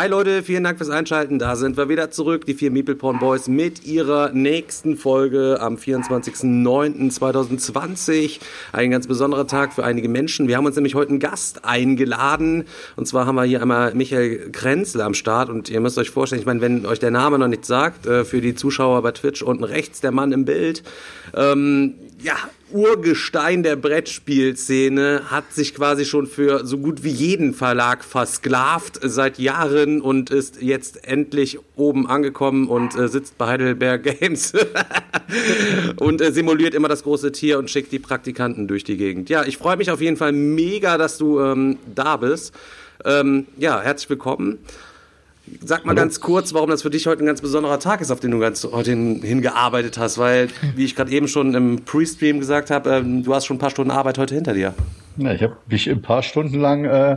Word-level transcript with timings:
Hi 0.00 0.08
Leute, 0.08 0.42
vielen 0.42 0.64
Dank 0.64 0.78
fürs 0.78 0.88
Einschalten. 0.88 1.38
Da 1.38 1.56
sind 1.56 1.76
wir 1.76 1.90
wieder 1.90 2.10
zurück, 2.10 2.46
die 2.46 2.54
vier 2.54 2.70
Meeple 2.70 2.94
Porn 2.94 3.18
Boys 3.18 3.48
mit 3.48 3.84
ihrer 3.84 4.32
nächsten 4.32 4.96
Folge 4.96 5.58
am 5.60 5.76
24.09.2020. 5.76 8.40
Ein 8.72 8.92
ganz 8.92 9.06
besonderer 9.06 9.46
Tag 9.46 9.74
für 9.74 9.84
einige 9.84 10.08
Menschen. 10.08 10.48
Wir 10.48 10.56
haben 10.56 10.64
uns 10.64 10.76
nämlich 10.76 10.94
heute 10.94 11.10
einen 11.10 11.18
Gast 11.18 11.66
eingeladen. 11.66 12.64
Und 12.96 13.08
zwar 13.08 13.26
haben 13.26 13.34
wir 13.34 13.44
hier 13.44 13.60
einmal 13.60 13.94
Michael 13.94 14.50
Krenzle 14.52 15.04
am 15.04 15.12
Start. 15.12 15.50
Und 15.50 15.68
ihr 15.68 15.80
müsst 15.80 15.98
euch 15.98 16.08
vorstellen, 16.08 16.40
ich 16.40 16.46
meine, 16.46 16.62
wenn 16.62 16.86
euch 16.86 16.98
der 16.98 17.10
Name 17.10 17.38
noch 17.38 17.48
nicht 17.48 17.66
sagt, 17.66 18.06
äh, 18.06 18.24
für 18.24 18.40
die 18.40 18.54
Zuschauer 18.54 19.02
bei 19.02 19.12
Twitch 19.12 19.42
unten 19.42 19.64
rechts 19.64 20.00
der 20.00 20.12
Mann 20.12 20.32
im 20.32 20.46
Bild. 20.46 20.82
Ähm, 21.34 21.96
ja, 22.22 22.36
Urgestein 22.72 23.62
der 23.62 23.76
Brettspielszene, 23.76 25.22
hat 25.30 25.52
sich 25.52 25.74
quasi 25.74 26.04
schon 26.04 26.26
für 26.26 26.66
so 26.66 26.78
gut 26.78 27.04
wie 27.04 27.10
jeden 27.10 27.54
Verlag 27.54 28.04
versklavt 28.04 28.98
seit 29.02 29.38
Jahren 29.38 30.00
und 30.00 30.30
ist 30.30 30.62
jetzt 30.62 31.06
endlich 31.06 31.58
oben 31.76 32.06
angekommen 32.06 32.68
und 32.68 32.96
äh, 32.96 33.08
sitzt 33.08 33.38
bei 33.38 33.46
Heidelberg 33.46 34.02
Games 34.20 34.52
und 35.96 36.20
äh, 36.20 36.32
simuliert 36.32 36.74
immer 36.74 36.88
das 36.88 37.02
große 37.02 37.32
Tier 37.32 37.58
und 37.58 37.70
schickt 37.70 37.92
die 37.92 37.98
Praktikanten 37.98 38.68
durch 38.68 38.84
die 38.84 38.96
Gegend. 38.96 39.28
Ja, 39.28 39.44
ich 39.44 39.56
freue 39.56 39.76
mich 39.76 39.90
auf 39.90 40.00
jeden 40.00 40.16
Fall 40.16 40.32
mega, 40.32 40.98
dass 40.98 41.18
du 41.18 41.40
ähm, 41.40 41.78
da 41.94 42.16
bist. 42.16 42.54
Ähm, 43.04 43.46
ja, 43.56 43.80
herzlich 43.80 44.10
willkommen. 44.10 44.58
Sag 45.62 45.84
mal 45.84 45.90
Hallo. 45.90 46.02
ganz 46.02 46.20
kurz, 46.20 46.54
warum 46.54 46.70
das 46.70 46.82
für 46.82 46.90
dich 46.90 47.06
heute 47.06 47.22
ein 47.22 47.26
ganz 47.26 47.40
besonderer 47.40 47.78
Tag 47.78 48.00
ist, 48.00 48.10
auf 48.10 48.20
den 48.20 48.30
du 48.30 48.38
ganz 48.38 48.64
heute 48.64 48.90
hin, 48.90 49.20
hingearbeitet 49.22 49.98
hast, 49.98 50.18
weil, 50.18 50.48
wie 50.76 50.84
ich 50.84 50.94
gerade 50.94 51.10
eben 51.10 51.28
schon 51.28 51.54
im 51.54 51.84
Pre-Stream 51.84 52.38
gesagt 52.38 52.70
habe, 52.70 52.90
ähm, 52.90 53.22
du 53.22 53.34
hast 53.34 53.46
schon 53.46 53.56
ein 53.56 53.60
paar 53.60 53.70
Stunden 53.70 53.90
Arbeit 53.90 54.18
heute 54.18 54.34
hinter 54.34 54.54
dir. 54.54 54.74
Ja, 55.16 55.32
ich 55.32 55.42
habe 55.42 55.56
mich 55.68 55.90
ein 55.90 56.02
paar 56.02 56.22
Stunden 56.22 56.60
lang 56.60 56.84
äh, 56.84 57.16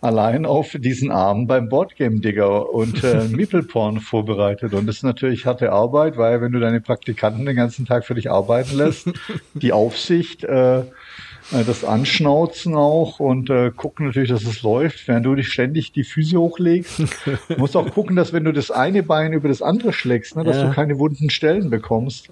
allein 0.00 0.46
auf 0.46 0.76
diesen 0.78 1.10
Abend 1.10 1.48
beim 1.48 1.68
Boardgame 1.68 2.20
Digger 2.20 2.72
und 2.72 3.02
äh, 3.04 3.24
Meeple 3.28 3.62
Porn 3.62 4.00
vorbereitet. 4.00 4.72
Und 4.72 4.86
das 4.86 4.96
ist 4.96 5.02
natürlich 5.02 5.46
harte 5.46 5.72
Arbeit, 5.72 6.16
weil 6.16 6.40
wenn 6.40 6.52
du 6.52 6.60
deine 6.60 6.80
Praktikanten 6.80 7.44
den 7.44 7.56
ganzen 7.56 7.86
Tag 7.86 8.06
für 8.06 8.14
dich 8.14 8.30
arbeiten 8.30 8.76
lässt, 8.76 9.10
die 9.54 9.72
Aufsicht, 9.72 10.44
äh, 10.44 10.78
äh, 10.78 10.84
das 11.50 11.82
Anschnauzen 11.84 12.74
auch 12.74 13.20
und 13.20 13.48
äh, 13.50 13.70
gucken 13.74 14.06
natürlich, 14.06 14.28
dass 14.28 14.44
es 14.44 14.62
läuft, 14.62 15.08
während 15.08 15.24
du 15.24 15.34
dich 15.34 15.48
ständig 15.48 15.92
die 15.92 16.04
Füße 16.04 16.38
hochlegst. 16.38 17.02
Du 17.48 17.56
musst 17.58 17.76
auch 17.76 17.90
gucken, 17.92 18.16
dass 18.16 18.32
wenn 18.32 18.44
du 18.44 18.52
das 18.52 18.70
eine 18.70 19.02
Bein 19.02 19.32
über 19.32 19.48
das 19.48 19.62
andere 19.62 19.92
schlägst, 19.92 20.36
ne, 20.36 20.44
dass 20.44 20.56
Ja. 20.56 20.64
du 20.68 20.74
keine 20.74 20.98
wunden 20.98 21.30
Stellen 21.30 21.70
bekommst. 21.70 22.30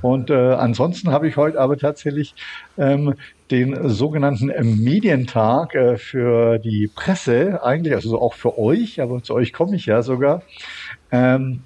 Und 0.00 0.30
äh, 0.30 0.34
ansonsten 0.34 1.10
habe 1.10 1.28
ich 1.28 1.36
heute 1.36 1.60
aber 1.60 1.76
tatsächlich 1.76 2.34
ähm, 2.76 3.14
den 3.50 3.88
sogenannten 3.88 4.50
äh, 4.50 4.62
Medientag 4.64 5.74
äh, 5.74 5.96
für 5.96 6.58
die 6.58 6.90
Presse, 6.94 7.62
eigentlich, 7.62 7.94
also 7.94 8.20
auch 8.20 8.34
für 8.34 8.58
euch, 8.58 9.00
aber 9.00 9.22
zu 9.22 9.34
euch 9.34 9.52
komme 9.52 9.76
ich 9.76 9.86
ja 9.86 10.02
sogar, 10.02 10.42
ähm, 11.10 11.62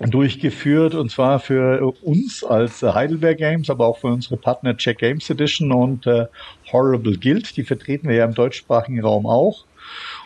durchgeführt 0.00 0.94
und 0.94 1.10
zwar 1.10 1.40
für 1.40 1.94
uns 2.02 2.44
als 2.44 2.82
äh, 2.82 2.92
Heidelberg 2.92 3.38
Games, 3.38 3.68
aber 3.68 3.86
auch 3.86 3.98
für 3.98 4.06
unsere 4.08 4.36
Partner 4.36 4.76
Check 4.76 4.98
Games 4.98 5.28
Edition 5.28 5.72
und 5.72 6.06
äh, 6.06 6.26
Horrible 6.72 7.16
Guild. 7.18 7.56
Die 7.56 7.64
vertreten 7.64 8.08
wir 8.08 8.16
ja 8.16 8.24
im 8.24 8.34
deutschsprachigen 8.34 9.00
Raum 9.00 9.26
auch. 9.26 9.64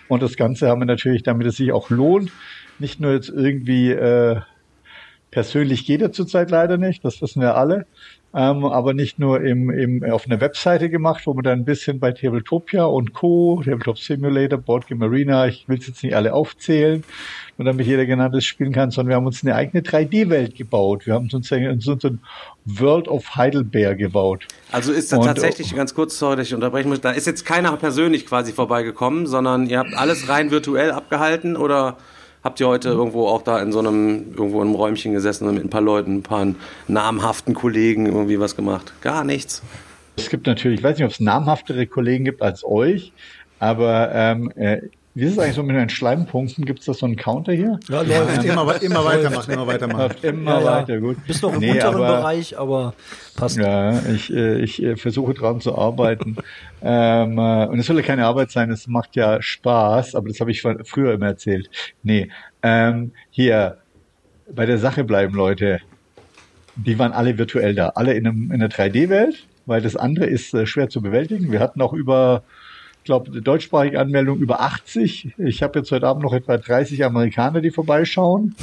Und 0.09 0.23
das 0.23 0.37
Ganze 0.37 0.69
haben 0.69 0.81
wir 0.81 0.87
natürlich, 0.87 1.23
damit 1.23 1.47
es 1.47 1.57
sich 1.57 1.73
auch 1.73 1.89
lohnt, 1.89 2.31
nicht 2.79 3.01
nur 3.01 3.13
jetzt 3.13 3.31
irgendwie 3.31 3.91
äh, 3.91 4.41
persönlich 5.31 5.87
geht 5.87 6.03
er 6.03 6.13
zurzeit 6.13 6.51
leider 6.51 6.77
nicht, 6.77 7.05
das 7.05 7.23
wissen 7.23 7.41
wir 7.41 7.57
alle, 7.57 7.87
ähm, 8.35 8.65
aber 8.65 8.95
nicht 8.95 9.19
nur 9.19 9.43
im, 9.43 9.69
im, 9.71 10.05
auf 10.11 10.27
einer 10.27 10.41
Webseite 10.41 10.89
gemacht, 10.89 11.27
wo 11.27 11.35
man 11.35 11.45
dann 11.45 11.61
ein 11.61 11.65
bisschen 11.65 12.01
bei 12.01 12.13
Tabletopia 12.13 12.85
und 12.85 13.13
Co., 13.13 13.61
Tabletop 13.63 13.99
Simulator, 13.99 14.59
Boardgame 14.59 15.05
Arena, 15.05 15.47
ich 15.47 15.69
will 15.69 15.79
es 15.79 15.87
jetzt 15.87 16.03
nicht 16.03 16.17
alle 16.17 16.33
aufzählen, 16.33 17.05
nur 17.59 17.67
damit 17.67 17.87
jeder 17.87 18.07
genanntes 18.07 18.47
spielen 18.47 18.73
kann, 18.73 18.91
sondern 18.91 19.11
wir 19.11 19.17
haben 19.17 19.27
uns 19.27 19.43
eine 19.43 19.55
eigene 19.55 19.83
3D-Welt 19.83 20.55
gebaut. 20.55 21.07
Wir 21.07 21.15
haben 21.15 21.29
uns 21.31 21.53
uns 21.53 22.05
ein 22.05 22.21
World 22.65 23.09
of 23.09 23.37
Heidelberg 23.37 23.99
gebaut. 23.99 24.47
Also 24.71 24.93
ist 24.93 25.13
da 25.13 25.19
tatsächlich, 25.19 25.75
ganz 25.75 25.95
kurz, 25.95 26.19
sorry, 26.19 26.37
dass 26.37 26.47
ich 26.47 26.55
unterbrechen 26.55 26.89
muss, 26.89 27.03
da 27.03 27.11
ist 27.11 27.27
jetzt 27.27 27.45
keiner 27.45 27.77
persönlich 27.77 28.27
quasi 28.27 28.53
vorbeigekommen, 28.53 29.27
sondern 29.27 29.67
ihr 29.67 29.79
habt 29.79 29.95
alles 29.95 30.31
rein 30.31 30.51
virtuell 30.51 30.91
abgehalten 30.93 31.57
oder 31.57 31.99
habt 32.43 32.61
ihr 32.61 32.69
heute 32.69 32.89
irgendwo 32.91 33.27
auch 33.27 33.43
da 33.43 33.61
in 33.61 33.73
so 33.73 33.79
einem, 33.79 34.35
irgendwo 34.37 34.61
in 34.63 34.69
einem 34.69 34.75
Räumchen 34.75 35.13
gesessen 35.13 35.49
und 35.49 35.55
mit 35.55 35.65
ein 35.65 35.71
paar 35.71 35.81
Leuten, 35.81 36.17
ein 36.17 36.23
paar 36.23 36.47
namhaften 36.89 37.55
Kollegen 37.55 38.07
irgendwie 38.07 38.41
was 38.41 38.57
gemacht? 38.57 38.93
Gar 39.01 39.25
nichts. 39.25 39.63
Es 40.17 40.29
gibt 40.29 40.47
natürlich, 40.47 40.81
ich 40.81 40.85
weiß 40.85 40.99
nicht, 40.99 41.07
ob 41.07 41.13
es 41.13 41.21
namhaftere 41.21 41.87
Kollegen 41.87 42.25
gibt 42.25 42.43
als 42.43 42.65
euch, 42.65 43.13
aber 43.59 44.11
ähm, 44.13 44.53
äh, 44.57 44.83
wie 45.15 45.25
ist 45.25 45.33
es 45.33 45.39
eigentlich 45.39 45.55
so 45.57 45.63
mit 45.63 45.77
den 45.77 45.89
Schleimpunkten? 45.91 46.65
Gibt 46.65 46.81
es 46.81 46.87
da 46.87 46.95
so 46.95 47.05
einen 47.07 47.17
Counter 47.17 47.53
hier? 47.53 47.79
Ja, 47.89 48.01
läuft. 48.03 48.45
Immer, 48.45 48.83
immer 48.83 49.05
weitermachen, 49.05 49.53
immer 49.53 49.67
weitermachen. 49.67 50.15
Immer 50.23 50.61
Ja, 50.61 50.65
weiter, 50.65 51.01
gut. 51.01 51.17
Bist 51.27 51.43
noch 51.43 51.53
im 51.53 51.61
Nee, 51.61 51.73
unteren 51.73 51.95
aber- 51.97 52.17
Bereich, 52.19 52.59
aber 52.59 52.95
passt. 53.37 53.57
Ja, 53.59 53.99
ich, 54.07 54.33
äh, 54.33 54.61
ich 54.61 54.83
äh, 54.83 54.97
versuche 54.97 55.35
dran 55.35 55.61
zu 55.61 55.77
arbeiten. 55.77 56.37
ähm, 56.83 57.39
äh, 57.39 57.67
und 57.67 57.79
es 57.79 57.87
soll 57.87 57.97
ja 57.97 58.03
keine 58.03 58.25
Arbeit 58.27 58.51
sein, 58.51 58.71
es 58.71 58.87
macht 58.87 59.15
ja 59.17 59.43
Spaß, 59.43 60.15
aber 60.15 60.29
das 60.29 60.41
habe 60.41 60.51
ich 60.51 60.63
früher 60.63 61.13
immer 61.13 61.27
erzählt. 61.27 61.69
Nee, 62.03 62.31
ähm, 62.63 63.13
hier, 63.31 63.79
bei 64.55 64.67
der 64.67 64.79
Sache 64.79 65.05
bleiben, 65.05 65.35
Leute. 65.35 65.81
Die 66.75 66.99
waren 66.99 67.13
alle 67.13 67.37
virtuell 67.37 67.75
da, 67.75 67.91
alle 67.91 68.15
in, 68.15 68.27
einem, 68.27 68.45
in 68.47 68.55
einer 68.63 68.69
3D-Welt, 68.69 69.47
weil 69.67 69.83
das 69.83 69.95
andere 69.95 70.25
ist 70.25 70.55
äh, 70.55 70.65
schwer 70.67 70.89
zu 70.89 71.03
bewältigen. 71.03 71.53
Wir 71.53 71.61
hatten 71.61 71.83
auch 71.83 71.93
über, 71.93 72.45
ich 73.03 73.07
glaube, 73.07 73.41
deutschsprachige 73.41 73.99
Anmeldung 73.99 74.39
über 74.39 74.61
80. 74.61 75.35
Ich 75.37 75.61
habe 75.65 75.81
jetzt 75.81 75.91
heute 75.91 76.07
Abend 76.07 76.23
noch 76.23 76.33
etwa 76.33 76.57
30 76.57 77.05
Amerikaner, 77.05 77.61
die 77.61 77.73
vorbeischauen. 77.73 78.55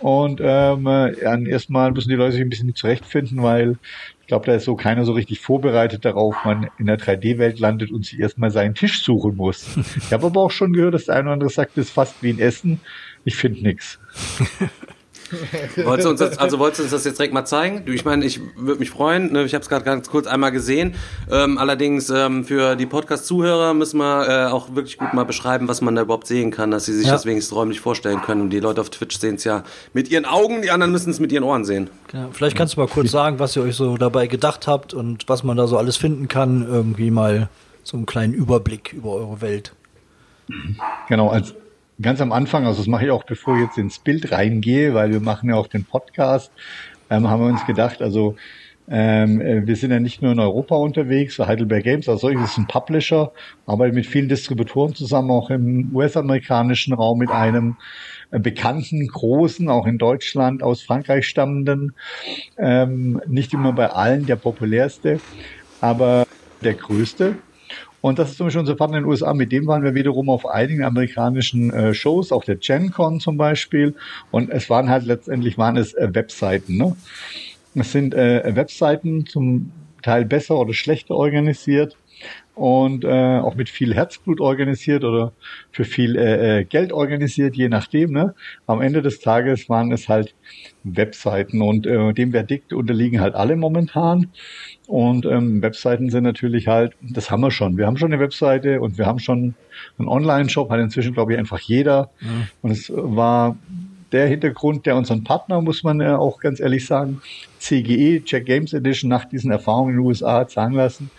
Und 0.00 0.40
ähm, 0.42 0.84
äh, 0.88 1.22
ja, 1.22 1.38
erstmal 1.38 1.92
müssen 1.92 2.08
die 2.08 2.16
Leute 2.16 2.32
sich 2.32 2.40
ein 2.40 2.50
bisschen 2.50 2.74
zurechtfinden, 2.74 3.40
weil 3.40 3.78
ich 4.20 4.26
glaube, 4.26 4.46
da 4.46 4.56
ist 4.56 4.64
so 4.64 4.74
keiner 4.74 5.04
so 5.04 5.12
richtig 5.12 5.38
vorbereitet 5.38 6.04
darauf, 6.04 6.34
man 6.44 6.70
in 6.78 6.86
der 6.86 6.98
3D-Welt 6.98 7.60
landet 7.60 7.92
und 7.92 8.04
sich 8.04 8.18
erstmal 8.18 8.50
seinen 8.50 8.74
Tisch 8.74 9.00
suchen 9.04 9.36
muss. 9.36 9.68
Ich 9.96 10.12
habe 10.12 10.26
aber 10.26 10.40
auch 10.40 10.50
schon 10.50 10.72
gehört, 10.72 10.94
dass 10.94 11.04
der 11.04 11.14
eine 11.14 11.24
oder 11.24 11.34
andere 11.34 11.50
sagt, 11.50 11.76
das 11.76 11.86
ist 11.86 11.92
fast 11.92 12.20
wie 12.20 12.30
in 12.30 12.40
Essen. 12.40 12.80
Ich 13.24 13.36
finde 13.36 13.62
nix. 13.62 14.00
Wolltest 15.84 16.06
du 16.06 16.10
uns 16.10 16.20
das, 16.20 16.38
also 16.38 16.58
wolltest 16.58 16.78
du 16.80 16.82
uns 16.84 16.92
das 16.92 17.04
jetzt 17.04 17.18
direkt 17.18 17.34
mal 17.34 17.44
zeigen? 17.44 17.84
Du, 17.84 17.92
ich 17.92 18.04
meine, 18.04 18.24
ich 18.24 18.40
würde 18.56 18.78
mich 18.80 18.90
freuen. 18.90 19.32
Ne? 19.32 19.44
Ich 19.44 19.54
habe 19.54 19.62
es 19.62 19.68
gerade 19.68 19.84
ganz 19.84 20.08
kurz 20.08 20.26
einmal 20.26 20.52
gesehen. 20.52 20.94
Ähm, 21.30 21.58
allerdings 21.58 22.08
ähm, 22.10 22.44
für 22.44 22.76
die 22.76 22.86
Podcast-Zuhörer 22.86 23.74
müssen 23.74 23.98
wir 23.98 24.28
äh, 24.28 24.46
auch 24.50 24.74
wirklich 24.74 24.96
gut 24.98 25.12
mal 25.12 25.24
beschreiben, 25.24 25.68
was 25.68 25.80
man 25.80 25.94
da 25.94 26.02
überhaupt 26.02 26.26
sehen 26.26 26.50
kann, 26.50 26.70
dass 26.70 26.86
sie 26.86 26.94
sich 26.94 27.06
Ja. 27.06 27.12
das 27.12 27.26
wenigstens 27.26 27.54
räumlich 27.56 27.80
vorstellen 27.80 28.22
können. 28.22 28.40
Und 28.42 28.50
die 28.50 28.60
Leute 28.60 28.80
auf 28.80 28.90
Twitch 28.90 29.18
sehen 29.18 29.34
es 29.36 29.44
ja 29.44 29.64
mit 29.92 30.10
ihren 30.10 30.24
Augen, 30.24 30.62
die 30.62 30.70
anderen 30.70 30.92
müssen 30.92 31.10
es 31.10 31.20
mit 31.20 31.30
ihren 31.32 31.44
Ohren 31.44 31.64
sehen. 31.64 31.90
Ja, 32.12 32.28
vielleicht 32.32 32.56
kannst 32.56 32.76
du 32.76 32.80
mal 32.80 32.88
kurz 32.88 33.10
sagen, 33.12 33.38
was 33.38 33.54
ihr 33.56 33.62
euch 33.62 33.76
so 33.76 33.96
dabei 33.96 34.26
gedacht 34.28 34.66
habt 34.66 34.94
und 34.94 35.28
was 35.28 35.44
man 35.44 35.56
da 35.56 35.66
so 35.66 35.76
alles 35.76 35.96
finden 35.96 36.28
kann. 36.28 36.66
Irgendwie 36.66 37.10
mal 37.10 37.48
so 37.82 37.96
einen 37.96 38.06
kleinen 38.06 38.34
Überblick 38.34 38.92
über 38.92 39.12
eure 39.12 39.40
Welt. 39.40 39.72
Genau, 41.08 41.28
als 41.28 41.54
ganz 42.00 42.20
am 42.20 42.32
Anfang, 42.32 42.66
also 42.66 42.78
das 42.78 42.86
mache 42.86 43.06
ich 43.06 43.10
auch, 43.10 43.24
bevor 43.24 43.56
ich 43.56 43.62
jetzt 43.62 43.78
ins 43.78 43.98
Bild 43.98 44.30
reingehe, 44.32 44.94
weil 44.94 45.10
wir 45.10 45.20
machen 45.20 45.50
ja 45.50 45.56
auch 45.56 45.66
den 45.66 45.84
Podcast, 45.84 46.52
ähm, 47.10 47.28
haben 47.28 47.42
wir 47.42 47.48
uns 47.48 47.64
gedacht, 47.66 48.02
also 48.02 48.36
ähm, 48.90 49.40
äh, 49.40 49.66
wir 49.66 49.76
sind 49.76 49.90
ja 49.90 50.00
nicht 50.00 50.22
nur 50.22 50.32
in 50.32 50.40
Europa 50.40 50.76
unterwegs, 50.76 51.38
Heidelberg 51.38 51.84
Games 51.84 52.08
als 52.08 52.22
solches 52.22 52.52
ist 52.52 52.58
ein 52.58 52.66
Publisher, 52.66 53.32
arbeiten 53.66 53.94
mit 53.94 54.06
vielen 54.06 54.28
Distributoren 54.28 54.94
zusammen, 54.94 55.30
auch 55.30 55.50
im 55.50 55.94
US-amerikanischen 55.94 56.94
Raum 56.94 57.18
mit 57.18 57.30
einem 57.30 57.76
äh, 58.30 58.38
bekannten, 58.38 59.06
großen, 59.06 59.68
auch 59.68 59.86
in 59.86 59.98
Deutschland 59.98 60.62
aus 60.62 60.82
Frankreich 60.82 61.26
stammenden, 61.26 61.94
ähm, 62.56 63.20
nicht 63.26 63.52
immer 63.52 63.72
bei 63.72 63.90
allen 63.90 64.24
der 64.24 64.36
populärste, 64.36 65.20
aber 65.80 66.26
der 66.62 66.74
größte. 66.74 67.36
Und 68.00 68.18
das 68.18 68.30
ist 68.30 68.36
zum 68.36 68.46
Beispiel 68.46 68.60
unser 68.60 68.76
Partner 68.76 68.98
in 68.98 69.04
den 69.04 69.10
USA. 69.10 69.34
Mit 69.34 69.50
dem 69.50 69.66
waren 69.66 69.82
wir 69.82 69.94
wiederum 69.94 70.30
auf 70.30 70.46
einigen 70.46 70.84
amerikanischen 70.84 71.72
äh, 71.72 71.94
Shows, 71.94 72.30
auch 72.30 72.44
der 72.44 72.56
GenCon 72.56 73.20
zum 73.20 73.36
Beispiel. 73.36 73.94
Und 74.30 74.50
es 74.50 74.70
waren 74.70 74.88
halt 74.88 75.04
letztendlich 75.04 75.58
waren 75.58 75.76
es 75.76 75.94
äh, 75.94 76.08
Webseiten. 76.12 76.76
Ne? 76.76 76.96
Es 77.74 77.92
sind 77.92 78.14
äh, 78.14 78.54
Webseiten 78.54 79.26
zum 79.26 79.72
Teil 80.02 80.24
besser 80.24 80.56
oder 80.56 80.74
schlechter 80.74 81.14
organisiert. 81.14 81.96
Und 82.58 83.04
äh, 83.04 83.38
auch 83.38 83.54
mit 83.54 83.68
viel 83.68 83.94
Herzblut 83.94 84.40
organisiert 84.40 85.04
oder 85.04 85.32
für 85.70 85.84
viel 85.84 86.16
äh, 86.16 86.60
äh, 86.60 86.64
Geld 86.64 86.92
organisiert, 86.92 87.56
je 87.56 87.68
nachdem. 87.68 88.10
Ne? 88.10 88.34
Am 88.66 88.80
Ende 88.80 89.00
des 89.00 89.20
Tages 89.20 89.68
waren 89.68 89.92
es 89.92 90.08
halt 90.08 90.34
Webseiten 90.82 91.62
und 91.62 91.86
äh, 91.86 92.12
dem 92.12 92.32
Verdikt 92.32 92.72
unterliegen 92.72 93.20
halt 93.20 93.36
alle 93.36 93.54
momentan. 93.54 94.30
Und 94.88 95.24
ähm, 95.24 95.62
Webseiten 95.62 96.10
sind 96.10 96.24
natürlich 96.24 96.66
halt, 96.66 96.94
das 97.00 97.30
haben 97.30 97.42
wir 97.42 97.52
schon. 97.52 97.76
Wir 97.76 97.86
haben 97.86 97.96
schon 97.96 98.12
eine 98.12 98.20
Webseite 98.20 98.80
und 98.80 98.98
wir 98.98 99.06
haben 99.06 99.20
schon 99.20 99.54
einen 99.98 100.08
Online-Shop, 100.08 100.68
hat 100.70 100.80
inzwischen, 100.80 101.14
glaube 101.14 101.34
ich, 101.34 101.38
einfach 101.38 101.60
jeder. 101.60 102.10
Mhm. 102.20 102.48
Und 102.62 102.70
es 102.72 102.90
war 102.92 103.56
der 104.12 104.26
Hintergrund, 104.26 104.86
der 104.86 104.96
unseren 104.96 105.24
Partner, 105.24 105.60
muss 105.60 105.82
man 105.82 106.00
ja 106.00 106.18
auch 106.18 106.40
ganz 106.40 106.60
ehrlich 106.60 106.86
sagen, 106.86 107.20
CGE, 107.58 108.22
Check 108.24 108.46
Games 108.46 108.72
Edition, 108.72 109.08
nach 109.08 109.26
diesen 109.26 109.50
Erfahrungen 109.50 109.90
in 109.90 109.98
den 109.98 110.06
USA 110.06 110.48
sagen 110.48 110.74
lassen, 110.74 111.10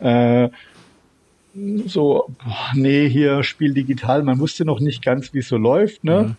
äh, 0.00 0.48
so, 1.86 2.26
boah, 2.44 2.72
nee, 2.74 3.08
hier 3.08 3.42
Spiel 3.42 3.72
digital, 3.72 4.22
man 4.22 4.38
wusste 4.38 4.64
noch 4.64 4.80
nicht 4.80 5.02
ganz, 5.02 5.32
wie 5.32 5.38
es 5.38 5.48
so 5.48 5.56
läuft, 5.56 6.04
ne? 6.04 6.22
Mhm. 6.22 6.36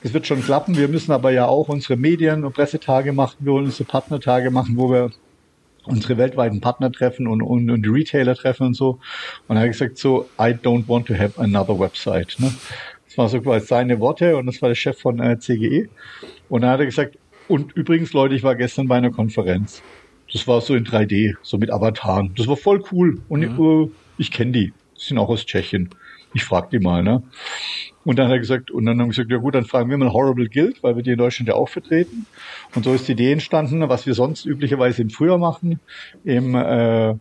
Es 0.00 0.14
wird 0.14 0.28
schon 0.28 0.42
klappen. 0.42 0.76
Wir 0.76 0.86
müssen 0.86 1.10
aber 1.10 1.32
ja 1.32 1.46
auch 1.46 1.68
unsere 1.68 1.96
Medien- 1.96 2.44
und 2.44 2.54
Pressetage 2.54 3.12
machen, 3.12 3.36
wir 3.40 3.52
wollen 3.52 3.64
unsere 3.64 3.84
Partnertage 3.84 4.50
machen, 4.50 4.76
wo 4.76 4.90
wir 4.92 5.10
unsere 5.84 6.18
weltweiten 6.18 6.60
Partner 6.60 6.92
treffen 6.92 7.26
und, 7.26 7.42
und, 7.42 7.70
und 7.70 7.82
die 7.82 7.88
Retailer 7.88 8.34
treffen 8.34 8.68
und 8.68 8.74
so. 8.74 9.00
Und 9.48 9.56
er 9.56 9.62
hat 9.62 9.70
gesagt 9.70 9.98
so, 9.98 10.28
I 10.38 10.52
don't 10.52 10.86
want 10.86 11.06
to 11.06 11.14
have 11.14 11.40
another 11.40 11.78
website. 11.78 12.36
Ne? 12.38 12.52
Das 13.06 13.18
war 13.18 13.28
so 13.28 13.40
quasi 13.40 13.66
seine 13.66 13.98
Worte 13.98 14.36
und 14.36 14.46
das 14.46 14.60
war 14.62 14.68
der 14.68 14.76
Chef 14.76 14.98
von 14.98 15.18
äh, 15.18 15.38
CGE. 15.38 15.88
Und 16.48 16.60
dann 16.62 16.70
hat 16.70 16.80
er 16.80 16.86
gesagt, 16.86 17.18
und 17.48 17.72
übrigens 17.74 18.12
Leute, 18.12 18.34
ich 18.34 18.42
war 18.42 18.54
gestern 18.54 18.86
bei 18.86 18.96
einer 18.96 19.10
Konferenz. 19.10 19.82
Das 20.32 20.46
war 20.46 20.60
so 20.60 20.74
in 20.74 20.84
3D, 20.84 21.36
so 21.42 21.58
mit 21.58 21.70
Avataren. 21.70 22.34
Das 22.36 22.46
war 22.46 22.56
voll 22.56 22.82
cool. 22.92 23.20
Und 23.28 23.40
mhm. 23.40 23.84
äh, 23.84 23.90
ich 24.18 24.30
kenne 24.30 24.52
die. 24.52 24.72
Die 24.96 25.04
sind 25.04 25.18
auch 25.18 25.28
aus 25.28 25.46
Tschechien. 25.46 25.90
Ich 26.34 26.44
frag 26.44 26.70
die 26.70 26.78
mal, 26.78 27.02
ne? 27.02 27.22
Und 28.04 28.18
dann 28.18 28.26
hat 28.26 28.32
er 28.32 28.38
gesagt, 28.38 28.70
und 28.70 28.86
dann 28.86 28.98
haben 28.98 29.06
wir 29.06 29.10
gesagt, 29.10 29.30
ja 29.30 29.38
gut, 29.38 29.54
dann 29.54 29.64
fragen 29.64 29.90
wir 29.90 29.96
mal 29.98 30.12
Horrible 30.12 30.48
Guild, 30.48 30.82
weil 30.82 30.96
wir 30.96 31.02
die 31.02 31.12
in 31.12 31.18
Deutschland 31.18 31.48
ja 31.48 31.54
auch 31.54 31.68
vertreten. 31.68 32.26
Und 32.74 32.84
so 32.84 32.94
ist 32.94 33.08
die 33.08 33.12
Idee 33.12 33.32
entstanden, 33.32 33.86
was 33.88 34.06
wir 34.06 34.14
sonst 34.14 34.44
üblicherweise 34.44 35.02
im 35.02 35.10
Frühjahr 35.10 35.38
machen, 35.38 35.80
im 36.24 36.54
äh, 36.54 37.14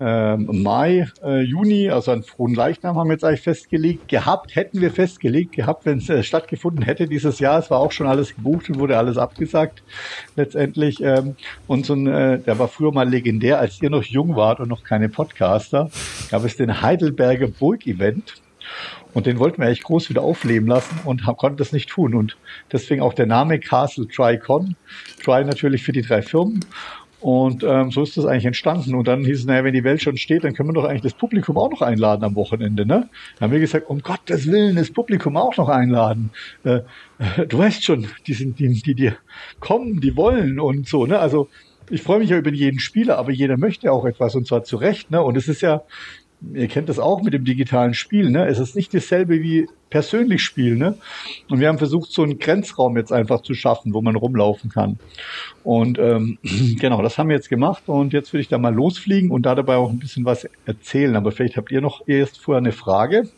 äh, 0.00 0.36
Mai, 0.36 1.08
äh, 1.24 1.40
Juni, 1.40 1.90
also 1.90 2.12
an 2.12 2.22
frohen 2.22 2.54
Leichnam 2.54 2.96
haben 2.96 3.08
wir 3.08 3.14
jetzt 3.14 3.24
eigentlich 3.24 3.40
festgelegt. 3.40 4.08
Gehabt, 4.08 4.54
hätten 4.54 4.80
wir 4.80 4.90
festgelegt, 4.90 5.52
gehabt, 5.52 5.86
wenn 5.86 5.98
es 5.98 6.08
äh, 6.08 6.22
stattgefunden 6.22 6.84
hätte 6.84 7.06
dieses 7.06 7.40
Jahr. 7.40 7.58
Es 7.58 7.70
war 7.70 7.80
auch 7.80 7.92
schon 7.92 8.06
alles 8.06 8.34
gebucht 8.34 8.70
und 8.70 8.78
wurde 8.78 8.96
alles 8.96 9.18
abgesagt 9.18 9.82
letztendlich. 10.36 11.02
Ähm, 11.02 11.36
und 11.66 11.86
so 11.86 11.94
ein, 11.94 12.06
äh, 12.06 12.38
der 12.38 12.58
war 12.58 12.68
früher 12.68 12.92
mal 12.92 13.08
legendär, 13.08 13.58
als 13.58 13.82
ihr 13.82 13.90
noch 13.90 14.04
jung 14.04 14.36
wart 14.36 14.60
und 14.60 14.68
noch 14.68 14.84
keine 14.84 15.08
Podcaster, 15.08 15.90
gab 16.30 16.44
es 16.44 16.56
den 16.56 16.80
Heidelberger 16.80 17.48
Burg 17.48 17.86
Event. 17.86 18.34
Und 19.14 19.26
den 19.26 19.38
wollten 19.38 19.58
wir 19.58 19.66
eigentlich 19.66 19.82
groß 19.82 20.10
wieder 20.10 20.22
aufleben 20.22 20.68
lassen 20.68 21.00
und 21.04 21.24
konnten 21.38 21.56
das 21.56 21.72
nicht 21.72 21.88
tun. 21.88 22.14
Und 22.14 22.36
deswegen 22.70 23.00
auch 23.00 23.14
der 23.14 23.26
Name 23.26 23.58
Castle 23.58 24.06
TriCon. 24.06 24.76
Try 25.24 25.44
natürlich 25.44 25.82
für 25.82 25.92
die 25.92 26.02
drei 26.02 26.22
Firmen 26.22 26.60
und 27.20 27.64
ähm, 27.64 27.90
so 27.90 28.02
ist 28.02 28.16
das 28.16 28.26
eigentlich 28.26 28.44
entstanden. 28.44 28.94
Und 28.94 29.08
dann 29.08 29.24
hieß 29.24 29.40
es, 29.40 29.44
naja, 29.44 29.64
wenn 29.64 29.74
die 29.74 29.82
Welt 29.82 30.00
schon 30.00 30.16
steht, 30.16 30.44
dann 30.44 30.54
können 30.54 30.68
wir 30.68 30.74
doch 30.74 30.84
eigentlich 30.84 31.02
das 31.02 31.14
Publikum 31.14 31.56
auch 31.56 31.70
noch 31.70 31.82
einladen 31.82 32.22
am 32.24 32.36
Wochenende. 32.36 32.86
Ne? 32.86 33.08
Dann 33.38 33.40
haben 33.40 33.52
wir 33.52 33.60
gesagt, 33.60 33.90
um 33.90 34.00
Gottes 34.02 34.46
Willen, 34.46 34.76
das 34.76 34.90
Publikum 34.92 35.36
auch 35.36 35.56
noch 35.56 35.68
einladen. 35.68 36.30
Äh, 36.64 36.80
äh, 37.18 37.46
du 37.48 37.58
weißt 37.58 37.82
schon, 37.82 38.06
die 38.26 38.34
sind 38.34 38.58
die, 38.60 38.68
die, 38.82 38.94
die 38.94 39.12
kommen, 39.58 40.00
die 40.00 40.16
wollen 40.16 40.60
und 40.60 40.86
so. 40.86 41.06
Ne? 41.06 41.18
Also 41.18 41.48
ich 41.90 42.02
freue 42.02 42.20
mich 42.20 42.30
ja 42.30 42.38
über 42.38 42.52
jeden 42.52 42.78
Spieler, 42.78 43.18
aber 43.18 43.32
jeder 43.32 43.56
möchte 43.56 43.90
auch 43.90 44.04
etwas 44.04 44.36
und 44.36 44.46
zwar 44.46 44.62
zu 44.62 44.76
Recht. 44.76 45.10
Ne? 45.10 45.20
Und 45.20 45.36
es 45.36 45.48
ist 45.48 45.60
ja, 45.60 45.82
ihr 46.54 46.68
kennt 46.68 46.88
das 46.88 46.98
auch 46.98 47.22
mit 47.22 47.34
dem 47.34 47.44
digitalen 47.44 47.94
Spiel, 47.94 48.30
ne? 48.30 48.46
Es 48.46 48.58
ist 48.58 48.76
nicht 48.76 48.94
dasselbe 48.94 49.42
wie 49.42 49.68
persönlich 49.90 50.42
spielen, 50.42 50.78
ne? 50.78 50.98
Und 51.48 51.60
wir 51.60 51.68
haben 51.68 51.78
versucht, 51.78 52.12
so 52.12 52.22
einen 52.22 52.38
Grenzraum 52.38 52.96
jetzt 52.96 53.12
einfach 53.12 53.42
zu 53.42 53.54
schaffen, 53.54 53.94
wo 53.94 54.02
man 54.02 54.16
rumlaufen 54.16 54.70
kann. 54.70 54.98
Und 55.64 55.98
ähm, 55.98 56.38
genau, 56.78 57.02
das 57.02 57.18
haben 57.18 57.28
wir 57.28 57.36
jetzt 57.36 57.48
gemacht 57.48 57.84
und 57.86 58.12
jetzt 58.12 58.32
würde 58.32 58.42
ich 58.42 58.48
da 58.48 58.58
mal 58.58 58.74
losfliegen 58.74 59.30
und 59.30 59.42
da 59.46 59.54
dabei 59.54 59.76
auch 59.76 59.90
ein 59.90 59.98
bisschen 59.98 60.24
was 60.24 60.48
erzählen. 60.66 61.16
Aber 61.16 61.32
vielleicht 61.32 61.56
habt 61.56 61.72
ihr 61.72 61.80
noch 61.80 62.06
erst 62.06 62.38
vorher 62.38 62.58
eine 62.58 62.72
Frage. 62.72 63.28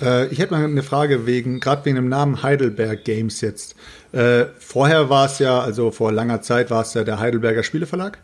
Äh, 0.00 0.26
ich 0.28 0.38
hätte 0.38 0.52
mal 0.52 0.64
eine 0.64 0.82
Frage 0.82 1.26
wegen, 1.26 1.60
gerade 1.60 1.84
wegen 1.84 1.96
dem 1.96 2.08
Namen 2.08 2.42
Heidelberg 2.42 3.04
Games 3.04 3.40
jetzt. 3.40 3.76
Äh, 4.12 4.46
vorher 4.58 5.08
war 5.08 5.26
es 5.26 5.38
ja, 5.38 5.60
also 5.60 5.90
vor 5.90 6.12
langer 6.12 6.42
Zeit 6.42 6.70
war 6.70 6.82
es 6.82 6.94
ja 6.94 7.04
der 7.04 7.20
Heidelberger 7.20 7.62
Spieleverlag. 7.62 8.18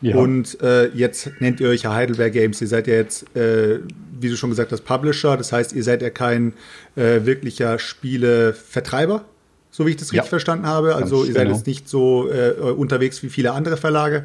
Ja. 0.00 0.16
Und 0.16 0.60
äh, 0.62 0.88
jetzt 0.88 1.30
nennt 1.40 1.60
ihr 1.60 1.68
euch 1.68 1.82
ja 1.82 1.92
Heidelberg 1.92 2.32
Games. 2.32 2.60
Ihr 2.60 2.68
seid 2.68 2.86
ja 2.86 2.94
jetzt, 2.94 3.24
äh, 3.36 3.80
wie 4.20 4.28
du 4.28 4.36
schon 4.36 4.50
gesagt 4.50 4.70
hast, 4.70 4.82
Publisher. 4.82 5.36
Das 5.36 5.52
heißt, 5.52 5.72
ihr 5.72 5.82
seid 5.82 6.02
ja 6.02 6.10
kein 6.10 6.52
äh, 6.94 7.24
wirklicher 7.24 7.78
Spielevertreiber, 7.78 9.24
so 9.70 9.86
wie 9.86 9.90
ich 9.90 9.96
das 9.96 10.08
richtig 10.12 10.16
ja. 10.18 10.22
verstanden 10.22 10.66
habe. 10.66 10.94
Also 10.94 11.16
Ganz 11.16 11.28
ihr 11.28 11.34
seid 11.34 11.44
genau. 11.44 11.56
jetzt 11.56 11.66
nicht 11.66 11.88
so 11.88 12.30
äh, 12.30 12.52
unterwegs 12.52 13.22
wie 13.22 13.28
viele 13.28 13.52
andere 13.52 13.76
Verlage. 13.76 14.24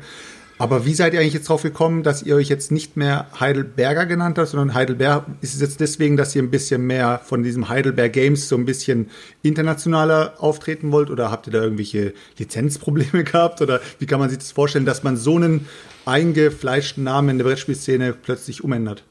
Aber 0.59 0.85
wie 0.85 0.93
seid 0.93 1.13
ihr 1.13 1.19
eigentlich 1.19 1.33
jetzt 1.33 1.49
drauf 1.49 1.63
gekommen, 1.63 2.03
dass 2.03 2.23
ihr 2.23 2.35
euch 2.35 2.47
jetzt 2.47 2.71
nicht 2.71 2.95
mehr 2.95 3.27
Heidelberger 3.39 4.05
genannt 4.05 4.37
habt, 4.37 4.49
sondern 4.49 4.73
Heidelberg? 4.73 5.25
Ist 5.41 5.55
es 5.55 5.61
jetzt 5.61 5.79
deswegen, 5.79 6.15
dass 6.15 6.35
ihr 6.35 6.43
ein 6.43 6.51
bisschen 6.51 6.85
mehr 6.85 7.21
von 7.23 7.43
diesem 7.43 7.69
Heidelberg 7.69 8.13
Games 8.13 8.47
so 8.47 8.55
ein 8.55 8.65
bisschen 8.65 9.09
internationaler 9.41 10.35
auftreten 10.37 10.91
wollt? 10.91 11.09
Oder 11.09 11.31
habt 11.31 11.47
ihr 11.47 11.53
da 11.53 11.63
irgendwelche 11.63 12.13
Lizenzprobleme 12.37 13.23
gehabt? 13.23 13.61
Oder 13.61 13.81
wie 13.99 14.05
kann 14.05 14.19
man 14.19 14.29
sich 14.29 14.39
das 14.39 14.51
vorstellen, 14.51 14.85
dass 14.85 15.03
man 15.03 15.17
so 15.17 15.35
einen 15.35 15.67
eingefleischten 16.05 17.03
Namen 17.03 17.29
in 17.29 17.37
der 17.39 17.45
Brettspielszene 17.45 18.13
plötzlich 18.13 18.63
umändert? 18.63 19.03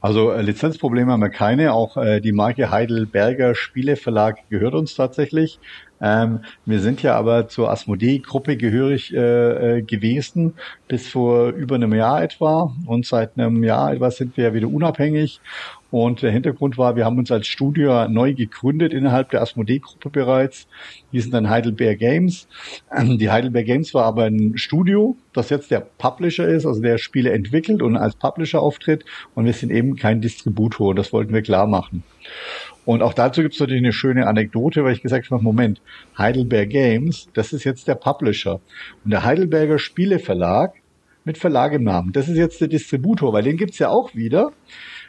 Also 0.00 0.30
äh, 0.30 0.42
Lizenzprobleme 0.42 1.12
haben 1.12 1.20
wir 1.20 1.30
keine. 1.30 1.72
Auch 1.72 1.96
äh, 1.96 2.20
die 2.20 2.32
Marke 2.32 2.70
Heidelberger 2.70 3.54
Spieleverlag 3.54 4.38
gehört 4.50 4.74
uns 4.74 4.94
tatsächlich. 4.94 5.58
Ähm, 6.00 6.40
wir 6.66 6.80
sind 6.80 7.02
ja 7.02 7.16
aber 7.16 7.48
zur 7.48 7.70
Asmodee-Gruppe 7.70 8.56
gehörig 8.56 9.14
äh, 9.14 9.78
äh, 9.78 9.82
gewesen 9.82 10.54
bis 10.88 11.08
vor 11.08 11.48
über 11.48 11.76
einem 11.76 11.94
Jahr 11.94 12.22
etwa. 12.22 12.74
Und 12.86 13.06
seit 13.06 13.38
einem 13.38 13.62
Jahr 13.64 13.92
etwa 13.92 14.10
sind 14.10 14.36
wir 14.36 14.44
ja 14.44 14.54
wieder 14.54 14.68
unabhängig. 14.68 15.40
Und 15.90 16.22
der 16.22 16.32
Hintergrund 16.32 16.76
war, 16.76 16.96
wir 16.96 17.04
haben 17.04 17.18
uns 17.18 17.30
als 17.30 17.46
Studio 17.46 18.08
neu 18.08 18.34
gegründet 18.34 18.92
innerhalb 18.92 19.30
der 19.30 19.42
Asmodee-Gruppe 19.42 20.10
bereits. 20.10 20.66
Die 21.12 21.20
sind 21.20 21.32
dann 21.32 21.48
Heidelberg 21.48 22.00
Games. 22.00 22.48
Die 22.98 23.30
Heidelberg 23.30 23.64
Games 23.64 23.94
war 23.94 24.04
aber 24.04 24.24
ein 24.24 24.58
Studio, 24.58 25.16
das 25.32 25.50
jetzt 25.50 25.70
der 25.70 25.78
Publisher 25.80 26.48
ist, 26.48 26.66
also 26.66 26.82
der 26.82 26.98
Spiele 26.98 27.30
entwickelt 27.30 27.80
und 27.80 27.96
als 27.96 28.16
Publisher 28.16 28.60
auftritt. 28.60 29.04
Und 29.36 29.44
wir 29.44 29.52
sind 29.52 29.70
eben 29.70 29.94
kein 29.94 30.20
Distributor. 30.20 30.96
Das 30.96 31.12
wollten 31.12 31.32
wir 31.32 31.42
klar 31.42 31.68
machen. 31.68 32.02
Und 32.84 33.02
auch 33.02 33.14
dazu 33.14 33.42
gibt 33.42 33.54
es 33.54 33.60
natürlich 33.60 33.82
eine 33.82 33.92
schöne 33.92 34.26
Anekdote, 34.26 34.84
weil 34.84 34.92
ich 34.92 35.02
gesagt 35.02 35.30
habe, 35.30 35.42
Moment, 35.42 35.80
Heidelberg 36.18 36.70
Games, 36.70 37.28
das 37.34 37.52
ist 37.52 37.64
jetzt 37.64 37.88
der 37.88 37.94
Publisher. 37.94 38.60
Und 39.04 39.10
der 39.10 39.24
Heidelberger 39.24 39.78
Spieleverlag 39.78 40.74
mit 41.24 41.38
Verlag 41.38 41.72
im 41.72 41.84
Namen, 41.84 42.12
das 42.12 42.28
ist 42.28 42.36
jetzt 42.36 42.60
der 42.60 42.68
Distributor, 42.68 43.32
weil 43.32 43.42
den 43.42 43.56
gibt's 43.56 43.78
ja 43.78 43.88
auch 43.88 44.14
wieder. 44.14 44.52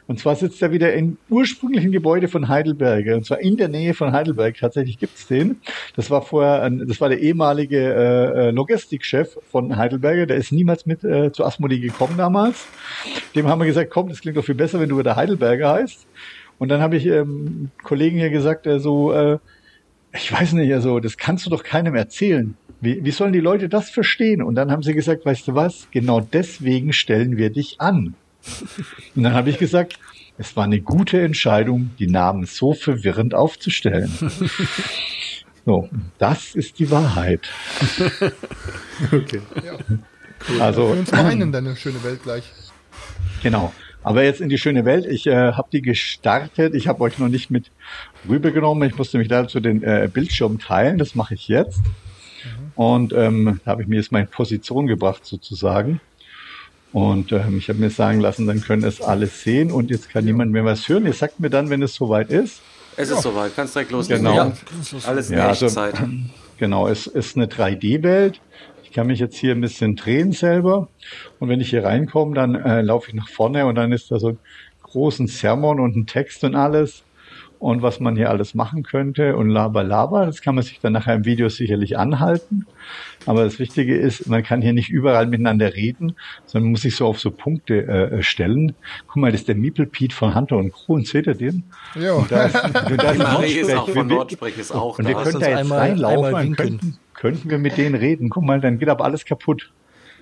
Und 0.08 0.20
zwar 0.20 0.36
sitzt 0.36 0.62
er 0.62 0.72
wieder 0.72 0.94
im 0.94 1.18
ursprünglichen 1.30 1.92
Gebäude 1.92 2.28
von 2.28 2.48
Heidelberger, 2.48 3.16
und 3.16 3.26
zwar 3.26 3.40
in 3.40 3.58
der 3.58 3.70
Nähe 3.70 3.96
von 3.96 4.12
Heidelberg. 4.12 4.56
Tatsächlich 4.58 5.00
gibt's 5.00 5.28
den. 5.28 5.62
Das 5.96 6.12
war 6.12 6.22
vorher, 6.22 6.62
ein, 6.62 6.88
das 6.88 7.02
war 7.02 7.10
der 7.10 7.20
ehemalige 7.20 7.78
äh, 7.78 8.48
äh 8.48 8.52
Logistikchef 8.52 9.38
von 9.50 9.76
Heidelberger. 9.76 10.28
Der 10.28 10.38
ist 10.38 10.52
niemals 10.52 10.86
mit 10.86 11.04
äh, 11.04 11.32
zu 11.32 11.44
Asmodee 11.44 11.80
gekommen 11.80 12.18
damals. 12.18 12.68
Dem 13.34 13.48
haben 13.48 13.60
wir 13.60 13.66
gesagt, 13.66 13.90
komm, 13.90 14.10
das 14.10 14.22
klingt 14.22 14.38
doch 14.38 14.46
viel 14.46 14.56
besser, 14.56 14.80
wenn 14.80 14.90
du 14.90 15.00
wieder 15.00 15.16
Heidelberger 15.16 15.74
heißt. 15.74 16.06
Und 16.58 16.70
dann 16.70 16.82
habe 16.82 16.98
ich 16.98 17.06
ähm, 17.06 17.72
Kollegen 17.84 18.18
hier 18.18 18.30
gesagt, 18.30 18.66
äh, 18.68 18.80
so, 18.80 19.12
äh, 19.14 19.40
ich 20.14 20.32
weiß 20.32 20.54
nicht, 20.54 20.74
also 20.74 21.00
das 21.00 21.18
kannst 21.18 21.46
du 21.46 21.50
doch 21.50 21.64
keinem 21.64 21.96
erzählen. 21.96 22.56
Wie, 22.82 23.04
wie 23.04 23.12
sollen 23.12 23.34
die 23.34 23.40
Leute 23.40 23.70
das 23.70 23.90
verstehen? 23.90 24.42
Und 24.42 24.56
dann 24.56 24.72
haben 24.72 24.84
sie 24.84 24.94
gesagt, 24.94 25.26
weißt 25.26 25.48
du 25.48 25.56
was, 25.56 25.88
genau 25.92 26.22
deswegen 26.22 26.94
stellen 26.94 27.38
wir 27.38 27.50
dich 27.50 27.82
an. 27.82 28.16
Und 29.16 29.24
dann 29.24 29.34
habe 29.34 29.50
ich 29.50 29.58
gesagt, 29.58 30.00
es 30.38 30.56
war 30.56 30.66
eine 30.66 30.82
gute 30.82 31.22
Entscheidung, 31.22 31.92
die 31.98 32.08
Namen 32.08 32.46
so 32.46 32.74
verwirrend 32.74 33.34
aufzustellen. 33.34 34.12
So, 35.66 35.90
das 36.20 36.54
ist 36.54 36.80
die 36.80 36.92
Wahrheit. 36.92 37.50
Okay. 39.12 39.42
Ja. 39.62 39.78
Cool. 40.48 40.62
Also, 40.62 40.88
für 40.88 41.00
uns 41.00 41.10
vereinen 41.10 41.52
deine 41.52 41.76
schöne 41.76 42.02
Welt 42.02 42.24
gleich. 42.24 42.46
Genau. 43.44 43.74
Aber 44.06 44.24
jetzt 44.24 44.40
in 44.40 44.50
die 44.50 44.60
schöne 44.60 44.86
Welt. 44.86 45.08
Ich 45.08 45.26
äh, 45.26 45.54
habe 45.54 45.68
die 45.72 45.82
gestartet. 45.82 46.76
Ich 46.76 46.88
habe 46.88 47.02
euch 47.02 47.18
noch 47.18 47.28
nicht 47.28 47.50
mit 47.50 47.72
rübergenommen. 48.30 48.88
Ich 48.88 48.96
musste 48.96 49.18
mich 49.18 49.30
da 49.30 49.48
zu 49.48 49.60
den 49.60 49.82
äh, 49.82 50.08
Bildschirm 50.14 50.60
teilen. 50.60 51.00
Das 51.00 51.16
mache 51.16 51.34
ich 51.34 51.48
jetzt. 51.48 51.82
Mhm. 51.82 52.72
Und 52.76 53.14
ähm, 53.14 53.60
da 53.66 53.72
habe 53.72 53.82
ich 53.82 53.88
mir 53.88 53.96
jetzt 53.96 54.12
meine 54.12 54.28
Position 54.28 54.86
gebracht 54.86 55.26
sozusagen. 55.26 56.02
Und 56.94 57.32
ähm, 57.32 57.58
ich 57.58 57.68
habe 57.68 57.80
mir 57.80 57.90
sagen 57.90 58.20
lassen, 58.20 58.46
dann 58.46 58.62
können 58.62 58.84
es 58.84 59.02
alle 59.02 59.26
sehen 59.26 59.72
und 59.72 59.90
jetzt 59.90 60.12
kann 60.12 60.24
ja. 60.24 60.34
niemand 60.34 60.52
mehr 60.52 60.64
was 60.64 60.88
hören. 60.88 61.08
Ihr 61.08 61.14
sagt 61.14 61.40
mir 61.40 61.50
dann, 61.50 61.72
wenn 61.72 61.82
es 61.82 61.96
soweit 61.96 62.30
ist. 62.30 62.62
Es 62.98 63.10
ist 63.10 63.16
ja. 63.16 63.22
soweit, 63.24 63.56
kannst 63.56 63.74
direkt 63.74 63.90
loslegen. 63.90 64.24
Genau. 64.24 64.36
Ja. 64.36 64.54
Alles 65.08 65.32
in 65.32 65.38
ja, 65.40 65.52
Echtzeit. 65.52 66.00
Also, 66.00 66.12
genau, 66.60 66.88
es 66.88 67.08
ist 67.08 67.36
eine 67.36 67.48
3D-Welt 67.48 68.40
Ich 68.86 68.92
kann 68.92 69.08
mich 69.08 69.20
jetzt 69.20 69.36
hier 69.36 69.52
ein 69.52 69.62
bisschen 69.62 69.96
drehen 69.96 70.32
selber 70.32 70.88
und 71.40 71.50
wenn 71.50 71.60
ich 71.60 71.72
hier 71.72 71.84
reinkomme, 71.84 72.36
dann 72.36 72.56
äh, 72.56 72.82
laufe 72.82 73.10
ich 73.10 73.16
nach 73.16 73.28
vorne 73.28 73.66
und 73.66 73.76
dann 73.76 73.92
ist 73.92 74.12
da 74.12 74.20
so 74.20 74.30
ein 74.30 74.38
großen 74.84 75.28
Sermon 75.28 75.80
und 75.80 75.98
ein 75.98 76.06
Text 76.06 76.44
und 76.44 76.56
alles 76.56 77.04
und 77.60 77.82
was 77.82 78.00
man 78.00 78.16
hier 78.16 78.30
alles 78.30 78.54
machen 78.54 78.84
könnte 78.84 79.36
und 79.36 79.50
laber 79.50 79.84
laber. 79.84 80.28
Das 80.28 80.42
kann 80.42 80.56
man 80.56 80.64
sich 80.64 80.80
dann 80.80 80.94
nachher 80.94 81.16
im 81.16 81.26
Video 81.26 81.50
sicherlich 81.50 81.98
anhalten. 81.98 82.68
Aber 83.26 83.44
das 83.44 83.58
Wichtige 83.58 83.98
ist, 83.98 84.28
man 84.28 84.44
kann 84.44 84.62
hier 84.62 84.74
nicht 84.74 84.90
überall 84.90 85.26
miteinander 85.26 85.74
reden, 85.74 86.16
sondern 86.46 86.66
man 86.66 86.72
muss 86.74 86.84
sich 86.84 86.96
so 86.96 87.08
auf 87.08 87.20
so 87.20 87.32
Punkte 87.32 87.88
äh, 87.88 88.24
stellen. 88.24 88.76
Guck 89.08 89.18
mal, 89.18 89.32
das 89.32 89.42
ist 89.42 89.48
der 89.48 89.56
Meeple 89.56 89.88
Pete 89.88 90.16
von 90.16 90.36
Hunter 90.36 90.58
und 90.58 90.72
Kron, 90.72 91.06
seht 91.06 91.26
ihr 91.26 91.34
den? 91.34 91.64
Ja. 92.00 92.14
Und 92.14 92.32
da 92.32 92.46
ist, 92.46 92.64
und 92.64 93.04
da 93.04 93.12
ist, 93.12 93.18
Marie 93.24 93.54
ist 93.54 93.74
auch 93.74 93.90
von 93.90 94.08
Nordsprech 94.08 94.58
ist 94.58 94.72
auch 94.72 95.00
Und 95.00 95.08
wir 95.08 95.16
können 95.16 95.40
da 95.40 95.48
jetzt 95.48 95.58
einmal, 95.58 95.80
reinlaufen, 95.80 96.36
einmal 96.36 96.78
könnten, 97.16 97.50
wir 97.50 97.58
mit 97.58 97.78
denen 97.78 97.96
reden. 97.96 98.30
Guck 98.30 98.44
mal, 98.44 98.62
dann 98.62 98.78
geht 98.78 98.90
aber 98.90 99.06
alles 99.06 99.26
kaputt. 99.26 99.72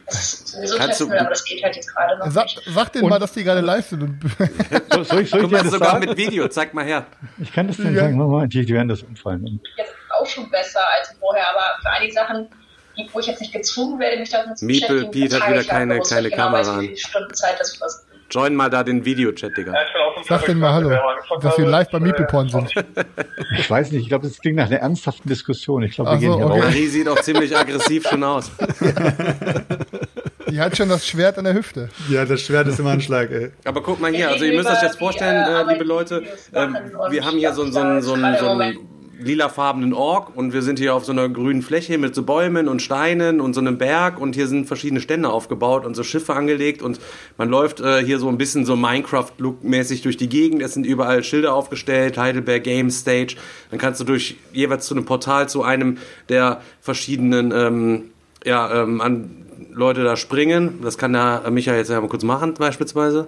Das 0.06 0.16
ist 0.16 0.48
sowieso 0.50 0.78
Kannst 0.78 1.00
testen, 1.00 1.10
du, 1.10 1.20
aber 1.20 1.30
das 1.30 1.46
geht 1.46 1.64
halt 1.64 1.76
jetzt 1.76 1.94
gerade 1.94 2.18
noch 2.18 2.30
sag, 2.30 2.46
nicht. 2.46 2.62
Sag 2.68 2.92
denen 2.92 3.10
mal, 3.10 3.20
dass 3.20 3.34
die 3.34 3.44
gerade 3.44 3.62
live 3.62 3.88
sind. 3.88 4.20
so, 4.92 5.04
soll 5.04 5.22
ich, 5.22 5.30
soll 5.30 5.44
ich 5.44 5.50
dir 5.50 5.58
das 5.58 5.72
sogar 5.72 5.92
sagen? 5.92 6.06
mit 6.06 6.18
Video, 6.18 6.48
zeig 6.50 6.74
mal 6.74 6.84
her. 6.84 7.06
Ich 7.42 7.54
kann 7.54 7.68
das 7.68 7.78
dann 7.78 7.96
ja. 7.96 8.02
sagen, 8.02 8.18
mal, 8.18 8.48
die, 8.48 8.66
die 8.66 8.74
werden 8.74 8.90
das 8.90 9.02
umfallen. 9.02 9.62
Jetzt 9.78 9.94
auch 10.10 10.26
schon 10.26 10.50
besser 10.50 10.82
als 10.98 11.16
vorher, 11.20 11.50
aber 11.50 11.82
für 11.82 11.90
einige 11.90 12.14
Sachen, 12.14 12.48
die, 12.98 13.10
wo 13.14 13.20
ich 13.20 13.28
jetzt 13.28 13.40
nicht 13.40 13.54
gezwungen 13.54 14.00
werde, 14.00 14.20
mich 14.20 14.30
damit 14.30 14.58
zu 14.58 14.66
Meeple, 14.66 14.88
beschäftigen, 14.88 15.12
Pete 15.30 15.42
hat 15.42 15.50
wieder 15.50 15.64
keine, 15.64 16.00
keine 16.02 16.30
genau 16.30 16.44
Kamera 16.44 16.78
an. 16.80 16.90
Join 18.34 18.56
mal 18.56 18.70
da 18.70 18.84
den 18.84 19.06
Videochat, 19.06 19.56
Digga. 19.56 19.74
Sag 20.28 20.46
denen 20.46 20.60
mal 20.60 20.74
Hallo, 20.74 20.90
dass 21.42 21.58
wir 21.58 21.68
live 21.68 21.90
bei 21.92 22.00
Meeple 22.00 22.28
sind. 22.50 22.74
Ich 23.60 23.70
weiß 23.70 23.92
nicht, 23.92 24.02
ich 24.02 24.10
glaube, 24.10 24.28
das 24.28 24.40
klingt 24.40 24.58
nach 24.58 24.66
einer 24.66 24.80
ernsthaften 24.80 25.30
Diskussion. 25.30 25.84
Ich 25.84 25.96
glaube, 25.96 26.12
wir 26.12 26.16
so, 26.16 26.38
gehen 26.38 26.48
hier 26.48 26.56
okay. 26.56 26.60
Marie 26.60 26.88
sieht 26.88 27.08
auch 27.08 27.20
ziemlich 27.22 27.56
aggressiv 27.56 28.08
schon 28.08 28.24
aus. 28.24 28.52
Die 30.50 30.60
hat 30.60 30.76
schon 30.76 30.90
das 30.90 31.08
Schwert 31.08 31.38
an 31.38 31.44
der 31.46 31.54
Hüfte. 31.54 31.90
Ja, 32.10 32.26
das 32.26 32.42
Schwert 32.42 32.68
ist 32.68 32.80
im 32.80 32.88
Anschlag, 32.88 33.30
ey. 33.32 33.52
Aber 33.66 33.84
guck 33.84 34.00
mal 34.00 34.12
hier, 34.12 34.30
also 34.30 34.46
ihr 34.46 34.56
müsst 34.56 34.70
euch 34.70 34.82
jetzt 34.82 34.98
vorstellen, 34.98 35.44
äh, 35.44 35.72
liebe 35.72 35.84
Leute, 35.84 36.24
äh, 36.52 36.68
wir 37.10 37.26
haben 37.26 37.38
hier 37.38 37.54
so, 37.54 37.66
so, 37.66 38.00
so, 38.02 38.16
so, 38.16 38.16
so 38.16 38.46
ein 38.50 38.78
lilafarbenen 39.20 39.94
Ork 39.94 40.36
und 40.36 40.54
wir 40.54 40.62
sind 40.62 40.80
hier 40.80 40.96
auf 40.96 41.06
so 41.06 41.12
einer 41.12 41.30
grünen 41.30 41.62
Fläche 41.62 41.98
mit 41.98 42.16
so 42.16 42.24
Bäumen 42.24 42.68
und 42.68 42.82
Steinen 42.82 43.42
und 43.42 43.54
so 43.54 43.62
einem 43.62 43.78
Berg 43.78 44.20
und 44.20 44.36
hier 44.36 44.48
sind 44.48 44.66
verschiedene 44.66 45.02
Stände 45.02 45.30
aufgebaut 45.30 45.86
und 45.86 45.96
so 45.96 46.04
Schiffe 46.04 46.34
angelegt 46.34 46.82
und 46.82 47.00
man 47.38 47.50
läuft 47.50 47.80
äh, 47.80 48.04
hier 48.04 48.20
so 48.20 48.30
ein 48.30 48.38
bisschen 48.38 48.66
so 48.66 48.76
Minecraft-Look-mäßig 48.76 50.02
durch 50.02 50.18
die 50.18 50.30
Gegend. 50.30 50.62
Es 50.62 50.74
sind 50.74 50.86
überall 50.86 51.24
Schilder 51.24 51.54
aufgestellt, 51.54 52.18
Heidelberg 52.18 52.64
Game 52.64 52.90
Stage. 52.90 53.36
Dann 53.70 53.80
kannst 53.80 54.00
du 54.02 54.06
durch 54.06 54.38
jeweils 54.52 54.86
zu 54.86 54.96
einem 54.96 55.06
Portal 55.06 55.48
zu 55.48 55.64
einem 55.64 55.98
der 56.30 56.62
verschiedenen 56.82 57.52
ähm, 57.52 58.04
ja, 58.46 58.84
ähm, 58.84 59.02
an 59.02 59.30
Leute 59.72 60.04
da 60.04 60.16
springen. 60.16 60.80
Das 60.82 60.98
kann 60.98 61.14
der 61.14 61.50
Michael 61.52 61.78
jetzt 61.78 61.90
ja 61.90 62.00
mal 62.00 62.08
kurz 62.08 62.24
machen, 62.24 62.54
beispielsweise. 62.56 63.28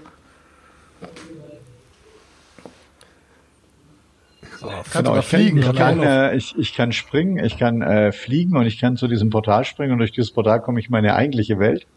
Genau, 4.93 5.17
ich, 5.17 5.25
fliegen, 5.25 5.61
kann, 5.61 5.71
ich, 5.71 5.77
kann, 5.77 6.03
äh, 6.03 6.35
ich, 6.35 6.57
ich, 6.57 6.75
kann 6.75 6.91
springen, 6.91 7.43
ich 7.43 7.57
kann 7.57 7.81
äh, 7.81 8.11
fliegen 8.11 8.57
und 8.57 8.65
ich 8.65 8.79
kann 8.79 8.97
zu 8.97 9.07
diesem 9.07 9.29
Portal 9.29 9.65
springen 9.65 9.93
und 9.93 9.99
durch 9.99 10.11
dieses 10.11 10.31
Portal 10.31 10.61
komme 10.61 10.79
ich 10.79 10.87
in 10.87 10.91
meine 10.91 11.15
eigentliche 11.15 11.59
Welt. 11.59 11.87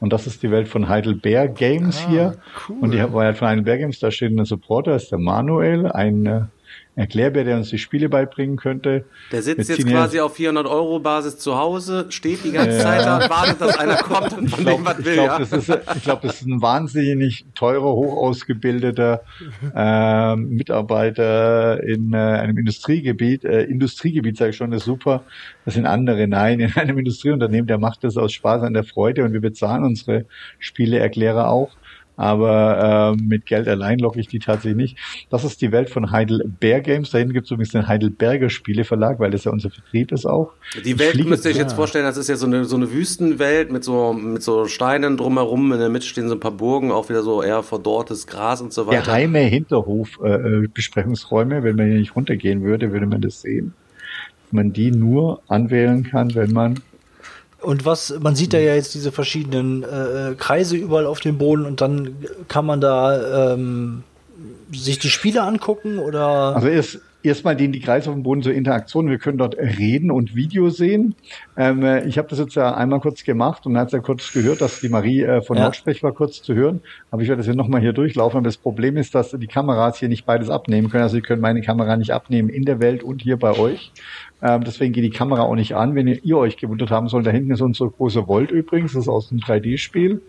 Und 0.00 0.12
das 0.14 0.26
ist 0.26 0.42
die 0.42 0.50
Welt 0.50 0.66
von 0.66 0.88
Heidelberg 0.88 1.54
Games 1.54 2.04
ah, 2.06 2.10
hier. 2.10 2.36
Cool. 2.68 2.78
Und 2.80 2.92
die 2.92 2.98
Welt 2.98 3.36
von 3.36 3.48
Heidelberg 3.48 3.80
Games, 3.80 3.98
da 3.98 4.10
steht 4.10 4.36
ein 4.36 4.44
Supporter, 4.44 4.96
ist 4.96 5.12
der 5.12 5.18
Manuel, 5.18 5.92
ein 5.92 6.26
äh, 6.26 6.40
Erklärbär, 7.00 7.44
der 7.44 7.56
uns 7.56 7.70
die 7.70 7.78
Spiele 7.78 8.10
beibringen 8.10 8.56
könnte. 8.56 9.06
Der 9.32 9.40
sitzt 9.40 9.70
jetzt 9.70 9.86
quasi 9.86 10.20
auf 10.20 10.34
400 10.34 10.66
Euro 10.66 11.00
Basis 11.00 11.38
zu 11.38 11.56
Hause, 11.56 12.04
steht 12.10 12.44
die 12.44 12.52
ganze 12.52 12.78
Zeit 12.78 13.06
da 13.06 13.30
wartet, 13.30 13.58
dass 13.58 13.78
einer 13.78 13.96
kommt 13.96 14.36
und 14.36 14.48
von 14.48 14.66
dem 14.66 14.84
was 14.84 14.98
will. 14.98 15.06
Ich 15.06 15.14
glaube, 15.14 15.30
ja? 15.32 15.38
das, 15.38 15.52
ist, 15.52 15.78
ich 15.96 16.02
glaub, 16.02 16.20
das 16.20 16.42
ist 16.42 16.46
ein 16.46 16.60
wahnsinnig 16.60 17.46
teurer, 17.54 17.92
hochausgebildeter 17.94 19.22
äh, 19.74 20.36
Mitarbeiter 20.36 21.82
in 21.82 22.12
äh, 22.12 22.18
einem 22.18 22.58
Industriegebiet. 22.58 23.44
Äh, 23.44 23.62
Industriegebiet 23.62 24.36
sage 24.36 24.50
ich 24.50 24.56
schon, 24.56 24.70
ist 24.72 24.84
super. 24.84 25.24
Das 25.64 25.72
sind 25.72 25.86
andere. 25.86 26.28
Nein, 26.28 26.60
in 26.60 26.74
einem 26.74 26.98
Industrieunternehmen, 26.98 27.66
der 27.66 27.78
macht 27.78 28.04
das 28.04 28.18
aus 28.18 28.32
Spaß 28.34 28.62
an 28.62 28.74
der 28.74 28.84
Freude 28.84 29.24
und 29.24 29.32
wir 29.32 29.40
bezahlen 29.40 29.84
unsere 29.84 30.26
Spieleerklärer 30.58 31.48
auch 31.48 31.70
aber 32.20 33.16
äh, 33.16 33.22
mit 33.22 33.46
Geld 33.46 33.66
allein 33.66 33.98
locke 33.98 34.20
ich 34.20 34.28
die 34.28 34.40
tatsächlich 34.40 34.76
nicht. 34.76 34.98
Das 35.30 35.42
ist 35.42 35.62
die 35.62 35.72
Welt 35.72 35.88
von 35.88 36.10
Heidelberg 36.10 36.84
Games. 36.84 37.10
Dahin 37.10 37.32
gibt 37.32 37.46
es 37.46 37.50
übrigens 37.50 37.72
den 37.72 37.88
Heidelberger 37.88 38.50
Spieleverlag, 38.50 39.18
weil 39.20 39.30
das 39.30 39.44
ja 39.44 39.52
unser 39.52 39.70
Vertrieb 39.70 40.12
ist 40.12 40.26
auch. 40.26 40.52
Die 40.84 40.98
Welt 40.98 41.24
müsst 41.24 41.46
ihr 41.46 41.52
euch 41.52 41.56
jetzt 41.56 41.72
vorstellen, 41.72 42.04
das 42.04 42.18
ist 42.18 42.28
ja 42.28 42.36
so 42.36 42.44
eine, 42.44 42.66
so 42.66 42.76
eine 42.76 42.92
Wüstenwelt 42.92 43.72
mit 43.72 43.84
so, 43.84 44.12
mit 44.12 44.42
so 44.42 44.66
Steinen 44.66 45.16
drumherum. 45.16 45.72
In 45.72 45.78
der 45.78 45.88
Mitte 45.88 46.04
stehen 46.04 46.28
so 46.28 46.34
ein 46.34 46.40
paar 46.40 46.50
Burgen, 46.50 46.92
auch 46.92 47.08
wieder 47.08 47.22
so 47.22 47.42
eher 47.42 47.62
verdorrtes 47.62 48.26
Gras 48.26 48.60
und 48.60 48.74
so 48.74 48.86
weiter. 48.86 49.00
Geheime 49.00 49.38
Hinterhof-Besprechungsräume, 49.38 51.56
äh, 51.56 51.62
wenn 51.62 51.76
man 51.76 51.86
hier 51.86 52.00
nicht 52.00 52.14
runtergehen 52.14 52.62
würde, 52.62 52.92
würde 52.92 53.06
man 53.06 53.22
das 53.22 53.40
sehen. 53.40 53.72
Man 54.50 54.74
die 54.74 54.90
nur 54.90 55.40
anwählen 55.48 56.02
kann, 56.02 56.34
wenn 56.34 56.52
man 56.52 56.80
und 57.62 57.84
was, 57.84 58.14
man 58.20 58.34
sieht 58.34 58.52
da 58.52 58.58
ja 58.58 58.74
jetzt 58.74 58.94
diese 58.94 59.12
verschiedenen 59.12 59.82
äh, 59.82 60.34
Kreise 60.36 60.76
überall 60.76 61.06
auf 61.06 61.20
dem 61.20 61.38
Boden 61.38 61.64
und 61.64 61.80
dann 61.80 62.16
kann 62.48 62.66
man 62.66 62.80
da 62.80 63.52
ähm, 63.54 64.04
sich 64.72 64.98
die 64.98 65.10
Spiele 65.10 65.42
angucken 65.42 65.98
oder? 65.98 66.56
Also 66.56 66.68
erst 66.68 67.00
erstmal 67.22 67.56
die, 67.56 67.68
die 67.68 67.80
Kreise 67.80 68.10
auf 68.10 68.16
dem 68.16 68.22
Boden 68.22 68.42
so 68.42 68.50
Interaktionen. 68.50 69.10
Wir 69.10 69.18
können 69.18 69.38
dort 69.38 69.56
reden 69.56 70.10
und 70.10 70.34
Video 70.34 70.70
sehen. 70.70 71.14
Ähm, 71.56 71.82
äh, 71.84 72.04
ich 72.06 72.18
habe 72.18 72.28
das 72.28 72.38
jetzt 72.38 72.54
ja 72.54 72.74
einmal 72.74 73.00
kurz 73.00 73.24
gemacht 73.24 73.66
und 73.66 73.76
hat 73.76 73.92
ja 73.92 73.98
kurz 73.98 74.32
gehört, 74.32 74.60
dass 74.60 74.80
die 74.80 74.88
Marie 74.88 75.22
äh, 75.22 75.42
von 75.42 75.56
ja. 75.56 75.64
Lautsprech 75.64 76.02
war 76.02 76.12
kurz 76.12 76.42
zu 76.42 76.54
hören. 76.54 76.80
Aber 77.10 77.22
ich 77.22 77.28
werde 77.28 77.40
das 77.40 77.46
hier 77.46 77.54
nochmal 77.54 77.80
hier 77.80 77.92
durchlaufen. 77.92 78.38
Aber 78.38 78.44
das 78.44 78.56
Problem 78.56 78.96
ist, 78.96 79.14
dass 79.14 79.30
die 79.30 79.46
Kameras 79.46 79.98
hier 79.98 80.08
nicht 80.08 80.26
beides 80.26 80.50
abnehmen 80.50 80.90
können. 80.90 81.02
Also 81.02 81.16
sie 81.16 81.22
können 81.22 81.42
meine 81.42 81.62
Kamera 81.62 81.96
nicht 81.96 82.12
abnehmen 82.12 82.48
in 82.48 82.64
der 82.64 82.80
Welt 82.80 83.02
und 83.02 83.22
hier 83.22 83.38
bei 83.38 83.58
euch. 83.58 83.92
Ähm, 84.42 84.64
deswegen 84.64 84.92
geht 84.92 85.04
die 85.04 85.10
Kamera 85.10 85.42
auch 85.42 85.54
nicht 85.54 85.74
an. 85.74 85.94
Wenn 85.94 86.06
ihr, 86.06 86.24
ihr 86.24 86.38
euch 86.38 86.56
gewundert 86.56 86.90
haben 86.90 87.08
sollt, 87.08 87.26
da 87.26 87.30
hinten 87.30 87.50
ist 87.50 87.60
unsere 87.60 87.90
große 87.90 88.26
Volt 88.26 88.50
übrigens, 88.50 88.92
das 88.92 89.02
ist 89.02 89.08
aus 89.08 89.30
einem 89.30 89.40
3D-Spiel. 89.40 90.22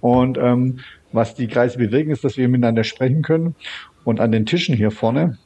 Und 0.00 0.38
ähm, 0.38 0.80
was 1.12 1.34
die 1.34 1.48
Kreise 1.48 1.78
bewirken, 1.78 2.10
ist, 2.10 2.24
dass 2.24 2.36
wir 2.36 2.48
miteinander 2.48 2.84
sprechen 2.84 3.22
können. 3.22 3.54
Und 4.04 4.20
an 4.20 4.32
den 4.32 4.46
Tischen 4.46 4.76
hier 4.76 4.90
vorne, 4.90 5.38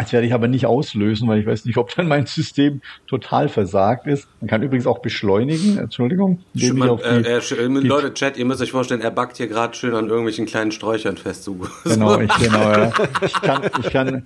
das 0.00 0.12
werde 0.14 0.26
ich 0.26 0.32
aber 0.32 0.48
nicht 0.48 0.64
auslösen, 0.64 1.28
weil 1.28 1.40
ich 1.40 1.46
weiß 1.46 1.66
nicht, 1.66 1.76
ob 1.76 1.94
dann 1.94 2.08
mein 2.08 2.24
System 2.24 2.80
total 3.06 3.50
versagt 3.50 4.06
ist. 4.06 4.28
Man 4.40 4.48
kann 4.48 4.62
übrigens 4.62 4.86
auch 4.86 5.00
beschleunigen, 5.00 5.76
Entschuldigung. 5.76 6.38
Man, 6.54 6.98
die, 6.98 7.28
äh, 7.28 7.38
äh, 7.38 7.66
Leute, 7.66 8.14
Chat, 8.14 8.38
ihr 8.38 8.46
müsst 8.46 8.62
euch 8.62 8.70
vorstellen, 8.70 9.02
er 9.02 9.10
backt 9.10 9.36
hier 9.36 9.46
gerade 9.46 9.74
schön 9.74 9.94
an 9.94 10.08
irgendwelchen 10.08 10.46
kleinen 10.46 10.72
Sträuchern 10.72 11.16
fest. 11.16 11.44
So. 11.50 11.56
Genau, 11.84 12.20
ich, 12.20 12.32
genau 12.38 12.60
ja. 12.60 12.92
ich, 13.22 13.32
kann, 13.32 13.62
ich, 13.80 13.90
kann, 13.90 14.24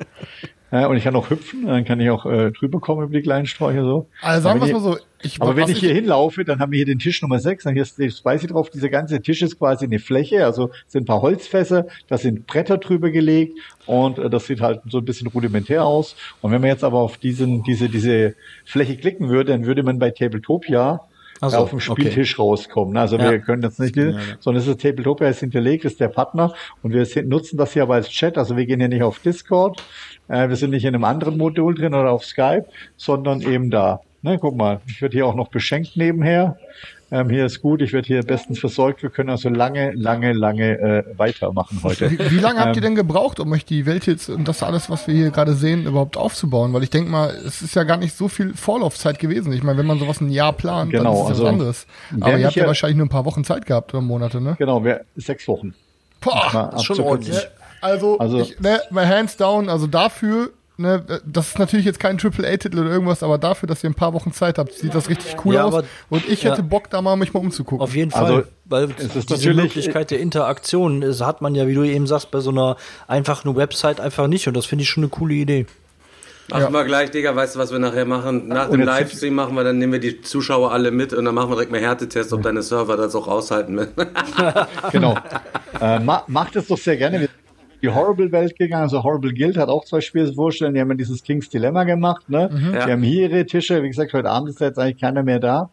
ja, 0.80 0.88
und 0.88 0.96
ich 0.96 1.04
kann 1.04 1.14
auch 1.14 1.30
hüpfen, 1.30 1.66
dann 1.66 1.84
kann 1.84 2.00
ich 2.00 2.10
auch 2.10 2.26
äh, 2.26 2.50
drüber 2.50 2.80
kommen 2.80 3.04
über 3.04 3.12
die 3.12 3.22
kleinen 3.22 3.46
Sträucher 3.46 3.84
so. 3.84 4.08
Also 4.20 4.42
sagen 4.42 4.60
wir 4.60 4.72
mal 4.72 4.80
so. 4.80 4.98
Ich, 5.22 5.40
aber 5.40 5.54
wenn 5.54 5.68
ich 5.68 5.78
hier 5.78 5.94
hinlaufe, 5.94 6.44
dann 6.44 6.58
haben 6.58 6.72
wir 6.72 6.78
hier 6.78 6.86
den 6.86 6.98
Tisch 6.98 7.22
Nummer 7.22 7.38
6, 7.38 7.62
dann 7.62 7.74
hier 7.74 7.82
ist 7.82 7.96
das 7.96 8.18
Spicy 8.18 8.48
drauf. 8.48 8.70
Dieser 8.70 8.88
ganze 8.88 9.22
Tisch 9.22 9.40
ist 9.42 9.56
quasi 9.56 9.84
eine 9.84 10.00
Fläche, 10.00 10.44
also 10.44 10.70
sind 10.88 11.04
ein 11.04 11.06
paar 11.06 11.22
Holzfässer, 11.22 11.86
da 12.08 12.18
sind 12.18 12.48
Bretter 12.48 12.78
drüber 12.78 13.10
gelegt 13.10 13.56
und 13.86 14.18
äh, 14.18 14.28
das 14.28 14.46
sieht 14.46 14.60
halt 14.60 14.80
so 14.88 14.98
ein 14.98 15.04
bisschen 15.04 15.28
rudimentär 15.28 15.84
aus. 15.84 16.16
Und 16.40 16.50
wenn 16.50 16.60
man 16.60 16.70
jetzt 16.70 16.82
aber 16.82 16.98
auf 16.98 17.18
diesen, 17.18 17.62
diese, 17.62 17.88
diese 17.88 18.34
Fläche 18.64 18.96
klicken 18.96 19.28
würde, 19.28 19.52
dann 19.52 19.66
würde 19.66 19.84
man 19.84 20.00
bei 20.00 20.10
Tabletopia 20.10 21.02
so, 21.40 21.56
auf 21.56 21.70
dem 21.70 21.80
Spieltisch 21.80 22.34
okay. 22.34 22.42
rauskommen. 22.42 22.96
Also 22.96 23.16
ja. 23.16 23.30
wir 23.30 23.38
können 23.40 23.62
das 23.62 23.78
nicht, 23.78 23.96
ja, 23.96 24.10
ja. 24.10 24.18
sondern 24.40 24.62
es 24.62 24.68
ist 24.68 24.80
Tabletopia 24.80 25.28
ist 25.28 25.40
hinterlegt, 25.40 25.84
ist 25.84 26.00
der 26.00 26.08
Partner 26.08 26.54
und 26.82 26.92
wir 26.92 27.06
nutzen 27.24 27.56
das 27.56 27.72
hier 27.72 27.82
aber 27.82 27.94
als 27.94 28.08
Chat. 28.08 28.38
Also 28.38 28.56
wir 28.56 28.66
gehen 28.66 28.80
hier 28.80 28.88
nicht 28.88 29.02
auf 29.02 29.18
Discord, 29.18 29.82
äh, 30.28 30.48
wir 30.48 30.56
sind 30.56 30.70
nicht 30.70 30.84
in 30.84 30.94
einem 30.94 31.04
anderen 31.04 31.36
Modul 31.36 31.74
drin 31.74 31.94
oder 31.94 32.10
auf 32.10 32.24
Skype, 32.24 32.66
sondern 32.96 33.40
eben 33.40 33.70
da. 33.70 34.00
Ne, 34.22 34.38
guck 34.38 34.56
mal, 34.56 34.80
ich 34.86 35.02
werde 35.02 35.12
hier 35.12 35.26
auch 35.26 35.34
noch 35.34 35.48
beschenkt 35.48 35.96
nebenher. 35.96 36.56
Ähm, 37.10 37.30
hier 37.30 37.44
ist 37.44 37.60
gut, 37.60 37.82
ich 37.82 37.92
werde 37.92 38.06
hier 38.06 38.22
bestens 38.22 38.58
versorgt. 38.58 39.02
Wir 39.02 39.10
können 39.10 39.30
also 39.30 39.48
lange, 39.48 39.92
lange, 39.92 40.32
lange 40.32 40.78
äh, 40.78 41.04
weitermachen 41.16 41.78
heute. 41.82 42.10
Wie, 42.10 42.18
wie 42.30 42.38
lange 42.38 42.58
habt 42.58 42.70
ähm, 42.70 42.74
ihr 42.74 42.80
denn 42.80 42.94
gebraucht, 42.94 43.38
um 43.38 43.52
euch 43.52 43.64
die 43.64 43.86
Welt 43.86 44.06
jetzt 44.06 44.30
und 44.30 44.48
das 44.48 44.62
alles, 44.62 44.90
was 44.90 45.06
wir 45.06 45.14
hier 45.14 45.30
gerade 45.30 45.52
sehen, 45.52 45.86
überhaupt 45.86 46.16
aufzubauen? 46.16 46.72
Weil 46.72 46.82
ich 46.82 46.90
denke 46.90 47.10
mal, 47.10 47.30
es 47.46 47.62
ist 47.62 47.76
ja 47.76 47.84
gar 47.84 47.98
nicht 47.98 48.16
so 48.16 48.28
viel 48.28 48.54
Vorlaufzeit 48.54 49.18
gewesen. 49.18 49.52
Ich 49.52 49.62
meine, 49.62 49.78
wenn 49.78 49.86
man 49.86 49.98
sowas 49.98 50.20
ein 50.20 50.30
Jahr 50.30 50.54
plant, 50.54 50.90
genau, 50.90 51.04
dann 51.04 51.14
ist 51.14 51.20
es 51.20 51.28
also, 51.28 51.44
was 51.44 51.50
anderes. 51.50 51.86
Aber 52.20 52.38
ihr 52.38 52.46
habt 52.46 52.56
ja 52.56 52.66
wahrscheinlich 52.66 52.96
nur 52.96 53.06
ein 53.06 53.10
paar 53.10 53.26
Wochen 53.26 53.44
Zeit 53.44 53.66
gehabt 53.66 53.94
oder 53.94 54.00
Monate, 54.00 54.40
ne? 54.40 54.56
Genau, 54.58 54.82
wir, 54.82 55.02
sechs 55.14 55.46
Wochen. 55.46 55.74
Boah, 56.20 56.70
das 56.72 56.80
ist 56.80 56.86
schon 56.86 57.00
ordentlich. 57.00 57.46
Also, 57.84 58.18
also 58.18 58.40
ich, 58.40 58.58
ne, 58.60 58.80
my 58.90 59.04
hands 59.04 59.36
down, 59.36 59.68
also 59.68 59.86
dafür, 59.86 60.52
ne, 60.78 61.04
das 61.26 61.48
ist 61.48 61.58
natürlich 61.58 61.84
jetzt 61.84 62.00
kein 62.00 62.18
AAA-Titel 62.18 62.78
oder 62.78 62.88
irgendwas, 62.90 63.22
aber 63.22 63.36
dafür, 63.36 63.66
dass 63.66 63.84
ihr 63.84 63.90
ein 63.90 63.94
paar 63.94 64.14
Wochen 64.14 64.32
Zeit 64.32 64.56
habt, 64.56 64.72
sieht 64.72 64.94
das 64.94 65.10
richtig 65.10 65.36
cool 65.44 65.56
ja, 65.56 65.64
aus. 65.64 65.74
Aber, 65.74 65.86
und 66.08 66.26
ich 66.26 66.44
hätte 66.44 66.62
ja. 66.62 66.66
Bock, 66.66 66.88
da 66.88 67.02
mal 67.02 67.16
mich 67.16 67.34
mal 67.34 67.40
umzugucken. 67.40 67.82
Auf 67.82 67.94
jeden 67.94 68.10
Fall, 68.10 68.24
also, 68.24 68.48
weil 68.64 68.88
diese 68.88 69.52
Möglichkeit 69.52 70.10
der 70.12 70.20
Interaktion 70.20 71.02
ist, 71.02 71.20
hat 71.20 71.42
man 71.42 71.54
ja, 71.54 71.68
wie 71.68 71.74
du 71.74 71.82
eben 71.82 72.06
sagst, 72.06 72.30
bei 72.30 72.40
so 72.40 72.48
einer 72.52 72.78
einfachen 73.06 73.54
Website 73.54 74.00
einfach 74.00 74.28
nicht 74.28 74.48
und 74.48 74.56
das 74.56 74.64
finde 74.64 74.84
ich 74.84 74.88
schon 74.88 75.04
eine 75.04 75.10
coole 75.10 75.34
Idee. 75.34 75.66
Machen 76.48 76.62
ja. 76.62 76.72
wir 76.72 76.84
gleich, 76.84 77.10
Digga, 77.10 77.36
weißt 77.36 77.56
du, 77.56 77.58
was 77.58 77.70
wir 77.70 77.78
nachher 77.78 78.06
machen? 78.06 78.48
Nach 78.48 78.70
dem 78.70 78.80
Livestream 78.80 79.34
machen 79.34 79.54
wir, 79.56 79.64
dann 79.64 79.78
nehmen 79.78 79.92
wir 79.92 80.00
die 80.00 80.22
Zuschauer 80.22 80.72
alle 80.72 80.90
mit 80.90 81.12
und 81.12 81.26
dann 81.26 81.34
machen 81.34 81.50
wir 81.50 81.56
direkt 81.56 81.72
mal 81.72 81.80
Härtetest, 81.80 82.32
ob 82.32 82.42
deine 82.42 82.62
Server 82.62 82.96
das 82.96 83.14
auch 83.14 83.28
aushalten. 83.28 83.88
genau. 84.90 85.18
Äh, 85.80 85.98
ma 85.98 86.22
macht 86.28 86.54
es 86.54 86.68
doch 86.68 86.78
sehr 86.78 86.96
gerne 86.96 87.28
die 87.84 87.90
Horrible-Welt 87.90 88.56
gegangen. 88.56 88.84
Also 88.84 89.02
Horrible 89.02 89.34
Guild 89.34 89.56
hat 89.56 89.68
auch 89.68 89.84
zwei 89.84 90.00
Spiele 90.00 90.32
vorstellen. 90.32 90.74
Die 90.74 90.80
haben 90.80 90.90
ja 90.90 90.96
dieses 90.96 91.22
King's 91.22 91.50
Dilemma 91.50 91.84
gemacht. 91.84 92.28
Ne? 92.28 92.50
Mhm. 92.50 92.74
Ja. 92.74 92.86
Die 92.86 92.92
haben 92.92 93.02
hier 93.02 93.28
ihre 93.28 93.46
Tische. 93.46 93.82
Wie 93.82 93.88
gesagt, 93.88 94.12
heute 94.14 94.30
Abend 94.30 94.48
ist 94.48 94.60
jetzt 94.60 94.78
eigentlich 94.78 95.00
keiner 95.00 95.22
mehr 95.22 95.38
da. 95.38 95.70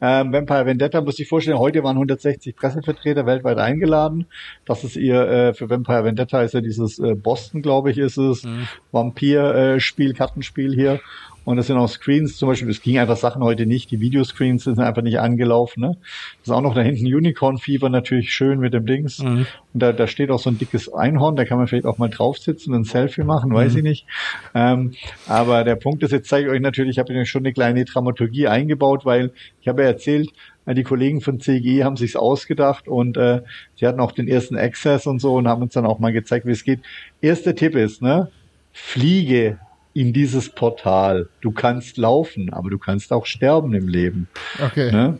Ähm, 0.00 0.32
Vampire 0.32 0.66
Vendetta 0.66 1.00
muss 1.00 1.18
ich 1.18 1.28
vorstellen, 1.28 1.58
heute 1.58 1.82
waren 1.82 1.96
160 1.96 2.56
Pressevertreter 2.56 3.24
weltweit 3.24 3.56
eingeladen. 3.56 4.26
Das 4.66 4.84
ist 4.84 4.96
ihr, 4.96 5.26
äh, 5.26 5.54
für 5.54 5.70
Vampire 5.70 6.04
Vendetta 6.04 6.42
ist 6.42 6.52
ja 6.52 6.60
dieses 6.60 6.98
äh, 6.98 7.14
Boston, 7.14 7.62
glaube 7.62 7.90
ich, 7.90 7.96
ist 7.96 8.18
es, 8.18 8.44
mhm. 8.44 8.68
Vampir-Spiel, 8.92 10.10
äh, 10.10 10.14
Kartenspiel 10.14 10.74
hier. 10.74 11.00
Und 11.44 11.56
das 11.56 11.66
sind 11.66 11.76
auch 11.76 11.88
Screens, 11.88 12.36
zum 12.36 12.48
Beispiel, 12.48 12.70
es 12.70 12.80
ging 12.80 12.98
einfach 12.98 13.16
Sachen 13.16 13.42
heute 13.42 13.66
nicht, 13.66 13.90
die 13.90 14.00
Videoscreens 14.00 14.64
sind 14.64 14.78
einfach 14.78 15.02
nicht 15.02 15.20
angelaufen. 15.20 15.80
Ne? 15.80 15.96
Das 16.40 16.48
ist 16.48 16.50
auch 16.50 16.62
noch 16.62 16.74
da 16.74 16.80
hinten 16.80 17.06
Unicorn 17.06 17.58
Fever 17.58 17.88
natürlich 17.88 18.32
schön 18.32 18.58
mit 18.58 18.72
dem 18.72 18.86
Dings. 18.86 19.18
Mhm. 19.18 19.46
Und 19.72 19.82
da, 19.82 19.92
da 19.92 20.06
steht 20.06 20.30
auch 20.30 20.38
so 20.38 20.50
ein 20.50 20.58
dickes 20.58 20.92
Einhorn, 20.92 21.36
da 21.36 21.44
kann 21.44 21.58
man 21.58 21.66
vielleicht 21.66 21.86
auch 21.86 21.98
mal 21.98 22.08
drauf 22.08 22.38
sitzen 22.38 22.72
und 22.72 22.80
ein 22.80 22.84
Selfie 22.84 23.24
machen, 23.24 23.52
weiß 23.52 23.72
mhm. 23.72 23.78
ich 23.78 23.84
nicht. 23.84 24.06
Ähm, 24.54 24.92
aber 25.26 25.64
der 25.64 25.76
Punkt 25.76 26.02
ist, 26.02 26.12
jetzt 26.12 26.28
zeige 26.28 26.48
ich 26.48 26.52
euch 26.52 26.60
natürlich, 26.60 26.92
ich 26.92 26.98
habe 26.98 27.26
schon 27.26 27.42
eine 27.42 27.52
kleine 27.52 27.84
Dramaturgie 27.84 28.48
eingebaut, 28.48 29.04
weil 29.04 29.32
ich 29.60 29.68
habe 29.68 29.82
ja 29.82 29.88
erzählt, 29.88 30.30
äh, 30.66 30.74
die 30.74 30.82
Kollegen 30.82 31.20
von 31.20 31.40
CG 31.40 31.84
haben 31.84 31.96
sich's 31.96 32.16
ausgedacht 32.16 32.88
und 32.88 33.16
äh, 33.16 33.42
sie 33.76 33.86
hatten 33.86 34.00
auch 34.00 34.12
den 34.12 34.28
ersten 34.28 34.56
Access 34.56 35.06
und 35.06 35.20
so 35.20 35.34
und 35.34 35.48
haben 35.48 35.62
uns 35.62 35.74
dann 35.74 35.86
auch 35.86 35.98
mal 35.98 36.12
gezeigt, 36.12 36.46
wie 36.46 36.52
es 36.52 36.64
geht. 36.64 36.80
Erster 37.20 37.54
Tipp 37.54 37.74
ist, 37.74 38.02
ne? 38.02 38.30
Fliege 38.72 39.58
in 39.94 40.12
dieses 40.12 40.50
Portal. 40.50 41.28
Du 41.40 41.52
kannst 41.52 41.96
laufen, 41.96 42.52
aber 42.52 42.68
du 42.68 42.78
kannst 42.78 43.12
auch 43.12 43.26
sterben 43.26 43.74
im 43.74 43.88
Leben. 43.88 44.28
Okay. 44.62 44.90
Ne? 44.90 45.18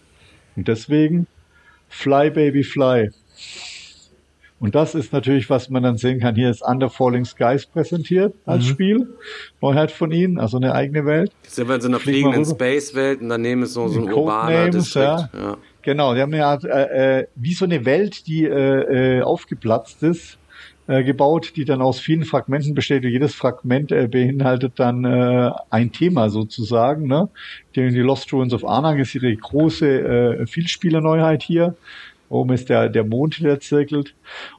Und 0.56 0.68
deswegen 0.68 1.26
Fly 1.88 2.30
Baby 2.30 2.64
Fly. 2.64 3.10
Und 4.60 4.74
das 4.74 4.94
ist 4.94 5.12
natürlich, 5.12 5.50
was 5.50 5.68
man 5.68 5.82
dann 5.82 5.96
sehen 5.96 6.20
kann. 6.20 6.34
Hier 6.34 6.50
ist 6.50 6.62
Under 6.62 6.88
Falling 6.88 7.24
Skies 7.24 7.66
präsentiert 7.66 8.34
als 8.46 8.64
mhm. 8.64 8.68
Spiel. 8.68 9.08
Neuheit 9.60 9.90
von 9.90 10.10
ihnen, 10.10 10.38
also 10.38 10.56
eine 10.56 10.74
eigene 10.74 11.04
Welt. 11.04 11.32
Sind 11.42 11.68
wir 11.68 11.76
in 11.76 11.80
so 11.80 11.88
einer 11.88 12.00
fliegenden 12.00 12.44
Space-Welt 12.44 13.20
und 13.20 13.28
daneben 13.28 13.62
ist 13.62 13.74
so, 13.74 13.88
so 13.88 14.00
ein 14.00 14.12
urbaner 14.12 14.70
Distrikt. 14.70 15.04
Ja. 15.04 15.28
ja. 15.34 15.56
Genau, 15.82 16.14
die 16.14 16.20
haben 16.22 16.32
eine 16.32 16.46
Art, 16.46 16.64
äh, 16.64 17.20
äh, 17.20 17.26
wie 17.34 17.52
so 17.52 17.66
eine 17.66 17.84
Welt, 17.84 18.26
die 18.26 18.44
äh, 18.44 19.18
äh, 19.18 19.22
aufgeplatzt 19.22 20.02
ist 20.02 20.38
äh, 20.86 21.02
gebaut, 21.02 21.52
die 21.56 21.64
dann 21.64 21.80
aus 21.80 21.98
vielen 21.98 22.24
Fragmenten 22.24 22.74
besteht. 22.74 23.04
Und 23.04 23.10
jedes 23.10 23.34
Fragment 23.34 23.92
äh, 23.92 24.06
beinhaltet 24.06 24.74
dann 24.76 25.04
äh, 25.04 25.50
ein 25.70 25.92
Thema 25.92 26.28
sozusagen. 26.28 27.06
Ne? 27.06 27.28
Die, 27.74 27.88
Lost 28.00 28.32
Ruins 28.32 28.52
of 28.52 28.66
Arnak 28.66 28.98
ist 28.98 29.14
ihre 29.14 29.34
große 29.34 29.86
äh, 29.86 30.46
Vielspielerneuheit 30.46 31.42
hier. 31.42 31.74
Oben 32.28 32.52
ist 32.54 32.68
der, 32.68 32.88
der 32.88 33.04
Mond, 33.04 33.40
der 33.42 33.60
zirkelt. 33.60 34.14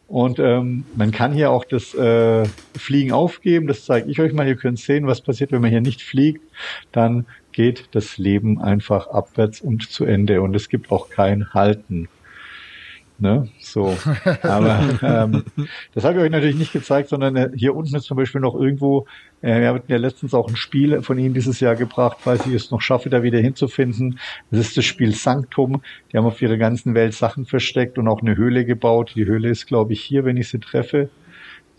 Und 0.08 0.39
ähm, 0.39 0.86
man 0.96 1.12
kann 1.12 1.34
hier 1.34 1.51
auch 1.51 1.65
das 1.65 1.94
äh, 1.94 2.46
Fliegen 2.75 3.12
aufgeben. 3.12 3.67
Das 3.67 3.86
zeige 3.86 4.10
ich 4.10 4.20
euch 4.20 4.34
mal. 4.34 4.48
Ihr 4.48 4.55
könnt 4.55 4.79
sehen, 4.79 5.08
was 5.08 5.22
passiert, 5.22 5.51
wenn 5.51 5.62
man 5.62 5.72
hier 5.72 5.82
nicht 5.82 6.01
fliegt. 6.01 6.41
Dann 6.91 7.25
geht 7.51 7.89
das 7.91 8.17
Leben 8.17 8.62
einfach 8.62 9.08
abwärts 9.08 9.62
und 9.62 9.89
zu 9.89 10.05
Ende. 10.05 10.41
Und 10.41 10.55
es 10.55 10.70
gibt 10.70 10.91
auch 10.91 11.10
kein 11.10 11.53
Halten. 11.53 12.08
Ne? 13.18 13.48
So. 13.60 13.96
Aber 14.44 14.80
ähm, 15.02 15.44
das 15.94 16.04
habe 16.04 16.18
ich 16.18 16.24
euch 16.24 16.32
natürlich 16.32 16.58
nicht 16.58 16.74
gezeigt, 16.74 17.10
sondern 17.10 17.36
äh, 17.36 17.50
hier 17.56 17.76
unten 17.76 17.96
ist 17.96 18.04
zum 18.04 18.18
Beispiel 18.18 18.42
noch 18.42 18.56
irgendwo, 18.56 19.08
äh, 19.42 19.62
wir 19.62 19.74
hatten 19.74 19.92
ja 19.92 19.98
letztens 19.98 20.34
auch 20.34 20.50
ein 20.50 20.58
Spiel 20.58 21.02
von 21.02 21.18
Ihnen 21.18 21.34
dieses 21.34 21.60
Jahr 21.62 21.76
gebracht, 21.76 22.18
falls 22.20 22.46
ich 22.46 22.54
es 22.54 22.72
noch 22.72 22.82
schaffe, 22.82 23.10
da 23.10 23.24
wieder 23.24 23.40
hinzufinden. 23.40 24.20
Das 24.52 24.60
ist 24.60 24.78
das 24.78 24.86
Spiel 24.86 25.14
Sanctum. 25.14 25.82
Die 26.12 26.18
haben 26.18 26.26
auf 26.26 26.42
ihrer 26.42 26.58
ganzen 26.58 26.94
Welt 26.94 27.14
Sachen 27.14 27.46
versteckt 27.46 27.98
und 27.98 28.08
auch 28.08 28.22
eine 28.22 28.36
Höhle 28.36 28.66
gebaut. 28.66 29.14
Die 29.16 29.26
Höhle 29.26 29.50
ist, 29.50 29.66
glaube 29.66 29.94
ich, 29.94 30.02
hier, 30.02 30.26
wenn 30.26 30.38
ich 30.38 30.50
sie 30.50 30.60
treffe 30.60 31.10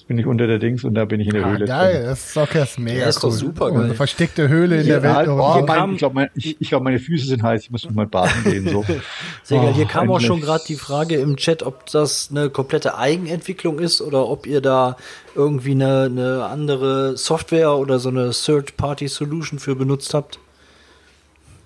bin 0.06 0.18
ich 0.18 0.26
unter 0.26 0.46
der 0.46 0.58
Dings 0.58 0.84
und 0.84 0.94
da 0.94 1.04
bin 1.04 1.20
ich 1.20 1.26
in 1.26 1.34
der 1.34 1.44
ah, 1.44 1.50
Höhle. 1.50 1.66
Geil, 1.66 1.94
drin. 1.94 2.04
das 2.06 2.26
ist 2.26 2.36
doch 2.36 2.52
das 2.52 2.78
mega. 2.78 3.04
Das 3.04 3.16
ist 3.16 3.24
cool. 3.24 3.30
doch 3.30 3.36
super 3.36 3.70
geil. 3.72 3.84
Eine 3.84 3.94
versteckte 3.94 4.48
Höhle 4.48 4.80
in 4.80 4.86
der 4.86 5.02
Welt. 5.02 5.14
Halt, 5.14 5.28
oh, 5.28 5.64
mein, 5.66 5.92
ich 5.92 5.98
glaube, 5.98 6.14
mein, 6.14 6.28
ich, 6.34 6.60
ich 6.60 6.68
glaub, 6.68 6.82
meine 6.82 7.00
Füße 7.00 7.26
sind 7.26 7.42
heiß, 7.42 7.64
ich 7.64 7.70
muss 7.70 7.90
mal 7.90 8.06
baden 8.06 8.44
gehen. 8.44 8.68
So. 8.68 8.84
Sehr 9.42 9.60
geil. 9.60 9.72
Hier 9.74 9.86
kam 9.86 10.10
auch 10.10 10.20
schon 10.20 10.40
gerade 10.40 10.62
die 10.68 10.76
Frage 10.76 11.16
im 11.16 11.36
Chat, 11.36 11.64
ob 11.64 11.86
das 11.90 12.28
eine 12.30 12.50
komplette 12.50 12.96
Eigenentwicklung 12.96 13.80
ist 13.80 14.00
oder 14.00 14.28
ob 14.28 14.46
ihr 14.46 14.60
da 14.60 14.96
irgendwie 15.34 15.72
eine, 15.72 16.04
eine 16.04 16.44
andere 16.44 17.16
Software 17.16 17.76
oder 17.76 17.98
so 17.98 18.08
eine 18.08 18.30
Third-Party-Solution 18.30 19.58
für 19.58 19.74
benutzt 19.74 20.14
habt. 20.14 20.38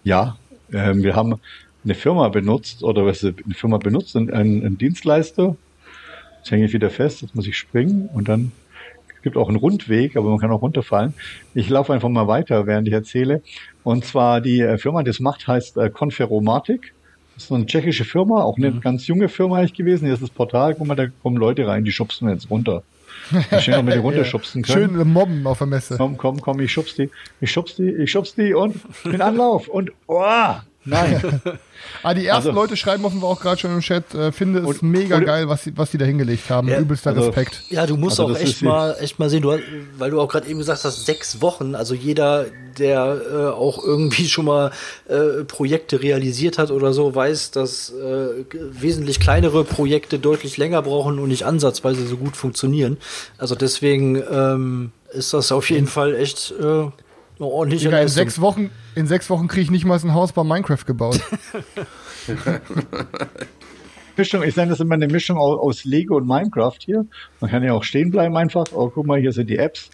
Ja, 0.02 0.38
ähm, 0.72 1.02
wir 1.02 1.14
haben 1.14 1.40
eine 1.84 1.94
Firma 1.94 2.28
benutzt 2.28 2.82
oder 2.82 3.04
was 3.04 3.22
eine 3.22 3.34
Firma 3.54 3.76
benutzt, 3.76 4.16
ein, 4.16 4.30
ein 4.30 4.78
Dienstleister, 4.78 5.56
Jetzt 6.40 6.50
hänge 6.50 6.64
ich 6.64 6.72
wieder 6.72 6.90
fest, 6.90 7.22
jetzt 7.22 7.35
muss 7.35 7.46
ich 7.46 7.57
springen 7.57 8.09
und 8.12 8.29
dann 8.29 8.53
es 9.20 9.22
gibt 9.22 9.37
auch 9.37 9.48
einen 9.48 9.59
Rundweg, 9.59 10.16
aber 10.16 10.31
man 10.31 10.38
kann 10.38 10.50
auch 10.50 10.62
runterfallen. 10.62 11.12
Ich 11.53 11.68
laufe 11.68 11.92
einfach 11.92 12.09
mal 12.09 12.26
weiter, 12.26 12.66
während 12.66 12.88
ich 12.88 12.94
erzähle. 12.94 13.42
Und 13.85 14.07
zwar 14.07 14.40
die 14.40 14.62
äh, 14.62 14.79
Firma, 14.79 15.03
die 15.03 15.11
das 15.11 15.20
macht, 15.20 15.46
heißt 15.46 15.76
äh, 15.76 15.90
Conferomatic. 15.90 16.94
Das 17.35 17.42
ist 17.42 17.48
so 17.50 17.55
eine 17.55 17.66
tschechische 17.66 18.07
Firma, 18.07 18.42
auch 18.42 18.57
eine 18.57 18.70
mhm. 18.70 18.81
ganz 18.81 19.07
junge 19.07 19.29
Firma 19.29 19.59
eigentlich 19.59 19.74
gewesen. 19.74 20.07
Hier 20.07 20.14
ist 20.14 20.22
das 20.22 20.31
Portal, 20.31 20.74
guck 20.74 20.87
mal, 20.87 20.94
da 20.94 21.09
kommen 21.22 21.37
Leute 21.37 21.66
rein, 21.66 21.85
die 21.85 21.92
schubsen 21.92 22.29
wir 22.29 22.33
jetzt 22.33 22.50
runter. 22.50 22.83
Schön, 23.59 23.87
wir 23.87 23.92
die 23.92 23.98
runterschubsen 24.00 24.62
können. 24.62 24.94
Schön 24.94 25.12
mobben 25.12 25.46
auf 25.46 25.59
der 25.59 25.66
Messe. 25.66 25.98
Komm, 25.98 26.16
komm, 26.16 26.40
komm, 26.40 26.59
ich 26.61 26.72
schubs 26.72 26.94
die, 26.94 27.11
ich 27.42 27.53
schubs 27.53 27.76
die, 27.76 27.90
ich 27.90 28.11
schubs 28.11 28.35
die 28.35 28.55
und 28.55 28.76
in 29.05 29.20
Anlauf 29.20 29.68
und, 29.68 29.92
oh, 30.07 30.55
nein. 30.84 31.40
Ah, 32.02 32.14
die 32.14 32.26
ersten 32.26 32.48
also, 32.48 32.60
Leute 32.60 32.76
schreiben 32.76 33.04
offenbar 33.04 33.30
auch 33.30 33.40
gerade 33.40 33.60
schon 33.60 33.72
im 33.72 33.80
Chat, 33.80 34.14
äh, 34.14 34.32
finde 34.32 34.60
es 34.60 34.66
und, 34.66 34.82
mega 34.82 35.16
und, 35.16 35.24
geil, 35.24 35.48
was 35.48 35.64
sie, 35.64 35.76
was 35.76 35.90
die 35.90 35.98
da 35.98 36.04
hingelegt 36.04 36.48
haben. 36.48 36.68
Ja, 36.68 36.78
Übelster 36.78 37.10
also, 37.10 37.26
Respekt. 37.26 37.62
Ja, 37.68 37.86
du 37.86 37.96
musst 37.96 38.18
also 38.20 38.32
auch 38.32 38.38
echt 38.38 38.62
mal, 38.62 38.96
echt 39.00 39.18
mal 39.18 39.28
sehen, 39.28 39.42
du, 39.42 39.58
weil 39.98 40.10
du 40.10 40.20
auch 40.20 40.28
gerade 40.28 40.48
eben 40.48 40.58
gesagt 40.58 40.84
hast, 40.84 41.04
sechs 41.04 41.42
Wochen. 41.42 41.74
Also 41.74 41.94
jeder, 41.94 42.46
der 42.78 43.20
äh, 43.30 43.46
auch 43.48 43.82
irgendwie 43.82 44.28
schon 44.28 44.46
mal 44.46 44.72
äh, 45.08 45.44
Projekte 45.44 46.02
realisiert 46.02 46.58
hat 46.58 46.70
oder 46.70 46.92
so, 46.92 47.14
weiß, 47.14 47.50
dass 47.50 47.90
äh, 47.90 48.44
wesentlich 48.52 49.20
kleinere 49.20 49.64
Projekte 49.64 50.18
deutlich 50.18 50.56
länger 50.56 50.82
brauchen 50.82 51.18
und 51.18 51.28
nicht 51.28 51.44
ansatzweise 51.44 52.06
so 52.06 52.16
gut 52.16 52.36
funktionieren. 52.36 52.96
Also 53.36 53.54
deswegen 53.54 54.22
ähm, 54.30 54.92
ist 55.12 55.34
das 55.34 55.52
auf 55.52 55.68
jeden 55.70 55.86
Fall 55.86 56.14
echt 56.14 56.54
äh, 56.60 56.86
eine 57.40 57.48
ordentliche 57.48 57.87
Digga, 57.87 58.00
in 58.03 58.09
sechs 58.09 58.40
Wochen, 58.40 58.70
in 58.94 59.07
sechs 59.07 59.31
Wochen 59.31 59.48
kriege 59.48 59.62
ich 59.62 59.70
nicht 59.70 59.85
mal 59.85 59.98
ein 59.98 60.14
Haus 60.14 60.33
bei 60.33 60.44
Minecraft 60.44 60.85
gebaut. 60.87 61.20
Mischung, 64.16 64.42
ich 64.42 64.55
sage 64.55 64.70
das 64.70 64.81
immer 64.81 64.94
eine 64.94 65.09
Mischung 65.09 65.38
aus, 65.38 65.59
aus, 65.59 65.85
Lego 65.85 66.16
und 66.16 66.26
Minecraft 66.26 66.76
hier. 66.79 67.07
Man 67.40 67.50
kann 67.50 67.62
ja 67.62 67.72
auch 67.72 67.85
stehen 67.85 68.11
bleiben 68.11 68.37
einfach. 68.37 68.66
Oh, 68.72 68.90
guck 68.90 69.07
mal, 69.07 69.18
hier 69.18 69.33
sind 69.33 69.48
die 69.48 69.57
Apps 69.57 69.90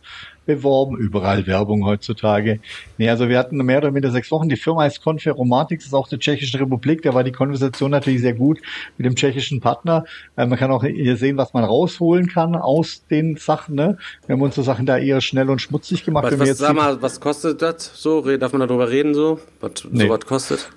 beworben, 0.47 0.97
überall 0.97 1.47
Werbung 1.47 1.85
heutzutage. 1.85 2.61
Nee, 2.99 3.11
also 3.11 3.29
wir 3.29 3.39
hatten 3.39 3.57
mehr 3.57 3.79
oder 3.79 3.91
minder 3.91 4.11
sechs 4.11 4.31
Wochen. 4.31 4.49
Die 4.49 4.57
Firma 4.57 4.83
heißt 4.83 5.03
Conferomatics, 5.03 5.87
ist 5.87 5.95
auch 5.95 6.09
der 6.09 6.19
Tschechischen 6.19 6.61
Republik. 6.61 7.03
Da 7.03 7.13
war 7.13 7.25
die 7.25 7.33
Konversation 7.33 7.91
natürlich 7.91 8.21
sehr 8.21 8.35
gut 8.35 8.61
mit 8.97 9.05
dem 9.05 9.17
tschechischen 9.17 9.61
Partner. 9.61 10.05
Äh, 10.37 10.47
man 10.47 10.59
kann 10.59 10.71
auch 10.71 10.85
hier 10.85 11.17
sehen, 11.17 11.37
was 11.37 11.53
man 11.53 11.65
rausholen 11.65 12.29
kann 12.29 12.55
aus 12.55 13.05
den 13.11 13.37
Sachen. 13.37 13.75
Ne? 13.75 13.99
Wir 14.27 14.35
haben 14.35 14.43
unsere 14.43 14.63
Sachen 14.63 14.87
da 14.87 14.97
eher 14.97 15.21
schnell 15.21 15.51
und 15.51 15.61
schmutzig 15.61 16.05
gemacht. 16.05 16.25
Was, 16.25 16.39
was, 16.39 16.59
sag 16.59 16.75
mal, 16.75 17.03
was 17.03 17.21
kostet 17.21 17.61
das 17.61 17.93
so? 17.95 18.37
Darf 18.37 18.53
man 18.53 18.67
darüber 18.67 18.89
reden 18.89 19.15
so? 19.15 19.41
Was 19.61 19.85
nee. 19.91 20.05
so 20.05 20.11
was 20.11 20.21
kostet? 20.21 20.71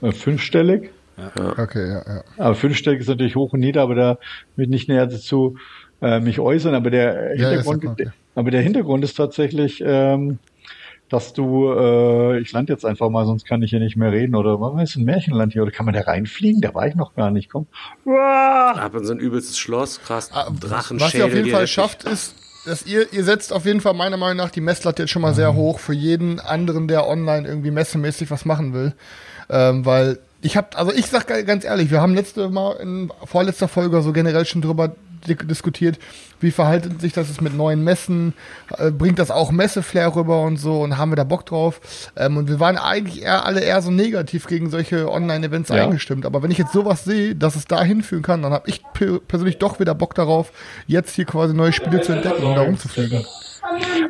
Äh, 0.00 0.12
fünfstellig. 0.12 0.90
Ja. 1.16 1.58
Okay, 1.58 1.88
ja, 1.88 2.02
ja. 2.06 2.24
Aber 2.36 2.54
fünfstellig 2.54 3.00
ist 3.00 3.08
natürlich 3.08 3.34
hoch 3.34 3.52
und 3.52 3.60
nieder, 3.60 3.82
aber 3.82 3.94
da 3.94 4.18
wird 4.54 4.70
nicht 4.70 4.88
näher 4.88 5.06
dazu 5.06 5.56
äh, 6.00 6.20
mich 6.20 6.38
äußern. 6.38 6.74
Aber 6.74 6.90
der 6.90 7.30
Hintergrund, 7.30 7.84
ja, 7.84 7.90
okay. 7.90 8.10
Aber 8.38 8.52
der 8.52 8.62
Hintergrund 8.62 9.02
ist 9.02 9.16
tatsächlich, 9.16 9.82
ähm, 9.84 10.38
dass 11.08 11.32
du, 11.32 11.72
äh, 11.72 12.38
ich 12.38 12.52
lande 12.52 12.72
jetzt 12.72 12.84
einfach 12.84 13.10
mal, 13.10 13.26
sonst 13.26 13.44
kann 13.44 13.60
ich 13.64 13.70
hier 13.70 13.80
nicht 13.80 13.96
mehr 13.96 14.12
reden. 14.12 14.36
Oder 14.36 14.60
was 14.60 14.90
ist 14.90 14.96
ein 14.96 15.04
Märchenland 15.04 15.54
hier? 15.54 15.62
Oder 15.62 15.72
kann 15.72 15.86
man 15.86 15.92
da 15.92 16.02
reinfliegen? 16.02 16.60
Da 16.60 16.72
war 16.72 16.86
ich 16.86 16.94
noch 16.94 17.16
gar 17.16 17.32
nicht. 17.32 17.50
Komm. 17.50 17.66
Ab 18.06 18.94
in 18.94 19.04
so 19.04 19.12
ein 19.12 19.18
übelstes 19.18 19.58
Schloss, 19.58 20.00
krass. 20.00 20.30
Ah, 20.32 20.50
Drachenschädel. 20.50 21.00
Was 21.00 21.14
ihr 21.14 21.24
auf 21.24 21.34
jeden 21.34 21.50
Fall 21.50 21.66
schafft, 21.66 22.04
ist, 22.04 22.36
dass 22.64 22.86
ihr, 22.86 23.12
ihr 23.12 23.24
setzt 23.24 23.52
auf 23.52 23.64
jeden 23.64 23.80
Fall 23.80 23.94
meiner 23.94 24.16
Meinung 24.16 24.36
nach 24.36 24.50
die 24.50 24.60
Messlatte 24.60 25.02
jetzt 25.02 25.10
schon 25.10 25.22
mal 25.22 25.34
sehr 25.34 25.54
mhm. 25.54 25.56
hoch 25.56 25.80
für 25.80 25.94
jeden 25.94 26.38
anderen, 26.38 26.86
der 26.86 27.08
online 27.08 27.48
irgendwie 27.48 27.72
messemäßig 27.72 28.30
was 28.30 28.44
machen 28.44 28.72
will. 28.72 28.94
Ähm, 29.50 29.84
weil 29.84 30.20
ich 30.42 30.56
habe, 30.56 30.78
also 30.78 30.92
ich 30.92 31.06
sag 31.06 31.26
ganz 31.44 31.64
ehrlich, 31.64 31.90
wir 31.90 32.00
haben 32.00 32.14
letzte 32.14 32.50
Mal 32.50 32.76
in 32.76 33.10
vorletzter 33.24 33.66
Folge 33.66 34.00
so 34.02 34.12
generell 34.12 34.46
schon 34.46 34.62
drüber 34.62 34.94
diskutiert, 35.26 35.98
wie 36.40 36.50
verhalten 36.50 36.98
sich 37.00 37.12
das 37.12 37.40
mit 37.40 37.56
neuen 37.56 37.82
Messen, 37.82 38.34
äh, 38.76 38.90
bringt 38.90 39.18
das 39.18 39.30
auch 39.30 39.50
Messeflair 39.50 40.14
rüber 40.14 40.42
und 40.42 40.56
so 40.56 40.80
und 40.80 40.98
haben 40.98 41.10
wir 41.10 41.16
da 41.16 41.24
Bock 41.24 41.46
drauf. 41.46 41.80
Ähm, 42.16 42.36
und 42.36 42.48
wir 42.48 42.60
waren 42.60 42.76
eigentlich 42.76 43.22
eher 43.22 43.44
alle 43.44 43.60
eher 43.60 43.82
so 43.82 43.90
negativ 43.90 44.46
gegen 44.46 44.70
solche 44.70 45.10
Online-Events 45.10 45.70
ja. 45.70 45.84
eingestimmt. 45.84 46.26
Aber 46.26 46.42
wenn 46.42 46.50
ich 46.50 46.58
jetzt 46.58 46.72
sowas 46.72 47.04
sehe, 47.04 47.34
dass 47.34 47.56
es 47.56 47.66
da 47.66 47.82
hinführen 47.82 48.22
kann, 48.22 48.42
dann 48.42 48.52
habe 48.52 48.68
ich 48.68 48.82
persönlich 49.26 49.58
doch 49.58 49.80
wieder 49.80 49.94
Bock 49.94 50.14
darauf, 50.14 50.52
jetzt 50.86 51.14
hier 51.14 51.24
quasi 51.24 51.54
neue 51.54 51.72
Spiele 51.72 52.00
zu 52.00 52.12
entdecken 52.12 52.44
und 52.44 52.54
da 52.54 52.62
rumzufliegen. 52.62 53.24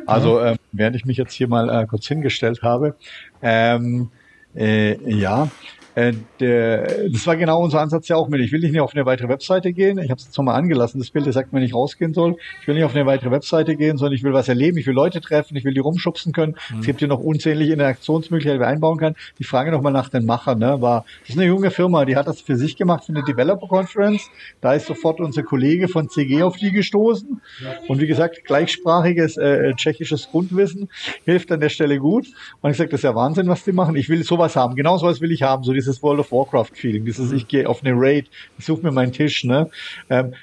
Also 0.05 0.41
ähm, 0.41 0.57
während 0.71 0.95
ich 0.95 1.05
mich 1.05 1.17
jetzt 1.17 1.33
hier 1.33 1.47
mal 1.47 1.69
äh, 1.69 1.85
kurz 1.85 2.07
hingestellt 2.07 2.61
habe, 2.63 2.95
ähm, 3.41 4.09
äh, 4.55 4.97
ja, 5.11 5.49
äh, 5.95 6.13
der, 6.39 7.09
das 7.09 7.25
war 7.27 7.35
genau 7.35 7.61
unser 7.63 7.81
Ansatz 7.81 8.07
ja 8.07 8.15
auch 8.15 8.27
mit. 8.27 8.41
Ich 8.41 8.51
will 8.51 8.59
nicht 8.59 8.79
auf 8.79 8.93
eine 8.95 9.05
weitere 9.05 9.29
Webseite 9.29 9.73
gehen. 9.73 9.97
Ich 9.97 10.09
habe 10.09 10.19
es 10.19 10.25
jetzt 10.25 10.37
nochmal 10.37 10.55
angelassen, 10.55 10.99
das 10.99 11.09
Bild, 11.09 11.27
das 11.27 11.35
sagt 11.35 11.53
mir 11.53 11.59
nicht 11.59 11.73
rausgehen 11.73 12.13
soll. 12.13 12.35
Ich 12.61 12.67
will 12.67 12.75
nicht 12.75 12.83
auf 12.83 12.95
eine 12.95 13.05
weitere 13.05 13.31
Webseite 13.31 13.75
gehen, 13.75 13.97
sondern 13.97 14.13
ich 14.13 14.23
will 14.23 14.33
was 14.33 14.47
erleben. 14.47 14.77
Ich 14.77 14.87
will 14.87 14.93
Leute 14.93 15.21
treffen, 15.21 15.55
ich 15.57 15.65
will 15.65 15.73
die 15.73 15.79
rumschubsen 15.79 16.33
können. 16.33 16.55
Mhm. 16.71 16.79
Es 16.79 16.85
gibt 16.85 16.99
hier 16.99 17.07
noch 17.07 17.19
unzählige 17.19 17.73
Interaktionsmöglichkeiten, 17.73 18.59
die 18.59 18.63
wir 18.63 18.67
einbauen 18.67 18.97
können. 18.97 19.15
Die 19.39 19.43
Frage 19.43 19.71
nochmal 19.71 19.93
nach 19.93 20.09
den 20.09 20.25
Machern, 20.25 20.59
ne, 20.59 20.81
war, 20.81 21.05
das 21.21 21.31
ist 21.31 21.37
eine 21.37 21.47
junge 21.47 21.71
Firma, 21.71 22.05
die 22.05 22.15
hat 22.15 22.27
das 22.27 22.41
für 22.41 22.55
sich 22.55 22.75
gemacht 22.75 23.05
für 23.05 23.13
eine 23.13 23.23
Developer 23.23 23.67
Conference. 23.67 24.29
Da 24.61 24.73
ist 24.73 24.87
sofort 24.87 25.19
unser 25.19 25.43
Kollege 25.43 25.87
von 25.87 26.09
CG 26.09 26.43
auf 26.43 26.57
die 26.57 26.71
gestoßen. 26.71 27.41
Und 27.87 27.99
wie 27.99 28.07
gesagt, 28.07 28.45
gleichsprachiges 28.45 29.37
äh, 29.37 29.73
tschechisches 29.75 30.29
Grundwissen 30.29 30.89
hilft 31.25 31.51
an 31.51 31.59
der 31.59 31.69
Stelle 31.69 31.97
gut. 31.99 32.27
Und 32.61 32.71
ich 32.71 32.77
sage, 32.77 32.89
das 32.89 32.99
ist 32.99 33.03
ja 33.03 33.15
Wahnsinn, 33.15 33.47
was 33.47 33.63
die 33.63 33.71
machen. 33.71 33.95
Ich 33.95 34.09
will 34.09 34.23
sowas 34.23 34.55
haben. 34.55 34.75
Genau 34.75 34.97
sowas 34.97 35.21
will 35.21 35.31
ich 35.31 35.43
haben. 35.43 35.63
So 35.63 35.73
dieses 35.79 36.03
World 36.03 36.19
of 36.19 36.31
Warcraft 36.31 36.71
Feeling, 36.73 37.05
dieses 37.05 37.31
ich 37.31 37.47
gehe 37.47 37.67
auf 37.67 37.83
eine 37.83 37.93
Raid, 37.95 38.27
ich 38.57 38.65
suche 38.65 38.83
mir 38.83 38.91
meinen 38.91 39.11
Tisch, 39.11 39.43
ne? 39.43 39.69
Ähm, 40.09 40.33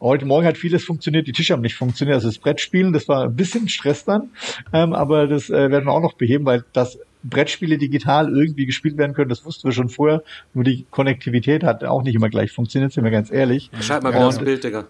Heute 0.00 0.26
Morgen 0.26 0.46
hat 0.46 0.58
vieles 0.58 0.84
funktioniert, 0.84 1.26
die 1.26 1.32
Tische 1.32 1.54
haben 1.54 1.62
nicht 1.62 1.76
funktioniert. 1.76 2.16
Also 2.16 2.28
das 2.28 2.36
Brettspielen, 2.36 2.92
das 2.92 3.08
war 3.08 3.24
ein 3.24 3.36
bisschen 3.36 3.70
Stress 3.70 4.04
dann, 4.04 4.28
ähm, 4.74 4.92
aber 4.92 5.26
das 5.26 5.48
äh, 5.48 5.70
werden 5.70 5.86
wir 5.86 5.92
auch 5.92 6.02
noch 6.02 6.12
beheben, 6.12 6.44
weil 6.44 6.62
das 6.74 6.98
Brettspiele 7.22 7.78
digital 7.78 8.28
irgendwie 8.28 8.66
gespielt 8.66 8.98
werden 8.98 9.14
können, 9.14 9.30
das 9.30 9.46
wussten 9.46 9.66
wir 9.66 9.72
schon 9.72 9.88
vorher. 9.88 10.22
Nur 10.52 10.62
die 10.62 10.84
Konnektivität 10.90 11.64
hat 11.64 11.84
auch 11.84 12.02
nicht 12.02 12.14
immer 12.16 12.28
gleich 12.28 12.52
funktioniert, 12.52 12.92
sind 12.92 13.04
wir 13.04 13.10
ganz 13.10 13.32
ehrlich. 13.32 13.70
Schalt 13.80 14.02
mal 14.02 14.12
wieder 14.12 14.26
das 14.26 14.38
Bild, 14.38 14.62
Digga. 14.62 14.84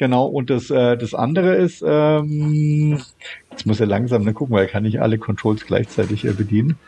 Genau, 0.00 0.24
und 0.24 0.48
das, 0.48 0.70
äh, 0.70 0.96
das 0.96 1.12
andere 1.12 1.56
ist, 1.56 1.84
ähm, 1.86 3.02
jetzt 3.50 3.66
muss 3.66 3.80
er 3.80 3.86
langsam 3.86 4.24
ne, 4.24 4.32
gucken, 4.32 4.56
weil 4.56 4.64
er 4.64 4.70
kann 4.70 4.84
nicht 4.84 5.02
alle 5.02 5.18
Controls 5.18 5.66
gleichzeitig 5.66 6.24
äh, 6.24 6.32
bedienen. 6.32 6.78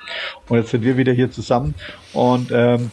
Und 0.48 0.56
jetzt 0.56 0.70
sind 0.70 0.82
wir 0.82 0.96
wieder 0.96 1.12
hier 1.12 1.30
zusammen 1.30 1.74
und 2.14 2.50
ähm, 2.54 2.90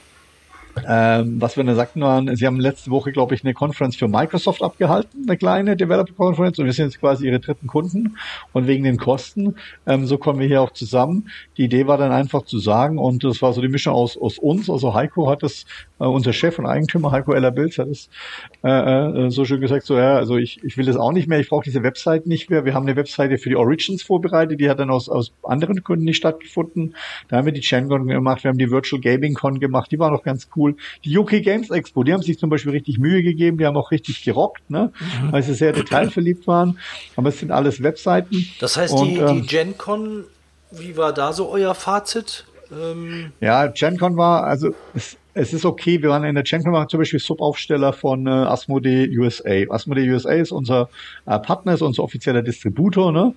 ähm, 0.87 1.41
was 1.41 1.57
wir 1.57 1.63
da 1.63 1.75
sagten 1.75 2.01
waren, 2.01 2.35
sie 2.35 2.45
haben 2.45 2.59
letzte 2.59 2.91
Woche, 2.91 3.11
glaube 3.11 3.35
ich, 3.35 3.43
eine 3.43 3.53
Conference 3.53 3.95
für 3.95 4.07
Microsoft 4.07 4.61
abgehalten, 4.61 5.25
eine 5.27 5.37
kleine 5.37 5.75
Developer 5.75 6.13
Conference, 6.13 6.59
und 6.59 6.65
wir 6.65 6.73
sind 6.73 6.85
jetzt 6.85 6.99
quasi 6.99 7.27
ihre 7.27 7.39
dritten 7.39 7.67
Kunden. 7.67 8.17
Und 8.53 8.67
wegen 8.67 8.83
den 8.83 8.97
Kosten, 8.97 9.55
ähm, 9.85 10.05
so 10.05 10.17
kommen 10.17 10.39
wir 10.39 10.47
hier 10.47 10.61
auch 10.61 10.71
zusammen. 10.71 11.29
Die 11.57 11.65
Idee 11.65 11.87
war 11.87 11.97
dann 11.97 12.11
einfach 12.11 12.43
zu 12.43 12.59
sagen, 12.59 12.97
und 12.97 13.23
das 13.23 13.41
war 13.41 13.53
so 13.53 13.61
die 13.61 13.67
Mischung 13.67 13.93
aus, 13.93 14.17
aus 14.17 14.37
uns, 14.37 14.69
also 14.69 14.93
Heiko 14.93 15.29
hat 15.29 15.43
das, 15.43 15.65
äh, 15.99 16.05
unser 16.05 16.33
Chef 16.33 16.59
und 16.59 16.65
Eigentümer, 16.65 17.11
Heiko 17.11 17.33
Eller 17.33 17.51
Bilz, 17.51 17.77
hat 17.77 17.87
es 17.87 18.09
äh, 18.63 18.69
äh, 18.69 19.31
so 19.31 19.45
schön 19.45 19.61
gesagt, 19.61 19.85
so 19.85 19.97
ja, 19.97 20.15
also 20.15 20.37
ich, 20.37 20.63
ich 20.63 20.77
will 20.77 20.85
das 20.85 20.95
auch 20.95 21.11
nicht 21.11 21.27
mehr, 21.27 21.39
ich 21.39 21.49
brauche 21.49 21.63
diese 21.63 21.83
Website 21.83 22.27
nicht 22.27 22.49
mehr. 22.49 22.65
Wir 22.65 22.73
haben 22.73 22.87
eine 22.87 22.95
Webseite 22.95 23.37
für 23.37 23.49
die 23.49 23.55
Origins 23.55 24.03
vorbereitet, 24.03 24.59
die 24.59 24.69
hat 24.69 24.79
dann 24.79 24.91
aus, 24.91 25.09
aus 25.09 25.33
anderen 25.43 25.83
Gründen 25.83 26.05
nicht 26.05 26.17
stattgefunden. 26.17 26.95
Da 27.27 27.37
haben 27.37 27.45
wir 27.45 27.53
die 27.53 27.61
GenCon 27.61 28.07
gemacht, 28.07 28.43
wir 28.43 28.49
haben 28.49 28.57
die 28.57 28.69
Virtual 28.69 29.01
Gaming 29.01 29.33
Con 29.33 29.59
gemacht, 29.59 29.91
die 29.91 29.99
war 29.99 30.11
noch 30.11 30.23
ganz 30.23 30.49
cool 30.55 30.58
cool. 30.59 30.75
Die 31.05 31.17
UK 31.17 31.41
Games 31.41 31.69
Expo, 31.69 32.03
die 32.03 32.13
haben 32.13 32.21
sich 32.21 32.37
zum 32.37 32.49
Beispiel 32.49 32.73
richtig 32.73 32.99
Mühe 32.99 33.23
gegeben, 33.23 33.57
die 33.57 33.65
haben 33.65 33.77
auch 33.77 33.91
richtig 33.91 34.23
gerockt, 34.23 34.69
ne? 34.69 34.91
Mhm. 34.99 35.31
weil 35.31 35.41
sie 35.43 35.53
sehr 35.53 35.71
detailverliebt 35.71 36.45
waren. 36.47 36.77
Aber 37.15 37.29
es 37.29 37.39
sind 37.39 37.51
alles 37.51 37.81
Webseiten. 37.81 38.45
Das 38.59 38.77
heißt, 38.77 38.93
und, 38.93 39.07
die, 39.07 39.17
ähm, 39.17 39.41
die 39.41 39.47
GenCon, 39.47 40.25
wie 40.71 40.97
war 40.97 41.13
da 41.13 41.33
so 41.33 41.49
euer 41.49 41.73
Fazit? 41.73 42.45
Ähm 42.71 43.31
ja, 43.39 43.67
GenCon 43.67 44.17
war, 44.17 44.43
also 44.43 44.69
es, 44.93 45.17
es 45.33 45.53
ist 45.53 45.65
okay. 45.65 46.01
Wir 46.01 46.09
waren 46.09 46.23
in 46.23 46.35
der 46.35 46.45
Champion 46.45 46.73
waren 46.73 46.89
zum 46.89 46.99
Beispiel 46.99 47.19
Subaufsteller 47.19 47.93
von 47.93 48.25
äh, 48.25 48.29
Asmodee 48.29 49.09
USA. 49.17 49.63
Asmodee 49.69 50.09
USA 50.09 50.31
ist 50.31 50.51
unser 50.51 50.89
äh, 51.25 51.37
Partner, 51.39 51.73
ist 51.73 51.81
unser 51.81 52.03
offizieller 52.03 52.41
Distributor, 52.41 53.11
ne? 53.11 53.33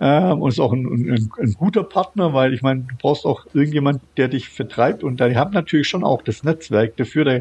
Ähm, 0.00 0.40
und 0.40 0.50
ist 0.50 0.60
auch 0.60 0.72
ein, 0.72 0.86
ein, 0.86 1.30
ein 1.38 1.52
guter 1.54 1.82
Partner, 1.82 2.32
weil 2.32 2.54
ich 2.54 2.62
meine, 2.62 2.80
du 2.82 2.94
brauchst 2.98 3.26
auch 3.26 3.46
irgendjemand, 3.54 4.00
der 4.16 4.28
dich 4.28 4.48
vertreibt. 4.48 5.02
Und 5.02 5.20
da 5.20 5.32
haben 5.34 5.52
natürlich 5.52 5.88
schon 5.88 6.04
auch 6.04 6.22
das 6.22 6.44
Netzwerk 6.44 6.96
dafür. 6.96 7.24
Da 7.24 7.40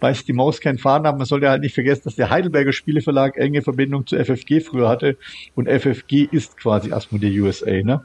weiß 0.00 0.24
die 0.24 0.32
Maus 0.32 0.60
keinen 0.60 0.78
Faden 0.78 1.06
haben. 1.06 1.18
Man 1.18 1.26
sollte 1.26 1.50
halt 1.50 1.62
nicht 1.62 1.74
vergessen, 1.74 2.02
dass 2.04 2.16
der 2.16 2.30
Heidelberger 2.30 2.72
Spieleverlag 2.72 3.36
enge 3.36 3.62
Verbindung 3.62 4.06
zu 4.06 4.16
FFG 4.16 4.60
früher 4.60 4.88
hatte. 4.88 5.16
Und 5.54 5.68
FFG 5.68 6.28
ist 6.30 6.56
quasi 6.56 6.92
Asmodee 6.92 7.40
USA, 7.40 7.82
ne? 7.82 8.04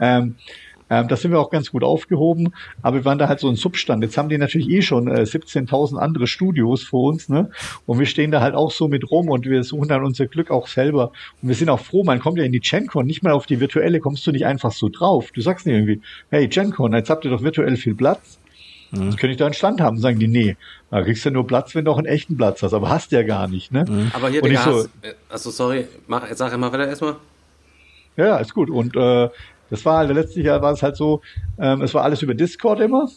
Ähm, 0.00 0.36
ähm, 0.88 1.08
da 1.08 1.16
sind 1.16 1.32
wir 1.32 1.40
auch 1.40 1.50
ganz 1.50 1.70
gut 1.70 1.82
aufgehoben, 1.82 2.52
aber 2.82 2.98
wir 2.98 3.04
waren 3.04 3.18
da 3.18 3.28
halt 3.28 3.40
so 3.40 3.48
ein 3.48 3.56
Substand. 3.56 4.02
Jetzt 4.04 4.16
haben 4.16 4.28
die 4.28 4.38
natürlich 4.38 4.68
eh 4.68 4.82
schon 4.82 5.08
äh, 5.08 5.22
17.000 5.22 5.96
andere 5.96 6.26
Studios 6.26 6.84
vor 6.84 7.10
uns, 7.10 7.28
ne? 7.28 7.50
Und 7.86 7.98
wir 7.98 8.06
stehen 8.06 8.30
da 8.30 8.40
halt 8.40 8.54
auch 8.54 8.70
so 8.70 8.86
mit 8.88 9.10
rum 9.10 9.28
und 9.28 9.46
wir 9.46 9.64
suchen 9.64 9.88
dann 9.88 10.04
unser 10.04 10.26
Glück 10.26 10.50
auch 10.50 10.68
selber. 10.68 11.12
Und 11.42 11.48
wir 11.48 11.56
sind 11.56 11.68
auch 11.68 11.80
froh, 11.80 12.04
man 12.04 12.20
kommt 12.20 12.38
ja 12.38 12.44
in 12.44 12.52
die 12.52 12.60
GenCon, 12.60 13.06
nicht 13.06 13.22
mal 13.22 13.32
auf 13.32 13.46
die 13.46 13.60
virtuelle 13.60 14.00
kommst 14.00 14.26
du 14.26 14.32
nicht 14.32 14.46
einfach 14.46 14.72
so 14.72 14.88
drauf. 14.88 15.30
Du 15.32 15.40
sagst 15.40 15.66
nicht 15.66 15.74
irgendwie, 15.74 16.00
hey 16.30 16.46
GenCon, 16.48 16.92
jetzt 16.92 17.10
habt 17.10 17.24
ihr 17.24 17.30
doch 17.30 17.42
virtuell 17.42 17.76
viel 17.76 17.94
Platz. 17.94 18.38
Mhm. 18.92 19.06
Das 19.06 19.16
könnte 19.16 19.32
ich 19.32 19.36
da 19.36 19.46
einen 19.46 19.54
Stand 19.54 19.80
haben. 19.80 19.98
Sagen 19.98 20.18
die, 20.18 20.28
nee, 20.28 20.56
da 20.90 21.02
kriegst 21.02 21.24
du 21.24 21.30
nur 21.30 21.46
Platz, 21.46 21.74
wenn 21.74 21.84
du 21.84 21.90
auch 21.90 21.98
einen 21.98 22.06
echten 22.06 22.36
Platz 22.36 22.62
hast, 22.62 22.72
aber 22.72 22.88
hast 22.88 23.12
ja 23.12 23.22
gar 23.22 23.48
nicht, 23.48 23.72
ne? 23.72 23.84
Mhm. 23.88 24.12
Aber 24.14 24.28
hier, 24.28 24.42
Digga, 24.42 24.62
so, 24.62 24.70
hast, 24.70 24.90
äh, 25.02 25.14
also 25.28 25.50
sorry, 25.50 25.86
mach, 26.06 26.24
sag 26.32 26.56
mal 26.56 26.72
weiter 26.72 26.86
erstmal. 26.86 27.16
Ja, 28.16 28.38
ist 28.38 28.54
gut. 28.54 28.70
Und 28.70 28.96
äh, 28.96 29.28
das 29.70 29.84
war 29.84 29.98
halt 29.98 30.14
letztlich 30.14 30.46
Jahr 30.46 30.62
war 30.62 30.72
es 30.72 30.82
halt 30.82 30.96
so, 30.96 31.20
ähm, 31.58 31.82
es 31.82 31.94
war 31.94 32.04
alles 32.04 32.22
über 32.22 32.34
Discord 32.34 32.80
immer 32.80 33.08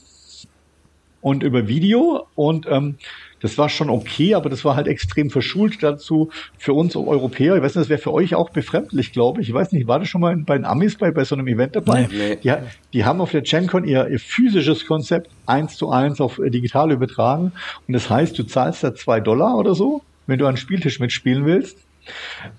und 1.21 1.43
über 1.43 1.67
Video 1.67 2.27
und 2.35 2.65
ähm, 2.69 2.95
das 3.41 3.57
war 3.57 3.69
schon 3.69 3.89
okay, 3.89 4.35
aber 4.35 4.49
das 4.49 4.65
war 4.65 4.75
halt 4.75 4.87
extrem 4.87 5.29
verschult 5.29 5.81
dazu 5.81 6.29
für 6.57 6.73
uns 6.73 6.95
Europäer. 6.95 7.55
Ich 7.55 7.61
weiß 7.61 7.75
nicht, 7.75 7.83
das 7.83 7.89
wäre 7.89 8.01
für 8.01 8.13
euch 8.13 8.35
auch 8.35 8.49
befremdlich, 8.49 9.13
glaube 9.13 9.41
ich. 9.41 9.49
Ich 9.49 9.53
weiß 9.53 9.71
nicht, 9.71 9.87
war 9.87 9.99
das 9.99 10.09
schon 10.09 10.21
mal 10.21 10.35
bei 10.37 10.57
den 10.57 10.65
Amis 10.65 10.97
bei, 10.97 11.11
bei 11.11 11.23
so 11.23 11.35
einem 11.35 11.47
Event 11.47 11.75
dabei? 11.75 12.07
Nee, 12.11 12.17
nee. 12.17 12.35
Die, 12.43 12.53
die 12.93 13.05
haben 13.05 13.21
auf 13.21 13.31
der 13.31 13.41
GenCon 13.41 13.85
ihr, 13.85 14.09
ihr 14.09 14.19
physisches 14.19 14.85
Konzept 14.85 15.29
eins 15.45 15.77
zu 15.77 15.89
eins 15.89 16.19
auf 16.19 16.39
äh, 16.39 16.49
digital 16.49 16.91
übertragen. 16.91 17.53
Und 17.87 17.93
das 17.93 18.09
heißt, 18.09 18.37
du 18.37 18.43
zahlst 18.43 18.83
da 18.83 18.93
zwei 18.93 19.19
Dollar 19.21 19.57
oder 19.57 19.73
so, 19.73 20.01
wenn 20.27 20.39
du 20.39 20.45
einen 20.45 20.57
Spieltisch 20.57 20.99
mitspielen 20.99 21.45
willst. 21.45 21.77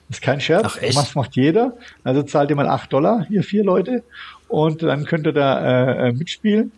Das 0.08 0.18
ist 0.18 0.22
kein 0.22 0.40
Scherz. 0.40 0.64
Ach, 0.66 0.82
echt? 0.82 0.96
Das 0.96 1.14
macht 1.14 1.36
jeder. 1.36 1.74
Also 2.04 2.22
zahlt 2.22 2.50
ihr 2.50 2.56
mal 2.56 2.68
acht 2.68 2.92
Dollar, 2.92 3.26
hier 3.28 3.42
vier 3.42 3.64
Leute. 3.64 4.02
Und 4.48 4.82
dann 4.82 5.04
könnt 5.04 5.26
ihr 5.26 5.32
da 5.32 6.06
äh, 6.06 6.08
äh 6.08 6.12
mitspielen. 6.12 6.72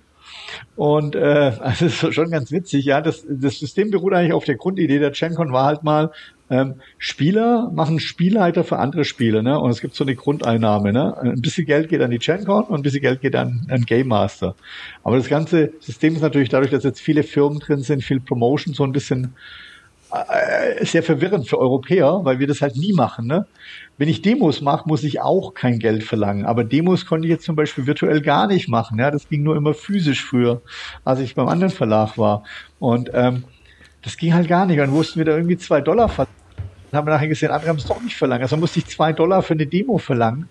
Und 0.76 1.14
äh, 1.14 1.18
also 1.60 1.86
das 1.86 2.02
ist 2.02 2.14
schon 2.14 2.30
ganz 2.30 2.50
witzig, 2.50 2.84
ja. 2.84 3.00
Das, 3.00 3.24
das 3.28 3.58
System 3.58 3.90
beruht 3.90 4.12
eigentlich 4.12 4.32
auf 4.32 4.44
der 4.44 4.56
Grundidee 4.56 4.98
der 4.98 5.10
GenCon 5.10 5.52
war 5.52 5.66
halt 5.66 5.82
mal, 5.82 6.10
ähm, 6.50 6.74
Spieler 6.98 7.70
machen 7.72 7.98
Spielleiter 7.98 8.62
für 8.62 8.78
andere 8.78 9.04
Spiele, 9.04 9.42
ne? 9.42 9.58
Und 9.58 9.70
es 9.70 9.80
gibt 9.80 9.94
so 9.94 10.04
eine 10.04 10.14
Grundeinnahme, 10.14 10.92
ne? 10.92 11.16
Ein 11.18 11.40
bisschen 11.40 11.66
Geld 11.66 11.88
geht 11.88 12.02
an 12.02 12.10
die 12.10 12.18
GenCon 12.18 12.64
und 12.64 12.80
ein 12.80 12.82
bisschen 12.82 13.00
Geld 13.00 13.22
geht 13.22 13.34
an, 13.34 13.66
an 13.70 13.86
Game 13.86 14.08
Master. 14.08 14.54
Aber 15.02 15.16
das 15.16 15.28
ganze 15.28 15.72
System 15.80 16.14
ist 16.14 16.20
natürlich 16.20 16.50
dadurch, 16.50 16.70
dass 16.70 16.84
jetzt 16.84 17.00
viele 17.00 17.22
Firmen 17.22 17.58
drin 17.58 17.80
sind, 17.80 18.04
viel 18.04 18.20
Promotion, 18.20 18.74
so 18.74 18.84
ein 18.84 18.92
bisschen 18.92 19.34
sehr 20.82 21.02
verwirrend 21.02 21.48
für 21.48 21.58
Europäer, 21.58 22.20
weil 22.24 22.38
wir 22.38 22.46
das 22.46 22.60
halt 22.60 22.76
nie 22.76 22.92
machen. 22.92 23.26
Ne? 23.26 23.46
Wenn 23.96 24.08
ich 24.08 24.20
Demos 24.22 24.60
mache, 24.60 24.88
muss 24.88 25.04
ich 25.04 25.20
auch 25.20 25.54
kein 25.54 25.78
Geld 25.78 26.02
verlangen. 26.04 26.44
Aber 26.44 26.64
Demos 26.64 27.06
konnte 27.06 27.26
ich 27.26 27.30
jetzt 27.30 27.44
zum 27.44 27.56
Beispiel 27.56 27.86
virtuell 27.86 28.20
gar 28.20 28.46
nicht 28.46 28.68
machen. 28.68 28.98
Ja? 28.98 29.10
Das 29.10 29.28
ging 29.28 29.42
nur 29.42 29.56
immer 29.56 29.74
physisch 29.74 30.24
früher, 30.24 30.60
als 31.04 31.20
ich 31.20 31.34
beim 31.34 31.48
anderen 31.48 31.72
Verlag 31.72 32.18
war. 32.18 32.44
Und 32.78 33.10
ähm, 33.14 33.44
das 34.02 34.16
ging 34.16 34.34
halt 34.34 34.48
gar 34.48 34.66
nicht. 34.66 34.78
Dann 34.78 34.90
mussten 34.90 35.18
wir 35.18 35.24
da 35.24 35.32
irgendwie 35.32 35.56
zwei 35.56 35.80
Dollar 35.80 36.08
verlangen 36.08 36.41
haben 36.98 37.06
wir 37.06 37.12
nachher 37.12 37.28
gesehen, 37.28 37.50
andere 37.50 37.70
haben 37.70 37.78
es 37.78 37.86
doch 37.86 38.02
nicht 38.02 38.16
verlangt. 38.16 38.42
Also 38.42 38.56
musste 38.56 38.78
ich 38.78 38.86
zwei 38.86 39.12
Dollar 39.12 39.42
für 39.42 39.54
eine 39.54 39.66
Demo 39.66 39.98
verlangen, 39.98 40.48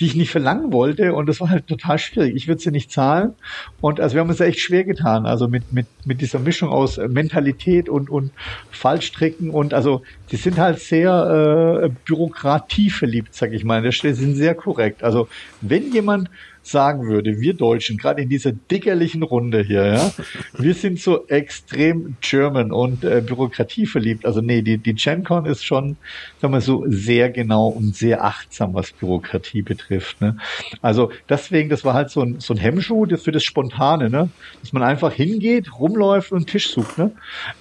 die 0.00 0.06
ich 0.06 0.14
nicht 0.14 0.30
verlangen 0.30 0.72
wollte. 0.72 1.14
Und 1.14 1.26
das 1.28 1.40
war 1.40 1.50
halt 1.50 1.66
total 1.66 1.98
schwierig. 1.98 2.34
Ich 2.34 2.48
würde 2.48 2.62
sie 2.62 2.70
nicht 2.70 2.90
zahlen. 2.90 3.34
Und 3.80 4.00
also 4.00 4.14
wir 4.14 4.20
haben 4.20 4.30
uns 4.30 4.40
echt 4.40 4.60
schwer 4.60 4.84
getan. 4.84 5.26
Also 5.26 5.48
mit, 5.48 5.72
mit, 5.72 5.86
mit 6.04 6.20
dieser 6.20 6.38
Mischung 6.38 6.70
aus 6.70 6.96
Mentalität 6.96 7.88
und, 7.88 8.08
und 8.08 8.32
Fallstricken. 8.70 9.50
Und 9.50 9.74
also 9.74 10.02
die 10.30 10.36
sind 10.36 10.58
halt 10.58 10.78
sehr 10.78 11.82
äh, 11.84 11.88
bürokratieverliebt, 12.06 13.34
sag 13.34 13.52
ich 13.52 13.64
mal. 13.64 13.78
An 13.78 13.84
der 13.84 13.92
Stelle 13.92 14.14
sind 14.14 14.34
sehr 14.34 14.54
korrekt. 14.54 15.04
Also 15.04 15.28
wenn 15.60 15.92
jemand 15.92 16.30
sagen 16.62 17.08
würde, 17.08 17.40
wir 17.40 17.54
Deutschen, 17.54 17.98
gerade 17.98 18.22
in 18.22 18.28
dieser 18.28 18.52
dickerlichen 18.52 19.22
Runde 19.22 19.62
hier, 19.62 19.86
ja, 19.86 20.12
wir 20.58 20.74
sind 20.74 21.00
so 21.00 21.26
extrem 21.26 22.16
German 22.20 22.72
und 22.72 23.04
äh, 23.04 23.20
Bürokratie 23.20 23.86
verliebt. 23.86 24.24
Also 24.24 24.40
nee, 24.40 24.62
die, 24.62 24.78
die 24.78 24.94
GenCon 24.94 25.46
ist 25.46 25.64
schon, 25.64 25.96
sagen 26.40 26.54
wir 26.54 26.60
so, 26.60 26.84
sehr 26.86 27.30
genau 27.30 27.68
und 27.68 27.96
sehr 27.96 28.24
achtsam, 28.24 28.74
was 28.74 28.92
Bürokratie 28.92 29.62
betrifft. 29.62 30.20
Ne? 30.20 30.36
Also 30.80 31.10
deswegen, 31.28 31.68
das 31.68 31.84
war 31.84 31.94
halt 31.94 32.10
so 32.10 32.22
ein, 32.22 32.40
so 32.40 32.54
ein 32.54 32.58
Hemmschuh 32.58 33.06
für 33.16 33.32
das 33.32 33.42
Spontane, 33.42 34.08
ne? 34.08 34.28
dass 34.60 34.72
man 34.72 34.82
einfach 34.82 35.12
hingeht, 35.12 35.78
rumläuft 35.78 36.30
und 36.32 36.38
einen 36.38 36.46
Tisch 36.46 36.70
sucht. 36.70 36.98
Ne? 36.98 37.10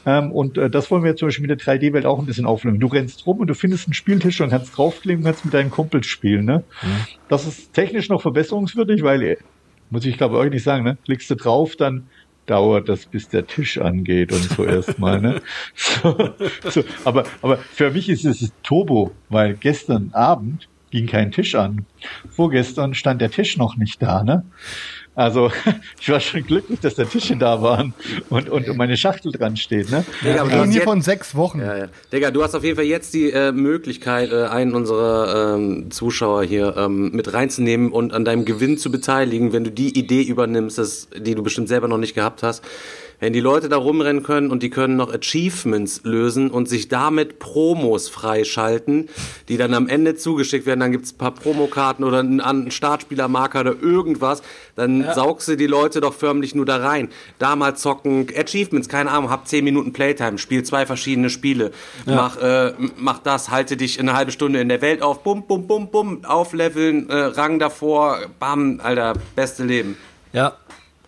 Ähm, 0.06 0.32
und 0.32 0.58
äh, 0.58 0.70
das 0.70 0.92
wollen 0.92 1.04
wir 1.04 1.16
zum 1.16 1.28
Beispiel 1.28 1.48
mit 1.48 1.66
der 1.66 1.76
3D-Welt 1.76 2.06
auch 2.06 2.20
ein 2.20 2.26
bisschen 2.26 2.46
aufnehmen. 2.46 2.80
Du 2.80 2.88
rennst 2.88 3.26
rum 3.26 3.40
und 3.40 3.48
du 3.48 3.56
findest 3.56 3.88
einen 3.88 3.94
Spieltisch 3.94 4.42
und 4.42 4.50
kannst 4.50 4.78
draufkleben 4.78 5.24
und 5.24 5.26
kannst 5.26 5.46
mit 5.46 5.54
deinen 5.54 5.72
Kumpels 5.72 6.06
spielen. 6.06 6.46
Ne? 6.46 6.64
Mhm. 6.82 6.88
Das 7.28 7.48
ist 7.48 7.74
technisch 7.74 8.10
noch 8.10 8.22
verbesserungswürdig 8.22 8.91
nicht, 8.92 9.04
weil, 9.04 9.24
äh, 9.24 9.38
muss 9.90 10.06
ich 10.06 10.18
glaube 10.18 10.38
euch 10.38 10.52
nicht 10.52 10.64
sagen, 10.64 10.84
ne? 10.84 10.98
Klickst 11.06 11.30
du 11.30 11.36
drauf, 11.36 11.76
dann 11.76 12.08
dauert 12.46 12.90
das, 12.90 13.06
bis 13.06 13.30
der 13.30 13.48
Tisch 13.48 13.78
angeht 13.78 14.32
und 14.32 14.44
so 14.44 14.66
erstmal, 14.66 15.22
ne? 15.22 15.42
So, 15.76 16.34
so, 16.70 16.84
aber, 17.06 17.26
aber 17.42 17.58
für 17.58 17.92
mich 17.92 18.10
ist 18.10 18.26
es 18.26 18.52
Turbo, 18.64 19.12
weil 19.30 19.56
gestern 19.56 20.12
Abend 20.14 20.68
ging 20.90 21.08
kein 21.08 21.32
Tisch 21.32 21.56
an. 21.56 21.86
Vorgestern 22.30 22.94
stand 22.94 23.22
der 23.22 23.32
Tisch 23.32 23.58
noch 23.58 23.78
nicht 23.78 24.02
da, 24.02 24.24
ne? 24.24 24.44
Also 25.14 25.52
ich 26.02 26.10
war 26.10 26.20
schon 26.20 26.46
glücklich, 26.46 26.80
dass 26.80 26.96
da 26.96 27.04
Tische 27.04 27.36
da 27.36 27.62
waren 27.62 27.94
und, 28.30 28.50
und 28.50 28.76
meine 28.78 28.96
Schachtel 28.96 29.32
dran 29.32 29.58
steht. 29.58 29.92
Ne? 29.92 30.06
Digga, 30.24 30.50
wir 30.50 30.62
reden 30.62 30.72
hier 30.72 30.84
von 30.84 31.02
sechs 31.02 31.36
Wochen. 31.36 31.60
Ja, 31.60 31.78
ja. 31.78 31.88
Digga, 32.12 32.32
du 32.32 32.44
hast 32.44 32.56
auf 32.56 32.64
jeden 32.64 32.78
Fall 32.78 32.86
jetzt 32.86 33.14
die 33.14 33.32
äh, 33.32 33.52
Möglichkeit, 33.52 34.32
äh, 34.32 34.46
einen 34.46 34.74
unserer 34.74 35.56
ähm, 35.56 35.92
Zuschauer 35.92 36.44
hier 36.44 36.76
ähm, 36.78 37.12
mit 37.12 37.34
reinzunehmen 37.34 37.92
und 37.92 38.14
an 38.14 38.24
deinem 38.24 38.46
Gewinn 38.46 38.78
zu 38.78 38.92
beteiligen, 38.92 39.52
wenn 39.52 39.66
du 39.66 39.72
die 39.72 39.98
Idee 39.98 40.22
übernimmst, 40.22 40.78
das, 40.78 41.10
die 41.16 41.36
du 41.36 41.44
bestimmt 41.44 41.68
selber 41.68 41.88
noch 41.88 41.98
nicht 41.98 42.16
gehabt 42.16 42.44
hast 42.44 42.64
wenn 43.22 43.34
die 43.34 43.40
Leute 43.40 43.70
da 43.70 43.78
rumrennen 43.78 44.24
können 44.24 44.50
und 44.50 44.64
die 44.64 44.72
können 44.72 44.98
noch 44.98 45.14
Achievements 45.14 46.02
lösen 46.04 46.50
und 46.50 46.68
sich 46.68 46.90
damit 46.90 47.40
Promos 47.40 48.10
freischalten, 48.10 49.10
die 49.48 49.58
dann 49.58 49.76
am 49.76 49.88
Ende 49.88 50.16
zugeschickt 50.16 50.66
werden, 50.66 50.80
dann 50.82 50.92
gibt's 50.92 51.14
ein 51.14 51.18
paar 51.18 51.32
Promokarten 51.32 52.04
oder 52.04 52.20
einen 52.20 52.72
Startspielermarker 52.72 53.62
oder 53.62 53.76
irgendwas, 53.80 54.42
dann 54.76 55.02
ja. 55.02 55.14
saugst 55.14 55.48
du 55.48 55.56
die 55.56 55.68
Leute 55.68 56.02
doch 56.02 56.16
förmlich 56.16 56.56
nur 56.56 56.66
da 56.66 56.78
rein. 56.78 57.10
Da 57.38 57.56
mal 57.56 57.78
zocken, 57.78 58.28
Achievements, 58.36 58.90
keine 58.90 59.12
Ahnung, 59.12 59.30
hab 59.30 59.48
zehn 59.48 59.64
Minuten 59.64 59.94
Playtime, 59.94 60.40
spiel 60.40 60.64
zwei 60.64 60.88
verschiedene 60.88 61.30
Spiele, 61.30 61.72
ja. 62.08 62.16
mach, 62.16 62.42
äh, 62.42 62.74
mach 62.98 63.20
das, 63.20 63.52
halte 63.52 63.78
dich 63.78 64.00
eine 64.00 64.14
halbe 64.14 64.32
Stunde 64.32 64.60
in 64.60 64.68
der 64.68 64.82
Welt 64.82 65.04
auf, 65.04 65.22
bum, 65.22 65.46
bum, 65.46 65.68
bum, 65.68 65.92
bum, 65.92 66.26
aufleveln, 66.26 67.08
äh, 67.12 67.16
Rang 67.16 67.60
davor, 67.60 68.18
bam, 68.40 68.80
Alter, 68.82 69.14
beste 69.36 69.64
Leben. 69.64 69.96
Ja, 70.34 70.54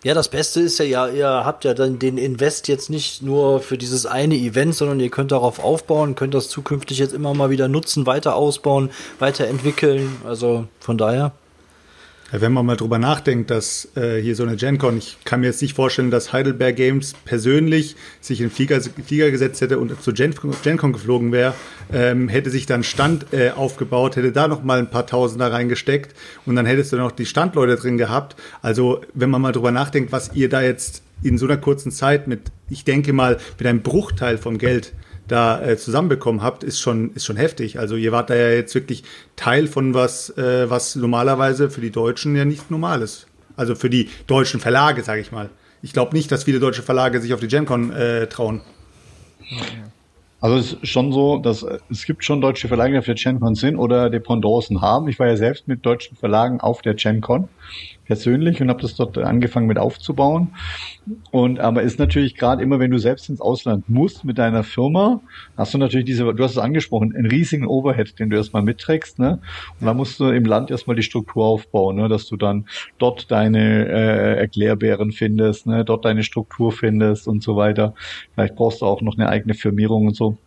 ja, 0.04 0.14
das 0.14 0.30
Beste 0.30 0.62
ist 0.62 0.78
ja, 0.80 0.86
ja, 0.86 1.08
ihr 1.08 1.28
habt 1.28 1.64
ja 1.64 1.74
dann 1.74 1.98
den 1.98 2.18
Invest 2.18 2.68
jetzt 2.68 2.90
nicht 2.90 3.22
nur 3.22 3.62
für 3.62 3.78
dieses 3.78 4.06
eine 4.06 4.36
Event, 4.36 4.76
sondern 4.76 5.00
ihr 5.00 5.10
könnt 5.10 5.32
darauf 5.32 5.64
aufbauen, 5.64 6.16
könnt 6.16 6.34
das 6.34 6.50
zukünftig 6.50 7.00
jetzt 7.00 7.14
immer 7.14 7.34
mal 7.34 7.50
wieder 7.50 7.68
nutzen, 7.68 8.06
weiter 8.06 8.36
ausbauen, 8.36 8.90
weiterentwickeln. 9.20 10.18
Also 10.26 10.66
von 10.80 10.98
daher. 10.98 11.32
Wenn 12.36 12.52
man 12.52 12.66
mal 12.66 12.76
drüber 12.76 12.98
nachdenkt, 12.98 13.52
dass 13.52 13.90
äh, 13.96 14.20
hier 14.20 14.36
so 14.36 14.42
eine 14.42 14.56
GenCon, 14.56 14.98
ich 14.98 15.18
kann 15.24 15.42
mir 15.42 15.46
jetzt 15.46 15.62
nicht 15.62 15.76
vorstellen, 15.76 16.10
dass 16.10 16.34
Heidelberg 16.34 16.76
Games 16.76 17.14
persönlich 17.26 17.96
sich 18.22 18.42
in 18.42 18.48
den 18.48 18.52
Flieger, 18.52 18.82
Flieger 18.82 19.30
gesetzt 19.30 19.62
hätte 19.62 19.78
und 19.78 20.02
zur 20.02 20.16
Gen, 20.16 20.34
GenCon 20.64 20.94
geflogen 20.94 21.32
wäre, 21.32 21.54
ähm, 21.94 22.30
hätte 22.30 22.50
sich 22.50 22.66
dann 22.66 22.84
Stand 22.84 23.28
äh, 23.34 23.52
aufgebaut, 23.52 24.16
hätte 24.16 24.32
da 24.32 24.48
noch 24.48 24.64
mal 24.64 24.80
ein 24.80 24.90
paar 24.90 25.06
Tausender 25.06 25.52
reingesteckt 25.52 26.16
und 26.48 26.56
dann 26.56 26.66
hättest 26.66 26.92
du 26.92 26.98
noch 26.98 27.12
die 27.12 27.28
Standleute 27.28 27.76
drin 27.76 28.00
gehabt. 28.00 28.36
Also 28.64 29.02
wenn 29.14 29.30
man 29.30 29.40
mal 29.40 29.52
drüber 29.52 29.70
nachdenkt, 29.70 30.12
was 30.12 30.32
ihr 30.34 30.50
da 30.50 30.64
jetzt 30.64 31.04
in 31.22 31.38
so 31.38 31.46
einer 31.46 31.58
kurzen 31.58 31.92
Zeit 31.92 32.28
mit, 32.28 32.52
ich 32.68 32.84
denke 32.84 33.14
mal, 33.14 33.38
mit 33.60 33.68
einem 33.68 33.84
Bruchteil 33.84 34.40
vom 34.40 34.58
Geld 34.58 34.94
da 35.28 35.62
äh, 35.62 35.78
zusammenbekommen 35.78 36.42
habt, 36.42 36.64
ist 36.64 36.80
schon, 36.80 37.12
ist 37.14 37.26
schon 37.26 37.38
heftig. 37.38 37.80
Also 37.80 37.96
ihr 37.96 38.12
wart 38.12 38.30
da 38.30 38.36
ja 38.36 38.50
jetzt 38.50 38.76
wirklich 38.76 39.04
Teil 39.36 39.68
von 39.68 39.94
was, 39.94 40.30
äh, 40.38 40.70
was 40.70 40.96
normalerweise 40.96 41.70
für 41.70 41.82
die 41.82 41.92
Deutschen 41.92 42.36
ja 42.36 42.46
nicht 42.46 42.72
normal 42.72 43.02
ist. 43.02 43.28
Also 43.56 43.76
für 43.76 43.90
die 43.90 44.10
deutschen 44.28 44.60
Verlage, 44.60 45.04
sage 45.04 45.22
ich 45.22 45.32
mal. 45.32 45.50
Ich 45.82 45.94
glaube 45.94 46.16
nicht, 46.16 46.32
dass 46.32 46.46
viele 46.46 46.60
deutsche 46.60 46.82
Verlage 46.82 47.22
sich 47.22 47.34
auf 47.34 47.40
die 47.40 47.48
GenCon 47.48 47.92
äh, 47.92 48.28
trauen. 48.28 48.62
Also 50.42 50.58
es 50.58 50.74
ist 50.74 50.90
schon 50.90 51.14
so, 51.14 51.38
dass 51.38 51.66
es 51.90 52.06
gibt 52.06 52.26
schon 52.26 52.42
deutsche 52.42 52.68
Verlage, 52.68 52.94
die 52.94 53.00
auf 53.00 53.06
der 53.06 53.16
GenCon 53.16 53.56
sind 53.56 53.78
oder 53.78 54.10
Dependancen 54.10 54.82
haben. 54.82 55.08
Ich 55.08 55.20
war 55.20 55.28
ja 55.28 55.38
selbst 55.38 55.68
mit 55.68 55.86
deutschen 55.86 56.18
Verlagen 56.18 56.60
auf 56.60 56.82
der 56.82 56.96
GenCon 56.96 57.48
persönlich 58.06 58.62
und 58.62 58.70
habe 58.70 58.82
das 58.82 58.96
dort 58.96 59.18
angefangen 59.18 59.68
mit 59.68 59.78
aufzubauen. 59.78 60.50
Und 61.32 61.60
aber 61.60 61.82
ist 61.82 62.00
natürlich 62.00 62.36
gerade 62.36 62.62
immer, 62.62 62.80
wenn 62.80 62.92
du 62.92 62.98
selbst 62.98 63.30
ins 63.30 63.42
Ausland 63.42 63.90
musst 63.90 64.26
mit 64.26 64.38
deiner 64.38 64.64
Firma, 64.64 65.22
hast 65.58 65.74
du 65.74 65.78
natürlich 65.78 66.06
diese, 66.06 66.34
du 66.34 66.44
hast 66.44 66.52
es 66.52 66.58
angesprochen, 66.58 67.14
einen 67.16 67.26
riesigen 67.26 67.68
Overhead, 67.68 68.18
den 68.20 68.30
du 68.30 68.38
erstmal 68.38 68.64
mitträgst, 68.64 69.20
ne? 69.20 69.40
Und 69.80 69.88
da 69.88 69.94
musst 69.94 70.20
du 70.20 70.30
im 70.30 70.46
Land 70.46 70.72
erstmal 70.72 70.96
die 70.96 71.04
Struktur 71.04 71.46
aufbauen, 71.46 71.98
ne? 71.98 72.10
dass 72.10 72.28
du 72.28 72.38
dann 72.38 72.68
dort 72.98 73.32
deine 73.32 73.88
äh, 73.88 74.40
Erklärbären 74.40 75.12
findest, 75.12 75.68
ne? 75.68 75.86
dort 75.86 76.06
deine 76.06 76.24
Struktur 76.24 76.72
findest 76.72 77.28
und 77.28 77.44
so 77.44 77.56
weiter. 77.56 77.94
Vielleicht 78.34 78.56
brauchst 78.56 78.82
du 78.82 78.86
auch 78.86 79.02
noch 79.02 79.18
eine 79.18 79.30
eigene 79.30 79.54
Firmierung 79.54 80.08
und 80.08 80.16
so. 80.16 80.38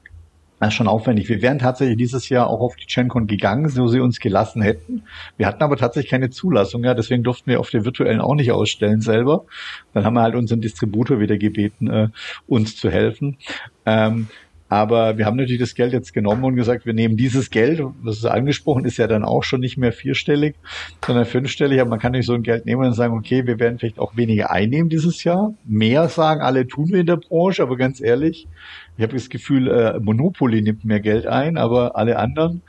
Das 0.58 0.68
ist 0.68 0.74
schon 0.74 0.88
aufwendig. 0.88 1.28
Wir 1.28 1.42
wären 1.42 1.58
tatsächlich 1.58 1.98
dieses 1.98 2.28
Jahr 2.28 2.48
auch 2.48 2.60
auf 2.60 2.76
die 2.76 2.86
GenCon 2.86 3.26
gegangen, 3.26 3.68
so 3.68 3.86
sie 3.88 4.00
uns 4.00 4.20
gelassen 4.20 4.62
hätten. 4.62 5.02
Wir 5.36 5.46
hatten 5.46 5.62
aber 5.62 5.76
tatsächlich 5.76 6.10
keine 6.10 6.30
Zulassung, 6.30 6.82
ja, 6.82 6.94
deswegen 6.94 7.22
durften 7.22 7.50
wir 7.50 7.60
auf 7.60 7.70
der 7.70 7.84
virtuellen 7.84 8.20
auch 8.20 8.34
nicht 8.34 8.52
ausstellen 8.52 9.00
selber. 9.00 9.44
Dann 9.92 10.04
haben 10.04 10.14
wir 10.14 10.22
halt 10.22 10.34
unseren 10.34 10.62
Distributor 10.62 11.20
wieder 11.20 11.36
gebeten, 11.36 11.88
äh, 11.88 12.08
uns 12.46 12.76
zu 12.76 12.90
helfen. 12.90 13.36
Ähm, 13.84 14.28
aber 14.68 15.16
wir 15.16 15.26
haben 15.26 15.36
natürlich 15.36 15.60
das 15.60 15.74
Geld 15.74 15.92
jetzt 15.92 16.12
genommen 16.12 16.42
und 16.42 16.56
gesagt, 16.56 16.86
wir 16.86 16.92
nehmen 16.92 17.16
dieses 17.16 17.50
Geld, 17.50 17.80
das 18.04 18.16
ist 18.16 18.24
angesprochen, 18.24 18.84
ist 18.84 18.96
ja 18.96 19.06
dann 19.06 19.24
auch 19.24 19.44
schon 19.44 19.60
nicht 19.60 19.76
mehr 19.76 19.92
vierstellig, 19.92 20.56
sondern 21.04 21.24
fünfstellig. 21.24 21.80
Aber 21.80 21.90
man 21.90 22.00
kann 22.00 22.12
nicht 22.12 22.26
so 22.26 22.34
ein 22.34 22.42
Geld 22.42 22.66
nehmen 22.66 22.84
und 22.84 22.94
sagen, 22.94 23.14
okay, 23.14 23.46
wir 23.46 23.60
werden 23.60 23.78
vielleicht 23.78 24.00
auch 24.00 24.16
weniger 24.16 24.50
einnehmen 24.50 24.88
dieses 24.88 25.22
Jahr. 25.22 25.54
Mehr 25.64 26.08
sagen 26.08 26.40
alle 26.40 26.66
tun 26.66 26.88
wir 26.88 27.00
in 27.00 27.06
der 27.06 27.16
Branche, 27.16 27.62
aber 27.62 27.76
ganz 27.76 28.00
ehrlich, 28.00 28.48
ich 28.96 29.02
habe 29.02 29.14
das 29.14 29.28
Gefühl, 29.28 29.68
äh, 29.68 29.98
Monopoly 30.00 30.62
nimmt 30.62 30.84
mehr 30.84 31.00
Geld 31.00 31.26
ein, 31.26 31.56
aber 31.56 31.96
alle 31.96 32.18
anderen 32.18 32.62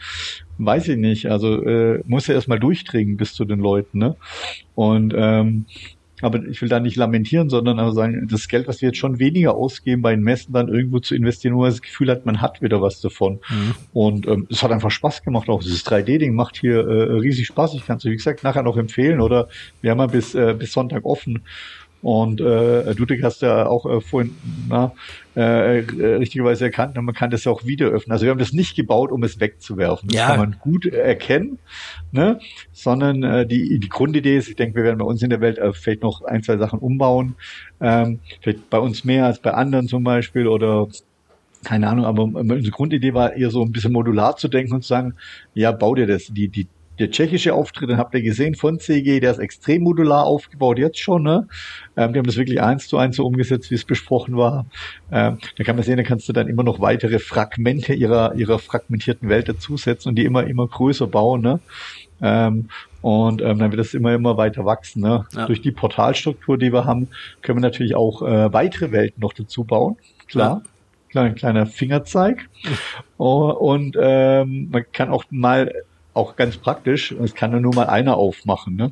weiß 0.57 0.89
ich 0.89 0.97
nicht. 0.97 1.27
Also 1.27 1.63
äh, 1.63 2.01
muss 2.05 2.27
ja 2.27 2.33
erstmal 2.33 2.59
durchdringen 2.59 3.17
bis 3.17 3.33
zu 3.33 3.45
den 3.45 3.59
Leuten. 3.59 3.99
Ne? 3.99 4.15
Und 4.75 5.13
ähm, 5.15 5.65
aber 6.21 6.43
ich 6.45 6.61
will 6.61 6.69
da 6.69 6.79
nicht 6.79 6.95
lamentieren, 6.95 7.49
sondern 7.49 7.79
also 7.79 7.91
sagen, 7.91 8.27
das 8.29 8.47
Geld, 8.47 8.67
was 8.67 8.81
wir 8.81 8.89
jetzt 8.89 8.97
schon 8.97 9.19
weniger 9.19 9.53
ausgeben 9.53 10.01
bei 10.01 10.15
den 10.15 10.23
Messen, 10.23 10.51
dann 10.51 10.67
irgendwo 10.67 10.99
zu 10.99 11.13
investieren, 11.13 11.53
wo 11.55 11.61
man 11.61 11.69
das 11.69 11.83
Gefühl 11.83 12.09
hat, 12.09 12.25
man 12.25 12.41
hat 12.41 12.61
wieder 12.61 12.81
was 12.81 13.01
davon. 13.01 13.39
Mhm. 13.49 13.75
Und 13.93 14.27
ähm, 14.27 14.47
es 14.49 14.63
hat 14.63 14.71
einfach 14.71 14.89
Spaß 14.89 15.23
gemacht. 15.23 15.47
Auch 15.47 15.61
dieses 15.61 15.85
3D-Ding 15.85 16.33
macht 16.33 16.57
hier 16.57 16.79
äh, 16.79 17.13
riesig 17.19 17.45
Spaß. 17.45 17.75
Ich 17.75 17.85
kann 17.85 17.97
es, 17.97 18.05
wie 18.05 18.15
gesagt, 18.15 18.43
nachher 18.43 18.63
noch 18.63 18.77
empfehlen. 18.77 19.21
Oder 19.21 19.47
wir 19.81 19.91
haben 19.91 19.99
ja 19.99 20.07
bis, 20.07 20.33
äh, 20.33 20.55
bis 20.57 20.71
Sonntag 20.71 21.05
offen. 21.05 21.43
Und 22.01 22.41
äh, 22.41 22.91
Ludwig 22.93 23.23
hast 23.23 23.41
ja 23.41 23.65
auch 23.65 23.85
äh, 23.85 24.01
vorhin 24.01 24.35
na, 24.69 24.91
äh, 25.35 25.79
äh, 25.79 26.15
richtigerweise 26.15 26.65
erkannt, 26.65 26.95
man 26.95 27.13
kann 27.13 27.31
das 27.31 27.43
ja 27.43 27.51
auch 27.51 27.65
wieder 27.65 27.87
öffnen. 27.87 28.11
Also 28.11 28.25
wir 28.25 28.31
haben 28.31 28.39
das 28.39 28.53
nicht 28.53 28.75
gebaut, 28.75 29.11
um 29.11 29.23
es 29.23 29.39
wegzuwerfen. 29.39 30.09
Das 30.09 30.17
ja. 30.17 30.27
kann 30.27 30.39
man 30.39 30.55
gut 30.59 30.85
erkennen, 30.85 31.59
ne? 32.11 32.39
sondern 32.71 33.23
äh, 33.23 33.47
die, 33.47 33.79
die 33.79 33.89
Grundidee 33.89 34.37
ist, 34.37 34.47
ich 34.47 34.55
denke, 34.55 34.75
wir 34.75 34.83
werden 34.83 34.99
bei 34.99 35.05
uns 35.05 35.21
in 35.23 35.29
der 35.29 35.41
Welt 35.41 35.57
äh, 35.57 35.73
vielleicht 35.73 36.03
noch 36.03 36.23
ein, 36.23 36.43
zwei 36.43 36.57
Sachen 36.57 36.79
umbauen. 36.79 37.35
Ähm, 37.81 38.19
vielleicht 38.41 38.69
bei 38.69 38.79
uns 38.79 39.03
mehr 39.03 39.25
als 39.25 39.39
bei 39.39 39.53
anderen 39.53 39.87
zum 39.87 40.03
Beispiel 40.03 40.47
oder 40.47 40.87
keine 41.63 41.89
Ahnung, 41.89 42.05
aber 42.05 42.23
unsere 42.23 42.71
Grundidee 42.71 43.13
war 43.13 43.33
eher 43.33 43.49
so 43.49 43.63
ein 43.63 43.71
bisschen 43.71 43.91
modular 43.91 44.37
zu 44.37 44.47
denken 44.47 44.73
und 44.73 44.83
zu 44.83 44.89
sagen, 44.89 45.15
ja, 45.53 45.71
bau 45.71 45.95
dir 45.95 46.07
das, 46.07 46.27
die, 46.27 46.47
die, 46.47 46.67
der 46.99 47.11
tschechische 47.11 47.53
Auftritt, 47.53 47.89
den 47.89 47.97
habt 47.97 48.13
ihr 48.13 48.21
gesehen 48.21 48.55
von 48.55 48.79
CG, 48.79 49.19
der 49.19 49.31
ist 49.31 49.39
extrem 49.39 49.83
modular 49.83 50.25
aufgebaut 50.25 50.79
jetzt 50.79 50.99
schon. 50.99 51.23
Ne? 51.23 51.47
Ähm, 51.95 52.13
die 52.13 52.19
haben 52.19 52.25
das 52.25 52.37
wirklich 52.37 52.61
eins 52.61 52.87
zu 52.87 52.97
eins 52.97 53.15
so 53.15 53.25
umgesetzt, 53.25 53.69
wie 53.71 53.75
es 53.75 53.85
besprochen 53.85 54.37
war. 54.37 54.65
Ähm, 55.11 55.37
da 55.57 55.63
kann 55.63 55.75
man 55.75 55.83
sehen, 55.83 55.97
da 55.97 56.03
kannst 56.03 56.27
du 56.27 56.33
dann 56.33 56.47
immer 56.47 56.63
noch 56.63 56.79
weitere 56.79 57.19
Fragmente 57.19 57.93
ihrer, 57.93 58.35
ihrer 58.35 58.59
fragmentierten 58.59 59.29
Welt 59.29 59.49
dazusetzen 59.49 60.09
und 60.09 60.15
die 60.15 60.25
immer, 60.25 60.45
immer 60.45 60.67
größer 60.67 61.07
bauen. 61.07 61.41
Ne? 61.41 61.59
Ähm, 62.21 62.69
und 63.01 63.41
ähm, 63.41 63.59
dann 63.59 63.71
wird 63.71 63.79
das 63.79 63.93
immer, 63.93 64.13
immer 64.13 64.37
weiter 64.37 64.65
wachsen. 64.65 65.01
Ne? 65.01 65.25
Ja. 65.35 65.45
Durch 65.45 65.61
die 65.61 65.71
Portalstruktur, 65.71 66.57
die 66.57 66.73
wir 66.73 66.85
haben, 66.85 67.09
können 67.41 67.59
wir 67.59 67.61
natürlich 67.61 67.95
auch 67.95 68.21
äh, 68.21 68.51
weitere 68.51 68.91
Welten 68.91 69.21
noch 69.21 69.33
dazu 69.33 69.63
bauen. 69.63 69.97
Klar. 70.27 70.61
Ja 70.63 70.69
kleiner, 71.09 71.33
kleiner 71.33 71.65
Fingerzeig. 71.65 72.49
Oh, 73.17 73.49
und 73.49 73.97
ähm, 73.99 74.69
man 74.71 74.85
kann 74.91 75.09
auch 75.09 75.25
mal 75.29 75.71
auch 76.17 76.35
ganz 76.35 76.57
praktisch. 76.57 77.11
Es 77.11 77.33
kann 77.33 77.51
ja 77.51 77.59
nur 77.59 77.73
mal 77.73 77.87
einer 77.87 78.17
aufmachen. 78.17 78.75
Ne? 78.75 78.91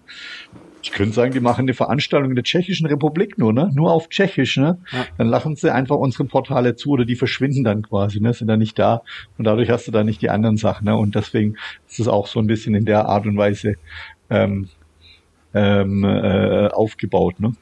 Ich 0.86 0.92
könnte 0.92 1.16
sagen, 1.16 1.34
die 1.34 1.40
machen 1.40 1.62
eine 1.62 1.74
Veranstaltung 1.74 2.30
in 2.30 2.36
der 2.36 2.44
Tschechischen 2.44 2.86
Republik 2.86 3.40
nur, 3.40 3.52
ne? 3.54 3.72
Nur 3.74 3.92
auf 3.92 4.08
Tschechisch, 4.08 4.58
ne? 4.58 4.78
Ja. 4.92 5.06
Dann 5.18 5.28
lachen 5.28 5.56
sie 5.56 5.74
einfach 5.74 5.96
unsere 5.96 6.26
Portale 6.26 6.76
zu 6.76 6.92
oder 6.92 7.06
die 7.06 7.16
verschwinden 7.16 7.64
dann 7.64 7.82
quasi, 7.82 8.20
ne? 8.20 8.34
Sind 8.34 8.48
dann 8.50 8.60
nicht 8.60 8.78
da. 8.78 9.02
Und 9.40 9.46
dadurch 9.46 9.72
hast 9.72 9.88
du 9.88 9.92
dann 9.92 10.06
nicht 10.06 10.22
die 10.22 10.30
anderen 10.30 10.58
Sachen, 10.58 10.86
ne? 10.86 10.96
Und 10.96 11.16
deswegen 11.16 11.56
ist 11.88 12.00
es 12.00 12.08
auch 12.08 12.28
so 12.28 12.40
ein 12.40 12.46
bisschen 12.46 12.76
in 12.76 12.86
der 12.86 13.08
Art 13.08 13.26
und 13.26 13.36
Weise 13.36 13.78
ähm, 14.30 14.70
ähm, 15.56 16.04
äh, 16.04 16.68
aufgebaut, 16.68 17.40
ne? 17.40 17.54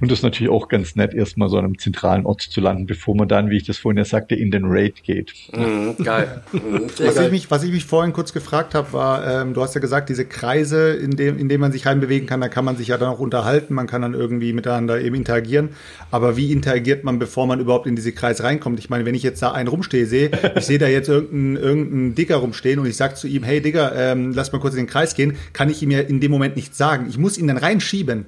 Und 0.00 0.10
das 0.10 0.20
ist 0.20 0.22
natürlich 0.22 0.50
auch 0.50 0.68
ganz 0.68 0.96
nett, 0.96 1.14
erstmal 1.14 1.48
so 1.48 1.58
an 1.58 1.64
einem 1.64 1.78
zentralen 1.78 2.26
Ort 2.26 2.42
zu 2.42 2.60
landen, 2.60 2.86
bevor 2.86 3.16
man 3.16 3.28
dann, 3.28 3.50
wie 3.50 3.56
ich 3.56 3.64
das 3.64 3.78
vorhin 3.78 3.98
ja 3.98 4.04
sagte, 4.04 4.34
in 4.34 4.50
den 4.50 4.64
Raid 4.66 5.02
geht. 5.02 5.32
Mhm, 5.52 5.96
geil. 6.02 6.42
Mhm, 6.52 6.82
was, 6.98 7.14
geil. 7.16 7.26
Ich 7.26 7.32
mich, 7.32 7.50
was 7.50 7.62
ich 7.64 7.72
mich 7.72 7.84
vorhin 7.84 8.12
kurz 8.12 8.32
gefragt 8.32 8.74
habe, 8.74 8.92
war, 8.92 9.26
ähm, 9.26 9.54
du 9.54 9.62
hast 9.62 9.74
ja 9.74 9.80
gesagt, 9.80 10.08
diese 10.08 10.24
Kreise, 10.24 10.92
in 10.92 11.12
dem, 11.12 11.38
in 11.38 11.48
dem 11.48 11.60
man 11.60 11.72
sich 11.72 11.86
reinbewegen 11.86 12.28
kann, 12.28 12.40
da 12.40 12.48
kann 12.48 12.64
man 12.64 12.76
sich 12.76 12.88
ja 12.88 12.98
dann 12.98 13.08
auch 13.08 13.20
unterhalten, 13.20 13.74
man 13.74 13.86
kann 13.86 14.02
dann 14.02 14.14
irgendwie 14.14 14.52
miteinander 14.52 15.00
eben 15.00 15.16
interagieren. 15.16 15.70
Aber 16.10 16.36
wie 16.36 16.52
interagiert 16.52 17.04
man, 17.04 17.18
bevor 17.18 17.46
man 17.46 17.60
überhaupt 17.60 17.86
in 17.86 17.96
diese 17.96 18.12
Kreise 18.12 18.44
reinkommt? 18.44 18.78
Ich 18.78 18.90
meine, 18.90 19.04
wenn 19.04 19.14
ich 19.14 19.22
jetzt 19.22 19.42
da 19.42 19.52
einen 19.52 19.68
rumstehe, 19.68 20.06
sehe, 20.06 20.30
ich 20.56 20.64
sehe 20.64 20.78
da 20.78 20.86
jetzt 20.86 21.08
irgendeinen 21.08 21.56
irgendein 21.56 22.14
Dicker 22.14 22.36
rumstehen 22.36 22.78
und 22.78 22.86
ich 22.86 22.96
sage 22.96 23.14
zu 23.14 23.26
ihm, 23.26 23.42
hey 23.42 23.60
Digger, 23.60 23.92
ähm, 23.94 24.32
lass 24.34 24.52
mal 24.52 24.58
kurz 24.58 24.74
in 24.74 24.80
den 24.80 24.86
Kreis 24.86 25.14
gehen, 25.14 25.36
kann 25.52 25.70
ich 25.70 25.82
ihm 25.82 25.90
ja 25.90 26.00
in 26.00 26.20
dem 26.20 26.30
Moment 26.30 26.56
nicht 26.56 26.74
sagen. 26.74 27.06
Ich 27.08 27.18
muss 27.18 27.38
ihn 27.38 27.46
dann 27.46 27.58
reinschieben. 27.58 28.26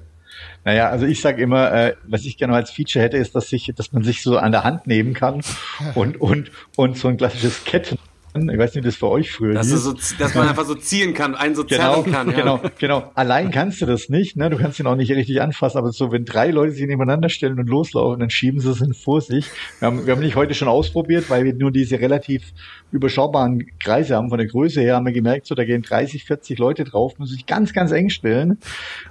Naja, 0.65 0.91
also 0.91 1.07
ich 1.07 1.21
sage 1.21 1.43
immer, 1.43 1.73
äh, 1.73 1.95
was 2.05 2.25
ich 2.25 2.37
gerne 2.37 2.55
als 2.55 2.71
Feature 2.71 3.05
hätte, 3.05 3.17
ist, 3.17 3.35
dass 3.35 3.49
sich, 3.49 3.73
dass 3.75 3.93
man 3.93 4.03
sich 4.03 4.23
so 4.23 4.37
an 4.39 4.53
der 4.53 4.65
Hand 4.65 4.87
nehmen 4.87 5.15
kann 5.15 5.41
und 5.95 6.21
und 6.21 6.51
und 6.77 6.97
so 6.97 7.09
ein 7.09 7.17
klassisches 7.17 7.65
Ketten 7.65 7.99
ich 8.35 8.59
weiß 8.59 8.75
nicht, 8.75 8.87
das 8.87 8.97
für 8.97 9.09
euch 9.09 9.33
früher 9.33 9.55
dass, 9.55 9.69
so, 9.69 9.93
dass 10.19 10.35
man 10.35 10.49
einfach 10.49 10.65
so 10.65 10.75
ziehen 10.75 11.15
kann, 11.15 11.35
einen 11.35 11.55
so 11.55 11.65
genau, 11.65 12.03
zerren 12.03 12.13
kann. 12.13 12.31
Ja. 12.31 12.37
Genau, 12.37 12.61
genau. 12.79 13.11
Allein 13.15 13.51
kannst 13.53 13.81
du 13.81 13.87
das 13.87 14.09
nicht, 14.09 14.37
ne? 14.37 14.51
Du 14.51 14.57
kannst 14.57 14.79
ihn 14.79 14.87
auch 14.87 14.97
nicht 14.97 15.11
richtig 15.11 15.43
anfassen, 15.43 15.79
aber 15.79 15.93
so, 15.93 16.13
wenn 16.13 16.25
drei 16.25 16.51
Leute 16.51 16.73
sich 16.73 16.87
nebeneinander 16.87 17.29
stellen 17.29 17.59
und 17.59 17.69
loslaufen, 17.69 18.21
dann 18.21 18.31
schieben 18.31 18.61
sie 18.61 18.71
es 18.71 18.99
vor 18.99 19.21
sich. 19.21 19.47
Wir 19.81 19.87
haben, 19.87 20.07
wir 20.07 20.15
haben 20.15 20.21
nicht 20.21 20.37
heute 20.37 20.55
schon 20.55 20.69
ausprobiert, 20.69 21.29
weil 21.29 21.45
wir 21.45 21.55
nur 21.55 21.73
diese 21.73 22.01
relativ 22.01 22.53
überschaubaren 22.93 23.67
Kreise 23.79 24.17
haben. 24.17 24.29
Von 24.29 24.39
der 24.39 24.47
Größe 24.47 24.81
her 24.81 24.97
haben 24.97 25.07
wir 25.07 25.13
gemerkt, 25.13 25.47
so, 25.47 25.55
da 25.55 25.65
gehen 25.65 25.83
30, 25.83 26.25
40 26.25 26.59
Leute 26.59 26.85
drauf, 26.85 27.19
muss 27.19 27.31
sich 27.31 27.47
ganz, 27.47 27.73
ganz 27.73 27.93
eng 27.93 28.11
stellen. 28.11 28.59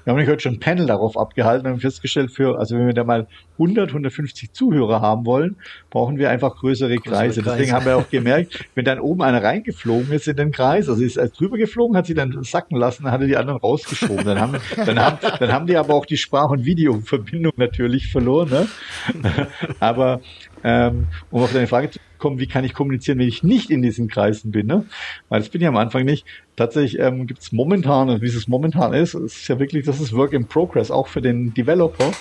Wir 0.03 0.11
haben 0.11 0.19
nicht 0.19 0.29
heute 0.29 0.41
schon 0.41 0.55
ein 0.55 0.59
Panel 0.59 0.85
darauf 0.85 1.17
abgehalten 1.17 1.71
und 1.71 1.81
festgestellt, 1.81 2.31
für, 2.31 2.57
also 2.57 2.75
wenn 2.77 2.87
wir 2.87 2.93
da 2.93 3.03
mal 3.03 3.27
100, 3.53 3.89
150 3.89 4.53
Zuhörer 4.53 5.01
haben 5.01 5.25
wollen, 5.25 5.57
brauchen 5.89 6.17
wir 6.17 6.29
einfach 6.29 6.55
größere 6.55 6.97
Kreise. 6.97 7.41
Kreise. 7.41 7.43
Deswegen 7.43 7.73
haben 7.73 7.85
wir 7.85 7.97
auch 7.97 8.09
gemerkt, 8.09 8.65
wenn 8.75 8.85
dann 8.85 8.99
oben 9.09 9.23
einer 9.23 9.43
reingeflogen 9.43 10.11
ist 10.11 10.27
in 10.27 10.37
den 10.37 10.51
Kreis, 10.51 10.87
also 10.87 11.03
ist 11.03 11.17
als 11.17 11.33
drüber 11.33 11.57
geflogen, 11.57 11.97
hat 11.97 12.05
sie 12.05 12.13
dann 12.13 12.43
sacken 12.43 12.77
lassen, 12.77 13.03
dann 13.03 13.11
hatte 13.11 13.25
die 13.25 13.37
anderen 13.37 13.59
rausgeschoben. 13.59 14.23
Dann 14.23 14.39
haben, 14.39 14.57
dann 14.85 14.99
haben, 14.99 15.17
dann 15.39 15.51
haben 15.51 15.67
die 15.67 15.77
aber 15.77 15.95
auch 15.95 16.05
die 16.05 16.17
Sprach- 16.17 16.51
und 16.51 16.65
Videoverbindung 16.65 17.53
natürlich 17.57 18.11
verloren. 18.11 18.49
Ne? 18.49 18.67
aber 19.79 20.21
ähm, 20.63 21.07
um 21.31 21.41
auf 21.41 21.53
deine 21.53 21.67
Frage 21.67 21.89
zu 21.89 21.99
kommen, 22.19 22.39
wie 22.39 22.47
kann 22.47 22.63
ich 22.63 22.73
kommunizieren, 22.73 23.17
wenn 23.17 23.27
ich 23.27 23.43
nicht 23.43 23.71
in 23.71 23.81
diesen 23.81 24.07
Kreisen 24.07 24.51
bin, 24.51 24.67
ne? 24.67 24.85
Weil 25.29 25.39
das 25.39 25.49
bin 25.49 25.61
ich 25.61 25.67
am 25.67 25.77
Anfang 25.77 26.03
nicht. 26.05 26.25
Tatsächlich 26.59 26.99
ähm, 26.99 27.25
gibt 27.25 27.39
es 27.39 27.53
momentan, 27.53 28.09
und 28.09 28.21
wie 28.21 28.25
es 28.25 28.49
momentan 28.49 28.93
ist, 28.93 29.13
ist 29.13 29.47
ja 29.47 29.59
wirklich, 29.59 29.85
das 29.85 30.01
ist 30.01 30.13
Work 30.13 30.33
in 30.33 30.45
Progress, 30.45 30.91
auch 30.91 31.07
für 31.07 31.21
den 31.21 31.53
Developer, 31.53 32.11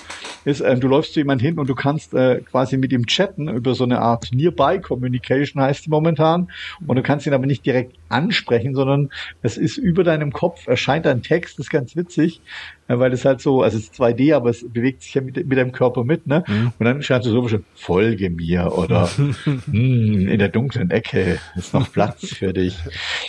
ist, 0.45 0.61
ähm, 0.61 0.79
du 0.79 0.87
läufst 0.87 1.13
zu 1.13 1.19
jemand 1.19 1.41
hin 1.41 1.59
und 1.59 1.69
du 1.69 1.75
kannst 1.75 2.13
äh, 2.13 2.39
quasi 2.49 2.77
mit 2.77 2.93
ihm 2.93 3.05
chatten 3.05 3.49
über 3.49 3.75
so 3.75 3.83
eine 3.83 3.99
Art 3.99 4.29
Nearby 4.31 4.79
Communication 4.79 5.61
heißt 5.61 5.85
die 5.85 5.89
momentan. 5.89 6.49
Und 6.87 6.95
du 6.95 7.03
kannst 7.03 7.27
ihn 7.27 7.33
aber 7.33 7.47
nicht 7.47 7.65
direkt 7.65 7.97
ansprechen, 8.07 8.75
sondern 8.75 9.09
es 9.41 9.57
ist 9.57 9.77
über 9.77 10.05
deinem 10.05 10.31
Kopf, 10.31 10.67
erscheint 10.67 11.05
ein 11.05 11.21
Text, 11.21 11.59
das 11.59 11.65
ist 11.65 11.69
ganz 11.69 11.97
witzig, 11.97 12.39
äh, 12.87 12.97
weil 12.97 13.11
es 13.11 13.25
halt 13.25 13.41
so, 13.41 13.61
also 13.61 13.77
es 13.77 13.83
ist 13.83 14.01
2D, 14.01 14.33
aber 14.33 14.49
es 14.49 14.65
bewegt 14.67 15.03
sich 15.03 15.13
ja 15.15 15.21
mit, 15.21 15.35
mit 15.35 15.57
deinem 15.57 15.73
Körper 15.73 16.03
mit, 16.03 16.27
ne? 16.27 16.45
Mhm. 16.47 16.71
Und 16.79 16.85
dann 16.85 17.01
scheint 17.01 17.25
du 17.25 17.29
so 17.29 17.59
folge 17.75 18.29
mir 18.29 18.71
oder 18.77 19.07
hm, 19.43 20.27
in 20.27 20.39
der 20.39 20.49
dunklen 20.49 20.91
Ecke 20.91 21.39
ist 21.55 21.73
noch 21.73 21.91
Platz 21.91 22.27
für 22.29 22.53
dich. 22.53 22.77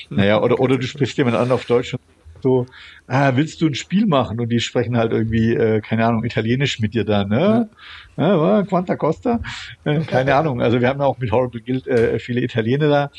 Naja, 0.09 0.41
oder, 0.41 0.61
oder 0.61 0.79
du 0.79 0.87
sprichst 1.01 1.17
jemand 1.17 1.37
an 1.37 1.51
auf 1.51 1.65
Deutsch 1.65 1.95
und 1.95 2.01
so, 2.43 2.67
ah, 3.07 3.33
willst 3.35 3.63
du 3.63 3.67
ein 3.67 3.75
Spiel 3.75 4.07
machen? 4.07 4.39
Und 4.39 4.51
die 4.51 4.61
sprechen 4.61 4.99
halt 4.99 5.13
irgendwie, 5.13 5.55
äh, 5.55 5.81
keine 5.81 6.05
Ahnung, 6.05 6.25
Italienisch 6.25 6.79
mit 6.79 6.93
dir 6.93 7.05
dann, 7.05 7.31
ne? 7.31 7.71
Ja. 8.19 8.57
Ja, 8.57 8.63
Quanta 8.65 8.97
Costa? 8.97 9.41
Äh, 9.85 10.01
keine 10.01 10.35
Ahnung. 10.35 10.61
Also 10.61 10.81
wir 10.81 10.89
haben 10.89 11.01
auch 11.01 11.19
mit 11.19 11.33
Horrible 11.33 11.63
Guild 11.63 11.87
äh, 11.87 12.19
viele 12.19 12.43
Italiener 12.43 12.89
da. 12.89 13.11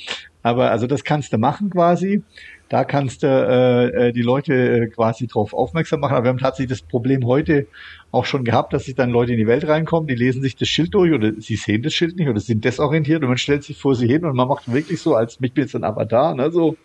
Aber 0.44 0.70
also 0.70 0.86
das 0.86 1.04
kannst 1.04 1.34
du 1.34 1.40
machen 1.40 1.72
quasi. 1.72 2.24
Da 2.70 2.84
kannst 2.84 3.24
du 3.24 3.28
äh, 3.28 4.10
äh 4.10 4.12
die 4.12 4.22
Leute 4.22 4.54
äh, 4.54 4.88
quasi 4.88 5.26
drauf 5.26 5.54
aufmerksam 5.54 6.02
machen. 6.02 6.16
Aber 6.16 6.26
wir 6.26 6.30
haben 6.30 6.38
tatsächlich 6.38 6.80
das 6.80 6.88
Problem 6.88 7.26
heute 7.26 7.66
auch 8.12 8.26
schon 8.26 8.44
gehabt, 8.44 8.74
dass 8.74 8.86
sich 8.86 8.96
dann 8.96 9.10
Leute 9.10 9.32
in 9.32 9.40
die 9.40 9.48
Welt 9.48 9.68
reinkommen, 9.68 10.08
die 10.08 10.16
lesen 10.16 10.42
sich 10.44 10.56
das 10.56 10.68
Schild 10.68 10.94
durch 10.94 11.14
oder 11.14 11.32
sie 11.40 11.56
sehen 11.56 11.82
das 11.82 11.94
Schild 11.94 12.16
nicht 12.18 12.28
oder 12.28 12.40
sind 12.40 12.64
desorientiert 12.64 13.24
und 13.24 13.30
man 13.30 13.38
stellt 13.38 13.64
sich 13.64 13.78
vor 13.78 13.96
sie 13.96 14.08
hin 14.08 14.24
und 14.24 14.36
man 14.36 14.48
macht 14.48 14.72
wirklich 14.72 15.02
so, 15.02 15.16
als 15.16 15.40
mich 15.40 15.54
bin 15.54 15.64
jetzt 15.64 15.76
ein 15.76 15.84
Avatar, 15.84 16.36
ne, 16.36 16.52
so. 16.52 16.78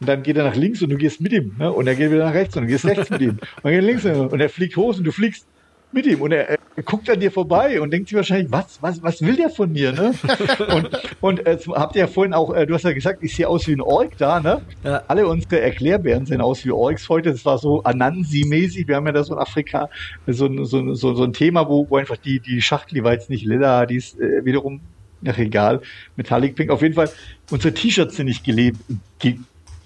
Und 0.00 0.08
dann 0.08 0.22
geht 0.22 0.36
er 0.36 0.44
nach 0.44 0.56
links 0.56 0.82
und 0.82 0.90
du 0.90 0.96
gehst 0.96 1.20
mit 1.20 1.32
ihm, 1.32 1.54
ne? 1.58 1.70
Und 1.70 1.86
er 1.86 1.94
geht 1.94 2.10
wieder 2.10 2.24
nach 2.24 2.34
rechts 2.34 2.56
und 2.56 2.62
du 2.62 2.68
gehst 2.68 2.86
rechts 2.86 3.10
mit 3.10 3.20
ihm. 3.20 3.38
Und 3.62 3.70
er 3.70 3.80
geht 3.80 3.84
links 3.84 4.04
und 4.04 4.40
er 4.40 4.48
fliegt 4.48 4.76
hoch 4.76 4.96
und 4.96 5.04
du 5.04 5.12
fliegst 5.12 5.46
mit 5.92 6.06
ihm 6.06 6.20
und 6.22 6.32
er, 6.32 6.48
er, 6.48 6.58
guckt 6.84 7.10
an 7.10 7.20
dir 7.20 7.30
vorbei 7.30 7.80
und 7.80 7.90
denkt 7.90 8.08
sich 8.08 8.16
wahrscheinlich, 8.16 8.50
was, 8.50 8.78
was, 8.80 9.02
was 9.02 9.20
will 9.20 9.36
der 9.36 9.50
von 9.50 9.72
mir, 9.72 9.92
ne? 9.92 10.14
und 10.74 10.88
und 11.20 11.46
äh, 11.46 11.58
habt 11.74 11.96
ihr 11.96 12.02
ja 12.02 12.06
vorhin 12.06 12.32
auch, 12.32 12.54
äh, 12.54 12.66
du 12.66 12.74
hast 12.74 12.84
ja 12.84 12.92
gesagt, 12.92 13.22
ich 13.22 13.34
sehe 13.34 13.48
aus 13.48 13.66
wie 13.66 13.72
ein 13.72 13.80
Ork 13.80 14.16
da, 14.16 14.40
ne? 14.40 14.62
Ja. 14.84 15.02
Alle 15.08 15.26
unsere 15.26 15.60
Erklärbären 15.60 16.24
sehen 16.24 16.40
aus 16.40 16.64
wie 16.64 16.70
Orks 16.70 17.08
heute. 17.08 17.32
Das 17.32 17.44
war 17.44 17.58
so 17.58 17.82
Anansi-mäßig. 17.82 18.88
Wir 18.88 18.96
haben 18.96 19.06
ja 19.06 19.12
da 19.12 19.24
so 19.24 19.34
in 19.34 19.40
Afrika 19.40 19.90
so, 20.26 20.64
so, 20.64 20.94
so, 20.94 21.14
so 21.14 21.24
ein 21.24 21.32
Thema, 21.32 21.68
wo, 21.68 21.90
wo 21.90 21.96
einfach 21.96 22.16
die, 22.16 22.40
die 22.40 22.62
Schachtel, 22.62 22.94
die 22.94 23.04
war 23.04 23.12
jetzt 23.12 23.28
nicht 23.28 23.44
lila, 23.44 23.84
die 23.84 23.96
ist 23.96 24.18
äh, 24.18 24.44
wiederum 24.44 24.80
Ach 25.26 25.36
egal, 25.36 25.82
Metallic 26.16 26.54
Pink. 26.54 26.70
Auf 26.70 26.82
jeden 26.82 26.94
Fall, 26.94 27.10
unsere 27.50 27.74
T-Shirts 27.74 28.16
sind 28.16 28.26
nicht 28.26 28.42
gelebt, 28.42 28.78
ge 29.18 29.36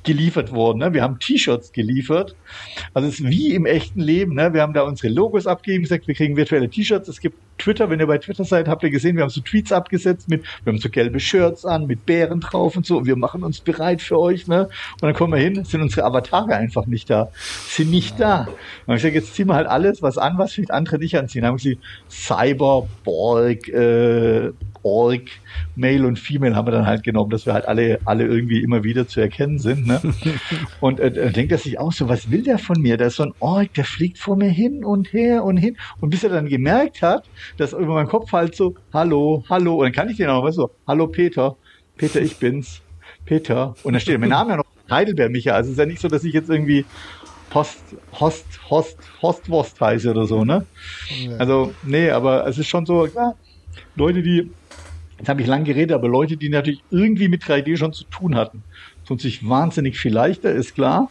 geliefert 0.05 0.53
worden. 0.53 0.79
Ne? 0.79 0.93
Wir 0.93 1.03
haben 1.03 1.19
T-Shirts 1.19 1.73
geliefert. 1.73 2.37
Also 2.93 3.09
es 3.09 3.21
ist 3.21 3.27
wie 3.29 3.55
im 3.55 3.67
echten 3.67 4.01
Leben. 4.01 4.35
Ne? 4.35 4.53
Wir 4.53 4.63
haben 4.63 4.75
da 4.75 4.83
unsere 4.83 5.13
Logos 5.13 5.47
abgegeben, 5.47 5.83
gesagt, 5.83 6.07
wir 6.07 6.15
kriegen 6.15 6.37
virtuelle 6.37 6.69
T-Shirts. 6.69 7.09
Es 7.09 7.21
gibt 7.21 7.37
Twitter, 7.59 7.89
wenn 7.89 8.01
ihr 8.01 8.07
bei 8.07 8.19
Twitter 8.19 8.45
seid, 8.45 8.69
habt 8.69 8.83
ihr 8.83 8.91
gesehen, 8.91 9.17
wir 9.17 9.23
haben 9.23 9.31
so 9.31 9.41
Tweets 9.41 9.73
abgesetzt 9.73 10.29
mit, 10.29 10.43
wir 10.65 10.73
haben 10.73 10.81
so 10.81 10.89
gelbe 10.89 11.21
Shirts 11.21 11.65
an, 11.65 11.87
mit 11.87 12.05
Bären 12.05 12.41
drauf 12.41 12.77
und 12.77 12.85
so. 12.85 12.99
Und 12.99 13.07
wir 13.07 13.17
machen 13.17 13.43
uns 13.43 13.61
bereit 13.61 14.03
für 14.03 14.19
euch. 14.19 14.47
Ne? 14.47 14.65
Und 14.65 15.03
dann 15.03 15.15
kommen 15.15 15.33
wir 15.33 15.41
hin, 15.41 15.65
sind 15.65 15.81
unsere 15.81 16.05
Avatare 16.05 16.57
einfach 16.57 16.87
nicht 16.87 17.09
da. 17.11 17.31
Sind 17.69 17.91
nicht 17.91 18.21
da. 18.21 18.49
Und 18.87 18.97
ich 18.97 19.03
sage, 19.03 19.15
jetzt 19.15 19.35
ziehen 19.35 19.49
wir 19.49 19.55
halt 19.55 19.69
alles 19.69 20.03
was 20.03 20.19
an, 20.19 20.37
was 20.37 20.53
vielleicht 20.53 20.73
andere 20.73 20.99
nicht 20.99 21.17
anziehen. 21.17 21.43
Dann 21.43 21.53
haben 21.53 21.59
sie 21.59 21.79
Cyberborg, 22.11 23.69
äh, 23.69 24.53
Org, 24.85 25.23
Male 25.75 26.07
und 26.07 26.19
Female 26.19 26.55
haben 26.55 26.67
wir 26.69 26.73
dann 26.73 26.87
halt 26.87 27.03
genommen, 27.03 27.31
dass 27.31 27.47
wir 27.47 27.55
halt 27.55 27.67
alle, 27.67 27.99
alle 28.05 28.27
irgendwie 28.27 28.63
immer 28.63 28.85
wieder 28.85 29.09
zu 29.09 29.21
erkennen 29.21 29.59
sind. 29.59 29.87
Ne? 29.87 30.01
und 30.81 31.01
äh, 31.01 31.33
denkt 31.33 31.53
er 31.53 31.59
sich 31.59 31.79
auch 31.79 31.93
so, 31.93 32.09
was 32.09 32.31
will 32.31 32.43
der 32.43 32.59
von 32.59 32.81
mir? 32.81 32.97
Da 32.97 33.07
ist 33.07 33.17
so 33.17 33.25
ein 33.25 33.33
Org, 33.41 33.73
der 33.75 33.85
fliegt 33.85 34.19
vor 34.19 34.37
mir 34.37 34.51
hin 34.51 34.85
und 34.85 35.13
her 35.13 35.45
und 35.45 35.57
hin. 35.57 35.77
Und 36.01 36.11
bis 36.11 36.23
er 36.23 36.31
dann 36.31 36.47
gemerkt 36.47 37.03
hat, 37.03 37.25
dass 37.57 37.73
über 37.73 37.95
meinem 37.95 38.09
Kopf 38.09 38.31
halt 38.33 38.55
so, 38.55 38.75
hallo, 38.93 39.45
hallo, 39.49 39.77
und 39.77 39.85
dann 39.85 39.93
kann 39.93 40.09
ich 40.09 40.19
den 40.19 40.29
auch, 40.29 40.45
weißt 40.45 40.59
du, 40.59 40.69
hallo 40.87 41.09
Peter, 41.09 41.57
Peter, 41.97 42.21
ich 42.21 42.37
bin's, 42.37 42.83
Peter. 43.25 43.75
Und 43.83 43.95
dann 43.95 44.01
steht 44.01 44.21
mein 44.21 44.29
Name 44.29 44.51
ja 44.51 44.57
noch 44.59 44.67
Heidelberg 44.91 45.33
Micha. 45.33 45.53
Also 45.53 45.69
es 45.69 45.73
ist 45.73 45.79
ja 45.79 45.87
nicht 45.87 46.01
so, 46.01 46.09
dass 46.09 46.25
ich 46.25 46.35
jetzt 46.35 46.51
irgendwie 46.51 46.85
Post, 47.51 47.81
Host, 48.19 48.47
Host, 48.69 48.99
Hostwurst 49.23 49.81
heiße 49.81 50.11
oder 50.11 50.27
so, 50.27 50.45
ne? 50.45 50.67
Ja. 51.21 51.37
Also, 51.37 51.73
nee, 51.85 52.11
aber 52.11 52.47
es 52.47 52.59
ist 52.59 52.69
schon 52.69 52.85
so, 52.85 53.07
klar, 53.07 53.37
Leute, 53.95 54.23
die 54.23 54.51
Jetzt 55.25 55.31
habe 55.31 55.41
ich 55.41 55.49
lang 55.49 55.65
geredet, 55.65 55.93
aber 55.93 56.07
Leute, 56.07 56.37
die 56.37 56.51
natürlich 56.51 56.83
irgendwie 56.91 57.29
mit 57.29 57.43
3D 57.43 57.79
schon 57.79 57.95
zu 57.95 58.05
tun 58.11 58.35
hatten, 58.35 58.63
tun 59.07 59.19
sich 59.19 59.49
wahnsinnig 59.49 59.97
viel 59.97 60.13
leichter, 60.13 60.53
ist 60.53 60.75
klar. 60.75 61.09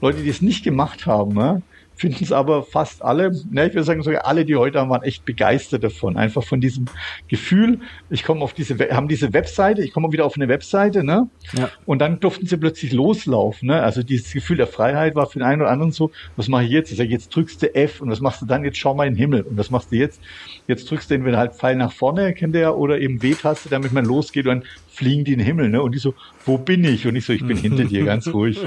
Leute, 0.00 0.24
die 0.24 0.28
es 0.28 0.42
nicht 0.42 0.64
gemacht 0.64 1.06
haben, 1.06 1.34
ne, 1.34 1.62
finden 1.98 2.22
es 2.22 2.32
aber 2.32 2.62
fast 2.62 3.02
alle, 3.02 3.32
ne, 3.50 3.66
ich 3.66 3.74
würde 3.74 3.84
sagen 3.84 4.02
sogar 4.02 4.24
alle, 4.24 4.44
die 4.44 4.56
heute 4.56 4.78
haben, 4.78 4.88
waren 4.90 5.02
echt 5.02 5.24
begeistert 5.24 5.82
davon. 5.82 6.16
Einfach 6.16 6.44
von 6.44 6.60
diesem 6.60 6.86
Gefühl, 7.26 7.80
ich 8.08 8.24
komme 8.24 8.42
auf 8.42 8.54
diese, 8.54 8.78
haben 8.90 9.08
diese 9.08 9.32
Webseite, 9.32 9.82
ich 9.82 9.92
komme 9.92 10.12
wieder 10.12 10.24
auf 10.24 10.36
eine 10.36 10.48
Webseite, 10.48 11.04
ne? 11.04 11.28
Ja. 11.56 11.68
Und 11.86 11.98
dann 11.98 12.20
durften 12.20 12.46
sie 12.46 12.56
plötzlich 12.56 12.92
loslaufen, 12.92 13.66
ne? 13.66 13.82
Also 13.82 14.02
dieses 14.02 14.32
Gefühl 14.32 14.56
der 14.56 14.68
Freiheit 14.68 15.16
war 15.16 15.26
für 15.26 15.40
den 15.40 15.46
einen 15.46 15.62
oder 15.62 15.70
anderen 15.70 15.92
so, 15.92 16.12
was 16.36 16.48
mache 16.48 16.64
ich 16.64 16.70
jetzt? 16.70 16.92
Ich 16.92 16.98
sage, 16.98 17.10
jetzt 17.10 17.34
drückst 17.34 17.62
du 17.62 17.74
F 17.74 18.00
und 18.00 18.10
was 18.10 18.20
machst 18.20 18.40
du 18.42 18.46
dann? 18.46 18.64
Jetzt 18.64 18.78
schau 18.78 18.94
mal 18.94 19.06
in 19.06 19.14
den 19.14 19.18
Himmel. 19.18 19.42
Und 19.42 19.56
was 19.58 19.70
machst 19.70 19.90
du 19.90 19.96
jetzt? 19.96 20.20
Jetzt 20.68 20.88
drückst 20.90 21.10
du 21.10 21.14
entweder 21.14 21.38
halt 21.38 21.54
Pfeil 21.54 21.76
nach 21.76 21.92
vorne, 21.92 22.32
kennt 22.32 22.54
ihr 22.54 22.60
ja, 22.60 22.70
oder 22.70 23.00
eben 23.00 23.22
W-Taste, 23.22 23.68
damit 23.68 23.92
man 23.92 24.04
losgeht 24.04 24.46
und 24.46 24.60
dann 24.60 24.68
fliegen 24.98 25.24
die 25.24 25.32
in 25.32 25.38
den 25.38 25.46
Himmel, 25.46 25.68
ne? 25.68 25.80
Und 25.80 25.92
die 25.92 25.98
so, 25.98 26.14
wo 26.44 26.58
bin 26.58 26.82
ich? 26.82 27.06
Und 27.06 27.14
ich 27.14 27.24
so, 27.24 27.32
ich 27.32 27.46
bin 27.46 27.56
hinter 27.56 27.84
dir, 27.84 28.04
ganz 28.04 28.26
ruhig. 28.34 28.58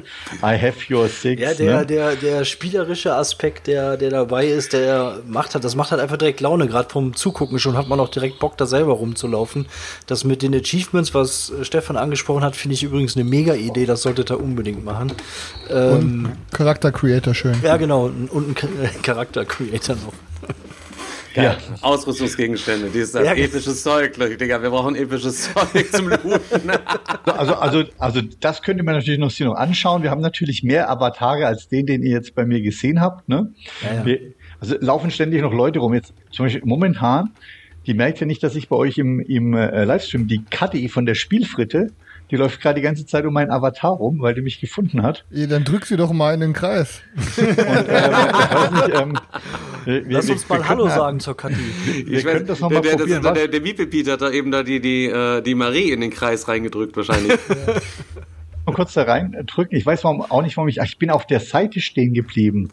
I 0.41 0.57
have 0.57 0.75
your 0.89 1.09
six. 1.09 1.41
Ja, 1.41 1.53
der, 1.53 1.79
ne? 1.79 1.85
der, 1.85 2.15
der 2.15 2.45
spielerische 2.45 3.13
Aspekt, 3.13 3.67
der, 3.67 3.97
der 3.97 4.09
dabei 4.11 4.47
ist, 4.47 4.71
der 4.71 5.19
macht 5.27 5.53
halt, 5.53 5.65
das 5.65 5.75
macht 5.75 5.91
halt 5.91 6.01
einfach 6.01 6.15
direkt 6.15 6.39
Laune, 6.39 6.67
gerade 6.67 6.89
vom 6.89 7.13
Zugucken 7.15 7.59
schon 7.59 7.75
hat 7.75 7.89
man 7.89 7.99
auch 7.99 8.07
direkt 8.07 8.39
Bock, 8.39 8.57
da 8.57 8.65
selber 8.65 8.93
rumzulaufen. 8.93 9.65
Das 10.07 10.23
mit 10.23 10.41
den 10.41 10.55
Achievements, 10.55 11.13
was 11.13 11.51
Stefan 11.63 11.97
angesprochen 11.97 12.43
hat, 12.43 12.55
finde 12.55 12.75
ich 12.75 12.83
übrigens 12.83 13.17
eine 13.17 13.25
mega 13.25 13.53
Idee, 13.53 13.85
das 13.85 14.01
solltet 14.03 14.31
ihr 14.31 14.39
unbedingt 14.39 14.85
machen. 14.85 15.11
Ähm, 15.69 16.29
und 16.29 16.53
Charakter 16.53 16.93
Creator 16.93 17.33
schön. 17.33 17.55
Ja, 17.61 17.75
genau, 17.75 18.05
und 18.05 18.31
ein 18.33 18.55
Charakter 19.03 19.43
Creator 19.43 19.97
noch. 19.97 20.30
Ja. 21.35 21.57
Ausrüstungsgegenstände, 21.81 22.89
dieses 22.89 23.13
ja. 23.13 23.33
episches 23.33 23.83
Zeug, 23.83 24.13
Digga. 24.17 24.61
Wir 24.61 24.69
brauchen 24.69 24.95
episches 24.95 25.53
Zeug 25.53 25.91
zum 25.91 26.09
Looten. 26.09 26.71
also, 27.25 27.55
also, 27.55 27.83
also, 27.97 28.21
das 28.39 28.61
könnte 28.61 28.83
man 28.83 28.95
natürlich 28.95 29.19
noch, 29.19 29.37
noch 29.39 29.55
anschauen. 29.55 30.03
Wir 30.03 30.11
haben 30.11 30.21
natürlich 30.21 30.63
mehr 30.63 30.89
Avatare 30.89 31.47
als 31.47 31.69
den, 31.69 31.85
den 31.85 32.03
ihr 32.03 32.11
jetzt 32.11 32.35
bei 32.35 32.45
mir 32.45 32.61
gesehen 32.61 33.01
habt. 33.01 33.29
Ne? 33.29 33.53
Ja, 33.81 33.93
ja. 33.93 34.05
Wir, 34.05 34.19
also 34.59 34.75
laufen 34.79 35.09
ständig 35.11 35.41
noch 35.41 35.53
Leute 35.53 35.79
rum. 35.79 35.93
Jetzt 35.93 36.13
zum 36.31 36.45
Beispiel 36.45 36.61
momentan, 36.65 37.31
die 37.87 37.93
merkt 37.93 38.19
ja 38.19 38.27
nicht, 38.27 38.43
dass 38.43 38.55
ich 38.55 38.69
bei 38.69 38.75
euch 38.75 38.97
im, 38.97 39.19
im 39.19 39.53
äh, 39.53 39.85
Livestream 39.85 40.27
die 40.27 40.43
Kati 40.43 40.87
von 40.89 41.05
der 41.05 41.15
Spielfritte 41.15 41.91
die 42.31 42.37
läuft 42.37 42.61
gerade 42.61 42.75
die 42.75 42.81
ganze 42.81 43.05
Zeit 43.05 43.25
um 43.25 43.33
meinen 43.33 43.51
Avatar 43.51 43.91
rum, 43.91 44.21
weil 44.21 44.33
die 44.33 44.41
mich 44.41 44.61
gefunden 44.61 45.03
hat. 45.03 45.25
Ja, 45.29 45.47
dann 45.47 45.65
drück 45.65 45.85
sie 45.85 45.97
doch 45.97 46.13
mal 46.13 46.33
in 46.33 46.39
den 46.39 46.53
Kreis. 46.53 47.01
Und, 47.37 47.57
äh, 47.57 48.09
nicht, 48.71 48.99
ähm, 48.99 49.19
wir, 49.83 50.03
Lass 50.07 50.29
uns 50.29 50.47
mal 50.47 50.67
Hallo 50.67 50.85
halt, 50.85 50.95
sagen 50.95 51.19
zur 51.19 51.35
Kathi. 51.35 51.55
Ich 52.09 52.23
weiß, 52.23 52.45
das 52.45 52.61
noch 52.61 52.69
mal 52.69 52.81
der, 52.81 52.95
probieren, 52.95 53.21
der, 53.21 53.33
der, 53.33 53.47
der 53.49 53.61
Miepelpiet 53.61 54.09
hat 54.09 54.21
da 54.21 54.31
eben 54.31 54.49
da 54.49 54.63
die, 54.63 54.79
die, 54.79 55.07
äh, 55.07 55.41
die 55.41 55.55
Marie 55.55 55.91
in 55.91 55.99
den 55.99 56.09
Kreis 56.09 56.47
reingedrückt 56.47 56.95
wahrscheinlich. 56.95 57.33
mal 58.65 58.73
kurz 58.73 58.93
da 58.93 59.03
rein 59.03 59.35
drücken. 59.45 59.75
Ich 59.75 59.85
weiß 59.85 60.03
warum, 60.03 60.21
auch 60.21 60.41
nicht, 60.41 60.57
warum 60.57 60.67
ich, 60.67 60.81
ach, 60.81 60.85
ich 60.85 60.97
bin 60.97 61.09
auf 61.09 61.25
der 61.25 61.39
Seite 61.39 61.79
stehen 61.79 62.13
geblieben. 62.13 62.71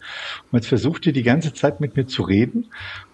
Und 0.51 0.59
jetzt 0.59 0.68
versucht 0.68 1.07
ihr 1.07 1.12
die 1.12 1.22
ganze 1.22 1.53
Zeit 1.53 1.80
mit 1.80 1.97
mir 1.97 2.07
zu 2.07 2.22
reden. 2.22 2.66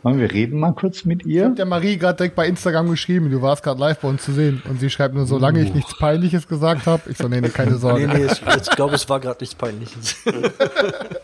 Wollen 0.02 0.18
wir 0.18 0.30
reden 0.32 0.60
mal 0.60 0.72
kurz 0.72 1.04
mit 1.04 1.24
ihr? 1.24 1.40
Ich 1.40 1.44
habe 1.44 1.54
der 1.54 1.66
Marie 1.66 1.96
gerade 1.96 2.16
direkt 2.16 2.36
bei 2.36 2.46
Instagram 2.46 2.90
geschrieben, 2.90 3.30
du 3.30 3.40
warst 3.42 3.62
gerade 3.62 3.80
live 3.80 4.00
bei 4.00 4.08
uns 4.08 4.22
zu 4.22 4.32
sehen. 4.32 4.62
Und 4.68 4.80
sie 4.80 4.90
schreibt 4.90 5.14
nur, 5.14 5.26
solange 5.26 5.60
uh. 5.60 5.62
ich 5.62 5.74
nichts 5.74 5.96
Peinliches 5.96 6.46
gesagt 6.46 6.86
habe. 6.86 7.10
Ich 7.10 7.16
so, 7.16 7.28
nee, 7.28 7.40
nee, 7.40 7.48
keine 7.48 7.76
Sorge. 7.78 8.06
nee, 8.06 8.18
nee, 8.18 8.26
ich, 8.26 8.42
ich 8.42 8.70
glaube, 8.70 8.94
es 8.94 9.08
war 9.08 9.20
gerade 9.20 9.38
nichts 9.40 9.54
Peinliches. 9.54 10.16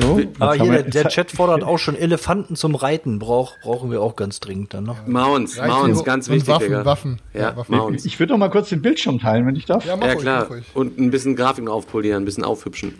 So, 0.00 0.20
Aber 0.38 0.54
hier, 0.54 0.82
der, 0.82 0.82
der, 0.82 1.08
Chat 1.08 1.30
fordert 1.32 1.62
auch 1.62 1.78
schon 1.78 1.96
Elefanten 1.96 2.56
zum 2.56 2.74
Reiten, 2.74 3.18
Brauch, 3.18 3.58
brauchen 3.62 3.90
wir 3.90 4.00
auch 4.00 4.16
ganz 4.16 4.40
dringend 4.40 4.72
dann 4.74 4.84
noch. 4.84 5.06
Mounts, 5.06 5.60
Mounts, 5.60 6.04
ganz 6.04 6.28
wichtig, 6.28 6.48
Waffen, 6.48 6.66
Digga. 6.66 6.84
Waffen. 6.84 7.20
Ja, 7.34 7.40
ja 7.40 7.56
Waffen. 7.56 7.76
Mounts. 7.76 8.04
Ich 8.04 8.18
würde 8.18 8.32
doch 8.32 8.38
mal 8.38 8.50
kurz 8.50 8.70
den 8.70 8.82
Bildschirm 8.82 9.18
teilen, 9.18 9.46
wenn 9.46 9.56
ich 9.56 9.66
darf. 9.66 9.84
Ja, 9.84 9.96
ja 9.96 10.14
klar. 10.14 10.48
Und 10.74 10.98
ein 10.98 11.10
bisschen 11.10 11.36
Grafiken 11.36 11.68
aufpolieren, 11.68 12.22
ein 12.22 12.24
bisschen 12.24 12.44
aufhübschen. 12.44 12.94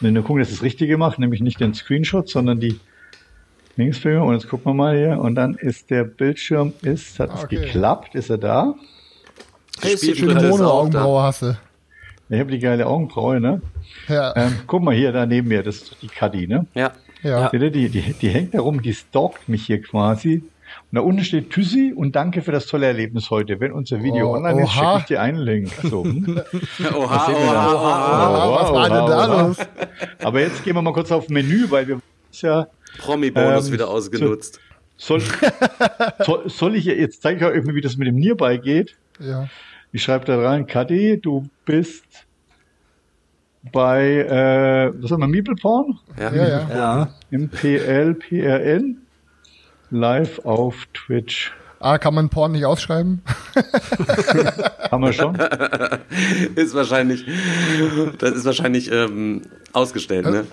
Wenn 0.00 0.14
wir 0.14 0.22
gucken, 0.22 0.40
dass 0.40 0.50
das 0.50 0.62
Richtige 0.62 0.96
macht, 0.96 1.18
nämlich 1.18 1.40
nicht 1.40 1.60
den 1.60 1.74
Screenshot, 1.74 2.28
sondern 2.28 2.60
die 2.60 2.80
Linksfilme. 3.76 4.24
Und 4.24 4.34
jetzt 4.34 4.48
gucken 4.48 4.66
wir 4.66 4.74
mal 4.74 4.96
hier. 4.96 5.18
Und 5.18 5.34
dann 5.34 5.54
ist 5.54 5.90
der 5.90 6.04
Bildschirm, 6.04 6.72
ist, 6.82 7.18
hat 7.20 7.34
es 7.34 7.44
okay. 7.44 7.56
geklappt? 7.56 8.14
Ist 8.14 8.30
er 8.30 8.38
da? 8.38 8.74
Hey, 9.80 9.94
ist 9.94 10.02
die 10.02 10.24
Mono-Augenbraue 10.24 11.22
hasse. 11.22 11.58
Ich 12.34 12.40
habe 12.40 12.50
die 12.50 12.58
geile 12.58 12.86
Augenbraue, 12.86 13.40
ne? 13.40 13.62
Ja. 14.08 14.34
Ähm, 14.36 14.52
guck 14.66 14.82
mal 14.82 14.94
hier, 14.94 15.12
da 15.12 15.24
neben 15.26 15.48
mir, 15.48 15.62
das 15.62 15.76
ist 15.76 15.96
die 16.02 16.08
Kadi, 16.08 16.46
ne? 16.46 16.66
Ja. 16.74 16.92
ja. 17.22 17.48
Die, 17.50 17.70
die, 17.70 17.88
die, 17.88 18.12
die 18.12 18.28
hängt 18.28 18.54
da 18.54 18.60
rum, 18.60 18.82
die 18.82 18.92
stalkt 18.92 19.48
mich 19.48 19.66
hier 19.66 19.80
quasi. 19.80 20.42
Und 20.90 20.96
da 20.96 21.00
unten 21.00 21.24
steht 21.24 21.50
Tüssi 21.50 21.92
und 21.94 22.16
danke 22.16 22.42
für 22.42 22.52
das 22.52 22.66
tolle 22.66 22.86
Erlebnis 22.86 23.30
heute. 23.30 23.60
Wenn 23.60 23.72
unser 23.72 24.02
Video 24.02 24.30
oh, 24.30 24.34
online 24.34 24.62
ist, 24.62 24.72
schicke 24.72 24.96
ich 24.98 25.04
dir 25.04 25.20
einen 25.20 25.38
Link. 25.38 25.70
So. 25.82 26.04
Hm? 26.04 26.26
oha, 26.94 27.28
oha, 27.28 27.74
oha, 27.74 28.48
oha, 28.48 28.62
was 28.62 28.72
war 28.72 28.88
denn 28.90 29.06
da 29.06 29.42
los? 29.42 29.56
Aber 30.22 30.40
jetzt 30.40 30.64
gehen 30.64 30.74
wir 30.74 30.82
mal 30.82 30.92
kurz 30.92 31.12
auf 31.12 31.28
Menü, 31.28 31.70
weil 31.70 31.86
wir 31.86 32.00
ja 32.32 32.66
Promi-Bonus 32.98 33.68
ähm, 33.68 33.72
wieder 33.72 33.88
ausgenutzt. 33.88 34.60
Soll, 34.96 35.20
soll, 36.20 36.48
soll 36.48 36.76
ich 36.76 36.84
jetzt 36.84 37.22
zeige 37.22 37.38
ich 37.38 37.44
euch 37.44 37.54
irgendwie, 37.54 37.74
wie 37.74 37.80
das 37.80 37.96
mit 37.96 38.08
dem 38.08 38.16
Nearby 38.16 38.58
geht? 38.58 38.96
Ja. 39.18 39.48
Ich 39.92 40.02
schreibe 40.02 40.24
da 40.24 40.40
rein, 40.40 40.66
Kadi, 40.66 41.20
du 41.20 41.48
bist 41.64 42.23
bei, 43.72 44.18
äh, 44.18 45.02
was 45.02 45.10
haben 45.10 45.20
wir, 45.20 45.28
Meeple 45.28 45.54
Porn? 45.56 45.98
Ja, 46.18 46.32
ja, 46.32 46.48
ja. 46.48 46.68
ja. 46.70 47.08
MPL, 47.30 48.14
PRN, 48.14 48.98
live 49.90 50.40
auf 50.44 50.86
Twitch. 50.92 51.52
Ah, 51.80 51.98
kann 51.98 52.14
man 52.14 52.30
Porn 52.30 52.52
nicht 52.52 52.64
ausschreiben? 52.64 53.22
haben 54.90 55.02
wir 55.02 55.12
schon. 55.12 55.34
ist 56.54 56.74
wahrscheinlich, 56.74 57.26
das 58.18 58.30
ist 58.32 58.44
wahrscheinlich 58.46 58.90
ähm, 58.90 59.42
ausgestellt, 59.72 60.24
ne? 60.24 60.46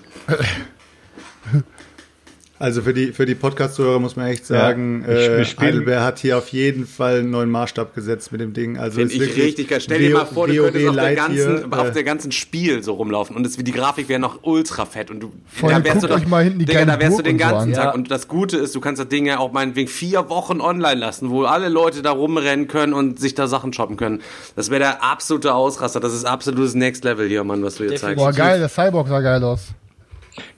Also 2.62 2.82
für 2.82 2.94
die, 2.94 3.08
für 3.08 3.26
die 3.26 3.34
Podcast-Zuhörer 3.34 3.98
muss 3.98 4.14
man 4.14 4.28
echt 4.28 4.46
sagen, 4.46 5.04
ja, 5.04 5.12
äh, 5.12 5.44
Heidelberg 5.44 6.00
hat 6.00 6.20
hier 6.20 6.38
auf 6.38 6.46
jeden 6.50 6.86
Fall 6.86 7.18
einen 7.18 7.30
neuen 7.30 7.50
Maßstab 7.50 7.92
gesetzt 7.92 8.30
mit 8.30 8.40
dem 8.40 8.52
Ding. 8.52 8.78
Also 8.78 9.00
Finde 9.00 9.12
ich 9.12 9.36
richtig 9.36 9.66
geil. 9.66 9.80
Stell 9.80 9.98
dir 9.98 10.14
mal 10.14 10.26
vor, 10.26 10.46
du 10.46 10.54
könntest 10.54 10.88
auf 10.88 10.94
der, 10.94 11.14
ganzen, 11.16 11.34
hier, 11.34 11.66
auf 11.72 11.88
äh, 11.88 11.90
der 11.90 12.04
ganzen 12.04 12.30
Spiel 12.30 12.84
so 12.84 12.92
rumlaufen 12.92 13.34
und 13.34 13.42
das, 13.42 13.56
die 13.56 13.72
Grafik 13.72 14.08
wäre 14.08 14.20
noch 14.20 14.44
ultra 14.44 14.86
fett 14.86 15.10
und 15.10 15.18
du, 15.18 15.32
da 15.60 15.82
wärst 15.82 16.04
du 16.04 16.06
doch, 16.06 16.24
mal 16.26 16.44
hinten 16.44 16.60
die 16.60 16.66
Digga, 16.66 16.84
da 16.84 17.00
wärst 17.00 17.18
du 17.18 17.22
den 17.24 17.36
ganzen 17.36 17.74
so 17.74 17.80
Tag. 17.80 17.84
Ja. 17.86 17.94
Und 17.94 18.12
das 18.12 18.28
Gute 18.28 18.58
ist, 18.58 18.76
du 18.76 18.80
kannst 18.80 19.00
das 19.00 19.08
Ding 19.08 19.26
ja 19.26 19.40
auch 19.40 19.50
meinetwegen 19.50 19.88
vier 19.88 20.28
Wochen 20.28 20.60
online 20.60 21.00
lassen, 21.00 21.30
wo 21.30 21.42
alle 21.42 21.68
Leute 21.68 22.00
da 22.00 22.12
rumrennen 22.12 22.68
können 22.68 22.92
und 22.92 23.18
sich 23.18 23.34
da 23.34 23.48
Sachen 23.48 23.72
shoppen 23.72 23.96
können. 23.96 24.22
Das 24.54 24.70
wäre 24.70 24.78
der 24.78 25.02
absolute 25.02 25.52
Ausraster. 25.52 25.98
Das 25.98 26.14
ist 26.14 26.24
absolutes 26.24 26.74
Next 26.74 27.02
Level 27.02 27.26
hier, 27.26 27.42
Mann, 27.42 27.64
was 27.64 27.74
du 27.74 27.88
hier 27.88 27.96
zeigst. 27.96 28.18
Boah, 28.18 28.30
geil, 28.30 28.60
der 28.60 28.68
Cyborg 28.68 29.08
sah 29.08 29.20
geil 29.20 29.42
aus. 29.42 29.74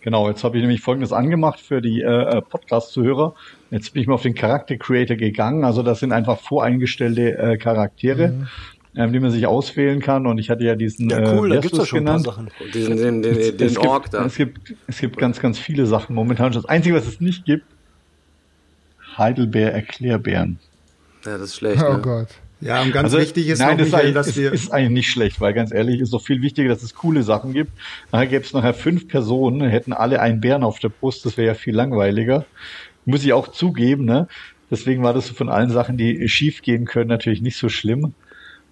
Genau, 0.01 0.29
jetzt 0.29 0.45
habe 0.45 0.57
ich 0.57 0.63
nämlich 0.63 0.81
Folgendes 0.81 1.13
angemacht 1.13 1.61
für 1.61 1.81
die 1.81 2.01
äh, 2.01 2.39
äh, 2.39 2.43
Podcast-Zuhörer. 2.43 3.35
Jetzt 3.71 3.93
bin 3.93 4.03
ich 4.03 4.09
mal 4.09 4.15
auf 4.15 4.23
den 4.23 4.35
Charakter 4.35 4.77
Creator 4.77 5.17
gegangen. 5.17 5.65
Also 5.65 5.83
das 5.83 6.01
sind 6.01 6.13
einfach 6.13 6.41
voreingestellte 6.41 7.39
äh, 7.39 7.57
Charaktere. 7.57 8.29
Mhm. 8.29 8.49
Ähm, 8.97 9.13
die 9.13 9.19
man 9.19 9.33
sich 9.33 9.45
auswählen 9.45 10.01
kann. 10.01 10.25
Und 10.25 10.39
ich 10.39 10.51
hatte 10.51 10.63
ja 10.63 10.77
diesen 10.77 11.11
ja, 11.11 11.35
cool, 11.35 11.51
äh, 11.51 11.57
da 11.57 11.61
gibt's 11.61 11.79
ja 11.79 11.85
schon 11.85 11.99
genannt. 12.01 12.21
ein 12.21 12.25
paar 12.25 12.35
Sachen. 12.35 12.51
Diesen, 12.73 12.97
den, 12.97 13.23
den, 13.23 13.35
den, 13.35 13.57
den 13.57 13.77
Ork 13.79 14.09
da. 14.13 14.25
Es 14.25 14.37
gibt, 14.37 14.73
es 14.87 15.01
gibt 15.01 15.17
ganz, 15.17 15.41
ganz 15.41 15.59
viele 15.59 15.87
Sachen 15.87 16.15
momentan. 16.15 16.53
Das 16.53 16.65
Einzige, 16.65 16.95
was 16.95 17.09
es 17.09 17.21
nicht 17.21 17.45
gibt, 17.45 17.65
Heidelbeer 19.19 19.73
Erklärbären. 19.73 20.61
Ja, 21.25 21.33
das 21.39 21.49
ist 21.49 21.57
schlecht. 21.57 21.83
Oh 21.83 21.95
ne? 21.95 22.03
Gott. 22.03 22.29
Ja, 22.65 22.81
und 22.81 22.93
ganz 22.93 23.13
also, 23.13 23.19
wichtig 23.19 23.49
ist 23.49 23.59
nein, 23.59 23.77
noch, 23.77 23.85
Michael, 23.85 24.15
dass 24.15 24.29
ist, 24.29 24.37
wir... 24.39 24.51
ist 24.51 24.73
eigentlich 24.73 24.91
nicht 24.91 25.11
schlecht, 25.11 25.39
weil 25.43 25.53
ganz 25.53 25.71
ehrlich, 25.71 26.01
ist 26.01 26.15
doch 26.15 26.23
viel 26.23 26.41
wichtiger, 26.41 26.71
dass 26.71 26.83
es 26.83 26.95
coole 26.95 27.23
Sachen 27.23 27.53
gibt. 27.53 27.73
Nachher 28.11 28.27
gäbe 28.27 28.43
es 28.43 28.55
nachher 28.55 28.73
fünf 28.73 29.07
Personen, 29.07 29.69
hätten 29.69 29.93
alle 29.93 30.19
einen 30.21 30.41
Bären 30.41 30.65
auf 30.65 30.79
der 30.79 30.89
Brust, 30.89 31.27
das 31.27 31.37
wäre 31.37 31.49
ja 31.49 31.55
viel 31.55 31.75
langweiliger. 31.75 32.47
Muss 33.05 33.23
ich 33.23 33.35
auch 33.35 33.49
zugeben, 33.49 34.07
ne? 34.07 34.29
Deswegen 34.71 35.03
war 35.03 35.13
das 35.13 35.29
von 35.29 35.51
allen 35.51 35.69
Sachen, 35.69 35.99
die 35.99 36.27
schief 36.27 36.63
gehen 36.63 36.87
können, 36.87 37.09
natürlich 37.09 37.43
nicht 37.43 37.59
so 37.59 37.69
schlimm. 37.69 38.15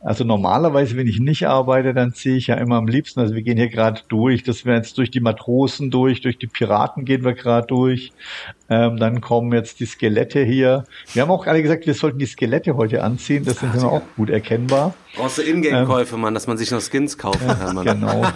Also 0.05 0.25
normalerweise, 0.25 0.97
wenn 0.97 1.07
ich 1.07 1.21
nicht 1.21 1.47
arbeite, 1.47 1.95
dann 1.95 2.13
ziehe 2.13 2.37
ich 2.37 2.49
ja 2.49 2.57
immer 2.57 2.75
am 2.75 2.89
liebsten, 2.89 3.21
also 3.21 3.37
wir 3.37 3.43
gehen 3.43 3.57
hier 3.57 3.69
gerade 3.69 4.01
durch, 4.09 4.43
das 4.43 4.65
wir 4.65 4.75
jetzt 4.75 4.99
durch 4.99 5.13
die 5.13 5.21
Matrosen 5.21 5.93
durch, 5.93 6.21
durch 6.21 6.39
die 6.39 6.49
Piraten 6.49 7.05
gehen 7.05 7.25
wir 7.25 7.35
gerade 7.35 7.69
durch. 7.69 8.11
Ähm, 8.69 8.97
dann 8.97 9.21
kommen 9.21 9.53
jetzt 9.53 9.79
die 9.79 9.87
Skelette 9.87 10.43
hier. 10.43 10.87
Wir 11.13 11.23
haben 11.23 11.31
auch 11.31 11.47
alle 11.47 11.63
gesagt, 11.63 11.87
wir 11.87 11.95
sollten 11.95 12.19
die 12.19 12.27
Skelette 12.27 12.77
heute 12.77 13.05
anziehen, 13.05 13.45
das 13.45 13.61
sind 13.61 13.77
immer 13.77 13.93
auch 13.93 14.03
gut 14.17 14.31
erkennbar. 14.31 14.95
Brauchst 15.15 15.39
du 15.39 15.43
Ingame-Käufe, 15.43 16.17
ähm, 16.17 16.21
Mann, 16.21 16.35
dass 16.35 16.49
man 16.49 16.59
sich 16.59 16.73
noch 16.73 16.81
Skins 16.81 17.17
kaufen 17.17 17.47
kann, 17.47 17.75
Mann. 17.77 17.85
Genau. 17.85 18.25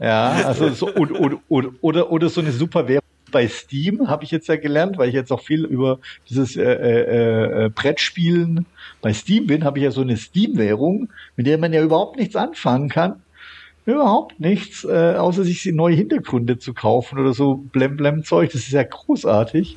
ja, 0.00 0.32
also 0.44 0.68
so, 0.68 0.92
und, 0.92 1.12
und, 1.12 1.38
und, 1.48 1.78
oder, 1.80 2.10
oder 2.12 2.28
so 2.28 2.42
eine 2.42 2.52
super 2.52 2.88
Währung 2.88 3.02
bei 3.30 3.48
Steam, 3.48 4.08
habe 4.08 4.24
ich 4.24 4.30
jetzt 4.30 4.48
ja 4.48 4.56
gelernt, 4.56 4.98
weil 4.98 5.08
ich 5.08 5.14
jetzt 5.14 5.32
auch 5.32 5.42
viel 5.42 5.64
über 5.64 5.98
dieses 6.28 6.56
äh, 6.56 6.62
äh, 6.62 7.64
äh, 7.64 7.68
Brettspielen 7.70 8.66
bei 9.06 9.12
Steam 9.12 9.46
bin, 9.46 9.62
habe 9.62 9.78
ich 9.78 9.84
ja 9.84 9.92
so 9.92 10.00
eine 10.00 10.16
Steam-Währung, 10.16 11.10
mit 11.36 11.46
der 11.46 11.58
man 11.58 11.72
ja 11.72 11.80
überhaupt 11.80 12.16
nichts 12.16 12.34
anfangen 12.34 12.88
kann. 12.88 13.22
Überhaupt 13.84 14.40
nichts, 14.40 14.82
äh, 14.82 15.14
außer 15.16 15.44
sich 15.44 15.64
neue 15.66 15.94
Hintergründe 15.94 16.58
zu 16.58 16.74
kaufen 16.74 17.16
oder 17.20 17.32
so 17.32 17.54
Blem-Blem-Zeug. 17.54 18.50
Das 18.50 18.62
ist 18.62 18.72
ja 18.72 18.82
großartig. 18.82 19.76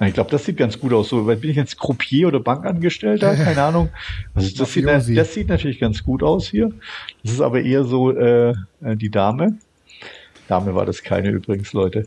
Ich 0.00 0.12
glaube, 0.12 0.32
das 0.32 0.46
sieht 0.46 0.56
ganz 0.56 0.80
gut 0.80 0.92
aus. 0.92 1.08
So, 1.08 1.22
bin 1.22 1.50
ich 1.50 1.54
jetzt 1.54 1.78
Croupier 1.78 2.26
oder 2.26 2.40
Bankangestellter? 2.40 3.36
Keine 3.44 3.62
Ahnung. 3.62 3.90
Also 4.34 4.50
das, 4.58 4.72
sieht, 4.72 4.88
das 4.88 5.34
sieht 5.34 5.48
natürlich 5.48 5.78
ganz 5.78 6.02
gut 6.02 6.24
aus 6.24 6.48
hier. 6.48 6.72
Das 7.22 7.30
ist 7.30 7.42
aber 7.42 7.62
eher 7.62 7.84
so 7.84 8.10
äh, 8.10 8.54
äh 8.82 8.96
die 8.96 9.10
Dame. 9.10 9.56
Dame 10.48 10.74
war 10.74 10.84
das 10.84 11.04
keine 11.04 11.30
übrigens, 11.30 11.72
Leute. 11.72 12.06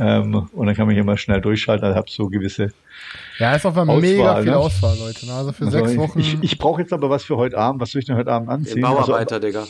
Ähm, 0.00 0.48
und 0.52 0.66
dann 0.66 0.74
kann 0.74 0.86
man 0.86 0.96
hier 0.96 1.04
mal 1.04 1.16
schnell 1.16 1.40
durchschalten. 1.40 1.86
Also 1.86 1.96
habe 1.96 2.10
so 2.10 2.26
gewisse. 2.26 2.72
Ja, 3.38 3.54
ist 3.54 3.64
auf 3.64 3.76
einmal 3.76 4.00
mega 4.00 4.36
viel 4.42 4.50
ne? 4.50 4.56
Auswahl, 4.56 4.98
Leute. 4.98 5.26
Ne? 5.26 5.32
Also 5.32 5.52
für 5.52 5.66
also 5.66 5.78
sechs 5.78 5.96
Wochen. 5.96 6.18
Ich, 6.18 6.42
ich 6.42 6.58
brauche 6.58 6.80
jetzt 6.80 6.92
aber 6.92 7.08
was 7.08 7.24
für 7.24 7.36
heute 7.36 7.56
Abend. 7.56 7.80
Was 7.80 7.92
soll 7.92 8.00
ich 8.00 8.06
denn 8.06 8.16
heute 8.16 8.32
Abend 8.32 8.48
anziehen? 8.48 8.76
Den 8.76 8.82
Bauarbeiter, 8.82 9.36
also, 9.36 9.46
Digga. 9.46 9.64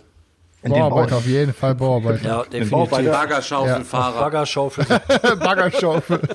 Bauarbeiter, 0.62 1.16
auf 1.18 1.26
jeden 1.26 1.52
Fall 1.52 1.74
Bauarbeiter. 1.74 2.26
Ja, 2.26 2.42
definitiv. 2.44 2.90
Baggerschaufelfahrer. 2.90 4.14
Ja, 4.14 4.22
Baggerschaufel. 4.22 4.86
Baggerschaufel. 5.38 6.20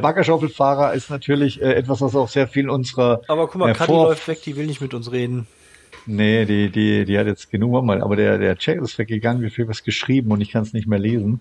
Baggerschaufelfahrer 0.00 0.94
ist 0.94 1.10
natürlich 1.10 1.60
äh, 1.60 1.74
etwas, 1.74 2.00
was 2.00 2.14
auch 2.14 2.28
sehr 2.28 2.46
viel 2.48 2.70
unserer. 2.70 3.20
Aber 3.28 3.48
guck 3.48 3.56
mal, 3.56 3.70
äh, 3.70 3.74
Kadi 3.74 3.92
läuft 3.92 4.26
weg, 4.28 4.42
die 4.42 4.56
will 4.56 4.66
nicht 4.66 4.80
mit 4.80 4.94
uns 4.94 5.10
reden. 5.12 5.46
Nee, 6.06 6.44
die, 6.44 6.70
die, 6.70 7.04
die 7.04 7.18
hat 7.18 7.26
jetzt 7.26 7.50
genug 7.50 7.84
mal, 7.84 8.02
aber 8.02 8.16
der, 8.16 8.38
der 8.38 8.56
Chat 8.56 8.78
ist 8.78 8.98
weggegangen, 8.98 9.42
wie 9.42 9.50
viel 9.50 9.68
was 9.68 9.84
geschrieben 9.84 10.32
und 10.32 10.40
ich 10.40 10.50
kann 10.50 10.62
es 10.62 10.72
nicht 10.72 10.86
mehr 10.86 10.98
lesen. 10.98 11.40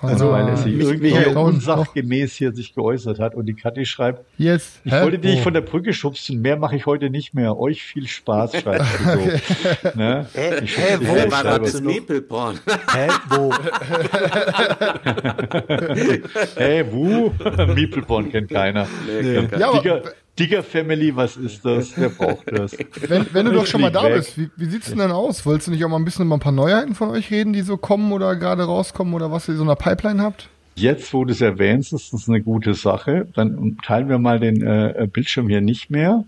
Also, 0.00 0.30
weil 0.30 0.48
er 0.48 0.56
sich 0.56 0.78
irgendwie 0.78 1.10
hier 1.10 1.36
unsachgemäß 1.36 2.34
hier 2.34 2.52
sich 2.52 2.74
geäußert 2.74 3.18
hat 3.18 3.34
und 3.34 3.46
die 3.46 3.54
Kathi 3.54 3.86
schreibt, 3.86 4.24
yes. 4.38 4.80
ich 4.84 4.92
Hä? 4.92 5.02
wollte 5.02 5.18
dich 5.18 5.40
oh. 5.40 5.42
von 5.42 5.54
der 5.54 5.62
Brücke 5.62 5.92
schubsen, 5.92 6.40
mehr 6.40 6.56
mache 6.56 6.76
ich 6.76 6.86
heute 6.86 7.10
nicht 7.10 7.34
mehr. 7.34 7.58
Euch 7.58 7.82
viel 7.82 8.06
Spaß, 8.06 8.60
schreibt 8.60 8.84
sie 8.84 9.04
so. 9.04 9.88
ne? 9.94 10.26
Hä, 10.34 10.64
ich 10.64 10.76
hä, 10.76 10.98
wo 11.00 11.30
war 11.30 11.58
das 11.58 11.80
Nepelporn? 11.80 12.58
Hä, 12.92 13.08
wo? 13.30 13.52
hä, 16.56 16.84
wo? 16.90 17.32
Meepleporn 17.74 18.30
kennt 18.30 18.50
keiner. 18.50 18.86
Nee. 19.06 19.48
Ja, 19.58 19.70
aber, 19.72 20.02
Digger 20.38 20.62
Family, 20.62 21.16
was 21.16 21.36
ist 21.36 21.64
das? 21.64 21.96
Wer 21.96 22.10
braucht 22.10 22.50
das? 22.52 22.76
Wenn, 23.08 23.26
wenn 23.32 23.46
du 23.46 23.52
doch 23.52 23.66
schon 23.66 23.80
mal 23.80 23.90
da 23.90 24.04
weg. 24.04 24.16
bist, 24.16 24.38
wie, 24.38 24.50
wie 24.56 24.66
sieht's 24.66 24.88
denn 24.88 24.98
dann 24.98 25.12
aus? 25.12 25.46
Wolltest 25.46 25.68
du 25.68 25.70
nicht 25.70 25.84
auch 25.84 25.88
mal 25.88 25.96
ein 25.96 26.04
bisschen 26.04 26.26
über 26.26 26.36
ein 26.36 26.40
paar 26.40 26.52
Neuheiten 26.52 26.94
von 26.94 27.08
euch 27.08 27.30
reden, 27.30 27.54
die 27.54 27.62
so 27.62 27.76
kommen 27.78 28.12
oder 28.12 28.36
gerade 28.36 28.64
rauskommen 28.64 29.14
oder 29.14 29.32
was 29.32 29.48
ihr 29.48 29.54
so 29.54 29.62
in 29.62 29.68
der 29.68 29.76
Pipeline 29.76 30.22
habt? 30.22 30.50
Jetzt, 30.74 31.12
wo 31.14 31.24
du 31.24 31.32
es 31.32 31.40
erwähnst, 31.40 31.94
ist 31.94 32.12
das 32.12 32.28
eine 32.28 32.42
gute 32.42 32.74
Sache. 32.74 33.26
Dann 33.34 33.78
teilen 33.82 34.10
wir 34.10 34.18
mal 34.18 34.38
den 34.38 34.60
äh, 34.60 35.08
Bildschirm 35.10 35.48
hier 35.48 35.62
nicht 35.62 35.90
mehr. 35.90 36.24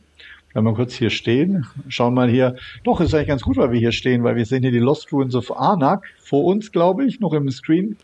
Wenn 0.55 0.65
wir 0.65 0.73
kurz 0.73 0.95
hier 0.95 1.11
stehen, 1.11 1.67
schauen 1.89 2.15
mal 2.15 2.31
hier. 2.31 2.57
Doch, 2.83 3.03
ist 3.03 3.13
eigentlich 3.15 3.29
ganz 3.29 3.43
gut, 3.43 3.59
weil 3.59 3.73
wir 3.73 3.79
hier 3.79 3.93
stehen, 3.93 4.25
weil 4.25 4.37
wir 4.37 4.47
sehen 4.47 4.63
hier 4.63 4.73
die 4.73 4.79
Lost 4.79 5.13
Ruins 5.13 5.35
of 5.35 5.55
Arnak 5.55 6.07
vor 6.19 6.45
uns, 6.45 6.73
glaube 6.73 7.05
ich, 7.05 7.21
noch 7.21 7.35
im 7.35 7.51
Screen 7.51 7.97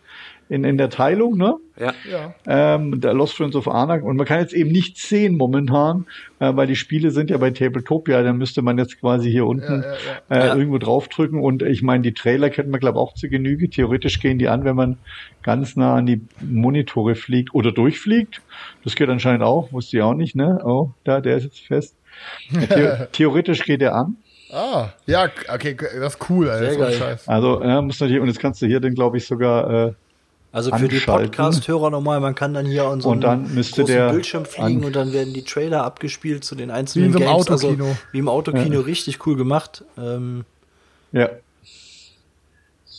in, 0.49 0.65
in 0.65 0.77
der 0.77 0.91
Teilung, 0.91 1.37
ne? 1.37 1.57
Ja. 1.79 1.93
ja. 2.11 2.35
Ähm, 2.47 3.01
der 3.01 3.15
Lost 3.15 3.35
Friends 3.35 3.57
of 3.57 3.67
Arnak. 3.67 4.05
Und 4.05 4.17
man 4.17 4.27
kann 4.27 4.41
jetzt 4.41 4.53
eben 4.53 4.71
nicht 4.71 4.99
sehen 4.99 5.37
momentan, 5.37 6.07
äh, 6.39 6.55
weil 6.55 6.67
die 6.67 6.77
Spiele 6.77 7.11
sind 7.11 7.31
ja 7.31 7.39
bei 7.39 7.51
Tabletopia, 7.51 8.23
da 8.23 8.33
müsste 8.33 8.63
man 8.63 8.79
jetzt 8.79 9.01
quasi 9.01 9.31
hier 9.31 9.47
unten 9.47 9.83
ja, 9.83 10.37
ja, 10.37 10.45
äh, 10.55 10.59
irgendwo 10.59 10.79
draufdrücken. 10.79 11.41
Und 11.41 11.63
ich 11.63 11.83
meine, 11.83 12.03
die 12.03 12.15
Trailer 12.15 12.51
kennt 12.51 12.69
man, 12.69 12.81
glaube 12.81 12.99
ich, 12.99 13.03
auch 13.03 13.15
zu 13.15 13.29
Genüge. 13.29 13.71
Theoretisch 13.71 14.21
gehen 14.21 14.39
die 14.39 14.49
an, 14.49 14.65
wenn 14.65 14.77
man 14.77 14.99
ganz 15.43 15.77
nah 15.77 15.95
an 15.97 16.07
die 16.07 16.21
Monitore 16.41 17.15
fliegt 17.15 17.55
oder 17.55 17.73
durchfliegt. 17.73 18.43
Das 18.85 18.95
geht 18.95 19.09
anscheinend 19.09 19.43
auch, 19.43 19.73
wusste 19.73 19.97
ich 19.97 20.03
auch 20.03 20.15
nicht, 20.15 20.37
ne? 20.37 20.61
Oh, 20.65 20.91
da, 21.05 21.21
der 21.21 21.39
ist 21.39 21.45
jetzt 21.45 21.61
fest. 21.61 21.97
The 22.51 23.07
theoretisch 23.13 23.65
geht 23.65 23.83
er 23.83 23.95
an. 23.95 24.17
Ah, 24.53 24.91
ja, 25.07 25.29
okay, 25.53 25.75
das 25.75 26.15
ist 26.15 26.31
cool, 26.31 26.49
Alter. 26.49 26.71
Sehr 26.71 26.79
geil. 26.79 27.19
Also, 27.27 27.61
äh, 27.61 27.83
muss 27.83 27.99
natürlich, 27.99 28.21
und 28.21 28.29
jetzt 28.29 28.39
kannst 28.39 28.63
du 28.63 28.67
hier 28.67 28.79
dann, 28.79 28.95
glaube 28.95 29.17
ich, 29.17 29.27
sogar 29.27 29.89
äh, 29.89 29.93
also 30.55 30.71
für 30.77 30.87
die 30.87 31.01
Podcast-Hörer 31.01 31.91
nochmal, 31.91 32.21
man 32.21 32.37
kann 32.37 32.55
dann 32.55 32.65
hier 32.65 32.85
an 32.85 33.01
so 33.01 33.11
einem 33.11 33.45
großen 33.53 33.85
Bildschirm 33.87 34.45
fliegen 34.45 34.85
und 34.85 34.95
dann 34.95 35.13
werden 35.13 35.35
die 35.35 35.43
Trailer 35.43 35.83
abgespielt 35.83 36.45
zu 36.45 36.55
den 36.55 36.71
einzelnen 36.71 37.13
wie 37.13 37.17
im 37.17 37.19
Games. 37.25 37.49
Autokino. 37.49 37.85
Also 37.87 37.97
wie 38.13 38.19
im 38.21 38.29
Autokino, 38.29 38.79
ja. 38.79 38.81
richtig 38.81 39.27
cool 39.27 39.37
gemacht. 39.37 39.85
Ähm, 39.99 40.45
ja. 41.11 41.29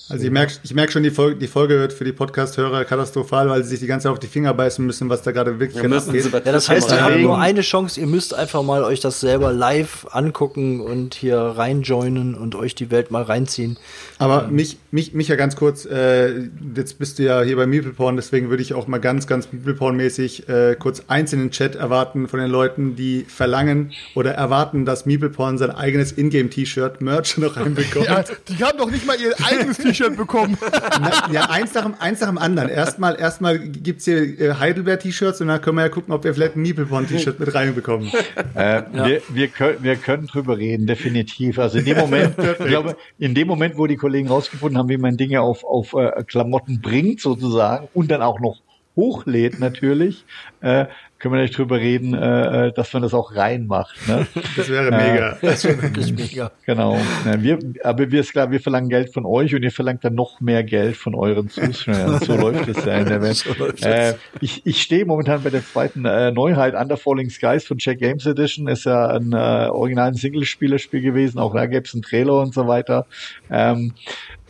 Also 0.07 0.23
ich 0.23 0.31
merke 0.31 0.53
ich 0.61 0.73
merk 0.75 0.91
schon, 0.91 1.01
die 1.01 1.09
Folge, 1.09 1.35
die 1.37 1.47
Folge 1.47 1.79
wird 1.79 1.91
für 1.91 2.03
die 2.03 2.11
Podcast-Hörer 2.11 2.85
katastrophal, 2.85 3.49
weil 3.49 3.63
sie 3.63 3.71
sich 3.71 3.79
die 3.79 3.87
ganze 3.87 4.03
Zeit 4.03 4.11
auf 4.11 4.19
die 4.19 4.27
Finger 4.27 4.53
beißen 4.53 4.85
müssen, 4.85 5.09
was 5.09 5.23
da 5.23 5.31
gerade 5.31 5.59
wirklich 5.59 5.81
ja, 5.81 5.97
abgeht. 5.97 6.31
Ja, 6.31 6.51
das 6.51 6.69
heißt, 6.69 6.91
ihr 6.91 7.03
habt 7.03 7.19
nur 7.19 7.39
eine 7.39 7.61
Chance, 7.61 7.99
ihr 7.99 8.05
müsst 8.05 8.35
einfach 8.35 8.61
mal 8.61 8.83
euch 8.83 8.99
das 8.99 9.19
selber 9.19 9.51
live 9.51 10.05
angucken 10.11 10.79
und 10.79 11.15
hier 11.15 11.37
reinjoinen 11.37 12.35
und 12.35 12.53
euch 12.53 12.75
die 12.75 12.91
Welt 12.91 13.09
mal 13.09 13.23
reinziehen. 13.23 13.77
Aber 14.19 14.43
ähm. 14.43 14.55
mich, 14.55 14.77
mich, 14.91 15.13
mich 15.15 15.27
ja 15.27 15.35
ganz 15.37 15.55
kurz, 15.55 15.85
äh, 15.85 16.49
jetzt 16.75 16.99
bist 16.99 17.17
du 17.17 17.23
ja 17.23 17.41
hier 17.41 17.55
bei 17.55 17.65
Meepleporn, 17.65 18.15
deswegen 18.15 18.51
würde 18.51 18.61
ich 18.61 18.75
auch 18.75 18.85
mal 18.85 18.99
ganz, 18.99 19.25
ganz 19.25 19.47
Meepleporn-mäßig 19.51 20.47
äh, 20.47 20.75
kurz 20.75 21.05
eins 21.07 21.33
in 21.33 21.39
den 21.39 21.49
Chat 21.49 21.73
erwarten 21.73 22.27
von 22.27 22.39
den 22.39 22.51
Leuten, 22.51 22.95
die 22.95 23.25
verlangen 23.27 23.91
oder 24.13 24.35
erwarten, 24.35 24.85
dass 24.85 25.07
Meepleporn 25.07 25.57
sein 25.57 25.71
eigenes 25.71 26.11
Ingame-T-Shirt, 26.11 27.01
Merch 27.01 27.37
noch 27.39 27.57
reinbekommt. 27.57 28.05
ja, 28.05 28.23
die 28.47 28.63
haben 28.63 28.77
doch 28.77 28.91
nicht 28.91 29.07
mal 29.07 29.19
ihr 29.19 29.33
eigenes 29.43 29.77
T-Shirt 29.77 29.94
T-Shirt 29.95 30.17
bekommen. 30.17 30.57
Na, 31.01 31.31
ja, 31.31 31.49
eins 31.49 31.73
nach, 31.73 31.83
dem, 31.83 31.95
eins 31.99 32.21
nach 32.21 32.27
dem 32.27 32.37
anderen. 32.37 32.69
Erstmal, 32.69 33.19
erstmal 33.19 33.59
gibt's 33.59 34.05
hier 34.05 34.39
äh, 34.39 34.53
Heidelberg-T-Shirts 34.55 35.41
und 35.41 35.47
dann 35.47 35.61
können 35.61 35.77
wir 35.77 35.83
ja 35.83 35.89
gucken, 35.89 36.13
ob 36.13 36.23
wir 36.23 36.33
vielleicht 36.33 36.55
ein 36.55 36.61
Miepelborn-T-Shirt 36.61 37.39
mit 37.39 37.53
reinbekommen. 37.53 38.11
Äh, 38.55 38.59
ja. 38.59 39.05
wir, 39.05 39.21
wir, 39.29 39.47
können, 39.47 39.77
wir 39.81 39.95
können 39.95 40.27
drüber 40.27 40.57
reden, 40.57 40.87
definitiv. 40.87 41.59
Also 41.59 41.79
in 41.79 41.85
dem 41.85 41.97
Moment, 41.97 42.35
ich 42.59 42.65
glaube, 42.65 42.97
in 43.17 43.33
dem 43.33 43.47
Moment, 43.47 43.77
wo 43.77 43.87
die 43.87 43.95
Kollegen 43.95 44.27
rausgefunden 44.27 44.77
haben, 44.77 44.89
wie 44.89 44.97
man 44.97 45.17
Dinge 45.17 45.41
auf, 45.41 45.63
auf 45.63 45.93
äh, 45.93 46.23
Klamotten 46.23 46.81
bringt, 46.81 47.21
sozusagen, 47.21 47.87
und 47.93 48.11
dann 48.11 48.21
auch 48.21 48.39
noch 48.39 48.61
hochlädt 48.95 49.59
natürlich, 49.59 50.25
äh, 50.61 50.85
können 51.25 51.37
wir 51.37 51.41
nicht 51.41 51.57
drüber 51.57 51.79
reden, 51.79 52.13
äh, 52.13 52.67
äh, 52.67 52.71
dass 52.71 52.93
man 52.93 53.01
das 53.01 53.15
auch 53.15 53.35
reinmacht. 53.35 53.95
Ne? 54.07 54.27
Das 54.55 54.69
wäre 54.69 54.91
mega. 54.91 55.31
Äh, 55.31 55.35
das 55.41 55.63
wäre 55.63 55.81
wirklich 55.81 56.13
mega. 56.13 56.51
Genau. 56.67 56.99
Ja, 57.25 57.41
wir, 57.41 57.57
aber 57.83 58.11
wir 58.11 58.19
ist 58.19 58.31
klar, 58.31 58.51
wir 58.51 58.59
verlangen 58.59 58.89
Geld 58.89 59.11
von 59.11 59.25
euch 59.25 59.55
und 59.55 59.63
ihr 59.63 59.71
verlangt 59.71 60.03
dann 60.03 60.13
noch 60.13 60.39
mehr 60.39 60.63
Geld 60.63 60.95
von 60.95 61.15
euren 61.15 61.49
Zuschauern. 61.49 62.19
So 62.25 62.35
läuft 62.35 62.67
es 62.67 62.85
ja 62.85 62.97
in 62.97 63.07
der 63.07 63.23
Welt. 63.23 63.37
So 63.37 63.87
äh, 63.87 64.13
ich 64.39 64.61
ich 64.65 64.83
stehe 64.83 65.03
momentan 65.05 65.41
bei 65.41 65.49
der 65.49 65.65
zweiten 65.65 66.05
äh, 66.05 66.31
Neuheit, 66.31 66.75
Under 66.75 66.95
Falling 66.95 67.31
Skies 67.31 67.65
von 67.65 67.79
Check 67.79 67.99
Games 67.99 68.27
Edition. 68.27 68.67
Ist 68.67 68.85
ja 68.85 69.07
ein 69.07 69.33
äh, 69.33 69.69
originalen 69.69 70.13
Singlespielerspiel 70.13 71.01
gewesen. 71.01 71.39
Auch 71.39 71.55
da 71.55 71.65
gäbe 71.65 71.87
es 71.87 71.93
einen 71.95 72.03
Trailer 72.03 72.39
und 72.39 72.53
so 72.53 72.67
weiter. 72.67 73.07
Ähm, 73.49 73.93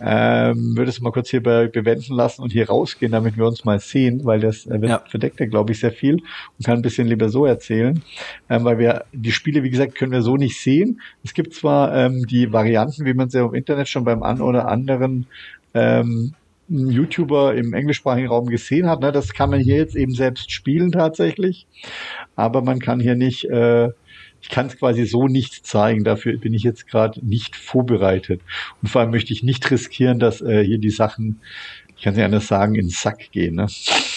ähm, 0.02 0.76
würde 0.76 0.89
es 0.89 1.00
mal 1.00 1.12
kurz 1.12 1.30
hier 1.30 1.41
be 1.41 1.70
bewenden 1.72 2.16
lassen 2.16 2.41
und 2.41 2.52
hier 2.52 2.68
rausgehen, 2.68 3.12
damit 3.12 3.38
wir 3.38 3.46
uns 3.46 3.64
mal 3.64 3.80
sehen, 3.80 4.26
weil 4.26 4.39
das 4.39 4.66
äh, 4.66 4.78
ja. 4.86 5.02
verdeckt 5.08 5.39
ja, 5.39 5.46
glaube 5.46 5.72
ich, 5.72 5.80
sehr 5.80 5.91
viel 5.91 6.16
und 6.16 6.66
kann 6.66 6.78
ein 6.78 6.82
bisschen 6.82 7.08
lieber 7.08 7.30
so 7.30 7.46
erzählen, 7.46 8.02
ähm, 8.50 8.66
weil 8.66 8.78
wir 8.78 9.06
die 9.14 9.32
Spiele, 9.32 9.64
wie 9.64 9.70
gesagt, 9.70 9.96
können 9.96 10.12
wir 10.12 10.22
so 10.22 10.36
nicht 10.36 10.60
sehen. 10.60 11.02
Es 11.24 11.34
gibt 11.34 11.54
zwar 11.54 11.96
ähm, 11.96 12.26
die 12.28 12.52
Varianten, 12.52 13.06
wie 13.06 13.14
man 13.14 13.30
sie 13.30 13.39
im 13.39 13.54
Internet 13.54 13.88
schon 13.88 14.04
beim 14.04 14.22
an 14.24 14.41
oder 14.41 14.68
anderen 14.68 15.28
ähm, 15.74 16.34
YouTuber 16.68 17.56
im 17.56 17.74
englischsprachigen 17.74 18.30
Raum 18.30 18.48
gesehen 18.48 18.89
hat. 18.89 19.00
Ne? 19.00 19.12
Das 19.12 19.34
kann 19.34 19.50
man 19.50 19.60
hier 19.60 19.78
jetzt 19.78 19.96
eben 19.96 20.14
selbst 20.14 20.52
spielen 20.52 20.91
tatsächlich, 20.91 21.68
aber 22.36 22.62
man 22.62 22.80
kann 22.80 23.00
hier 23.00 23.16
nicht 23.16 23.46
äh, 23.46 23.89
ich 24.46 24.50
kann 24.50 24.68
es 24.68 24.78
quasi 24.78 25.08
so 25.08 25.28
nicht 25.28 25.66
zeigen. 25.66 26.04
Dafür 26.04 26.38
bin 26.38 26.54
ich 26.54 26.62
jetzt 26.62 26.88
gerade 26.88 27.20
nicht 27.26 27.56
vorbereitet. 27.56 28.41
Und 28.80 28.89
vor 28.89 29.02
allem 29.02 29.10
möchte 29.10 29.34
ich 29.34 29.41
nicht 29.41 29.72
riskieren, 29.72 30.20
dass 30.20 30.39
äh, 30.39 30.64
hier 30.64 30.78
die 30.78 30.91
Sachen, 30.91 31.41
ich 31.98 32.04
kann 32.04 32.14
es 32.14 32.18
nicht 32.18 32.26
anders 32.26 32.46
sagen, 32.46 32.76
in 32.76 32.86
den 32.86 32.89
Sack 32.91 33.32
gehen. 33.32 33.56
Ne? 33.56 33.66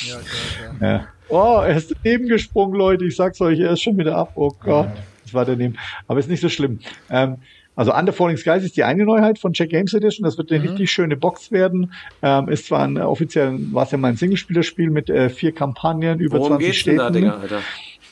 Ja, 0.06 0.18
klar, 0.18 0.76
klar. 0.78 0.90
Ja. 0.90 1.08
Oh, 1.30 1.62
er 1.62 1.74
ist 1.74 1.94
daneben 2.02 2.28
gesprungen, 2.28 2.78
Leute. 2.78 3.06
Ich 3.06 3.16
sag's 3.16 3.40
euch, 3.40 3.58
er 3.58 3.70
ist 3.72 3.80
schon 3.80 3.96
wieder 3.96 4.16
ab. 4.16 4.32
Oh 4.34 4.50
Gott, 4.60 4.90
das 5.24 5.32
war 5.32 5.46
daneben. 5.46 5.78
Aber 6.06 6.20
ist 6.20 6.28
nicht 6.28 6.42
so 6.42 6.50
schlimm. 6.50 6.80
Ähm, 7.08 7.38
also 7.74 7.94
Under 7.94 8.12
Falling 8.12 8.36
Skies 8.36 8.64
ist 8.64 8.76
die 8.76 8.84
eine 8.84 9.04
Neuheit 9.04 9.38
von 9.38 9.54
Check 9.54 9.70
Games 9.70 9.94
Edition. 9.94 10.24
Das 10.24 10.36
wird 10.36 10.52
eine 10.52 10.60
mhm. 10.60 10.68
richtig 10.68 10.90
schöne 10.90 11.16
Box 11.16 11.52
werden. 11.52 11.94
Ähm, 12.20 12.50
ist 12.50 12.66
zwar 12.66 12.82
ein 12.82 12.98
offiziell, 12.98 13.58
war 13.72 13.84
es 13.84 13.92
ja 13.92 13.98
mal 13.98 14.08
ein 14.08 14.16
Singlespielerspiel 14.16 14.90
mit 14.90 15.08
äh, 15.08 15.30
vier 15.30 15.52
Kampagnen 15.52 16.20
über 16.20 16.38
Worum 16.38 16.58
20 16.58 16.78
Städten. 16.78 16.98
Da, 16.98 17.10
Digga, 17.10 17.38
Alter? 17.38 17.62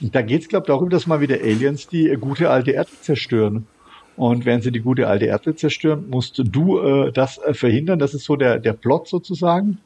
Da 0.00 0.22
geht's, 0.22 0.48
glaube 0.48 0.64
ich, 0.64 0.68
darum, 0.68 0.90
dass 0.90 1.06
mal 1.06 1.20
wieder 1.20 1.36
Aliens 1.36 1.88
die 1.88 2.08
äh, 2.08 2.16
gute 2.16 2.50
alte 2.50 2.72
Erde 2.72 2.90
zerstören. 3.00 3.66
Und 4.16 4.46
wenn 4.46 4.62
sie 4.62 4.72
die 4.72 4.80
gute 4.80 5.08
alte 5.08 5.26
Erde 5.26 5.54
zerstören, 5.54 6.08
musst 6.08 6.40
du 6.42 6.78
äh, 6.78 7.12
das 7.12 7.38
äh, 7.38 7.54
verhindern. 7.54 7.98
Das 7.98 8.14
ist 8.14 8.24
so 8.24 8.36
der, 8.36 8.58
der 8.58 8.72
Plot 8.72 9.08
sozusagen. 9.08 9.78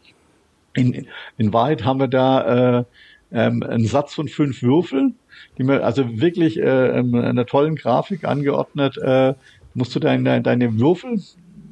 In, 0.74 1.06
in 1.36 1.52
Wahrheit 1.52 1.84
haben 1.84 1.98
wir 1.98 2.08
da 2.08 2.78
äh, 2.78 2.84
ähm, 3.32 3.62
einen 3.62 3.86
Satz 3.86 4.14
von 4.14 4.28
fünf 4.28 4.62
Würfeln, 4.62 5.16
die 5.58 5.64
mir 5.64 5.84
also 5.84 6.20
wirklich 6.20 6.58
äh, 6.58 6.98
in 6.98 7.14
einer 7.16 7.46
tollen 7.46 7.76
Grafik 7.76 8.24
angeordnet, 8.24 8.96
äh, 8.98 9.34
musst 9.74 9.94
du 9.94 10.00
deine, 10.00 10.42
deine 10.42 10.78
Würfel, 10.78 11.20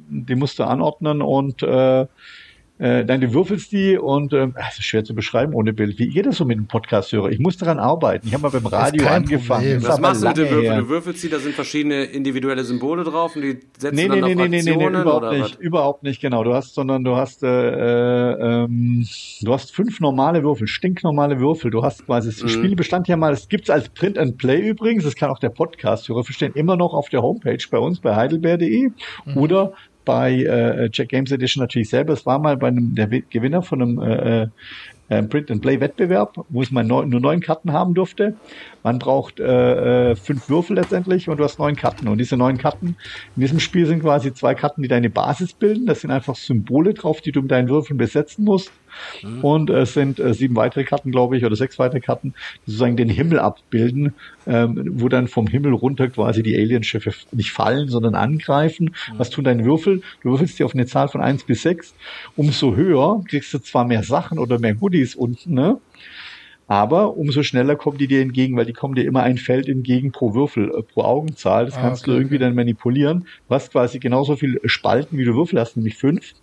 die 0.08 0.34
musst 0.34 0.58
du 0.58 0.64
anordnen 0.64 1.22
und 1.22 1.62
äh, 1.62 2.06
äh, 2.78 3.04
nein, 3.04 3.20
du 3.20 3.34
würfelst 3.34 3.72
die 3.72 3.98
und 3.98 4.32
ähm, 4.32 4.54
es 4.70 4.78
ist 4.78 4.84
schwer 4.84 5.02
zu 5.02 5.14
beschreiben 5.14 5.52
ohne 5.52 5.72
Bild. 5.72 5.98
Wie 5.98 6.08
geht 6.08 6.26
das 6.26 6.36
so 6.36 6.44
mit 6.44 6.56
dem 6.56 6.68
Podcast-Hörer? 6.68 7.30
Ich 7.30 7.40
muss 7.40 7.56
daran 7.56 7.80
arbeiten. 7.80 8.28
Ich 8.28 8.34
habe 8.34 8.42
mal 8.42 8.50
beim 8.50 8.66
Radio 8.66 9.06
angefangen. 9.08 9.82
Was 9.82 9.98
machst 9.98 10.22
du 10.22 10.28
mit 10.28 10.36
den 10.36 10.50
Würfeln? 10.50 10.78
Du 10.78 10.88
würfelst 10.88 11.22
die, 11.24 11.28
da 11.28 11.40
sind 11.40 11.54
verschiedene 11.54 12.04
individuelle 12.04 12.62
Symbole 12.62 13.02
drauf 13.02 13.34
und 13.34 13.42
die 13.42 13.58
setzen 13.76 13.96
nee, 13.96 14.06
dann 14.06 14.20
nee, 14.20 14.22
auf 14.22 14.48
nee, 14.48 14.56
Aktionen 14.56 14.78
nee, 14.78 14.90
nee, 14.90 15.00
überhaupt 15.00 15.32
nicht, 15.32 15.56
was? 15.56 15.60
überhaupt 15.60 16.02
nicht, 16.04 16.20
genau. 16.20 16.44
Du 16.44 16.54
hast, 16.54 16.74
sondern 16.74 17.02
du 17.02 17.16
hast, 17.16 17.42
äh, 17.42 17.48
äh, 17.48 18.64
ähm, 18.64 19.04
du 19.40 19.52
hast 19.52 19.74
fünf 19.74 19.98
normale 19.98 20.44
Würfel, 20.44 20.68
stinknormale 20.68 21.40
Würfel. 21.40 21.72
Du 21.72 21.82
hast 21.82 22.06
quasi, 22.06 22.30
das 22.30 22.42
mhm. 22.44 22.48
Spiel 22.48 22.76
bestand 22.76 23.08
ja 23.08 23.16
mal, 23.16 23.32
es 23.32 23.48
gibt's 23.48 23.70
als 23.70 23.88
Print 23.88 24.16
and 24.18 24.38
Play 24.38 24.60
übrigens, 24.60 25.02
das 25.02 25.16
kann 25.16 25.30
auch 25.30 25.40
der 25.40 25.50
Podcast-Hörer 25.50 26.22
verstehen, 26.22 26.52
immer 26.54 26.76
noch 26.76 26.94
auf 26.94 27.08
der 27.08 27.22
Homepage 27.22 27.58
bei 27.70 27.78
uns 27.78 27.98
bei 27.98 28.14
heidelbeer.de 28.14 28.90
mhm. 29.24 29.36
oder 29.36 29.72
bei 30.08 30.42
äh, 30.42 30.88
Jack 30.90 31.10
Games 31.10 31.30
Edition 31.30 31.60
natürlich 31.60 31.90
selber. 31.90 32.14
Es 32.14 32.24
war 32.24 32.38
mal 32.38 32.56
bei 32.56 32.68
einem 32.68 32.94
der 32.94 33.08
Gewinner 33.08 33.60
von 33.60 33.82
einem 33.82 33.98
äh, 34.00 34.48
äh, 35.10 35.22
Print 35.24 35.50
and 35.50 35.60
Play 35.60 35.80
Wettbewerb, 35.80 36.46
wo 36.48 36.62
es 36.62 36.70
mal 36.70 36.82
neun, 36.82 37.10
nur 37.10 37.20
neun 37.20 37.40
Karten 37.40 37.74
haben 37.74 37.92
durfte. 37.92 38.34
Man 38.82 38.98
braucht 38.98 39.38
äh, 39.38 40.12
äh, 40.12 40.16
fünf 40.16 40.48
Würfel 40.48 40.76
letztendlich 40.76 41.28
und 41.28 41.36
du 41.36 41.44
hast 41.44 41.58
neun 41.58 41.76
Karten. 41.76 42.08
Und 42.08 42.16
diese 42.16 42.38
neun 42.38 42.56
Karten 42.56 42.96
in 43.36 43.42
diesem 43.42 43.60
Spiel 43.60 43.84
sind 43.84 44.00
quasi 44.00 44.32
zwei 44.32 44.54
Karten, 44.54 44.80
die 44.80 44.88
deine 44.88 45.10
Basis 45.10 45.52
bilden. 45.52 45.84
Das 45.84 46.00
sind 46.00 46.10
einfach 46.10 46.36
Symbole 46.36 46.94
drauf, 46.94 47.20
die 47.20 47.32
du 47.32 47.42
mit 47.42 47.50
deinen 47.50 47.68
Würfeln 47.68 47.98
besetzen 47.98 48.46
musst. 48.46 48.72
Mhm. 49.22 49.44
Und 49.44 49.70
es 49.70 49.94
sind 49.94 50.20
äh, 50.20 50.34
sieben 50.34 50.56
weitere 50.56 50.84
Karten, 50.84 51.10
glaube 51.10 51.36
ich, 51.36 51.44
oder 51.44 51.56
sechs 51.56 51.78
weitere 51.78 52.00
Karten, 52.00 52.34
die 52.66 52.70
sozusagen 52.70 52.96
den 52.96 53.08
Himmel 53.08 53.38
abbilden, 53.38 54.14
ähm, 54.46 54.92
wo 54.94 55.08
dann 55.08 55.28
vom 55.28 55.46
Himmel 55.46 55.72
runter 55.72 56.08
quasi 56.08 56.42
die 56.42 56.56
Alienschiffe 56.56 57.12
nicht 57.32 57.52
fallen, 57.52 57.88
sondern 57.88 58.14
angreifen. 58.14 58.94
Mhm. 59.12 59.18
Was 59.18 59.30
tun 59.30 59.44
deine 59.44 59.64
Würfel? 59.64 60.02
Du 60.22 60.30
würfelst 60.30 60.58
die 60.58 60.64
auf 60.64 60.74
eine 60.74 60.86
Zahl 60.86 61.08
von 61.08 61.20
eins 61.20 61.44
bis 61.44 61.62
sechs. 61.62 61.94
Umso 62.36 62.76
höher 62.76 63.22
kriegst 63.28 63.52
du 63.54 63.58
zwar 63.58 63.84
mehr 63.84 64.02
Sachen 64.02 64.38
oder 64.38 64.58
mehr 64.58 64.74
Goodies 64.74 65.14
unten, 65.14 65.54
ne? 65.54 65.78
Aber 66.68 67.16
umso 67.16 67.42
schneller 67.42 67.76
kommen 67.76 67.96
die 67.96 68.06
dir 68.06 68.20
entgegen, 68.20 68.54
weil 68.56 68.66
die 68.66 68.74
kommen 68.74 68.94
dir 68.94 69.04
immer 69.04 69.22
ein 69.22 69.38
Feld 69.38 69.68
entgegen 69.68 70.12
pro 70.12 70.34
Würfel, 70.34 70.70
äh, 70.70 70.82
pro 70.82 71.02
Augenzahl. 71.02 71.64
Das 71.64 71.76
ah, 71.76 71.80
kannst 71.80 72.02
okay, 72.02 72.10
du 72.10 72.16
irgendwie 72.18 72.36
okay. 72.36 72.44
dann 72.44 72.54
manipulieren. 72.54 73.26
Du 73.48 73.54
hast 73.54 73.72
quasi 73.72 73.98
genauso 73.98 74.36
viel 74.36 74.60
Spalten, 74.66 75.16
wie 75.16 75.24
du 75.24 75.34
Würfel 75.34 75.58
hast, 75.58 75.76
nämlich 75.76 75.96
fünf. 75.96 76.34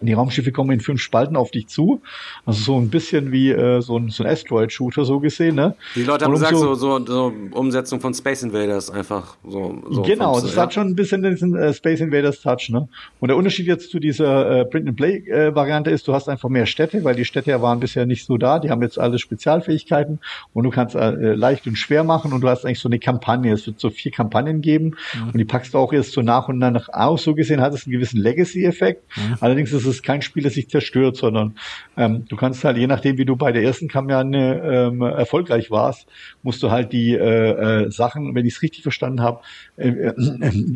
Die 0.00 0.12
Raumschiffe 0.12 0.52
kommen 0.52 0.70
in 0.70 0.80
fünf 0.80 1.00
Spalten 1.00 1.36
auf 1.36 1.50
dich 1.50 1.66
zu. 1.66 2.00
Also 2.46 2.62
so 2.62 2.78
ein 2.78 2.88
bisschen 2.88 3.32
wie 3.32 3.50
äh, 3.50 3.80
so 3.80 3.98
ein, 3.98 4.10
so 4.10 4.22
ein 4.22 4.30
Asteroid-Shooter 4.30 5.04
so 5.04 5.18
gesehen. 5.18 5.56
Ne? 5.56 5.74
Die 5.96 6.04
Leute 6.04 6.24
haben 6.24 6.32
gesagt, 6.32 6.56
so, 6.56 6.74
so, 6.74 7.04
so 7.04 7.32
Umsetzung 7.50 8.00
von 8.00 8.14
Space 8.14 8.42
Invaders 8.42 8.90
einfach. 8.90 9.36
So, 9.46 9.82
so 9.90 10.02
genau, 10.02 10.40
das 10.40 10.54
ja. 10.54 10.62
hat 10.62 10.74
schon 10.74 10.88
ein 10.88 10.94
bisschen 10.94 11.22
diesen 11.22 11.56
äh, 11.56 11.74
Space 11.74 12.00
Invaders 12.00 12.40
Touch. 12.40 12.68
Ne? 12.70 12.88
Und 13.18 13.28
der 13.28 13.36
Unterschied 13.36 13.66
jetzt 13.66 13.90
zu 13.90 13.98
dieser 13.98 14.60
äh, 14.60 14.64
Print-and-Play-Variante 14.66 15.90
äh, 15.90 15.94
ist, 15.94 16.06
du 16.06 16.14
hast 16.14 16.28
einfach 16.28 16.48
mehr 16.48 16.66
Städte, 16.66 17.02
weil 17.02 17.16
die 17.16 17.24
Städte 17.24 17.60
waren 17.60 17.80
bisher 17.80 18.06
nicht 18.06 18.24
so 18.24 18.36
da. 18.36 18.60
Die 18.60 18.70
haben 18.70 18.82
jetzt 18.82 18.98
alle 18.98 19.18
Spezialfähigkeiten 19.18 20.20
und 20.54 20.64
du 20.64 20.70
kannst 20.70 20.94
äh, 20.94 21.10
leicht 21.34 21.66
und 21.66 21.76
schwer 21.76 22.04
machen 22.04 22.32
und 22.32 22.42
du 22.42 22.48
hast 22.48 22.64
eigentlich 22.64 22.80
so 22.80 22.88
eine 22.88 22.98
Kampagne. 22.98 23.52
Es 23.52 23.66
wird 23.66 23.80
so 23.80 23.90
vier 23.90 24.12
Kampagnen 24.12 24.60
geben 24.60 24.96
mhm. 25.14 25.30
und 25.32 25.38
die 25.38 25.44
packst 25.44 25.74
du 25.74 25.78
auch 25.78 25.92
erst 25.92 26.12
so 26.12 26.22
nach 26.22 26.48
und 26.48 26.58
nach 26.58 26.88
aus. 26.90 27.24
So 27.24 27.34
gesehen 27.34 27.60
hat 27.60 27.74
es 27.74 27.86
einen 27.86 27.92
gewissen 27.92 28.20
Legacy-Effekt. 28.20 29.04
Mhm. 29.16 29.36
Allerdings 29.40 29.72
ist 29.72 29.86
es 29.86 29.87
kein 30.02 30.22
Spiel, 30.22 30.42
das 30.42 30.54
sich 30.54 30.68
zerstört, 30.68 31.16
sondern 31.16 31.56
ähm, 31.96 32.24
du 32.28 32.36
kannst 32.36 32.64
halt, 32.64 32.76
je 32.76 32.86
nachdem, 32.86 33.18
wie 33.18 33.24
du 33.24 33.36
bei 33.36 33.52
der 33.52 33.62
ersten 33.62 33.88
Kampagne 33.88 34.62
ähm, 34.64 35.02
erfolgreich 35.02 35.70
warst, 35.70 36.06
musst 36.42 36.62
du 36.62 36.70
halt 36.70 36.92
die 36.92 37.14
äh, 37.14 37.84
äh, 37.84 37.90
Sachen, 37.90 38.34
wenn 38.34 38.46
ich 38.46 38.54
es 38.54 38.62
richtig 38.62 38.82
verstanden 38.82 39.20
habe, 39.20 39.40
äh, 39.76 39.88
äh, 39.88 40.12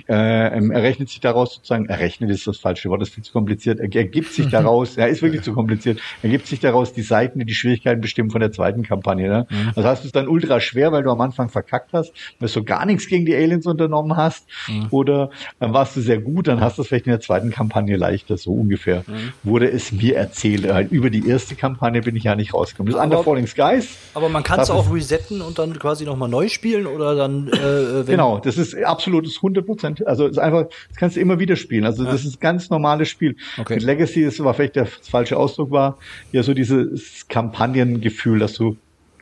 äh, 0.08 0.68
errechnet 0.70 1.08
sich 1.08 1.20
daraus 1.20 1.54
sozusagen, 1.54 1.86
errechnet 1.86 2.30
ist 2.30 2.46
das 2.46 2.58
falsche 2.58 2.88
Wort, 2.88 3.00
das 3.00 3.08
ist 3.08 3.14
viel 3.14 3.24
zu 3.24 3.32
kompliziert, 3.32 3.80
er, 3.80 3.94
ergibt 3.94 4.32
sich 4.32 4.48
daraus, 4.50 4.96
ja, 4.96 5.06
ist 5.06 5.22
wirklich 5.22 5.42
zu 5.42 5.52
kompliziert, 5.52 6.00
ergibt 6.22 6.46
sich 6.46 6.60
daraus 6.60 6.92
die 6.92 7.02
Seiten, 7.02 7.38
die 7.38 7.44
die 7.44 7.54
Schwierigkeiten 7.54 8.00
bestimmen 8.00 8.30
von 8.30 8.40
der 8.40 8.52
zweiten 8.52 8.82
Kampagne. 8.82 9.28
Ne? 9.28 9.46
Mhm. 9.48 9.72
Also 9.74 9.88
hast 9.88 10.04
du 10.04 10.06
es 10.06 10.12
dann 10.12 10.28
ultra 10.28 10.60
schwer, 10.60 10.92
weil 10.92 11.02
du 11.02 11.10
am 11.10 11.20
Anfang 11.20 11.48
verkackt 11.48 11.92
hast, 11.92 12.12
weil 12.38 12.48
du 12.48 12.64
gar 12.64 12.86
nichts 12.86 13.06
gegen 13.06 13.26
die 13.26 13.34
Aliens 13.34 13.66
unternommen 13.66 14.16
hast, 14.16 14.46
mhm. 14.68 14.86
oder 14.90 15.30
dann 15.58 15.72
warst 15.72 15.96
du 15.96 16.00
sehr 16.00 16.18
gut, 16.18 16.48
dann 16.48 16.60
hast 16.60 16.78
du 16.78 16.82
es 16.82 16.88
vielleicht 16.88 17.06
in 17.06 17.12
der 17.12 17.20
zweiten 17.20 17.50
Kampagne 17.50 17.96
leichter, 17.96 18.36
so 18.36 18.52
ungefähr. 18.52 19.01
Mhm 19.06 19.32
wurde 19.52 19.70
es 19.70 19.92
mir 19.92 20.16
erzählt. 20.16 20.70
Halt 20.72 20.92
über 20.92 21.10
die 21.10 21.26
erste 21.28 21.54
Kampagne 21.54 22.00
bin 22.00 22.16
ich 22.16 22.24
ja 22.24 22.34
nicht 22.34 22.54
rausgekommen. 22.54 22.92
Das 22.92 23.00
ist 23.00 23.04
Under 23.04 23.22
Falling 23.22 23.46
Skies. 23.46 23.96
Aber 24.14 24.28
man 24.28 24.42
kann 24.42 24.60
es 24.60 24.70
auch 24.70 24.92
resetten 24.92 25.40
und 25.40 25.58
dann 25.58 25.78
quasi 25.78 26.04
nochmal 26.04 26.28
neu 26.28 26.48
spielen 26.48 26.86
oder 26.86 27.14
dann. 27.14 27.48
Äh, 27.48 28.04
genau, 28.04 28.38
das 28.38 28.56
ist 28.56 28.74
absolutes 28.82 29.36
100 29.36 29.66
Prozent. 29.66 30.06
Also 30.06 30.26
ist 30.26 30.38
einfach, 30.38 30.66
das 30.88 30.96
kannst 30.96 31.16
du 31.16 31.20
immer 31.20 31.38
wieder 31.38 31.56
spielen. 31.56 31.84
Also 31.84 32.04
ja. 32.04 32.12
das 32.12 32.24
ist 32.24 32.40
ganz 32.40 32.70
normales 32.70 33.08
Spiel. 33.08 33.36
Okay. 33.58 33.74
Mit 33.74 33.84
Legacy 33.84 34.22
ist 34.22 34.42
war 34.42 34.54
vielleicht 34.54 34.76
der 34.76 34.86
falsche 34.86 35.36
Ausdruck 35.36 35.70
war 35.70 35.98
ja 36.32 36.42
so 36.42 36.54
dieses 36.54 37.28
Kampagnengefühl, 37.28 38.38
dass 38.38 38.54
du 38.54 38.76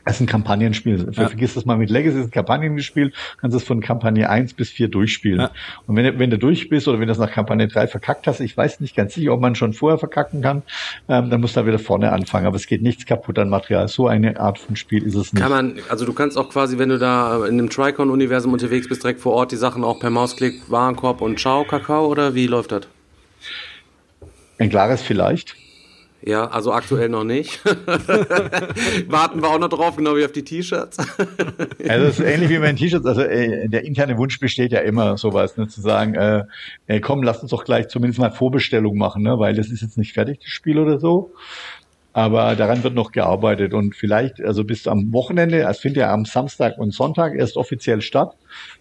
es 0.05 0.15
ist 0.15 0.21
ein 0.21 0.25
Kampagnenspiel. 0.27 1.11
Ja. 1.11 1.27
Vergiss 1.27 1.53
das 1.53 1.65
mal 1.65 1.77
mit 1.77 1.89
Legacy, 1.89 2.17
es 2.17 2.21
ist 2.25 2.27
ein 2.29 2.31
Kampagnenspiel, 2.31 3.13
kannst 3.39 3.55
es 3.55 3.63
von 3.63 3.81
Kampagne 3.81 4.29
1 4.29 4.53
bis 4.53 4.69
4 4.69 4.87
durchspielen. 4.87 5.41
Ja. 5.41 5.51
Und 5.85 5.95
wenn, 5.95 6.19
wenn 6.19 6.29
du 6.29 6.37
durch 6.37 6.69
bist 6.69 6.87
oder 6.87 6.99
wenn 6.99 7.07
du 7.07 7.11
es 7.11 7.19
nach 7.19 7.31
Kampagne 7.31 7.67
3 7.67 7.87
verkackt 7.87 8.27
hast, 8.27 8.39
ich 8.39 8.55
weiß 8.55 8.79
nicht 8.79 8.95
ganz 8.95 9.13
sicher, 9.13 9.33
ob 9.33 9.41
man 9.41 9.55
schon 9.55 9.73
vorher 9.73 9.97
verkacken 9.97 10.41
kann, 10.41 10.63
ähm, 11.07 11.29
dann 11.29 11.41
musst 11.41 11.55
du 11.55 11.61
da 11.61 11.67
wieder 11.67 11.79
vorne 11.79 12.11
anfangen. 12.11 12.47
Aber 12.47 12.55
es 12.55 12.67
geht 12.67 12.81
nichts 12.81 13.05
kaputt 13.05 13.37
an 13.39 13.49
Material. 13.49 13.87
So 13.87 14.07
eine 14.07 14.39
Art 14.39 14.57
von 14.57 14.75
Spiel 14.75 15.03
ist 15.03 15.15
es 15.15 15.33
nicht. 15.33 15.41
Kann 15.41 15.51
man, 15.51 15.79
also 15.89 16.05
du 16.05 16.13
kannst 16.13 16.37
auch 16.37 16.49
quasi, 16.49 16.77
wenn 16.77 16.89
du 16.89 16.97
da 16.97 17.45
in 17.45 17.59
einem 17.59 17.69
Tricon-Universum 17.69 18.53
unterwegs 18.53 18.87
bist, 18.87 19.03
direkt 19.03 19.21
vor 19.21 19.33
Ort 19.33 19.51
die 19.51 19.57
Sachen 19.57 19.83
auch 19.83 19.99
per 19.99 20.09
Mausklick, 20.09 20.69
Warenkorb 20.69 21.21
und 21.21 21.39
Ciao, 21.39 21.63
Kakao 21.63 22.07
oder 22.07 22.33
wie 22.33 22.47
läuft 22.47 22.71
das? 22.71 22.87
Ein 24.57 24.69
klares 24.69 25.01
vielleicht. 25.01 25.55
Ja, 26.23 26.47
also 26.47 26.71
aktuell 26.71 27.09
noch 27.09 27.23
nicht. 27.23 27.63
Warten 29.07 29.41
wir 29.41 29.49
auch 29.49 29.59
noch 29.59 29.69
drauf, 29.69 29.95
genau 29.95 30.15
wie 30.15 30.25
auf 30.25 30.31
die 30.31 30.43
T-Shirts. 30.43 30.97
also 31.87 32.05
das 32.05 32.19
ist 32.19 32.25
ähnlich 32.25 32.49
wie 32.49 32.59
bei 32.59 32.67
den 32.67 32.75
T-Shirts. 32.75 33.05
Also 33.05 33.21
äh, 33.21 33.67
der 33.67 33.83
interne 33.85 34.17
Wunsch 34.17 34.39
besteht 34.39 34.71
ja 34.71 34.79
immer 34.79 35.17
sowas, 35.17 35.57
ne, 35.57 35.67
zu 35.67 35.81
sagen, 35.81 36.13
äh, 36.13 36.43
äh, 36.85 36.99
komm, 36.99 37.23
lass 37.23 37.41
uns 37.41 37.51
doch 37.51 37.63
gleich 37.63 37.87
zumindest 37.87 38.19
mal 38.19 38.31
Vorbestellung 38.31 38.97
machen, 38.97 39.23
ne, 39.23 39.39
weil 39.39 39.55
das 39.55 39.69
ist 39.69 39.81
jetzt 39.81 39.97
nicht 39.97 40.13
fertig, 40.13 40.39
das 40.39 40.49
Spiel 40.49 40.77
oder 40.77 40.99
so. 40.99 41.33
Aber 42.13 42.55
daran 42.55 42.83
wird 42.83 42.93
noch 42.93 43.11
gearbeitet 43.11 43.73
und 43.73 43.95
vielleicht, 43.95 44.41
also 44.41 44.65
bis 44.65 44.87
am 44.87 45.13
Wochenende, 45.13 45.61
es 45.61 45.79
findet 45.79 46.01
ja 46.01 46.13
am 46.13 46.25
Samstag 46.25 46.77
und 46.77 46.93
Sonntag 46.93 47.35
erst 47.35 47.55
offiziell 47.55 48.01
statt 48.01 48.35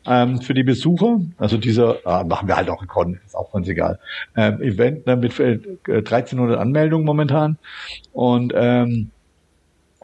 ähm, 0.04 0.40
für 0.40 0.54
die 0.54 0.64
Besucher. 0.64 1.20
Also 1.38 1.56
dieser, 1.56 2.04
äh, 2.04 2.24
machen 2.24 2.48
wir 2.48 2.56
halt 2.56 2.68
auch 2.68 2.84
Con, 2.88 3.20
ist 3.24 3.36
auch 3.36 3.52
ganz 3.52 3.68
egal. 3.68 4.00
Ähm, 4.36 4.60
Event 4.60 5.06
ne, 5.06 5.16
mit 5.16 5.38
äh, 5.38 5.60
1300 5.86 6.58
Anmeldungen 6.58 7.06
momentan 7.06 7.56
und 8.12 8.52
ähm, 8.56 9.10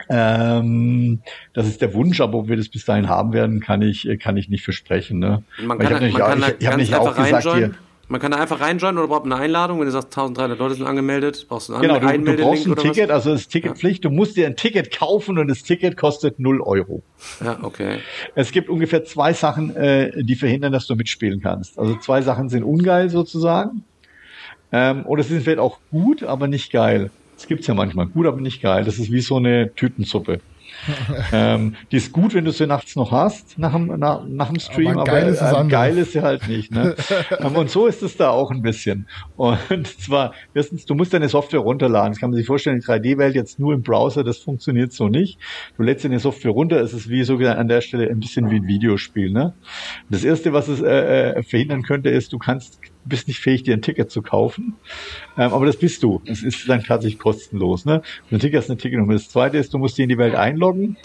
ähm, 0.09 1.21
das 1.55 1.67
ist 1.67 1.81
der 1.81 1.95
Wunsch, 1.95 2.21
aber 2.21 2.39
ob 2.39 2.49
wir 2.49 2.57
das 2.57 2.69
bis 2.69 2.85
dahin 2.85 3.09
haben 3.09 3.33
werden, 3.33 3.61
kann 3.61 3.83
ich, 3.83 4.09
kann 4.23 4.37
ich 4.37 4.49
nicht 4.49 4.63
versprechen. 4.63 5.19
Ne? 5.19 5.43
Man 5.65 5.79
kann, 5.79 6.05
ich 6.05 6.21
habe 6.21 6.37
nicht, 6.37 6.49
ich, 6.49 6.61
ich 6.61 6.67
hab 6.67 6.77
nicht 6.77 6.95
auch 6.95 7.17
gesagt 7.17 7.55
hier, 7.55 7.75
man 8.09 8.21
kann 8.21 8.31
da 8.31 8.39
einfach 8.39 8.61
reinjoinen 8.61 8.99
oder 8.99 9.09
braucht 9.09 9.25
eine 9.25 9.37
Einladung? 9.37 9.81
Wenn 9.81 9.87
du 9.87 9.93
sagst, 9.93 10.09
1300 10.09 10.59
Leute 10.59 10.75
sind 10.77 10.87
angemeldet, 10.87 11.47
brauchst 11.49 11.69
du 11.69 11.75
einen 11.75 11.83
genau, 11.83 11.99
du, 11.99 12.37
du 12.37 12.43
brauchst 12.43 12.67
ein 12.67 12.77
Ticket, 12.77 13.09
was? 13.09 13.27
also 13.27 13.33
das 13.33 13.49
Ticketpflicht. 13.49 14.05
Du 14.05 14.11
musst 14.11 14.37
dir 14.37 14.47
ein 14.47 14.57
Ticket 14.57 14.97
kaufen 14.97 15.39
und 15.39 15.49
das 15.49 15.63
Ticket 15.63 15.97
kostet 15.97 16.39
0 16.39 16.61
Euro. 16.61 17.03
Ja, 17.45 17.59
okay. 17.63 17.99
Es 18.35 18.53
gibt 18.53 18.69
ungefähr 18.69 19.05
zwei 19.05 19.33
Sachen, 19.33 19.75
äh, 19.75 20.23
die 20.23 20.37
verhindern, 20.37 20.73
dass 20.73 20.87
du 20.87 20.95
mitspielen 20.95 21.41
kannst. 21.41 21.79
Also 21.79 21.97
zwei 21.97 22.23
Sachen 22.23 22.49
sind 22.49 22.63
ungeil 22.63 23.11
sozusagen. 23.11 23.83
Ähm, 24.73 25.05
oder 25.07 25.23
sie 25.23 25.35
sind 25.35 25.43
vielleicht 25.43 25.59
auch 25.59 25.79
gut, 25.91 26.23
aber 26.23 26.49
nicht 26.49 26.71
geil. 26.71 27.11
Das 27.37 27.47
gibt's 27.47 27.67
ja 27.67 27.75
manchmal. 27.75 28.07
Gut, 28.07 28.27
aber 28.27 28.41
nicht 28.41 28.63
geil. 28.63 28.85
Das 28.85 28.99
ist 28.99 29.11
wie 29.13 29.21
so 29.21 29.37
eine 29.37 29.75
Tütensuppe. 29.75 30.41
ähm, 31.33 31.77
die 31.91 31.97
ist 31.97 32.13
gut, 32.13 32.35
wenn 32.35 32.45
du 32.45 32.53
sie 32.53 32.67
nachts 32.67 32.97
noch 32.97 33.13
hast, 33.13 33.59
nach 33.59 33.73
dem, 33.73 33.87
nach, 33.99 34.25
nach 34.27 34.49
dem 34.49 34.59
Stream, 34.59 34.99
aber, 34.99 35.05
geil, 35.05 35.29
ist 35.29 35.43
äh, 35.43 35.65
geil 35.69 35.99
ist 35.99 36.13
sie 36.13 36.23
halt 36.23 36.49
nicht. 36.49 36.73
Ne? 36.73 36.95
Ähm, 37.39 37.57
und 37.57 37.71
so 37.71 37.87
ist 37.87 38.03
es 38.03 38.17
da 38.17 38.31
auch 38.31 38.51
ein 38.51 38.63
bisschen. 38.63 39.09
Und 39.37 39.87
zwar, 40.01 40.33
erstens, 40.55 40.87
du 40.87 40.95
musst 40.95 41.13
deine 41.13 41.29
Software 41.29 41.61
runterladen. 41.61 42.13
Das 42.13 42.21
kann 42.21 42.31
man 42.31 42.37
sich 42.37 42.47
vorstellen, 42.47 42.81
die 42.81 42.87
3D-Welt 42.87 43.35
jetzt 43.35 43.59
nur 43.59 43.75
im 43.75 43.83
Browser, 43.83 44.25
das 44.25 44.39
funktioniert 44.39 44.93
so 44.93 45.09
nicht. 45.09 45.39
Du 45.77 45.83
lädst 45.83 46.05
deine 46.05 46.19
Software 46.19 46.53
runter, 46.53 46.81
es 46.81 46.93
ist 46.93 47.09
wie 47.09 47.25
so 47.25 47.37
an 47.37 47.69
der 47.69 47.81
Stelle 47.81 48.09
ein 48.09 48.21
bisschen 48.21 48.51
wie 48.51 48.57
ein 48.57 48.67
Videospiel. 48.67 49.31
Ne? 49.31 49.55
Das 50.09 50.25
erste, 50.25 50.53
was 50.53 50.69
es 50.69 50.81
äh, 50.81 51.31
äh 51.31 51.43
verhindern 51.43 51.83
könnte, 51.83 52.11
ist, 52.11 52.33
du 52.33 52.39
kannst 52.39 52.81
bist 53.07 53.29
nicht 53.29 53.41
fähig, 53.41 53.63
dir 53.63 53.75
ein 53.75 53.83
Ticket 53.83 54.11
zu 54.11 54.23
kaufen. 54.23 54.75
Ähm, 55.39 55.53
aber 55.53 55.67
das 55.67 55.77
bist 55.77 56.03
du. 56.03 56.23
Es 56.27 56.43
ist 56.43 56.69
dann 56.69 56.83
tatsächlich 56.83 57.19
kostenlos. 57.19 57.85
Ne? 57.85 58.03
Ein 58.31 58.39
Ticket 58.39 58.61
ist 58.61 58.71
eine 58.71 58.79
Ticketnummer. 58.79 59.13
Das 59.13 59.29
zweite 59.29 59.59
ist, 59.59 59.75
du 59.75 59.79
musst 59.79 59.99
dich 59.99 60.05
in 60.05 60.09
die 60.09 60.19
Welt 60.19 60.35
einloggen. 60.35 60.97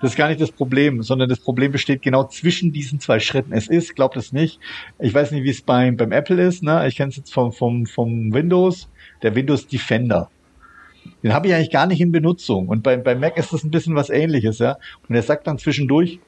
Das 0.00 0.10
ist 0.10 0.16
gar 0.16 0.28
nicht 0.28 0.40
das 0.40 0.50
Problem, 0.50 1.02
sondern 1.02 1.28
das 1.28 1.38
Problem 1.38 1.70
besteht 1.70 2.02
genau 2.02 2.24
zwischen 2.24 2.72
diesen 2.72 2.98
zwei 2.98 3.20
Schritten. 3.20 3.52
Es 3.52 3.68
ist, 3.68 3.94
glaubt 3.94 4.16
es 4.16 4.32
nicht, 4.32 4.58
ich 4.98 5.14
weiß 5.14 5.30
nicht, 5.30 5.44
wie 5.44 5.50
es 5.50 5.62
beim, 5.62 5.96
beim 5.96 6.10
Apple 6.10 6.42
ist, 6.42 6.62
ne? 6.62 6.86
ich 6.88 6.96
kenne 6.96 7.10
es 7.10 7.16
jetzt 7.16 7.32
vom, 7.32 7.52
vom, 7.52 7.86
vom 7.86 8.34
Windows, 8.34 8.88
der 9.22 9.34
Windows 9.36 9.68
Defender. 9.68 10.28
Den 11.22 11.32
habe 11.32 11.46
ich 11.46 11.54
eigentlich 11.54 11.70
gar 11.70 11.86
nicht 11.86 12.00
in 12.00 12.10
Benutzung. 12.10 12.68
Und 12.68 12.82
bei, 12.82 12.96
bei 12.96 13.14
Mac 13.14 13.36
ist 13.36 13.52
das 13.52 13.62
ein 13.64 13.70
bisschen 13.70 13.94
was 13.94 14.10
ähnliches, 14.10 14.58
ja. 14.58 14.76
Und 15.08 15.14
er 15.14 15.22
sagt 15.22 15.46
dann 15.46 15.58
zwischendurch, 15.58 16.18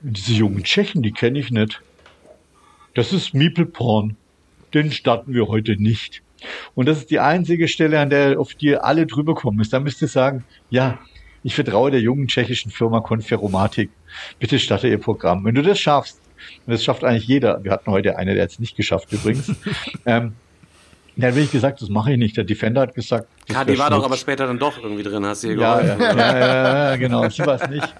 diese 0.00 0.32
jungen 0.32 0.62
Tschechen, 0.62 1.02
die 1.02 1.12
kenne 1.12 1.38
ich 1.38 1.50
nicht. 1.50 1.82
Das 2.94 3.12
ist 3.12 3.34
Meeple 3.34 3.66
Porn. 3.66 4.16
Den 4.74 4.92
starten 4.92 5.34
wir 5.34 5.48
heute 5.48 5.76
nicht. 5.80 6.22
Und 6.74 6.86
das 6.88 6.98
ist 6.98 7.10
die 7.10 7.20
einzige 7.20 7.68
Stelle, 7.68 8.00
an 8.00 8.10
der 8.10 8.38
auf 8.38 8.54
die 8.54 8.76
alle 8.76 9.06
drüber 9.06 9.34
kommen 9.34 9.60
ist. 9.60 9.72
Da 9.72 9.80
müsst 9.80 10.02
ihr 10.02 10.08
sagen, 10.08 10.44
ja, 10.70 10.98
ich 11.42 11.54
vertraue 11.54 11.90
der 11.90 12.00
jungen 12.00 12.28
tschechischen 12.28 12.70
Firma 12.70 13.00
Konferomatik. 13.00 13.90
Bitte 14.38 14.58
starte 14.58 14.88
ihr 14.88 14.98
Programm. 14.98 15.44
Wenn 15.44 15.54
du 15.54 15.62
das 15.62 15.78
schaffst, 15.78 16.20
und 16.66 16.72
das 16.72 16.82
schafft 16.82 17.04
eigentlich 17.04 17.26
jeder, 17.26 17.62
wir 17.62 17.70
hatten 17.70 17.90
heute 17.90 18.16
eine, 18.16 18.34
der 18.34 18.44
hat 18.44 18.50
es 18.50 18.58
nicht 18.58 18.76
geschafft 18.76 19.12
übrigens, 19.12 19.48
ähm, 20.06 20.34
dann 21.16 21.30
habe 21.30 21.40
ich 21.40 21.50
gesagt, 21.50 21.80
das 21.80 21.88
mache 21.88 22.12
ich 22.12 22.18
nicht. 22.18 22.36
Der 22.36 22.44
Defender 22.44 22.82
hat 22.82 22.94
gesagt. 22.94 23.28
Ja, 23.48 23.64
die 23.64 23.78
war 23.78 23.86
Schmutz. 23.86 23.98
doch 23.98 24.04
aber 24.06 24.16
später 24.16 24.46
dann 24.46 24.58
doch 24.58 24.82
irgendwie 24.82 25.02
drin, 25.02 25.24
hast 25.24 25.44
du 25.44 25.48
hier 25.48 25.58
ja, 25.58 25.80
ja, 25.80 25.98
ja, 25.98 26.38
ja, 26.90 26.96
genau, 26.96 27.28
sie 27.28 27.46
war 27.46 27.62
es 27.62 27.68
nicht. 27.68 27.94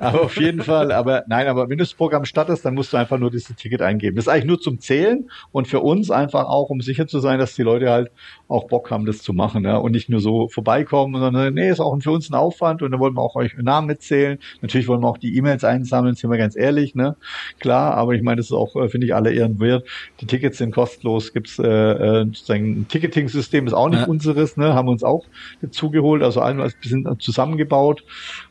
Aber 0.00 0.22
auf 0.22 0.36
jeden 0.38 0.62
Fall, 0.62 0.90
aber 0.92 1.24
nein, 1.26 1.48
aber 1.48 1.68
wenn 1.68 1.78
du 1.78 1.84
das 1.84 1.92
Programm 1.92 2.24
startest, 2.24 2.64
dann 2.64 2.74
musst 2.74 2.92
du 2.92 2.96
einfach 2.96 3.18
nur 3.18 3.30
dieses 3.30 3.54
Ticket 3.56 3.82
eingeben. 3.82 4.16
Das 4.16 4.24
ist 4.24 4.28
eigentlich 4.28 4.46
nur 4.46 4.60
zum 4.60 4.80
Zählen 4.80 5.30
und 5.52 5.68
für 5.68 5.80
uns 5.80 6.10
einfach 6.10 6.46
auch, 6.46 6.70
um 6.70 6.80
sicher 6.80 7.06
zu 7.06 7.20
sein, 7.20 7.38
dass 7.38 7.54
die 7.54 7.62
Leute 7.62 7.90
halt 7.90 8.10
auch 8.48 8.68
Bock 8.68 8.90
haben, 8.90 9.06
das 9.06 9.18
zu 9.18 9.32
machen 9.32 9.64
ja, 9.64 9.76
und 9.76 9.92
nicht 9.92 10.08
nur 10.08 10.20
so 10.20 10.48
vorbeikommen, 10.48 11.20
sondern 11.20 11.54
nee, 11.54 11.68
ist 11.68 11.80
auch 11.80 11.96
für 12.00 12.10
uns 12.10 12.30
ein 12.30 12.34
Aufwand 12.34 12.82
und 12.82 12.90
dann 12.90 13.00
wollen 13.00 13.14
wir 13.14 13.22
auch 13.22 13.36
euch 13.36 13.54
Namen 13.56 13.86
mitzählen. 13.86 14.38
Natürlich 14.62 14.88
wollen 14.88 15.00
wir 15.02 15.08
auch 15.08 15.18
die 15.18 15.36
E-Mails 15.36 15.64
einsammeln, 15.64 16.14
sind 16.14 16.30
wir 16.30 16.38
ganz 16.38 16.56
ehrlich, 16.56 16.94
ne? 16.94 17.16
Klar, 17.58 17.94
aber 17.94 18.14
ich 18.14 18.22
meine, 18.22 18.36
das 18.36 18.46
ist 18.46 18.52
auch, 18.52 18.76
äh, 18.76 18.88
finde 18.88 19.06
ich, 19.06 19.14
alle 19.14 19.32
Ehren 19.32 19.58
wert. 19.60 19.84
Die 20.20 20.26
Tickets 20.26 20.58
sind 20.58 20.72
kostenlos, 20.72 21.32
gibt's 21.32 21.58
äh, 21.58 21.66
äh 21.66 22.24
sozusagen 22.26 22.80
ein 22.80 22.88
Ticketing-System, 22.88 23.66
ist 23.66 23.72
auch 23.72 23.88
nicht 23.88 24.00
ja. 24.00 24.06
unseres, 24.06 24.56
ne? 24.56 24.74
Haben 24.74 24.85
wir 24.86 24.92
uns 24.92 25.02
auch 25.02 25.24
dazugeholt, 25.62 26.22
also 26.22 26.40
ein 26.40 26.56
bisschen 26.80 27.18
zusammengebaut 27.18 28.04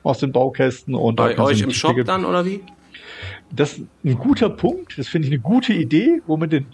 aus 0.04 0.20
den 0.20 0.32
Baukästen 0.32 0.96
und 0.96 1.16
bei 1.16 1.38
euch 1.38 1.62
im 1.62 1.72
Shop 1.72 1.96
dann 2.06 2.26
oder 2.26 2.46
wie? 2.46 2.62
Das 3.52 3.74
ist 3.74 3.88
ein 4.04 4.18
guter 4.18 4.50
Punkt, 4.50 4.98
das 4.98 5.08
finde 5.08 5.28
ich 5.28 5.34
eine 5.34 5.42
gute 5.42 5.74
Idee, 5.74 6.22
wo 6.28 6.38
man 6.38 6.50
den 6.50 6.66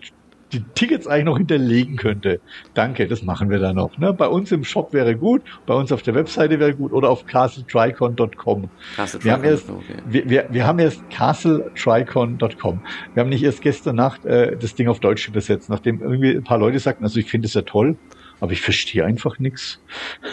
die 0.52 0.62
Tickets 0.76 1.08
eigentlich 1.08 1.26
noch 1.26 1.38
hinterlegen 1.38 1.96
könnte. 1.96 2.40
Danke, 2.74 3.08
das 3.08 3.24
machen 3.24 3.50
wir 3.50 3.60
dann 3.60 3.76
noch. 3.76 3.98
Ne? 3.98 4.14
Bei 4.14 4.28
uns 4.28 4.52
im 4.52 4.64
Shop 4.64 4.94
wäre 4.94 5.16
gut, 5.16 5.42
bei 5.66 5.74
uns 5.74 5.92
auf 5.92 6.02
der 6.02 6.16
Webseite 6.16 6.60
wäre 6.60 6.74
gut 6.74 6.92
oder 6.92 7.10
auf 7.10 7.26
castletricon.com. 7.26 8.70
Castle 8.96 9.24
wir, 9.24 9.32
haben 9.32 9.44
erst, 9.44 9.70
okay. 9.70 9.96
wir, 10.08 10.30
wir, 10.30 10.48
wir 10.50 10.68
haben 10.68 10.80
erst 10.80 11.10
castletricon.com. 11.10 12.82
Wir 13.14 13.22
haben 13.22 13.30
nicht 13.30 13.44
erst 13.44 13.62
gestern 13.62 13.96
Nacht 13.96 14.26
äh, 14.26 14.58
das 14.58 14.76
Ding 14.76 14.88
auf 14.88 15.00
Deutsch 15.00 15.28
übersetzt, 15.28 15.70
nachdem 15.70 16.02
irgendwie 16.02 16.32
ein 16.36 16.44
paar 16.44 16.58
Leute 16.58 16.80
sagten, 16.80 17.04
also 17.04 17.20
ich 17.20 17.30
finde 17.30 17.48
es 17.48 17.54
ja 17.54 17.62
toll. 17.62 17.96
Aber 18.42 18.52
ich 18.52 18.62
verstehe 18.62 19.06
einfach 19.06 19.38
nichts. 19.38 19.80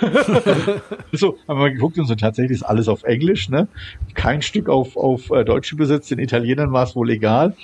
so, 1.12 1.38
haben 1.46 1.60
wir 1.60 1.70
geguckt 1.70 1.98
und 1.98 2.06
so 2.06 2.14
tatsächlich 2.14 2.56
ist 2.56 2.62
alles 2.62 2.88
auf 2.88 3.04
Englisch, 3.04 3.50
ne? 3.50 3.68
Kein 4.14 4.40
Stück 4.40 4.70
auf, 4.70 4.96
auf 4.96 5.30
äh, 5.30 5.44
Deutsch 5.44 5.70
übersetzt, 5.72 6.10
den 6.10 6.18
Italienern 6.18 6.72
war 6.72 6.84
es 6.84 6.96
wohl 6.96 7.10
egal. 7.10 7.54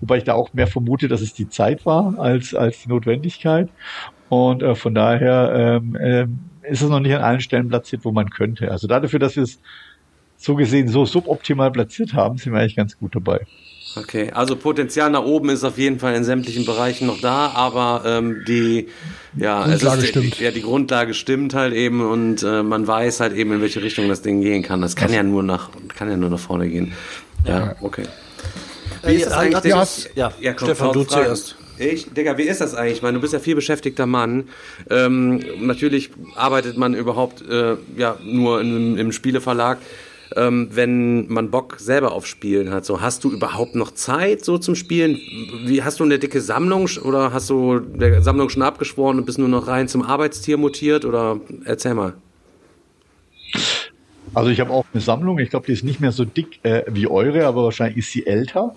Wobei 0.00 0.18
ich 0.18 0.24
da 0.24 0.34
auch 0.34 0.52
mehr 0.52 0.66
vermute, 0.66 1.06
dass 1.06 1.20
es 1.20 1.32
die 1.32 1.48
Zeit 1.48 1.86
war 1.86 2.18
als, 2.18 2.56
als 2.56 2.82
die 2.82 2.88
Notwendigkeit. 2.88 3.68
Und 4.28 4.64
äh, 4.64 4.74
von 4.74 4.96
daher 4.96 5.80
ähm, 5.80 5.94
äh, 5.94 6.26
ist 6.68 6.82
es 6.82 6.88
noch 6.88 7.00
nicht 7.00 7.14
an 7.14 7.22
allen 7.22 7.40
Stellen 7.40 7.68
platziert, 7.68 8.04
wo 8.04 8.10
man 8.10 8.30
könnte. 8.30 8.72
Also 8.72 8.88
dafür, 8.88 9.20
dass 9.20 9.36
wir 9.36 9.44
es 9.44 9.60
so 10.36 10.56
gesehen 10.56 10.88
so 10.88 11.04
suboptimal 11.04 11.70
platziert 11.70 12.14
haben, 12.14 12.36
sind 12.36 12.52
wir 12.52 12.58
eigentlich 12.58 12.76
ganz 12.76 12.98
gut 12.98 13.14
dabei. 13.14 13.46
Okay, 13.96 14.30
also 14.32 14.56
Potenzial 14.56 15.10
nach 15.10 15.22
oben 15.22 15.50
ist 15.50 15.62
auf 15.62 15.78
jeden 15.78 16.00
Fall 16.00 16.14
in 16.14 16.24
sämtlichen 16.24 16.64
Bereichen 16.64 17.06
noch 17.06 17.20
da, 17.20 17.52
aber 17.54 18.02
ähm, 18.04 18.42
die 18.46 18.88
ja, 19.36 19.64
Grundlage 19.64 20.02
ist, 20.02 20.08
stimmt. 20.08 20.40
ja 20.40 20.50
die 20.50 20.62
Grundlage 20.62 21.14
stimmt 21.14 21.54
halt 21.54 21.74
eben 21.74 22.00
und 22.00 22.42
äh, 22.42 22.62
man 22.62 22.86
weiß 22.86 23.20
halt 23.20 23.34
eben 23.34 23.52
in 23.52 23.60
welche 23.60 23.82
Richtung 23.82 24.08
das 24.08 24.22
Ding 24.22 24.40
gehen 24.40 24.62
kann. 24.62 24.80
Das 24.80 24.96
kann 24.96 25.12
ja 25.12 25.22
nur 25.22 25.42
nach 25.42 25.70
kann 25.96 26.10
ja 26.10 26.16
nur 26.16 26.30
nach 26.30 26.38
vorne 26.38 26.68
gehen. 26.68 26.92
Ja, 27.46 27.76
okay. 27.82 28.04
Wie 29.04 29.14
ist 29.14 29.26
das 29.26 29.32
eigentlich? 29.34 29.64
Ja, 29.64 29.86
ja, 30.14 30.32
ja 30.40 30.52
komm, 30.54 30.68
Stefan, 30.68 30.92
du 30.92 31.04
zuerst. 31.04 31.56
Ich, 31.76 32.12
Digga, 32.12 32.38
wie 32.38 32.44
ist 32.44 32.60
das 32.60 32.74
eigentlich? 32.74 32.98
Ich 32.98 33.02
meine, 33.02 33.14
du 33.16 33.20
bist 33.20 33.32
ja 33.32 33.40
viel 33.40 33.56
beschäftigter 33.56 34.06
Mann. 34.06 34.48
Ähm, 34.90 35.40
natürlich 35.58 36.10
arbeitet 36.36 36.76
man 36.76 36.94
überhaupt 36.94 37.42
äh, 37.48 37.76
ja 37.96 38.16
nur 38.24 38.60
in, 38.60 38.96
im 38.96 39.12
Spieleverlag 39.12 39.78
ähm, 40.36 40.68
wenn 40.72 41.28
man 41.28 41.50
Bock 41.50 41.76
selber 41.78 42.12
auf 42.12 42.26
Spielen 42.26 42.70
hat. 42.70 42.84
So, 42.84 43.00
hast 43.00 43.24
du 43.24 43.30
überhaupt 43.30 43.74
noch 43.74 43.92
Zeit 43.92 44.44
so 44.44 44.58
zum 44.58 44.74
Spielen? 44.74 45.18
Wie 45.64 45.82
hast 45.82 46.00
du 46.00 46.04
eine 46.04 46.18
dicke 46.18 46.40
Sammlung 46.40 46.88
oder 47.02 47.32
hast 47.32 47.50
du 47.50 47.78
der 47.78 48.22
Sammlung 48.22 48.48
schon 48.48 48.62
abgeschworen 48.62 49.18
und 49.18 49.26
bist 49.26 49.38
nur 49.38 49.48
noch 49.48 49.66
rein 49.66 49.88
zum 49.88 50.02
Arbeitstier 50.02 50.56
mutiert? 50.56 51.04
Oder 51.04 51.40
erzähl 51.64 51.94
mal. 51.94 52.14
Also 54.34 54.50
ich 54.50 54.60
habe 54.60 54.70
auch 54.70 54.84
eine 54.92 55.00
Sammlung. 55.00 55.38
Ich 55.38 55.50
glaube, 55.50 55.66
die 55.66 55.72
ist 55.72 55.84
nicht 55.84 56.00
mehr 56.00 56.12
so 56.12 56.24
dick 56.24 56.58
äh, 56.64 56.82
wie 56.88 57.06
eure, 57.06 57.46
aber 57.46 57.64
wahrscheinlich 57.64 57.98
ist 57.98 58.12
sie 58.12 58.26
älter. 58.26 58.74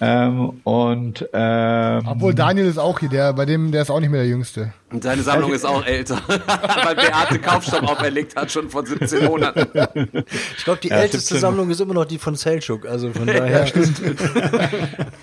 Ähm, 0.00 0.60
und 0.64 1.26
ähm, 1.32 2.02
obwohl 2.06 2.34
Daniel 2.34 2.66
ist 2.66 2.78
auch 2.78 3.00
hier, 3.00 3.08
der 3.08 3.32
bei 3.32 3.46
dem 3.46 3.72
der 3.72 3.82
ist 3.82 3.90
auch 3.90 4.00
nicht 4.00 4.10
mehr 4.10 4.20
der 4.20 4.28
Jüngste. 4.28 4.72
Und 4.92 5.02
seine 5.02 5.22
Sammlung 5.22 5.52
ist 5.52 5.64
auch 5.64 5.84
älter, 5.84 6.20
weil 6.28 6.94
Beate 6.94 7.38
Kaufstoff 7.38 7.82
auferlegt 7.82 8.36
hat 8.36 8.52
schon 8.52 8.68
vor 8.68 8.86
17 8.86 9.24
Monaten. 9.24 9.66
Ich 10.56 10.64
glaube, 10.64 10.80
die 10.82 10.88
ja, 10.88 10.96
älteste 10.96 11.34
17. 11.34 11.40
Sammlung 11.40 11.70
ist 11.70 11.80
immer 11.80 11.94
noch 11.94 12.04
die 12.04 12.18
von 12.18 12.34
Selchuk, 12.34 12.86
also 12.86 13.10
von 13.12 13.26
daher. 13.26 13.60
Ja, 13.60 13.66
stimmt. 13.66 14.00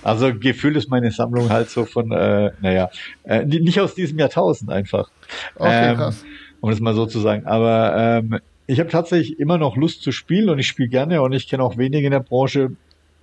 Also 0.04 0.34
Gefühl 0.34 0.76
ist 0.76 0.90
meine 0.90 1.12
Sammlung 1.12 1.50
halt 1.50 1.70
so 1.70 1.86
von, 1.86 2.12
äh, 2.12 2.52
naja, 2.62 2.90
äh, 3.24 3.46
nicht 3.46 3.80
aus 3.80 3.96
diesem 3.96 4.20
Jahrtausend 4.20 4.70
einfach. 4.70 5.10
Okay, 5.56 5.92
ähm, 5.92 5.96
krass. 5.96 6.26
Um 6.60 6.70
es 6.72 6.80
mal 6.80 6.94
so 6.94 7.06
zu 7.06 7.20
sagen. 7.20 7.46
Aber 7.46 7.96
ähm, 7.96 8.40
ich 8.68 8.80
habe 8.80 8.90
tatsächlich 8.90 9.40
immer 9.40 9.58
noch 9.58 9.76
Lust 9.76 10.02
zu 10.02 10.12
spielen 10.12 10.50
und 10.50 10.60
ich 10.60 10.68
spiele 10.68 10.90
gerne 10.90 11.22
und 11.22 11.32
ich 11.34 11.48
kenne 11.48 11.64
auch 11.64 11.78
wenige 11.78 12.06
in 12.06 12.12
der 12.12 12.20
Branche, 12.20 12.72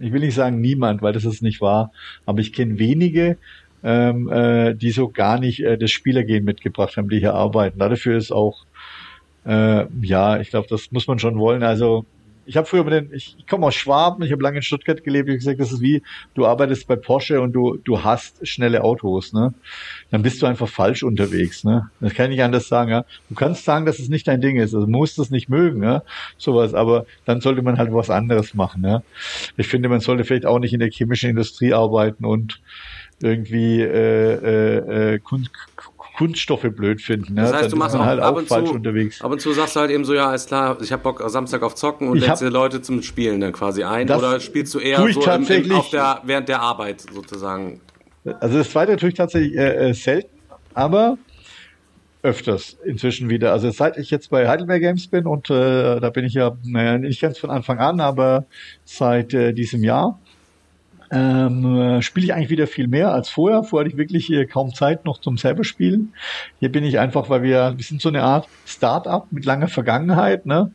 ich 0.00 0.12
will 0.12 0.20
nicht 0.20 0.34
sagen 0.34 0.60
niemand, 0.60 1.02
weil 1.02 1.12
das 1.12 1.24
ist 1.24 1.42
nicht 1.42 1.60
wahr, 1.60 1.92
aber 2.26 2.40
ich 2.40 2.52
kenne 2.52 2.78
wenige, 2.78 3.36
ähm, 3.82 4.30
äh, 4.30 4.74
die 4.74 4.90
so 4.90 5.08
gar 5.08 5.38
nicht 5.38 5.60
äh, 5.60 5.78
das 5.78 5.90
Spielergehen 5.90 6.44
mitgebracht 6.44 6.96
haben, 6.96 7.08
die 7.08 7.18
hier 7.18 7.34
arbeiten. 7.34 7.78
Dafür 7.78 8.16
ist 8.16 8.32
auch, 8.32 8.64
äh, 9.46 9.86
ja, 10.02 10.40
ich 10.40 10.50
glaube, 10.50 10.68
das 10.68 10.90
muss 10.92 11.06
man 11.06 11.18
schon 11.18 11.38
wollen. 11.38 11.62
Also 11.62 12.04
ich 12.50 12.56
habe 12.56 12.66
früher 12.66 12.82
mit 12.82 12.92
den, 12.92 13.14
ich, 13.14 13.36
ich 13.38 13.46
komme 13.46 13.64
aus 13.66 13.76
Schwaben, 13.76 14.24
ich 14.24 14.32
habe 14.32 14.42
lange 14.42 14.56
in 14.56 14.62
Stuttgart 14.62 15.04
gelebt, 15.04 15.28
ich 15.28 15.34
habe 15.34 15.38
gesagt, 15.38 15.60
das 15.60 15.70
ist 15.70 15.80
wie, 15.80 16.02
du 16.34 16.46
arbeitest 16.46 16.88
bei 16.88 16.96
Porsche 16.96 17.40
und 17.40 17.52
du, 17.52 17.76
du 17.76 18.02
hast 18.02 18.44
schnelle 18.44 18.82
Autos, 18.82 19.32
ne? 19.32 19.54
Dann 20.10 20.22
bist 20.22 20.42
du 20.42 20.46
einfach 20.46 20.66
falsch 20.66 21.04
unterwegs, 21.04 21.62
ne? 21.62 21.90
Das 22.00 22.12
kann 22.12 22.24
ich 22.24 22.38
nicht 22.38 22.42
anders 22.42 22.66
sagen, 22.66 22.90
ja. 22.90 23.04
Du 23.28 23.36
kannst 23.36 23.64
sagen, 23.64 23.86
dass 23.86 24.00
es 24.00 24.08
nicht 24.08 24.26
dein 24.26 24.40
Ding 24.40 24.56
ist, 24.56 24.74
also 24.74 24.88
musst 24.88 25.20
es 25.20 25.30
nicht 25.30 25.48
mögen, 25.48 25.84
ja, 25.84 26.02
sowas, 26.38 26.74
aber 26.74 27.06
dann 27.24 27.40
sollte 27.40 27.62
man 27.62 27.78
halt 27.78 27.92
was 27.92 28.10
anderes 28.10 28.52
machen, 28.52 28.82
ja. 28.84 29.04
Ich 29.56 29.68
finde, 29.68 29.88
man 29.88 30.00
sollte 30.00 30.24
vielleicht 30.24 30.46
auch 30.46 30.58
nicht 30.58 30.72
in 30.72 30.80
der 30.80 30.90
chemischen 30.90 31.30
Industrie 31.30 31.72
arbeiten 31.72 32.24
und 32.24 32.60
irgendwie 33.22 33.80
äh, 33.80 34.34
äh, 34.34 35.14
äh 35.14 35.18
Kunst, 35.20 35.50
Kunststoffe 36.20 36.66
blöd 36.76 37.00
finden. 37.00 37.32
Ne? 37.32 37.40
Das 37.40 37.52
heißt, 37.54 37.62
Dann 37.62 37.70
du 37.70 37.76
machst 37.76 37.96
auch 37.96 38.04
halt 38.04 38.20
ab 38.20 38.36
und 38.36 38.46
falsch 38.46 38.68
zu, 38.68 38.74
unterwegs. 38.74 39.22
Ab 39.22 39.30
und 39.30 39.40
zu 39.40 39.54
sagst 39.54 39.74
du 39.74 39.80
halt 39.80 39.90
eben 39.90 40.04
so, 40.04 40.12
ja, 40.12 40.28
alles 40.28 40.44
klar, 40.44 40.76
ich 40.82 40.92
habe 40.92 41.02
Bock 41.02 41.22
Samstag 41.28 41.62
auf 41.62 41.74
Zocken 41.74 42.08
und 42.08 42.18
lädst 42.18 42.42
dir 42.42 42.50
Leute 42.50 42.82
zum 42.82 43.00
Spielen 43.00 43.40
dann 43.40 43.52
quasi 43.52 43.84
ein. 43.84 44.10
Oder 44.10 44.38
spielst 44.38 44.74
du 44.74 44.80
eher 44.80 44.98
so 44.98 45.06
im, 45.06 45.46
im, 45.46 45.72
auf 45.72 45.88
der, 45.88 46.20
während 46.24 46.50
der 46.50 46.60
Arbeit 46.60 47.06
sozusagen? 47.10 47.80
Also 48.38 48.58
das 48.58 48.68
zweite 48.68 48.96
tue 48.96 49.08
ich 49.08 49.14
tatsächlich 49.14 49.56
äh, 49.56 49.88
äh, 49.88 49.94
selten, 49.94 50.28
aber 50.74 51.16
öfters 52.22 52.76
inzwischen 52.84 53.30
wieder. 53.30 53.52
Also 53.52 53.70
seit 53.70 53.96
ich 53.96 54.10
jetzt 54.10 54.28
bei 54.28 54.46
Heidelberg 54.46 54.82
Games 54.82 55.08
bin 55.08 55.26
und 55.26 55.48
äh, 55.48 56.00
da 56.00 56.10
bin 56.10 56.26
ich 56.26 56.34
ja 56.34 56.54
naja, 56.64 56.98
nicht 56.98 57.22
ganz 57.22 57.38
von 57.38 57.48
Anfang 57.48 57.78
an, 57.78 57.98
aber 57.98 58.44
seit 58.84 59.32
äh, 59.32 59.54
diesem 59.54 59.82
Jahr 59.82 60.20
ähm, 61.10 61.76
äh, 61.76 62.02
spiele 62.02 62.26
ich 62.26 62.34
eigentlich 62.34 62.50
wieder 62.50 62.66
viel 62.66 62.88
mehr 62.88 63.12
als 63.12 63.28
vorher. 63.28 63.62
Vorher 63.64 63.84
hatte 63.84 63.94
ich 63.94 63.98
wirklich 63.98 64.30
äh, 64.30 64.46
kaum 64.46 64.74
Zeit 64.74 65.04
noch 65.04 65.20
zum 65.20 65.36
selber 65.36 65.64
spielen. 65.64 66.14
Hier 66.60 66.70
bin 66.70 66.84
ich 66.84 66.98
einfach, 66.98 67.28
weil 67.28 67.42
wir, 67.42 67.74
wir 67.76 67.84
sind 67.84 68.00
so 68.00 68.08
eine 68.08 68.22
Art 68.22 68.48
Start-up 68.66 69.26
mit 69.30 69.44
langer 69.44 69.68
Vergangenheit, 69.68 70.46
ne? 70.46 70.72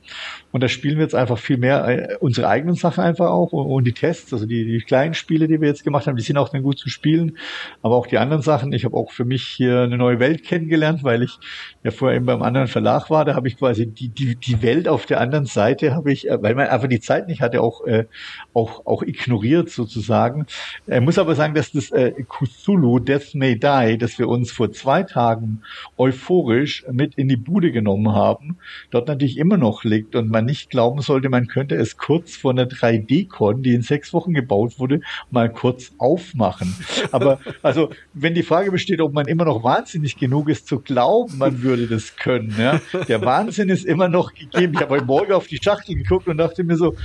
Und 0.56 0.64
da 0.64 0.70
spielen 0.70 0.96
wir 0.96 1.04
jetzt 1.04 1.16
einfach 1.16 1.38
viel 1.38 1.58
mehr 1.58 1.86
äh, 1.86 2.16
unsere 2.22 2.48
eigenen 2.48 2.76
Sachen 2.76 3.04
einfach 3.04 3.30
auch 3.30 3.52
und, 3.52 3.84
die 3.84 3.92
Tests, 3.92 4.32
also 4.32 4.46
die, 4.46 4.64
die 4.64 4.80
kleinen 4.80 5.14
Spiele, 5.14 5.50
die 5.50 5.60
wir 5.60 5.68
jetzt 5.68 5.84
gemacht 5.84 6.08
haben, 6.08 6.16
die 6.16 6.24
sind 6.24 6.38
auch 6.38 6.48
dann 6.48 6.64
gut 6.64 6.80
zu 6.80 6.88
spielen. 6.90 7.38
Aber 7.82 7.98
auch 7.98 8.08
die 8.08 8.18
anderen 8.18 8.42
Sachen. 8.42 8.72
Ich 8.72 8.86
habe 8.86 8.96
auch 8.96 9.12
für 9.12 9.26
mich 9.26 9.44
hier 9.44 9.82
eine 9.82 9.98
neue 9.98 10.22
Welt 10.22 10.46
kennengelernt, 10.46 11.04
weil 11.04 11.24
ich 11.24 11.40
ja 11.84 11.92
vorher 11.92 12.16
eben 12.16 12.26
beim 12.26 12.42
anderen 12.42 12.68
Verlag 12.68 13.10
war. 13.10 13.26
Da 13.26 13.36
habe 13.36 13.50
ich 13.50 13.58
quasi 13.58 13.86
die, 13.86 14.08
die, 14.08 14.38
die 14.38 14.62
Welt 14.62 14.88
auf 14.88 15.06
der 15.06 15.20
anderen 15.20 15.46
Seite 15.46 15.94
habe 15.94 16.14
ich, 16.14 16.30
äh, 16.30 16.42
weil 16.42 16.56
man 16.56 16.68
einfach 16.68 16.88
die 16.88 17.02
Zeit 17.02 17.28
nicht 17.28 17.42
hatte, 17.42 17.62
auch, 17.62 17.86
äh, 17.86 18.06
auch, 18.54 18.86
auch 18.86 19.04
ignoriert 19.04 19.70
sozusagen. 19.70 20.46
Er 20.88 21.02
muss 21.02 21.18
aber 21.18 21.36
sagen, 21.36 21.54
dass 21.54 21.74
das 21.74 21.92
äh, 21.92 22.14
Cthulhu 22.30 23.00
Death 23.00 23.36
May 23.36 23.60
Die, 23.60 23.98
das 23.98 24.18
wir 24.20 24.30
uns 24.30 24.54
vor 24.54 24.72
zwei 24.72 25.04
Tagen 25.04 25.64
euphorisch 25.98 26.86
mit 26.90 27.16
in 27.16 27.28
die 27.28 27.36
Bude 27.36 27.74
genommen 27.74 28.14
haben, 28.14 28.56
dort 28.90 29.10
natürlich 29.10 29.38
immer 29.38 29.58
noch 29.58 29.84
liegt 29.84 30.16
und 30.16 30.30
man 30.30 30.45
nicht 30.46 30.70
glauben 30.70 31.02
sollte, 31.02 31.30
man 31.30 31.48
könnte 31.48 31.76
es 31.76 31.98
kurz 31.98 32.36
vor 32.36 32.52
einer 32.52 32.66
3D-Con, 32.66 33.64
die 33.64 33.74
in 33.74 33.82
sechs 33.82 34.14
Wochen 34.14 34.34
gebaut 34.34 34.80
wurde, 34.80 35.02
mal 35.32 35.52
kurz 35.52 35.94
aufmachen. 35.98 36.76
Aber 37.12 37.40
also, 37.62 37.90
wenn 38.14 38.34
die 38.34 38.44
Frage 38.44 38.72
besteht, 38.72 39.02
ob 39.02 39.14
man 39.14 39.28
immer 39.28 39.46
noch 39.46 39.64
wahnsinnig 39.64 40.18
genug 40.18 40.50
ist 40.50 40.68
zu 40.68 40.80
glauben, 40.80 41.38
man 41.38 41.62
würde 41.62 41.88
das 41.88 42.16
können, 42.16 42.56
ja, 42.58 42.80
der 43.08 43.22
Wahnsinn 43.22 43.70
ist 43.70 43.86
immer 43.86 44.08
noch 44.08 44.34
gegeben. 44.34 44.74
Ich 44.76 44.82
habe 44.82 44.96
heute 44.96 45.06
Morgen 45.06 45.34
auf 45.34 45.48
die 45.48 45.60
Schachtel 45.62 45.96
geguckt 45.96 46.28
und 46.28 46.38
dachte 46.38 46.64
mir 46.64 46.78
so, 46.78 46.96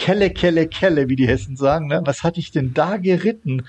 Kelle, 0.00 0.30
Kelle, 0.30 0.66
Kelle, 0.66 1.08
wie 1.10 1.16
die 1.16 1.28
Hessen 1.28 1.56
sagen. 1.56 1.86
Ne? 1.86 2.00
Was 2.04 2.24
hatte 2.24 2.40
ich 2.40 2.50
denn 2.50 2.72
da 2.72 2.96
geritten? 2.96 3.66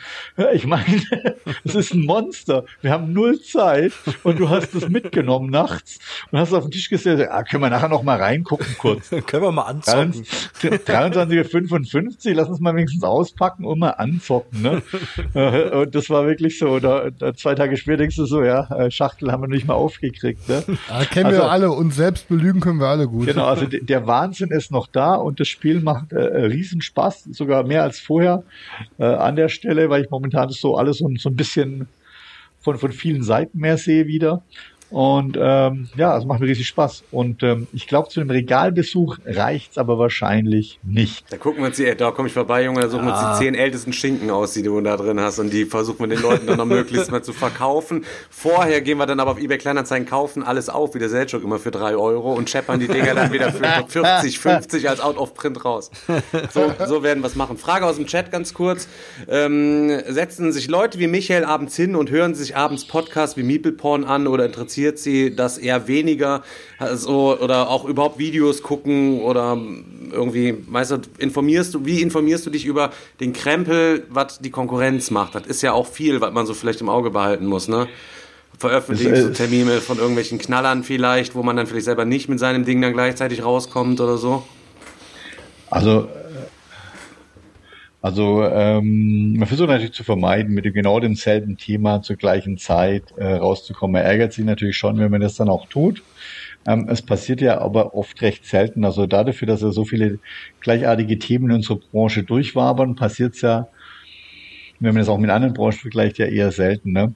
Ich 0.54 0.66
meine, 0.66 1.02
es 1.66 1.76
ist 1.76 1.94
ein 1.94 2.06
Monster. 2.06 2.64
Wir 2.82 2.92
haben 2.92 3.12
null 3.12 3.42
Zeit 3.42 3.92
und 4.24 4.40
du 4.40 4.50
hast 4.50 4.74
es 4.74 4.88
mitgenommen 4.88 5.50
nachts 5.50 6.00
und 6.32 6.40
hast 6.40 6.54
auf 6.54 6.64
den 6.64 6.72
Tisch 6.72 6.90
gesetzt. 6.90 7.28
Ah, 7.30 7.44
können 7.44 7.62
wir 7.62 7.70
nachher 7.70 7.90
noch 7.90 8.04
mal 8.04 8.18
reingucken 8.18 8.66
kurz. 8.78 9.10
können 9.28 9.44
wir 9.44 9.52
mal 9.52 9.64
anzocken. 9.64 10.24
23.55 10.62 12.34
lass 12.34 12.48
uns 12.48 12.62
mal 12.62 12.74
wenigstens 12.76 13.04
auspacken 13.04 13.66
und 13.66 13.80
mal 13.80 13.90
anzocken. 13.90 14.62
Ne? 14.62 14.82
Äh, 15.34 15.70
und 15.82 15.94
das 15.94 16.10
war 16.10 16.26
wirklich 16.26 16.58
so. 16.58 16.80
Da, 16.80 17.10
da 17.10 17.34
zwei 17.34 17.56
Tage 17.56 17.76
später 17.76 17.98
denkst 17.98 18.16
du 18.16 18.26
so, 18.26 18.42
ja, 18.42 18.68
äh, 18.74 18.90
Schachtel 18.90 19.34
haben 19.34 19.44
wir 19.44 19.50
nicht 19.50 19.68
mal 19.68 19.74
aufgekriegt. 19.74 20.48
Ne? 20.48 20.64
Ja, 20.90 21.04
kennen 21.04 21.26
also, 21.26 21.40
wir 21.40 21.52
alle. 21.52 21.72
Uns 21.72 21.98
selbst 21.98 22.30
belügen 22.30 22.62
können 22.62 22.80
wir 22.80 22.88
alle 22.88 23.08
gut. 23.08 23.28
Genau, 23.28 23.48
also 23.48 23.66
der 23.82 24.08
Wahnsinn 24.08 24.52
ist 24.52 24.72
noch 24.72 24.88
da 24.88 25.16
und 25.16 25.42
das 25.42 25.50
Spiel 25.50 25.82
macht 25.82 26.14
Riesenspaß, 26.22 27.26
sogar 27.32 27.64
mehr 27.66 27.84
als 27.84 28.00
vorher 28.00 28.44
äh, 29.00 29.06
an 29.06 29.36
der 29.36 29.50
Stelle, 29.50 29.90
weil 29.90 30.04
ich 30.04 30.10
momentan 30.10 30.50
so 30.50 30.76
alles 30.76 30.98
so, 30.98 31.10
so 31.18 31.30
ein 31.30 31.36
bisschen 31.36 31.88
von, 32.60 32.78
von 32.78 32.92
vielen 32.92 33.24
Seiten 33.24 33.58
mehr 33.58 33.78
sehe 33.78 34.08
wieder. 34.08 34.44
Und 34.92 35.38
ähm, 35.40 35.88
ja, 35.96 36.18
es 36.18 36.26
macht 36.26 36.42
mir 36.42 36.48
riesig 36.48 36.68
Spaß. 36.68 37.06
Und 37.12 37.44
ähm, 37.44 37.68
ich 37.72 37.88
glaube, 37.88 38.10
zu 38.10 38.20
einem 38.20 38.30
Regalbesuch 38.30 39.20
reicht's 39.26 39.78
aber 39.78 39.98
wahrscheinlich 39.98 40.82
nicht. 40.84 41.26
Da 41.32 41.38
gucken 41.38 41.62
wir 41.62 41.68
uns 41.68 41.78
die, 41.78 41.96
da 41.96 42.12
komme 42.12 42.28
ich 42.28 42.34
vorbei, 42.34 42.66
Junge, 42.66 42.82
da 42.82 42.90
suchen 42.90 43.06
wir 43.06 43.14
uns 43.14 43.22
die 43.22 43.26
ah. 43.26 43.38
zehn 43.38 43.56
ältesten 43.56 43.94
Schinken 43.94 44.30
aus, 44.30 44.52
die 44.52 44.64
du 44.64 44.80
da 44.82 44.98
drin 44.98 45.22
hast. 45.22 45.40
Und 45.40 45.54
die 45.54 45.64
versuchen 45.64 46.00
wir 46.00 46.08
den 46.08 46.22
Leuten 46.22 46.46
dann 46.46 46.58
noch 46.58 46.66
möglichst 46.66 47.10
mal 47.10 47.24
zu 47.24 47.32
verkaufen. 47.32 48.04
Vorher 48.30 48.82
gehen 48.82 48.98
wir 48.98 49.06
dann 49.06 49.22
aber 49.22 49.32
auf 49.32 49.40
eBay 49.40 49.58
Kleinanzeigen, 49.58 50.06
kaufen 50.06 50.44
alles 50.44 50.68
auf, 50.68 50.94
wie 50.94 51.00
der 51.00 51.10
Selchuk 51.10 51.42
immer 51.42 51.58
für 51.58 51.72
drei 51.72 51.96
Euro 51.96 52.34
und 52.34 52.50
scheppern 52.50 52.82
die 52.82 52.90
Dinger 52.90 53.16
dann 53.16 53.32
wieder 53.32 53.50
für 53.54 53.62
40, 53.88 54.40
50 54.40 54.90
als 54.90 55.00
Out 55.00 55.18
of 55.18 55.34
Print 55.36 55.64
raus. 55.64 55.90
So, 56.54 56.74
so 56.86 57.02
werden 57.02 57.24
wir 57.24 57.28
es 57.28 57.36
machen. 57.36 57.58
Frage 57.58 57.86
aus 57.86 57.96
dem 57.96 58.08
Chat 58.08 58.30
ganz 58.30 58.54
kurz. 58.54 58.90
Ähm, 59.30 60.02
setzen 60.10 60.52
sich 60.52 60.68
Leute 60.68 61.00
wie 61.00 61.08
Michael 61.08 61.46
abends 61.46 61.78
hin 61.78 61.96
und 61.96 62.10
hören 62.10 62.36
sich 62.36 62.58
abends 62.58 62.86
Podcasts 62.86 63.38
wie 63.38 63.44
Meeple 63.44 63.72
Porn 63.72 64.04
an 64.04 64.28
oder 64.28 64.46
interessieren 64.46 64.81
interessiert 64.82 65.00
sie 65.00 65.36
das 65.36 65.58
eher 65.58 65.88
weniger? 65.88 66.44
Also, 66.80 67.38
oder 67.40 67.70
auch 67.70 67.86
überhaupt 67.86 68.18
Videos 68.20 68.62
gucken 68.64 69.22
oder 69.22 69.58
irgendwie, 70.12 70.56
weißt 70.68 70.92
du, 70.92 70.98
informierst 71.18 71.74
du, 71.74 71.86
wie 71.86 72.02
informierst 72.02 72.46
du 72.46 72.50
dich 72.50 72.66
über 72.66 72.92
den 73.20 73.34
Krempel, 73.34 74.06
was 74.10 74.40
die 74.40 74.50
Konkurrenz 74.50 75.12
macht? 75.12 75.36
Das 75.36 75.46
ist 75.46 75.62
ja 75.62 75.74
auch 75.74 75.88
viel, 75.88 76.22
was 76.22 76.34
man 76.34 76.46
so 76.46 76.54
vielleicht 76.54 76.82
im 76.82 76.90
Auge 76.90 77.12
behalten 77.12 77.46
muss, 77.46 77.68
ne? 77.68 77.88
Veröffentlichungstermine 78.58 79.82
von 79.82 79.98
irgendwelchen 79.98 80.38
Knallern 80.38 80.84
vielleicht, 80.84 81.34
wo 81.34 81.42
man 81.42 81.56
dann 81.56 81.66
vielleicht 81.66 81.86
selber 81.86 82.06
nicht 82.06 82.30
mit 82.30 82.40
seinem 82.40 82.64
Ding 82.64 82.82
dann 82.82 82.94
gleichzeitig 82.94 83.44
rauskommt 83.44 84.00
oder 84.02 84.18
so? 84.18 84.44
Also 85.72 86.08
also 88.02 88.44
ähm, 88.44 89.34
man 89.38 89.48
versucht 89.48 89.70
natürlich 89.70 89.94
zu 89.94 90.04
vermeiden, 90.04 90.54
mit 90.54 90.72
genau 90.74 91.00
demselben 91.00 91.58
Thema 91.58 92.02
zur 92.02 92.16
gleichen 92.16 92.58
Zeit 92.58 93.04
äh, 93.18 93.34
rauszukommen. 93.36 93.96
Er 93.96 94.06
ärgert 94.06 94.34
sich 94.34 94.44
natürlich 94.44 94.78
schon, 94.78 94.98
wenn 94.98 95.12
man 95.12 95.22
das 95.22 95.36
dann 95.36 95.50
auch 95.50 95.68
tut. 95.68 96.02
Ähm, 96.68 96.88
es 96.90 97.04
passiert 97.04 97.42
ja 97.42 97.60
aber 97.60 97.94
oft 97.94 98.20
recht 98.22 98.46
selten. 98.46 98.86
Also 98.86 99.06
dafür, 99.06 99.48
dass 99.48 99.62
er 99.62 99.72
so 99.72 99.86
viele 99.86 100.20
gleichartige 100.62 101.20
Themen 101.20 101.52
in 101.52 101.58
unserer 101.58 101.80
Branche 101.92 102.24
durchwabern, 102.24 102.96
passiert 102.96 103.36
es 103.36 103.42
ja, 103.42 103.68
wenn 104.80 104.96
man 104.96 105.02
das 105.02 105.10
auch 105.10 105.20
mit 105.20 105.30
anderen 105.30 105.54
Branchen 105.54 105.74
vergleicht, 105.74 106.18
ja 106.18 106.26
eher 106.26 106.52
selten. 106.52 106.94
Ne? 106.94 107.14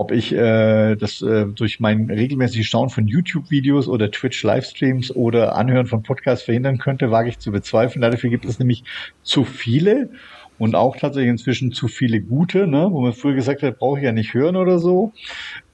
Ob 0.00 0.12
ich 0.12 0.32
äh, 0.32 0.96
das 0.96 1.20
äh, 1.20 1.44
durch 1.44 1.78
mein 1.78 2.08
regelmäßiges 2.08 2.66
Schauen 2.66 2.88
von 2.88 3.06
YouTube-Videos 3.06 3.86
oder 3.86 4.10
Twitch-Livestreams 4.10 5.14
oder 5.14 5.56
Anhören 5.56 5.84
von 5.84 6.02
Podcasts 6.02 6.46
verhindern 6.46 6.78
könnte, 6.78 7.10
wage 7.10 7.28
ich 7.28 7.38
zu 7.38 7.52
bezweifeln. 7.52 8.00
Dafür 8.00 8.30
gibt 8.30 8.46
es 8.46 8.58
nämlich 8.58 8.84
zu 9.22 9.44
viele 9.44 10.08
und 10.56 10.74
auch 10.74 10.96
tatsächlich 10.96 11.28
inzwischen 11.28 11.72
zu 11.72 11.86
viele 11.86 12.22
gute, 12.22 12.66
ne, 12.66 12.88
wo 12.90 13.02
man 13.02 13.12
früher 13.12 13.34
gesagt 13.34 13.62
hat, 13.62 13.78
brauche 13.78 13.98
ich 13.98 14.04
ja 14.06 14.12
nicht 14.12 14.32
hören 14.32 14.56
oder 14.56 14.78
so, 14.78 15.12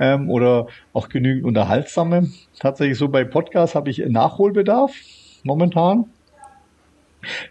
ähm, 0.00 0.28
oder 0.28 0.66
auch 0.92 1.08
genügend 1.08 1.44
unterhaltsame. 1.44 2.28
Tatsächlich 2.58 2.98
so 2.98 3.08
bei 3.08 3.22
Podcasts 3.22 3.76
habe 3.76 3.90
ich 3.90 3.98
Nachholbedarf 4.08 4.92
momentan. 5.44 6.15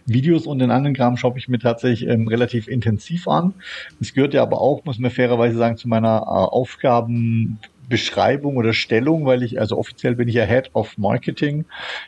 Videos 0.06 0.46
und 0.46 0.58
den 0.58 0.70
anderen 0.70 0.94
Kram 0.94 1.16
schaue 1.16 1.36
ich 1.36 1.48
mir 1.48 1.58
tatsächlich 1.58 2.08
ähm, 2.08 2.28
relativ 2.28 2.68
intensiv 2.68 3.28
an. 3.28 3.54
Es 4.00 4.14
gehört 4.14 4.34
ja 4.34 4.42
aber 4.42 4.60
auch, 4.60 4.84
muss 4.84 4.98
man 4.98 5.10
fairerweise 5.10 5.56
sagen, 5.56 5.76
zu 5.76 5.88
meiner 5.88 6.22
äh, 6.22 6.30
Aufgabenbeschreibung 6.30 8.56
oder 8.56 8.72
Stellung, 8.72 9.26
weil 9.26 9.42
ich, 9.42 9.60
also 9.60 9.78
offiziell 9.78 10.16
bin 10.16 10.28
ich 10.28 10.34
ja 10.34 10.44
Head 10.44 10.70
of 10.74 10.96
Marketing 10.98 11.64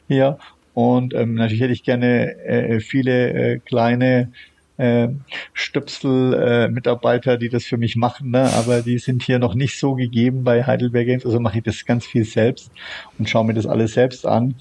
hier 0.07 0.39
und 0.75 1.15
ähm, 1.15 1.35
natürlich 1.35 1.61
hätte 1.61 1.73
ich 1.73 1.83
gerne 1.83 2.37
äh, 2.45 2.81
viele 2.81 3.33
äh, 3.33 3.59
kleine 3.59 4.33
äh, 4.79 5.09
Stöpsel-Mitarbeiter, 5.53 7.35
äh, 7.35 7.39
die 7.39 7.49
das 7.49 7.65
für 7.65 7.77
mich 7.77 7.97
machen, 7.97 8.31
ne? 8.31 8.51
aber 8.55 8.81
die 8.83 8.99
sind 8.99 9.23
hier 9.23 9.39
noch 9.39 9.55
nicht 9.55 9.79
so 9.79 9.95
gegeben 9.95 10.45
bei 10.45 10.65
Heidelberg 10.65 11.07
Games, 11.07 11.27
also 11.27 11.41
mache 11.41 11.59
ich 11.59 11.65
das 11.65 11.85
ganz 11.85 12.07
viel 12.07 12.25
selbst 12.25 12.71
und 13.19 13.29
schaue 13.29 13.45
mir 13.45 13.55
das 13.55 13.67
alles 13.67 13.93
selbst 13.93 14.27
an. 14.27 14.55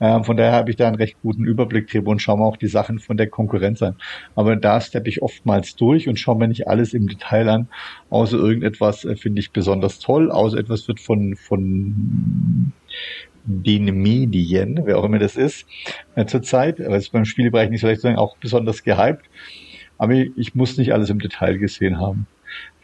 Äh, 0.00 0.24
von 0.24 0.36
daher 0.36 0.52
habe 0.52 0.70
ich 0.70 0.76
da 0.76 0.88
einen 0.88 0.96
recht 0.96 1.16
guten 1.22 1.44
Überblick 1.44 1.88
drüber 1.88 2.10
und 2.10 2.20
schaue 2.20 2.38
mir 2.38 2.44
auch 2.44 2.56
die 2.56 2.66
Sachen 2.66 2.98
von 2.98 3.16
der 3.16 3.28
Konkurrenz 3.28 3.82
an. 3.82 3.96
Aber 4.34 4.56
da 4.56 4.80
steppe 4.80 5.08
ich 5.08 5.22
oftmals 5.22 5.76
durch 5.76 6.08
und 6.08 6.18
schaue 6.18 6.36
mir 6.36 6.48
nicht 6.48 6.66
alles 6.66 6.94
im 6.94 7.06
Detail 7.06 7.48
an, 7.48 7.68
außer 8.08 8.36
irgendetwas 8.38 9.04
äh, 9.04 9.14
finde 9.16 9.40
ich 9.40 9.52
besonders 9.52 9.98
toll, 9.98 10.30
außer 10.32 10.58
etwas 10.58 10.88
wird 10.88 11.00
von, 11.00 11.36
von 11.36 12.72
den 13.44 13.86
Medien, 14.02 14.80
wer 14.84 14.98
auch 14.98 15.04
immer 15.04 15.18
das 15.18 15.36
ist, 15.36 15.66
äh, 16.14 16.26
zurzeit, 16.26 16.80
aber 16.80 16.96
ist 16.96 17.12
beim 17.12 17.24
Spielebereich 17.24 17.70
nicht 17.70 17.80
so 17.80 17.86
leicht 17.86 18.00
zu 18.00 18.06
sagen, 18.06 18.18
auch 18.18 18.36
besonders 18.36 18.82
gehypt. 18.82 19.24
Aber 19.98 20.14
ich, 20.14 20.30
ich 20.36 20.54
muss 20.54 20.76
nicht 20.76 20.92
alles 20.92 21.10
im 21.10 21.20
Detail 21.20 21.58
gesehen 21.58 21.98
haben. 21.98 22.26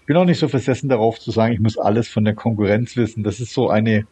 Ich 0.00 0.06
bin 0.06 0.16
auch 0.16 0.24
nicht 0.24 0.38
so 0.38 0.48
versessen 0.48 0.88
darauf 0.88 1.18
zu 1.18 1.30
sagen, 1.30 1.52
ich 1.52 1.60
muss 1.60 1.78
alles 1.78 2.08
von 2.08 2.24
der 2.24 2.34
Konkurrenz 2.34 2.96
wissen. 2.96 3.24
Das 3.24 3.40
ist 3.40 3.52
so 3.52 3.68
eine 3.68 4.06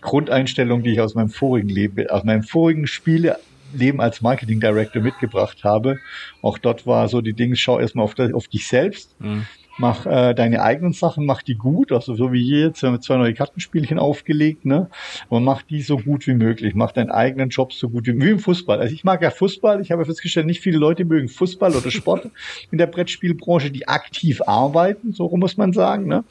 Grundeinstellung, 0.00 0.82
die 0.82 0.92
ich 0.92 1.00
aus 1.00 1.14
meinem 1.14 1.30
vorigen 1.30 1.68
Leben, 1.68 2.08
aus 2.08 2.24
meinem 2.24 2.42
vorigen 2.42 2.86
Spieleleben 2.86 4.00
als 4.00 4.20
Marketing 4.20 4.60
Director 4.60 5.02
mitgebracht 5.02 5.64
habe. 5.64 5.98
Auch 6.42 6.58
dort 6.58 6.86
war 6.86 7.08
so 7.08 7.20
die 7.20 7.32
Dinge, 7.32 7.56
schau 7.56 7.80
erstmal 7.80 8.04
auf, 8.04 8.14
auf 8.18 8.48
dich 8.48 8.66
selbst. 8.68 9.18
Mhm 9.20 9.46
mach 9.78 10.06
äh, 10.06 10.34
deine 10.34 10.62
eigenen 10.62 10.92
Sachen, 10.92 11.24
mach 11.24 11.42
die 11.42 11.54
gut, 11.54 11.92
also 11.92 12.14
so 12.14 12.32
wie 12.32 12.42
hier 12.42 12.66
jetzt, 12.66 12.82
wir 12.82 12.90
haben 12.90 13.00
zwei 13.00 13.16
neue 13.16 13.34
Kartenspielchen 13.34 13.98
aufgelegt, 13.98 14.64
ne? 14.64 14.90
Aber 15.30 15.40
mach 15.40 15.62
die 15.62 15.80
so 15.82 15.96
gut 15.98 16.26
wie 16.26 16.34
möglich, 16.34 16.74
mach 16.74 16.92
deinen 16.92 17.10
eigenen 17.10 17.48
Job 17.48 17.72
so 17.72 17.88
gut 17.88 18.06
wie, 18.06 18.20
wie 18.20 18.30
im 18.30 18.38
Fußball. 18.38 18.80
Also 18.80 18.94
ich 18.94 19.04
mag 19.04 19.22
ja 19.22 19.30
Fußball, 19.30 19.80
ich 19.80 19.92
habe 19.92 20.04
festgestellt, 20.04 20.46
nicht 20.46 20.60
viele 20.60 20.78
Leute 20.78 21.04
mögen 21.04 21.28
Fußball 21.28 21.74
oder 21.74 21.90
Sport 21.90 22.28
in 22.70 22.78
der 22.78 22.86
Brettspielbranche, 22.86 23.70
die 23.70 23.88
aktiv 23.88 24.42
arbeiten, 24.46 25.12
so 25.12 25.28
muss 25.36 25.56
man 25.56 25.72
sagen, 25.72 26.06
ne? 26.06 26.24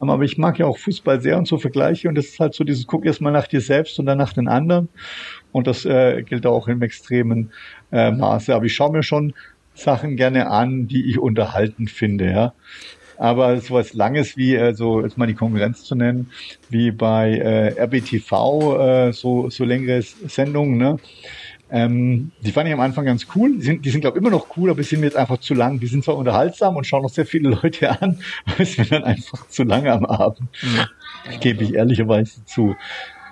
Aber 0.00 0.22
ich 0.24 0.38
mag 0.38 0.58
ja 0.58 0.64
auch 0.64 0.78
Fußball 0.78 1.20
sehr 1.20 1.36
und 1.36 1.46
so 1.46 1.58
Vergleiche 1.58 2.08
und 2.08 2.14
das 2.14 2.24
ist 2.26 2.40
halt 2.40 2.54
so 2.54 2.64
dieses, 2.64 2.86
guck 2.86 3.04
erstmal 3.04 3.32
nach 3.32 3.46
dir 3.46 3.60
selbst 3.60 3.98
und 3.98 4.06
dann 4.06 4.16
nach 4.16 4.32
den 4.32 4.48
anderen. 4.48 4.88
Und 5.52 5.66
das 5.66 5.84
äh, 5.84 6.22
gilt 6.22 6.46
auch 6.46 6.68
im 6.68 6.80
extremen 6.80 7.50
äh, 7.92 8.10
Maße. 8.10 8.54
Aber 8.54 8.64
ich 8.64 8.74
schaue 8.74 8.92
mir 8.92 9.02
schon 9.02 9.34
Sachen 9.80 10.16
gerne 10.16 10.50
an, 10.50 10.86
die 10.86 11.08
ich 11.08 11.18
unterhaltend 11.18 11.90
finde, 11.90 12.30
ja. 12.30 12.54
Aber 13.16 13.60
so 13.60 13.74
was 13.74 13.92
Langes 13.92 14.36
wie, 14.38 14.56
also 14.56 15.02
jetzt 15.02 15.18
mal 15.18 15.26
die 15.26 15.34
Konkurrenz 15.34 15.84
zu 15.84 15.94
nennen, 15.94 16.30
wie 16.70 16.90
bei 16.90 17.36
äh, 17.36 17.78
RBTV, 17.78 18.78
äh, 18.78 19.12
so, 19.12 19.50
so 19.50 19.64
längere 19.64 20.00
Sendungen, 20.02 20.78
ne? 20.78 20.96
Ähm, 21.72 22.32
die 22.40 22.50
fand 22.50 22.66
ich 22.66 22.74
am 22.74 22.80
Anfang 22.80 23.04
ganz 23.04 23.26
cool. 23.34 23.56
Die 23.58 23.62
sind, 23.62 23.84
die 23.84 23.90
sind 23.90 24.00
glaube 24.00 24.18
ich, 24.18 24.22
immer 24.22 24.30
noch 24.30 24.56
cool, 24.56 24.70
aber 24.70 24.80
die 24.80 24.88
sind 24.88 25.00
mir 25.00 25.06
jetzt 25.06 25.16
einfach 25.16 25.38
zu 25.38 25.54
lang. 25.54 25.78
Die 25.78 25.86
sind 25.86 26.02
zwar 26.02 26.16
unterhaltsam 26.16 26.76
und 26.76 26.86
schauen 26.86 27.02
noch 27.02 27.10
sehr 27.10 27.26
viele 27.26 27.50
Leute 27.62 27.90
an, 28.00 28.18
aber 28.46 28.60
es 28.60 28.76
wird 28.76 28.90
dann 28.90 29.04
einfach 29.04 29.46
zu 29.48 29.64
lange 29.64 29.92
am 29.92 30.06
Abend. 30.06 30.48
Mhm. 30.62 31.40
Gebe 31.40 31.62
ich 31.62 31.74
ehrlicherweise 31.74 32.44
zu. 32.44 32.74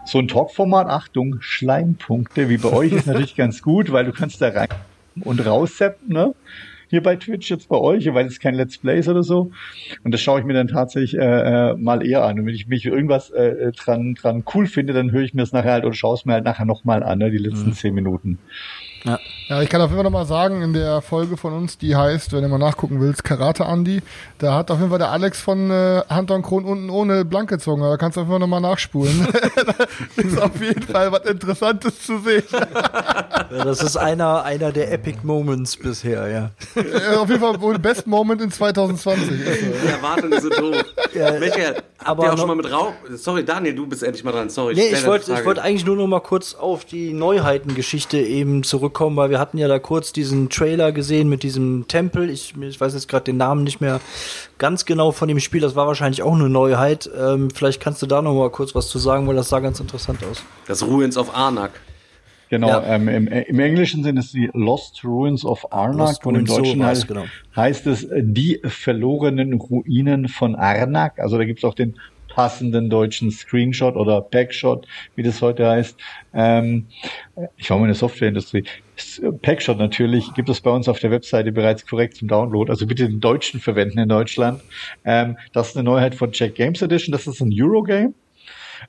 So 0.05 0.19
ein 0.19 0.29
Talkformat, 0.29 0.87
Achtung, 0.87 1.37
Schleimpunkte, 1.41 2.49
wie 2.49 2.59
bei 2.59 2.73
euch, 2.73 2.93
ist 2.93 3.07
natürlich 3.07 3.37
ganz 3.37 3.63
gut, 3.63 3.91
weil 3.91 4.05
du 4.05 4.13
kannst 4.13 4.41
da 4.41 4.49
rein 4.49 4.69
und 5.25 5.45
rausseppen, 5.45 6.13
ne? 6.13 6.35
Hier 6.91 7.03
bei 7.03 7.17
Twitch 7.17 7.51
jetzt 7.51 7.69
bei 7.69 7.77
euch, 7.77 8.13
weil 8.15 8.27
es 8.27 8.41
kein 8.41 8.55
Let's 8.55 8.79
Play 8.79 8.99
ist 8.99 9.09
oder 9.09 9.23
so. 9.23 9.51
Und 10.05 10.15
das 10.15 10.23
schaue 10.23 10.41
ich 10.41 10.47
mir 10.47 10.55
dann 10.55 10.69
tatsächlich 10.69 11.19
äh, 11.19 11.73
äh, 11.73 11.75
mal 11.77 12.05
eher 12.05 12.25
an. 12.25 12.41
Und 12.41 12.47
wenn 12.47 12.55
ich 12.55 12.67
mich 12.67 12.87
irgendwas 12.87 13.29
äh, 13.29 13.73
dran, 13.73 14.15
dran 14.15 14.43
cool 14.55 14.67
finde, 14.67 14.95
dann 14.95 15.13
höre 15.13 15.21
ich 15.21 15.35
mir 15.35 15.43
das 15.43 15.53
nachher 15.53 15.73
halt 15.73 15.85
oder 15.85 15.95
schaue 15.95 16.15
es 16.15 16.25
mir 16.25 16.33
halt 16.33 16.45
nachher 16.45 16.65
nochmal 16.65 17.03
an, 17.03 17.19
ne, 17.19 17.31
die 17.31 17.37
letzten 17.37 17.69
mhm. 17.69 17.75
zehn 17.75 17.95
Minuten. 17.95 18.39
Ja. 19.05 19.19
ja, 19.49 19.63
ich 19.63 19.69
kann 19.69 19.81
auf 19.81 19.91
jeden 19.91 19.97
Fall 19.97 20.05
nochmal 20.05 20.27
sagen, 20.27 20.63
in 20.63 20.73
der 20.73 21.01
Folge 21.03 21.37
von 21.37 21.53
uns, 21.53 21.79
die 21.79 21.95
heißt, 21.95 22.33
wenn 22.33 22.43
du 22.43 22.49
mal 22.49 22.59
nachgucken 22.59 23.01
willst, 23.01 23.23
Karate 23.23 23.65
Andy, 23.65 24.03
da 24.39 24.55
hat 24.55 24.71
auf 24.71 24.79
jeden 24.79 24.91
Fall 24.91 24.99
der 24.99 25.11
Alex 25.11 25.41
von 25.41 25.71
äh, 25.71 26.03
Hand 26.09 26.31
Kron 26.43 26.65
unten 26.65 26.91
ohne 26.91 27.25
blank 27.25 27.49
gezogen. 27.49 27.83
Da 27.83 27.97
kannst 27.97 28.17
du 28.17 28.23
auf 28.23 28.27
jeden 28.27 28.33
Fall 28.33 28.41
nochmal 28.41 28.61
nachspulen. 28.61 29.29
ist 30.17 30.41
auf 30.41 30.61
jeden 30.61 30.83
Fall 30.83 31.13
was 31.13 31.25
Interessantes 31.27 32.03
zu 32.03 32.19
sehen. 32.19 32.43
ja, 32.53 33.65
das 33.65 33.83
ist 33.83 33.97
einer, 33.97 34.43
einer 34.43 34.73
der 34.73 34.93
Epic 34.93 35.19
Moments 35.23 35.77
bisher, 35.77 36.29
ja. 36.29 36.51
ja 36.75 37.21
auf 37.21 37.29
jeden 37.29 37.41
Fall 37.41 37.61
wohl 37.61 37.79
Best 37.79 38.07
Moment 38.07 38.43
in 38.43 38.51
2020. 38.51 39.29
Die 39.29 39.89
Erwartung 39.89 40.33
ist 40.33 40.43
so 40.43 40.51
doof. 40.51 40.85
Ja, 41.15 41.33
Michael, 41.39 41.77
habt 42.05 42.23
ihr 42.23 42.33
auch 42.33 42.39
schon 42.39 42.49
mal 42.49 42.57
mit 42.57 42.71
Rauch... 42.71 42.93
Sorry, 43.15 43.45
Daniel, 43.45 43.75
du 43.75 43.87
bist 43.87 44.03
endlich 44.03 44.25
mal 44.25 44.33
dran. 44.33 44.51
Sorry. 44.51 44.75
Nee, 44.75 44.89
ich 44.93 45.07
wollte 45.07 45.45
wollt 45.45 45.59
eigentlich 45.59 45.85
nur 45.87 45.97
noch 45.97 46.07
mal 46.07 46.21
kurz 46.21 46.55
auf 46.55 46.85
die 46.85 47.13
Neuheitengeschichte 47.13 48.19
eben 48.19 48.63
zurück 48.65 48.88
zurückkommen, 48.89 49.17
weil 49.17 49.31
wir 49.31 49.39
hatten 49.39 49.59
ja 49.59 49.69
da 49.69 49.79
kurz 49.79 50.13
diesen 50.13 50.49
Trailer 50.49 50.93
gesehen 50.93 51.29
mit 51.29 51.43
diesem 51.43 51.87
Tempel. 51.89 52.31
Ich, 52.31 52.55
ich 52.59 52.81
weiß 52.81 52.95
jetzt 52.95 53.09
gerade 53.09 53.25
den 53.25 53.37
Namen 53.37 53.65
nicht 53.65 53.81
mehr 53.81 54.01
ganz 54.57 54.87
genau 54.87 55.13
von 55.13 55.29
dem 55.29 55.41
Spiel. 55.41 55.61
Das 55.61 55.77
war 55.77 55.87
wahrscheinlich 55.87 56.23
auch 56.23 56.35
eine 56.35 56.49
Neuheit. 56.49 57.09
Ähm, 57.19 57.51
vielleicht 57.51 57.81
kannst 57.81 58.01
du 58.01 58.07
da 58.07 58.23
noch 58.23 58.35
mal 58.35 58.51
kurz 58.51 58.75
was 58.75 58.89
zu 58.89 58.99
sagen, 58.99 59.27
weil 59.29 59.37
das 59.37 59.51
sah 59.51 59.61
ganz 59.61 59.79
interessant 59.79 60.21
aus. 60.25 60.43
Das 60.67 60.87
Ruins 60.87 61.19
of 61.19 61.37
Arnak. 61.37 61.73
Genau, 62.51 62.69
ja. 62.69 62.83
ähm, 62.83 63.09
im, 63.09 63.27
im, 63.29 63.61
Englischen 63.61 64.03
sind 64.03 64.17
es 64.17 64.33
die 64.33 64.49
Lost 64.55 65.05
Ruins 65.05 65.45
of 65.45 65.71
Arnak 65.71 66.25
und 66.25 66.35
im 66.35 66.47
Deutschen 66.47 66.83
heißt, 66.83 67.07
genau. 67.07 67.25
heißt, 67.55 67.87
es 67.87 68.05
äh, 68.05 68.23
die 68.25 68.63
verlorenen 68.65 69.53
Ruinen 69.53 70.29
von 70.29 70.55
Arnak. 70.55 71.19
Also 71.19 71.37
da 71.37 71.45
gibt 71.45 71.59
es 71.59 71.65
auch 71.65 71.75
den 71.75 71.97
passenden 72.39 72.89
deutschen 72.89 73.33
Screenshot 73.33 73.97
oder 73.97 74.21
Packshot, 74.21 74.87
wie 75.17 75.25
das 75.25 75.43
heute 75.43 75.69
heißt. 75.69 75.99
Ähm, 76.33 76.87
ich 77.57 77.69
war 77.69 77.79
mal 77.79 77.87
in 77.87 77.89
der 77.89 77.97
Softwareindustrie. 77.97 78.63
Packshot 79.43 79.77
natürlich 79.77 80.33
gibt 80.35 80.49
es 80.49 80.61
bei 80.61 80.71
uns 80.71 80.89
auf 80.89 81.01
der 81.01 81.11
Webseite 81.11 81.51
bereits 81.51 81.85
korrekt 81.85 82.15
zum 82.15 82.29
Download. 82.29 82.71
Also 82.71 82.87
bitte 82.87 83.09
den 83.09 83.19
deutschen 83.19 83.59
verwenden 83.59 83.99
in 83.99 84.09
Deutschland. 84.09 84.63
Ähm, 85.05 85.37
das 85.53 85.71
ist 85.71 85.77
eine 85.77 85.83
Neuheit 85.83 86.15
von 86.15 86.31
Jack 86.33 86.55
Games 86.55 86.81
Edition. 86.81 87.11
Das 87.11 87.27
ist 87.27 87.41
ein 87.41 87.51
Eurogame. 87.53 88.15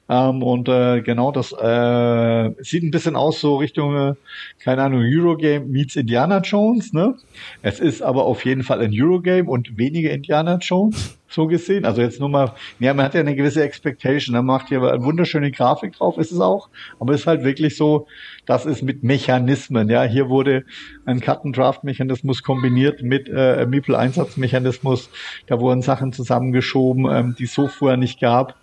Ähm, 0.10 0.42
und 0.42 0.68
äh, 0.68 1.02
genau 1.02 1.32
das 1.32 1.52
äh, 1.52 2.50
sieht 2.64 2.84
ein 2.84 2.90
bisschen 2.90 3.16
aus 3.16 3.40
so 3.40 3.58
Richtung, 3.58 3.96
äh, 3.96 4.14
keine 4.60 4.82
Ahnung, 4.82 5.04
Eurogame 5.04 5.66
meets 5.68 5.96
Indiana 5.96 6.40
Jones. 6.40 6.94
Ne? 6.94 7.16
Es 7.62 7.80
ist 7.80 8.02
aber 8.02 8.26
auf 8.26 8.44
jeden 8.44 8.64
Fall 8.64 8.82
ein 8.82 8.92
Eurogame 8.92 9.48
und 9.48 9.78
weniger 9.78 10.10
Indiana 10.10 10.58
Jones, 10.60 11.20
so 11.28 11.46
gesehen. 11.46 11.86
Also 11.86 12.02
jetzt 12.02 12.20
nur 12.20 12.30
mal, 12.30 12.54
ja, 12.80 12.96
man 12.96 13.06
hat 13.06 13.14
ja 13.14 13.20
eine 13.20 13.36
gewisse 13.36 13.62
Expectation, 13.62 14.36
man 14.36 14.46
macht 14.46 14.70
hier 14.70 14.82
eine 14.82 15.04
wunderschöne 15.04 15.52
Grafik 15.52 15.94
drauf, 15.94 16.18
ist 16.18 16.32
es 16.32 16.40
auch, 16.40 16.70
aber 17.00 17.14
es 17.14 17.22
ist 17.22 17.28
halt 17.28 17.44
wirklich 17.44 17.78
so, 17.78 18.08
das 18.48 18.66
ist 18.66 18.82
mit 18.82 19.04
Mechanismen. 19.04 19.90
Ja, 19.90 20.02
hier 20.04 20.28
wurde 20.28 20.66
ein 21.06 21.20
Cut-and-Draft-Mechanismus 21.20 22.42
kombiniert 22.42 23.04
mit 23.04 23.30
äh, 23.30 23.68
Meeple-Einsatzmechanismus. 23.68 25.12
Da 25.46 25.60
wurden 25.60 25.84
Sachen 25.84 26.14
zusammengeschoben, 26.14 27.06
ähm, 27.12 27.36
die 27.38 27.44
es 27.44 27.54
so 27.54 27.68
vorher 27.68 27.98
nicht 27.98 28.20
gab. 28.20 28.56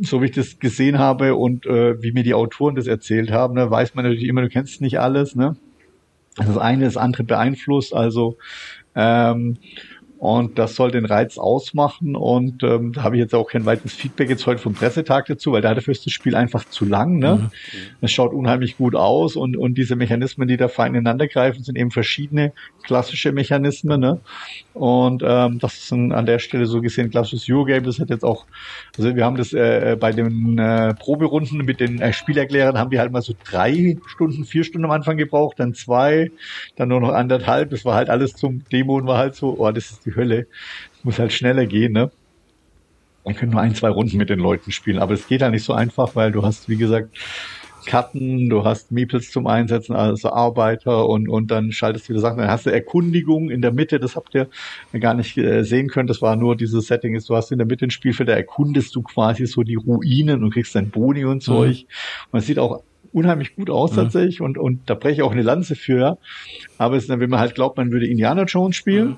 So 0.00 0.20
wie 0.20 0.26
ich 0.26 0.32
das 0.32 0.58
gesehen 0.58 0.98
habe 0.98 1.34
und 1.34 1.66
äh, 1.66 2.02
wie 2.02 2.12
mir 2.12 2.22
die 2.22 2.34
Autoren 2.34 2.74
das 2.74 2.86
erzählt 2.86 3.30
haben, 3.30 3.54
ne, 3.54 3.70
weiß 3.70 3.94
man 3.94 4.04
natürlich 4.04 4.28
immer, 4.28 4.42
du 4.42 4.48
kennst 4.48 4.80
nicht 4.80 4.98
alles. 4.98 5.34
Ne? 5.34 5.56
Das 6.36 6.58
eine 6.58 6.84
das 6.84 6.96
andere 6.96 7.24
beeinflusst. 7.24 7.94
Also 7.94 8.36
ähm, 8.94 9.56
Und 10.24 10.58
das 10.58 10.74
soll 10.74 10.90
den 10.90 11.04
Reiz 11.04 11.36
ausmachen. 11.36 12.16
Und 12.16 12.62
ähm, 12.62 12.94
da 12.94 13.02
habe 13.02 13.16
ich 13.16 13.20
jetzt 13.20 13.34
auch 13.34 13.46
kein 13.46 13.66
weiteres 13.66 13.92
Feedback 13.92 14.30
jetzt 14.30 14.46
heute 14.46 14.58
vom 14.58 14.72
Pressetag 14.72 15.26
dazu, 15.26 15.52
weil 15.52 15.60
dafür 15.60 15.92
ist 15.92 16.06
das 16.06 16.14
Spiel 16.14 16.34
einfach 16.34 16.64
zu 16.64 16.86
lang. 16.86 17.18
Ne? 17.18 17.50
Es 18.00 18.00
mhm. 18.00 18.08
schaut 18.08 18.32
unheimlich 18.32 18.78
gut 18.78 18.94
aus 18.94 19.36
und, 19.36 19.54
und 19.54 19.76
diese 19.76 19.96
Mechanismen, 19.96 20.48
die 20.48 20.56
da 20.56 20.68
fein 20.68 20.94
ineinander 20.94 21.28
greifen, 21.28 21.62
sind 21.62 21.76
eben 21.76 21.90
verschiedene 21.90 22.54
klassische 22.84 23.32
Mechanismen. 23.32 24.00
Ne? 24.00 24.18
Und 24.72 25.22
ähm, 25.26 25.58
das 25.58 25.74
ist 25.74 25.92
ein, 25.92 26.10
an 26.12 26.24
der 26.24 26.38
Stelle 26.38 26.64
so 26.64 26.80
gesehen 26.80 27.10
klassisches 27.10 27.46
Eurogame. 27.50 27.82
Das 27.82 28.00
hat 28.00 28.08
jetzt 28.08 28.24
auch, 28.24 28.46
also 28.96 29.14
wir 29.14 29.26
haben 29.26 29.36
das 29.36 29.52
äh, 29.52 29.94
bei 30.00 30.12
den 30.12 30.56
äh, 30.56 30.94
Proberunden 30.94 31.58
mit 31.66 31.80
den 31.80 32.00
äh, 32.00 32.14
Spielerklärern 32.14 32.78
haben 32.78 32.90
wir 32.90 33.00
halt 33.00 33.12
mal 33.12 33.20
so 33.20 33.34
drei 33.44 33.98
Stunden, 34.06 34.46
vier 34.46 34.64
Stunden 34.64 34.86
am 34.86 34.90
Anfang 34.90 35.18
gebraucht, 35.18 35.60
dann 35.60 35.74
zwei, 35.74 36.30
dann 36.76 36.88
nur 36.88 37.02
noch 37.02 37.12
anderthalb. 37.12 37.68
Das 37.68 37.84
war 37.84 37.94
halt 37.94 38.08
alles 38.08 38.32
zum 38.32 38.64
Demo 38.72 38.96
und 38.96 39.06
war 39.06 39.18
halt 39.18 39.34
so, 39.34 39.56
oh, 39.58 39.70
das 39.70 39.90
ist 39.90 40.06
die 40.06 40.13
Hölle. 40.16 40.46
Muss 41.02 41.18
halt 41.18 41.32
schneller 41.32 41.66
gehen, 41.66 41.92
ne? 41.92 42.10
Man 43.24 43.34
könnte 43.34 43.54
nur 43.54 43.62
ein, 43.62 43.74
zwei 43.74 43.88
Runden 43.88 44.18
mit 44.18 44.28
den 44.28 44.38
Leuten 44.38 44.70
spielen, 44.70 44.98
aber 44.98 45.14
es 45.14 45.26
geht 45.26 45.40
halt 45.40 45.52
nicht 45.52 45.64
so 45.64 45.72
einfach, 45.72 46.14
weil 46.14 46.30
du 46.30 46.42
hast, 46.42 46.68
wie 46.68 46.76
gesagt, 46.76 47.16
Karten, 47.86 48.48
du 48.48 48.64
hast 48.64 48.92
Meeples 48.92 49.30
zum 49.30 49.46
Einsetzen, 49.46 49.94
also 49.94 50.30
Arbeiter 50.30 51.08
und, 51.08 51.28
und 51.28 51.50
dann 51.50 51.72
schaltest 51.72 52.06
du 52.06 52.10
wieder 52.10 52.20
Sachen, 52.20 52.38
dann 52.38 52.48
hast 52.48 52.66
du 52.66 52.70
Erkundigung 52.70 53.50
in 53.50 53.62
der 53.62 53.72
Mitte, 53.72 53.98
das 53.98 54.16
habt 54.16 54.34
ihr 54.34 54.48
gar 54.98 55.14
nicht 55.14 55.36
äh, 55.36 55.62
sehen 55.64 55.88
können, 55.88 56.06
das 56.06 56.22
war 56.22 56.36
nur 56.36 56.56
dieses 56.56 56.86
Setting, 56.86 57.14
ist, 57.14 57.28
du 57.28 57.36
hast 57.36 57.52
in 57.52 57.58
der 57.58 57.66
Mitte 57.66 57.86
ein 57.86 57.90
Spielfeld, 57.90 58.28
da 58.28 58.34
erkundest 58.34 58.94
du 58.94 59.02
quasi 59.02 59.46
so 59.46 59.62
die 59.62 59.74
Ruinen 59.74 60.42
und 60.42 60.50
kriegst 60.50 60.74
dann 60.74 60.90
Boni 60.90 61.24
und 61.24 61.42
Zeug. 61.42 61.86
Mhm. 62.32 62.38
Es 62.38 62.46
sieht 62.46 62.58
auch 62.58 62.82
unheimlich 63.12 63.54
gut 63.54 63.70
aus 63.70 63.92
mhm. 63.92 63.96
tatsächlich 63.96 64.40
und, 64.40 64.58
und 64.58 64.80
da 64.86 64.94
breche 64.94 65.14
ich 65.14 65.22
auch 65.22 65.32
eine 65.32 65.42
Lanze 65.42 65.76
für. 65.76 66.18
Aber 66.78 66.96
es 66.96 67.04
ist 67.04 67.10
dann, 67.10 67.20
wenn 67.20 67.30
man 67.30 67.40
halt 67.40 67.54
glaubt, 67.54 67.76
man 67.76 67.92
würde 67.92 68.06
Indiana 68.06 68.44
Jones 68.44 68.76
spielen, 68.76 69.08
mhm. 69.08 69.16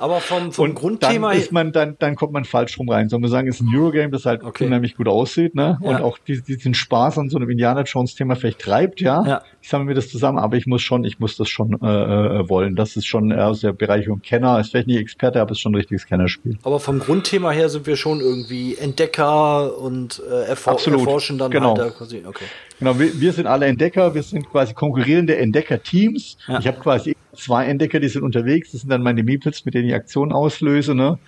Aber 0.00 0.20
vom, 0.20 0.50
vom 0.50 0.70
und 0.70 0.74
Grundthema 0.74 1.28
dann 1.30 1.38
ist 1.38 1.52
man 1.52 1.72
dann 1.72 1.96
dann 1.98 2.16
kommt 2.16 2.32
man 2.32 2.44
falsch 2.44 2.78
rum 2.78 2.88
rein. 2.88 3.10
Soll 3.10 3.20
man 3.20 3.28
sagen, 3.28 3.48
ist 3.48 3.60
ein 3.60 3.68
Eurogame, 3.74 4.10
das 4.10 4.24
halt 4.24 4.42
okay. 4.42 4.64
unheimlich 4.64 4.96
gut 4.96 5.08
aussieht, 5.08 5.54
ne? 5.54 5.78
Ja. 5.82 5.88
Und 5.88 6.00
auch 6.00 6.16
diesen 6.16 6.72
Spaß 6.72 7.18
an 7.18 7.28
so 7.28 7.36
einem 7.36 7.50
Indiana 7.50 7.82
Jones 7.82 8.14
Thema 8.14 8.34
vielleicht 8.34 8.60
treibt, 8.60 9.02
ja. 9.02 9.22
ja. 9.26 9.42
Ich 9.62 9.68
sammle 9.68 9.86
mir 9.86 9.94
das 9.94 10.08
zusammen, 10.08 10.38
aber 10.38 10.56
ich 10.56 10.66
muss 10.66 10.82
schon, 10.82 11.04
ich 11.04 11.18
muss 11.18 11.36
das 11.36 11.48
schon 11.48 11.78
äh, 11.82 11.86
äh 11.86 12.48
wollen. 12.48 12.76
Das 12.76 12.96
ist 12.96 13.06
schon 13.06 13.32
aus 13.32 13.60
der 13.60 13.72
Bereicherung 13.72 14.22
Kenner. 14.22 14.58
Ist 14.58 14.70
vielleicht 14.70 14.86
nicht 14.86 14.98
Experte, 14.98 15.40
aber 15.40 15.52
ist 15.52 15.60
schon 15.60 15.72
ein 15.72 15.76
richtiges 15.76 16.06
Kennerspiel. 16.06 16.58
Aber 16.62 16.80
vom 16.80 16.98
Grundthema 16.98 17.50
her 17.50 17.68
sind 17.68 17.86
wir 17.86 17.96
schon 17.96 18.20
irgendwie 18.20 18.76
Entdecker 18.76 19.78
und 19.78 20.22
äh, 20.30 20.48
erfor 20.48 20.74
Absolut. 20.74 21.00
erforschen 21.00 21.38
dann 21.38 21.50
genau. 21.50 21.76
halt 21.76 21.96
quasi. 21.96 22.22
Okay. 22.26 22.44
Genau, 22.78 22.98
wir, 22.98 23.20
wir 23.20 23.32
sind 23.32 23.46
alle 23.46 23.66
Entdecker, 23.66 24.14
wir 24.14 24.22
sind 24.22 24.48
quasi 24.48 24.72
konkurrierende 24.72 25.36
Entdecker-Teams. 25.36 26.38
Ja. 26.48 26.58
Ich 26.60 26.66
habe 26.66 26.80
quasi 26.80 27.14
zwei 27.34 27.66
Entdecker, 27.66 28.00
die 28.00 28.08
sind 28.08 28.22
unterwegs, 28.22 28.72
das 28.72 28.80
sind 28.80 28.90
dann 28.90 29.02
meine 29.02 29.22
Meeples, 29.22 29.64
mit 29.64 29.74
denen 29.74 29.88
ich 29.88 29.94
Aktionen 29.94 30.32
auslöse, 30.32 30.94
ne? 30.94 31.18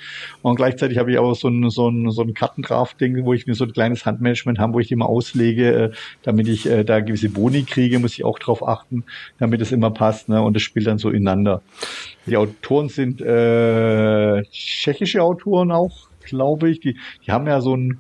Und 0.43 0.57
gleichzeitig 0.57 0.99
habe 0.99 1.13
ich 1.13 1.19
auch 1.19 1.35
so 1.35 1.49
ein, 1.49 1.71
so 1.71 1.89
ein, 1.89 2.11
so 2.11 2.23
ein 2.23 2.35
Kartengraf-Ding, 2.35 3.25
wo 3.25 3.35
ich 3.35 3.47
mir 3.47 3.55
so 3.55 3.65
ein 3.65 3.73
kleines 3.73 4.05
Handmanagement 4.07 4.59
habe, 4.59 4.75
wo 4.75 4.81
ich 4.81 4.89
die 4.89 4.97
mal 4.97 5.07
auslege, 5.07 5.73
äh, 5.75 5.91
damit 6.23 6.49
ich 6.49 6.67
äh, 6.67 6.85
da 6.85 7.01
gewisse 7.01 7.29
Boni 7.29 7.63
kriege, 7.65 7.99
muss 7.99 8.15
ich 8.15 8.22
auch 8.25 8.39
drauf 8.39 8.67
achten, 8.67 9.05
damit 9.39 9.61
es 9.61 9.73
immer 9.73 9.91
passt, 9.91 10.29
ne? 10.29 10.43
Und 10.43 10.55
das 10.55 10.63
spielt 10.63 10.87
dann 10.87 10.99
so 10.99 11.11
ineinander. 11.11 11.63
Die 12.27 12.37
Autoren 12.37 12.89
sind 12.89 13.21
äh, 13.21 14.43
tschechische 14.45 15.23
Autoren 15.23 15.73
auch, 15.73 16.09
glaube 16.25 16.71
ich. 16.71 16.81
Die, 16.81 16.97
die 17.27 17.33
haben 17.33 17.47
ja 17.47 17.61
so 17.61 17.77
ein 17.77 17.99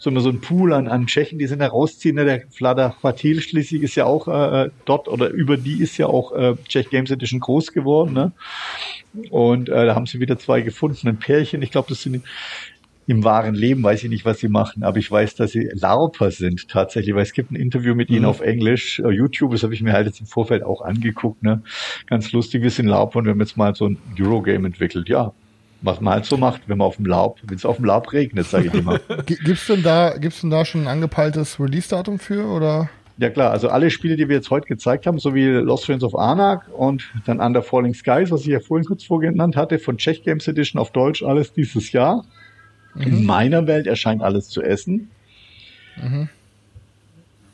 so, 0.00 0.18
so 0.18 0.30
ein 0.30 0.40
Pool 0.40 0.72
an, 0.72 0.88
an 0.88 1.06
Tschechen, 1.06 1.38
die 1.38 1.46
sind 1.46 1.58
da 1.58 1.68
rausziehen. 1.68 2.16
Ne? 2.16 2.24
Der 2.24 2.42
Vlada 2.50 2.90
Fatil 2.90 3.42
schließlich 3.42 3.82
ist 3.82 3.94
ja 3.96 4.06
auch 4.06 4.28
äh, 4.28 4.70
dort 4.86 5.08
oder 5.08 5.28
über 5.28 5.58
die 5.58 5.82
ist 5.82 5.98
ja 5.98 6.06
auch 6.06 6.32
äh, 6.32 6.54
Czech 6.66 6.88
Games 6.88 7.10
Edition 7.10 7.38
groß 7.38 7.72
geworden. 7.72 8.14
Ne? 8.14 8.32
Und 9.30 9.68
äh, 9.68 9.86
da 9.86 9.94
haben 9.94 10.06
sie 10.06 10.18
wieder 10.18 10.38
zwei 10.38 10.62
gefunden, 10.62 11.06
ein 11.06 11.18
Pärchen. 11.18 11.60
Ich 11.60 11.70
glaube, 11.70 11.90
das 11.90 12.02
sind 12.02 12.22
im 13.06 13.24
wahren 13.24 13.54
Leben 13.54 13.82
weiß 13.82 14.04
ich 14.04 14.10
nicht, 14.10 14.24
was 14.24 14.38
sie 14.38 14.48
machen, 14.48 14.84
aber 14.84 14.98
ich 14.98 15.10
weiß, 15.10 15.34
dass 15.34 15.52
sie 15.52 15.68
Larper 15.72 16.30
sind 16.30 16.68
tatsächlich, 16.68 17.14
weil 17.14 17.22
es 17.22 17.32
gibt 17.32 17.50
ein 17.50 17.56
Interview 17.56 17.94
mit 17.94 18.10
ihnen 18.10 18.22
mhm. 18.22 18.28
auf 18.28 18.40
Englisch, 18.40 19.00
uh, 19.00 19.10
YouTube, 19.10 19.52
das 19.52 19.62
habe 19.62 19.74
ich 19.74 19.82
mir 19.82 19.92
halt 19.92 20.06
jetzt 20.06 20.20
im 20.20 20.26
Vorfeld 20.26 20.62
auch 20.62 20.82
angeguckt, 20.82 21.42
ne? 21.42 21.62
Ganz 22.06 22.30
lustig, 22.32 22.62
wir 22.62 22.70
sind 22.70 22.86
Larper 22.86 23.18
und 23.18 23.24
wir 23.24 23.32
haben 23.32 23.40
jetzt 23.40 23.56
mal 23.56 23.74
so 23.74 23.86
ein 23.86 23.98
Eurogame 24.18 24.66
entwickelt. 24.66 25.08
Ja, 25.08 25.32
was 25.82 26.00
man 26.00 26.14
halt 26.14 26.24
so 26.26 26.36
macht, 26.36 26.68
wenn 26.68 26.78
man 26.78 26.86
auf 26.86 26.96
dem 26.96 27.06
Laub, 27.06 27.38
wenn 27.42 27.56
es 27.56 27.64
auf 27.64 27.76
dem 27.76 27.86
Laub 27.86 28.12
regnet, 28.12 28.46
sage 28.46 28.68
ich 28.68 28.74
immer. 28.74 28.98
gibt's 29.26 29.66
denn 29.66 29.82
da, 29.82 30.16
gibt's 30.18 30.42
denn 30.42 30.50
da 30.50 30.64
schon 30.64 30.82
ein 30.82 30.88
angepeiltes 30.88 31.58
Release-Datum 31.58 32.18
für 32.18 32.46
oder? 32.46 32.90
Ja 33.18 33.28
klar, 33.28 33.50
also 33.50 33.68
alle 33.68 33.90
Spiele, 33.90 34.16
die 34.16 34.28
wir 34.28 34.36
jetzt 34.36 34.50
heute 34.50 34.66
gezeigt 34.66 35.06
haben, 35.06 35.18
sowie 35.18 35.46
Lost 35.46 35.86
Friends 35.86 36.04
of 36.04 36.14
Anak 36.14 36.68
und 36.74 37.10
dann 37.26 37.40
Under 37.40 37.62
Falling 37.62 37.92
Skies, 37.94 38.30
was 38.30 38.42
ich 38.42 38.48
ja 38.48 38.60
vorhin 38.60 38.86
kurz 38.86 39.04
vorgenannt 39.04 39.56
hatte, 39.56 39.78
von 39.78 39.98
Czech 39.98 40.22
Games 40.22 40.48
Edition 40.48 40.80
auf 40.80 40.90
Deutsch, 40.90 41.22
alles 41.22 41.52
dieses 41.52 41.92
Jahr. 41.92 42.24
Mhm. 42.94 43.02
In 43.02 43.26
meiner 43.26 43.66
Welt 43.66 43.86
erscheint 43.86 44.22
alles 44.22 44.48
zu 44.48 44.62
essen. 44.62 45.10
Mhm. 45.96 46.28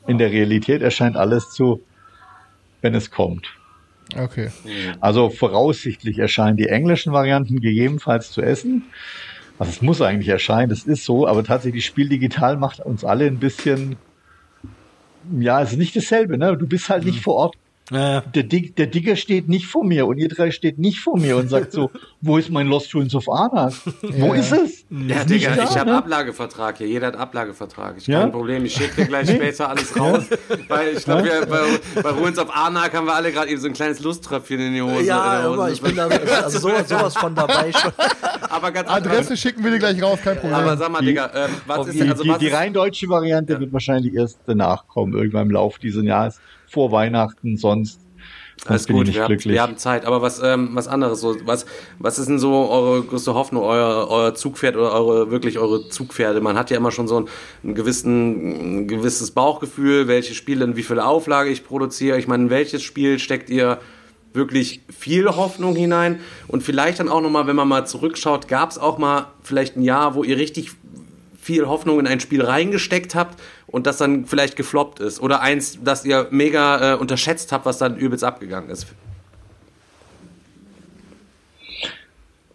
In 0.07 0.17
der 0.17 0.31
Realität 0.31 0.81
erscheint 0.81 1.17
alles 1.17 1.51
zu, 1.51 1.81
wenn 2.81 2.95
es 2.95 3.11
kommt. 3.11 3.47
Okay. 4.15 4.49
Also 5.01 5.29
voraussichtlich 5.29 6.19
erscheinen 6.19 6.55
die 6.55 6.69
englischen 6.69 7.11
Varianten 7.11 7.59
gegebenenfalls 7.59 8.31
zu 8.31 8.41
essen. 8.41 8.83
Also 9.59 9.71
es 9.71 9.81
muss 9.81 10.01
eigentlich 10.01 10.29
erscheinen, 10.29 10.69
das 10.69 10.83
ist 10.83 11.03
so, 11.03 11.27
aber 11.27 11.43
tatsächlich 11.43 11.85
Spiel 11.85 12.07
digital 12.07 12.57
macht 12.57 12.79
uns 12.79 13.03
alle 13.03 13.25
ein 13.25 13.39
bisschen, 13.39 13.97
ja, 15.37 15.61
es 15.61 15.71
ist 15.71 15.77
nicht 15.77 15.95
dasselbe, 15.95 16.37
ne? 16.37 16.55
Du 16.55 16.67
bist 16.67 16.89
halt 16.89 17.05
nicht 17.05 17.17
mhm. 17.17 17.23
vor 17.23 17.35
Ort 17.35 17.57
ja. 17.91 18.21
Der, 18.21 18.43
Dig 18.43 18.75
der 18.75 18.87
Digger 18.87 19.15
steht 19.15 19.47
nicht 19.47 19.67
vor 19.67 19.83
mir 19.83 20.05
und 20.07 20.17
ihr 20.17 20.27
drei 20.27 20.51
steht 20.51 20.77
nicht 20.77 20.99
vor 20.99 21.17
mir 21.17 21.37
und 21.37 21.49
sagt 21.49 21.71
so, 21.71 21.91
wo 22.21 22.37
ist 22.37 22.49
mein 22.49 22.67
Lost 22.67 22.93
Ruins 22.93 23.15
of 23.15 23.29
Arnak? 23.29 23.73
Wo 24.01 24.33
ist 24.33 24.51
es? 24.51 24.85
Ja, 24.89 25.21
ist 25.21 25.29
Digga, 25.29 25.55
da, 25.55 25.63
ich 25.63 25.77
habe 25.77 25.91
ne? 25.91 25.97
Ablagevertrag 25.97 26.77
hier. 26.77 26.87
Jeder 26.87 27.07
hat 27.07 27.15
Ablagevertrag. 27.15 27.95
Ich 27.97 28.07
ja? 28.07 28.21
kein 28.21 28.31
Problem. 28.31 28.65
Ich 28.65 28.73
schicke 28.73 28.95
dir 29.01 29.07
gleich 29.07 29.29
später 29.29 29.69
alles 29.69 29.97
raus. 29.97 30.25
weil 30.67 30.97
ich 30.97 31.05
glaube, 31.05 31.47
bei, 31.49 32.01
bei 32.01 32.09
Ruins 32.09 32.39
of 32.39 32.53
Arnak 32.55 32.93
haben 32.93 33.07
wir 33.07 33.15
alle 33.15 33.31
gerade 33.31 33.49
eben 33.49 33.61
so 33.61 33.67
ein 33.67 33.73
kleines 33.73 33.99
Lusttröpfchen 34.01 34.59
in 34.59 34.73
die 34.73 34.81
Hose. 34.81 35.03
Ja, 35.03 35.21
aber 35.21 35.71
ich 35.71 35.81
bin 35.81 35.95
da 35.95 36.07
also 36.07 36.59
so, 36.59 36.69
sowas 36.85 37.15
von 37.15 37.35
dabei 37.35 37.71
schon. 37.71 37.91
aber 38.49 38.71
ganz 38.71 38.89
Adresse 38.89 39.31
ähm, 39.31 39.37
schicken 39.37 39.63
wir 39.63 39.71
dir 39.71 39.79
gleich 39.79 40.01
raus, 40.01 40.19
kein 40.23 40.37
Problem. 40.37 40.59
Aber 40.59 40.77
sag 40.77 40.91
mal, 40.91 41.01
Digga, 41.01 41.27
äh, 41.27 41.47
was 41.65 41.87
ist 41.87 42.01
also 42.01 42.23
die, 42.23 42.29
was 42.29 42.37
die, 42.39 42.45
die 42.45 42.51
rein 42.51 42.73
deutsche 42.73 43.07
Variante 43.09 43.53
ja. 43.53 43.59
wird 43.59 43.71
wahrscheinlich 43.71 44.13
erst 44.13 44.39
danach 44.45 44.87
kommen, 44.87 45.13
irgendwann 45.13 45.47
im 45.47 45.51
Laufe 45.51 45.79
dieses 45.79 46.03
Jahres 46.03 46.39
vor 46.67 46.91
Weihnachten, 46.91 47.57
sonst 47.57 47.99
alles 48.65 48.87
gut, 48.87 49.13
wir 49.13 49.23
haben, 49.23 49.43
wir 49.43 49.61
haben, 49.61 49.77
Zeit. 49.77 50.05
Aber 50.05 50.21
was, 50.21 50.41
ähm, 50.43 50.69
was 50.73 50.87
anderes, 50.87 51.21
so, 51.21 51.37
was, 51.45 51.65
was 51.99 52.19
ist 52.19 52.27
denn 52.27 52.39
so 52.39 52.69
eure 52.69 53.03
größte 53.03 53.33
Hoffnung, 53.33 53.63
euer, 53.63 54.07
euer 54.09 54.33
Zugpferd 54.35 54.75
oder 54.75 54.91
eure, 54.93 55.31
wirklich 55.31 55.59
eure 55.59 55.87
Zugpferde? 55.89 56.41
Man 56.41 56.57
hat 56.57 56.71
ja 56.71 56.77
immer 56.77 56.91
schon 56.91 57.07
so 57.07 57.21
ein, 57.21 57.27
ein, 57.63 57.75
gewissen, 57.75 58.81
ein 58.81 58.87
gewisses 58.87 59.31
Bauchgefühl, 59.31 60.07
welche 60.07 60.33
Spiele, 60.33 60.65
in 60.65 60.75
wie 60.75 60.83
viele 60.83 61.05
Auflage 61.05 61.49
ich 61.49 61.63
produziere. 61.65 62.17
Ich 62.17 62.27
meine, 62.27 62.45
in 62.45 62.49
welches 62.49 62.81
Spiel 62.81 63.19
steckt 63.19 63.49
ihr 63.49 63.79
wirklich 64.33 64.81
viel 64.89 65.27
Hoffnung 65.27 65.75
hinein? 65.75 66.19
Und 66.47 66.63
vielleicht 66.63 66.99
dann 66.99 67.09
auch 67.09 67.21
nochmal, 67.21 67.47
wenn 67.47 67.55
man 67.55 67.67
mal 67.67 67.85
zurückschaut, 67.85 68.47
gab 68.47 68.71
es 68.71 68.79
auch 68.79 68.97
mal 68.97 69.27
vielleicht 69.43 69.77
ein 69.77 69.83
Jahr, 69.83 70.15
wo 70.15 70.23
ihr 70.23 70.37
richtig 70.37 70.71
viel 71.39 71.67
Hoffnung 71.67 71.99
in 71.99 72.07
ein 72.07 72.19
Spiel 72.19 72.43
reingesteckt 72.43 73.15
habt 73.15 73.39
und 73.67 73.85
das 73.85 73.97
dann 73.97 74.25
vielleicht 74.25 74.55
gefloppt 74.55 74.99
ist. 74.99 75.21
Oder 75.21 75.41
eins, 75.41 75.79
das 75.83 76.05
ihr 76.05 76.27
mega 76.31 76.93
äh, 76.93 76.97
unterschätzt 76.97 77.51
habt, 77.51 77.65
was 77.65 77.77
dann 77.77 77.97
übelst 77.97 78.23
abgegangen 78.23 78.69
ist. 78.69 78.87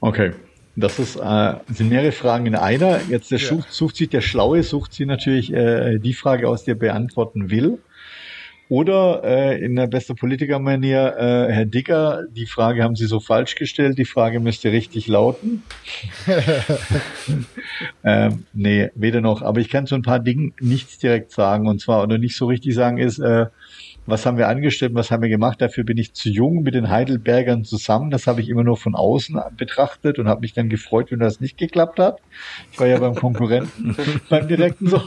Okay. 0.00 0.32
Das 0.74 0.98
ist, 0.98 1.16
äh, 1.16 1.54
sind 1.70 1.90
mehrere 1.90 2.12
Fragen 2.12 2.46
in 2.46 2.54
einer. 2.54 3.00
Jetzt 3.08 3.30
der 3.30 3.38
ja. 3.38 3.46
sucht, 3.46 3.72
sucht 3.72 3.96
sich 3.96 4.08
der 4.08 4.22
Schlaue, 4.22 4.62
sucht 4.62 4.94
sie 4.94 5.04
natürlich 5.04 5.52
äh, 5.52 5.98
die 5.98 6.14
Frage 6.14 6.48
aus, 6.48 6.64
die 6.64 6.70
er 6.70 6.76
beantworten 6.76 7.50
will. 7.50 7.78
Oder 8.68 9.22
äh, 9.24 9.62
in 9.62 9.76
der 9.76 9.86
beste 9.86 10.14
Politiker-Manier, 10.14 11.16
äh, 11.18 11.52
Herr 11.52 11.66
Dicker, 11.66 12.22
die 12.30 12.46
Frage 12.46 12.82
haben 12.82 12.96
Sie 12.96 13.06
so 13.06 13.20
falsch 13.20 13.54
gestellt, 13.54 13.98
die 13.98 14.06
Frage 14.06 14.40
müsste 14.40 14.72
richtig 14.72 15.08
lauten. 15.08 15.62
ähm, 18.04 18.44
nee, 18.54 18.90
weder 18.94 19.20
noch. 19.20 19.42
Aber 19.42 19.60
ich 19.60 19.68
kann 19.68 19.86
zu 19.86 19.94
ein 19.94 20.02
paar 20.02 20.20
Dingen 20.20 20.54
nichts 20.58 20.98
direkt 20.98 21.32
sagen. 21.32 21.68
Und 21.68 21.80
zwar, 21.80 22.02
oder 22.02 22.16
nicht 22.16 22.36
so 22.36 22.46
richtig 22.46 22.74
sagen, 22.74 22.96
ist, 22.96 23.18
äh, 23.18 23.46
was 24.06 24.26
haben 24.26 24.36
wir 24.36 24.48
angestellt, 24.48 24.94
was 24.94 25.10
haben 25.10 25.22
wir 25.22 25.28
gemacht. 25.28 25.60
Dafür 25.60 25.84
bin 25.84 25.96
ich 25.96 26.12
zu 26.14 26.28
jung 26.28 26.62
mit 26.62 26.74
den 26.74 26.90
Heidelbergern 26.90 27.64
zusammen. 27.64 28.10
Das 28.10 28.26
habe 28.26 28.40
ich 28.40 28.48
immer 28.48 28.64
nur 28.64 28.76
von 28.76 28.94
außen 28.94 29.40
betrachtet 29.56 30.18
und 30.18 30.28
habe 30.28 30.40
mich 30.40 30.52
dann 30.52 30.68
gefreut, 30.68 31.10
wenn 31.10 31.20
das 31.20 31.40
nicht 31.40 31.56
geklappt 31.56 31.98
hat. 31.98 32.20
Ich 32.72 32.80
war 32.80 32.86
ja 32.86 32.98
beim 32.98 33.14
Konkurrenten, 33.14 33.96
beim 34.28 34.48
direkten 34.48 34.88
so. 34.88 35.02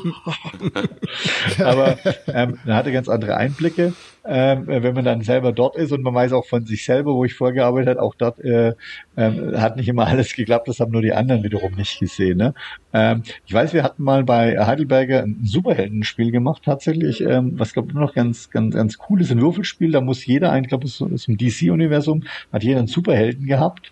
Aber 1.64 1.98
ähm, 2.28 2.58
er 2.66 2.76
hatte 2.76 2.92
ganz 2.92 3.10
andere 3.10 3.36
Einblicke 3.36 3.94
ähm, 4.28 4.64
wenn 4.68 4.94
man 4.94 5.06
dann 5.06 5.22
selber 5.22 5.52
dort 5.52 5.76
ist 5.76 5.92
und 5.92 6.02
man 6.02 6.14
weiß 6.14 6.34
auch 6.34 6.46
von 6.46 6.66
sich 6.66 6.86
selber, 6.86 7.14
wo 7.14 7.26
ich 7.26 7.34
vorgearbeitet 7.34 7.90
habe, 7.90 8.02
auch 8.02 8.16
dort 8.16 8.40
äh, 8.40 8.70
äh, 9.16 9.32
hat 9.58 9.78
nicht 9.78 9.88
immer 9.88 10.08
alles 10.08 10.34
geklappt, 10.34 10.68
das 10.68 10.80
haben 10.80 10.92
nur 10.92 11.02
die 11.02 11.14
anderen 11.14 11.44
wiederum 11.44 11.74
nicht 11.76 12.00
gesehen. 12.00 12.38
Ne? 12.38 12.54
Ähm, 12.94 13.24
ich 13.46 13.54
weiß, 13.54 13.74
wir 13.74 13.84
hatten 13.84 14.04
mal 14.04 14.24
bei 14.24 14.58
Heidelberger 14.58 15.24
ein 15.24 15.42
Superheldenspiel 15.44 16.32
gemacht, 16.32 16.64
tatsächlich, 16.66 17.22
ähm, 17.22 17.54
was 17.58 17.74
glaube 17.74 17.90
ich 17.90 17.96
noch 17.96 18.14
ganz, 18.14 18.50
ganz, 18.50 18.76
ganz 18.76 18.98
cool 19.10 19.22
ist, 19.22 19.32
ein 19.32 19.42
Würfelspiel, 19.42 19.92
da 19.92 20.02
muss 20.02 20.26
jeder, 20.26 20.52
ein, 20.52 20.64
glaube 20.64 20.88
ich, 20.88 21.00
ist 21.00 21.28
im 21.28 21.38
DC-Universum, 21.38 22.24
hat 22.52 22.64
jeder 22.64 22.80
einen 22.80 22.88
Superhelden 22.88 23.46
gehabt 23.46 23.92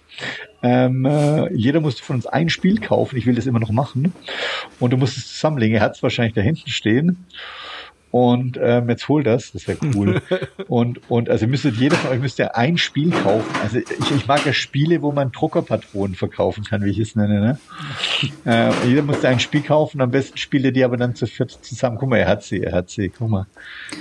Ähm, 0.62 1.06
äh, 1.06 1.54
jeder 1.54 1.82
musste 1.82 2.04
von 2.04 2.16
uns 2.16 2.26
ein 2.26 2.50
Spiel 2.50 2.80
kaufen. 2.80 3.18
Ich 3.18 3.26
will 3.26 3.36
das 3.36 3.48
immer 3.48 3.60
noch 3.60 3.72
machen. 3.72 4.14
Und 4.80 4.94
du 4.94 4.98
musst 4.98 5.18
es 5.18 5.28
zusammenlegen. 5.28 5.76
Er 5.76 5.82
hat 5.82 5.96
es 5.96 6.04
wahrscheinlich 6.04 6.36
da 6.36 6.42
hinten 6.42 6.70
stehen. 6.70 7.26
Und 8.14 8.60
ähm, 8.62 8.90
jetzt 8.90 9.10
hol 9.10 9.24
das, 9.24 9.54
das 9.54 9.68
wäre 9.68 9.80
cool. 9.96 10.22
und, 10.68 11.00
und 11.10 11.32
also 11.32 11.48
müsstet 11.48 11.78
jeder 11.78 11.96
von 11.96 12.12
euch 12.12 12.20
müsste 12.20 12.56
ein 12.56 12.78
Spiel 12.78 13.10
kaufen. 13.10 13.50
Also 13.64 13.80
ich, 13.80 14.12
ich 14.16 14.28
mag 14.28 14.46
ja 14.46 14.54
Spiele, 14.54 15.02
wo 15.02 15.12
man 15.12 15.32
Druckerpatronen 15.32 16.14
verkaufen 16.14 16.64
kann, 16.64 16.84
wie 16.86 16.92
ich 16.92 17.00
es 17.00 17.16
nenne. 17.16 17.42
Ne? 17.42 17.58
Äh, 18.46 18.88
jeder 18.88 19.02
musste 19.02 19.30
ein 19.30 19.40
Spiel 19.40 19.64
kaufen, 19.64 20.00
am 20.00 20.12
besten 20.12 20.38
spiele 20.38 20.72
die 20.72 20.84
aber 20.84 20.96
dann 20.96 21.16
zu 21.16 21.26
viert 21.26 21.58
zusammen. 21.64 21.98
Guck 21.98 22.10
mal, 22.10 22.18
er 22.18 22.28
hat 22.28 22.44
sie, 22.44 22.62
er 22.62 22.74
hat 22.74 22.92
sie. 22.92 23.10
Guck 23.10 23.30
mal. 23.30 23.48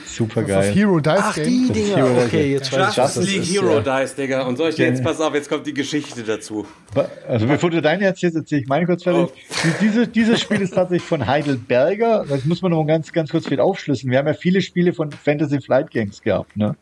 Super 0.05 0.43
geil. 0.43 0.67
Das 0.69 0.77
Hero 0.77 1.01
Dice 1.01 1.15
Ach, 1.17 1.35
Game. 1.35 1.47
die 1.47 1.73
Dinger. 1.73 1.97
Hero 1.97 2.23
okay, 2.23 2.53
jetzt 2.53 2.71
weiß 2.71 2.91
ich, 2.91 2.97
Justice 2.99 3.31
League 3.31 3.45
Hero 3.45 3.81
ja. 3.81 4.03
Dice, 4.03 4.15
Digga. 4.15 4.43
Und 4.43 4.59
soll 4.59 4.69
ich 4.69 4.77
dir 4.77 4.89
jetzt, 4.89 5.03
pass 5.03 5.23
auf, 5.23 5.33
jetzt 5.33 5.49
kommt 5.49 5.67
die 5.67 5.73
Geschichte 5.73 6.23
dazu. 6.23 6.67
Also 7.27 7.47
bevor 7.47 7.71
du 7.71 7.81
deine 7.81 8.05
erzählst, 8.05 8.37
erzähle 8.37 8.61
ich 8.61 8.69
meine 8.69 8.85
kurz 8.85 9.05
fertig. 9.05 9.35
Oh. 9.35 9.69
Diese, 9.81 10.07
dieses 10.07 10.39
Spiel 10.39 10.61
ist 10.61 10.75
tatsächlich 10.75 11.09
von 11.09 11.27
Heidelberger. 11.27 12.27
Das 12.29 12.45
muss 12.45 12.61
man 12.61 12.73
noch 12.73 12.85
ganz, 12.85 13.11
ganz 13.11 13.31
kurz 13.31 13.49
viel 13.49 13.59
aufschlüsseln 13.59 14.02
müssen. 14.05 14.11
Wir 14.11 14.19
haben 14.19 14.27
ja 14.27 14.35
viele 14.35 14.61
Spiele 14.61 14.93
von 14.93 15.11
Fantasy 15.11 15.61
Flight 15.61 15.91
Games 15.91 16.23
gehabt, 16.23 16.57
ne? 16.57 16.77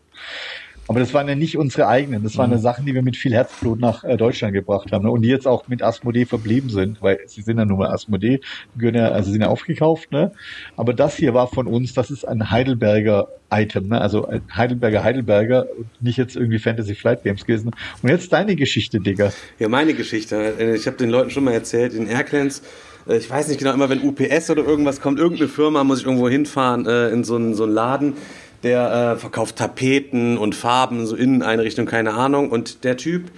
Aber 0.91 0.99
das 0.99 1.15
waren 1.15 1.29
ja 1.29 1.37
nicht 1.37 1.57
unsere 1.57 1.87
eigenen. 1.87 2.25
Das 2.25 2.37
waren 2.37 2.51
mhm. 2.51 2.57
ja 2.57 2.63
Sachen, 2.63 2.85
die 2.85 2.95
wir 2.95 3.03
mit 3.03 3.17
viel 3.17 3.33
Herzblut 3.33 3.79
nach 3.79 4.03
äh, 4.03 4.17
Deutschland 4.17 4.55
gebracht 4.55 4.91
haben. 4.91 5.05
Ne? 5.05 5.13
Und 5.13 5.23
die 5.23 5.29
jetzt 5.29 5.47
auch 5.47 5.69
mit 5.69 5.85
Asmodee 5.85 6.25
verblieben 6.25 6.69
sind, 6.69 7.01
weil 7.01 7.21
sie 7.27 7.43
sind 7.43 7.59
ja 7.59 7.65
nun 7.65 7.79
mal 7.79 7.93
Asmodee, 7.93 8.41
gehören 8.77 8.97
ja, 8.97 9.09
also 9.11 9.31
sind 9.31 9.41
ja 9.41 9.47
aufgekauft, 9.47 10.11
ne? 10.11 10.33
Aber 10.77 10.93
das 10.93 11.15
hier 11.15 11.33
war 11.33 11.47
von 11.47 11.69
uns, 11.69 11.95
das 11.95 12.11
ist 12.11 12.27
ein 12.27 12.51
Heidelberger 12.51 13.29
Item, 13.53 13.87
ne? 13.87 14.01
Also 14.01 14.27
ein 14.27 14.43
Heidelberger 14.53 15.05
Heidelberger 15.05 15.69
und 15.79 15.87
nicht 16.03 16.17
jetzt 16.17 16.35
irgendwie 16.35 16.59
Fantasy 16.59 16.97
Flight 16.97 17.23
Games 17.23 17.47
gewesen. 17.47 17.71
Und 18.03 18.09
jetzt 18.09 18.33
deine 18.33 18.57
Geschichte, 18.57 18.99
Digga. 18.99 19.33
Ja, 19.61 19.69
meine 19.69 19.95
Geschichte. 19.95 20.75
Ich 20.77 20.89
habe 20.89 20.97
den 20.97 21.11
Leuten 21.11 21.31
schon 21.31 21.45
mal 21.45 21.55
erzählt, 21.55 21.95
in 21.95 22.09
Airclans 22.09 22.63
ich 23.17 23.31
weiß 23.31 23.49
nicht 23.49 23.59
genau, 23.59 23.73
immer 23.73 23.89
wenn 23.89 24.03
UPS 24.03 24.51
oder 24.51 24.65
irgendwas 24.65 25.01
kommt, 25.01 25.19
irgendeine 25.19 25.49
Firma, 25.49 25.85
muss 25.85 26.01
ich 26.01 26.07
irgendwo 26.07 26.29
hinfahren 26.29 26.87
äh, 26.87 27.09
in 27.11 27.25
so 27.25 27.37
einen, 27.37 27.55
so 27.55 27.65
einen 27.65 27.73
Laden, 27.73 28.15
der 28.63 29.15
äh, 29.15 29.17
verkauft 29.19 29.57
Tapeten 29.57 30.39
und 30.39 30.55
Farben, 30.55 31.07
so 31.07 31.17
Inneneinrichtung, 31.17 31.87
keine 31.87 32.15
Ahnung. 32.15 32.51
Und 32.51 32.85
der 32.85 32.97
Typ 32.97 33.31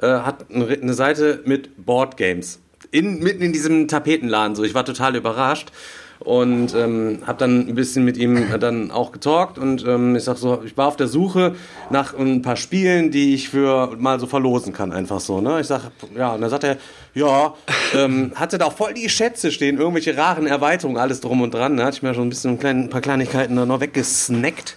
äh, 0.00 0.06
hat 0.06 0.46
eine 0.52 0.94
Seite 0.94 1.42
mit 1.44 1.84
Boardgames. 1.84 2.60
In, 2.90 3.18
mitten 3.22 3.42
in 3.42 3.52
diesem 3.52 3.88
Tapetenladen. 3.88 4.56
So, 4.56 4.64
ich 4.64 4.74
war 4.74 4.84
total 4.84 5.16
überrascht 5.16 5.72
und 6.20 6.74
ähm, 6.74 7.20
habe 7.26 7.38
dann 7.38 7.68
ein 7.68 7.74
bisschen 7.74 8.04
mit 8.04 8.16
ihm 8.16 8.58
dann 8.58 8.90
auch 8.90 9.12
getalkt 9.12 9.58
und 9.58 9.86
ähm, 9.86 10.16
ich 10.16 10.24
sag 10.24 10.36
so, 10.36 10.62
ich 10.64 10.76
war 10.76 10.88
auf 10.88 10.96
der 10.96 11.06
Suche 11.06 11.54
nach 11.90 12.16
ein 12.16 12.42
paar 12.42 12.56
Spielen, 12.56 13.10
die 13.10 13.34
ich 13.34 13.48
für 13.48 13.94
mal 13.96 14.18
so 14.18 14.26
verlosen 14.26 14.72
kann, 14.72 14.92
einfach 14.92 15.20
so. 15.20 15.40
Ne? 15.40 15.60
Ich 15.60 15.66
sag, 15.66 15.90
ja, 16.16 16.34
und 16.34 16.40
dann 16.40 16.50
sagt 16.50 16.64
er, 16.64 16.76
ja, 17.14 17.54
ähm, 17.94 18.32
hatte 18.34 18.58
da 18.58 18.66
auch 18.66 18.72
voll 18.72 18.94
die 18.94 19.08
Schätze 19.08 19.50
stehen, 19.52 19.78
irgendwelche 19.78 20.16
raren 20.16 20.46
Erweiterungen, 20.46 20.98
alles 20.98 21.20
drum 21.20 21.40
und 21.40 21.54
dran. 21.54 21.76
Da 21.76 21.84
hatte 21.84 21.96
ich 21.96 22.02
mir 22.02 22.14
schon 22.14 22.26
ein 22.26 22.30
bisschen 22.30 22.58
ein, 22.64 22.90
paar 22.90 23.00
Kleinigkeiten 23.00 23.56
da 23.56 23.66
noch 23.66 23.80
weggesnackt. 23.80 24.76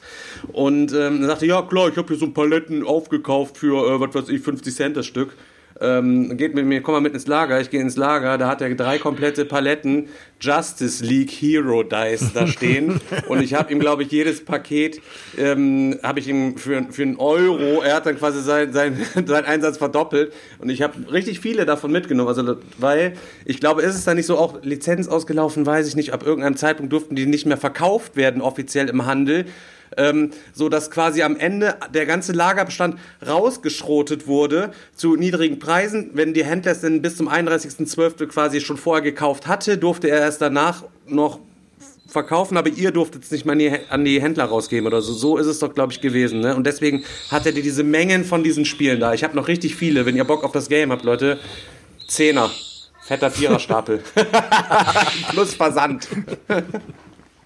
Und 0.53 0.93
ähm, 0.93 1.23
sagte, 1.25 1.45
ja 1.45 1.61
klar, 1.61 1.89
ich 1.89 1.97
habe 1.97 2.07
hier 2.07 2.17
so 2.17 2.25
ein 2.25 2.33
Paletten 2.33 2.85
aufgekauft 2.85 3.57
für, 3.57 3.95
äh, 3.95 3.99
was 3.99 4.13
weiß 4.13 4.29
ich, 4.29 4.41
50 4.41 4.75
Cent 4.75 4.97
das 4.97 5.05
Stück 5.05 5.35
ähm, 5.81 6.37
geht 6.37 6.53
mit 6.53 6.65
mir, 6.65 6.81
komm 6.81 6.93
mal 6.93 7.01
mit 7.01 7.13
ins 7.13 7.27
Lager, 7.27 7.59
ich 7.59 7.69
gehe 7.69 7.81
ins 7.81 7.97
Lager, 7.97 8.37
da 8.37 8.47
hat 8.47 8.61
er 8.61 8.73
drei 8.75 8.97
komplette 8.99 9.45
Paletten 9.45 10.07
Justice 10.39 11.03
League 11.03 11.31
Hero 11.31 11.83
Dice 11.83 12.31
da 12.33 12.47
stehen. 12.47 13.01
Und 13.27 13.41
ich 13.41 13.53
habe 13.53 13.71
ihm, 13.71 13.79
glaube 13.79 14.03
ich, 14.03 14.11
jedes 14.11 14.45
Paket 14.45 15.01
ähm, 15.37 15.99
habe 16.03 16.19
ich 16.19 16.27
ihm 16.27 16.57
für, 16.57 16.85
für 16.89 17.01
einen 17.01 17.17
Euro, 17.17 17.81
er 17.81 17.95
hat 17.95 18.05
dann 18.05 18.17
quasi 18.17 18.41
sein, 18.41 18.71
sein, 18.73 18.97
sein 19.25 19.45
Einsatz 19.45 19.77
verdoppelt. 19.77 20.33
Und 20.59 20.69
ich 20.69 20.81
habe 20.81 21.11
richtig 21.11 21.39
viele 21.39 21.65
davon 21.65 21.91
mitgenommen, 21.91 22.29
also 22.29 22.57
weil 22.77 23.13
ich 23.45 23.59
glaube, 23.59 23.81
ist 23.81 23.95
es 23.95 24.05
da 24.05 24.13
nicht 24.13 24.27
so 24.27 24.37
auch 24.37 24.61
Lizenz 24.63 25.07
ausgelaufen, 25.07 25.65
weiß 25.65 25.87
ich 25.87 25.95
nicht, 25.95 26.13
ab 26.13 26.25
irgendeinem 26.25 26.55
Zeitpunkt 26.55 26.93
durften 26.93 27.15
die 27.15 27.25
nicht 27.25 27.45
mehr 27.45 27.57
verkauft 27.57 28.15
werden 28.15 28.41
offiziell 28.41 28.89
im 28.89 29.05
Handel 29.05 29.45
ähm, 29.97 30.31
so 30.53 30.69
dass 30.69 30.91
quasi 30.91 31.21
am 31.23 31.37
Ende 31.37 31.75
der 31.93 32.05
ganze 32.05 32.31
Lagerbestand 32.31 32.97
rausgeschrotet 33.25 34.27
wurde 34.27 34.71
zu 34.95 35.15
niedrigen 35.15 35.59
Preisen. 35.59 36.11
Wenn 36.13 36.33
die 36.33 36.45
Händler 36.45 36.71
es 36.71 36.81
denn 36.81 37.01
bis 37.01 37.17
zum 37.17 37.29
31.12. 37.29 38.27
quasi 38.27 38.61
schon 38.61 38.77
vorher 38.77 39.01
gekauft 39.01 39.47
hatte, 39.47 39.77
durfte 39.77 40.09
er 40.09 40.27
es 40.27 40.37
danach 40.37 40.83
noch 41.07 41.39
verkaufen, 42.11 42.57
aber 42.57 42.69
ihr 42.69 42.91
durftet 42.91 43.23
es 43.23 43.31
nicht 43.31 43.45
mal 43.45 43.57
an 43.89 44.05
die 44.05 44.21
Händler 44.21 44.45
rausgeben 44.45 44.85
oder 44.85 45.01
so. 45.01 45.13
So 45.13 45.37
ist 45.37 45.47
es 45.47 45.59
doch, 45.59 45.73
glaube 45.73 45.93
ich, 45.93 46.01
gewesen. 46.01 46.41
Ne? 46.41 46.55
Und 46.55 46.67
deswegen 46.67 47.03
hat 47.29 47.45
er 47.45 47.53
diese 47.53 47.83
Mengen 47.83 48.25
von 48.25 48.43
diesen 48.43 48.65
Spielen 48.65 48.99
da. 48.99 49.13
Ich 49.13 49.23
habe 49.23 49.35
noch 49.35 49.47
richtig 49.47 49.75
viele. 49.75 50.05
Wenn 50.05 50.17
ihr 50.17 50.25
Bock 50.25 50.43
auf 50.43 50.51
das 50.51 50.67
Game 50.67 50.91
habt, 50.91 51.03
Leute, 51.03 51.39
Zehner. 52.07 52.49
Fetter 53.03 53.31
Viererstapel. 53.31 54.03
Plus 55.31 55.53
Versand. 55.53 56.07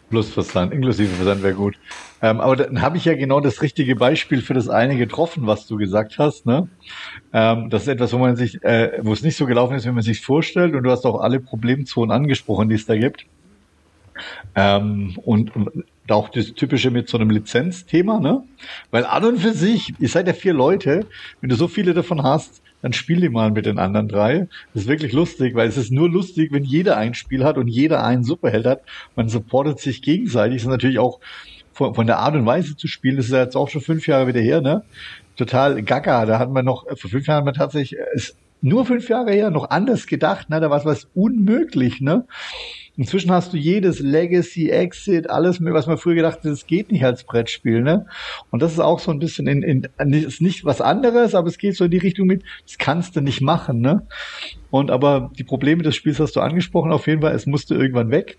Plus 0.09 0.29
Versand, 0.29 0.71
inklusive 0.71 1.09
Versand 1.09 1.41
wäre 1.41 1.55
gut. 1.55 1.75
Ähm, 2.21 2.39
aber 2.39 2.55
dann 2.55 2.81
habe 2.81 2.97
ich 2.97 3.05
ja 3.05 3.15
genau 3.15 3.39
das 3.39 3.61
richtige 3.61 3.95
Beispiel 3.95 4.41
für 4.41 4.53
das 4.53 4.69
eine 4.69 4.97
getroffen, 4.97 5.47
was 5.47 5.67
du 5.67 5.77
gesagt 5.77 6.19
hast. 6.19 6.45
Ne? 6.45 6.67
Ähm, 7.33 7.69
das 7.69 7.83
ist 7.83 7.87
etwas, 7.87 8.13
wo 8.13 8.19
man 8.19 8.35
sich, 8.35 8.63
äh, 8.63 8.99
wo 9.01 9.13
es 9.13 9.23
nicht 9.23 9.35
so 9.35 9.45
gelaufen 9.45 9.75
ist, 9.75 9.85
wie 9.85 9.91
man 9.91 10.03
sich 10.03 10.21
vorstellt. 10.21 10.75
Und 10.75 10.83
du 10.83 10.91
hast 10.91 11.05
auch 11.05 11.19
alle 11.21 11.39
Problemzonen 11.39 12.11
angesprochen, 12.11 12.69
die 12.69 12.75
es 12.75 12.85
da 12.85 12.95
gibt. 12.95 13.25
Ähm, 14.55 15.17
und, 15.23 15.55
und 15.55 15.69
auch 16.07 16.29
das 16.29 16.53
Typische 16.53 16.91
mit 16.91 17.09
so 17.09 17.17
einem 17.17 17.29
Lizenzthema, 17.31 18.19
ne? 18.19 18.43
Weil 18.91 19.05
an 19.05 19.25
und 19.25 19.39
für 19.39 19.53
sich, 19.53 19.93
ihr 19.99 20.07
seid 20.07 20.27
ja 20.27 20.33
vier 20.33 20.53
Leute, 20.53 21.07
wenn 21.41 21.49
du 21.49 21.55
so 21.55 21.67
viele 21.67 21.93
davon 21.93 22.23
hast, 22.23 22.61
dann 22.85 22.93
spiel 22.93 23.19
die 23.19 23.29
mal 23.29 23.49
mit 23.49 23.65
den 23.65 23.79
anderen 23.79 24.07
drei. 24.07 24.47
Das 24.71 24.83
ist 24.83 24.87
wirklich 24.87 25.11
lustig, 25.11 25.55
weil 25.55 25.67
es 25.67 25.75
ist 25.75 25.91
nur 25.91 26.07
lustig, 26.07 26.51
wenn 26.51 26.63
jeder 26.63 26.97
ein 26.97 27.15
Spiel 27.15 27.43
hat 27.43 27.57
und 27.57 27.67
jeder 27.67 28.03
einen 28.03 28.23
Superheld 28.23 28.67
hat. 28.67 28.83
Man 29.15 29.27
supportet 29.27 29.79
sich 29.79 30.03
gegenseitig. 30.03 30.57
Das 30.57 30.65
ist 30.65 30.69
natürlich 30.69 30.99
auch 30.99 31.19
von, 31.73 31.95
von 31.95 32.05
der 32.05 32.19
Art 32.19 32.35
und 32.35 32.45
Weise 32.45 32.77
zu 32.77 32.87
spielen, 32.87 33.17
das 33.17 33.25
ist 33.25 33.31
ja 33.31 33.41
jetzt 33.41 33.55
auch 33.55 33.69
schon 33.69 33.81
fünf 33.81 34.05
Jahre 34.05 34.27
wieder 34.27 34.39
her, 34.39 34.61
ne? 34.61 34.83
Total 35.35 35.81
gaga. 35.81 36.27
Da 36.27 36.37
hatten 36.37 36.53
wir 36.53 36.61
noch, 36.61 36.85
vor 36.95 37.09
fünf 37.09 37.25
Jahren 37.25 37.39
haben 37.39 37.47
wir 37.47 37.53
tatsächlich, 37.53 37.99
ist 38.13 38.37
nur 38.61 38.85
fünf 38.85 39.09
Jahre 39.09 39.31
her, 39.31 39.49
noch 39.49 39.71
anders 39.71 40.05
gedacht, 40.05 40.51
ne? 40.51 40.59
Da 40.59 40.69
war 40.69 40.77
es 40.77 40.85
was 40.85 41.07
unmöglich, 41.15 42.01
ne? 42.01 42.27
Inzwischen 42.97 43.31
hast 43.31 43.51
du 43.51 43.57
jedes 43.57 43.99
Legacy, 43.99 44.69
Exit, 44.69 45.29
alles, 45.29 45.59
was 45.61 45.87
man 45.87 45.97
früher 45.97 46.15
gedacht 46.15 46.37
hat, 46.37 46.45
das 46.45 46.65
geht 46.65 46.91
nicht 46.91 47.03
als 47.03 47.25
Brettspiel, 47.25 47.81
ne? 47.81 48.05
Und 48.51 48.61
das 48.61 48.71
ist 48.71 48.79
auch 48.79 48.99
so 48.99 49.11
ein 49.11 49.19
bisschen 49.19 49.47
in, 49.47 49.63
in 49.63 50.13
ist 50.13 50.41
nicht 50.41 50.63
was 50.63 50.79
anderes, 50.79 51.35
aber 51.35 51.49
es 51.49 51.57
geht 51.57 51.75
so 51.75 51.85
in 51.85 51.91
die 51.91 51.97
Richtung 51.97 52.25
mit, 52.25 52.43
das 52.65 52.77
kannst 52.77 53.15
du 53.15 53.21
nicht 53.21 53.41
machen, 53.41 53.81
ne? 53.81 54.07
Und 54.69 54.91
aber 54.91 55.31
die 55.37 55.43
Probleme 55.43 55.83
des 55.83 55.95
Spiels 55.95 56.19
hast 56.19 56.35
du 56.37 56.39
angesprochen, 56.39 56.93
auf 56.93 57.07
jeden 57.07 57.21
Fall, 57.21 57.35
es 57.35 57.45
musste 57.45 57.75
irgendwann 57.75 58.11
weg. 58.11 58.37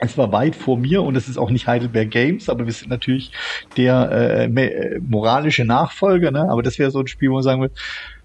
Es 0.00 0.16
war 0.16 0.30
weit 0.32 0.54
vor 0.54 0.78
mir 0.78 1.02
und 1.02 1.16
es 1.16 1.28
ist 1.28 1.38
auch 1.38 1.50
nicht 1.50 1.66
Heidelberg 1.66 2.10
Games, 2.10 2.48
aber 2.48 2.66
wir 2.66 2.72
sind 2.72 2.88
natürlich 2.88 3.32
der 3.76 4.10
äh, 4.12 4.44
äh 4.44 5.00
moralische 5.00 5.64
Nachfolger, 5.64 6.30
ne? 6.30 6.48
Aber 6.50 6.62
das 6.62 6.78
wäre 6.78 6.90
so 6.90 7.00
ein 7.00 7.06
Spiel, 7.06 7.30
wo 7.30 7.34
man 7.34 7.42
sagen 7.42 7.62
würde, 7.62 7.74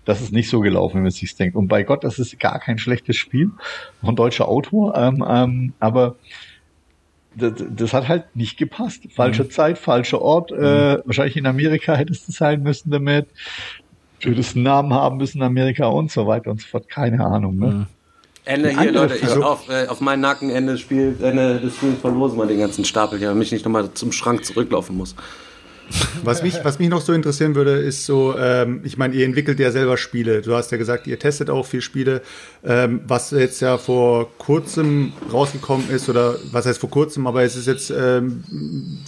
das 0.05 0.21
ist 0.21 0.31
nicht 0.31 0.49
so 0.49 0.59
gelaufen, 0.59 0.97
wie 0.97 1.03
man 1.03 1.11
sich 1.11 1.35
denkt. 1.35 1.55
Und 1.55 1.67
bei 1.67 1.83
Gott, 1.83 2.03
das 2.03 2.19
ist 2.19 2.39
gar 2.39 2.59
kein 2.59 2.77
schlechtes 2.77 3.15
Spiel 3.15 3.51
von 4.03 4.15
deutscher 4.15 4.47
Autor, 4.47 4.95
ähm, 4.97 5.23
ähm, 5.27 5.73
aber 5.79 6.15
das, 7.35 7.53
das 7.69 7.93
hat 7.93 8.07
halt 8.07 8.35
nicht 8.35 8.57
gepasst. 8.57 9.03
Falsche 9.11 9.43
mhm. 9.43 9.49
Zeit, 9.49 9.77
falscher 9.77 10.21
Ort. 10.21 10.51
Äh, 10.51 10.97
mhm. 10.97 11.01
wahrscheinlich 11.05 11.37
in 11.37 11.45
Amerika 11.45 11.95
hättest 11.95 12.27
du 12.27 12.31
sein 12.31 12.61
müssen 12.61 12.91
damit. 12.91 13.27
Du 14.19 14.29
hättest 14.29 14.55
einen 14.55 14.63
Namen 14.63 14.93
haben 14.93 15.17
müssen 15.17 15.39
in 15.39 15.43
Amerika 15.43 15.87
und 15.87 16.11
so 16.11 16.27
weiter 16.27 16.51
und 16.51 16.61
so 16.61 16.67
fort. 16.67 16.87
Keine 16.89 17.25
Ahnung. 17.25 17.57
Ne? 17.57 17.67
Mhm. 17.67 17.85
Ende 18.45 18.77
hier, 18.77 18.91
Leute, 18.91 19.15
ich 19.15 19.29
auf, 19.29 19.69
äh, 19.69 19.87
auf 19.87 20.01
meinen 20.01 20.19
Nacken 20.19 20.49
Ende, 20.49 20.77
Spiel, 20.77 21.15
Ende 21.21 21.59
des 21.59 21.77
Spiels 21.77 21.99
verlosen 22.01 22.37
wir 22.37 22.45
den 22.45 22.59
ganzen 22.59 22.83
Stapel 22.83 23.17
hier, 23.17 23.29
damit 23.29 23.45
ich 23.45 23.53
nicht 23.53 23.63
nochmal 23.63 23.93
zum 23.93 24.11
Schrank 24.11 24.43
zurücklaufen 24.43 24.97
muss. 24.97 25.15
Was 26.23 26.41
mich, 26.41 26.55
was 26.63 26.79
mich 26.79 26.89
noch 26.89 27.01
so 27.01 27.13
interessieren 27.13 27.55
würde, 27.55 27.71
ist 27.71 28.05
so, 28.05 28.36
ähm, 28.38 28.81
ich 28.84 28.97
meine, 28.97 29.13
ihr 29.15 29.25
entwickelt 29.25 29.59
ja 29.59 29.71
selber 29.71 29.97
Spiele. 29.97 30.41
Du 30.41 30.55
hast 30.55 30.71
ja 30.71 30.77
gesagt, 30.77 31.07
ihr 31.07 31.19
testet 31.19 31.49
auch 31.49 31.65
viel 31.65 31.81
Spiele. 31.81 32.21
Ähm, 32.63 33.01
was 33.07 33.31
jetzt 33.31 33.61
ja 33.61 33.77
vor 33.77 34.31
kurzem 34.38 35.13
rausgekommen 35.31 35.89
ist, 35.89 36.09
oder 36.09 36.38
was 36.51 36.65
heißt 36.65 36.79
vor 36.79 36.89
kurzem, 36.89 37.27
aber 37.27 37.43
es 37.43 37.55
ist 37.55 37.67
jetzt 37.67 37.91
ähm, 37.91 38.43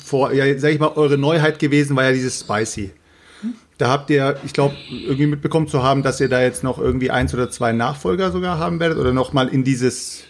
vor, 0.03 0.34
ja, 0.34 0.57
sag 0.59 0.71
ich 0.71 0.80
mal, 0.80 0.91
eure 0.95 1.17
Neuheit 1.17 1.59
gewesen, 1.59 1.95
war 1.95 2.03
ja 2.03 2.11
dieses 2.11 2.39
Spicy. 2.41 2.91
Da 3.78 3.89
habt 3.89 4.09
ihr, 4.09 4.38
ich 4.45 4.53
glaube, 4.53 4.76
irgendwie 4.89 5.28
mitbekommen 5.28 5.67
zu 5.67 5.84
haben, 5.84 6.01
dass 6.01 6.21
ihr 6.21 6.30
da 6.30 6.41
jetzt 6.41 6.63
noch 6.63 6.80
irgendwie 6.80 7.11
eins 7.11 7.34
oder 7.34 7.49
zwei 7.49 7.73
Nachfolger 7.73 8.31
sogar 8.31 8.57
haben 8.57 8.80
werdet 8.80 8.97
oder 8.97 9.11
nochmal 9.11 9.49
in 9.49 9.65
dieses 9.65 10.23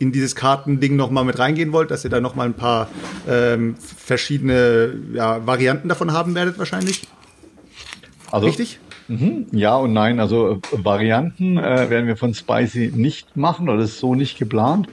in 0.00 0.12
dieses 0.12 0.34
Kartending 0.34 0.96
nochmal 0.96 1.24
mit 1.24 1.38
reingehen 1.38 1.72
wollt, 1.72 1.90
dass 1.90 2.04
ihr 2.04 2.10
da 2.10 2.20
nochmal 2.20 2.46
ein 2.46 2.54
paar 2.54 2.88
ähm, 3.28 3.76
verschiedene 3.76 4.94
ja, 5.12 5.46
Varianten 5.46 5.88
davon 5.88 6.12
haben 6.12 6.34
werdet 6.34 6.58
wahrscheinlich. 6.58 7.06
Also, 8.32 8.46
Richtig? 8.46 8.80
Mhm, 9.08 9.48
ja 9.52 9.76
und 9.76 9.92
nein. 9.92 10.18
Also 10.18 10.52
äh, 10.52 10.58
Varianten 10.72 11.58
äh, 11.58 11.90
werden 11.90 12.06
wir 12.06 12.16
von 12.16 12.32
Spicy 12.32 12.92
nicht 12.94 13.36
machen 13.36 13.68
oder 13.68 13.78
das 13.78 13.90
ist 13.90 13.98
so 13.98 14.14
nicht 14.14 14.38
geplant. 14.38 14.88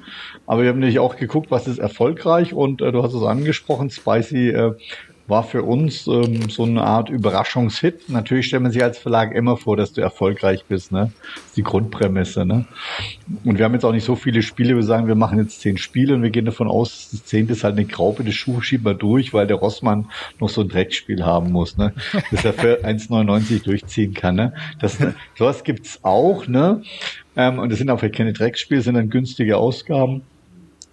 Aber 0.45 0.63
wir 0.63 0.69
haben 0.69 0.79
natürlich 0.79 0.99
auch 0.99 1.15
geguckt, 1.15 1.51
was 1.51 1.67
ist 1.67 1.77
erfolgreich 1.77 2.53
und 2.53 2.81
äh, 2.81 2.91
du 2.91 3.01
hast 3.01 3.13
es 3.13 3.23
angesprochen, 3.23 3.89
Spicy 3.89 4.49
äh, 4.49 4.73
war 5.27 5.43
für 5.43 5.63
uns 5.63 6.07
ähm, 6.07 6.49
so 6.49 6.63
eine 6.63 6.83
Art 6.83 7.09
Überraschungshit. 7.09 8.09
Natürlich 8.09 8.47
stellt 8.47 8.63
man 8.63 8.71
sich 8.71 8.81
als 8.81 8.97
Verlag 8.97 9.35
immer 9.35 9.57
vor, 9.57 9.75
dass 9.75 9.91
du 9.93 10.01
erfolgreich 10.01 10.65
bist. 10.65 10.91
Ne? 10.91 11.11
Das 11.35 11.45
ist 11.45 11.57
die 11.57 11.63
Grundprämisse. 11.63 12.45
Ne? 12.45 12.65
Und 13.43 13.57
wir 13.57 13.65
haben 13.65 13.73
jetzt 13.73 13.83
auch 13.83 13.91
nicht 13.91 14.05
so 14.05 14.15
viele 14.15 14.41
Spiele. 14.41 14.75
Wir 14.75 14.83
sagen, 14.83 15.07
wir 15.07 15.15
machen 15.15 15.37
jetzt 15.37 15.59
zehn 15.61 15.77
Spiele 15.77 16.15
und 16.15 16.23
wir 16.23 16.29
gehen 16.29 16.45
davon 16.45 16.67
aus, 16.67 17.09
das 17.11 17.25
zehnte 17.25 17.53
ist 17.53 17.63
halt 17.63 17.75
eine 17.75 17.85
Graupe, 17.85 18.23
das 18.23 18.35
Schuh 18.35 18.61
schieben 18.61 18.85
wir 18.85 18.93
durch, 18.93 19.33
weil 19.33 19.47
der 19.47 19.57
Rossmann 19.57 20.09
noch 20.39 20.49
so 20.49 20.61
ein 20.61 20.69
Dreckspiel 20.69 21.25
haben 21.25 21.51
muss, 21.51 21.77
ne? 21.77 21.93
dass 22.31 22.45
er 22.45 22.53
für 22.53 22.79
1,99 22.85 23.63
durchziehen 23.63 24.13
kann. 24.13 24.35
Ne? 24.35 24.53
Das, 24.79 24.97
sowas 25.35 25.63
gibt's 25.63 25.99
auch. 26.03 26.47
Ne? 26.47 26.83
Ähm, 27.35 27.59
und 27.59 27.69
das 27.69 27.79
sind 27.79 27.89
auch 27.89 28.01
keine 28.01 28.33
Dreckspiele, 28.33 28.81
sondern 28.81 29.09
günstige 29.09 29.57
Ausgaben 29.57 30.21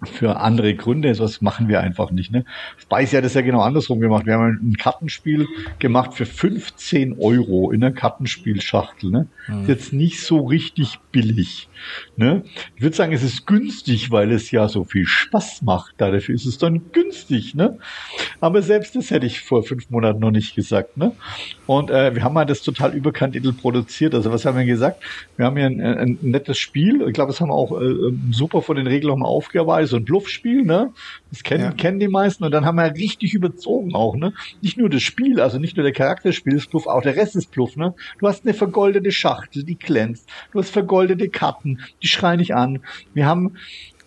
für 0.05 0.37
andere 0.37 0.75
Gründe. 0.75 1.13
Das 1.13 1.41
machen 1.41 1.67
wir 1.67 1.81
einfach 1.81 2.11
nicht. 2.11 2.31
Ne? 2.31 2.45
Spice 2.77 3.13
hat 3.13 3.23
das 3.23 3.33
ja 3.33 3.41
genau 3.41 3.61
andersrum 3.61 3.99
gemacht. 3.99 4.25
Wir 4.25 4.33
haben 4.33 4.59
ein 4.61 4.77
Kartenspiel 4.77 5.47
gemacht 5.79 6.13
für 6.13 6.25
15 6.25 7.17
Euro 7.19 7.71
in 7.71 7.81
der 7.81 7.91
Kartenspielschachtel. 7.91 9.11
Ne? 9.11 9.27
Mhm. 9.47 9.61
Ist 9.61 9.67
jetzt 9.69 9.93
nicht 9.93 10.21
so 10.21 10.45
richtig 10.45 10.99
billig. 11.11 11.69
Ne? 12.17 12.43
Ich 12.75 12.81
würde 12.81 12.95
sagen, 12.95 13.11
es 13.11 13.23
ist 13.23 13.45
günstig, 13.45 14.09
weil 14.09 14.31
es 14.31 14.49
ja 14.51 14.69
so 14.69 14.85
viel 14.85 15.05
Spaß 15.05 15.63
macht. 15.63 15.95
Dafür 15.97 16.33
ist 16.33 16.45
es 16.45 16.57
dann 16.57 16.91
günstig. 16.93 17.55
Ne? 17.55 17.77
Aber 18.39 18.61
selbst 18.61 18.95
das 18.95 19.11
hätte 19.11 19.25
ich 19.25 19.41
vor 19.41 19.63
fünf 19.63 19.89
Monaten 19.89 20.19
noch 20.19 20.31
nicht 20.31 20.55
gesagt. 20.55 20.95
Ne? 20.95 21.11
Und 21.67 21.89
äh, 21.89 22.15
wir 22.15 22.23
haben 22.23 22.37
halt 22.37 22.49
das 22.49 22.61
total 22.61 22.93
überkantittel 22.93 23.51
produziert. 23.51 24.15
Also 24.15 24.31
was 24.31 24.45
haben 24.45 24.57
wir 24.57 24.65
gesagt? 24.65 25.03
Wir 25.35 25.45
haben 25.45 25.57
hier 25.57 25.65
ein, 25.65 25.81
ein 25.81 26.17
nettes 26.21 26.57
Spiel. 26.57 27.05
Ich 27.07 27.13
glaube, 27.13 27.31
das 27.31 27.41
haben 27.41 27.49
wir 27.49 27.55
auch 27.55 27.81
äh, 27.81 28.13
super 28.31 28.61
von 28.61 28.77
den 28.77 28.87
Regeln 28.87 29.21
aufgearbeitet. 29.21 29.89
So 29.89 29.97
ein 29.97 30.05
Bluffspiel. 30.05 30.63
Ne? 30.63 30.93
Das 31.31 31.43
kennen, 31.43 31.63
ja. 31.63 31.71
kennen 31.71 31.99
die 31.99 32.07
meisten. 32.07 32.45
Und 32.45 32.51
dann 32.51 32.65
haben 32.65 32.77
wir 32.77 32.95
richtig 32.95 33.33
überzogen 33.33 33.93
auch. 33.93 34.15
Ne? 34.15 34.33
Nicht 34.61 34.77
nur 34.77 34.89
das 34.89 35.01
Spiel, 35.01 35.41
also 35.41 35.59
nicht 35.59 35.75
nur 35.75 35.83
der 35.83 35.93
Charakterspiel 35.93 36.55
ist 36.55 36.69
Bluff, 36.69 36.87
auch 36.87 37.01
der 37.01 37.17
Rest 37.17 37.35
ist 37.35 37.51
Bluff. 37.51 37.75
Ne? 37.75 37.93
Du 38.19 38.27
hast 38.27 38.45
eine 38.45 38.53
vergoldete 38.53 39.11
Schachtel, 39.11 39.63
die 39.63 39.75
glänzt. 39.77 40.29
Du 40.53 40.59
hast 40.59 40.69
vergoldete 40.69 41.27
Karten 41.27 41.79
die 42.04 42.04
schreien 42.07 42.39
dich 42.39 42.55
an. 42.55 42.83
Wir 43.13 43.25
haben 43.25 43.57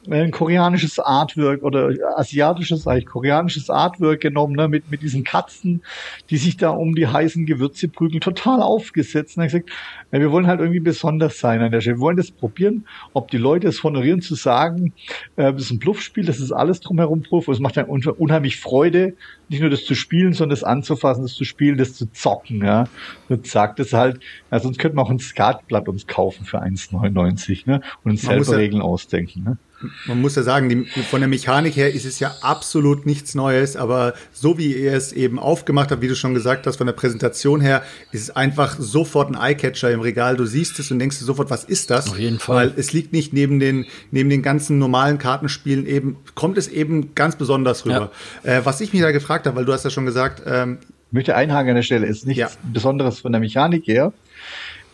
ein 0.08 0.30
koreanisches 0.30 0.98
Artwork 0.98 1.62
oder 1.62 1.90
asiatisches, 2.16 2.86
eigentlich 2.86 3.06
koreanisches 3.06 3.68
Artwork 3.68 4.20
genommen, 4.20 4.54
ne, 4.54 4.68
mit, 4.68 4.90
mit 4.90 5.02
diesen 5.02 5.24
Katzen, 5.24 5.82
die 6.30 6.36
sich 6.36 6.56
da 6.56 6.70
um 6.70 6.94
die 6.94 7.06
heißen 7.06 7.46
Gewürze 7.46 7.88
prügeln, 7.88 8.20
total 8.20 8.62
aufgesetzt. 8.62 9.36
Und 9.36 9.44
ich 9.44 9.52
gesagt, 9.52 9.70
ja, 10.12 10.20
wir 10.20 10.30
wollen 10.30 10.46
halt 10.46 10.60
irgendwie 10.60 10.80
besonders 10.80 11.38
sein 11.38 11.60
an 11.60 11.70
der 11.70 11.80
Stelle. 11.80 11.96
Wir 11.96 12.00
wollen 12.00 12.16
das 12.16 12.30
probieren, 12.30 12.86
ob 13.12 13.30
die 13.30 13.36
Leute 13.38 13.68
es 13.68 13.82
honorieren 13.82 14.22
zu 14.22 14.34
sagen, 14.34 14.92
äh, 15.36 15.52
das 15.52 15.62
ist 15.62 15.70
ein 15.72 15.78
Bluffspiel, 15.78 16.24
das 16.24 16.40
ist 16.40 16.52
alles 16.52 16.80
drumherum 16.80 17.20
Bluff. 17.20 17.48
Es 17.48 17.58
macht 17.58 17.76
dann 17.76 17.86
unheimlich 17.86 18.58
Freude, 18.58 19.14
nicht 19.48 19.60
nur 19.60 19.70
das 19.70 19.84
zu 19.84 19.94
spielen, 19.94 20.32
sondern 20.32 20.56
das 20.56 20.64
anzufassen, 20.64 21.22
das 21.22 21.34
zu 21.34 21.44
spielen, 21.44 21.76
das 21.76 21.94
zu 21.94 22.10
zocken, 22.12 22.64
ja. 22.64 22.84
Und 23.28 23.46
sagt 23.46 23.80
es 23.80 23.92
halt, 23.92 24.20
ja, 24.50 24.60
sonst 24.60 24.78
könnten 24.78 24.96
wir 24.96 25.02
auch 25.02 25.10
ein 25.10 25.18
Skatblatt 25.18 25.88
uns 25.88 26.06
kaufen 26.06 26.44
für 26.44 26.62
1,99, 26.62 27.62
ne? 27.66 27.82
Und 28.04 28.12
uns 28.12 28.22
selber 28.22 28.56
Regeln 28.56 28.82
ausdenken, 28.82 29.42
ne? 29.42 29.58
Man 30.06 30.20
muss 30.20 30.34
ja 30.34 30.42
sagen, 30.42 30.68
die, 30.68 30.84
von 31.02 31.20
der 31.20 31.28
Mechanik 31.28 31.76
her 31.76 31.92
ist 31.92 32.05
es 32.05 32.18
ja 32.18 32.34
absolut 32.40 33.06
nichts 33.06 33.34
Neues, 33.36 33.76
aber 33.76 34.14
so 34.32 34.59
wie 34.59 34.74
ihr 34.74 34.92
es 34.92 35.12
eben 35.12 35.38
aufgemacht 35.38 35.92
habt, 35.92 36.02
wie 36.02 36.09
du 36.09 36.16
schon 36.16 36.34
gesagt 36.34 36.66
hast, 36.66 36.76
von 36.76 36.86
der 36.86 36.94
Präsentation 36.94 37.60
her, 37.60 37.82
ist 38.10 38.22
es 38.22 38.30
einfach 38.30 38.76
sofort 38.78 39.30
ein 39.30 39.40
Eyecatcher 39.40 39.92
im 39.92 40.00
Regal. 40.00 40.36
Du 40.36 40.46
siehst 40.46 40.78
es 40.80 40.90
und 40.90 40.98
denkst 40.98 41.18
dir 41.20 41.24
sofort, 41.24 41.50
was 41.50 41.62
ist 41.62 41.90
das? 41.90 42.10
Auf 42.10 42.18
jeden 42.18 42.40
Fall. 42.40 42.56
Weil 42.56 42.74
es 42.76 42.92
liegt 42.92 43.12
nicht 43.12 43.32
neben 43.32 43.60
den, 43.60 43.86
neben 44.10 44.30
den 44.30 44.42
ganzen 44.42 44.78
normalen 44.78 45.18
Kartenspielen 45.18 45.86
eben, 45.86 46.16
kommt 46.34 46.59
es 46.59 46.66
eben 46.66 47.14
ganz 47.14 47.36
besonders 47.36 47.86
rüber. 47.86 48.10
Ja. 48.44 48.59
Äh, 48.59 48.66
was 48.66 48.80
ich 48.80 48.92
mich 48.92 49.02
da 49.02 49.12
gefragt 49.12 49.46
habe, 49.46 49.56
weil 49.56 49.64
du 49.64 49.72
hast 49.72 49.84
ja 49.84 49.90
schon 49.90 50.06
gesagt, 50.06 50.42
ähm, 50.44 50.78
ich 51.09 51.12
möchte 51.12 51.36
einhaken 51.36 51.70
an 51.70 51.76
der 51.76 51.82
Stelle, 51.82 52.06
ist 52.06 52.26
nichts 52.26 52.40
ja. 52.40 52.50
Besonderes 52.72 53.20
von 53.20 53.32
der 53.32 53.40
Mechanik 53.40 53.86
her 53.86 54.12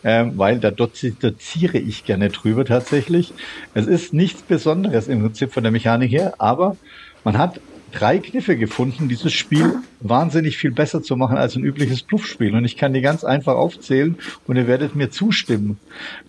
ähm, 0.05 0.37
weil 0.37 0.59
da 0.59 0.69
doziere 0.69 1.79
ich 1.79 2.05
gerne 2.05 2.29
drüber 2.29 2.63
tatsächlich. 2.63 3.33
Es 3.73 3.87
ist 3.87 4.13
nichts 4.13 4.43
Besonderes 4.43 5.07
im 5.07 5.21
Prinzip 5.21 5.51
von 5.51 5.63
der 5.63 5.71
Mechanik 5.71 6.11
her, 6.11 6.35
aber 6.37 6.77
man 7.23 7.39
hat 7.39 7.59
drei 7.91 8.19
Kniffe 8.19 8.55
gefunden, 8.55 9.09
dieses 9.09 9.33
Spiel 9.33 9.77
wahnsinnig 10.01 10.57
viel 10.57 10.71
besser 10.71 11.01
zu 11.01 11.17
machen 11.17 11.37
als 11.37 11.55
ein 11.55 11.63
übliches 11.63 12.03
Bluffspiel. 12.03 12.53
Und 12.53 12.65
ich 12.65 12.77
kann 12.77 12.93
die 12.93 13.01
ganz 13.01 13.23
einfach 13.23 13.55
aufzählen 13.55 14.15
und 14.45 14.57
ihr 14.57 14.67
werdet 14.67 14.95
mir 14.95 15.09
zustimmen. 15.09 15.79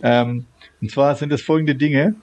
Ähm, 0.03 0.47
und 0.81 0.91
zwar 0.91 1.15
sind 1.15 1.31
es 1.33 1.43
folgende 1.43 1.75
Dinge. 1.75 2.15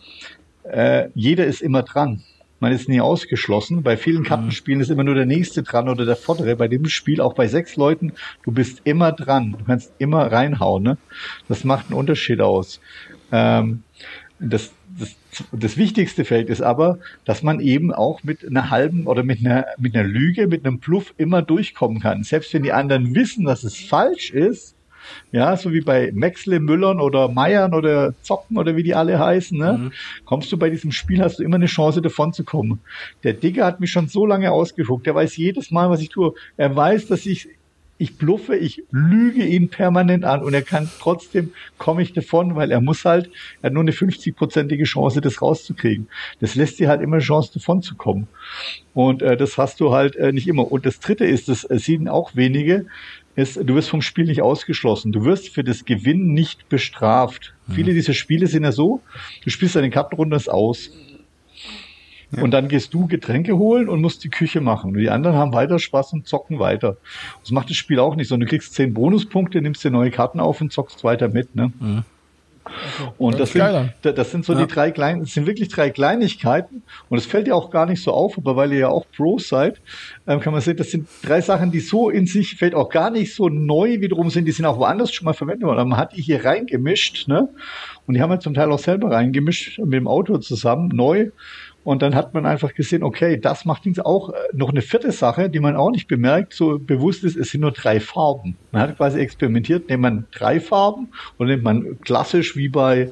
Äh, 0.64 1.10
jeder 1.14 1.46
ist 1.46 1.62
immer 1.62 1.84
dran 1.84 2.24
man 2.64 2.72
ist 2.72 2.88
nie 2.90 3.02
ausgeschlossen. 3.02 3.84
Bei 3.84 3.98
vielen 3.98 4.22
mhm. 4.22 4.28
Kartenspielen 4.28 4.82
ist 4.82 4.90
immer 4.90 5.04
nur 5.04 5.16
der 5.16 5.26
nächste 5.26 5.64
dran 5.64 5.90
oder 5.90 6.06
der 6.06 6.16
vordere. 6.16 6.56
Bei 6.56 6.68
dem 6.68 6.88
Spiel, 6.88 7.22
auch 7.22 7.34
bei 7.34 7.48
sechs 7.48 7.76
Leuten, 7.76 8.14
du 8.44 8.52
bist 8.52 8.82
immer 8.86 9.12
dran. 9.12 9.56
Du 9.60 9.66
kannst 9.66 9.92
immer 10.00 10.32
reinhauen. 10.32 10.82
Ne? 10.82 10.98
Das 11.50 11.66
macht 11.66 11.88
einen 11.88 12.00
Unterschied 12.00 12.40
aus. 12.40 12.80
Ähm, 13.32 13.84
das, 14.40 14.72
das, 14.98 15.16
das 15.52 15.78
wichtigste 15.78 16.24
Feld 16.24 16.50
ist 16.50 16.62
aber, 16.62 17.00
dass 17.26 17.44
man 17.44 17.60
eben 17.60 17.94
auch 17.94 18.24
mit 18.24 18.48
einer 18.48 18.70
halben 18.70 19.08
oder 19.08 19.24
mit 19.24 19.46
einer, 19.46 19.66
mit 19.78 19.94
einer 19.94 20.08
Lüge, 20.08 20.48
mit 20.48 20.66
einem 20.66 20.80
Bluff 20.80 21.14
immer 21.18 21.42
durchkommen 21.42 22.00
kann. 22.00 22.24
Selbst 22.24 22.54
wenn 22.54 22.64
die 22.64 22.72
anderen 22.72 23.14
wissen, 23.14 23.46
dass 23.46 23.66
es 23.66 23.78
falsch 23.78 24.32
ist, 24.32 24.74
ja, 25.32 25.56
so 25.58 25.74
wie 25.74 25.82
bei 25.82 26.12
Maxle, 26.14 26.60
Müllern 26.60 27.00
oder 27.00 27.28
Meiern 27.28 27.74
oder 27.74 28.14
Zocken 28.22 28.58
oder 28.58 28.76
wie 28.76 28.84
die 28.84 28.96
alle 28.96 29.20
heißen, 29.20 29.58
ne? 29.58 29.74
Mhm. 29.74 29.92
Kommst 30.26 30.52
du 30.52 30.58
bei 30.58 30.70
diesem 30.70 30.92
Spiel, 30.92 31.22
hast 31.22 31.40
du 31.40 31.44
immer 31.44 31.56
eine 31.56 31.66
Chance 31.66 32.02
davon 32.02 32.34
zu 32.34 32.44
kommen. 32.44 32.80
Der 33.24 33.34
Digger 33.34 33.66
hat 33.66 33.80
mich 33.80 33.92
schon 33.92 34.08
so 34.08 34.26
lange 34.26 34.52
ausgeguckt, 34.52 35.06
der 35.06 35.16
weiß 35.16 35.38
jedes 35.38 35.72
Mal, 35.72 35.90
was 35.90 36.02
ich 36.02 36.10
tue. 36.10 36.34
Er 36.58 36.76
weiß, 36.76 37.08
dass 37.08 37.26
ich 37.26 37.50
ich 38.04 38.18
bluffe, 38.18 38.56
ich 38.56 38.84
lüge 38.92 39.46
ihn 39.46 39.70
permanent 39.70 40.26
an 40.26 40.42
und 40.42 40.54
er 40.54 40.64
kann 40.64 40.90
trotzdem 41.00 41.54
komme 41.78 42.02
ich 42.02 42.12
davon, 42.12 42.56
weil 42.56 42.72
er 42.72 42.82
muss 42.82 43.06
halt, 43.06 43.30
er 43.62 43.68
hat 43.68 43.74
nur 43.74 43.84
eine 43.84 43.92
50-prozentige 43.92 44.84
Chance, 44.84 45.22
das 45.22 45.42
rauszukriegen. 45.42 46.08
Das 46.40 46.56
lässt 46.56 46.80
dir 46.80 46.90
halt 46.90 47.02
immer 47.02 47.16
eine 47.16 47.24
Chance 47.24 47.52
davon 47.54 47.82
zu 47.82 47.96
kommen. 47.96 48.28
Und 48.94 49.22
äh, 49.22 49.38
das 49.38 49.58
hast 49.58 49.80
du 49.80 49.94
halt 49.94 50.16
äh, 50.16 50.34
nicht 50.34 50.48
immer. 50.48 50.72
Und 50.72 50.86
das 50.86 51.00
dritte 51.00 51.26
ist, 51.26 51.48
das 51.48 51.64
äh, 51.64 51.78
sehen 51.78 52.10
auch 52.10 52.36
wenige, 52.36 52.88
ist, 53.36 53.58
du 53.58 53.76
wirst 53.76 53.90
vom 53.90 54.02
Spiel 54.02 54.26
nicht 54.26 54.42
ausgeschlossen. 54.42 55.12
Du 55.12 55.26
wirst 55.26 55.50
für 55.50 55.64
das 55.64 55.86
Gewinnen 55.86 56.34
nicht 56.34 56.70
bestraft. 56.70 57.54
Mhm. 57.68 57.74
Viele 57.74 57.94
dieser 57.94 58.14
Spiele 58.14 58.48
sind 58.48 58.64
ja 58.64 58.72
so, 58.72 59.02
du 59.44 59.50
spielst 59.50 59.76
deine 59.76 59.90
Kartenrunde 59.90 60.40
aus. 60.48 60.92
Ja. 62.36 62.42
Und 62.42 62.52
dann 62.52 62.68
gehst 62.68 62.94
du 62.94 63.08
Getränke 63.08 63.58
holen 63.58 63.90
und 63.90 64.02
musst 64.02 64.24
die 64.24 64.30
Küche 64.30 64.60
machen. 64.60 64.92
Und 64.92 64.98
die 64.98 65.10
anderen 65.10 65.36
haben 65.36 65.54
weiter 65.54 65.78
Spaß 65.78 66.14
und 66.14 66.28
zocken 66.28 66.60
weiter. 66.60 66.98
Das 67.42 67.52
macht 67.52 67.70
das 67.70 67.78
Spiel 67.78 68.00
auch 68.00 68.16
nicht, 68.16 68.28
sondern 68.28 68.48
du 68.48 68.50
kriegst 68.50 68.74
zehn 68.74 68.94
Bonuspunkte, 68.94 69.62
nimmst 69.62 69.84
dir 69.84 69.92
neue 69.92 70.10
Karten 70.10 70.40
auf 70.40 70.60
und 70.60 70.72
zockst 70.72 71.04
weiter 71.04 71.28
mit. 71.28 71.56
Ne? 71.56 71.72
Mhm. 71.80 72.04
Okay. 72.66 73.12
Und 73.18 73.40
das, 73.40 73.52
das 73.52 73.74
sind, 74.02 74.18
das 74.18 74.32
sind 74.32 74.46
so 74.46 74.54
ja. 74.54 74.60
die 74.66 74.74
drei 74.74 74.92
kleinen, 74.92 75.22
das 75.22 75.34
sind 75.34 75.46
wirklich 75.46 75.70
drei 75.70 75.90
Kleinigkeiten. 75.90 76.84
Und 77.10 77.18
es 77.18 77.26
fällt 77.26 77.48
ja 77.48 77.56
auch 77.56 77.70
gar 77.70 77.86
nicht 77.86 78.02
so 78.02 78.12
auf, 78.12 78.38
aber 78.38 78.56
weil 78.56 78.72
ihr 78.72 78.80
ja 78.80 78.90
auch 78.90 79.06
Pros 79.16 79.50
seid, 79.50 79.82
ähm, 80.28 80.40
kann 80.40 80.54
man 80.54 80.62
sehen, 80.62 80.78
das 80.78 80.92
sind 80.92 81.08
drei 81.24 81.42
Sachen, 81.42 81.72
die 81.72 81.80
so 81.80 82.10
in 82.10 82.26
sich 82.26 82.56
fällt 82.56 82.76
auch 82.76 82.90
gar 82.90 83.12
nicht 83.12 83.36
so 83.36 83.50
neu 83.50 84.00
wiederum 84.02 84.30
sind. 84.30 84.46
Die 84.46 84.52
sind 84.52 84.66
auch 84.66 84.78
woanders 84.80 85.14
schon 85.14 85.26
mal 85.26 85.34
verwendet 85.34 85.68
worden. 85.68 85.90
Man 85.90 86.00
hat 86.00 86.16
die 86.16 86.22
hier 86.22 86.46
reingemischt, 86.46 87.28
ne? 87.28 87.50
Und 88.06 88.16
die 88.16 88.22
haben 88.22 88.30
wir 88.30 88.40
zum 88.40 88.54
Teil 88.54 88.72
auch 88.72 88.80
selber 88.80 89.12
reingemischt 89.12 89.80
mit 89.80 89.94
dem 89.94 90.08
Auto 90.08 90.38
zusammen, 90.38 90.90
neu. 90.94 91.32
Und 91.84 92.02
dann 92.02 92.16
hat 92.16 92.34
man 92.34 92.46
einfach 92.46 92.74
gesehen, 92.74 93.04
okay, 93.04 93.38
das 93.38 93.66
macht 93.66 93.86
jetzt 93.86 94.06
auch 94.06 94.30
äh, 94.30 94.36
noch 94.54 94.70
eine 94.70 94.82
vierte 94.82 95.12
Sache, 95.12 95.50
die 95.50 95.60
man 95.60 95.76
auch 95.76 95.92
nicht 95.92 96.08
bemerkt, 96.08 96.54
so 96.54 96.80
bewusst 96.80 97.24
ist, 97.24 97.36
es 97.36 97.52
sind 97.52 97.62
nur 97.62 97.72
drei 97.72 98.00
Farben. 98.00 98.58
Man 98.72 98.82
hat 98.82 98.98
quasi 98.98 99.20
experimentiert, 99.20 99.90
nimmt 99.90 100.02
man 100.02 100.28
drei 100.32 100.60
Farben 100.60 101.10
und 101.38 101.48
nimmt 101.48 101.64
man 101.64 102.00
klassisch 102.02 102.56
wie 102.56 102.70
bei 102.70 103.12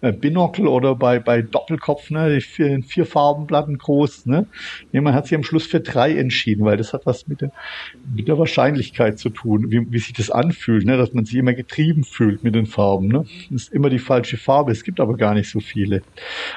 äh, 0.00 0.12
Binocle 0.12 0.68
oder 0.68 0.94
bei, 0.94 1.18
bei 1.18 1.42
Doppelkopf, 1.42 2.10
ne, 2.10 2.34
die 2.34 2.40
vier, 2.40 2.80
vier 2.86 3.06
Farbenplatten 3.06 3.78
groß, 3.78 4.26
ne. 4.26 4.46
Nee, 4.92 5.00
man 5.00 5.14
hat 5.14 5.26
sich 5.26 5.36
am 5.36 5.42
Schluss 5.42 5.66
für 5.66 5.80
drei 5.80 6.16
entschieden, 6.16 6.64
weil 6.64 6.76
das 6.76 6.92
hat 6.92 7.02
was 7.04 7.26
mit 7.26 7.40
der, 7.40 7.50
mit 8.04 8.28
der 8.28 8.38
Wahrscheinlichkeit 8.38 9.18
zu 9.18 9.30
tun, 9.30 9.66
wie, 9.70 9.86
wie 9.90 9.98
sich 9.98 10.12
das 10.12 10.30
anfühlt, 10.30 10.84
ne, 10.84 10.96
dass 10.96 11.12
man 11.12 11.24
sich 11.24 11.36
immer 11.36 11.54
getrieben 11.54 12.04
fühlt 12.04 12.42
mit 12.42 12.54
den 12.54 12.66
Farben, 12.66 13.08
ne. 13.08 13.24
Das 13.50 13.62
ist 13.62 13.72
immer 13.72 13.90
die 13.90 13.98
falsche 13.98 14.36
Farbe, 14.36 14.72
es 14.72 14.84
gibt 14.84 15.00
aber 15.00 15.16
gar 15.16 15.34
nicht 15.34 15.50
so 15.50 15.60
viele. 15.60 16.02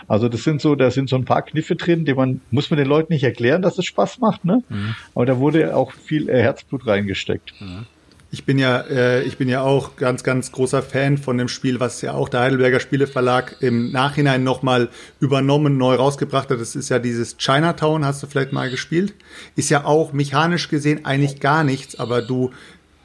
Also 0.07 0.29
das 0.29 0.43
sind 0.43 0.61
so, 0.61 0.75
da 0.75 0.91
sind 0.91 1.09
so 1.09 1.15
ein 1.15 1.25
paar 1.25 1.43
Kniffe 1.43 1.75
drin, 1.75 2.05
die 2.05 2.13
man, 2.13 2.41
muss 2.49 2.69
man 2.69 2.77
den 2.77 2.87
Leuten 2.87 3.13
nicht 3.13 3.23
erklären, 3.23 3.61
dass 3.61 3.77
es 3.77 3.85
Spaß 3.85 4.19
macht, 4.19 4.45
ne. 4.45 4.59
Mhm. 4.69 4.95
Aber 5.15 5.25
da 5.25 5.39
wurde 5.39 5.75
auch 5.75 5.91
viel 5.93 6.29
äh, 6.29 6.41
Herzblut 6.41 6.85
reingesteckt. 6.85 7.53
Mhm. 7.59 7.85
Ich 8.33 8.45
bin 8.45 8.57
ja, 8.57 8.79
äh, 8.79 9.23
ich 9.23 9.37
bin 9.37 9.49
ja 9.49 9.61
auch 9.61 9.97
ganz, 9.97 10.23
ganz 10.23 10.53
großer 10.53 10.81
Fan 10.81 11.17
von 11.17 11.37
dem 11.37 11.49
Spiel, 11.49 11.81
was 11.81 12.01
ja 12.01 12.13
auch 12.13 12.29
der 12.29 12.39
Heidelberger 12.39 12.79
Spieleverlag 12.79 13.57
im 13.59 13.91
Nachhinein 13.91 14.45
nochmal 14.45 14.87
übernommen, 15.19 15.77
neu 15.77 15.95
rausgebracht 15.95 16.49
hat. 16.49 16.61
Das 16.61 16.77
ist 16.77 16.87
ja 16.87 16.99
dieses 16.99 17.35
Chinatown, 17.37 18.05
hast 18.05 18.23
du 18.23 18.27
vielleicht 18.27 18.53
mal 18.53 18.69
gespielt. 18.69 19.13
Ist 19.57 19.69
ja 19.69 19.83
auch 19.83 20.13
mechanisch 20.13 20.69
gesehen 20.69 21.03
eigentlich 21.03 21.41
gar 21.41 21.65
nichts, 21.65 21.99
aber 21.99 22.21
du 22.21 22.51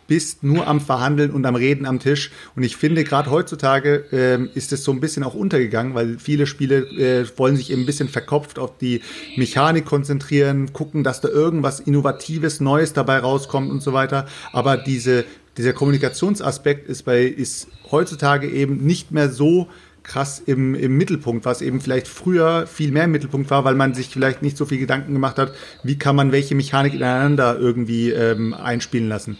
bist 0.06 0.42
nur 0.42 0.66
am 0.66 0.80
Verhandeln 0.80 1.30
und 1.30 1.44
am 1.46 1.54
Reden 1.54 1.86
am 1.86 1.98
Tisch. 1.98 2.30
Und 2.54 2.62
ich 2.62 2.76
finde, 2.76 3.04
gerade 3.04 3.30
heutzutage 3.30 4.04
ähm, 4.12 4.50
ist 4.54 4.72
es 4.72 4.84
so 4.84 4.92
ein 4.92 5.00
bisschen 5.00 5.22
auch 5.22 5.34
untergegangen, 5.34 5.94
weil 5.94 6.18
viele 6.18 6.46
Spiele 6.46 6.78
äh, 6.78 7.26
wollen 7.36 7.56
sich 7.56 7.70
eben 7.70 7.82
ein 7.82 7.86
bisschen 7.86 8.08
verkopft 8.08 8.58
auf 8.58 8.78
die 8.78 9.00
Mechanik 9.36 9.84
konzentrieren, 9.84 10.72
gucken, 10.72 11.04
dass 11.04 11.20
da 11.20 11.28
irgendwas 11.28 11.80
Innovatives, 11.80 12.60
Neues 12.60 12.92
dabei 12.92 13.18
rauskommt 13.18 13.70
und 13.70 13.82
so 13.82 13.92
weiter. 13.92 14.26
Aber 14.52 14.76
diese, 14.76 15.24
dieser 15.56 15.72
Kommunikationsaspekt 15.72 16.88
ist 16.88 17.04
bei, 17.04 17.22
ist 17.22 17.68
heutzutage 17.90 18.48
eben 18.48 18.84
nicht 18.84 19.12
mehr 19.12 19.30
so 19.30 19.68
krass 20.06 20.40
im, 20.44 20.74
im 20.74 20.96
Mittelpunkt, 20.96 21.44
was 21.44 21.60
eben 21.60 21.80
vielleicht 21.80 22.08
früher 22.08 22.66
viel 22.66 22.92
mehr 22.92 23.04
im 23.04 23.10
Mittelpunkt 23.10 23.50
war, 23.50 23.64
weil 23.64 23.74
man 23.74 23.92
sich 23.92 24.08
vielleicht 24.08 24.40
nicht 24.40 24.56
so 24.56 24.64
viel 24.64 24.78
Gedanken 24.78 25.12
gemacht 25.12 25.36
hat, 25.36 25.52
wie 25.82 25.98
kann 25.98 26.16
man 26.16 26.32
welche 26.32 26.54
Mechanik 26.54 26.94
ineinander 26.94 27.58
irgendwie 27.58 28.10
ähm, 28.10 28.54
einspielen 28.54 29.08
lassen. 29.08 29.36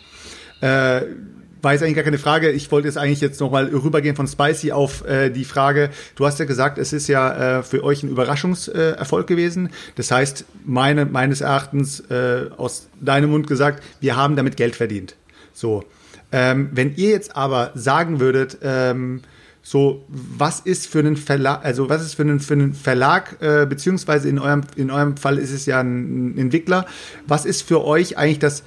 Äh, 0.60 1.02
war 1.62 1.72
jetzt 1.72 1.82
eigentlich 1.82 1.96
gar 1.96 2.04
keine 2.04 2.18
Frage. 2.18 2.50
Ich 2.50 2.70
wollte 2.70 2.86
jetzt 2.86 2.96
eigentlich 2.96 3.20
jetzt 3.20 3.40
nochmal 3.40 3.66
rübergehen 3.66 4.14
von 4.14 4.28
Spicy 4.28 4.72
auf 4.72 5.04
äh, 5.04 5.30
die 5.30 5.44
Frage. 5.44 5.90
Du 6.14 6.24
hast 6.24 6.38
ja 6.38 6.44
gesagt, 6.44 6.78
es 6.78 6.92
ist 6.92 7.08
ja 7.08 7.58
äh, 7.58 7.62
für 7.62 7.82
euch 7.82 8.02
ein 8.02 8.08
Überraschungserfolg 8.08 9.24
äh, 9.24 9.34
gewesen. 9.34 9.70
Das 9.96 10.10
heißt, 10.10 10.44
meine, 10.64 11.06
meines 11.06 11.40
Erachtens 11.40 12.00
äh, 12.08 12.50
aus 12.56 12.88
deinem 13.00 13.30
Mund 13.30 13.48
gesagt, 13.48 13.82
wir 14.00 14.16
haben 14.16 14.36
damit 14.36 14.56
Geld 14.56 14.76
verdient. 14.76 15.16
So. 15.52 15.84
Ähm, 16.30 16.70
wenn 16.72 16.94
ihr 16.96 17.10
jetzt 17.10 17.34
aber 17.34 17.72
sagen 17.74 18.20
würdet, 18.20 18.58
ähm, 18.62 19.22
so, 19.62 20.04
was 20.08 20.60
ist 20.60 20.86
für 20.86 21.00
einen 21.00 21.16
Verlag, 21.16 21.64
also 21.64 21.88
was 21.88 22.00
ist 22.00 22.14
für 22.14 22.22
einen, 22.22 22.38
für 22.38 22.54
einen 22.54 22.74
Verlag, 22.74 23.36
äh, 23.40 23.66
beziehungsweise 23.66 24.28
in 24.28 24.38
eurem, 24.38 24.62
in 24.76 24.92
eurem 24.92 25.16
Fall 25.16 25.38
ist 25.38 25.50
es 25.50 25.66
ja 25.66 25.80
ein 25.80 26.38
Entwickler, 26.38 26.86
was 27.26 27.44
ist 27.44 27.62
für 27.62 27.84
euch 27.84 28.16
eigentlich 28.16 28.38
das 28.38 28.62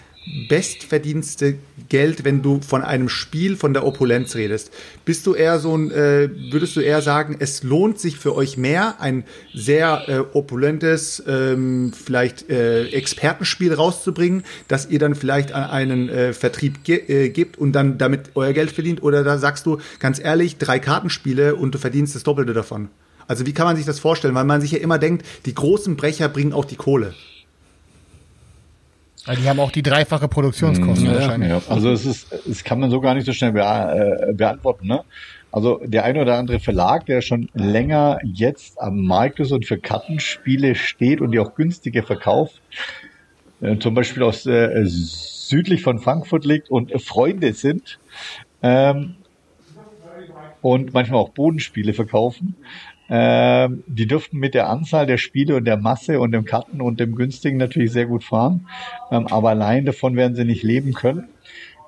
bestverdienste 0.47 1.56
Geld, 1.89 2.23
wenn 2.23 2.41
du 2.41 2.61
von 2.61 2.84
einem 2.84 3.10
Spiel, 3.10 3.56
von 3.56 3.73
der 3.73 3.85
Opulenz 3.85 4.35
redest? 4.35 4.72
Bist 5.06 5.26
du 5.26 5.34
eher 5.34 5.60
so 5.60 5.76
ein, 5.76 5.91
äh, 5.91 6.30
würdest 6.51 6.76
du 6.76 6.81
eher 6.81 7.01
sagen, 7.01 7.38
es 7.39 7.64
lohnt 7.64 7.99
sich 7.99 8.18
für 8.18 8.35
euch 8.35 8.57
mehr, 8.57 9.01
ein 9.01 9.23
sehr 9.53 10.03
äh, 10.07 10.19
opulentes, 10.38 11.23
ähm, 11.27 11.91
vielleicht 11.93 12.49
äh, 12.49 12.88
Expertenspiel 12.88 13.73
rauszubringen, 13.73 14.43
dass 14.68 14.89
ihr 14.89 14.99
dann 14.99 15.15
vielleicht 15.15 15.51
an 15.51 15.69
einen 15.69 16.10
äh, 16.10 16.34
Vertrieb 16.34 16.84
ge 16.84 16.97
äh, 17.07 17.30
gibt 17.30 17.57
und 17.57 17.73
dann 17.73 17.97
damit 17.97 18.31
euer 18.35 18.53
Geld 18.53 18.72
verdient? 18.72 19.01
Oder 19.03 19.23
da 19.23 19.38
sagst 19.38 19.65
du, 19.65 19.80
ganz 19.99 20.19
ehrlich, 20.19 20.57
drei 20.57 20.80
Kartenspiele 20.80 21.56
und 21.56 21.73
du 21.73 21.80
verdienst 21.80 22.15
das 22.15 22.23
Doppelte 22.23 22.53
davon? 22.53 22.89
Also 23.27 23.45
wie 23.45 23.53
kann 23.53 23.68
man 23.68 23.76
sich 23.76 23.85
das 23.85 23.99
vorstellen? 23.99 24.34
Weil 24.34 24.45
man 24.45 24.60
sich 24.60 24.72
ja 24.72 24.80
immer 24.80 24.97
denkt, 24.97 25.26
die 25.45 25.53
großen 25.53 25.95
Brecher 25.95 26.30
bringen 26.30 26.51
auch 26.51 26.65
die 26.65 26.76
Kohle. 26.76 27.14
Also 29.25 29.41
die 29.41 29.49
haben 29.49 29.59
auch 29.59 29.71
die 29.71 29.83
dreifache 29.83 30.27
Produktionskosten 30.27 31.07
ja, 31.07 31.15
wahrscheinlich. 31.15 31.49
Ja. 31.49 31.61
Also 31.69 31.91
es 31.91 32.05
ist, 32.05 32.31
es 32.31 32.63
kann 32.63 32.79
man 32.79 32.89
so 32.89 33.01
gar 33.01 33.13
nicht 33.13 33.25
so 33.25 33.33
schnell 33.33 33.55
äh, 33.55 34.33
beantworten. 34.33 34.87
Ne? 34.87 35.03
Also 35.51 35.81
der 35.83 36.05
eine 36.05 36.21
oder 36.21 36.37
andere 36.37 36.59
Verlag, 36.59 37.05
der 37.05 37.21
schon 37.21 37.49
länger 37.53 38.19
jetzt 38.23 38.79
am 38.79 39.01
Markt 39.05 39.39
ist 39.39 39.51
und 39.51 39.65
für 39.65 39.77
Kartenspiele 39.77 40.75
steht 40.75 41.21
und 41.21 41.31
die 41.31 41.39
auch 41.39 41.55
günstiger 41.55 42.03
verkauft, 42.03 42.61
äh, 43.61 43.77
zum 43.77 43.93
Beispiel 43.93 44.23
aus 44.23 44.45
äh, 44.45 44.83
südlich 44.85 45.81
von 45.81 45.99
Frankfurt 45.99 46.45
liegt 46.45 46.69
und 46.69 47.01
Freunde 47.01 47.53
sind 47.53 47.99
ähm, 48.61 49.15
und 50.61 50.93
manchmal 50.93 51.19
auch 51.19 51.29
Bodenspiele 51.29 51.93
verkaufen, 51.93 52.55
ähm, 53.10 53.84
die 53.88 54.06
dürften 54.06 54.38
mit 54.38 54.53
der 54.53 54.69
Anzahl 54.69 55.06
der 55.07 55.18
Spiele 55.18 55.56
und 55.56 55.65
der 55.65 55.77
Masse 55.77 56.19
und 56.19 56.31
dem 56.31 56.45
Karten 56.45 56.80
und 56.81 56.99
dem 56.99 57.15
günstigen 57.15 57.57
natürlich 57.57 57.91
sehr 57.91 58.06
gut 58.06 58.23
fahren. 58.23 58.68
Ähm, 59.11 59.27
aber 59.27 59.49
allein 59.49 59.86
davon 59.86 60.15
werden 60.15 60.36
sie 60.36 60.45
nicht 60.45 60.64
leben 60.64 60.94
können. 60.94 61.27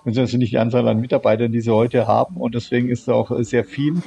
Und 0.03 0.17
das 0.17 0.31
ist 0.31 0.37
nicht 0.37 0.51
die 0.51 0.57
Anzahl 0.57 0.87
an 0.87 0.99
Mitarbeitern, 0.99 1.51
die 1.51 1.61
sie 1.61 1.73
heute 1.73 2.07
haben. 2.07 2.37
Und 2.37 2.55
deswegen 2.55 2.89
ist 2.89 3.07
da 3.07 3.13
auch 3.13 3.31
sehr 3.43 3.63
viel 3.63 4.01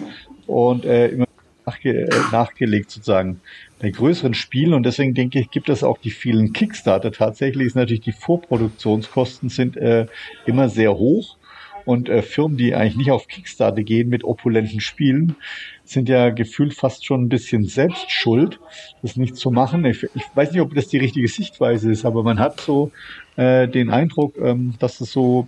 und 0.47 0.85
äh, 0.85 1.09
immer 1.09 1.27
nachge 1.67 2.07
äh, 2.07 2.11
nachgelegt 2.33 2.91
sozusagen 2.91 3.41
bei 3.81 3.91
größeren 3.91 4.35
Spielen. 4.35 4.75
Und 4.75 4.85
deswegen 4.85 5.15
denke 5.15 5.39
ich, 5.39 5.51
gibt 5.51 5.69
es 5.69 5.85
auch 5.85 5.99
die 5.99 6.11
vielen 6.11 6.53
Kickstarter. 6.53 7.13
Tatsächlich 7.13 7.69
ist 7.69 7.77
natürlich 7.77 8.03
die 8.03 8.13
Vorproduktionskosten 8.13 9.49
sind 9.49 9.77
äh, 9.77 10.07
immer 10.47 10.69
sehr 10.69 10.95
hoch. 10.95 11.37
Und 11.85 12.09
äh, 12.09 12.23
Firmen, 12.23 12.57
die 12.57 12.75
eigentlich 12.75 12.97
nicht 12.97 13.11
auf 13.11 13.29
Kickstarter 13.29 13.83
gehen 13.83 14.09
mit 14.09 14.25
opulenten 14.25 14.81
Spielen, 14.81 15.37
sind 15.85 16.09
ja 16.09 16.31
gefühlt 16.31 16.75
fast 16.75 17.05
schon 17.05 17.25
ein 17.25 17.29
bisschen 17.29 17.65
selbst 17.65 18.11
schuld, 18.11 18.59
das 19.03 19.17
nicht 19.17 19.37
zu 19.37 19.51
machen. 19.51 19.85
Ich, 19.85 20.03
ich 20.15 20.25
weiß 20.35 20.53
nicht, 20.53 20.61
ob 20.61 20.75
das 20.75 20.89
die 20.89 20.99
richtige 20.99 21.29
Sichtweise 21.29 21.91
ist, 21.91 22.05
aber 22.05 22.23
man 22.23 22.39
hat 22.39 22.61
so 22.61 22.91
äh, 23.37 23.69
den 23.69 23.91
Eindruck, 23.91 24.37
ähm, 24.39 24.75
dass 24.79 25.01
es 25.01 25.13
so 25.13 25.47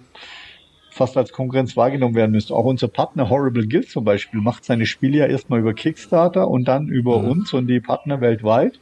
fast 0.90 1.16
als 1.16 1.32
Konkurrenz 1.32 1.76
wahrgenommen 1.76 2.14
werden 2.14 2.32
müsste. 2.32 2.54
Auch 2.54 2.64
unser 2.64 2.88
Partner 2.88 3.28
Horrible 3.28 3.66
Guild 3.66 3.90
zum 3.90 4.04
Beispiel 4.04 4.40
macht 4.40 4.64
seine 4.64 4.86
Spiele 4.86 5.18
ja 5.18 5.26
erstmal 5.26 5.60
über 5.60 5.74
Kickstarter 5.74 6.48
und 6.48 6.66
dann 6.66 6.88
über 6.88 7.22
mhm. 7.22 7.28
uns 7.28 7.52
und 7.52 7.66
die 7.66 7.80
Partner 7.80 8.20
weltweit. 8.20 8.80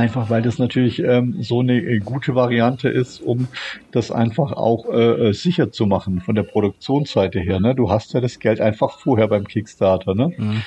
Einfach 0.00 0.30
weil 0.30 0.40
das 0.40 0.58
natürlich 0.58 1.00
ähm, 1.00 1.42
so 1.42 1.60
eine 1.60 1.78
äh, 1.78 1.98
gute 1.98 2.34
Variante 2.34 2.88
ist, 2.88 3.20
um 3.20 3.48
das 3.90 4.10
einfach 4.10 4.52
auch 4.52 4.86
äh, 4.86 5.28
äh, 5.28 5.32
sicher 5.34 5.72
zu 5.72 5.84
machen 5.84 6.22
von 6.22 6.34
der 6.34 6.42
Produktionsseite 6.42 7.38
her. 7.38 7.60
Ne? 7.60 7.74
Du 7.74 7.90
hast 7.90 8.14
ja 8.14 8.22
das 8.22 8.38
Geld 8.38 8.62
einfach 8.62 8.98
vorher 8.98 9.28
beim 9.28 9.46
Kickstarter. 9.46 10.14
Ne? 10.14 10.32
Mhm. 10.38 10.62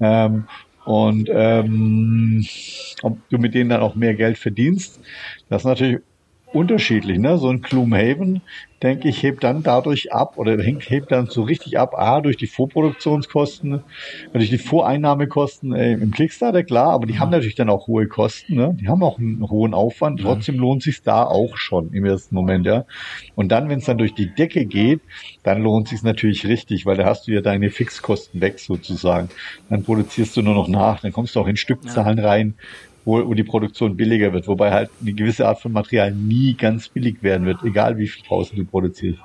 Ähm, 0.00 0.44
und 0.84 1.30
ähm, 1.32 2.44
ob 3.02 3.16
du 3.28 3.38
mit 3.38 3.54
denen 3.54 3.70
dann 3.70 3.80
auch 3.80 3.94
mehr 3.94 4.14
Geld 4.14 4.38
verdienst, 4.38 5.00
das 5.48 5.62
ist 5.62 5.66
natürlich 5.66 6.00
unterschiedlich. 6.54 7.18
Ne? 7.18 7.36
So 7.38 7.50
ein 7.50 7.60
Gloomhaven, 7.60 8.40
denke 8.82 9.08
ich, 9.08 9.22
hebt 9.22 9.42
dann 9.42 9.62
dadurch 9.62 10.12
ab 10.12 10.36
oder 10.36 10.62
hebt 10.62 11.10
dann 11.10 11.26
so 11.26 11.42
richtig 11.42 11.78
ab, 11.78 11.94
A, 11.96 12.20
durch 12.20 12.36
die 12.36 12.46
Vorproduktionskosten, 12.46 13.82
durch 14.32 14.50
die 14.50 14.58
Voreinnahmekosten 14.58 15.74
äh, 15.74 15.92
im 15.94 16.10
Kickstarter, 16.10 16.62
klar, 16.62 16.90
aber 16.90 17.06
die 17.06 17.18
haben 17.18 17.30
natürlich 17.30 17.54
dann 17.54 17.70
auch 17.70 17.86
hohe 17.86 18.06
Kosten, 18.06 18.56
ne? 18.56 18.76
die 18.78 18.88
haben 18.88 19.02
auch 19.02 19.18
einen 19.18 19.48
hohen 19.48 19.72
Aufwand, 19.72 20.20
trotzdem 20.20 20.58
lohnt 20.58 20.82
sich 20.82 21.02
da 21.02 21.24
auch 21.24 21.56
schon 21.56 21.92
im 21.92 22.04
ersten 22.04 22.34
Moment, 22.34 22.66
ja. 22.66 22.84
Und 23.34 23.50
dann, 23.50 23.68
wenn 23.68 23.78
es 23.78 23.86
dann 23.86 23.98
durch 23.98 24.14
die 24.14 24.34
Decke 24.34 24.66
geht, 24.66 25.00
dann 25.42 25.62
lohnt 25.62 25.88
sich 25.88 26.02
natürlich 26.02 26.46
richtig, 26.46 26.84
weil 26.84 26.96
da 26.96 27.06
hast 27.06 27.26
du 27.26 27.32
ja 27.32 27.40
deine 27.40 27.70
Fixkosten 27.70 28.40
weg 28.42 28.58
sozusagen. 28.58 29.30
Dann 29.70 29.82
produzierst 29.82 30.36
du 30.36 30.42
nur 30.42 30.54
noch 30.54 30.68
nach, 30.68 31.00
dann 31.00 31.12
kommst 31.12 31.34
du 31.34 31.40
auch 31.40 31.48
in 31.48 31.56
Stückzahlen 31.56 32.18
rein, 32.18 32.54
wo, 33.04 33.26
wo 33.26 33.34
die 33.34 33.44
Produktion 33.44 33.96
billiger 33.96 34.32
wird, 34.32 34.48
wobei 34.48 34.70
halt 34.70 34.90
eine 35.00 35.12
gewisse 35.12 35.46
Art 35.46 35.60
von 35.60 35.72
Material 35.72 36.12
nie 36.12 36.54
ganz 36.54 36.88
billig 36.88 37.22
werden 37.22 37.46
wird, 37.46 37.62
egal 37.62 37.98
wie 37.98 38.08
viel 38.08 38.24
draußen 38.26 38.56
du 38.56 38.64
produzierst. 38.64 39.18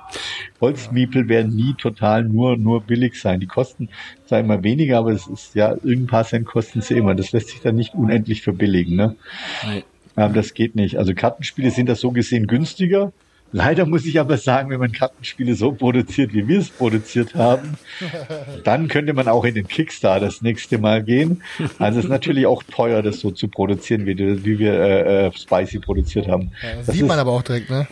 Holzmiepel 0.60 1.28
werden 1.28 1.54
nie 1.54 1.74
total 1.74 2.24
nur, 2.24 2.56
nur 2.56 2.82
billig 2.82 3.20
sein. 3.20 3.40
Die 3.40 3.46
kosten 3.46 3.88
zwar 4.26 4.40
immer 4.40 4.62
weniger, 4.62 4.98
aber 4.98 5.12
es 5.12 5.26
ist 5.26 5.54
ja, 5.54 5.72
irgendein 5.72 6.06
paar 6.06 6.24
Cent 6.24 6.46
kosten 6.46 6.82
sie 6.82 6.94
immer. 6.94 7.14
Das 7.14 7.32
lässt 7.32 7.48
sich 7.48 7.60
dann 7.60 7.76
nicht 7.76 7.94
unendlich 7.94 8.42
verbilligen, 8.42 8.96
ne? 8.96 9.16
Nein. 9.64 9.82
Ähm, 10.16 10.34
das 10.34 10.54
geht 10.54 10.74
nicht. 10.74 10.96
Also 10.98 11.14
Kartenspiele 11.14 11.70
sind 11.70 11.88
das 11.88 12.00
so 12.00 12.10
gesehen 12.10 12.46
günstiger, 12.46 13.12
Leider 13.52 13.84
muss 13.86 14.06
ich 14.06 14.20
aber 14.20 14.36
sagen, 14.36 14.70
wenn 14.70 14.78
man 14.78 14.92
Kartenspiele 14.92 15.54
so 15.54 15.72
produziert, 15.72 16.32
wie 16.32 16.46
wir 16.46 16.60
es 16.60 16.70
produziert 16.70 17.34
haben, 17.34 17.76
dann 18.64 18.88
könnte 18.88 19.12
man 19.12 19.26
auch 19.28 19.44
in 19.44 19.54
den 19.54 19.66
Kickstarter 19.66 20.26
das 20.26 20.42
nächste 20.42 20.78
Mal 20.78 21.02
gehen. 21.02 21.42
Also 21.78 21.98
es 21.98 22.04
ist 22.04 22.10
natürlich 22.10 22.46
auch 22.46 22.62
teuer, 22.62 23.02
das 23.02 23.20
so 23.20 23.30
zu 23.30 23.48
produzieren, 23.48 24.06
wie, 24.06 24.16
wie 24.44 24.58
wir 24.58 24.72
äh, 24.74 25.26
äh, 25.26 25.32
Spicy 25.32 25.80
produziert 25.80 26.28
haben. 26.28 26.52
Ja, 26.62 26.76
das, 26.76 26.86
das 26.86 26.94
sieht 26.94 27.02
ist, 27.02 27.08
man 27.08 27.18
aber 27.18 27.32
auch 27.32 27.42
direkt, 27.42 27.70
ne? 27.70 27.88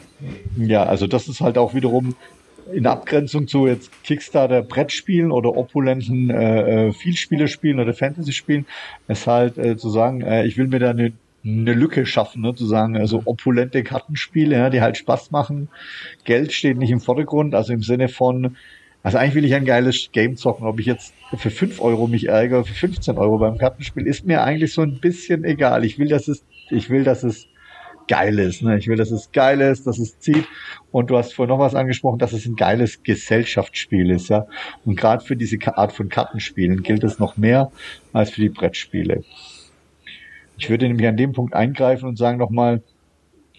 Ja, 0.56 0.84
also 0.84 1.06
das 1.06 1.28
ist 1.28 1.40
halt 1.40 1.58
auch 1.58 1.74
wiederum 1.74 2.14
in 2.72 2.86
Abgrenzung 2.86 3.48
zu 3.48 3.66
jetzt 3.66 3.90
Kickstarter 4.04 4.62
Brettspielen 4.62 5.32
oder 5.32 5.56
opulenten 5.56 6.30
äh, 6.30 6.88
äh 6.88 6.92
Vielspielerspielen 6.92 7.80
oder 7.80 7.94
Fantasy-Spielen, 7.94 8.66
ist 9.08 9.26
halt 9.26 9.58
äh, 9.58 9.76
zu 9.76 9.88
sagen, 9.90 10.20
äh, 10.20 10.44
ich 10.44 10.56
will 10.56 10.68
mir 10.68 10.78
da 10.78 10.90
eine 10.90 11.12
eine 11.48 11.72
Lücke 11.72 12.06
schaffen, 12.06 12.42
ne, 12.42 12.54
zu 12.54 12.66
sagen, 12.66 12.96
also 12.96 13.22
opulente 13.24 13.82
Kartenspiele, 13.82 14.56
ja, 14.56 14.70
die 14.70 14.80
halt 14.80 14.96
Spaß 14.96 15.30
machen. 15.30 15.68
Geld 16.24 16.52
steht 16.52 16.78
nicht 16.78 16.90
im 16.90 17.00
Vordergrund, 17.00 17.54
also 17.54 17.72
im 17.72 17.82
Sinne 17.82 18.08
von, 18.08 18.56
also 19.02 19.18
eigentlich 19.18 19.34
will 19.34 19.44
ich 19.44 19.54
ein 19.54 19.64
geiles 19.64 20.10
Game 20.12 20.36
zocken, 20.36 20.66
ob 20.66 20.80
ich 20.80 20.86
jetzt 20.86 21.14
für 21.36 21.50
fünf 21.50 21.80
Euro 21.80 22.06
mich 22.06 22.28
ärgere, 22.28 22.64
für 22.64 22.74
15 22.74 23.16
Euro 23.16 23.38
beim 23.38 23.58
Kartenspiel, 23.58 24.06
ist 24.06 24.26
mir 24.26 24.42
eigentlich 24.42 24.72
so 24.72 24.82
ein 24.82 25.00
bisschen 25.00 25.44
egal. 25.44 25.84
Ich 25.84 25.98
will, 25.98 26.08
dass 26.08 26.28
es, 26.28 26.44
ich 26.70 26.90
will, 26.90 27.04
dass 27.04 27.22
es 27.22 27.46
geil 28.08 28.38
ist. 28.38 28.62
Ne? 28.62 28.78
Ich 28.78 28.88
will, 28.88 28.96
dass 28.96 29.10
es 29.10 29.30
geil 29.32 29.60
ist, 29.60 29.86
dass 29.86 29.98
es 29.98 30.18
zieht. 30.18 30.46
Und 30.90 31.10
du 31.10 31.16
hast 31.16 31.34
vorhin 31.34 31.54
noch 31.54 31.60
was 31.60 31.74
angesprochen, 31.74 32.18
dass 32.18 32.32
es 32.32 32.46
ein 32.46 32.56
geiles 32.56 33.02
Gesellschaftsspiel 33.02 34.10
ist, 34.10 34.30
ja. 34.30 34.46
Und 34.84 34.96
gerade 34.96 35.24
für 35.24 35.36
diese 35.36 35.58
Art 35.76 35.92
von 35.92 36.08
Kartenspielen 36.08 36.82
gilt 36.82 37.04
es 37.04 37.18
noch 37.18 37.36
mehr 37.36 37.70
als 38.12 38.30
für 38.30 38.40
die 38.40 38.48
Brettspiele. 38.48 39.22
Ich 40.58 40.68
würde 40.68 40.86
nämlich 40.86 41.06
an 41.06 41.16
dem 41.16 41.32
Punkt 41.32 41.54
eingreifen 41.54 42.08
und 42.08 42.16
sagen 42.16 42.38
nochmal, 42.38 42.82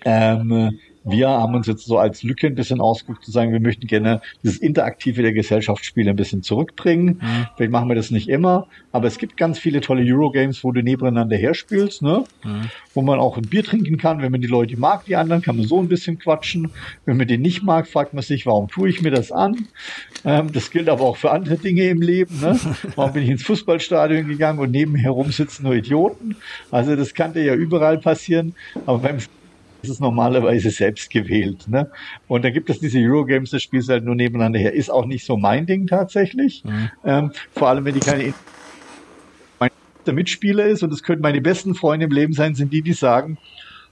ähm, 0.06 0.80
wir 1.04 1.30
haben 1.30 1.56
uns 1.56 1.68
jetzt 1.68 1.86
so 1.86 1.98
als 1.98 2.24
Lücke 2.24 2.48
ein 2.48 2.56
bisschen 2.56 2.82
ausgeguckt, 2.82 3.24
zu 3.24 3.32
sagen, 3.32 3.52
wir 3.52 3.60
möchten 3.60 3.88
gerne 3.88 4.22
dieses 4.44 4.58
Interaktive 4.58 5.22
der 5.22 5.34
Gesellschaftsspiele 5.34 6.10
ein 6.10 6.16
bisschen 6.16 6.44
zurückbringen. 6.44 7.20
Mhm. 7.22 7.48
Vielleicht 7.56 7.72
machen 7.72 7.88
wir 7.88 7.96
das 7.96 8.12
nicht 8.12 8.28
immer, 8.28 8.68
aber 8.92 9.08
es 9.08 9.18
gibt 9.18 9.38
ganz 9.38 9.60
viele 9.60 9.82
tolle 9.82 10.04
Eurogames, 10.04 10.64
wo 10.64 10.72
du 10.72 10.82
nebeneinander 10.82 11.38
herspielst, 11.38 12.02
ne? 12.02 12.24
Mhm. 12.44 12.70
wo 12.94 13.02
man 13.02 13.20
auch 13.20 13.38
ein 13.38 13.44
Bier 13.44 13.64
trinken 13.64 13.98
kann. 13.98 14.22
Wenn 14.22 14.32
man 14.32 14.42
die 14.42 14.48
Leute 14.48 14.78
mag, 14.78 15.06
die 15.06 15.16
anderen, 15.16 15.42
kann 15.42 15.56
man 15.56 15.66
so 15.66 15.80
ein 15.80 15.88
bisschen 15.88 16.20
quatschen. 16.20 16.72
Wenn 17.06 17.18
man 17.18 17.28
den 17.28 17.42
nicht 17.42 17.64
mag, 17.64 17.88
fragt 17.88 18.14
man 18.14 18.24
sich, 18.24 18.46
warum 18.46 18.68
tue 18.68 18.90
ich 18.90 19.02
mir 19.02 19.12
das 19.12 19.32
an? 19.32 19.68
Ähm, 20.26 20.52
das 20.52 20.70
gilt 20.72 20.90
aber 20.90 21.04
auch 21.04 21.18
für 21.18 21.32
andere 21.32 21.58
Dinge 21.58 21.84
im 21.84 22.02
Leben. 22.02 22.40
Ne? 22.42 22.60
Warum 22.96 23.14
bin 23.14 23.24
ich 23.24 23.30
ins 23.30 23.44
Fußballstadion 23.44 24.28
gegangen 24.28 24.60
und 24.60 24.72
nebenher 24.72 25.12
rum 25.12 25.32
sitzen 25.32 25.64
nur 25.64 25.76
Idioten? 25.76 26.36
Also 26.72 26.96
das 26.96 27.14
kann 27.14 27.34
dir 27.34 27.44
ja 27.44 27.54
überall 27.56 28.00
passieren. 28.00 28.54
Aber 28.86 29.00
beim 29.00 29.20
ist 29.82 29.90
es 29.90 30.00
normalerweise 30.00 30.70
selbst 30.72 31.10
gewählt. 31.10 31.68
Ne? 31.68 31.90
Und 32.28 32.44
dann 32.44 32.54
gibt 32.54 32.70
es 32.70 32.80
diese 32.80 33.00
Eurogames, 33.00 33.52
das 33.52 33.64
spielst 33.64 33.90
halt 33.90 34.04
nur 34.04 34.16
nebeneinander 34.16 34.60
her. 34.60 34.74
Ist 34.74 34.90
auch 34.90 35.06
nicht 35.06 35.26
so 35.26 35.38
mein 35.38 35.66
Ding 35.66 35.88
tatsächlich. 35.88 36.64
Mhm. 36.66 36.90
Ähm, 37.06 37.32
vor 37.54 37.70
allem, 37.70 37.86
wenn 37.86 37.94
die 37.94 38.00
keine 38.00 38.34
Mitspieler 40.12 40.66
ist 40.66 40.82
und 40.82 40.92
es 40.92 41.04
könnten 41.04 41.22
meine 41.22 41.40
besten 41.40 41.76
Freunde 41.76 42.06
im 42.06 42.12
Leben 42.12 42.34
sein, 42.34 42.56
sind 42.56 42.74
die, 42.74 42.82
die 42.82 42.94
sagen, 42.94 43.38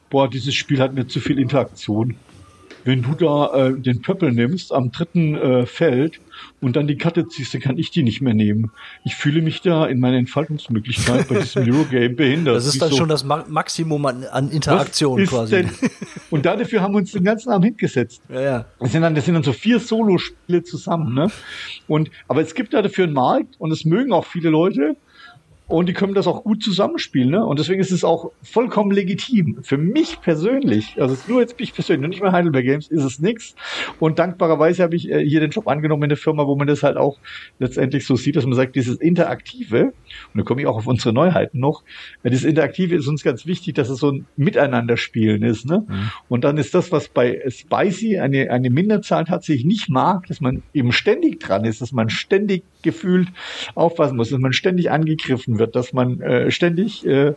boah, 0.09 0.29
dieses 0.29 0.55
Spiel 0.55 0.79
hat 0.79 0.93
mir 0.93 1.07
zu 1.07 1.19
viel 1.19 1.39
Interaktion 1.39 2.15
wenn 2.87 3.03
du 3.03 3.13
da 3.13 3.67
äh, 3.67 3.73
den 3.73 4.01
Pöppel 4.01 4.31
nimmst 4.31 4.71
am 4.71 4.91
dritten 4.91 5.35
äh, 5.35 5.65
Feld 5.65 6.21
und 6.61 6.77
dann 6.77 6.87
die 6.87 6.97
Karte 6.97 7.27
ziehst, 7.27 7.53
dann 7.53 7.59
kann 7.59 7.77
ich 7.77 7.91
die 7.91 8.01
nicht 8.01 8.21
mehr 8.21 8.33
nehmen. 8.33 8.71
Ich 9.03 9.15
fühle 9.15 9.41
mich 9.41 9.61
da 9.61 9.85
in 9.85 9.99
meiner 9.99 10.17
Entfaltungsmöglichkeit 10.17 11.27
bei 11.27 11.41
diesem 11.41 11.63
Eurogame 11.69 12.11
behindert. 12.11 12.55
Das 12.55 12.65
ist 12.65 12.81
dann 12.81 12.89
so, 12.89 12.95
schon 12.95 13.09
das 13.09 13.25
Ma 13.25 13.43
Maximum 13.49 14.05
an, 14.05 14.23
an 14.23 14.49
Interaktion 14.49 15.25
quasi. 15.25 15.51
Denn? 15.51 15.69
Und 16.29 16.45
dafür 16.45 16.81
haben 16.81 16.93
wir 16.93 16.99
uns 16.99 17.11
den 17.11 17.25
ganzen 17.25 17.49
Abend 17.49 17.65
hingesetzt. 17.65 18.21
Ja, 18.29 18.41
ja. 18.41 18.65
Das 18.79 18.93
sind 18.93 19.01
dann, 19.01 19.15
das 19.15 19.25
sind 19.25 19.33
dann 19.33 19.43
so 19.43 19.53
vier 19.53 19.81
Solo-Spiele 19.81 20.63
zusammen, 20.63 21.13
ne? 21.13 21.29
Und, 21.89 22.09
aber 22.29 22.41
es 22.41 22.55
gibt 22.55 22.73
da 22.73 22.81
dafür 22.81 23.03
einen 23.03 23.13
Markt 23.13 23.55
und 23.59 23.71
es 23.71 23.83
mögen 23.83 24.13
auch 24.13 24.25
viele 24.25 24.49
Leute. 24.49 24.95
Und 25.67 25.89
die 25.89 25.93
können 25.93 26.13
das 26.13 26.27
auch 26.27 26.43
gut 26.43 26.63
zusammenspielen, 26.63 27.29
ne? 27.29 27.45
Und 27.45 27.59
deswegen 27.59 27.81
ist 27.81 27.91
es 27.91 28.05
auch 28.05 28.31
vollkommen 28.41 28.91
legitim. 28.91 29.59
Für 29.63 29.77
mich 29.77 30.21
persönlich, 30.21 30.95
also 31.01 31.17
nur 31.27 31.41
jetzt 31.41 31.59
mich 31.59 31.73
persönlich, 31.73 32.05
und 32.05 32.09
nicht 32.09 32.21
mehr 32.21 32.31
Heidelberg 32.31 32.63
Games, 32.63 32.87
ist 32.87 33.03
es 33.03 33.19
nichts. 33.19 33.53
Und 33.99 34.17
dankbarerweise 34.17 34.81
habe 34.83 34.95
ich 34.95 35.11
äh, 35.11 35.27
hier 35.27 35.41
den 35.41 35.51
Job 35.51 35.67
angenommen 35.67 36.03
in 36.03 36.09
der 36.09 36.17
Firma, 36.17 36.47
wo 36.47 36.55
man 36.55 36.67
das 36.67 36.83
halt 36.83 36.95
auch 36.95 37.19
letztendlich 37.59 38.05
so 38.05 38.15
sieht, 38.15 38.37
dass 38.37 38.45
man 38.45 38.53
sagt, 38.53 38.77
dieses 38.77 38.97
Interaktive, 38.97 39.93
und 40.33 40.37
da 40.37 40.43
komme 40.43 40.61
ich 40.61 40.67
auch 40.67 40.77
auf 40.77 40.87
unsere 40.87 41.13
Neuheiten 41.13 41.59
noch, 41.59 41.83
äh, 42.23 42.29
dieses 42.29 42.45
Interaktive 42.45 42.95
ist 42.95 43.07
uns 43.07 43.23
ganz 43.23 43.45
wichtig, 43.45 43.75
dass 43.75 43.89
es 43.89 43.99
so 43.99 44.11
ein 44.11 44.25
Miteinander-Spielen 44.37 45.43
ist, 45.43 45.65
ne? 45.65 45.85
Mhm. 45.85 46.11
Und 46.29 46.45
dann 46.45 46.57
ist 46.57 46.73
das, 46.75 46.93
was 46.93 47.09
bei 47.09 47.43
Spicy 47.49 48.19
eine, 48.19 48.51
eine 48.51 48.69
Minderzahl 48.69 49.25
tatsächlich 49.25 49.65
nicht 49.65 49.89
mag, 49.89 50.27
dass 50.27 50.39
man 50.39 50.63
eben 50.73 50.93
ständig 50.93 51.41
dran 51.41 51.65
ist, 51.65 51.81
dass 51.81 51.91
man 51.91 52.09
ständig 52.09 52.63
gefühlt 52.87 53.27
aufpassen 53.75 54.15
muss, 54.15 54.29
dass 54.29 54.39
man 54.39 54.53
ständig 54.53 54.89
angegriffen 54.89 55.59
wird, 55.59 55.75
dass 55.75 55.91
man 55.91 56.21
äh, 56.21 56.51
ständig, 56.51 57.05
äh, 57.05 57.33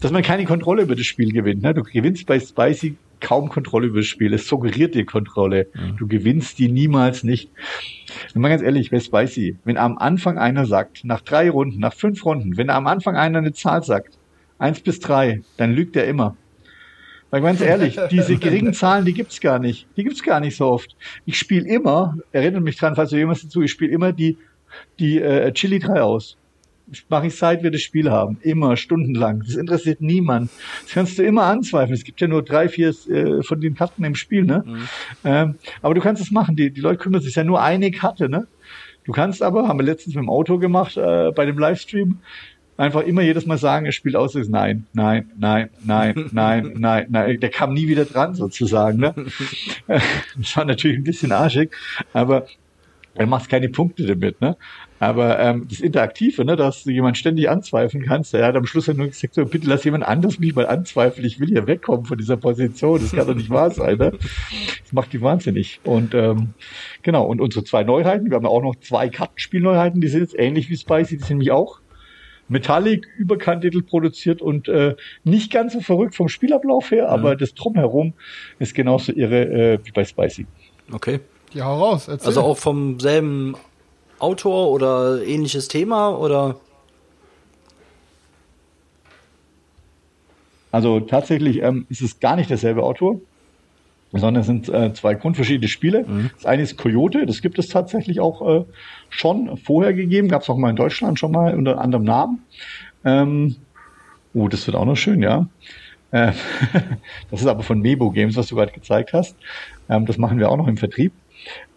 dass 0.00 0.12
man 0.12 0.22
keine 0.22 0.44
Kontrolle 0.44 0.82
über 0.82 0.94
das 0.94 1.06
Spiel 1.06 1.32
gewinnt. 1.32 1.62
Ne? 1.62 1.72
Du 1.72 1.82
gewinnst 1.82 2.26
bei 2.26 2.38
Spicy 2.38 2.96
kaum 3.20 3.48
Kontrolle 3.48 3.86
über 3.86 4.00
das 4.00 4.06
Spiel. 4.06 4.34
Es 4.34 4.46
suggeriert 4.46 4.94
dir 4.94 5.06
Kontrolle. 5.06 5.68
Mhm. 5.74 5.96
Du 5.96 6.06
gewinnst 6.06 6.58
die 6.58 6.68
niemals 6.68 7.22
nicht. 7.22 7.50
Und 8.34 8.42
mal 8.42 8.48
ganz 8.48 8.62
ehrlich, 8.62 8.90
bei 8.90 9.00
Spicy, 9.00 9.56
wenn 9.64 9.76
am 9.76 9.98
Anfang 9.98 10.38
einer 10.38 10.66
sagt, 10.66 11.04
nach 11.04 11.20
drei 11.20 11.50
Runden, 11.50 11.80
nach 11.80 11.94
fünf 11.94 12.24
Runden, 12.24 12.56
wenn 12.56 12.70
am 12.70 12.86
Anfang 12.86 13.16
einer 13.16 13.38
eine 13.38 13.52
Zahl 13.52 13.82
sagt, 13.82 14.18
eins 14.58 14.80
bis 14.80 15.00
drei, 15.00 15.42
dann 15.56 15.72
lügt 15.72 15.96
er 15.96 16.06
immer. 16.06 16.36
Weil 17.30 17.42
ganz 17.42 17.60
ehrlich, 17.60 17.98
diese 18.10 18.36
geringen 18.36 18.74
Zahlen, 18.74 19.04
die 19.04 19.14
gibt's 19.14 19.40
gar 19.40 19.58
nicht. 19.58 19.86
Die 19.96 20.04
gibt's 20.04 20.22
gar 20.22 20.40
nicht 20.40 20.56
so 20.56 20.66
oft. 20.66 20.96
Ich 21.26 21.38
spiele 21.38 21.68
immer, 21.68 22.16
erinnert 22.32 22.62
mich 22.62 22.76
dran, 22.76 22.96
falls 22.96 23.10
du 23.10 23.16
jemals 23.16 23.42
dazu, 23.42 23.62
ich 23.62 23.70
spiele 23.70 23.92
immer 23.92 24.12
die, 24.12 24.36
die 24.98 25.20
äh, 25.20 25.52
Chili 25.52 25.78
3 25.78 26.02
aus 26.02 26.36
mache 27.08 27.28
ich 27.28 27.36
seit 27.36 27.62
wir 27.62 27.70
das 27.70 27.82
Spiel 27.82 28.10
haben. 28.10 28.38
Immer, 28.42 28.76
stundenlang. 28.76 29.42
Das 29.46 29.56
interessiert 29.56 30.00
niemand. 30.00 30.50
Das 30.82 30.92
kannst 30.92 31.18
du 31.18 31.22
immer 31.22 31.44
anzweifeln. 31.44 31.94
Es 31.94 32.04
gibt 32.04 32.20
ja 32.20 32.28
nur 32.28 32.42
drei, 32.42 32.68
vier 32.68 32.88
äh, 33.08 33.42
von 33.42 33.60
den 33.60 33.74
Karten 33.74 34.04
im 34.04 34.14
Spiel, 34.14 34.44
ne? 34.44 34.64
Mhm. 34.66 34.88
Ähm, 35.24 35.54
aber 35.82 35.94
du 35.94 36.00
kannst 36.00 36.22
es 36.22 36.30
machen. 36.30 36.56
Die, 36.56 36.70
die 36.70 36.80
Leute 36.80 36.98
kümmern 36.98 37.20
sich. 37.20 37.30
Es 37.30 37.36
ja 37.36 37.44
nur 37.44 37.62
eine 37.62 37.90
Karte, 37.90 38.28
ne? 38.28 38.46
Du 39.04 39.12
kannst 39.12 39.42
aber, 39.42 39.68
haben 39.68 39.78
wir 39.78 39.84
letztens 39.84 40.14
mit 40.14 40.24
dem 40.24 40.30
Auto 40.30 40.58
gemacht, 40.58 40.96
äh, 40.96 41.30
bei 41.32 41.46
dem 41.46 41.58
Livestream, 41.58 42.18
einfach 42.76 43.02
immer 43.02 43.22
jedes 43.22 43.46
Mal 43.46 43.58
sagen, 43.58 43.86
er 43.86 43.92
spielt 43.92 44.16
aus, 44.16 44.34
ist 44.34 44.50
nein, 44.50 44.86
nein, 44.92 45.30
nein, 45.38 45.70
nein, 45.84 46.14
nein, 46.32 46.72
nein, 46.76 47.06
nein. 47.08 47.40
Der 47.40 47.50
kam 47.50 47.72
nie 47.72 47.88
wieder 47.88 48.04
dran 48.04 48.34
sozusagen. 48.34 48.98
Ne? 48.98 49.14
Das 50.36 50.56
war 50.56 50.64
natürlich 50.64 50.98
ein 50.98 51.04
bisschen 51.04 51.32
arschig, 51.32 51.72
aber 52.12 52.46
er 53.14 53.26
macht 53.26 53.50
keine 53.50 53.68
Punkte 53.68 54.06
damit, 54.06 54.40
ne? 54.40 54.56
Aber 54.98 55.38
ähm, 55.40 55.66
das 55.68 55.80
Interaktive, 55.80 56.44
ne, 56.44 56.56
dass 56.56 56.84
du 56.84 56.90
jemand 56.90 57.16
ständig 57.16 57.48
anzweifeln 57.48 58.04
kannst, 58.04 58.34
er 58.34 58.46
hat 58.46 58.56
am 58.56 58.66
Schluss 58.66 58.86
ja 58.86 58.94
nur 58.94 59.08
gesagt, 59.08 59.34
so, 59.34 59.44
bitte 59.46 59.66
lass 59.66 59.84
jemand 59.84 60.04
anders 60.04 60.38
mich 60.38 60.54
mal 60.54 60.66
anzweifeln, 60.66 61.26
ich 61.26 61.40
will 61.40 61.48
hier 61.48 61.66
wegkommen 61.66 62.04
von 62.04 62.18
dieser 62.18 62.36
Position, 62.36 63.00
das 63.00 63.12
kann 63.12 63.26
doch 63.26 63.34
nicht 63.34 63.50
wahr 63.50 63.70
sein, 63.70 63.96
ne? 63.96 64.12
Das 64.12 64.92
macht 64.92 65.12
die 65.12 65.20
wahnsinnig. 65.20 65.80
Und 65.84 66.14
ähm, 66.14 66.50
genau, 67.02 67.24
und 67.26 67.40
unsere 67.40 67.64
zwei 67.64 67.82
Neuheiten, 67.82 68.30
wir 68.30 68.36
haben 68.36 68.44
ja 68.44 68.50
auch 68.50 68.62
noch 68.62 68.76
zwei 68.76 69.08
Kartenspielneuheiten, 69.08 70.00
die 70.00 70.08
sind 70.08 70.20
jetzt 70.20 70.38
ähnlich 70.38 70.70
wie 70.70 70.76
Spicy, 70.76 71.16
die 71.16 71.22
sind 71.22 71.30
nämlich 71.30 71.50
auch 71.50 71.80
Metallic 72.48 73.06
überkandidelt 73.16 73.86
produziert 73.86 74.42
und 74.42 74.68
äh, 74.68 74.96
nicht 75.24 75.52
ganz 75.52 75.72
so 75.72 75.80
verrückt 75.80 76.14
vom 76.14 76.28
Spielablauf 76.28 76.90
her, 76.90 77.04
ja. 77.04 77.08
aber 77.08 77.36
das 77.36 77.54
Drumherum 77.54 78.12
ist 78.58 78.74
genauso 78.74 79.12
irre 79.12 79.44
äh, 79.74 79.78
wie 79.84 79.92
bei 79.92 80.04
Spicy. 80.04 80.46
Okay. 80.92 81.20
Ja, 81.52 81.64
hau 81.64 81.78
raus. 81.78 82.08
Erzähl. 82.08 82.28
Also 82.28 82.42
auch 82.42 82.58
vom 82.58 83.00
selben 83.00 83.56
Autor 84.18 84.70
oder 84.70 85.22
ähnliches 85.22 85.68
Thema 85.68 86.16
oder? 86.16 86.56
Also 90.72 91.00
tatsächlich 91.00 91.62
ähm, 91.62 91.86
ist 91.88 92.00
es 92.00 92.20
gar 92.20 92.36
nicht 92.36 92.50
derselbe 92.50 92.84
Autor, 92.84 93.20
sondern 94.12 94.40
es 94.40 94.46
sind 94.46 94.68
äh, 94.68 94.92
zwei 94.92 95.14
grundverschiedene 95.14 95.68
Spiele. 95.68 96.04
Mhm. 96.06 96.30
Das 96.36 96.46
eine 96.46 96.62
ist 96.62 96.76
Coyote, 96.76 97.26
das 97.26 97.42
gibt 97.42 97.58
es 97.58 97.68
tatsächlich 97.68 98.20
auch 98.20 98.46
äh, 98.46 98.64
schon 99.08 99.56
vorher 99.56 99.92
gegeben, 99.94 100.28
gab 100.28 100.42
es 100.42 100.50
auch 100.50 100.56
mal 100.56 100.70
in 100.70 100.76
Deutschland 100.76 101.18
schon 101.18 101.32
mal 101.32 101.54
unter 101.54 101.80
anderem 101.80 102.04
Namen. 102.04 102.42
Ähm, 103.04 103.56
oh, 104.32 104.46
das 104.46 104.66
wird 104.66 104.76
auch 104.76 104.84
noch 104.84 104.96
schön, 104.96 105.22
ja. 105.22 105.48
Äh, 106.12 106.32
das 107.30 107.40
ist 107.40 107.46
aber 107.46 107.64
von 107.64 107.80
Mebo 107.80 108.10
Games, 108.10 108.36
was 108.36 108.46
du 108.48 108.54
gerade 108.54 108.72
gezeigt 108.72 109.12
hast. 109.12 109.34
Ähm, 109.88 110.06
das 110.06 110.18
machen 110.18 110.38
wir 110.38 110.50
auch 110.50 110.56
noch 110.56 110.68
im 110.68 110.76
Vertrieb. 110.76 111.12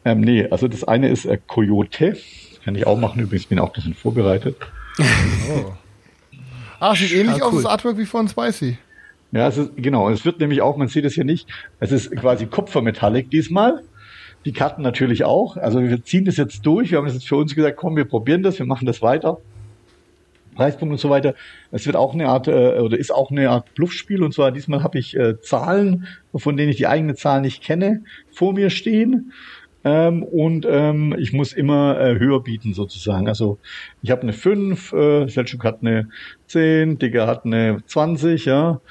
Ähm, 0.06 0.22
nee, 0.22 0.48
also 0.50 0.68
das 0.68 0.84
eine 0.84 1.10
ist 1.10 1.26
äh, 1.26 1.38
Coyote. 1.48 2.18
Kann 2.64 2.76
ich 2.76 2.88
auch 2.88 2.98
machen, 2.98 3.22
übrigens 3.22 3.46
bin 3.46 3.60
auch 3.60 3.70
ein 3.70 3.74
bisschen 3.74 3.94
vorbereitet. 3.94 4.58
oh. 5.00 5.74
Ah, 6.80 6.96
sieht 6.96 7.14
ähnlich 7.14 7.42
ah, 7.42 7.48
cool. 7.48 7.60
aus 7.60 7.64
das 7.64 7.66
Artwork 7.66 7.98
wie 7.98 8.06
von 8.06 8.28
Spicy. 8.28 8.78
Ja, 9.32 9.48
es 9.48 9.58
ist, 9.58 9.72
genau. 9.78 10.10
Es 10.10 10.26
wird 10.26 10.42
nämlich 10.42 10.62
auch, 10.62 10.76
man 10.76 10.90
sieht 10.90 11.06
es 11.06 11.14
hier 11.14 11.24
nicht, 11.24 11.48
es 11.80 11.94
ist 11.94 12.14
quasi 12.18 12.46
Kupfermetallic 12.46 13.32
diesmal. 13.32 13.84
Die 14.44 14.52
Karten 14.52 14.82
natürlich 14.82 15.24
auch. 15.24 15.56
Also 15.56 15.82
wir 15.82 16.04
ziehen 16.04 16.26
das 16.26 16.36
jetzt 16.36 16.66
durch. 16.66 16.92
Wir 16.92 16.98
haben 16.98 17.08
jetzt 17.08 17.26
für 17.26 17.38
uns 17.38 17.56
gesagt, 17.56 17.78
komm, 17.78 17.96
wir 17.96 18.04
probieren 18.04 18.44
das, 18.44 18.60
wir 18.60 18.66
machen 18.66 18.86
das 18.86 19.02
weiter. 19.02 19.38
Preispunkt 20.56 20.92
und 20.92 21.00
so 21.00 21.10
weiter. 21.10 21.36
Es 21.72 21.86
wird 21.86 21.96
auch 21.96 22.14
eine 22.14 22.28
Art 22.28 22.50
äh, 22.50 22.80
oder 22.80 23.00
ist 23.00 23.12
auch 23.12 23.32
eine 23.32 23.50
Art 23.50 23.74
Bluffspiel 23.76 24.22
und 24.22 24.34
zwar 24.34 24.52
diesmal 24.52 24.84
habe 24.84 25.00
ich 25.00 25.16
äh, 25.16 25.40
Zahlen, 25.40 26.06
von 26.36 26.58
denen 26.58 26.70
ich 26.70 26.78
die 26.78 26.88
eigene 26.88 27.16
Zahl 27.16 27.40
nicht 27.40 27.64
kenne, 27.64 28.04
vor 28.32 28.54
mir 28.54 28.70
stehen 28.70 29.32
ähm, 29.84 30.24
und 30.24 30.66
ähm, 30.70 31.16
ich 31.18 31.34
muss 31.34 31.54
immer 31.54 32.00
äh, 32.00 32.18
höher 32.18 32.42
bieten 32.42 32.74
sozusagen. 32.74 33.28
Also 33.28 33.60
ich 34.02 34.12
habe 34.12 34.22
eine 34.22 34.34
5, 34.34 34.94
äh, 34.94 35.28
Selchuk 35.28 35.64
hat 35.64 35.80
eine 35.82 36.10
10, 36.48 37.00
Digger 37.00 37.28
hat 37.28 37.46
eine 37.46 37.84
20, 37.86 38.46
ja, 38.46 38.82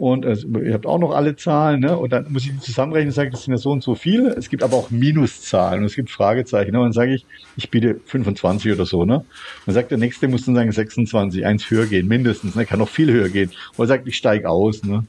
und 0.00 0.24
also, 0.24 0.48
ihr 0.48 0.72
habt 0.72 0.86
auch 0.86 0.98
noch 0.98 1.10
alle 1.10 1.36
Zahlen, 1.36 1.80
ne? 1.80 1.94
Und 1.94 2.10
dann 2.10 2.32
muss 2.32 2.46
ich 2.46 2.58
zusammenrechnen 2.60 3.08
und 3.08 3.14
sage, 3.14 3.28
das 3.28 3.44
sind 3.44 3.52
ja 3.52 3.58
so 3.58 3.70
und 3.70 3.82
so 3.82 3.94
viel. 3.94 4.28
Es 4.28 4.48
gibt 4.48 4.62
aber 4.62 4.74
auch 4.74 4.90
Minuszahlen 4.90 5.80
und 5.80 5.84
es 5.84 5.94
gibt 5.94 6.08
Fragezeichen. 6.08 6.72
Ne? 6.72 6.78
Und 6.78 6.86
dann 6.86 6.92
sage 6.94 7.12
ich, 7.12 7.26
ich 7.58 7.70
biete 7.70 8.00
25 8.06 8.72
oder 8.72 8.86
so, 8.86 9.04
ne? 9.04 9.16
Und 9.16 9.26
dann 9.66 9.74
sagt 9.74 9.90
der 9.90 9.98
nächste, 9.98 10.26
muss 10.26 10.46
dann 10.46 10.54
sagen 10.54 10.72
26, 10.72 11.44
eins 11.44 11.70
höher 11.70 11.84
gehen, 11.84 12.08
mindestens, 12.08 12.54
ne? 12.54 12.64
Kann 12.64 12.78
noch 12.78 12.88
viel 12.88 13.12
höher 13.12 13.28
gehen. 13.28 13.50
Oder 13.76 13.88
sagt, 13.88 14.08
ich 14.08 14.16
steige 14.16 14.48
aus, 14.48 14.82
ne? 14.84 15.04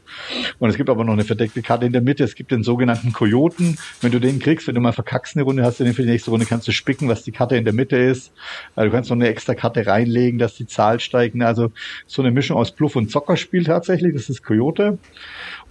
Und 0.59 0.69
es 0.69 0.75
gibt 0.75 0.89
aber 0.89 1.05
noch 1.05 1.13
eine 1.13 1.23
verdeckte 1.23 1.61
Karte 1.61 1.85
in 1.85 1.93
der 1.93 2.01
Mitte. 2.01 2.25
Es 2.25 2.35
gibt 2.35 2.51
den 2.51 2.63
sogenannten 2.63 3.13
Kojoten. 3.13 3.77
Wenn 4.01 4.11
du 4.11 4.19
den 4.19 4.39
kriegst, 4.39 4.67
wenn 4.67 4.75
du 4.75 4.81
mal 4.81 4.91
verkackst 4.91 5.37
eine 5.37 5.45
Runde, 5.45 5.63
hast 5.63 5.79
du 5.79 5.85
den 5.85 5.93
für 5.93 6.01
die 6.01 6.09
nächste 6.09 6.31
Runde, 6.31 6.45
kannst 6.45 6.67
du 6.67 6.73
spicken, 6.73 7.07
was 7.07 7.23
die 7.23 7.31
Karte 7.31 7.55
in 7.55 7.63
der 7.63 7.73
Mitte 7.73 7.95
ist. 7.95 8.33
Also 8.75 8.89
du 8.89 8.93
kannst 8.93 9.09
noch 9.09 9.15
eine 9.15 9.29
extra 9.29 9.55
Karte 9.55 9.87
reinlegen, 9.87 10.37
dass 10.37 10.55
die 10.55 10.67
Zahl 10.67 10.99
steigt. 10.99 11.35
Ne? 11.35 11.47
Also 11.47 11.71
so 12.07 12.21
eine 12.21 12.31
Mischung 12.31 12.57
aus 12.57 12.73
Bluff 12.73 12.97
und 12.97 13.09
Zockerspiel 13.09 13.63
tatsächlich. 13.63 14.13
Das 14.15 14.29
ist 14.29 14.43
Coyote. 14.43 14.80
Sorte. 14.81 14.97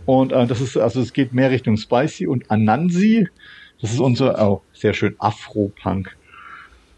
Und 0.07 0.33
äh, 0.33 0.47
das 0.47 0.61
ist, 0.61 0.77
also 0.77 1.01
es 1.01 1.13
geht 1.13 1.33
mehr 1.33 1.51
Richtung 1.51 1.77
Spicy 1.77 2.27
und 2.27 2.51
Anansi. 2.51 3.29
Das 3.81 3.93
ist 3.93 4.01
unser, 4.01 4.41
oh, 4.47 4.63
sehr 4.73 4.95
schön, 4.95 5.15
Afro-Punk. 5.19 6.17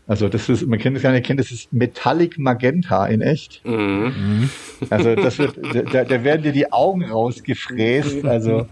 Also 0.08 0.28
das 0.28 0.48
ist, 0.48 0.66
man 0.66 0.78
kennt 0.80 0.96
es 0.96 1.02
gar 1.02 1.12
nicht 1.12 1.24
kennt, 1.24 1.38
das 1.38 1.52
ist 1.52 1.72
Metallic 1.72 2.36
Magenta 2.36 3.06
in 3.06 3.20
echt. 3.20 3.64
Mhm. 3.64 4.50
Also 4.90 5.14
das 5.14 5.38
wird, 5.38 5.56
da, 5.92 6.04
da 6.04 6.24
werden 6.24 6.42
dir 6.42 6.52
die 6.52 6.72
Augen 6.72 7.04
rausgefräst. 7.04 8.24
Also 8.24 8.66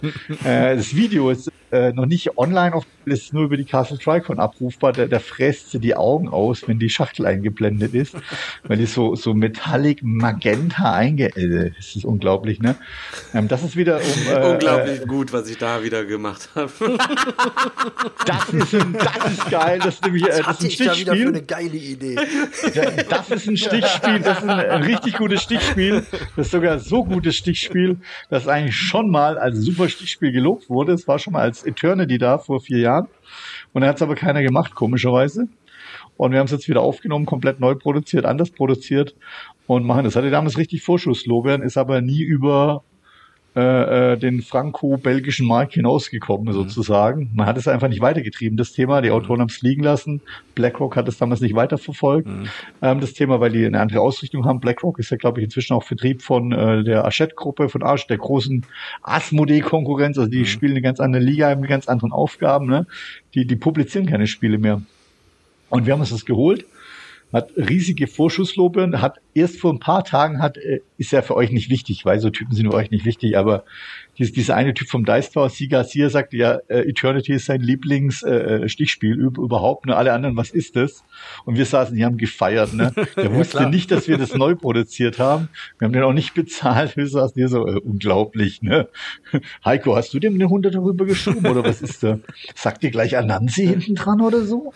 äh, 0.45 0.77
das 0.77 0.95
Video 0.95 1.31
ist 1.31 1.51
äh, 1.71 1.93
noch 1.93 2.07
nicht 2.07 2.37
online, 2.37 2.75
auf, 2.75 2.85
ist 3.11 3.33
nur 3.33 3.45
über 3.45 3.57
die 3.57 3.65
Castle 3.65 3.99
Tricon 3.99 4.39
abrufbar. 4.39 4.93
Da, 4.93 5.07
da 5.07 5.19
fräst 5.19 5.71
sie 5.71 5.79
die 5.79 5.95
Augen 5.95 6.29
aus, 6.29 6.67
wenn 6.67 6.79
die 6.79 6.91
Schachtel 6.91 7.27
eingeblendet 7.27 7.95
ist, 7.95 8.15
weil 8.65 8.79
die 8.79 8.87
so 8.87 9.15
so 9.15 9.35
Metallic 9.35 10.03
Magenta 10.03 10.93
einge. 10.93 11.37
Äh, 11.37 11.73
das 11.77 11.97
ist 11.97 12.05
unglaublich, 12.05 12.61
ne? 12.61 12.77
Ähm, 13.35 13.49
das 13.49 13.63
ist 13.63 13.77
wieder 13.77 13.99
um, 13.99 14.33
äh, 14.33 14.53
unglaublich 14.53 15.07
gut, 15.07 15.33
was 15.33 15.49
ich 15.49 15.59
da 15.59 15.83
wieder 15.83 16.05
gemacht 16.05 16.49
habe. 16.55 16.71
das 18.27 18.49
ist 18.53 18.75
ein, 18.75 18.93
das 18.93 19.33
ist 19.33 19.51
geil. 19.51 19.79
Das 19.83 19.95
ist 19.95 20.05
nämlich 20.05 20.25
äh, 20.25 20.43
das 20.43 20.61
ist 20.61 20.65
ein 20.65 20.71
Stichspiel 20.71 21.17
für 21.17 21.29
eine 21.29 21.43
geile 21.43 21.77
Idee. 21.77 22.17
Das 23.09 23.31
ist 23.31 23.49
ein 23.49 23.57
Stichspiel, 23.57 24.21
das 24.21 24.39
ist 24.39 24.49
ein, 24.49 24.61
ein 24.61 24.83
richtig 24.83 25.17
gutes 25.17 25.43
Stichspiel. 25.43 26.07
Das 26.37 26.47
ist 26.47 26.53
sogar 26.53 26.79
so 26.79 27.05
gutes 27.05 27.37
Stichspiel, 27.37 27.97
dass 28.29 28.49
eigentlich 28.49 28.77
schon 28.77 29.11
mal 29.11 29.39
als 29.39 29.59
super 29.59 29.89
Stichspiel 29.89 30.33
gelobt 30.33 30.69
wurde. 30.69 30.93
Es 30.93 31.07
war 31.09 31.19
schon 31.19 31.33
mal 31.33 31.43
als 31.43 31.65
Eternity 31.65 32.19
da 32.19 32.39
vor 32.39 32.61
vier 32.61 32.79
Jahren. 32.79 33.00
Und 33.73 33.83
dann 33.83 33.91
hat 33.91 33.97
es 33.97 34.03
aber 34.03 34.15
keiner 34.15 34.43
gemacht, 34.43 34.75
komischerweise. 34.75 35.49
Und 36.17 36.33
wir 36.33 36.39
haben 36.39 36.47
es 36.47 36.53
jetzt 36.53 36.69
wieder 36.69 36.83
aufgenommen, 36.83 37.27
komplett 37.27 37.61
neu 37.61 37.75
produziert, 37.75 38.25
anders 38.27 38.51
produziert 38.51 39.15
und 39.67 39.85
machen 39.85 40.05
das. 40.05 40.17
Hatte 40.17 40.31
damals 40.31 40.59
richtig 40.59 40.83
Vorschusslobern, 40.83 41.63
ist 41.63 41.79
aber 41.79 42.01
nie 42.01 42.23
über 42.23 42.85
äh, 43.57 44.13
äh, 44.13 44.17
den 44.17 44.43
franco-belgischen 44.43 45.45
Markt 45.45 45.75
hinausgekommen, 45.75 46.47
mhm. 46.47 46.53
sozusagen. 46.53 47.31
Man 47.35 47.47
hat 47.47 47.57
es 47.57 47.67
einfach 47.67 47.89
nicht 47.89 48.01
weitergetrieben, 48.01 48.57
das 48.57 48.73
Thema. 48.73 49.03
Die 49.03 49.09
mhm. 49.09 49.17
Autoren 49.17 49.41
haben 49.41 49.49
es 49.49 49.61
liegen 49.61 49.83
lassen. 49.83 50.21
BlackRock 50.55 50.95
hat 50.95 51.09
es 51.09 51.19
damals 51.19 51.41
nicht 51.41 51.57
weiterverfolgt, 51.57 52.29
mhm. 52.29 52.45
ähm, 52.81 53.01
das 53.01 53.13
Thema, 53.13 53.41
weil 53.41 53.51
die 53.51 53.67
eine 53.67 53.81
andere 53.81 54.03
Ausrichtung 54.03 54.45
haben. 54.45 54.61
BlackRock 54.61 55.01
ist 55.01 55.11
ja, 55.11 55.17
glaube 55.17 55.41
ich, 55.41 55.45
inzwischen 55.47 55.75
auch 55.75 55.83
Vertrieb 55.83 56.23
von 56.23 56.53
äh, 56.53 56.85
der 56.85 57.03
Hachette-Gruppe, 57.03 57.69
von 57.69 57.83
Arsch, 57.83 58.07
der 58.07 58.19
großen 58.19 58.65
Asmodee-Konkurrenz. 59.03 60.17
Also 60.17 60.31
die 60.31 60.41
mhm. 60.41 60.47
spielen 60.47 60.73
eine 60.73 60.83
ganz 60.83 61.01
andere 61.01 61.23
Liga, 61.23 61.49
haben 61.49 61.63
ganz 61.63 61.89
anderen 61.89 62.13
Aufgaben. 62.13 62.67
Ne? 62.67 62.87
Die, 63.35 63.47
die 63.47 63.57
publizieren 63.57 64.07
keine 64.07 64.29
Spiele 64.29 64.59
mehr. 64.59 64.81
Und 65.71 65.87
wir 65.87 65.93
haben 65.93 66.01
uns 66.01 66.11
das 66.11 66.25
geholt 66.25 66.67
hat 67.33 67.51
riesige 67.57 68.07
Vorschusslobern, 68.07 69.01
hat 69.01 69.21
erst 69.35 69.59
vor 69.59 69.73
ein 69.73 69.79
paar 69.79 70.05
Tagen 70.05 70.43
hat, 70.43 70.57
äh, 70.59 70.81
ist 70.99 71.13
ja 71.13 71.23
für 71.23 71.37
euch 71.37 71.51
nicht 71.51 71.71
wichtig, 71.71 72.05
weil 72.05 72.19
so 72.19 72.31
Typen 72.31 72.55
sind 72.55 72.71
für 72.71 72.75
euch 72.77 72.91
nicht 72.91 73.05
wichtig, 73.05 73.37
aber 73.37 73.65
dies, 74.21 74.33
dieser 74.33 74.55
eine 74.55 74.75
Typ 74.75 74.89
vom 74.89 75.05
Dice 75.05 75.31
Tower, 75.31 75.49
Siga 75.49 75.83
Sia, 75.83 76.11
sagt 76.11 76.35
ja, 76.35 76.59
äh, 76.69 76.89
Eternity 76.89 77.33
ist 77.33 77.47
sein 77.47 77.61
Lieblingsstichspiel 77.61 79.19
äh, 79.19 79.41
überhaupt, 79.41 79.87
nur 79.87 79.97
alle 79.97 80.13
anderen, 80.13 80.37
was 80.37 80.51
ist 80.51 80.77
das? 80.77 81.05
Und 81.47 81.57
wir 81.57 81.65
saßen, 81.65 81.97
die 81.97 82.05
haben 82.05 82.19
gefeiert, 82.19 82.75
ne? 82.75 82.93
Der 83.17 83.33
wusste 83.35 83.69
nicht, 83.69 83.91
dass 83.91 84.09
wir 84.09 84.19
das 84.19 84.35
neu 84.35 84.55
produziert 84.55 85.19
haben. 85.19 85.49
Wir 85.79 85.87
haben 85.87 85.93
den 85.93 86.03
auch 86.03 86.13
nicht 86.13 86.35
bezahlt. 86.35 86.97
Wir 86.97 87.07
saßen 87.07 87.35
hier 87.35 87.49
so, 87.49 87.67
äh, 87.67 87.81
unglaublich, 87.81 88.61
ne? 88.63 88.89
Heiko, 89.65 89.97
hast 89.97 90.13
du 90.13 90.19
dem 90.19 90.35
eine 90.35 90.51
Hundert 90.51 90.75
darüber 90.75 91.07
geschoben 91.07 91.47
oder 91.47 91.65
was 91.65 91.81
ist 91.81 92.03
da? 92.03 92.19
Sagt 92.55 92.83
dir 92.83 92.91
gleich 92.91 93.17
Anansi 93.17 93.67
hinten 93.67 93.95
dran 93.95 94.21
oder 94.21 94.43
so? 94.45 94.75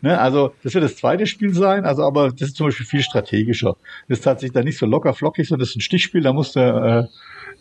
Ne? 0.00 0.18
Also, 0.18 0.54
das 0.62 0.72
wird 0.72 0.84
das 0.84 0.96
zweite 0.96 1.26
Spiel 1.26 1.52
sein, 1.52 1.84
also 1.84 2.04
aber 2.04 2.30
das 2.30 2.48
ist 2.48 2.56
zum 2.56 2.68
Beispiel 2.68 2.86
viel 2.86 3.02
strategischer. 3.02 3.76
Das 4.08 4.18
ist 4.18 4.24
tatsächlich 4.24 4.54
da 4.54 4.62
nicht 4.62 4.78
so 4.78 4.86
locker 4.86 5.12
flockig, 5.12 5.46
sondern 5.46 5.60
das 5.60 5.70
ist 5.70 5.76
ein 5.76 5.80
Stichspiel, 5.82 6.22
da 6.22 6.32
musst 6.32 6.56
du 6.56 6.60
äh, 6.60 7.06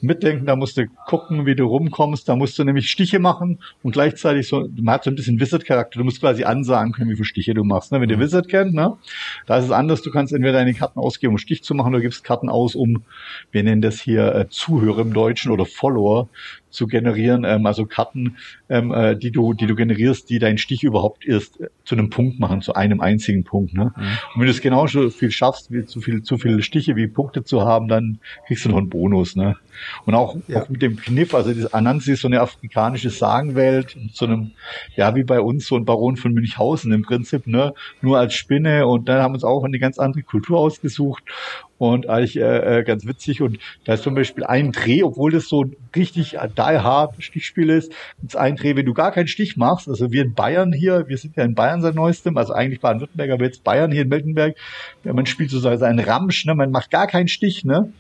mitdenken, 0.02 0.46
da 0.46 0.56
musst 0.56 0.78
du 0.78 0.88
gucken, 1.06 1.46
wie 1.46 1.56
du 1.56 1.66
rumkommst, 1.66 2.28
da 2.30 2.36
musst 2.36 2.58
du 2.60 2.64
nämlich 2.64 2.90
Stiche 2.90 3.20
machen 3.20 3.60
und 3.84 3.92
gleichzeitig 3.92 4.48
so, 4.48 4.68
man 4.76 4.96
hat 4.96 5.04
so 5.04 5.12
ein 5.12 5.16
bisschen 5.16 5.40
Wizard-Charakter, 5.40 6.00
du 6.00 6.06
musst 6.06 6.20
quasi 6.20 6.44
ansagen 6.44 6.92
können, 6.92 7.10
wie 7.10 7.16
viele 7.16 7.26
Stiche 7.26 7.54
du 7.54 7.64
machst. 7.64 7.92
Ne? 7.92 8.02
Wenn 8.02 8.10
mhm. 8.10 8.16
ihr 8.16 8.20
Wizard 8.20 8.48
kennt, 8.48 8.74
ne? 8.74 8.98
da 9.46 9.58
ist 9.58 9.66
es 9.66 9.72
anders, 9.72 10.02
du 10.02 10.12
kannst 10.12 10.34
entweder 10.34 10.54
deine 10.54 10.74
Karten 10.74 11.00
ausgeben, 11.00 11.34
um 11.34 11.38
Stich 11.38 11.64
zu 11.64 11.74
machen, 11.74 11.94
oder 11.94 12.02
gibst 12.02 12.24
Karten 12.24 12.50
aus, 12.50 12.76
um, 12.76 13.04
wir 13.52 13.64
nennen 13.64 13.82
das 13.82 14.00
hier 14.00 14.36
äh, 14.36 14.50
Zuhörer 14.50 15.02
im 15.02 15.14
Deutschen 15.14 15.52
oder 15.52 15.66
Follower, 15.66 16.30
zu 16.70 16.88
generieren, 16.88 17.44
ähm, 17.44 17.66
also 17.66 17.86
Karten, 17.86 18.38
ähm, 18.70 18.92
äh, 18.92 19.16
die 19.16 19.32
du, 19.32 19.54
die 19.54 19.68
du 19.68 19.76
generierst, 19.76 20.30
die 20.30 20.40
deinen 20.40 20.58
Stich 20.58 20.84
überhaupt 20.84 21.26
erst 21.26 21.60
äh, 21.60 21.68
zu 21.86 21.96
einem 21.96 22.10
Punkt 22.10 22.40
machen, 22.40 22.62
zu 22.62 22.74
einem 22.74 23.02
einzigen 23.02 23.44
Punkt. 23.44 23.74
Ne? 23.74 23.94
Mhm. 23.96 24.02
Und 24.02 24.42
wenn 24.42 24.46
du 24.46 24.52
es 24.52 24.62
genauso 24.62 25.10
viel 25.10 25.32
schaffst, 25.32 25.72
wie 25.72 25.86
zu 25.86 26.02
viel, 26.02 26.24
zu 26.24 26.38
viele 26.38 26.62
Stiche 26.62 26.96
wie 26.96 27.08
Punkte 27.08 27.44
zu 27.44 27.62
haben, 27.62 27.88
dann 27.88 28.20
kriegst 28.46 28.66
du 28.66 28.70
noch 28.70 28.78
einen 28.78 28.90
Bonus. 28.90 29.36
Ne? 29.36 29.56
Und 30.06 30.16
auch, 30.16 30.36
ja. 30.48 30.62
auch 30.62 30.70
mit 30.70 30.82
dem 30.82 30.98
Kniff, 30.98 31.34
also 31.34 31.54
das 31.54 31.74
Anansi 31.74 32.14
ist 32.14 32.22
so 32.22 32.28
eine 32.28 32.42
afrikanische 32.42 33.10
Sagenwelt, 33.10 33.98
so 34.14 34.26
einem, 34.26 34.52
ja, 34.96 35.16
wie 35.16 35.24
bei 35.24 35.40
uns, 35.40 35.68
so 35.68 35.76
ein 35.76 35.86
Baron 35.86 36.18
von 36.18 36.34
Münchhausen 36.34 36.92
im 36.92 37.04
Prinzip, 37.04 37.48
ne? 37.48 37.74
Nur 38.02 38.18
als 38.18 38.34
Spinne 38.34 38.88
und 38.88 39.08
dann 39.08 39.22
haben 39.22 39.32
wir 39.32 39.36
uns 39.36 39.44
auch 39.44 39.64
eine 39.64 39.80
ganz 39.80 40.00
andere 40.00 40.24
Kultur 40.24 40.60
ausgesucht 40.60 41.24
und 41.78 42.10
eigentlich 42.10 42.38
äh, 42.38 42.80
äh, 42.80 42.84
ganz 42.84 43.06
witzig. 43.06 43.42
Und 43.42 43.60
da 43.86 43.94
ist 43.94 44.04
zum 44.04 44.16
Beispiel 44.16 44.44
ein 44.44 44.72
Dreh, 44.72 45.04
obwohl 45.04 45.32
das 45.32 45.48
so 45.48 45.66
richtig 45.96 46.38
die 46.58 46.62
hard 46.62 47.16
Stichspiel 47.20 47.70
ist, 47.70 47.92
gibt 48.20 48.32
es 48.32 48.36
ein 48.36 48.56
Dreh, 48.56 48.76
wenn 48.76 48.86
du 48.86 48.94
gar 48.94 49.12
keinen 49.12 49.28
Stich 49.28 49.58
machst. 49.58 49.88
Also 49.88 50.12
wir 50.12 50.24
in 50.24 50.34
Bayern 50.34 50.74
hier, 50.74 51.08
wir 51.08 51.18
sind 51.18 51.36
ja 51.36 51.44
in 51.44 51.56
Bayern 51.56 51.82
seit 51.82 51.96
neuestem, 51.96 52.38
also 52.38 52.54
eigentlich 52.54 52.80
Baden-Württemberg, 52.80 53.32
aber 53.32 53.46
jetzt 53.46 53.64
Bayern 53.64 53.92
hier 53.92 54.04
in 54.04 54.10
Miltenberg. 54.10 54.56
Ja, 55.04 55.14
man 55.14 55.26
spielt 55.26 55.52
sozusagen 55.52 55.78
seinen 55.78 56.00
Ramsch, 56.00 56.46
ne? 56.46 56.56
man 56.56 56.72
macht 56.72 56.92
gar 56.92 57.08
keinen 57.08 57.28
Stich, 57.28 57.64
ne? 57.64 57.92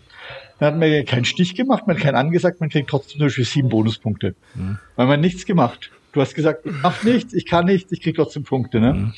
Dann 0.59 0.73
hat 0.73 0.79
man 0.79 1.05
keinen 1.05 1.25
Stich 1.25 1.55
gemacht, 1.55 1.85
man 1.85 1.95
hat 1.95 2.03
keinen 2.03 2.15
angesagt, 2.15 2.59
man 2.59 2.69
kriegt 2.69 2.89
trotzdem 2.89 3.19
zum 3.19 3.27
Beispiel 3.27 3.45
sieben 3.45 3.69
Bonuspunkte. 3.69 4.35
Mhm. 4.55 4.79
Weil 4.95 5.07
man 5.07 5.21
nichts 5.21 5.45
gemacht. 5.45 5.91
Du 6.17 6.21
hast 6.21 6.33
gesagt, 6.33 6.65
ich 6.65 6.71
mach 6.81 7.03
nichts, 7.03 7.31
ich 7.35 7.45
kann 7.45 7.65
nichts, 7.65 7.91
ich 7.91 8.01
krieg 8.01 8.15
trotzdem 8.15 8.41
Punkte. 8.41 8.79
Ne? 8.79 8.93
Mhm. 8.93 9.13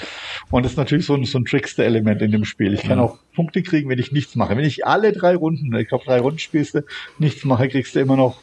Und 0.52 0.64
das 0.64 0.74
ist 0.74 0.78
natürlich 0.78 1.06
so 1.06 1.14
ein, 1.14 1.24
so 1.24 1.38
ein 1.38 1.46
Trickster-Element 1.46 2.22
in 2.22 2.34
dem 2.34 2.44
Spiel. 2.44 2.74
Ich 2.74 2.82
kann 2.82 2.98
mhm. 2.98 3.06
auch 3.06 3.20
Punkte 3.34 3.64
kriegen, 3.64 3.90
wenn 3.90 4.00
ich 4.00 4.12
nichts 4.12 4.36
mache. 4.36 4.58
Wenn 4.58 4.66
ich 4.66 4.86
alle 4.86 5.14
drei 5.14 5.34
Runden, 5.34 5.74
ich 5.78 5.88
glaube 5.88 6.04
drei 6.04 6.20
Runden 6.20 6.40
spielst 6.40 6.76
du, 6.76 6.84
nichts 7.18 7.46
mache, 7.46 7.70
kriegst 7.70 7.96
du 7.96 8.02
immer 8.02 8.18
noch 8.18 8.42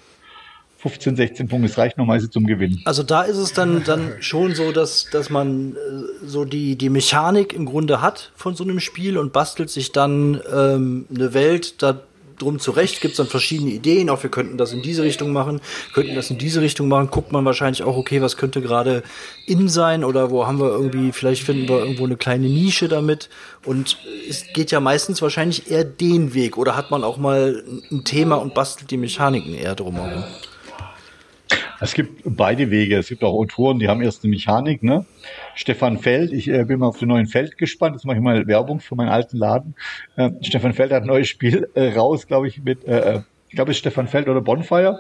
15, 0.79 1.17
16 1.17 1.49
Punkte. 1.49 1.69
Das 1.69 1.77
reicht 1.77 1.99
normalerweise 1.99 2.31
zum 2.31 2.47
Gewinnen. 2.47 2.81
Also 2.87 3.03
da 3.03 3.25
ist 3.25 3.37
es 3.37 3.53
dann, 3.53 3.85
dann 3.85 4.15
schon 4.21 4.55
so, 4.55 4.73
dass, 4.73 5.11
dass 5.11 5.29
man 5.29 5.73
äh, 5.73 5.77
so 6.25 6.47
die, 6.47 6.77
die 6.77 6.89
Mechanik 6.89 7.53
im 7.53 7.67
Grunde 7.67 8.01
hat 8.01 8.33
von 8.37 8.57
so 8.57 8.65
einem 8.65 8.81
Spiel 8.81 9.19
und 9.19 9.35
bastelt 9.35 9.69
sich 9.69 9.93
dann 9.93 10.41
ähm, 10.51 11.05
eine 11.15 11.35
Welt 11.35 11.83
da 11.83 12.01
drum 12.39 12.59
zurecht, 12.59 13.01
gibt 13.01 13.13
es 13.13 13.19
dann 13.19 13.27
verschiedene 13.27 13.71
Ideen, 13.71 14.11
auch 14.11 14.23
wir 14.23 14.31
könnten 14.31 14.59
das 14.59 14.73
in 14.73 14.83
diese 14.83 15.03
Richtung 15.03 15.33
machen, 15.33 15.61
könnten 15.95 16.15
das 16.15 16.31
in 16.31 16.39
diese 16.39 16.61
Richtung 16.61 16.89
machen, 16.89 17.11
guckt 17.11 17.33
man 17.33 17.45
wahrscheinlich 17.45 17.83
auch, 17.83 17.97
okay, 17.97 18.23
was 18.23 18.37
könnte 18.37 18.61
gerade 18.61 19.03
in 19.47 19.69
sein 19.69 20.05
oder 20.05 20.31
wo 20.31 20.47
haben 20.47 20.61
wir 20.61 20.69
irgendwie, 20.69 21.13
vielleicht 21.13 21.43
finden 21.43 21.69
wir 21.69 21.79
irgendwo 21.79 22.05
eine 22.05 22.17
kleine 22.17 22.49
Nische 22.49 22.89
damit 22.89 23.29
und 23.65 23.99
es 24.29 24.47
geht 24.53 24.71
ja 24.71 24.81
meistens 24.81 25.23
wahrscheinlich 25.23 25.71
eher 25.71 25.85
den 25.85 26.35
Weg 26.35 26.57
oder 26.57 26.77
hat 26.77 26.91
man 26.91 27.05
auch 27.05 27.17
mal 27.17 27.65
ein 27.91 28.05
Thema 28.05 28.37
und 28.37 28.55
bastelt 28.55 28.91
die 28.91 28.97
Mechaniken 28.97 29.55
eher 29.55 29.75
drumherum. 29.75 30.25
Es 31.81 31.95
gibt 31.95 32.23
beide 32.25 32.71
Wege. 32.71 32.97
Es 32.97 33.09
gibt 33.09 33.23
auch 33.23 33.35
Autoren, 33.35 33.79
die 33.79 33.89
haben 33.89 34.01
erst 34.03 34.25
eine 34.25 34.31
Mechanik, 34.31 34.83
ne? 34.83 35.05
Stefan 35.55 35.99
Feld, 35.99 36.33
ich 36.33 36.49
äh, 36.49 36.65
bin 36.65 36.79
mal 36.79 36.87
auf 36.87 36.99
den 36.99 37.09
neuen 37.09 37.27
Feld 37.27 37.59
gespannt. 37.59 37.97
Jetzt 37.97 38.05
mache 38.05 38.17
ich 38.17 38.23
mal 38.23 38.47
Werbung 38.47 38.81
für 38.81 38.95
meinen 38.95 39.09
alten 39.09 39.37
Laden. 39.37 39.75
Äh, 40.17 40.31
Stefan 40.43 40.73
Feld 40.73 40.93
hat 40.93 41.03
ein 41.03 41.09
neues 41.09 41.29
Spiel 41.29 41.69
äh, 41.75 41.93
raus, 41.93 42.27
glaube 42.27 42.49
ich, 42.49 42.63
mit, 42.63 42.85
äh, 42.87 43.17
äh 43.17 43.21
ich 43.49 43.55
glaube, 43.55 43.71
es 43.71 43.77
ist 43.77 43.81
Stefan 43.81 44.09
Feld 44.09 44.29
oder 44.29 44.41
Bonfire. 44.41 44.99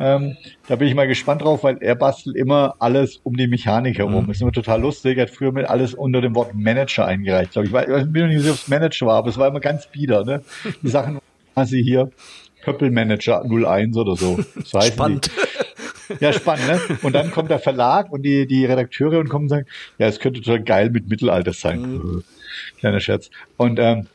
Ähm, 0.00 0.36
da 0.66 0.76
bin 0.76 0.88
ich 0.88 0.94
mal 0.94 1.06
gespannt 1.06 1.42
drauf, 1.42 1.62
weil 1.62 1.78
er 1.80 1.94
bastelt 1.94 2.34
immer 2.34 2.74
alles 2.78 3.20
um 3.22 3.36
die 3.36 3.46
Mechanik 3.46 3.98
herum. 3.98 4.24
Mhm. 4.24 4.26
Das 4.26 4.36
ist 4.36 4.42
immer 4.42 4.52
total 4.52 4.80
lustig. 4.80 5.18
Er 5.18 5.22
hat 5.22 5.30
früher 5.30 5.52
mit 5.52 5.66
alles 5.66 5.94
unter 5.94 6.20
dem 6.20 6.34
Wort 6.34 6.54
Manager 6.54 7.06
eingereicht, 7.06 7.52
glaube 7.52 7.68
ich. 7.68 7.74
Ich 7.74 8.12
bin 8.12 8.22
noch 8.22 8.28
nicht 8.28 8.40
sicher, 8.40 8.52
ob 8.52 8.58
es 8.58 8.68
Manager 8.68 9.06
war, 9.06 9.16
aber 9.16 9.28
es 9.28 9.38
war 9.38 9.48
immer 9.48 9.60
ganz 9.60 9.86
bieder, 9.86 10.24
ne? 10.24 10.42
Die 10.82 10.88
Sachen, 10.88 11.20
quasi 11.54 11.82
hier, 11.82 12.10
Pöppel 12.62 12.90
Manager 12.90 13.44
01 13.44 13.96
oder 13.96 14.16
so. 14.16 14.38
so 14.64 14.80
Spannend. 14.80 15.26
Die. 15.26 15.49
Ja, 16.18 16.32
spannend, 16.32 16.66
ne? 16.66 16.80
Und 17.02 17.14
dann 17.14 17.30
kommt 17.30 17.50
der 17.50 17.58
Verlag 17.58 18.12
und 18.12 18.22
die, 18.22 18.46
die 18.46 18.64
Redakteure 18.64 19.18
und 19.18 19.28
kommen 19.28 19.44
und 19.44 19.48
sagen, 19.50 19.66
ja, 19.98 20.06
es 20.06 20.18
könnte 20.18 20.40
total 20.40 20.62
geil 20.62 20.90
mit 20.90 21.08
Mittelalter 21.08 21.52
sein. 21.52 21.80
Mhm. 21.80 22.24
Kleiner 22.78 23.00
Scherz. 23.00 23.30
Und 23.56 23.78
ähm, 23.78 24.06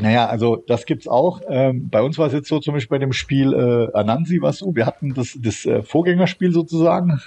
naja, 0.00 0.26
also 0.26 0.56
das 0.66 0.86
gibt's 0.86 1.06
auch. 1.06 1.40
Ähm, 1.48 1.88
bei 1.90 2.02
uns 2.02 2.18
war 2.18 2.26
es 2.26 2.32
jetzt 2.32 2.48
so, 2.48 2.58
zum 2.58 2.74
Beispiel 2.74 2.96
bei 2.96 3.04
dem 3.04 3.12
Spiel 3.12 3.52
äh, 3.52 3.96
Anansi 3.96 4.40
war 4.40 4.50
es 4.50 4.58
so, 4.58 4.74
wir 4.74 4.86
hatten 4.86 5.14
das, 5.14 5.38
das 5.40 5.66
äh, 5.66 5.82
Vorgängerspiel 5.82 6.52
sozusagen 6.52 7.20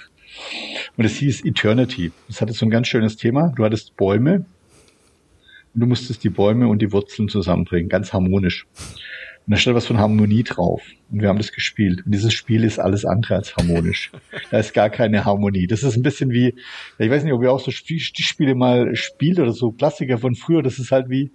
und 0.96 1.04
es 1.04 1.16
hieß 1.16 1.44
Eternity. 1.44 2.12
Das 2.28 2.40
hatte 2.40 2.52
so 2.52 2.66
ein 2.66 2.70
ganz 2.70 2.88
schönes 2.88 3.16
Thema. 3.16 3.52
Du 3.56 3.64
hattest 3.64 3.96
Bäume 3.96 4.44
und 5.74 5.80
du 5.80 5.86
musstest 5.86 6.24
die 6.24 6.30
Bäume 6.30 6.68
und 6.68 6.80
die 6.80 6.92
Wurzeln 6.92 7.28
zusammenbringen, 7.28 7.88
ganz 7.88 8.12
harmonisch. 8.12 8.66
Und 9.46 9.52
da 9.52 9.56
steht 9.56 9.74
was 9.74 9.86
von 9.86 9.98
Harmonie 9.98 10.42
drauf. 10.42 10.82
Und 11.10 11.22
wir 11.22 11.28
haben 11.28 11.38
das 11.38 11.52
gespielt. 11.52 12.04
Und 12.04 12.12
dieses 12.12 12.34
Spiel 12.34 12.64
ist 12.64 12.80
alles 12.80 13.04
andere 13.04 13.36
als 13.36 13.56
harmonisch. 13.56 14.10
da 14.50 14.58
ist 14.58 14.74
gar 14.74 14.90
keine 14.90 15.24
Harmonie. 15.24 15.68
Das 15.68 15.84
ist 15.84 15.96
ein 15.96 16.02
bisschen 16.02 16.30
wie, 16.30 16.56
ich 16.98 17.10
weiß 17.10 17.22
nicht, 17.22 17.32
ob 17.32 17.42
ihr 17.42 17.52
auch 17.52 17.60
so 17.60 17.70
Spiele 17.70 18.56
mal 18.56 18.96
spielt 18.96 19.38
oder 19.38 19.52
so 19.52 19.70
Klassiker 19.70 20.18
von 20.18 20.34
früher. 20.34 20.62
Das 20.62 20.80
ist 20.80 20.90
halt 20.90 21.10
wie, 21.10 21.30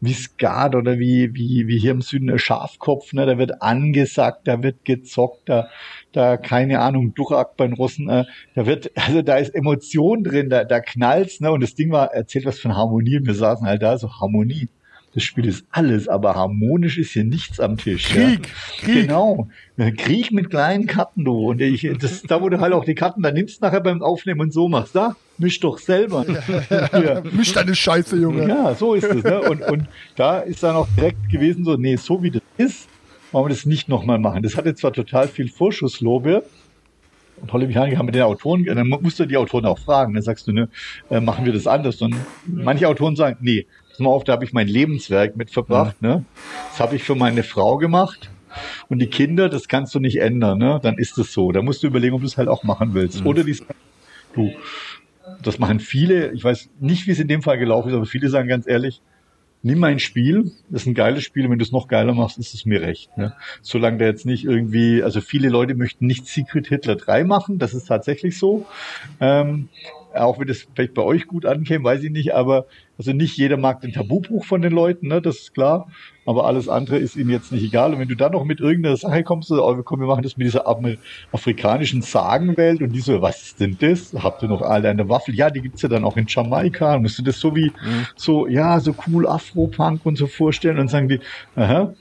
wie 0.00 0.12
Skat 0.12 0.74
oder 0.74 0.98
wie, 0.98 1.34
wie, 1.34 1.66
wie 1.66 1.78
hier 1.78 1.90
im 1.90 2.02
Süden 2.02 2.38
Schafkopf, 2.38 3.12
ne? 3.12 3.26
Da 3.26 3.38
wird 3.38 3.62
angesagt, 3.62 4.46
da 4.46 4.62
wird 4.62 4.84
gezockt, 4.84 5.48
da, 5.48 5.68
da, 6.12 6.36
keine 6.36 6.80
Ahnung, 6.80 7.14
Durak 7.14 7.56
bei 7.56 7.66
den 7.66 7.74
Russen, 7.74 8.08
äh, 8.08 8.24
da 8.54 8.66
wird, 8.66 8.90
also 8.96 9.22
da 9.22 9.36
ist 9.36 9.54
Emotion 9.54 10.22
drin, 10.22 10.50
da, 10.50 10.64
da 10.64 10.80
knallt's, 10.80 11.40
ne? 11.40 11.50
Und 11.50 11.62
das 11.62 11.74
Ding 11.74 11.90
war, 11.90 12.12
erzählt 12.12 12.44
was 12.44 12.60
von 12.60 12.76
Harmonie, 12.76 13.16
und 13.18 13.26
wir 13.26 13.34
saßen 13.34 13.66
halt 13.66 13.82
da, 13.82 13.98
so 13.98 14.10
Harmonie. 14.20 14.68
Das 15.14 15.22
Spiel 15.22 15.46
ist 15.46 15.64
alles, 15.70 16.08
aber 16.08 16.34
harmonisch 16.34 16.98
ist 16.98 17.12
hier 17.12 17.22
nichts 17.22 17.60
am 17.60 17.76
Tisch. 17.76 18.08
Krieg, 18.08 18.48
ja. 18.48 18.84
Krieg. 18.84 19.02
Genau. 19.06 19.48
Krieg 19.96 20.32
mit 20.32 20.50
kleinen 20.50 20.86
Karten, 20.86 21.24
du. 21.24 21.50
Und 21.50 21.60
ich, 21.60 21.88
das, 22.00 22.22
da 22.22 22.40
du 22.40 22.58
halt 22.58 22.72
auch 22.72 22.84
die 22.84 22.96
Karten 22.96 23.22
dann 23.22 23.34
nimmst 23.34 23.62
nachher 23.62 23.80
beim 23.80 24.02
Aufnehmen 24.02 24.40
und 24.40 24.52
so 24.52 24.68
machst. 24.68 24.96
Da, 24.96 25.14
misch 25.38 25.60
doch 25.60 25.78
selber. 25.78 26.24
Ja. 26.70 27.22
misch 27.32 27.52
deine 27.52 27.74
Scheiße, 27.74 28.16
Junge. 28.16 28.48
Ja, 28.48 28.74
so 28.74 28.94
ist 28.94 29.04
es. 29.04 29.22
Ne? 29.22 29.40
Und, 29.42 29.62
und 29.62 29.86
da 30.16 30.38
ist 30.38 30.62
dann 30.62 30.74
auch 30.74 30.88
direkt 30.96 31.28
gewesen 31.30 31.64
so, 31.64 31.76
nee, 31.76 31.96
so 31.96 32.22
wie 32.22 32.30
das 32.30 32.42
ist, 32.56 32.88
wollen 33.32 33.46
wir 33.46 33.50
das 33.50 33.66
nicht 33.66 33.88
nochmal 33.88 34.18
machen. 34.18 34.42
Das 34.42 34.56
hatte 34.56 34.74
zwar 34.74 34.92
total 34.92 35.28
viel 35.28 35.48
Vorschusslobe, 35.48 36.44
tolle 37.46 37.66
Mechaniker 37.66 37.98
haben 37.98 38.06
mit 38.06 38.14
den 38.14 38.22
Autoren, 38.22 38.64
dann 38.64 38.88
musst 38.88 39.18
du 39.18 39.26
die 39.26 39.36
Autoren 39.36 39.66
auch 39.66 39.78
fragen. 39.78 40.14
Dann 40.14 40.22
sagst 40.22 40.46
du, 40.46 40.52
ne, 40.52 40.68
äh, 41.10 41.20
machen 41.20 41.44
wir 41.44 41.52
das 41.52 41.66
anders. 41.66 42.00
Und 42.00 42.16
manche 42.46 42.88
Autoren 42.88 43.16
sagen, 43.16 43.38
nee, 43.40 43.66
pass 43.94 44.00
mal 44.00 44.10
auf, 44.10 44.24
da 44.24 44.32
habe 44.32 44.44
ich 44.44 44.52
mein 44.52 44.66
Lebenswerk 44.66 45.36
mit 45.36 45.50
verbracht. 45.50 46.02
Mhm. 46.02 46.08
Ne? 46.08 46.24
Das 46.70 46.80
habe 46.80 46.96
ich 46.96 47.04
für 47.04 47.14
meine 47.14 47.44
Frau 47.44 47.76
gemacht. 47.78 48.28
Und 48.88 48.98
die 48.98 49.06
Kinder, 49.06 49.48
das 49.48 49.68
kannst 49.68 49.94
du 49.94 50.00
nicht 50.00 50.20
ändern. 50.20 50.58
Ne? 50.58 50.80
Dann 50.82 50.98
ist 50.98 51.16
es 51.16 51.32
so. 51.32 51.52
Da 51.52 51.62
musst 51.62 51.82
du 51.82 51.86
überlegen, 51.86 52.14
ob 52.14 52.20
du 52.20 52.26
es 52.26 52.36
halt 52.36 52.48
auch 52.48 52.64
machen 52.64 52.94
willst. 52.94 53.20
Mhm. 53.20 53.26
Oder 53.28 53.44
die 53.44 53.52
sagen, 53.52 53.74
du, 54.34 54.52
das 55.42 55.60
machen 55.60 55.78
viele. 55.78 56.32
Ich 56.32 56.42
weiß 56.42 56.70
nicht, 56.80 57.06
wie 57.06 57.12
es 57.12 57.20
in 57.20 57.28
dem 57.28 57.42
Fall 57.42 57.56
gelaufen 57.56 57.88
ist, 57.90 57.94
aber 57.94 58.06
viele 58.06 58.28
sagen 58.28 58.48
ganz 58.48 58.66
ehrlich, 58.66 59.00
nimm 59.62 59.78
mein 59.78 60.00
Spiel, 60.00 60.52
das 60.68 60.82
ist 60.82 60.88
ein 60.88 60.94
geiles 60.94 61.22
Spiel, 61.22 61.48
wenn 61.48 61.58
du 61.58 61.64
es 61.64 61.72
noch 61.72 61.86
geiler 61.86 62.14
machst, 62.14 62.38
ist 62.38 62.52
es 62.52 62.66
mir 62.66 62.82
recht. 62.82 63.16
Ne? 63.16 63.32
Solange 63.62 63.98
der 63.98 64.08
jetzt 64.08 64.26
nicht 64.26 64.44
irgendwie, 64.44 65.02
also 65.02 65.20
viele 65.20 65.48
Leute 65.48 65.74
möchten 65.74 66.06
nicht 66.06 66.26
Secret 66.26 66.66
Hitler 66.66 66.96
3 66.96 67.24
machen, 67.24 67.58
das 67.58 67.74
ist 67.74 67.86
tatsächlich 67.86 68.38
so. 68.38 68.66
Ähm, 69.20 69.68
auch 70.16 70.38
wenn 70.38 70.46
das 70.46 70.66
vielleicht 70.74 70.94
bei 70.94 71.02
euch 71.02 71.26
gut 71.26 71.46
ankäme, 71.46 71.84
weiß 71.84 72.02
ich 72.02 72.10
nicht, 72.10 72.34
aber 72.34 72.66
also 72.96 73.12
nicht 73.12 73.36
jeder 73.36 73.56
mag 73.56 73.80
den 73.80 73.92
Tabubuch 73.92 74.44
von 74.44 74.62
den 74.62 74.72
Leuten, 74.72 75.08
ne, 75.08 75.20
das 75.20 75.36
ist 75.36 75.54
klar, 75.54 75.88
aber 76.26 76.46
alles 76.46 76.68
andere 76.68 76.98
ist 76.98 77.16
ihnen 77.16 77.30
jetzt 77.30 77.52
nicht 77.52 77.64
egal. 77.64 77.92
Und 77.92 78.00
wenn 78.00 78.08
du 78.08 78.14
dann 78.14 78.32
noch 78.32 78.44
mit 78.44 78.60
irgendeiner 78.60 78.96
Sache 78.96 79.24
kommst, 79.24 79.48
so, 79.48 79.66
oh, 79.66 79.82
komm, 79.82 80.00
wir 80.00 80.06
machen 80.06 80.22
das 80.22 80.36
mit 80.36 80.46
dieser 80.46 80.64
afrikanischen 81.32 82.02
Sagenwelt 82.02 82.82
und 82.82 82.92
die 82.92 83.00
so, 83.00 83.20
was 83.20 83.42
ist 83.42 83.60
denn 83.60 83.76
das? 83.80 84.14
Habt 84.22 84.42
ihr 84.42 84.48
noch 84.48 84.62
alle 84.62 84.88
eine 84.88 85.08
Waffel? 85.08 85.34
Ja, 85.34 85.50
die 85.50 85.60
gibt's 85.60 85.82
ja 85.82 85.88
dann 85.88 86.04
auch 86.04 86.16
in 86.16 86.26
Jamaika. 86.28 86.98
Musst 86.98 87.18
du 87.18 87.22
das 87.22 87.40
so 87.40 87.54
wie, 87.56 87.66
mhm. 87.66 88.06
so, 88.16 88.46
ja, 88.46 88.80
so 88.80 88.94
cool 89.06 89.26
Afro-Punk 89.26 90.06
und 90.06 90.16
so 90.16 90.26
vorstellen 90.26 90.78
und 90.78 90.88
sagen 90.88 91.08
die, 91.08 91.20
aha. 91.56 91.94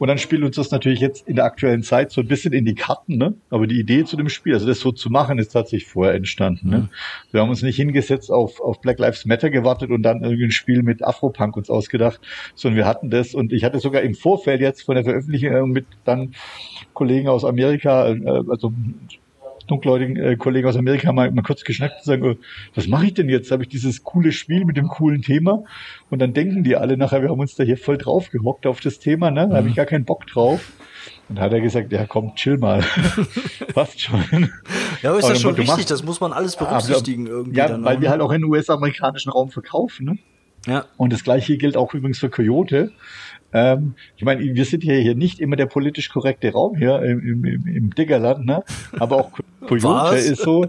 Und 0.00 0.08
dann 0.08 0.16
spielt 0.16 0.42
uns 0.42 0.56
das 0.56 0.70
natürlich 0.70 1.00
jetzt 1.00 1.28
in 1.28 1.36
der 1.36 1.44
aktuellen 1.44 1.82
Zeit 1.82 2.10
so 2.10 2.22
ein 2.22 2.26
bisschen 2.26 2.54
in 2.54 2.64
die 2.64 2.74
Karten, 2.74 3.18
ne? 3.18 3.34
Aber 3.50 3.66
die 3.66 3.78
Idee 3.78 4.06
zu 4.06 4.16
dem 4.16 4.30
Spiel, 4.30 4.54
also 4.54 4.66
das 4.66 4.80
so 4.80 4.92
zu 4.92 5.10
machen, 5.10 5.38
ist 5.38 5.52
tatsächlich 5.52 5.90
vorher 5.90 6.14
entstanden. 6.14 6.70
Ne? 6.70 6.88
Wir 7.32 7.42
haben 7.42 7.50
uns 7.50 7.60
nicht 7.60 7.76
hingesetzt 7.76 8.32
auf, 8.32 8.62
auf 8.62 8.80
Black 8.80 8.98
Lives 8.98 9.26
Matter 9.26 9.50
gewartet 9.50 9.90
und 9.90 10.02
dann 10.02 10.24
irgendwie 10.24 10.44
ein 10.44 10.52
Spiel 10.52 10.82
mit 10.82 11.04
Afropunk 11.04 11.54
uns 11.54 11.68
ausgedacht, 11.68 12.18
sondern 12.54 12.78
wir 12.78 12.86
hatten 12.86 13.10
das 13.10 13.34
und 13.34 13.52
ich 13.52 13.62
hatte 13.62 13.78
sogar 13.78 14.00
im 14.00 14.14
Vorfeld 14.14 14.62
jetzt 14.62 14.84
von 14.84 14.94
der 14.94 15.04
Veröffentlichung 15.04 15.70
mit 15.70 15.84
dann 16.06 16.34
Kollegen 16.94 17.28
aus 17.28 17.44
Amerika, 17.44 18.08
äh, 18.08 18.42
also 18.48 18.72
dunkelhäutigen 19.70 20.16
äh, 20.16 20.36
Kollegen 20.36 20.68
aus 20.68 20.76
Amerika 20.76 21.12
mal, 21.12 21.30
mal 21.30 21.42
kurz 21.42 21.64
geschnackt 21.64 21.98
und 21.98 22.04
sagen, 22.04 22.22
oh, 22.24 22.34
was 22.74 22.86
mache 22.86 23.06
ich 23.06 23.14
denn 23.14 23.28
jetzt? 23.28 23.50
Habe 23.50 23.62
ich 23.62 23.68
dieses 23.68 24.02
coole 24.02 24.32
Spiel 24.32 24.64
mit 24.64 24.76
dem 24.76 24.88
coolen 24.88 25.22
Thema? 25.22 25.64
Und 26.10 26.20
dann 26.20 26.32
denken 26.32 26.64
die 26.64 26.76
alle 26.76 26.96
nachher, 26.96 27.22
wir 27.22 27.30
haben 27.30 27.40
uns 27.40 27.54
da 27.54 27.64
hier 27.64 27.78
voll 27.78 27.98
drauf 27.98 28.30
gehockt 28.30 28.66
auf 28.66 28.80
das 28.80 28.98
Thema, 28.98 29.30
ne? 29.30 29.48
Da 29.48 29.56
habe 29.56 29.68
ich 29.68 29.74
mhm. 29.74 29.76
gar 29.76 29.86
keinen 29.86 30.04
Bock 30.04 30.26
drauf. 30.26 30.72
Und 31.28 31.36
da 31.36 31.42
hat 31.42 31.52
er 31.52 31.60
gesagt, 31.60 31.92
ja 31.92 32.06
komm, 32.06 32.34
chill 32.34 32.58
mal. 32.58 32.82
Passt 33.74 34.00
schon. 34.00 34.50
Ja, 35.02 35.10
aber 35.10 35.20
ist 35.20 35.28
das 35.28 35.40
schon 35.40 35.56
wichtig, 35.56 35.86
das 35.86 36.02
muss 36.02 36.20
man 36.20 36.32
alles 36.32 36.56
berücksichtigen 36.56 37.26
aber, 37.26 37.36
irgendwie. 37.36 37.58
Ja, 37.58 37.70
weil 37.70 37.96
auch, 37.96 38.00
wir 38.00 38.08
ne? 38.08 38.10
halt 38.10 38.20
auch 38.20 38.32
in 38.32 38.42
den 38.42 38.50
US-amerikanischen 38.50 39.30
Raum 39.30 39.50
verkaufen. 39.50 40.06
Ne? 40.06 40.18
Ja. 40.66 40.84
Und 40.96 41.12
das 41.12 41.24
gleiche 41.24 41.56
gilt 41.56 41.76
auch 41.76 41.94
übrigens 41.94 42.18
für 42.18 42.30
Coyote. 42.30 42.92
Ähm, 43.52 43.94
ich 44.16 44.24
meine, 44.24 44.42
wir 44.42 44.64
sind 44.64 44.84
ja 44.84 44.94
hier 44.94 45.14
nicht 45.14 45.40
immer 45.40 45.56
der 45.56 45.66
politisch 45.66 46.08
korrekte 46.08 46.52
Raum 46.52 46.76
hier 46.76 47.00
im, 47.02 47.44
im, 47.44 47.66
im 47.66 47.94
Diggerland, 47.94 48.46
ne? 48.46 48.62
Aber 48.98 49.16
auch 49.16 49.32
Coyote 49.66 50.16
ist 50.16 50.42
so. 50.42 50.66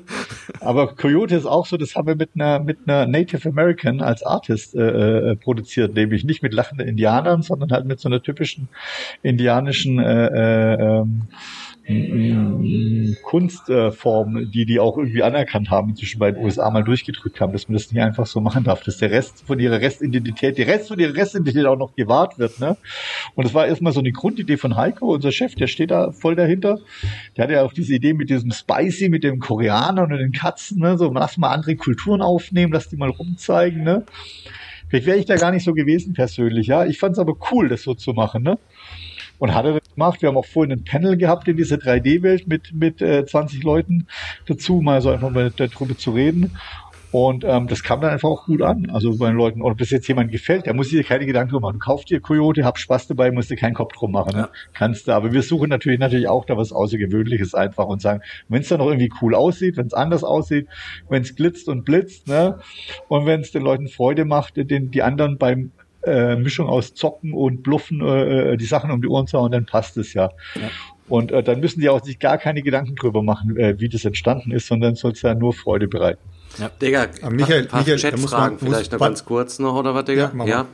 Aber 0.59 0.95
Coyote 0.95 1.35
ist 1.35 1.45
auch 1.45 1.65
so, 1.65 1.77
das 1.77 1.95
haben 1.95 2.07
wir 2.07 2.15
mit 2.15 2.31
einer, 2.35 2.59
mit 2.59 2.79
einer 2.85 3.05
Native 3.05 3.47
American 3.49 4.01
als 4.01 4.23
Artist 4.23 4.75
äh, 4.75 5.31
äh, 5.31 5.35
produziert, 5.35 5.95
nämlich 5.95 6.23
nicht 6.23 6.43
mit 6.43 6.53
lachenden 6.53 6.87
Indianern, 6.87 7.41
sondern 7.41 7.71
halt 7.71 7.85
mit 7.85 7.99
so 7.99 8.09
einer 8.09 8.21
typischen 8.21 8.67
indianischen 9.21 9.99
äh, 9.99 10.27
äh, 10.27 11.01
ähm, 11.01 11.27
Kunstform, 13.23 14.51
die 14.51 14.65
die 14.65 14.79
auch 14.79 14.97
irgendwie 14.97 15.23
anerkannt 15.23 15.69
haben, 15.69 15.89
inzwischen 15.89 16.19
bei 16.19 16.31
den 16.31 16.43
USA 16.43 16.69
mal 16.69 16.83
durchgedrückt 16.83 17.39
haben, 17.39 17.53
dass 17.53 17.67
man 17.67 17.77
das 17.77 17.91
nicht 17.91 18.01
einfach 18.01 18.25
so 18.25 18.41
machen 18.41 18.63
darf, 18.63 18.83
dass 18.83 18.97
der 18.97 19.11
Rest 19.11 19.43
von 19.45 19.59
ihrer 19.59 19.79
Restidentität, 19.79 20.57
die 20.57 20.63
Rest 20.63 20.89
von 20.89 20.99
ihrer 20.99 21.15
Restidentität 21.15 21.65
auch 21.65 21.77
noch 21.77 21.95
gewahrt 21.95 22.39
wird. 22.39 22.59
Ne? 22.59 22.77
Und 23.35 23.45
das 23.45 23.53
war 23.53 23.67
erstmal 23.67 23.93
so 23.93 23.99
eine 23.99 24.11
Grundidee 24.11 24.57
von 24.57 24.75
Heiko, 24.75 25.13
unser 25.13 25.31
Chef, 25.31 25.55
der 25.55 25.67
steht 25.67 25.91
da 25.91 26.11
voll 26.11 26.35
dahinter. 26.35 26.79
Der 27.35 27.43
hatte 27.43 27.53
ja 27.53 27.63
auch 27.63 27.73
diese 27.73 27.95
Idee 27.95 28.13
mit 28.13 28.29
diesem 28.29 28.51
Spicy, 28.51 29.09
mit 29.09 29.23
dem 29.23 29.39
Koreaner 29.39 30.03
und 30.03 30.09
den 30.11 30.31
Katzen, 30.31 30.79
ne? 30.79 30.97
so 30.97 31.11
lass 31.11 31.37
mal 31.37 31.49
andere 31.49 31.75
Kulturen 31.75 32.21
aufnehmen, 32.21 32.73
lass 32.73 32.89
die 32.89 32.97
mal 32.97 33.09
rumzeigen. 33.09 33.83
Ne? 33.83 34.05
Vielleicht 34.89 35.05
wäre 35.05 35.17
ich 35.17 35.25
da 35.25 35.37
gar 35.37 35.51
nicht 35.51 35.63
so 35.63 35.73
gewesen 35.73 36.13
persönlich, 36.13 36.67
ja. 36.67 36.85
Ich 36.85 36.99
fand 36.99 37.13
es 37.13 37.19
aber 37.19 37.35
cool, 37.51 37.69
das 37.69 37.81
so 37.81 37.93
zu 37.93 38.11
machen, 38.11 38.43
ne? 38.43 38.57
Und 39.41 39.55
hat 39.55 39.65
er 39.65 39.79
das 39.79 39.89
gemacht. 39.91 40.21
Wir 40.21 40.29
haben 40.29 40.37
auch 40.37 40.45
vorhin 40.45 40.71
ein 40.71 40.83
Panel 40.83 41.17
gehabt 41.17 41.47
in 41.47 41.57
dieser 41.57 41.77
3D-Welt 41.77 42.47
mit, 42.47 42.73
mit 42.75 43.01
äh, 43.01 43.25
20 43.25 43.63
Leuten 43.63 44.05
dazu, 44.45 44.81
mal 44.81 45.01
so 45.01 45.09
einfach 45.09 45.31
mal 45.31 45.49
darüber 45.49 45.97
zu 45.97 46.11
reden. 46.11 46.55
Und 47.11 47.43
ähm, 47.43 47.65
das 47.65 47.81
kam 47.81 48.01
dann 48.01 48.11
einfach 48.11 48.29
auch 48.29 48.45
gut 48.45 48.61
an. 48.61 48.91
Also 48.91 49.17
bei 49.17 49.25
den 49.25 49.35
Leuten, 49.35 49.63
ob 49.63 49.79
das 49.79 49.89
jetzt 49.89 50.07
jemand 50.07 50.31
gefällt, 50.31 50.67
der 50.67 50.75
muss 50.75 50.91
sich 50.91 51.07
keine 51.07 51.25
Gedanken 51.25 51.59
machen. 51.59 51.73
Du 51.73 51.79
kaufst 51.79 52.11
dir 52.11 52.21
Coyote, 52.21 52.63
hab 52.63 52.77
Spaß 52.77 53.07
dabei, 53.07 53.31
musst 53.31 53.49
dir 53.49 53.55
keinen 53.55 53.73
Kopf 53.73 53.93
drum 53.93 54.11
machen. 54.11 54.37
Ne? 54.37 54.47
Kannst 54.73 55.07
du. 55.07 55.11
Aber 55.13 55.33
wir 55.33 55.41
suchen 55.41 55.69
natürlich 55.69 55.99
natürlich 55.99 56.27
auch 56.27 56.45
da 56.45 56.55
was 56.55 56.71
Außergewöhnliches 56.71 57.55
einfach 57.55 57.87
und 57.87 57.99
sagen, 57.99 58.21
wenn 58.47 58.61
es 58.61 58.67
dann 58.67 58.77
noch 58.77 58.87
irgendwie 58.89 59.11
cool 59.23 59.33
aussieht, 59.33 59.75
wenn 59.75 59.87
es 59.87 59.95
anders 59.95 60.23
aussieht, 60.23 60.67
wenn 61.09 61.23
es 61.23 61.35
glitzt 61.35 61.67
und 61.67 61.83
blitzt, 61.83 62.27
ne? 62.27 62.59
Und 63.07 63.25
wenn 63.25 63.41
es 63.41 63.51
den 63.51 63.63
Leuten 63.63 63.87
Freude 63.87 64.23
macht, 64.23 64.55
den, 64.55 64.91
die 64.91 65.01
anderen 65.01 65.39
beim 65.39 65.71
äh, 66.03 66.35
Mischung 66.35 66.67
aus 66.67 66.93
Zocken 66.93 67.33
und 67.33 67.63
Bluffen 67.63 68.01
äh, 68.01 68.53
äh, 68.53 68.57
die 68.57 68.65
Sachen 68.65 68.91
um 68.91 69.01
die 69.01 69.07
Ohren 69.07 69.27
zu 69.27 69.39
hauen, 69.39 69.51
dann 69.51 69.65
passt 69.65 69.97
es 69.97 70.13
ja. 70.13 70.31
ja. 70.55 70.69
Und 71.07 71.31
äh, 71.31 71.43
dann 71.43 71.59
müssen 71.59 71.81
die 71.81 71.89
auch 71.89 72.03
sich 72.03 72.19
gar 72.19 72.37
keine 72.37 72.61
Gedanken 72.61 72.95
drüber 72.95 73.21
machen, 73.21 73.57
äh, 73.57 73.79
wie 73.79 73.89
das 73.89 74.05
entstanden 74.05 74.51
ist, 74.51 74.67
sondern 74.67 74.95
soll 74.95 75.11
es 75.11 75.21
ja 75.21 75.35
nur 75.35 75.53
Freude 75.53 75.87
bereiten. 75.87 76.21
Ja. 76.57 76.69
Digga, 76.81 77.07
Michael, 77.29 77.63
paar, 77.63 77.69
paar 77.69 77.79
Michael, 77.79 77.99
Chatfragen 77.99 78.59
vielleicht 78.59 78.91
noch 78.91 78.99
ganz 78.99 79.25
kurz 79.25 79.59
noch, 79.59 79.75
oder 79.75 79.93
was, 79.93 80.05
Digga? 80.05 80.31
Ja, 80.37 80.45
ja. 80.45 80.65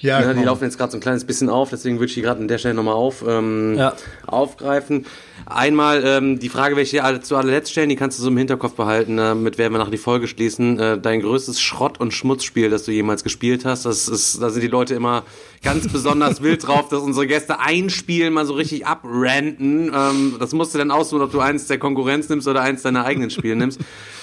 Ja, 0.00 0.20
ja, 0.20 0.32
die 0.34 0.42
laufen 0.44 0.64
jetzt 0.64 0.78
gerade 0.78 0.92
so 0.92 0.98
ein 0.98 1.00
kleines 1.00 1.24
bisschen 1.24 1.48
auf, 1.48 1.70
deswegen 1.70 1.96
würde 1.96 2.06
ich 2.06 2.14
die 2.14 2.22
gerade 2.22 2.40
an 2.40 2.48
der 2.48 2.58
Stelle 2.58 2.74
nochmal 2.74 2.94
auf, 2.94 3.24
ähm, 3.26 3.74
ja. 3.76 3.94
aufgreifen. 4.26 5.06
Einmal 5.46 6.04
ähm, 6.04 6.38
die 6.38 6.48
Frage, 6.48 6.76
welche 6.76 6.98
ich 6.98 7.20
zu 7.22 7.36
allerletzt 7.36 7.72
stellen, 7.72 7.88
die 7.88 7.96
kannst 7.96 8.18
du 8.18 8.22
so 8.22 8.28
im 8.28 8.36
Hinterkopf 8.36 8.74
behalten, 8.74 9.18
äh, 9.18 9.34
mit 9.34 9.58
werden 9.58 9.72
wir 9.72 9.78
nach 9.78 9.90
die 9.90 9.98
Folge 9.98 10.26
schließen. 10.26 10.78
Äh, 10.78 10.98
dein 10.98 11.20
größtes 11.20 11.60
Schrott- 11.60 12.00
und 12.00 12.14
Schmutzspiel, 12.14 12.70
das 12.70 12.84
du 12.84 12.92
jemals 12.92 13.24
gespielt 13.24 13.64
hast, 13.64 13.84
das 13.84 14.08
ist, 14.08 14.40
da 14.40 14.50
sind 14.50 14.62
die 14.62 14.68
Leute 14.68 14.94
immer 14.94 15.24
ganz 15.62 15.88
besonders 15.88 16.42
wild 16.42 16.64
drauf, 16.66 16.88
dass 16.88 17.00
unsere 17.00 17.26
Gäste 17.26 17.58
ein 17.58 17.90
Spiel 17.90 18.30
mal 18.30 18.46
so 18.46 18.54
richtig 18.54 18.86
abranten. 18.86 19.92
Ähm, 19.94 20.36
das 20.38 20.52
musst 20.52 20.74
du 20.74 20.78
dann 20.78 20.90
aussuchen, 20.90 21.22
ob 21.22 21.32
du 21.32 21.40
eins 21.40 21.66
der 21.66 21.78
Konkurrenz 21.78 22.28
nimmst 22.28 22.48
oder 22.48 22.62
eins 22.62 22.82
deiner 22.82 23.04
eigenen 23.04 23.30
Spiele 23.30 23.56
nimmst. 23.56 23.80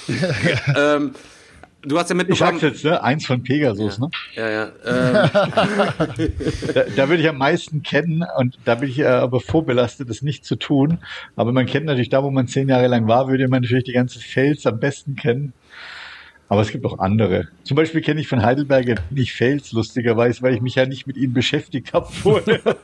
ähm, 0.76 1.12
Du 1.84 1.98
hast 1.98 2.10
ja 2.10 2.16
mitbekommen. 2.16 2.56
Ich 2.56 2.62
sag's 2.62 2.74
jetzt, 2.74 2.86
ne? 2.86 3.02
Eins 3.04 3.26
von 3.26 3.42
Pegasus, 3.42 3.98
ja. 3.98 4.06
ne? 4.06 4.12
Ja, 4.36 4.50
ja. 4.50 4.64
Ähm. 4.86 5.30
da, 6.74 6.84
da 6.96 7.10
würde 7.10 7.22
ich 7.22 7.30
am 7.30 7.38
meisten 7.38 7.82
kennen 7.82 8.24
und 8.38 8.58
da 8.66 8.76
bin 8.76 8.90
ich 8.90 9.00
äh, 9.00 9.06
aber 9.06 9.40
vorbelastet, 9.40 10.10
das 10.10 10.22
nicht 10.22 10.46
zu 10.46 10.56
tun. 10.56 11.00
Aber 11.36 11.52
man 11.52 11.66
kennt 11.66 11.88
natürlich 11.88 12.10
da, 12.10 12.24
wo 12.24 12.30
man 12.30 12.48
zehn 12.48 12.70
Jahre 12.70 12.88
lang 12.88 13.08
war, 13.08 13.28
würde 13.28 13.48
man 13.48 13.64
natürlich 13.64 13.86
die 13.86 13.94
ganze 13.94 14.20
Fels 14.20 14.66
am 14.68 14.80
besten 14.80 15.16
kennen. 15.16 15.54
Aber 16.50 16.62
es 16.62 16.70
gibt 16.70 16.86
auch 16.86 17.00
andere. 17.00 17.48
Zum 17.64 17.76
Beispiel 17.78 18.02
kenne 18.02 18.20
ich 18.20 18.28
von 18.28 18.44
Heidelberger 18.44 18.96
nicht 19.10 19.34
Fels, 19.34 19.72
lustigerweise, 19.72 20.42
weil 20.42 20.54
ich 20.54 20.62
mich 20.62 20.76
ja 20.76 20.86
nicht 20.86 21.08
mit 21.08 21.16
ihnen 21.18 21.34
beschäftigt 21.34 21.94
habe 21.94 22.12
vorher. 22.12 22.60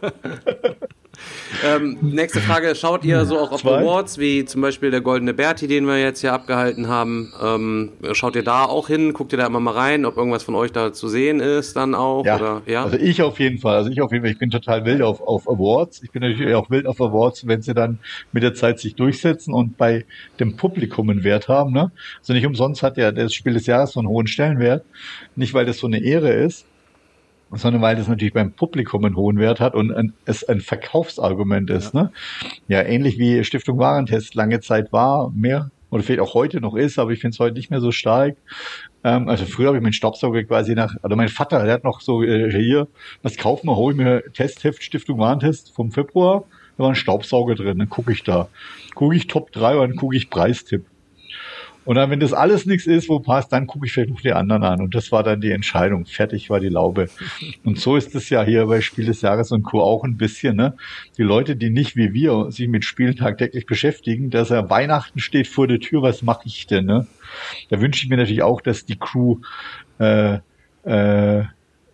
Ähm, 1.66 1.98
nächste 2.02 2.40
Frage, 2.40 2.76
schaut 2.76 3.04
ihr 3.04 3.26
so 3.26 3.40
auch 3.40 3.52
auf 3.52 3.62
Zwei? 3.62 3.80
Awards, 3.80 4.18
wie 4.18 4.46
zum 4.46 4.62
Beispiel 4.62 4.92
der 4.92 5.02
Goldene 5.02 5.34
Berti, 5.34 5.68
den 5.68 5.86
wir 5.86 6.00
jetzt 6.00 6.22
hier 6.22 6.34
abgehalten 6.34 6.88
haben, 6.88 7.34
ähm, 7.42 7.94
schaut 8.14 8.36
ihr 8.36 8.44
da 8.44 8.66
auch 8.66 8.88
hin, 8.88 9.14
guckt 9.14 9.32
ihr 9.32 9.38
da 9.38 9.48
immer 9.48 9.60
mal 9.60 9.72
rein, 9.72 10.06
ob 10.06 10.18
irgendwas 10.18 10.44
von 10.44 10.56
euch 10.56 10.72
da 10.72 10.94
zu 10.94 11.08
sehen 11.08 11.40
ist 11.40 11.76
dann 11.76 11.96
auch? 11.96 12.26
Ja, 12.26 12.36
oder, 12.36 12.62
ja? 12.66 12.84
also 12.84 12.98
ich 12.98 13.22
auf 13.22 13.40
jeden 13.40 13.58
Fall, 13.58 13.76
also 13.76 13.90
ich 13.90 14.02
auf 14.02 14.12
jeden 14.12 14.24
Fall, 14.24 14.32
ich 14.32 14.40
bin 14.40 14.50
total 14.50 14.86
wild 14.86 15.02
auf, 15.02 15.22
auf 15.22 15.48
Awards, 15.50 16.04
ich 16.04 16.12
bin 16.12 16.22
natürlich 16.22 16.54
auch 16.54 16.70
wild 16.70 16.86
auf 16.86 17.02
Awards, 17.02 17.48
wenn 17.48 17.62
sie 17.62 17.74
dann 17.74 18.00
mit 18.32 18.44
der 18.44 18.54
Zeit 18.54 18.80
sich 18.80 18.96
durchsetzen 18.96 19.54
und 19.54 19.78
bei 19.78 20.06
dem 20.40 20.56
Publikum 20.56 21.10
einen 21.10 21.24
Wert 21.24 21.48
haben, 21.48 21.72
ne? 21.72 21.92
Also 22.20 22.34
nicht 22.34 22.46
umsonst 22.46 22.84
hat 22.84 22.98
ja 22.98 23.12
das 23.12 23.34
Spiel 23.34 23.54
des 23.54 23.66
Jahres 23.66 23.94
so 23.94 24.00
einen 24.00 24.10
hohen 24.10 24.28
Stellenwert, 24.28 24.84
nicht 25.36 25.54
weil 25.54 25.66
das 25.66 25.80
so 25.80 25.88
eine 25.88 26.00
Ehre 26.00 26.32
ist, 26.32 26.67
sondern 27.52 27.82
weil 27.82 27.96
das 27.96 28.08
natürlich 28.08 28.34
beim 28.34 28.52
Publikum 28.52 29.06
einen 29.06 29.16
hohen 29.16 29.38
Wert 29.40 29.60
hat 29.60 29.74
und 29.74 29.94
ein, 29.94 30.14
es 30.26 30.44
ein 30.44 30.60
Verkaufsargument 30.60 31.70
ist. 31.70 31.94
Ja. 31.94 32.04
Ne? 32.04 32.12
ja, 32.68 32.82
ähnlich 32.82 33.18
wie 33.18 33.44
Stiftung 33.44 33.78
Warentest 33.78 34.36
lange 34.36 34.60
Zeit 34.60 34.92
war, 34.92 35.32
mehr 35.32 35.72
oder 35.90 36.04
vielleicht 36.04 36.20
auch 36.20 36.34
heute 36.34 36.60
noch 36.60 36.76
ist, 36.76 37.00
aber 37.00 37.12
ich 37.12 37.20
finde 37.20 37.36
es 37.36 37.40
heute 37.40 37.56
nicht 37.56 37.70
mehr 37.70 37.80
so 37.80 37.92
stark. 37.92 38.36
Ähm, 39.04 39.30
also 39.30 39.46
früher 39.46 39.68
habe 39.68 39.78
ich 39.78 39.84
meinen 39.84 39.94
Staubsauger 39.94 40.44
quasi 40.44 40.76
nach, 40.76 40.96
also 41.02 41.16
mein 41.16 41.30
Vater, 41.30 41.64
der 41.64 41.74
hat 41.74 41.84
noch 41.84 42.02
so 42.02 42.24
äh, 42.24 42.52
hier, 42.52 42.88
was 43.22 43.38
kaufen 43.38 43.68
wir, 43.68 43.76
hole 43.76 43.94
ich 43.94 43.98
mir 43.98 44.24
Testheft 44.34 44.84
Stiftung 44.84 45.20
Warentest 45.20 45.74
vom 45.74 45.92
Februar, 45.92 46.44
da 46.78 46.84
war 46.84 46.90
ein 46.90 46.96
Staubsauger 46.96 47.56
drin, 47.56 47.80
dann 47.80 47.90
gucke 47.90 48.12
ich 48.12 48.24
da. 48.24 48.50
Gucke 48.96 49.16
ich 49.16 49.28
Top 49.28 49.52
3 49.52 49.78
und 49.78 49.90
dann 49.90 49.96
gucke 49.96 50.16
ich 50.16 50.30
Preistipp. 50.30 50.86
Und 51.88 51.96
dann, 51.96 52.10
wenn 52.10 52.20
das 52.20 52.34
alles 52.34 52.66
nichts 52.66 52.86
ist, 52.86 53.08
wo 53.08 53.20
passt, 53.22 53.54
dann 53.54 53.66
gucke 53.66 53.86
ich 53.86 53.94
vielleicht 53.94 54.10
noch 54.10 54.20
die 54.20 54.34
anderen 54.34 54.64
an. 54.64 54.82
Und 54.82 54.94
das 54.94 55.10
war 55.14 55.24
dann 55.24 55.40
die 55.40 55.52
Entscheidung. 55.52 56.06
Fertig 56.06 56.50
war 56.50 56.60
die 56.60 56.68
Laube. 56.68 57.08
Und 57.64 57.80
so 57.80 57.96
ist 57.96 58.14
es 58.14 58.30
ja 58.30 58.44
hier 58.44 58.66
bei 58.66 58.82
Spiel 58.82 59.06
des 59.06 59.22
Jahres 59.22 59.54
und 59.54 59.64
Co. 59.64 59.82
auch 59.82 60.04
ein 60.04 60.18
bisschen. 60.18 60.58
Ne? 60.58 60.76
Die 61.18 61.24
Leute, 61.24 61.56
die 61.56 61.70
nicht 61.70 61.96
wie 61.96 62.14
wir 62.14 62.52
sich 62.52 62.68
mit 62.68 62.84
Spielen 62.84 63.16
tagtäglich 63.16 63.66
beschäftigen, 63.66 64.30
dass 64.32 64.52
er 64.52 64.70
Weihnachten 64.70 65.20
steht 65.20 65.48
vor 65.48 65.66
der 65.66 65.80
Tür, 65.80 66.02
was 66.02 66.24
mache 66.24 66.42
ich 66.44 66.68
denn? 66.68 66.88
Ne? 66.88 67.08
Da 67.70 67.80
wünsche 67.80 68.04
ich 68.04 68.10
mir 68.10 68.18
natürlich 68.18 68.44
auch, 68.44 68.60
dass 68.60 68.84
die 68.84 68.98
Crew 68.98 69.38
äh, 70.00 70.40
äh, 70.84 71.44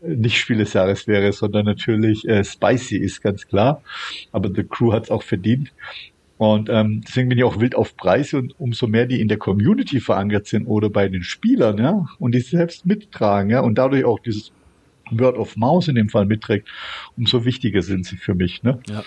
nicht 0.02 0.40
Spiel 0.40 0.58
des 0.58 0.74
Jahres 0.74 1.06
wäre, 1.06 1.32
sondern 1.34 1.66
natürlich 1.66 2.28
äh, 2.28 2.44
Spicy 2.44 2.98
ist 2.98 3.22
ganz 3.22 3.48
klar. 3.48 3.84
Aber 4.32 4.50
The 4.52 4.64
Crew 4.64 4.92
hat 4.92 5.04
es 5.04 5.12
auch 5.12 5.22
verdient. 5.22 5.72
Und 6.44 6.70
ähm, 6.70 7.02
deswegen 7.08 7.30
bin 7.30 7.38
ich 7.38 7.46
auch 7.46 7.62
wild 7.62 7.74
auf 7.74 7.96
Preise 7.96 8.38
und 8.38 8.60
umso 8.60 8.86
mehr 8.86 9.06
die 9.06 9.22
in 9.22 9.30
der 9.30 9.38
Community 9.38 10.02
verankert 10.02 10.46
sind 10.46 10.68
oder 10.68 10.90
bei 10.90 11.08
den 11.08 11.24
Spielern, 11.24 11.78
ja, 11.78 12.06
und 12.20 12.36
die 12.36 12.42
selbst 12.42 12.86
mittragen, 12.86 13.50
ja, 13.50 13.62
und 13.62 13.76
dadurch 13.78 14.04
auch 14.04 14.20
dieses 14.20 14.52
Word 15.10 15.38
of 15.38 15.56
Mouse 15.56 15.88
in 15.88 15.96
dem 15.96 16.10
Fall 16.10 16.26
mitträgt, 16.26 16.68
umso 17.16 17.46
wichtiger 17.46 17.82
sind 17.82 18.06
sie 18.06 18.18
für 18.18 18.36
mich, 18.36 18.62
ne? 18.62 18.80
Ja. 18.90 19.06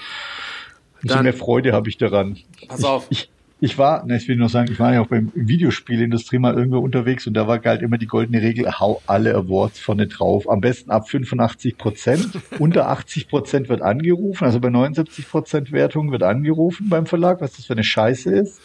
Umso 1.03 1.23
mehr 1.23 1.35
Freude 1.35 1.75
habe 1.75 1.91
ich 1.91 1.99
daran. 1.99 2.39
Pass 2.69 2.85
auf. 2.85 3.07
Ich, 3.11 3.25
ich 3.25 3.29
war, 3.79 4.05
ne, 4.05 4.19
ich 4.19 4.29
will 4.29 4.37
nur 4.37 4.51
sagen, 4.51 4.71
ich 4.71 4.79
war 4.79 4.93
ja 4.93 5.01
auch 5.01 5.07
beim 5.07 5.33
Videospielindustrie 5.35 6.39
mal 6.39 6.55
irgendwo 6.55 6.79
unterwegs 6.79 7.27
und 7.27 7.33
da 7.35 7.49
war 7.49 7.59
galt 7.59 7.81
immer 7.81 7.97
die 7.97 8.07
goldene 8.07 8.43
Regel, 8.43 8.71
hau 8.71 9.01
alle 9.07 9.35
Awards 9.35 9.79
vorne 9.79 10.07
drauf. 10.09 10.49
Am 10.49 10.61
besten 10.61 10.91
ab 10.91 11.09
85 11.09 11.79
Prozent. 11.79 12.39
Unter 12.59 12.89
80 12.89 13.29
Prozent 13.29 13.69
wird 13.71 13.81
angerufen, 13.81 14.45
also 14.45 14.61
bei 14.61 14.69
79 14.69 15.29
Prozent 15.29 15.73
Wertung 15.73 16.13
wird 16.13 16.23
angerufen 16.23 16.91
beim 16.91 17.07
Verlag, 17.07 17.41
was 17.41 17.57
das 17.57 17.65
für 17.65 17.73
eine 17.73 17.85
Scheiße 17.85 18.31
ist. 18.31 18.61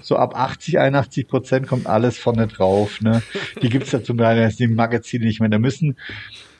So 0.00 0.16
ab 0.16 0.34
80, 0.36 0.80
81 0.80 1.28
Prozent 1.28 1.68
kommt 1.68 1.86
alles 1.86 2.18
vorne 2.18 2.48
drauf. 2.48 3.00
Ne? 3.00 3.22
Die 3.62 3.68
gibt's 3.68 3.92
ja 3.92 4.02
zum 4.02 4.16
Beispiel 4.16 4.66
die 4.66 4.74
Magazine 4.74 5.24
nicht 5.24 5.38
mehr. 5.38 5.48
Da 5.48 5.60
müssen 5.60 5.96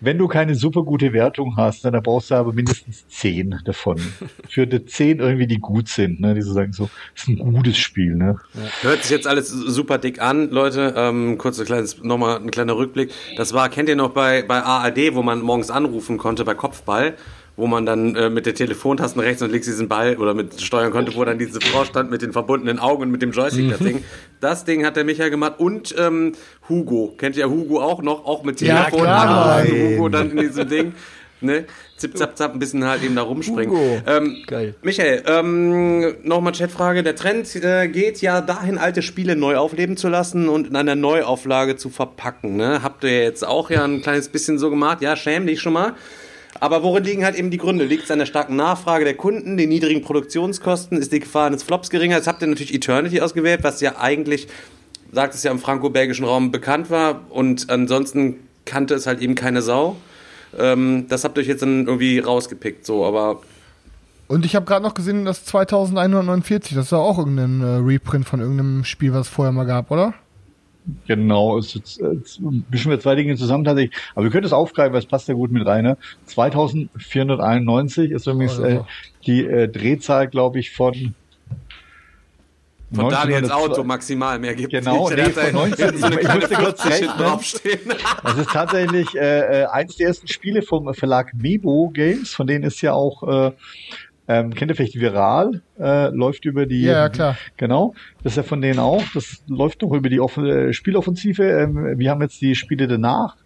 wenn 0.01 0.19
du 0.19 0.29
keine 0.29 0.55
super 0.55 0.83
gute 0.83 1.13
Wertung 1.13 1.57
hast, 1.57 1.85
dann 1.85 2.01
brauchst 2.03 2.31
du 2.31 2.35
aber 2.35 2.53
mindestens 2.53 3.07
zehn 3.09 3.59
davon. 3.65 3.99
Für 4.49 4.67
die 4.67 4.85
zehn 4.85 5.21
irgendwie, 5.21 5.47
die 5.47 5.59
gut 5.59 5.89
sind, 5.89 6.21
ne? 6.21 6.35
die 6.35 6.43
so 6.43 6.53
sagen, 6.53 6.73
so, 6.73 6.89
das 7.15 7.23
ist 7.23 7.29
ein 7.29 7.53
gutes 7.53 7.79
Spiel, 7.79 8.15
ne? 8.15 8.39
Ja. 8.55 8.89
Hört 8.89 9.03
sich 9.03 9.11
jetzt 9.11 9.27
alles 9.27 9.49
super 9.49 9.99
dick 9.99 10.21
an, 10.21 10.51
Leute. 10.51 10.95
Ähm, 10.97 11.39
kurz 11.39 11.59
ein 11.59 11.67
kleines, 11.67 12.03
nochmal 12.03 12.39
ein 12.39 12.51
kleiner 12.51 12.77
Rückblick. 12.77 13.11
Das 13.37 13.53
war, 13.53 13.69
kennt 13.69 13.89
ihr 13.89 13.97
noch 13.97 14.11
bei, 14.11 14.43
bei 14.43 14.63
ARD, 14.63 15.15
wo 15.15 15.23
man 15.23 15.41
morgens 15.41 15.71
anrufen 15.71 16.19
konnte 16.19 16.45
bei 16.45 16.55
Kopfball? 16.55 17.15
Wo 17.57 17.67
man 17.67 17.87
dann 17.87 18.15
äh, 18.15 18.29
mit 18.29 18.47
der 18.47 18.55
Telefontasten 18.55 19.21
rechts 19.21 19.43
und 19.43 19.51
links 19.51 19.67
diesen 19.67 19.89
Ball 19.89 20.17
oder 20.17 20.35
mit 20.35 20.61
steuern 20.61 20.93
konnte, 20.93 21.15
wo 21.15 21.25
dann 21.25 21.39
diese 21.39 21.61
Frau 21.61 21.85
stand 21.85 22.11
mit 22.11 22.23
den 22.23 22.33
verbundenen 22.33 22.79
Augen 22.79 23.03
und 23.03 23.11
mit 23.11 23.23
dem 23.23 23.33
Joystick, 23.33 23.71
das 23.71 23.81
mhm. 23.81 23.85
Ding. 23.85 24.05
Das 24.41 24.65
Ding 24.65 24.85
hat 24.85 24.97
der 24.97 25.05
Michael 25.05 25.31
gemacht 25.31 25.55
und 25.59 25.95
ähm, 25.99 26.33
Hugo. 26.69 27.15
Kennt 27.17 27.37
ihr 27.37 27.49
Hugo 27.49 27.81
auch 27.81 28.03
noch? 28.03 28.27
Auch 28.27 28.45
mit 28.45 28.59
Telefon. 28.59 28.99
Ja, 28.99 29.65
klar. 29.65 29.65
Hugo 29.65 30.09
dann 30.09 30.31
in 30.33 30.37
diesem 30.39 30.69
Ding. 30.69 30.93
Ne? 31.41 31.67
Zip, 31.99 32.17
zap, 32.17 32.37
zap, 32.37 32.53
ein 32.53 32.59
bisschen 32.59 32.85
halt 32.85 33.03
eben 33.03 33.15
da 33.15 33.23
rumspringen. 33.23 33.71
Hugo. 33.71 34.03
Ähm, 34.07 34.43
Geil. 34.47 34.75
Michael, 34.83 35.23
ähm, 35.27 36.15
nochmal 36.23 36.53
Chatfrage. 36.53 37.03
Der 37.03 37.15
Trend 37.15 37.55
äh, 37.57 37.89
geht 37.89 38.21
ja 38.21 38.41
dahin, 38.41 38.79
alte 38.79 39.03
Spiele 39.03 39.37
neu 39.37 39.57
aufleben 39.57 39.97
zu 39.97 40.09
lassen 40.09 40.49
und 40.49 40.69
in 40.69 40.77
einer 40.77 40.95
Neuauflage 40.95 41.77
zu 41.77 41.91
verpacken. 41.91 42.57
Ne? 42.57 42.83
Habt 42.83 43.05
ihr 43.05 43.23
jetzt 43.23 43.47
auch 43.47 43.71
ja 43.71 43.85
ein 43.85 44.03
kleines 44.03 44.29
bisschen 44.29 44.59
so 44.59 44.71
gemacht? 44.71 45.03
Ja, 45.03 45.15
schäm 45.15 45.47
dich 45.47 45.61
schon 45.61 45.75
mal. 45.75 45.95
Aber 46.61 46.83
worin 46.83 47.05
liegen 47.05 47.25
halt 47.25 47.37
eben 47.37 47.51
die 47.51 47.59
Gründe? 47.59 47.85
Liegt 47.85 48.05
es 48.05 48.11
an 48.11 48.19
der 48.19 48.27
starken 48.27 48.57
Nachfrage 48.57 49.05
der 49.05 49.15
Kunden, 49.15 49.57
den 49.57 49.69
niedrigen 49.69 50.03
Produktionskosten? 50.03 50.99
Ist 50.99 51.13
die 51.13 51.21
Gefahr 51.21 51.47
eines 51.47 51.63
Flops 51.63 51.91
geringer? 51.91 52.17
Jetzt 52.17 52.27
habt 52.27 52.43
ihr 52.43 52.49
natürlich 52.49 52.75
Eternity 52.75 53.21
ausgewählt, 53.21 53.61
was 53.63 53.81
ja 53.81 53.99
eigentlich, 53.99 54.49
sagt 55.13 55.35
es 55.35 55.43
ja 55.43 55.51
im 55.51 55.59
franco-belgischen 55.59 56.25
Raum 56.25 56.51
bekannt 56.51 56.91
war 56.91 57.23
und 57.31 57.71
ansonsten 57.71 58.37
kannte 58.65 58.95
es 58.95 59.07
halt 59.07 59.21
eben 59.21 59.35
keine 59.35 59.63
Sau. 59.63 59.97
Ähm, 60.59 61.07
das 61.09 61.25
habt 61.25 61.37
ihr 61.39 61.43
euch 61.43 61.49
jetzt 61.49 61.63
dann 61.63 61.87
irgendwie 61.87 62.19
rausgepickt, 62.19 62.87
so, 62.87 63.05
aber. 63.05 63.41
Und 64.29 64.45
ich 64.45 64.57
habe 64.57 64.67
gerade 64.67 64.83
noch 64.83 64.95
gesehen, 64.95 65.25
dass 65.25 65.45
2149, 65.45 66.75
das 66.75 66.87
ist 66.87 66.91
ja 66.91 66.99
auch 66.99 67.19
irgendein 67.19 67.61
äh, 67.63 67.77
Reprint 67.77 68.27
von 68.27 68.41
irgendeinem 68.41 68.85
Spiel, 68.85 69.13
was 69.13 69.29
es 69.29 69.33
vorher 69.33 69.53
mal 69.53 69.67
gab, 69.67 69.91
oder? 69.91 70.15
Genau, 71.07 71.59
es 71.59 71.75
ist, 71.75 72.01
es 72.01 72.41
mischen 72.71 72.91
wir 72.91 73.01
zwei 73.01 73.17
Dinge 73.17 73.37
zusammen 73.37 73.65
tatsächlich. 73.65 73.97
Aber 74.15 74.25
wir 74.25 74.31
können 74.31 74.47
es 74.47 74.53
aufgreifen, 74.53 74.93
weil 74.93 75.01
es 75.01 75.07
passt 75.07 75.27
ja 75.29 75.35
gut 75.35 75.51
mit 75.51 75.67
rein. 75.67 75.85
Ne? 75.85 75.97
2491 76.27 78.13
ist 78.13 78.27
übrigens 78.27 78.59
äh, 78.59 78.81
die 79.27 79.45
äh, 79.45 79.69
Drehzahl, 79.69 80.29
glaube 80.29 80.61
ich, 80.61 80.73
von 80.73 81.15
von 82.95 83.11
Daniels 83.11 83.51
Auto 83.51 83.83
maximal, 83.83 84.39
mehr 84.39 84.55
gibt 84.55 84.71
genau, 84.71 85.09
nicht. 85.09 85.17
Genau, 85.17 85.29
nee, 85.29 85.33
von 85.33 85.53
19, 85.53 85.99
so 85.99 86.07
ich 86.07 86.35
musste 86.35 86.55
kurz. 86.55 86.83
Draufstehen. 86.83 87.81
Das 88.23 88.39
ist 88.39 88.51
tatsächlich 88.51 89.15
äh, 89.17 89.63
äh, 89.63 89.67
eins 89.67 89.97
der 89.97 90.09
ersten 90.09 90.29
Spiele 90.29 90.63
vom 90.63 90.95
Verlag 90.95 91.33
Mebo 91.35 91.91
Games, 91.93 92.33
von 92.33 92.47
denen 92.47 92.63
ist 92.63 92.81
ja 92.83 92.93
auch 92.93 93.49
äh, 93.49 93.53
ähm, 94.29 94.55
kennt 94.55 94.71
ihr 94.71 94.75
vielleicht 94.75 94.99
Viral? 94.99 95.63
Äh, 95.79 96.09
läuft 96.09 96.45
über 96.45 96.67
die. 96.67 96.83
Ja, 96.83 97.09
klar. 97.09 97.37
Genau. 97.57 97.95
Das 98.23 98.33
ist 98.33 98.37
ja 98.37 98.43
von 98.43 98.61
denen 98.61 98.79
auch. 98.79 99.03
Das 99.15 99.43
läuft 99.47 99.83
noch 99.83 99.93
über 99.93 100.09
die 100.09 100.21
Off 100.21 100.37
äh, 100.37 100.73
Spieloffensive. 100.73 101.43
Ähm, 101.45 101.99
wir 101.99 102.11
haben 102.11 102.23
jetzt 102.23 102.41
die 102.41 102.55
Spiele 102.55 102.89
danach 102.89 103.37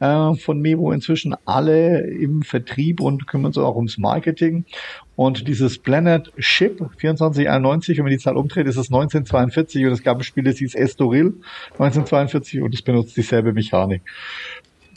äh, 0.00 0.34
von 0.34 0.60
Memo 0.60 0.92
inzwischen 0.92 1.34
alle 1.44 2.00
im 2.00 2.42
Vertrieb 2.42 3.00
und 3.00 3.26
kümmern 3.26 3.46
uns 3.46 3.58
auch 3.58 3.76
ums 3.76 3.98
Marketing. 3.98 4.64
Und 5.16 5.48
dieses 5.48 5.78
Planet 5.78 6.32
Ship 6.38 6.78
2491, 6.78 7.98
wenn 7.98 8.04
man 8.04 8.10
die 8.10 8.18
Zahl 8.18 8.36
umdreht, 8.36 8.66
ist 8.66 8.76
es 8.76 8.86
1942 8.86 9.84
und 9.84 9.92
es 9.92 10.02
gab 10.02 10.16
ein 10.16 10.22
Spiel, 10.22 10.44
das 10.44 10.56
hieß 10.56 10.74
Estoril 10.74 11.34
1942 11.72 12.62
und 12.62 12.74
es 12.74 12.80
benutzt 12.80 13.16
dieselbe 13.16 13.52
Mechanik. 13.52 14.02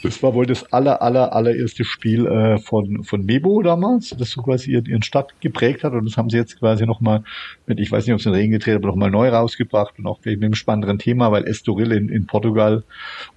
Das 0.03 0.21
war 0.21 0.33
wohl 0.33 0.45
das 0.45 0.71
aller, 0.73 1.01
aller, 1.01 1.33
allererste 1.33 1.85
Spiel 1.85 2.27
äh, 2.27 2.57
von, 2.57 3.03
von 3.05 3.25
Mebo 3.25 3.61
damals, 3.61 4.09
das 4.09 4.31
so 4.31 4.41
quasi 4.41 4.71
ihren, 4.71 4.85
ihren 4.85 5.01
Stadt 5.01 5.33
geprägt 5.39 5.85
hat. 5.85 5.93
Und 5.93 6.05
das 6.05 6.17
haben 6.17 6.29
sie 6.29 6.35
jetzt 6.35 6.59
quasi 6.59 6.85
nochmal 6.85 7.23
mit, 7.67 7.79
ich 7.79 7.89
weiß 7.89 8.05
nicht, 8.05 8.13
ob 8.13 8.19
es 8.19 8.25
in 8.25 8.33
Regen 8.33 8.51
gedreht, 8.51 8.75
aber 8.75 8.87
nochmal 8.87 9.11
neu 9.11 9.29
rausgebracht 9.29 9.97
und 9.97 10.05
auch 10.05 10.19
mit 10.25 10.43
einem 10.43 10.55
spannenderen 10.55 10.99
Thema, 10.99 11.31
weil 11.31 11.45
Estoril 11.45 11.93
in, 11.93 12.09
in 12.09 12.27
Portugal 12.27 12.83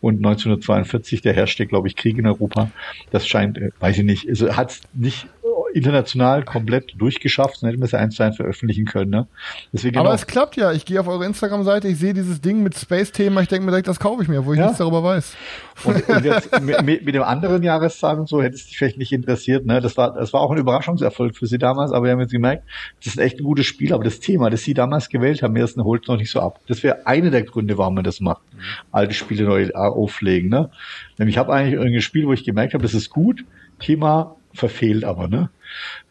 und 0.00 0.16
1942, 0.16 1.22
der 1.22 1.34
herrschte, 1.34 1.66
glaube 1.66 1.86
ich, 1.86 1.94
Krieg 1.94 2.18
in 2.18 2.26
Europa. 2.26 2.70
Das 3.12 3.28
scheint, 3.28 3.58
äh, 3.58 3.70
weiß 3.78 3.98
ich 3.98 4.04
nicht, 4.04 4.28
also 4.28 4.56
hat 4.56 4.80
nicht 4.92 5.28
international 5.72 6.44
komplett 6.44 6.94
durchgeschafft, 6.96 7.62
dann 7.62 7.68
hätten 7.68 7.80
wir 7.80 7.84
es 7.86 7.92
ja 7.92 7.98
eins 7.98 8.16
zu 8.16 8.22
eins 8.22 8.36
veröffentlichen 8.36 8.84
können. 8.86 9.10
Ne? 9.10 9.26
Deswegen 9.72 9.98
Aber 9.98 10.14
es 10.14 10.26
klappt 10.26 10.56
ja. 10.56 10.72
Ich 10.72 10.84
gehe 10.84 10.98
auf 11.00 11.08
eure 11.08 11.24
Instagram-Seite, 11.26 11.88
ich 11.88 11.98
sehe 11.98 12.14
dieses 12.14 12.40
Ding 12.40 12.62
mit 12.62 12.76
Space-Thema, 12.76 13.42
ich 13.42 13.48
denke 13.48 13.64
mir 13.64 13.72
direkt, 13.72 13.88
das 13.88 14.00
kaufe 14.00 14.22
ich 14.22 14.28
mir, 14.28 14.44
wo 14.46 14.52
ich 14.52 14.58
ja. 14.58 14.66
nichts 14.66 14.78
darüber 14.78 15.02
weiß. 15.02 15.36
Und, 15.84 16.08
und 16.08 16.24
jetzt 16.24 16.60
mit, 16.62 16.82
mit, 17.04 17.14
dem 17.14 17.22
anderen 17.22 17.62
Jahreszahlen 17.62 18.20
und 18.20 18.28
so 18.28 18.42
hätte 18.42 18.54
es 18.54 18.66
dich 18.66 18.78
vielleicht 18.78 18.98
nicht 18.98 19.12
interessiert. 19.12 19.66
Ne? 19.66 19.80
Das 19.80 19.96
war, 19.96 20.14
das 20.14 20.32
war 20.32 20.40
auch 20.40 20.50
ein 20.50 20.58
Überraschungserfolg 20.58 21.36
für 21.36 21.46
sie 21.46 21.58
damals, 21.58 21.92
aber 21.92 22.06
wir 22.06 22.12
haben 22.12 22.20
jetzt 22.20 22.32
gemerkt, 22.32 22.64
das 23.04 23.14
ist 23.14 23.18
echt 23.18 23.40
ein 23.40 23.44
gutes 23.44 23.66
Spiel, 23.66 23.92
aber 23.92 24.04
das 24.04 24.20
Thema, 24.20 24.50
das 24.50 24.62
sie 24.62 24.74
damals 24.74 25.08
gewählt 25.08 25.42
haben, 25.42 25.54
ersten 25.56 25.84
holt 25.84 26.08
noch 26.08 26.16
nicht 26.16 26.30
so 26.30 26.40
ab. 26.40 26.60
Das 26.68 26.82
wäre 26.82 27.06
eine 27.06 27.30
der 27.30 27.42
Gründe, 27.42 27.76
warum 27.76 27.94
man 27.94 28.04
das 28.04 28.20
macht. 28.20 28.42
Mhm. 28.52 28.60
Alte 28.92 29.14
Spiele 29.14 29.44
neu 29.44 29.70
auflegen. 29.74 30.48
Ne? 30.48 30.70
Nämlich 31.18 31.36
ich 31.36 31.38
habe 31.38 31.52
eigentlich 31.52 31.74
irgendein 31.74 32.00
Spiel, 32.00 32.26
wo 32.26 32.32
ich 32.32 32.44
gemerkt 32.44 32.72
habe, 32.72 32.82
das 32.82 32.94
ist 32.94 33.10
gut. 33.10 33.44
Thema 33.78 34.35
verfehlt 34.56 35.04
aber, 35.04 35.28
ne? 35.28 35.50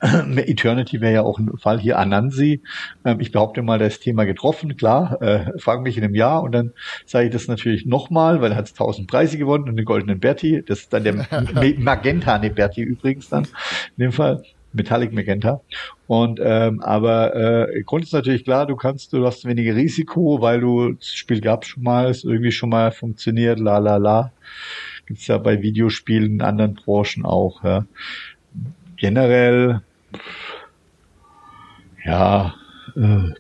Eternity 0.02 1.02
wäre 1.02 1.14
ja 1.14 1.22
auch 1.24 1.40
ein 1.40 1.58
Fall 1.58 1.80
hier 1.80 1.98
Anansi. 1.98 2.62
Ähm, 3.04 3.20
ich 3.20 3.32
behaupte 3.32 3.62
mal, 3.62 3.80
das 3.80 4.00
Thema 4.00 4.26
getroffen, 4.26 4.78
klar, 4.78 5.22
äh, 5.22 5.60
frag 5.60 5.82
mich 5.82 5.98
in 5.98 6.04
einem 6.04 6.16
Jahr 6.16 6.44
und 6.44 6.52
dann 6.52 6.74
sage 7.06 7.28
ich 7.28 7.32
das 7.32 7.48
natürlich 7.48 7.86
nochmal, 7.86 8.42
weil 8.42 8.52
er 8.52 8.58
hat 8.58 8.76
tausend 8.76 9.08
Preise 9.08 9.38
gewonnen 9.38 9.70
und 9.70 9.76
den 9.76 9.86
goldenen 9.86 10.20
Berti. 10.20 10.64
Das 10.66 10.82
ist 10.82 10.94
dann 10.94 11.04
der 11.04 11.14
Magenta 11.78 12.38
ne 12.38 12.50
Berti 12.50 12.82
übrigens 12.82 13.30
dann 13.30 13.44
in 13.98 14.04
dem 14.04 14.12
Fall. 14.12 14.44
Metallic 14.74 15.14
Magenta. 15.14 15.62
Und 16.06 16.40
ähm, 16.44 16.82
aber 16.82 17.34
äh, 17.34 17.84
Grund 17.84 18.04
ist 18.04 18.12
natürlich 18.12 18.44
klar, 18.44 18.68
du 18.68 18.76
kannst, 18.76 19.14
du 19.14 19.26
hast 19.26 19.46
weniger 19.46 19.74
Risiko, 19.74 20.42
weil 20.42 20.60
du 20.60 20.92
das 20.92 21.14
Spiel 21.14 21.40
gab 21.40 21.66
schon 21.66 21.84
mal, 21.84 22.10
es 22.10 22.26
irgendwie 22.26 22.52
schon 22.52 22.70
mal 22.70 22.92
funktioniert, 22.92 23.58
la 23.58 23.78
la 23.78 23.96
la. 23.96 24.34
Gibt's 25.06 25.28
ja 25.28 25.38
bei 25.38 25.62
Videospielen 25.62 26.34
in 26.34 26.42
anderen 26.42 26.74
Branchen 26.74 27.26
auch. 27.26 27.64
Ja 27.64 27.86
generell, 28.98 29.82
ja, 32.04 32.56
äh, 32.96 33.32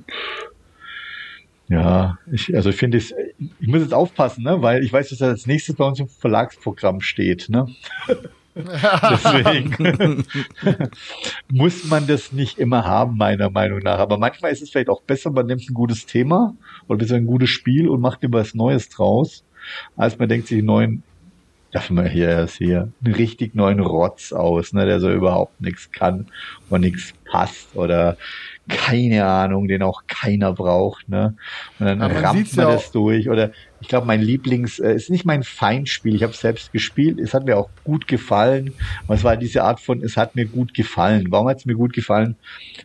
ja, 1.67 2.19
ich, 2.31 2.55
also 2.55 2.69
ich 2.69 2.75
finde 2.75 2.97
es, 2.97 3.13
ich 3.59 3.67
muss 3.67 3.81
jetzt 3.81 3.93
aufpassen, 3.93 4.43
ne, 4.43 4.61
weil 4.61 4.83
ich 4.83 4.93
weiß, 4.93 5.09
dass 5.09 5.19
das 5.19 5.29
als 5.29 5.47
nächstes 5.47 5.75
bei 5.75 5.85
uns 5.85 5.99
im 5.99 6.07
Verlagsprogramm 6.07 7.01
steht, 7.01 7.49
ne. 7.49 7.67
Deswegen 8.55 10.23
muss 11.51 11.83
man 11.85 12.07
das 12.07 12.31
nicht 12.31 12.57
immer 12.57 12.85
haben, 12.85 13.17
meiner 13.17 13.49
Meinung 13.49 13.79
nach. 13.79 13.99
Aber 13.99 14.17
manchmal 14.17 14.51
ist 14.53 14.61
es 14.61 14.69
vielleicht 14.69 14.89
auch 14.89 15.01
besser, 15.01 15.29
man 15.31 15.47
nimmt 15.47 15.69
ein 15.69 15.73
gutes 15.73 16.05
Thema 16.05 16.55
oder 16.87 16.99
besser 16.99 17.15
ein 17.15 17.25
gutes 17.25 17.49
Spiel 17.49 17.89
und 17.89 17.99
macht 17.99 18.23
immer 18.23 18.39
was 18.39 18.53
Neues 18.55 18.87
draus, 18.87 19.43
als 19.97 20.17
man 20.17 20.29
denkt 20.29 20.47
sich 20.47 20.59
einen 20.59 20.67
neuen, 20.67 21.03
darf 21.75 21.89
man 21.89 22.07
hier 22.07 22.29
erst 22.29 22.55
hier, 22.55 22.89
einen 23.03 23.15
richtig 23.15 23.53
neuen 23.53 23.81
Rotz 23.81 24.31
aus, 24.31 24.71
ne, 24.71 24.85
der 24.85 25.01
so 25.01 25.11
überhaupt 25.11 25.59
nichts 25.59 25.91
kann 25.91 26.27
und 26.69 26.81
nichts 26.81 27.13
passt 27.29 27.75
oder 27.75 28.15
keine 28.69 29.25
Ahnung, 29.25 29.67
den 29.67 29.83
auch 29.83 30.03
keiner 30.07 30.53
braucht, 30.53 31.09
ne? 31.09 31.35
Und 31.77 31.85
dann 31.85 32.01
rammt 32.01 32.55
man 32.55 32.65
das 32.67 32.91
durch. 32.91 33.29
Oder 33.29 33.51
ich 33.79 33.89
glaube, 33.89 34.07
mein 34.07 34.21
Lieblings 34.21 34.79
äh, 34.79 34.93
ist 34.95 35.11
nicht 35.11 35.25
mein 35.25 35.43
Feinspiel. 35.43 36.15
Ich 36.15 36.23
habe 36.23 36.33
selbst 36.33 36.71
gespielt. 36.71 37.19
Es 37.19 37.35
hat 37.35 37.45
mir 37.45 37.57
auch 37.57 37.69
gut 37.83 38.07
gefallen. 38.07 38.73
Aber 39.03 39.13
es 39.13 39.23
war 39.23 39.37
diese 39.37 39.63
Art 39.63 39.79
von, 39.79 40.01
es 40.01 40.17
hat 40.17 40.35
mir 40.35 40.45
gut 40.45 40.73
gefallen. 40.73 41.27
Warum 41.29 41.47
hat 41.47 41.57
es 41.59 41.65
mir 41.65 41.75
gut 41.75 41.93
gefallen? 41.93 42.37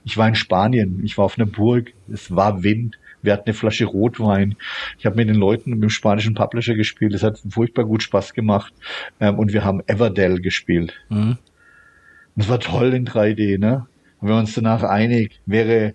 Ich 0.04 0.18
war 0.18 0.28
in 0.28 0.34
Spanien. 0.34 1.00
Ich 1.02 1.16
war 1.16 1.24
auf 1.24 1.38
einer 1.38 1.46
Burg. 1.46 1.92
Es 2.12 2.34
war 2.34 2.62
Wind. 2.62 2.98
Wir 3.22 3.32
hatten 3.32 3.46
eine 3.46 3.54
Flasche 3.54 3.84
Rotwein. 3.84 4.56
Ich 4.98 5.06
habe 5.06 5.16
mit 5.16 5.28
den 5.28 5.36
Leuten 5.36 5.70
mit 5.70 5.82
dem 5.82 5.90
spanischen 5.90 6.34
Publisher 6.34 6.74
gespielt. 6.74 7.14
Es 7.14 7.22
hat 7.22 7.40
furchtbar 7.48 7.84
gut 7.84 8.02
Spaß 8.02 8.34
gemacht. 8.34 8.72
Ähm, 9.20 9.38
und 9.38 9.52
wir 9.52 9.64
haben 9.64 9.82
Everdell 9.86 10.40
gespielt. 10.40 10.94
Mhm. 11.08 11.38
Das 12.36 12.48
war 12.48 12.60
toll 12.60 12.94
in 12.94 13.06
3D, 13.06 13.58
ne? 13.58 13.86
Und 14.20 14.28
wenn 14.28 14.34
wir 14.34 14.40
uns 14.40 14.54
danach 14.54 14.82
einig, 14.82 15.40
wäre 15.46 15.94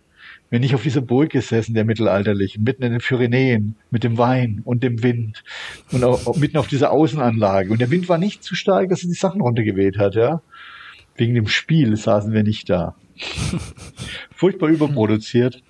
wir 0.49 0.59
nicht 0.59 0.75
auf 0.75 0.83
dieser 0.83 1.01
Burg 1.01 1.31
gesessen, 1.31 1.73
der 1.73 1.85
mittelalterlichen, 1.85 2.63
mitten 2.63 2.83
in 2.83 2.91
den 2.91 3.01
Pyrenäen, 3.01 3.75
mit 3.89 4.03
dem 4.03 4.17
Wein 4.17 4.61
und 4.63 4.83
dem 4.83 5.03
Wind 5.03 5.43
und 5.91 6.03
auch, 6.03 6.27
auch 6.27 6.37
mitten 6.37 6.57
auf 6.57 6.67
dieser 6.67 6.91
Außenanlage. 6.91 7.71
Und 7.71 7.81
der 7.81 7.91
Wind 7.91 8.09
war 8.09 8.17
nicht 8.17 8.43
zu 8.43 8.55
stark, 8.55 8.89
dass 8.89 9.03
er 9.03 9.09
die 9.09 9.15
Sachen 9.15 9.41
runtergeweht 9.41 9.97
hat, 9.97 10.15
ja. 10.15 10.41
Wegen 11.15 11.33
dem 11.33 11.47
Spiel 11.47 11.95
saßen 11.95 12.33
wir 12.33 12.43
nicht 12.43 12.69
da. 12.69 12.95
Furchtbar 14.35 14.69
überproduziert 14.69 15.61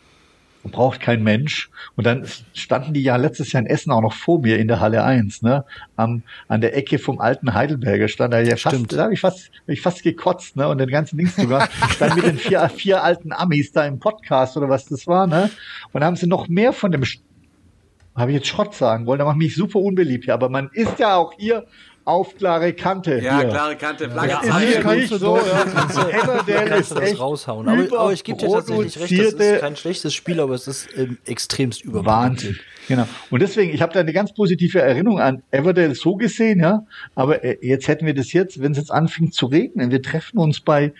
braucht 0.71 0.99
kein 0.99 1.23
Mensch. 1.23 1.69
Und 1.95 2.05
dann 2.05 2.25
standen 2.53 2.93
die 2.93 3.03
ja 3.03 3.15
letztes 3.15 3.51
Jahr 3.51 3.63
in 3.63 3.67
Essen 3.67 3.91
auch 3.91 4.01
noch 4.01 4.13
vor 4.13 4.41
mir 4.41 4.57
in 4.59 4.67
der 4.67 4.79
Halle 4.79 5.03
1, 5.03 5.41
ne? 5.41 5.65
Am, 5.95 6.23
an 6.47 6.61
der 6.61 6.75
Ecke 6.75 6.99
vom 6.99 7.19
alten 7.19 7.53
Heidelberger 7.53 8.07
stand 8.07 8.33
da 8.33 8.39
ja 8.39 8.55
fast, 8.55 8.91
da 8.91 9.03
habe 9.03 9.13
ich 9.13 9.19
fast, 9.21 9.51
hab 9.61 9.69
ich 9.69 9.81
fast 9.81 10.03
gekotzt, 10.03 10.55
ne? 10.55 10.67
Und 10.67 10.79
den 10.79 10.89
ganzen 10.89 11.17
Dings 11.17 11.35
sogar. 11.35 11.69
stand 11.89 12.15
mit 12.15 12.25
den 12.25 12.37
vier, 12.37 12.67
vier 12.69 13.03
alten 13.03 13.31
Amis 13.31 13.71
da 13.71 13.85
im 13.85 13.99
Podcast 13.99 14.57
oder 14.57 14.69
was 14.69 14.85
das 14.85 15.07
war, 15.07 15.27
ne? 15.27 15.49
Und 15.93 16.03
haben 16.03 16.15
sie 16.15 16.27
noch 16.27 16.47
mehr 16.47 16.73
von 16.73 16.91
dem 16.91 17.03
habe 18.15 18.31
ich 18.31 18.37
jetzt 18.37 18.47
Schrott 18.47 18.73
sagen 18.73 19.05
wollen, 19.05 19.19
da 19.19 19.25
macht 19.25 19.37
mich 19.37 19.55
super 19.55 19.79
unbeliebt 19.79 20.23
hier, 20.23 20.33
aber 20.33 20.47
man 20.47 20.69
ist 20.71 20.99
ja 20.99 21.17
auch 21.17 21.33
hier 21.37 21.65
auf 22.05 22.35
klare 22.35 22.73
Kante. 22.73 23.19
Ja, 23.19 23.39
hier. 23.39 23.49
klare 23.49 23.75
Kante, 23.75 24.09
flache 24.09 24.29
ja, 24.29 24.41
Zeichen. 24.41 24.83
Kannst 24.83 25.11
du 25.11 25.17
so, 25.17 25.37
ja. 25.37 26.65
kannst 26.65 26.91
du 26.91 26.95
das 26.95 27.19
raushauen. 27.19 27.67
Aber, 27.67 27.99
aber 27.99 28.13
ich 28.13 28.23
gebe 28.23 28.37
dir 28.37 28.49
tatsächlich 28.49 28.99
recht, 28.99 29.33
das 29.33 29.33
ist 29.33 29.59
kein 29.59 29.75
schlechtes 29.75 30.13
Spiel, 30.13 30.39
aber 30.39 30.53
es 30.53 30.67
ist 30.67 30.87
ähm, 30.95 31.17
extremst 31.25 31.83
überwahnsinn. 31.83 32.51
Wahnsinn. 32.51 32.59
Genau. 32.87 33.07
Und 33.31 33.41
deswegen, 33.41 33.73
ich 33.73 33.81
habe 33.81 33.91
da 33.91 34.01
eine 34.01 34.13
ganz 34.13 34.33
positive 34.33 34.79
Erinnerung 34.79 35.19
an 35.19 35.41
Everdale 35.49 35.95
so 35.95 36.15
gesehen, 36.15 36.59
ja. 36.59 36.85
Aber 37.15 37.43
äh, 37.43 37.57
jetzt 37.61 37.87
hätten 37.87 38.05
wir 38.05 38.13
das 38.13 38.31
jetzt, 38.33 38.61
wenn 38.61 38.73
es 38.73 38.77
jetzt 38.77 38.91
anfängt 38.91 39.33
zu 39.33 39.47
regnen, 39.47 39.89
wir 39.89 40.01
treffen 40.01 40.37
uns 40.37 40.59
bei 40.59 40.93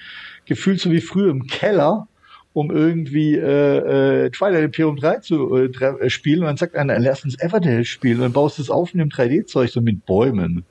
gefühlt 0.45 0.81
so 0.81 0.91
wie 0.91 1.01
früher 1.01 1.29
im 1.29 1.45
Keller 1.47 2.07
um 2.53 2.71
irgendwie 2.71 3.35
äh, 3.35 4.25
äh, 4.25 4.29
Twilight 4.29 4.63
Imperium 4.63 4.95
3 4.95 5.17
zu 5.17 5.57
äh, 5.57 5.65
äh, 5.65 6.09
spielen 6.09 6.39
und 6.39 6.45
dann 6.45 6.55
sagt 6.55 6.77
einer, 6.77 6.97
lass 6.99 7.25
uns 7.25 7.37
Everdale 7.37 7.83
spielen 7.83 8.15
und 8.15 8.21
dann 8.21 8.31
baust 8.31 8.57
du 8.57 8.61
es 8.61 8.69
auf 8.69 8.93
in 8.93 8.99
dem 8.99 9.09
3D-Zeug 9.09 9.69
so 9.69 9.81
mit 9.81 10.05
Bäumen 10.05 10.63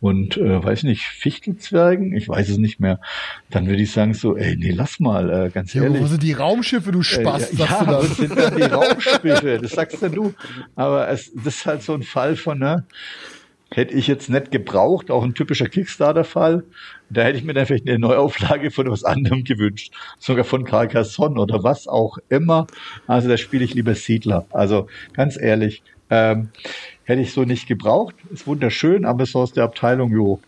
und 0.00 0.36
äh, 0.36 0.62
weiß 0.62 0.84
nicht, 0.84 1.02
Fichtelzwergen, 1.02 2.14
ich 2.14 2.28
weiß 2.28 2.48
es 2.48 2.58
nicht 2.58 2.78
mehr, 2.80 3.00
dann 3.50 3.66
würde 3.66 3.82
ich 3.82 3.90
sagen 3.90 4.14
so, 4.14 4.36
ey, 4.36 4.56
nee, 4.56 4.70
lass 4.70 5.00
mal, 5.00 5.30
äh, 5.30 5.50
ganz 5.50 5.74
ja, 5.74 5.82
ehrlich. 5.82 6.02
Wo 6.02 6.06
sind 6.06 6.22
die 6.22 6.32
Raumschiffe, 6.32 6.92
du 6.92 7.02
Spaß, 7.02 7.52
äh, 7.52 7.56
ja, 7.56 7.66
sagst 7.66 7.80
ja, 7.80 7.84
du 7.84 7.92
das? 7.92 8.16
sind 8.16 8.38
dann 8.38 8.56
die 8.56 8.62
Raumschiffe, 8.62 9.58
das 9.60 9.72
sagst 9.72 10.02
dann 10.02 10.12
du. 10.12 10.34
Aber 10.76 11.08
es, 11.08 11.32
das 11.34 11.56
ist 11.56 11.66
halt 11.66 11.82
so 11.82 11.94
ein 11.94 12.02
Fall 12.02 12.36
von, 12.36 12.58
ne, 12.58 12.84
hätte 13.70 13.94
ich 13.94 14.06
jetzt 14.06 14.30
nicht 14.30 14.50
gebraucht, 14.50 15.10
auch 15.10 15.24
ein 15.24 15.34
typischer 15.34 15.68
Kickstarter-Fall. 15.68 16.64
Da 17.10 17.22
hätte 17.22 17.38
ich 17.38 17.44
mir 17.44 17.54
dann 17.54 17.66
vielleicht 17.66 17.88
eine 17.88 17.98
Neuauflage 17.98 18.70
von 18.70 18.90
was 18.90 19.04
anderem 19.04 19.44
gewünscht. 19.44 19.92
Sogar 20.18 20.44
von 20.44 20.64
Carcassonne 20.64 21.40
oder 21.40 21.62
was 21.62 21.86
auch 21.86 22.18
immer. 22.28 22.66
Also 23.06 23.28
da 23.28 23.36
spiele 23.36 23.64
ich 23.64 23.74
lieber 23.74 23.94
Siedler. 23.94 24.46
Also 24.50 24.86
ganz 25.12 25.38
ehrlich, 25.40 25.82
ähm, 26.10 26.50
Hätte 27.08 27.22
ich 27.22 27.32
so 27.32 27.44
nicht 27.44 27.66
gebraucht. 27.66 28.14
Ist 28.30 28.46
wunderschön, 28.46 29.06
aber 29.06 29.24
so 29.24 29.38
aus 29.38 29.54
der 29.54 29.64
Abteilung, 29.64 30.12
jo, 30.12 30.40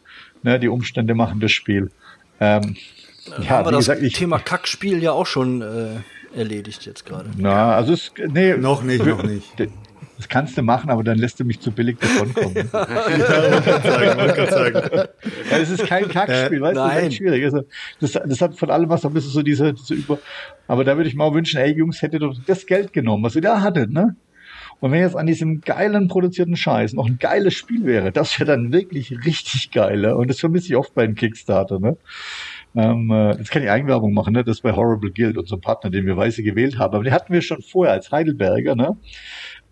ne, 0.42 0.60
die 0.60 0.68
Umstände 0.68 1.14
machen 1.14 1.40
das 1.40 1.52
Spiel. 1.52 1.90
Ähm, 2.38 2.76
ja, 3.40 3.48
haben 3.48 3.66
wir 3.66 3.72
das 3.72 3.78
gesagt, 3.78 4.02
ich, 4.02 4.12
Thema 4.12 4.38
Kackspiel 4.38 5.02
ja 5.02 5.12
auch 5.12 5.24
schon 5.24 5.62
äh, 5.62 6.36
erledigt 6.36 6.84
jetzt 6.84 7.06
gerade. 7.06 7.30
Na, 7.38 7.74
also 7.74 7.94
es, 7.94 8.12
nee, 8.28 8.58
noch 8.58 8.82
nicht, 8.82 9.02
noch 9.04 9.22
nicht. 9.22 9.54
Das 10.18 10.28
kannst 10.28 10.58
du 10.58 10.60
machen, 10.60 10.90
aber 10.90 11.02
dann 11.02 11.16
lässt 11.16 11.40
du 11.40 11.44
mich 11.44 11.60
zu 11.60 11.72
billig 11.72 11.96
davonkommen. 11.98 12.54
ja. 12.74 12.86
Ja, 15.50 15.58
das 15.58 15.70
ist 15.70 15.86
kein 15.86 16.10
Kackspiel, 16.10 16.58
äh, 16.58 16.60
weißt 16.60 16.76
du, 16.76 16.80
das 16.80 16.92
ist 16.92 17.02
echt 17.04 17.16
schwierig. 17.16 17.44
Also, 17.44 17.62
das, 18.00 18.12
das 18.12 18.40
hat 18.42 18.58
von 18.58 18.70
allem 18.70 18.90
was, 18.90 19.06
ein 19.06 19.14
bisschen 19.14 19.30
so 19.30 19.40
diese, 19.40 19.72
diese 19.72 19.94
Über. 19.94 20.18
Aber 20.68 20.84
da 20.84 20.98
würde 20.98 21.08
ich 21.08 21.14
mal 21.14 21.32
wünschen, 21.32 21.58
ey 21.58 21.72
Jungs, 21.72 22.02
hättet 22.02 22.20
ihr 22.20 22.34
das 22.46 22.66
Geld 22.66 22.92
genommen, 22.92 23.24
was 23.24 23.34
ihr 23.34 23.40
da 23.40 23.62
hattet, 23.62 23.92
ne? 23.92 24.14
Und 24.80 24.92
wenn 24.92 25.00
jetzt 25.00 25.16
an 25.16 25.26
diesem 25.26 25.60
geilen 25.60 26.08
produzierten 26.08 26.56
Scheiß 26.56 26.94
noch 26.94 27.06
ein 27.06 27.18
geiles 27.18 27.54
Spiel 27.54 27.84
wäre, 27.84 28.12
das 28.12 28.38
wäre 28.38 28.50
dann 28.50 28.72
wirklich 28.72 29.12
richtig 29.24 29.70
geil. 29.70 30.04
Und 30.06 30.28
das 30.28 30.40
vermisse 30.40 30.68
ich 30.68 30.76
oft 30.76 30.94
bei 30.94 31.04
einem 31.04 31.14
Kickstarter. 31.14 31.78
Ne? 31.78 31.96
Ähm, 32.74 33.10
äh, 33.10 33.36
jetzt 33.36 33.50
kann 33.50 33.62
ich 33.62 33.70
Eigenwerbung 33.70 34.14
machen, 34.14 34.32
ne? 34.32 34.44
das 34.44 34.58
ist 34.58 34.62
bei 34.62 34.72
Horrible 34.72 35.10
Guild, 35.10 35.36
unserem 35.36 35.60
Partner, 35.60 35.90
den 35.90 36.06
wir 36.06 36.16
weise 36.16 36.42
gewählt 36.42 36.78
haben. 36.78 36.94
Aber 36.94 37.04
den 37.04 37.12
hatten 37.12 37.32
wir 37.32 37.42
schon 37.42 37.62
vorher 37.62 37.94
als 37.94 38.10
Heidelberger, 38.10 38.74
ne? 38.74 38.96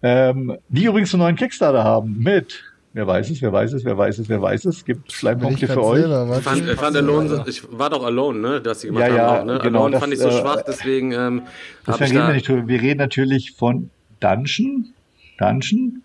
Ähm, 0.01 0.57
die 0.69 0.85
übrigens 0.85 1.13
einen 1.13 1.25
neuen 1.25 1.37
Kickstarter 1.37 1.83
haben 1.83 2.19
mit 2.19 2.63
Wer 2.95 3.07
weiß 3.07 3.31
es, 3.31 3.43
wer 3.43 3.53
weiß 3.53 3.75
es, 3.75 3.85
wer 3.85 3.99
weiß 3.99 4.19
es, 4.19 4.29
wer 4.29 4.41
weiß 4.41 4.65
es. 4.65 4.85
Gibt 4.85 5.13
Schleimpunkte 5.13 5.69
für 5.69 5.85
euch. 5.85 6.05
ich 6.39 6.43
fand, 6.43 6.69
ich 6.69 6.75
fand 6.75 6.97
Alone, 6.97 7.45
ich 7.47 7.63
war 7.71 7.91
doch 7.91 8.03
Alone, 8.03 8.39
ne? 8.39 8.61
Dass 8.61 8.81
sie 8.81 8.89
gemacht 8.89 9.09
ja, 9.09 9.15
ja, 9.15 9.31
haben 9.31 9.41
auch, 9.41 9.45
ne? 9.45 9.61
Genau, 9.63 9.81
Alone 9.81 9.93
das, 9.93 10.01
fand 10.01 10.13
ich 10.15 10.19
so 10.19 10.29
äh, 10.29 10.33
schwach, 10.33 10.63
deswegen 10.67 11.13
ähm, 11.13 11.43
hab 11.87 12.01
ich 12.01 12.13
da 12.13 12.35
wir, 12.35 12.67
wir 12.67 12.83
reden 12.83 12.99
natürlich 12.99 13.53
von 13.53 13.91
Dungeon, 14.21 14.95
Dungeon? 15.39 16.03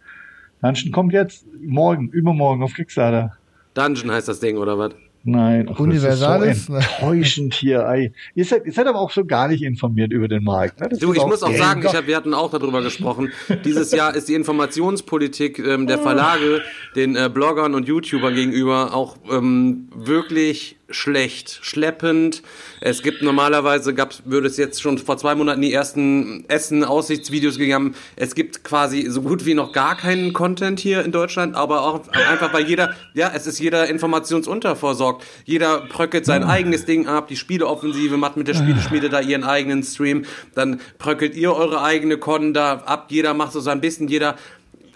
Dungeon 0.61 0.91
kommt 0.91 1.13
jetzt 1.13 1.45
morgen, 1.61 2.09
übermorgen 2.09 2.63
auf 2.63 2.73
Kickstarter. 2.73 3.37
Dungeon 3.73 4.11
heißt 4.11 4.27
das 4.27 4.39
Ding, 4.39 4.57
oder 4.57 4.77
was? 4.77 4.93
Nein, 5.25 5.69
ach, 5.71 5.79
Universales? 5.79 6.65
So 6.65 6.75
enttäuschend 6.75 7.53
hier. 7.53 7.85
Ey. 7.87 8.11
Ihr, 8.35 8.43
seid, 8.43 8.65
ihr 8.65 8.73
seid 8.73 8.87
aber 8.87 8.99
auch 8.99 9.11
so 9.11 9.23
gar 9.23 9.47
nicht 9.47 9.63
informiert 9.63 10.11
über 10.11 10.27
den 10.27 10.43
Markt. 10.43 10.81
Ne? 10.81 10.89
Du, 10.99 11.13
ich 11.13 11.25
muss 11.25 11.41
auch 11.43 11.53
sagen, 11.53 11.81
ich 11.85 11.95
hab, 11.95 12.07
wir 12.07 12.17
hatten 12.17 12.33
auch 12.33 12.51
darüber 12.51 12.81
gesprochen. 12.81 13.31
Dieses 13.63 13.93
Jahr 13.93 14.13
ist 14.15 14.27
die 14.27 14.33
Informationspolitik 14.33 15.59
ähm, 15.59 15.87
der 15.87 15.99
Verlage 15.99 16.61
den 16.97 17.15
äh, 17.15 17.29
Bloggern 17.33 17.73
und 17.73 17.87
YouTubern 17.87 18.35
gegenüber 18.35 18.93
auch 18.93 19.15
ähm, 19.31 19.87
wirklich 19.95 20.77
schlecht, 20.95 21.59
schleppend. 21.61 22.43
Es 22.81 23.01
gibt 23.01 23.21
normalerweise, 23.21 23.93
gab, 23.93 24.13
würde 24.25 24.47
es 24.47 24.57
jetzt 24.57 24.81
schon 24.81 24.97
vor 24.97 25.17
zwei 25.17 25.35
Monaten 25.35 25.61
die 25.61 25.73
ersten 25.73 26.45
Essen-Aussichtsvideos 26.47 27.57
gegeben. 27.57 27.95
Es 28.15 28.35
gibt 28.35 28.63
quasi 28.63 29.05
so 29.09 29.21
gut 29.21 29.45
wie 29.45 29.53
noch 29.53 29.71
gar 29.71 29.97
keinen 29.97 30.33
Content 30.33 30.79
hier 30.79 31.03
in 31.03 31.11
Deutschland, 31.11 31.55
aber 31.55 31.81
auch 31.81 32.07
einfach 32.29 32.51
bei 32.51 32.61
jeder, 32.61 32.95
ja, 33.13 33.31
es 33.33 33.47
ist 33.47 33.59
jeder 33.59 33.87
informationsunterversorgt. 33.87 35.23
Jeder 35.45 35.81
bröckelt 35.81 36.25
sein 36.25 36.43
eigenes 36.43 36.85
Ding 36.85 37.07
ab, 37.07 37.27
die 37.27 37.37
Spieleoffensive 37.37 38.17
macht 38.17 38.37
mit 38.37 38.47
der 38.47 38.53
Spieleschmiede 38.53 39.09
da 39.09 39.19
ihren 39.19 39.43
eigenen 39.43 39.83
Stream, 39.83 40.25
dann 40.55 40.79
bröckelt 40.97 41.35
ihr 41.35 41.53
eure 41.53 41.83
eigene 41.83 42.17
Con 42.17 42.53
da 42.53 42.73
ab, 42.85 43.07
jeder 43.09 43.33
macht 43.33 43.53
so 43.53 43.59
sein 43.59 43.81
bisschen, 43.81 44.07
jeder, 44.07 44.35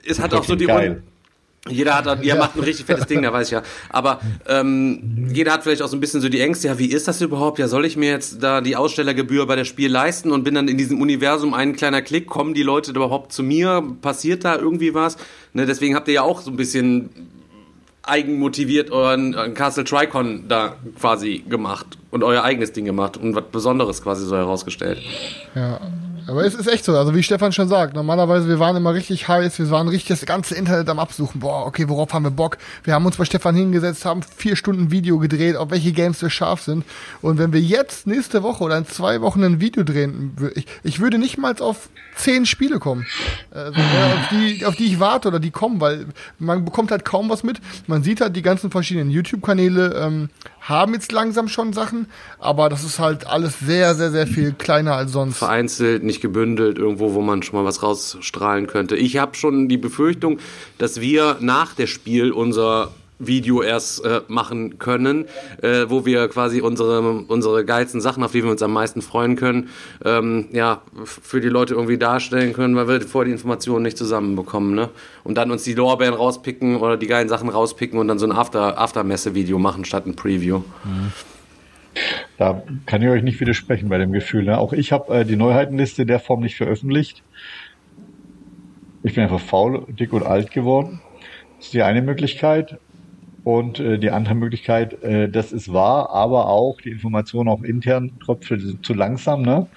es 0.06 0.20
hat 0.20 0.34
auch 0.34 0.44
so 0.44 0.56
die 0.56 0.66
geil. 0.66 1.02
Jeder 1.70 1.96
hat, 1.96 2.24
ihr 2.24 2.36
macht 2.36 2.56
ein 2.56 2.64
richtig 2.64 2.86
fettes 2.86 3.06
Ding, 3.08 3.22
da 3.22 3.34
weiß 3.34 3.48
ich 3.48 3.52
ja. 3.52 3.64
Aber 3.90 4.20
ähm, 4.48 5.28
jeder 5.32 5.54
hat 5.54 5.64
vielleicht 5.64 5.82
auch 5.82 5.88
so 5.88 5.98
ein 5.98 6.00
bisschen 6.00 6.22
so 6.22 6.30
die 6.30 6.42
Ängste, 6.42 6.68
ja, 6.68 6.80
wie 6.80 6.88
ist 6.88 7.08
das 7.08 7.22
überhaupt? 7.22 7.60
Ja, 7.60 7.68
soll 7.68 7.86
ich 7.86 7.98
mir 7.98 8.10
jetzt 8.10 8.42
da 8.42 8.62
die 8.62 8.76
Ausstellergebühr 8.76 9.46
bei 9.46 9.56
der 9.56 9.66
Spiel 9.66 9.92
leisten 9.92 10.32
und 10.32 10.44
bin 10.44 10.56
dann 10.56 10.68
in 10.68 10.78
diesem 10.78 11.02
Universum 11.02 11.54
ein 11.54 11.76
kleiner 11.76 12.02
Klick, 12.02 12.28
kommen 12.28 12.54
die 12.54 12.64
Leute 12.64 12.92
überhaupt 12.92 13.34
zu 13.34 13.44
mir? 13.44 13.84
Passiert 14.02 14.46
da 14.46 14.56
irgendwie 14.58 14.94
was? 14.94 15.18
Ne, 15.54 15.66
deswegen 15.66 15.96
habt 15.96 16.08
ihr 16.08 16.16
ja 16.16 16.22
auch 16.22 16.42
so 16.42 16.52
ein 16.52 16.58
bisschen 16.58 17.10
eigenmotiviert 18.04 18.90
euren, 18.92 19.36
euren 19.36 19.54
Castle 19.54 19.84
Tricon 19.84 20.46
da 20.48 20.76
quasi 21.00 21.44
gemacht 21.48 21.98
und 22.12 22.24
euer 22.24 22.44
eigenes 22.44 22.72
Ding 22.72 22.86
gemacht 22.86 23.18
und 23.18 23.36
was 23.36 23.44
Besonderes 23.52 24.02
quasi 24.02 24.26
so 24.26 24.36
herausgestellt. 24.36 25.00
Ja, 25.56 25.80
Aber 26.28 26.44
es 26.46 26.54
ist 26.56 26.68
echt 26.68 26.84
so, 26.84 26.96
also 26.98 27.16
wie 27.16 27.24
Stefan 27.24 27.54
schon 27.54 27.70
sagt, 27.70 27.96
normalerweise, 27.96 28.50
wir 28.50 28.60
waren 28.60 28.76
immer 28.76 28.94
richtig 28.94 29.30
heiß, 29.30 29.60
wir 29.60 29.70
waren 29.72 29.88
richtig 29.88 30.10
das 30.10 30.26
ganze 30.26 30.56
Internet 30.56 30.90
am 30.90 31.00
Absuchen. 31.00 31.40
Boah, 31.40 31.66
okay, 31.66 31.88
worauf 31.88 32.14
haben 32.14 32.26
wir 32.26 32.32
Bock? 32.32 32.58
Wir 32.84 32.94
haben 32.94 33.06
uns 33.06 33.16
bei 33.16 33.24
Stefan 33.24 33.56
hingesetzt, 33.56 34.04
haben 34.04 34.22
vier 34.22 34.58
Stunden 34.58 34.92
Video 34.92 35.20
gedreht, 35.20 35.56
auf 35.56 35.72
welche 35.72 35.94
Games 35.94 36.22
wir 36.22 36.30
scharf 36.30 36.62
sind. 36.62 36.84
Und 37.22 37.38
wenn 37.38 37.54
wir 37.54 37.62
jetzt 37.62 38.08
nächste 38.08 38.44
Woche 38.44 38.62
oder 38.66 38.78
in 38.78 38.86
zwei 38.86 39.22
Wochen 39.22 39.42
ein 39.42 39.62
Video 39.62 39.84
drehen, 39.84 40.36
ich, 40.56 40.68
ich 40.84 41.00
würde 41.00 41.18
nicht 41.18 41.38
mal 41.38 41.56
auf 41.62 41.88
zehn 42.18 42.46
Spiele 42.46 42.80
kommen, 42.80 43.06
also, 43.52 43.80
auf, 43.80 44.28
die, 44.30 44.66
auf 44.66 44.76
die 44.76 44.86
ich 44.86 45.00
warte 45.00 45.30
oder 45.30 45.40
die 45.40 45.52
kommen, 45.52 45.80
weil 45.80 46.08
man 46.40 46.66
bekommt 46.66 46.92
halt 46.92 47.06
kaum 47.06 47.30
was 47.30 47.44
mit. 47.44 47.62
Man 47.88 48.04
sieht 48.04 48.20
halt 48.20 48.36
die 48.36 48.42
ganzen 48.42 48.70
verschiedenen 48.70 49.12
YouTube-Kanäle, 49.12 49.96
ähm, 49.96 50.30
haben 50.68 50.94
jetzt 50.94 51.12
langsam 51.12 51.48
schon 51.48 51.74
Sachen, 51.74 52.08
aber 52.40 52.70
das 52.70 52.84
ist 52.84 53.00
halt 53.00 53.26
alles 53.28 53.60
sehr, 53.60 53.96
sehr, 53.96 54.12
sehr 54.12 54.28
viel 54.28 54.54
kleiner 54.54 54.94
als 54.94 55.12
sonst. 55.12 55.38
Vereinzelt, 55.38 56.04
nicht 56.04 56.22
gebündelt, 56.22 56.78
irgendwo, 56.78 57.14
wo 57.14 57.22
man 57.22 57.42
schon 57.44 57.60
mal 57.60 57.66
was 57.66 57.82
rausstrahlen 57.84 58.68
könnte. 58.68 58.96
Ich 58.96 59.18
habe 59.18 59.36
schon 59.36 59.70
die 59.70 59.78
Befürchtung, 59.78 60.40
dass 60.78 61.00
wir 61.00 61.38
nach 61.40 61.74
der 61.74 61.88
Spiel 61.88 62.32
unser 62.32 62.92
Video 63.20 63.62
erst 63.62 64.06
äh, 64.06 64.22
machen 64.28 64.78
können, 64.78 65.26
äh, 65.62 65.86
wo 65.88 66.06
wir 66.06 66.28
quasi 66.28 66.62
unsere, 66.62 67.02
unsere 67.02 67.66
geilsten 67.66 68.02
Sachen, 68.02 68.24
auf 68.24 68.32
die 68.32 68.44
wir 68.44 68.52
uns 68.52 68.62
am 68.62 68.74
meisten 68.74 69.02
freuen 69.02 69.36
können, 69.36 69.70
ähm, 70.06 70.48
ja, 70.52 70.82
für 71.04 71.42
die 71.42 71.50
Leute 71.50 71.74
irgendwie 71.74 71.98
darstellen 71.98 72.54
können, 72.54 72.76
weil 72.76 72.88
wir 72.88 73.02
vorher 73.02 73.26
die 73.26 73.32
Informationen 73.32 73.84
nicht 73.84 73.98
zusammenbekommen, 73.98 74.76
ne? 74.76 74.90
Und 75.24 75.38
dann 75.38 75.52
uns 75.52 75.64
die 75.64 75.74
Lorbeeren 75.74 76.14
rauspicken 76.14 76.78
oder 76.78 76.98
die 76.98 77.08
geilen 77.08 77.30
Sachen 77.30 77.50
rauspicken 77.50 78.00
und 78.00 78.08
dann 78.08 78.20
so 78.20 78.26
ein 78.26 78.32
After, 78.32 78.78
Aftermesse-Video 78.78 79.58
machen 79.60 79.86
statt 79.86 80.06
ein 80.06 80.16
Preview. 80.16 80.60
Mhm. 80.84 81.12
Da 82.38 82.64
kann 82.86 83.02
ich 83.02 83.10
euch 83.10 83.24
nicht 83.24 83.40
widersprechen 83.40 83.90
bei 83.90 83.98
dem 83.98 84.12
Gefühl. 84.12 84.44
Ne? 84.44 84.58
Auch 84.58 84.74
ich 84.74 84.92
habe 84.92 85.14
äh, 85.14 85.26
die 85.26 85.36
Neuheitenliste 85.36 86.06
der 86.06 86.20
Form 86.20 86.42
nicht 86.42 86.56
veröffentlicht. 86.56 87.24
Ich 89.04 89.16
bin 89.16 89.24
einfach 89.24 89.40
faul, 89.40 89.86
dick 89.88 90.14
und 90.14 90.24
alt 90.24 90.52
geworden. 90.52 91.02
Das 91.58 91.68
ist 91.68 91.74
die 91.74 91.82
eine 91.82 92.02
Möglichkeit. 92.02 92.78
Und 93.48 93.80
äh, 93.80 93.98
die 93.98 94.12
andere 94.12 94.36
Möglichkeit, 94.36 95.02
äh, 95.04 95.30
das 95.30 95.54
ist 95.54 95.72
wahr, 95.72 96.10
aber 96.10 96.50
auch 96.50 96.82
die 96.82 96.90
Information 96.90 97.48
auch 97.48 97.64
intern 97.64 98.12
trotzdem 98.20 98.84
zu 98.84 98.94
langsam, 98.94 99.42
ne? 99.42 99.68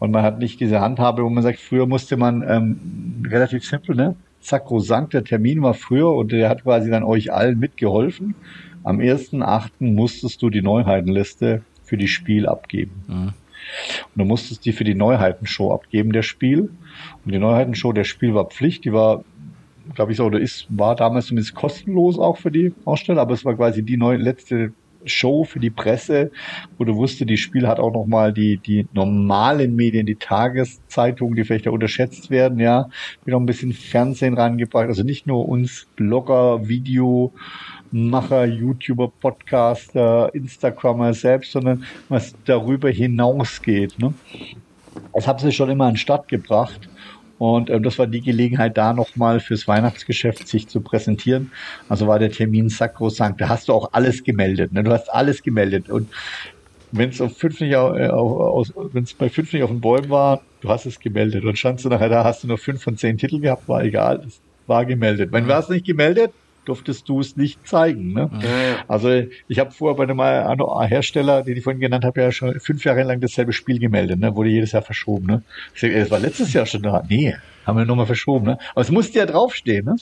Und 0.00 0.10
man 0.10 0.24
hat 0.24 0.40
nicht 0.40 0.58
diese 0.58 0.80
Handhabe, 0.80 1.22
wo 1.22 1.28
man 1.30 1.44
sagt, 1.44 1.60
früher 1.60 1.86
musste 1.86 2.16
man 2.16 2.42
ähm, 2.42 3.24
relativ 3.30 3.64
simpel, 3.64 3.94
ne? 3.94 4.16
Sakrosankt, 4.40 5.14
der 5.14 5.22
Termin 5.22 5.62
war 5.62 5.74
früher 5.74 6.12
und 6.12 6.32
der 6.32 6.48
hat 6.48 6.64
quasi 6.64 6.90
dann 6.90 7.04
euch 7.04 7.32
allen 7.32 7.60
mitgeholfen. 7.60 8.34
Am 8.82 8.98
1.8. 8.98 9.70
musstest 9.78 10.42
du 10.42 10.50
die 10.50 10.62
Neuheitenliste 10.62 11.62
für 11.84 11.96
die 11.96 12.08
Spiel 12.08 12.48
abgeben. 12.48 13.04
Mhm. 13.06 13.14
Und 13.22 14.16
du 14.16 14.24
musstest 14.24 14.64
die 14.64 14.72
für 14.72 14.82
die 14.82 14.96
Neuheitenshow 14.96 15.72
abgeben, 15.72 16.12
der 16.12 16.22
Spiel. 16.22 16.70
Und 17.24 17.32
die 17.32 17.38
Neuheitenshow, 17.38 17.92
der 17.92 18.02
Spiel 18.02 18.34
war 18.34 18.46
Pflicht, 18.46 18.84
die 18.84 18.92
war 18.92 19.22
glaube 19.94 20.12
ich, 20.12 20.18
so, 20.18 20.24
oder 20.24 20.40
ist, 20.40 20.66
war 20.70 20.96
damals 20.96 21.26
zumindest 21.26 21.54
kostenlos 21.54 22.18
auch 22.18 22.36
für 22.36 22.50
die 22.50 22.72
Aussteller, 22.84 23.22
aber 23.22 23.34
es 23.34 23.44
war 23.44 23.54
quasi 23.54 23.82
die 23.82 23.96
neue, 23.96 24.16
letzte 24.16 24.72
Show 25.04 25.44
für 25.44 25.60
die 25.60 25.70
Presse, 25.70 26.30
wo 26.78 26.84
du 26.84 26.96
wusste, 26.96 27.26
die 27.26 27.36
Spiel 27.36 27.66
hat 27.66 27.78
auch 27.78 27.92
nochmal 27.92 28.32
die, 28.32 28.58
die 28.58 28.86
normalen 28.92 29.74
Medien, 29.76 30.06
die 30.06 30.16
Tageszeitungen, 30.16 31.36
die 31.36 31.44
vielleicht 31.44 31.66
da 31.66 31.70
unterschätzt 31.70 32.30
werden, 32.30 32.58
ja, 32.58 32.90
wieder 33.24 33.38
ein 33.38 33.46
bisschen 33.46 33.72
Fernsehen 33.72 34.34
reingebracht. 34.34 34.88
Also 34.88 35.02
nicht 35.02 35.26
nur 35.26 35.48
uns 35.48 35.86
Blogger, 35.96 36.68
Videomacher, 36.68 38.44
YouTuber, 38.44 39.08
Podcaster, 39.20 40.34
Instagrammer 40.34 41.14
selbst, 41.14 41.52
sondern 41.52 41.84
was 42.08 42.34
darüber 42.44 42.90
hinausgeht. 42.90 43.98
Ne? 43.98 44.12
Das 45.14 45.26
haben 45.26 45.38
sie 45.38 45.52
schon 45.52 45.70
immer 45.70 45.86
an 45.86 45.96
Start 45.96 46.28
gebracht. 46.28 46.88
Und 47.40 47.70
ähm, 47.70 47.82
das 47.82 47.98
war 47.98 48.06
die 48.06 48.20
Gelegenheit, 48.20 48.76
da 48.76 48.92
nochmal 48.92 49.40
fürs 49.40 49.66
Weihnachtsgeschäft 49.66 50.46
sich 50.46 50.68
zu 50.68 50.82
präsentieren. 50.82 51.52
Also 51.88 52.06
war 52.06 52.18
der 52.18 52.30
Termin 52.30 52.68
sakrosankt. 52.68 53.40
Da 53.40 53.48
hast 53.48 53.68
du 53.68 53.72
auch 53.72 53.94
alles 53.94 54.24
gemeldet. 54.24 54.74
Ne? 54.74 54.84
Du 54.84 54.92
hast 54.92 55.08
alles 55.08 55.42
gemeldet. 55.42 55.88
Und 55.88 56.10
wenn 56.92 57.08
es 57.08 57.18
auf 57.18 57.38
fünf 57.38 57.58
nicht 57.62 57.74
auf, 57.76 57.96
auf, 57.96 58.68
wenn 58.92 59.04
es 59.04 59.14
bei 59.14 59.30
fünf 59.30 59.54
nicht 59.54 59.62
auf 59.62 59.70
den 59.70 59.80
Bäumen 59.80 60.10
war, 60.10 60.42
du 60.60 60.68
hast 60.68 60.84
es 60.84 61.00
gemeldet. 61.00 61.46
Und 61.46 61.58
standst 61.58 61.82
du 61.86 61.88
nachher 61.88 62.10
da, 62.10 62.24
hast 62.24 62.44
du 62.44 62.46
nur 62.46 62.58
fünf 62.58 62.82
von 62.82 62.98
zehn 62.98 63.16
Titel 63.16 63.40
gehabt, 63.40 63.66
war 63.70 63.82
egal, 63.82 64.18
das 64.18 64.42
war 64.66 64.84
gemeldet. 64.84 65.32
Wenn 65.32 65.46
du 65.46 65.54
hast 65.54 65.70
nicht 65.70 65.86
gemeldet, 65.86 66.32
durftest 66.64 67.08
du 67.08 67.20
es 67.20 67.36
nicht 67.36 67.66
zeigen. 67.66 68.12
Ne? 68.12 68.30
Ja. 68.42 68.84
Also 68.88 69.22
ich 69.48 69.58
habe 69.58 69.70
vorher 69.70 69.96
bei 69.96 70.04
einem 70.04 70.88
Hersteller, 70.88 71.42
den 71.42 71.56
ich 71.56 71.64
vorhin 71.64 71.80
genannt 71.80 72.04
habe, 72.04 72.20
ja 72.20 72.32
schon 72.32 72.58
fünf 72.60 72.84
Jahre 72.84 73.02
lang 73.02 73.20
dasselbe 73.20 73.52
Spiel 73.52 73.78
gemeldet, 73.78 74.20
ne? 74.20 74.34
wurde 74.34 74.50
jedes 74.50 74.72
Jahr 74.72 74.82
verschoben. 74.82 75.26
Ne? 75.26 75.42
Das 75.80 76.10
war 76.10 76.18
letztes 76.18 76.52
Jahr 76.52 76.66
schon 76.66 76.82
da. 76.82 77.02
Nee, 77.08 77.34
haben 77.66 77.78
wir 77.78 77.84
nochmal 77.84 78.06
verschoben. 78.06 78.46
Ne? 78.46 78.58
Aber 78.72 78.80
es 78.82 78.90
musste 78.90 79.18
ja 79.18 79.26
draufstehen. 79.26 79.84
Ne? 79.86 79.96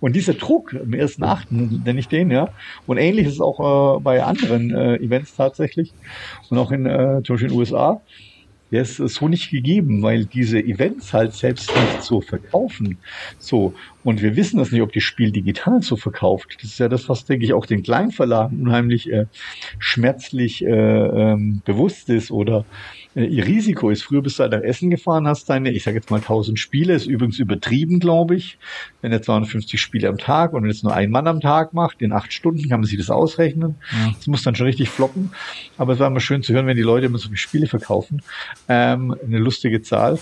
Und 0.00 0.14
dieser 0.16 0.34
Druck 0.34 0.72
im 0.72 0.94
ersten 0.94 1.24
Achten, 1.24 1.82
nenne 1.84 1.98
ich 1.98 2.08
den, 2.08 2.30
ja. 2.30 2.48
Und 2.86 2.98
ähnlich 2.98 3.26
ist 3.26 3.34
es 3.34 3.40
auch 3.40 3.96
äh, 3.96 4.00
bei 4.00 4.22
anderen 4.22 4.74
äh, 4.74 4.96
Events 4.96 5.36
tatsächlich. 5.36 5.92
Und 6.50 6.58
auch 6.58 6.70
in 6.72 6.86
äh, 6.86 7.22
zum 7.24 7.34
Beispiel 7.34 7.48
in 7.48 7.54
den 7.54 7.58
USA 7.58 8.00
der 8.70 8.82
ist 8.82 8.96
so 8.96 9.28
nicht 9.28 9.50
gegeben, 9.50 10.02
weil 10.02 10.26
diese 10.26 10.58
Events 10.60 11.12
halt 11.12 11.32
selbst 11.32 11.70
nicht 11.74 12.02
so 12.02 12.20
verkaufen. 12.20 12.98
So. 13.38 13.74
Und 14.04 14.22
wir 14.22 14.36
wissen 14.36 14.58
das 14.58 14.72
nicht, 14.72 14.82
ob 14.82 14.92
die 14.92 15.00
Spiel 15.00 15.32
digital 15.32 15.82
so 15.82 15.96
verkauft. 15.96 16.56
Das 16.60 16.70
ist 16.70 16.78
ja 16.78 16.88
das, 16.88 17.08
was, 17.08 17.24
denke 17.24 17.44
ich, 17.44 17.52
auch 17.52 17.66
den 17.66 17.82
Kleinverlagen 17.82 18.60
unheimlich 18.60 19.10
äh, 19.10 19.26
schmerzlich 19.78 20.64
äh, 20.64 20.68
ähm, 20.68 21.62
bewusst 21.64 22.08
ist 22.08 22.30
oder 22.30 22.64
ihr 23.24 23.46
Risiko 23.46 23.90
ist. 23.90 24.02
Früher 24.02 24.22
bist 24.22 24.38
du 24.38 24.42
halt 24.42 24.52
nach 24.52 24.60
Essen 24.60 24.90
gefahren, 24.90 25.26
hast 25.26 25.48
deine, 25.48 25.70
ich 25.70 25.82
sage 25.82 25.96
jetzt 25.96 26.10
mal 26.10 26.18
1000 26.18 26.58
Spiele, 26.58 26.94
ist 26.94 27.06
übrigens 27.06 27.38
übertrieben, 27.38 28.00
glaube 28.00 28.36
ich. 28.36 28.58
Wenn 29.00 29.12
er 29.12 29.22
250 29.22 29.80
Spiele 29.80 30.08
am 30.08 30.18
Tag 30.18 30.52
und 30.52 30.62
wenn 30.62 30.70
es 30.70 30.82
nur 30.82 30.94
ein 30.94 31.10
Mann 31.10 31.26
am 31.26 31.40
Tag 31.40 31.74
macht, 31.74 32.02
in 32.02 32.12
acht 32.12 32.32
Stunden 32.32 32.68
kann 32.68 32.80
man 32.80 32.86
sich 32.88 32.98
das 32.98 33.10
ausrechnen. 33.10 33.76
Ja. 33.92 34.12
Das 34.16 34.26
muss 34.26 34.42
dann 34.42 34.54
schon 34.54 34.66
richtig 34.66 34.88
floppen. 34.90 35.30
Aber 35.76 35.94
es 35.94 35.98
war 35.98 36.08
immer 36.08 36.20
schön 36.20 36.42
zu 36.42 36.52
hören, 36.52 36.66
wenn 36.66 36.76
die 36.76 36.82
Leute 36.82 37.06
immer 37.06 37.18
so 37.18 37.28
viele 37.28 37.36
Spiele 37.36 37.66
verkaufen. 37.66 38.22
Ähm, 38.68 39.16
eine 39.24 39.38
lustige 39.38 39.82
Zahl. 39.82 40.18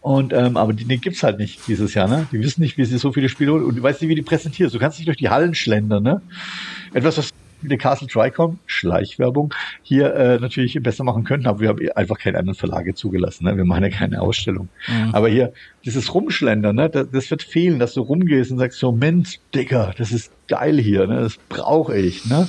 Und 0.00 0.32
ähm, 0.32 0.56
aber 0.56 0.72
die, 0.72 0.84
die 0.84 0.98
gibt's 0.98 1.24
halt 1.24 1.38
nicht 1.38 1.66
dieses 1.66 1.94
Jahr, 1.94 2.06
ne? 2.06 2.28
Die 2.30 2.38
wissen 2.38 2.60
nicht, 2.60 2.78
wie 2.78 2.84
sie 2.84 2.96
so 2.96 3.12
viele 3.12 3.28
Spiele 3.28 3.50
holen 3.52 3.64
und 3.64 3.76
du 3.76 3.82
weißt 3.82 4.00
nicht, 4.00 4.08
wie 4.08 4.14
die 4.14 4.22
präsentierst. 4.22 4.72
Du 4.72 4.78
kannst 4.78 4.98
nicht 4.98 5.08
durch 5.08 5.16
die 5.16 5.30
Hallen 5.30 5.52
schlendern, 5.56 6.04
ne? 6.04 6.22
Etwas, 6.94 7.18
was 7.18 7.32
mit 7.68 7.80
Castle 7.80 8.08
Tricom, 8.08 8.58
Schleichwerbung, 8.66 9.52
hier 9.82 10.14
äh, 10.14 10.38
natürlich 10.38 10.78
besser 10.82 11.04
machen 11.04 11.24
könnten, 11.24 11.46
aber 11.46 11.60
wir 11.60 11.68
haben 11.68 11.80
einfach 11.94 12.18
keine 12.18 12.38
anderen 12.38 12.56
Verlage 12.56 12.94
zugelassen. 12.94 13.44
Ne? 13.44 13.56
Wir 13.56 13.64
machen 13.64 13.82
ja 13.82 13.90
keine 13.90 14.20
Ausstellung. 14.20 14.68
Mhm. 14.88 15.14
Aber 15.14 15.28
hier, 15.28 15.52
dieses 15.84 16.14
Rumschlendern, 16.14 16.76
ne? 16.76 16.90
das, 16.90 17.10
das 17.10 17.30
wird 17.30 17.42
fehlen, 17.42 17.78
dass 17.78 17.94
du 17.94 18.02
rumgehst 18.02 18.50
und 18.50 18.58
sagst 18.58 18.78
so, 18.78 18.92
Mensch, 18.92 19.38
Digga, 19.54 19.92
das 19.96 20.12
ist 20.12 20.32
geil 20.48 20.78
hier, 20.80 21.06
ne? 21.06 21.20
das 21.20 21.36
brauche 21.48 21.96
ich. 21.96 22.26
Ne? 22.26 22.48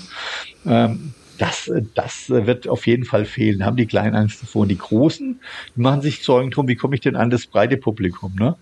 Ähm, 0.66 1.14
das, 1.38 1.72
das 1.94 2.30
wird 2.30 2.68
auf 2.68 2.88
jeden 2.88 3.06
Fall 3.06 3.26
fehlen. 3.26 3.64
Haben 3.64 3.78
die 3.78 3.86
Kleinen 3.86 4.16
Angst 4.16 4.42
davor. 4.42 4.64
Und 4.64 4.70
die 4.70 4.78
Großen, 4.78 5.40
die 5.76 5.80
machen 5.80 6.02
sich 6.02 6.24
Sorgen 6.24 6.50
drum, 6.52 6.68
wie 6.68 6.76
komme 6.76 6.96
ich 6.96 7.02
denn 7.02 7.16
an 7.16 7.30
das 7.30 7.46
breite 7.46 7.78
Publikum. 7.78 8.34
Ne? 8.40 8.56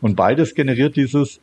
Und 0.00 0.14
beides 0.14 0.54
generiert 0.54 0.96
dieses, 0.96 1.40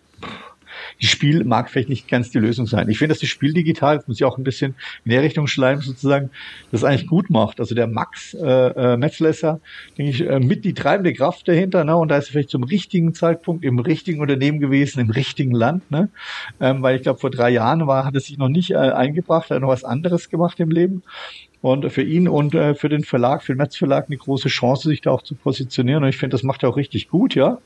das 1.01 1.09
Spiel 1.09 1.43
mag 1.45 1.69
vielleicht 1.69 1.89
nicht 1.89 2.07
ganz 2.07 2.29
die 2.31 2.39
Lösung 2.39 2.67
sein. 2.67 2.89
Ich 2.89 2.97
finde, 2.97 3.13
dass 3.13 3.19
das 3.19 3.29
Spiel 3.29 3.53
digital, 3.53 3.97
das 3.97 4.07
muss 4.07 4.17
ich 4.17 4.25
auch 4.25 4.37
ein 4.37 4.43
bisschen 4.43 4.75
in 5.05 5.11
der 5.11 5.21
Richtung 5.21 5.47
schleimen, 5.47 5.81
sozusagen, 5.81 6.29
das 6.71 6.83
eigentlich 6.83 7.07
gut 7.07 7.29
macht. 7.29 7.59
Also 7.59 7.73
der 7.73 7.87
Max 7.87 8.33
äh, 8.33 8.45
äh, 8.45 8.97
Metzlesser, 8.97 9.61
denke 9.97 10.11
ich, 10.11 10.27
äh, 10.27 10.39
mit 10.39 10.65
die 10.65 10.73
treibende 10.73 11.13
Kraft 11.13 11.47
dahinter, 11.47 11.83
ne? 11.85 11.95
Und 11.95 12.09
da 12.09 12.17
ist 12.17 12.27
er 12.27 12.31
vielleicht 12.33 12.49
zum 12.49 12.63
richtigen 12.63 13.13
Zeitpunkt 13.13 13.63
im 13.63 13.79
richtigen 13.79 14.19
Unternehmen 14.19 14.59
gewesen, 14.59 14.99
im 14.99 15.09
richtigen 15.09 15.53
Land, 15.53 15.89
ne? 15.89 16.09
Ähm, 16.59 16.81
weil 16.81 16.97
ich 16.97 17.03
glaube, 17.03 17.19
vor 17.19 17.31
drei 17.31 17.49
Jahren 17.49 17.87
war, 17.87 18.05
hat 18.05 18.15
er 18.15 18.21
sich 18.21 18.37
noch 18.37 18.49
nicht 18.49 18.71
äh, 18.71 18.75
eingebracht, 18.75 19.51
hat 19.51 19.61
noch 19.61 19.69
was 19.69 19.83
anderes 19.83 20.29
gemacht 20.29 20.59
im 20.59 20.69
Leben. 20.69 21.03
Und 21.61 21.91
für 21.91 22.03
ihn 22.03 22.29
und 22.29 22.55
äh, 22.55 22.73
für 22.73 22.87
den 22.87 23.03
Verlag, 23.03 23.43
für 23.43 23.53
den 23.53 23.57
Metz 23.57 23.75
Verlag 23.75 24.05
eine 24.07 24.15
große 24.15 24.47
Chance, 24.47 24.87
sich 24.87 25.01
da 25.01 25.11
auch 25.11 25.23
zu 25.23 25.35
positionieren. 25.35 26.03
Und 26.03 26.09
ich 26.09 26.17
finde, 26.17 26.33
das 26.33 26.43
macht 26.43 26.63
er 26.63 26.69
auch 26.69 26.77
richtig 26.77 27.09
gut, 27.09 27.35
ja. 27.35 27.57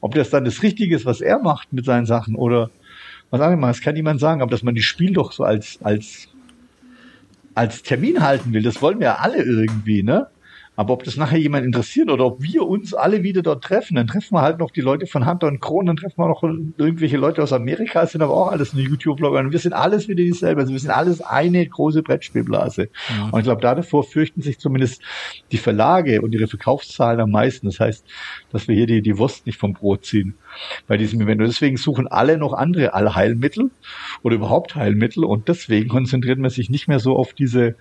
Ob 0.00 0.14
das 0.14 0.30
dann 0.30 0.44
das 0.44 0.62
Richtige 0.62 0.94
ist, 0.94 1.06
was 1.06 1.20
er 1.20 1.38
macht 1.38 1.72
mit 1.72 1.84
seinen 1.84 2.06
Sachen 2.06 2.36
oder 2.36 2.70
was 3.30 3.40
das 3.40 3.80
kann 3.80 3.94
niemand 3.94 4.20
sagen, 4.20 4.40
aber 4.40 4.50
dass 4.50 4.62
man 4.62 4.74
die 4.74 4.82
Spiel 4.82 5.12
doch 5.12 5.32
so 5.32 5.42
als, 5.42 5.78
als, 5.82 6.28
als 7.54 7.82
Termin 7.82 8.22
halten 8.22 8.52
will, 8.52 8.62
das 8.62 8.80
wollen 8.80 9.00
wir 9.00 9.06
ja 9.06 9.14
alle 9.16 9.42
irgendwie, 9.42 10.02
ne? 10.02 10.28
Aber 10.76 10.92
ob 10.92 11.04
das 11.04 11.16
nachher 11.16 11.38
jemand 11.38 11.64
interessiert 11.64 12.10
oder 12.10 12.26
ob 12.26 12.42
wir 12.42 12.66
uns 12.66 12.92
alle 12.92 13.22
wieder 13.22 13.42
dort 13.42 13.64
treffen, 13.64 13.96
dann 13.96 14.06
treffen 14.06 14.34
wir 14.34 14.42
halt 14.42 14.58
noch 14.58 14.70
die 14.70 14.82
Leute 14.82 15.06
von 15.06 15.26
Hunter 15.26 15.46
und 15.46 15.60
Kron, 15.60 15.86
dann 15.86 15.96
treffen 15.96 16.18
wir 16.18 16.28
noch 16.28 16.42
irgendwelche 16.42 17.16
Leute 17.16 17.42
aus 17.42 17.52
Amerika, 17.52 18.02
das 18.02 18.12
sind 18.12 18.22
aber 18.22 18.34
auch 18.34 18.48
alles 18.48 18.74
eine 18.74 18.82
YouTube-Blogger. 18.82 19.40
Und 19.40 19.52
wir 19.52 19.58
sind 19.58 19.72
alles 19.72 20.06
wieder 20.06 20.22
dieselbe. 20.22 20.60
Also 20.60 20.72
wir 20.72 20.78
sind 20.78 20.90
alles 20.90 21.22
eine 21.22 21.66
große 21.66 22.02
Brettspielblase. 22.02 22.90
Ja. 23.08 23.30
Und 23.30 23.40
ich 23.40 23.44
glaube, 23.44 23.62
davor 23.62 24.04
fürchten 24.04 24.42
sich 24.42 24.58
zumindest 24.58 25.02
die 25.50 25.56
Verlage 25.56 26.20
und 26.20 26.32
ihre 26.32 26.46
Verkaufszahlen 26.46 27.20
am 27.20 27.30
meisten. 27.30 27.66
Das 27.66 27.80
heißt, 27.80 28.04
dass 28.52 28.68
wir 28.68 28.76
hier 28.76 28.86
die, 28.86 29.00
die 29.00 29.16
Wurst 29.16 29.46
nicht 29.46 29.58
vom 29.58 29.72
Brot 29.72 30.04
ziehen 30.04 30.34
bei 30.86 30.98
diesem 30.98 31.20
Event. 31.22 31.40
Und 31.40 31.46
deswegen 31.46 31.78
suchen 31.78 32.06
alle 32.06 32.36
noch 32.36 32.52
andere 32.52 32.92
Allheilmittel 32.92 33.70
oder 34.22 34.34
überhaupt 34.34 34.74
Heilmittel. 34.74 35.24
Und 35.24 35.48
deswegen 35.48 35.88
konzentriert 35.88 36.38
man 36.38 36.50
sich 36.50 36.68
nicht 36.68 36.86
mehr 36.86 36.98
so 36.98 37.16
auf 37.16 37.32
diese 37.32 37.76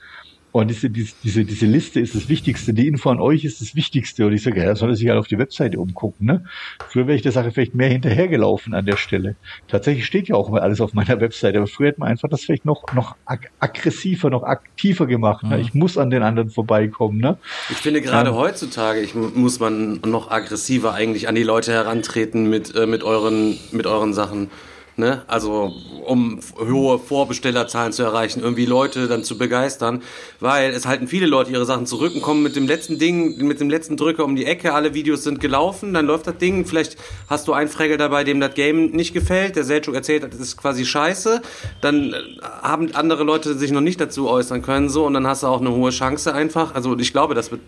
Und 0.56 0.70
diese, 0.70 0.90
diese, 0.90 1.44
diese 1.44 1.66
Liste 1.66 2.00
ist 2.00 2.16
das 2.16 2.30
Wichtigste, 2.30 2.74
die 2.74 2.88
Info 2.88 3.10
an 3.10 3.20
euch 3.20 3.44
ist 3.44 3.60
das 3.60 3.76
Wichtigste. 3.76 4.26
Und 4.26 4.32
ich 4.32 4.42
sage, 4.42 4.64
ja, 4.64 4.74
soll 4.74 4.92
er 4.92 4.96
sich 4.96 5.10
halt 5.10 5.20
auf 5.20 5.28
die 5.28 5.38
Webseite 5.38 5.78
umgucken. 5.78 6.26
Ne? 6.26 6.46
Früher 6.88 7.08
wäre 7.08 7.18
ich 7.18 7.24
der 7.24 7.34
Sache 7.34 7.52
vielleicht 7.52 7.76
mehr 7.76 7.90
hinterhergelaufen 7.90 8.74
an 8.74 8.86
der 8.86 8.96
Stelle. 8.96 9.36
Tatsächlich 9.68 10.06
steht 10.06 10.30
ja 10.30 10.36
auch 10.36 10.48
mal 10.48 10.62
alles 10.62 10.80
auf 10.80 10.94
meiner 10.94 11.20
Webseite, 11.20 11.58
aber 11.58 11.68
früher 11.68 11.90
hätte 11.90 12.00
man 12.00 12.08
einfach 12.08 12.30
das 12.30 12.46
vielleicht 12.46 12.64
noch, 12.64 12.86
noch 12.94 13.18
ag 13.26 13.50
aggressiver, 13.60 14.30
noch 14.30 14.44
aktiver 14.44 15.08
gemacht. 15.08 15.44
Ne? 15.44 15.60
Ich 15.60 15.74
muss 15.74 15.98
an 15.98 16.10
den 16.10 16.24
anderen 16.24 16.50
vorbeikommen. 16.50 17.18
Ne? 17.20 17.38
Ich 17.70 17.76
finde 17.76 18.00
gerade 18.00 18.30
ähm, 18.30 18.38
heutzutage 18.38 19.02
ich, 19.02 19.14
muss 19.14 19.60
man 19.60 20.00
noch 20.06 20.32
aggressiver 20.32 20.94
eigentlich 20.94 21.28
an 21.28 21.36
die 21.36 21.44
Leute 21.44 21.74
herantreten 21.74 22.50
mit, 22.50 22.74
äh, 22.74 22.86
mit, 22.86 23.04
euren, 23.04 23.58
mit 23.74 23.88
euren 23.88 24.14
Sachen. 24.14 24.50
Ne? 24.98 25.24
Also 25.28 25.74
um 26.06 26.40
hohe 26.58 27.00
Vorbestellerzahlen 27.00 27.92
zu 27.92 28.04
erreichen, 28.04 28.42
irgendwie 28.42 28.66
Leute 28.66 29.10
dann 29.10 29.26
zu 29.26 29.38
begeistern, 29.38 30.02
weil 30.40 30.70
es 30.70 30.86
halten 30.86 31.10
viele 31.10 31.26
Leute 31.26 31.52
ihre 31.52 31.66
Sachen 31.66 31.86
zurück 31.86 32.16
und 32.16 32.22
kommen 32.22 32.44
mit 32.44 32.56
dem 32.56 32.66
letzten 32.66 32.98
Ding, 32.98 33.36
mit 33.46 33.60
dem 33.60 33.70
letzten 33.70 33.98
Drücker 33.98 34.24
um 34.24 34.38
die 34.38 34.46
Ecke, 34.46 34.74
alle 34.74 34.94
Videos 34.94 35.24
sind 35.24 35.42
gelaufen, 35.42 35.94
dann 35.94 36.06
läuft 36.06 36.28
das 36.28 36.38
Ding, 36.38 36.66
vielleicht 36.66 36.96
hast 37.30 37.50
du 37.50 37.54
einen 37.54 37.68
Fregel 37.68 37.98
dabei, 37.98 38.24
dem 38.24 38.40
das 38.40 38.54
Game 38.54 38.92
nicht 38.92 39.14
gefällt, 39.14 39.58
der 39.58 39.66
Selchuk 39.66 39.96
erzählt 39.96 40.24
das 40.24 40.40
ist 40.40 40.56
quasi 40.56 40.86
scheiße, 40.86 41.42
dann 41.82 42.14
äh, 42.14 42.18
haben 42.62 42.96
andere 42.96 43.26
Leute 43.26 43.56
sich 43.56 43.72
noch 43.72 43.82
nicht 43.82 44.00
dazu 44.00 44.30
äußern 44.30 44.62
können, 44.62 44.88
so, 44.88 45.06
und 45.06 45.14
dann 45.14 45.28
hast 45.28 45.44
du 45.44 45.48
auch 45.48 45.60
eine 45.60 45.72
hohe 45.72 45.92
Chance 45.92 46.34
einfach, 46.34 46.74
also 46.74 46.98
ich 46.98 47.12
glaube, 47.12 47.36
das 47.36 47.52
wird 47.52 47.62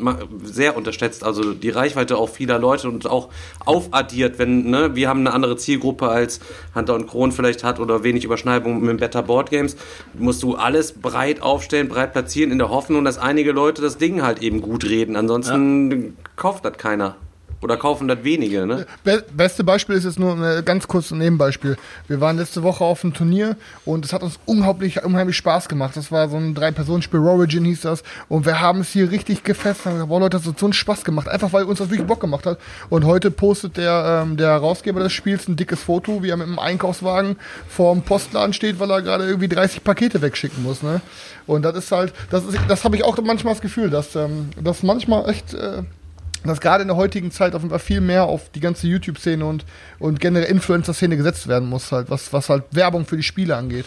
sehr 0.46 0.78
unterschätzt, 0.78 1.26
also 1.26 1.54
die 1.54 1.72
Reichweite 1.72 2.18
auch 2.18 2.30
vieler 2.30 2.58
Leute 2.58 2.88
und 2.88 3.06
auch 3.06 3.28
aufaddiert, 3.66 4.40
wenn, 4.40 4.70
ne, 4.70 4.96
wir 4.96 5.10
haben 5.10 5.20
eine 5.20 5.34
andere 5.34 5.58
Zielgruppe 5.58 6.08
als 6.08 6.40
Hunter 6.74 6.96
und 6.96 7.08
Kron 7.08 7.17
vielleicht 7.32 7.64
hat 7.64 7.80
oder 7.80 8.04
wenig 8.04 8.24
Überschneidung 8.24 8.82
mit 8.82 9.00
Better 9.00 9.24
Board 9.24 9.50
Games, 9.50 9.76
musst 10.14 10.44
du 10.44 10.56
alles 10.56 10.94
breit 10.94 11.42
aufstellen, 11.42 11.90
breit 11.90 12.14
platzieren, 12.14 12.52
in 12.52 12.58
der 12.58 12.70
Hoffnung, 12.70 13.04
dass 13.04 13.18
einige 13.18 13.52
Leute 13.52 13.82
das 13.82 13.98
Ding 13.98 14.22
halt 14.22 14.42
eben 14.42 14.62
gut 14.62 14.86
reden. 14.86 15.16
Ansonsten 15.16 15.92
ja. 15.92 16.08
kauft 16.36 16.66
das 16.66 16.78
keiner. 16.78 17.16
Oder 17.62 17.78
kaufen 17.78 18.08
das 18.08 18.24
wenige, 18.24 18.68
ne? 18.68 18.86
Be 19.04 19.24
beste 19.36 19.64
Beispiel 19.64 19.96
ist 19.96 20.04
jetzt 20.04 20.20
nur 20.20 20.34
ein 20.34 20.64
ganz 20.64 20.88
kurzes 20.88 21.12
Nebenbeispiel. 21.12 21.76
Wir 22.08 22.22
waren 22.22 22.38
letzte 22.38 22.62
Woche 22.62 22.84
auf 22.84 23.04
einem 23.04 23.16
Turnier 23.16 23.58
und 23.84 24.06
es 24.06 24.14
hat 24.14 24.22
uns 24.22 24.40
unglaublich, 24.46 25.04
unheimlich 25.04 25.38
Spaß 25.38 25.68
gemacht. 25.68 25.98
Das 25.98 26.12
war 26.12 26.30
so 26.30 26.38
ein 26.38 26.54
Drei-Personen-Spiel, 26.54 27.20
Origin 27.20 27.66
hieß 27.66 27.82
das. 27.82 28.04
Und 28.30 28.46
wir 28.46 28.62
haben 28.62 28.82
es 28.82 28.90
hier 28.90 29.10
richtig 29.10 29.44
gefesselt. 29.44 29.96
Gesagt, 29.96 30.10
boah 30.10 30.20
Leute, 30.20 30.38
das 30.38 30.46
hat 30.46 30.60
so 30.60 30.68
einen 30.68 30.74
Spaß 30.74 31.04
gemacht. 31.04 31.28
Einfach 31.28 31.52
weil 31.52 31.64
uns 31.64 31.80
das 31.80 31.90
wirklich 31.90 32.08
Bock 32.08 32.20
gemacht 32.20 32.46
hat. 32.46 32.60
Und 32.90 33.06
heute 33.06 33.32
postet 33.32 33.78
der, 33.78 34.24
ähm, 34.24 34.38
der 34.38 34.50
Herausgeber 34.50 35.00
des 35.00 35.14
Spiels 35.14 35.48
ein 35.48 35.56
dickes 35.56 35.82
Foto, 35.82 36.22
wie 36.22 36.30
er 36.30 36.38
mit 36.38 36.48
einem 36.48 36.60
Einkaufswagen 36.60 37.38
vorm 37.68 38.04
Postladen 38.04 38.54
steht, 38.54 38.80
weil 38.80 38.92
er 38.92 39.02
gerade 39.02 39.26
irgendwie 39.26 39.48
30 39.48 39.84
Pakete 39.84 40.22
wegschicken 40.22 40.62
muss, 40.62 40.84
ne? 40.84 41.02
Und 41.48 41.64
das 41.64 41.76
ist 41.76 41.92
halt, 41.92 42.14
das 42.30 42.44
das 42.68 42.84
habe 42.84 42.96
ich 42.98 43.04
auch 43.04 43.18
manchmal 43.24 43.54
das 43.54 43.62
Gefühl, 43.62 43.90
dass, 43.90 44.16
ähm, 44.16 44.50
dass 44.62 44.84
manchmal 44.84 45.30
echt, 45.30 45.54
äh, 45.54 45.84
dass 46.48 46.62
gerade 46.62 46.82
in 46.82 46.88
der 46.88 46.98
heutigen 46.98 47.32
Zeit 47.32 47.54
Fall 47.54 47.80
viel 47.80 48.02
mehr 48.02 48.24
auf 48.24 48.50
die 48.50 48.60
ganze 48.60 48.88
YouTube-Szene 48.88 49.46
und, 49.46 49.66
und 50.00 50.20
generell 50.20 50.50
Influencer-Szene 50.50 51.18
gesetzt 51.18 51.48
werden 51.48 51.68
muss, 51.70 51.92
halt, 51.92 52.10
was, 52.10 52.32
was 52.34 52.50
halt 52.50 52.64
Werbung 52.72 53.06
für 53.06 53.18
die 53.18 53.24
Spiele 53.24 53.56
angeht. 53.56 53.86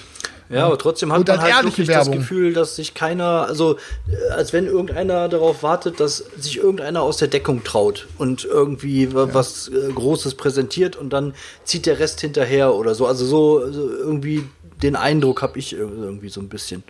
Ja, 0.50 0.66
aber 0.66 0.78
trotzdem 0.78 1.12
hat 1.12 1.26
man 1.26 1.40
halt 1.40 1.64
wirklich 1.64 1.86
Werbung. 1.86 2.12
das 2.12 2.22
Gefühl, 2.22 2.52
dass 2.52 2.74
sich 2.74 2.94
keiner, 2.94 3.46
also 3.46 3.76
äh, 4.08 4.32
als 4.32 4.52
wenn 4.52 4.66
irgendeiner 4.66 5.28
darauf 5.28 5.62
wartet, 5.62 6.00
dass 6.00 6.18
sich 6.36 6.56
irgendeiner 6.56 7.02
aus 7.02 7.18
der 7.18 7.28
Deckung 7.28 7.62
traut 7.62 8.08
und 8.18 8.44
irgendwie 8.44 9.04
ja. 9.04 9.32
was 9.32 9.68
äh, 9.68 9.92
Großes 9.92 10.34
präsentiert 10.34 10.96
und 10.96 11.12
dann 11.12 11.34
zieht 11.62 11.86
der 11.86 12.00
Rest 12.00 12.20
hinterher 12.20 12.74
oder 12.74 12.96
so. 12.96 13.06
Also 13.06 13.24
so, 13.24 13.70
so 13.70 13.88
irgendwie 13.88 14.44
den 14.82 14.96
Eindruck 14.96 15.40
habe 15.42 15.56
ich 15.56 15.72
irgendwie 15.72 16.30
so 16.30 16.40
ein 16.40 16.48
bisschen. 16.48 16.82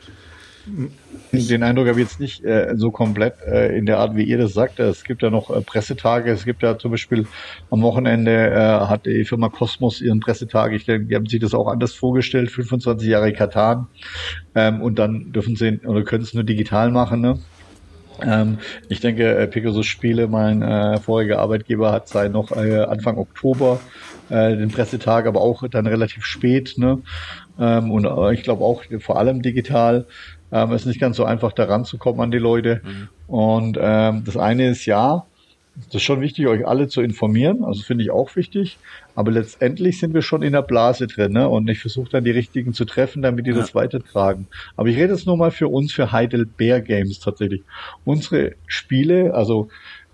Den 1.32 1.62
Eindruck 1.62 1.88
habe 1.88 2.00
ich 2.00 2.08
jetzt 2.08 2.20
nicht 2.20 2.44
äh, 2.44 2.74
so 2.76 2.90
komplett 2.90 3.34
äh, 3.46 3.76
in 3.76 3.86
der 3.86 3.98
Art, 3.98 4.16
wie 4.16 4.24
ihr 4.24 4.38
das 4.38 4.52
sagt. 4.52 4.78
Es 4.78 5.04
gibt 5.04 5.22
ja 5.22 5.30
noch 5.30 5.50
äh, 5.50 5.60
Pressetage. 5.60 6.30
Es 6.30 6.44
gibt 6.44 6.62
ja 6.62 6.78
zum 6.78 6.90
Beispiel 6.90 7.26
am 7.70 7.82
Wochenende 7.82 8.50
äh, 8.50 8.86
hat 8.86 9.06
die 9.06 9.24
Firma 9.24 9.48
Cosmos 9.48 10.00
ihren 10.00 10.20
Pressetag. 10.20 10.72
Ich 10.72 10.84
denke, 10.84 11.06
die 11.06 11.14
haben 11.14 11.26
sich 11.26 11.40
das 11.40 11.54
auch 11.54 11.68
anders 11.68 11.94
vorgestellt. 11.94 12.50
25 12.50 13.08
Jahre 13.08 13.32
Katan. 13.32 13.86
Ähm, 14.54 14.82
und 14.82 14.98
dann 14.98 15.32
dürfen 15.32 15.56
sie 15.56 15.80
oder 15.86 16.02
können 16.02 16.24
es 16.24 16.34
nur 16.34 16.44
digital 16.44 16.90
machen. 16.90 17.20
Ne? 17.20 17.38
Ähm, 18.22 18.58
ich 18.88 19.00
denke, 19.00 19.34
äh, 19.34 19.46
Pegasus 19.46 19.86
Spiele, 19.86 20.28
mein 20.28 20.62
äh, 20.62 20.98
voriger 20.98 21.38
Arbeitgeber, 21.38 21.92
hat 21.92 22.08
seit 22.08 22.32
noch 22.32 22.52
äh, 22.52 22.82
Anfang 22.84 23.18
Oktober 23.18 23.80
äh, 24.28 24.56
den 24.56 24.70
Pressetag, 24.70 25.26
aber 25.26 25.40
auch 25.40 25.66
dann 25.68 25.86
relativ 25.86 26.24
spät. 26.24 26.74
Ne? 26.76 27.00
Ähm, 27.58 27.90
und 27.90 28.04
äh, 28.04 28.34
ich 28.34 28.42
glaube 28.42 28.64
auch 28.64 28.82
vor 29.00 29.18
allem 29.18 29.42
digital. 29.42 30.06
Ähm, 30.52 30.72
es 30.72 30.82
ist 30.82 30.86
nicht 30.86 31.00
ganz 31.00 31.16
so 31.16 31.24
einfach, 31.24 31.52
da 31.52 31.64
ranzukommen 31.64 32.20
an 32.20 32.30
die 32.30 32.38
Leute. 32.38 32.80
Mhm. 32.84 33.08
Und 33.26 33.78
ähm, 33.80 34.22
das 34.24 34.36
eine 34.36 34.68
ist 34.68 34.86
ja, 34.86 35.26
es 35.88 35.94
ist 35.94 36.02
schon 36.02 36.20
wichtig, 36.20 36.46
euch 36.46 36.66
alle 36.66 36.88
zu 36.88 37.00
informieren. 37.00 37.64
Also 37.64 37.82
finde 37.82 38.04
ich 38.04 38.10
auch 38.10 38.34
wichtig. 38.36 38.78
Aber 39.14 39.30
letztendlich 39.30 39.98
sind 39.98 40.14
wir 40.14 40.22
schon 40.22 40.42
in 40.42 40.52
der 40.52 40.62
Blase 40.62 41.06
drin, 41.06 41.32
ne? 41.32 41.48
Und 41.48 41.68
ich 41.68 41.80
versuche 41.80 42.10
dann 42.10 42.24
die 42.24 42.30
richtigen 42.30 42.74
zu 42.74 42.84
treffen, 42.84 43.22
damit 43.22 43.46
die 43.46 43.50
ja. 43.50 43.56
das 43.56 43.74
weitertragen. 43.74 44.46
Aber 44.76 44.88
ich 44.88 44.96
rede 44.96 45.12
jetzt 45.12 45.26
nur 45.26 45.36
mal 45.36 45.50
für 45.50 45.68
uns, 45.68 45.92
für 45.92 46.12
Heidelberg 46.12 46.84
Games 46.84 47.20
tatsächlich. 47.20 47.62
Unsere 48.04 48.52
Spiele, 48.66 49.34
also 49.34 49.68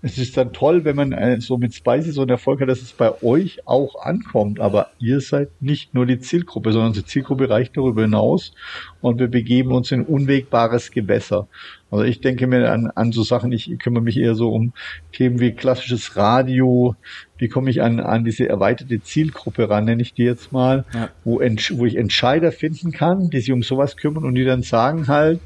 es 0.07 0.17
ist 0.17 0.37
dann 0.37 0.53
toll, 0.53 0.85
wenn 0.85 0.95
man 0.95 1.11
äh, 1.11 1.39
so 1.41 1.57
mit 1.57 1.73
Spicy 1.73 2.11
so 2.11 2.21
einen 2.21 2.31
Erfolg 2.31 2.61
hat, 2.61 2.69
dass 2.69 2.81
es 2.81 2.93
bei 2.93 3.21
euch 3.21 3.59
auch 3.65 4.01
ankommt. 4.01 4.59
Aber 4.59 4.91
ihr 4.99 5.21
seid 5.21 5.49
nicht 5.61 5.93
nur 5.93 6.05
die 6.05 6.19
Zielgruppe, 6.19 6.71
sondern 6.71 6.93
die 6.93 7.05
Zielgruppe 7.05 7.49
reicht 7.49 7.77
darüber 7.77 8.03
hinaus 8.03 8.53
und 9.01 9.19
wir 9.19 9.27
begeben 9.27 9.71
uns 9.71 9.91
in 9.91 10.03
unwegbares 10.03 10.91
Gewässer. 10.91 11.47
Also 11.89 12.03
ich 12.03 12.19
denke 12.19 12.47
mir 12.47 12.71
an, 12.71 12.91
an 12.95 13.11
so 13.11 13.23
Sachen, 13.23 13.51
ich 13.51 13.79
kümmere 13.79 14.03
mich 14.03 14.17
eher 14.17 14.35
so 14.35 14.51
um 14.51 14.73
Themen 15.13 15.39
wie 15.39 15.53
klassisches 15.53 16.15
Radio, 16.17 16.95
wie 17.37 17.47
komme 17.47 17.69
ich 17.69 17.81
an, 17.81 17.99
an 17.99 18.25
diese 18.25 18.49
erweiterte 18.49 19.01
Zielgruppe 19.01 19.69
ran, 19.69 19.85
nenne 19.85 20.01
ich 20.01 20.13
die 20.13 20.23
jetzt 20.23 20.51
mal, 20.51 20.85
ja. 20.93 21.09
wo, 21.23 21.39
wo 21.39 21.85
ich 21.85 21.95
Entscheider 21.95 22.51
finden 22.51 22.91
kann, 22.91 23.29
die 23.29 23.39
sich 23.39 23.51
um 23.51 23.63
sowas 23.63 23.95
kümmern 23.95 24.25
und 24.25 24.35
die 24.35 24.43
dann 24.43 24.63
sagen 24.63 25.07
halt, 25.07 25.39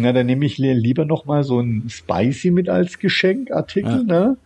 na, 0.00 0.12
dann 0.12 0.26
nehme 0.26 0.46
ich 0.46 0.58
lieber 0.58 1.04
noch 1.04 1.24
mal 1.24 1.44
so 1.44 1.60
ein 1.60 1.84
Spicy 1.88 2.50
mit 2.50 2.68
als 2.68 2.98
Geschenkartikel, 2.98 4.04
ja. 4.08 4.20
ne? 4.28 4.36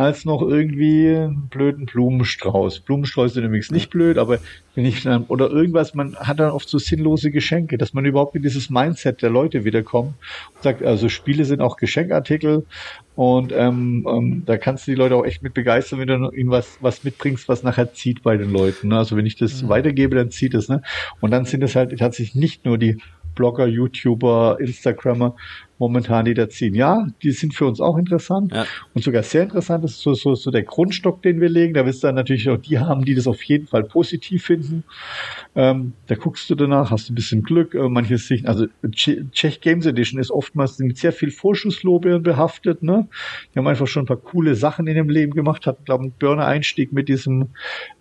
als 0.00 0.24
noch 0.24 0.40
irgendwie 0.40 1.08
einen 1.08 1.48
blöden 1.48 1.84
Blumenstrauß. 1.84 2.80
Blumenstrauß 2.80 3.34
sind 3.34 3.44
übrigens 3.44 3.70
nicht 3.70 3.90
blöd, 3.90 4.16
aber 4.16 4.38
wenn 4.74 4.86
ich 4.86 5.02
dann, 5.02 5.24
oder 5.24 5.50
irgendwas, 5.50 5.94
man 5.94 6.16
hat 6.16 6.40
dann 6.40 6.52
oft 6.52 6.68
so 6.68 6.78
sinnlose 6.78 7.30
Geschenke, 7.30 7.76
dass 7.76 7.92
man 7.92 8.06
überhaupt 8.06 8.34
in 8.34 8.42
dieses 8.42 8.70
Mindset 8.70 9.20
der 9.20 9.28
Leute 9.28 9.64
wiederkommt 9.64 10.14
und 10.54 10.62
sagt, 10.62 10.82
also 10.82 11.10
Spiele 11.10 11.44
sind 11.44 11.60
auch 11.60 11.76
Geschenkartikel 11.76 12.64
und 13.14 13.52
ähm, 13.54 14.06
ähm, 14.08 14.42
da 14.46 14.56
kannst 14.56 14.86
du 14.86 14.92
die 14.92 14.96
Leute 14.96 15.16
auch 15.16 15.24
echt 15.24 15.42
mit 15.42 15.52
begeistern, 15.52 15.98
wenn 15.98 16.08
du 16.08 16.30
ihnen 16.30 16.50
was, 16.50 16.78
was 16.80 17.04
mitbringst, 17.04 17.48
was 17.48 17.62
nachher 17.62 17.92
zieht 17.92 18.22
bei 18.22 18.38
den 18.38 18.50
Leuten. 18.50 18.88
Ne? 18.88 18.96
Also 18.96 19.16
wenn 19.16 19.26
ich 19.26 19.36
das 19.36 19.62
mhm. 19.62 19.68
weitergebe, 19.68 20.16
dann 20.16 20.30
zieht 20.30 20.54
es. 20.54 20.70
Ne? 20.70 20.82
Und 21.20 21.30
dann 21.30 21.44
sind 21.44 21.62
es 21.62 21.76
halt 21.76 21.98
tatsächlich 21.98 22.34
nicht 22.34 22.64
nur 22.64 22.78
die 22.78 22.96
Blogger, 23.40 23.66
YouTuber, 23.66 24.58
Instagrammer 24.60 25.34
momentan, 25.80 26.26
die 26.26 26.34
da 26.34 26.48
ziehen. 26.50 26.74
Ja, 26.74 27.06
die 27.22 27.32
sind 27.32 27.54
für 27.54 27.64
uns 27.64 27.80
auch 27.80 27.96
interessant 27.96 28.52
ja. 28.52 28.66
und 28.94 29.02
sogar 29.02 29.22
sehr 29.22 29.44
interessant. 29.44 29.82
Das 29.82 29.92
ist 29.92 30.02
so, 30.02 30.12
so, 30.12 30.34
so 30.34 30.50
der 30.50 30.62
Grundstock, 30.62 31.22
den 31.22 31.40
wir 31.40 31.48
legen. 31.48 31.72
Da 31.72 31.86
wirst 31.86 32.02
du 32.02 32.08
dann 32.08 32.16
natürlich 32.16 32.50
auch 32.50 32.58
die 32.58 32.78
haben, 32.78 33.06
die 33.06 33.14
das 33.14 33.26
auf 33.26 33.42
jeden 33.44 33.66
Fall 33.66 33.84
positiv 33.84 34.44
finden. 34.44 34.84
Ähm, 35.56 35.94
da 36.06 36.16
guckst 36.16 36.50
du 36.50 36.54
danach, 36.54 36.90
hast 36.90 37.08
du 37.08 37.12
ein 37.12 37.14
bisschen 37.14 37.42
Glück. 37.42 37.74
Äh, 37.74 37.88
manche 37.88 38.18
Sicht, 38.18 38.46
also 38.46 38.66
Czech 38.92 39.62
Games 39.62 39.86
Edition 39.86 40.20
ist 40.20 40.30
oftmals 40.30 40.78
mit 40.80 40.98
sehr 40.98 41.12
viel 41.12 41.30
Vorschusslorbeeren 41.30 42.22
behaftet. 42.22 42.82
Ne? 42.82 43.08
Die 43.54 43.58
haben 43.58 43.66
einfach 43.66 43.86
schon 43.86 44.02
ein 44.02 44.06
paar 44.06 44.18
coole 44.18 44.56
Sachen 44.56 44.86
in 44.86 44.96
dem 44.96 45.08
Leben 45.08 45.32
gemacht. 45.32 45.66
Hatten, 45.66 45.84
glaube 45.86 46.04
ich, 46.04 46.10
einen 46.10 46.18
Burner-Einstieg 46.18 46.92
mit 46.92 47.08
diesem 47.08 47.48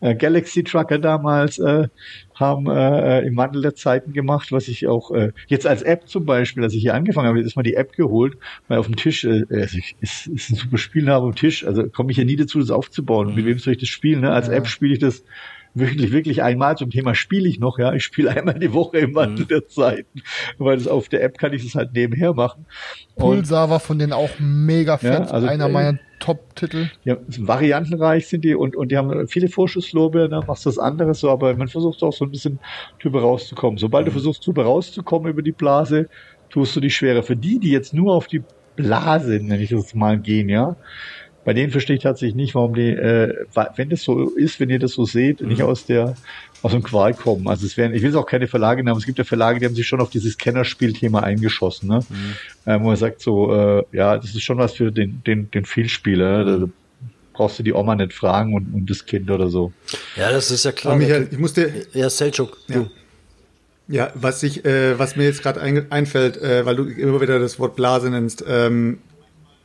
äh, 0.02 0.16
Galaxy 0.16 0.66
Trucker 0.66 0.99
damals. 0.99 1.60
Äh, 1.60 1.88
haben 2.40 2.68
äh, 2.68 3.22
im 3.22 3.36
Wandel 3.36 3.61
der 3.61 3.76
Zeiten 3.76 4.14
gemacht, 4.14 4.52
was 4.52 4.68
ich 4.68 4.88
auch 4.88 5.11
äh, 5.11 5.32
jetzt 5.48 5.68
als 5.68 5.82
App 5.82 6.07
zum 6.07 6.26
Beispiel, 6.26 6.64
als 6.64 6.74
ich 6.74 6.82
hier 6.82 6.94
angefangen 6.94 7.28
habe, 7.28 7.41
ist 7.41 7.56
mal 7.56 7.64
die 7.64 7.76
App 7.76 7.94
geholt, 7.94 8.38
weil 8.68 8.80
auf 8.80 8.86
dem 8.86 8.95
Tisch, 8.95 9.26
äh, 9.26 9.44
also 9.49 9.78
ich, 9.78 9.95
ist, 9.99 10.28
ist 10.28 10.49
ein 10.52 10.56
super 10.56 10.78
Spiel 10.78 11.10
habe 11.10 11.26
am 11.26 11.36
Tisch, 11.36 11.66
also 11.66 11.88
komme 11.90 12.11
ich 12.11 12.18
ja 12.18 12.24
nie 12.24 12.36
dazu, 12.36 12.60
das 12.60 12.72
aufzubauen. 12.72 13.30
Mhm. 13.30 13.36
Mit 13.36 13.45
wem 13.45 13.60
soll 13.60 13.74
ich 13.74 13.80
das 13.80 13.90
spielen? 13.90 14.22
Ne? 14.22 14.32
Als 14.32 14.48
ja. 14.48 14.53
App 14.53 14.68
spiele 14.68 14.94
ich 14.94 14.99
das 14.99 15.24
wirklich, 15.80 16.11
wirklich 16.11 16.43
einmal 16.43 16.77
zum 16.77 16.89
Thema 16.89 17.15
spiele 17.15 17.47
ich 17.47 17.60
noch, 17.60 17.80
ja. 17.80 17.93
Ich 17.93 18.03
spiele 18.03 18.31
einmal 18.31 18.60
die 18.60 18.73
Woche 18.73 18.99
im 18.99 19.15
Wandel 19.15 19.45
mhm. 19.45 19.49
der 19.49 19.68
Zeiten, 19.68 20.22
weil 20.57 20.77
das 20.77 20.88
auf 20.88 21.10
der 21.10 21.23
App 21.23 21.38
kann 21.38 21.53
ich 21.53 21.64
das 21.64 21.76
halt 21.76 21.93
nebenher 21.93 22.34
machen. 22.34 22.65
Pulsar 23.15 23.69
war 23.69 23.80
von 23.80 23.99
denen 23.99 24.14
auch 24.14 24.30
mega 24.39 24.97
fett. 24.97 25.27
Ja, 25.27 25.31
also, 25.31 25.47
Einer 25.47 25.69
meiner 25.69 25.99
Top-Titel. 26.19 26.89
Ja, 27.03 27.18
variantenreich 27.38 28.27
sind 28.27 28.43
die 28.43 28.56
und, 28.56 28.76
und 28.76 28.91
die 28.91 28.97
haben 28.97 29.27
viele 29.27 29.47
Vorschusslorbeeren, 29.47 30.31
ne, 30.31 30.43
machst 30.45 30.65
das 30.65 30.77
anderes 30.77 31.22
so, 31.22 31.30
aber 31.30 31.56
man 31.56 31.68
versucht 31.68 32.03
auch 32.03 32.14
so 32.14 32.26
ein 32.26 32.31
bisschen 32.31 32.60
drüber 33.01 33.22
rauszukommen. 33.22 33.77
Sobald 33.77 34.06
du 34.06 34.11
mhm. 34.11 34.15
versuchst, 34.15 34.45
drüber 34.45 34.65
rauszukommen 34.65 35.30
über 35.30 35.41
die 35.41 35.51
Blase, 35.51 36.10
tust 36.49 36.76
du 36.76 36.80
die 36.80 36.89
schwerer. 36.89 37.23
Für 37.23 37.35
die, 37.35 37.60
die 37.60 37.72
jetzt 37.72 37.93
nur 37.93 38.14
auf 38.14 38.27
die 38.27 38.43
Blase, 38.76 39.39
nenne 39.41 39.61
ich 39.61 39.72
das 39.72 39.93
mal, 39.93 40.19
gehen, 40.19 40.49
ja, 40.49 40.76
bei 41.45 41.53
denen 41.53 41.72
verstehe 41.72 41.95
ich 41.95 42.03
tatsächlich 42.03 42.36
nicht, 42.36 42.56
warum 42.56 42.76
die, 42.76 42.90
äh, 42.90 43.45
wenn 43.76 43.90
das 43.90 44.03
so 44.03 44.30
ist, 44.30 44.60
wenn 44.60 44.70
ihr 44.70 44.80
das 44.80 44.94
so 44.94 45.06
seht, 45.06 45.41
mhm. 45.41 45.48
nicht 45.48 45.64
aus 45.64 45.86
der 45.86 46.16
aus 46.61 46.72
dem 46.72 46.84
Qual 46.84 47.14
kommen. 47.14 47.48
Also 47.48 47.66
es 47.66 47.78
wären, 47.78 47.94
ich 47.94 48.02
will 48.02 48.10
es 48.10 48.16
auch 48.16 48.26
keine 48.26 48.48
Verlage 48.48 48.84
nehmen, 48.84 48.98
es 48.98 49.06
gibt 49.06 49.18
ja 49.18 49.24
Verlage, 49.24 49.60
die 49.60 49.66
haben 49.66 49.76
sich 49.76 49.88
schon 49.88 50.02
auf 50.02 50.10
dieses 50.10 50.38
Kennerspielthema 50.38 51.22
eingeschossen, 51.22 51.90
ne? 51.90 51.99
Mhm. 52.10 52.16
Ähm, 52.66 52.84
wo 52.84 52.88
man 52.88 52.95
sagt 52.98 53.22
so, 53.22 53.53
äh, 53.53 53.84
ja, 53.91 54.18
das 54.18 54.36
ist 54.36 54.44
schon 54.44 54.57
was 54.57 54.74
für 54.74 54.91
den, 54.91 55.22
den, 55.26 55.49
den 55.52 55.66
Vielspieler. 55.66 56.45
Mhm. 56.45 56.61
Da 56.61 56.70
brauchst 57.34 57.60
du 57.60 57.64
die 57.64 57.74
Oma 57.74 57.95
nicht 57.95 58.14
fragen 58.14 58.53
und, 58.53 58.74
und 58.74 58.90
das 58.90 59.06
Kind 59.06 59.32
oder 59.32 59.49
so. 59.49 59.72
Ja, 60.18 60.32
das 60.32 60.52
ist 60.52 60.66
ja 60.66 60.72
klar. 60.72 60.94
Aber 60.94 61.02
Michael, 61.02 61.30
ich 61.32 61.38
musste. 61.38 61.72
Ja, 61.94 62.10
Selchuk, 62.10 62.57
ja. 62.68 62.86
Ja, 63.88 64.11
was 64.14 64.44
ich, 64.44 64.66
äh, 64.66 64.99
was 64.99 65.16
mir 65.16 65.24
jetzt 65.24 65.41
gerade 65.41 65.61
ein, 65.61 65.91
einfällt, 65.91 66.38
äh, 66.38 66.64
weil 66.64 66.76
du 66.76 66.84
immer 66.84 67.22
wieder 67.22 67.40
das 67.40 67.57
Wort 67.57 67.76
Blase 67.76 68.11
nennst, 68.11 68.44
ähm, 68.48 68.99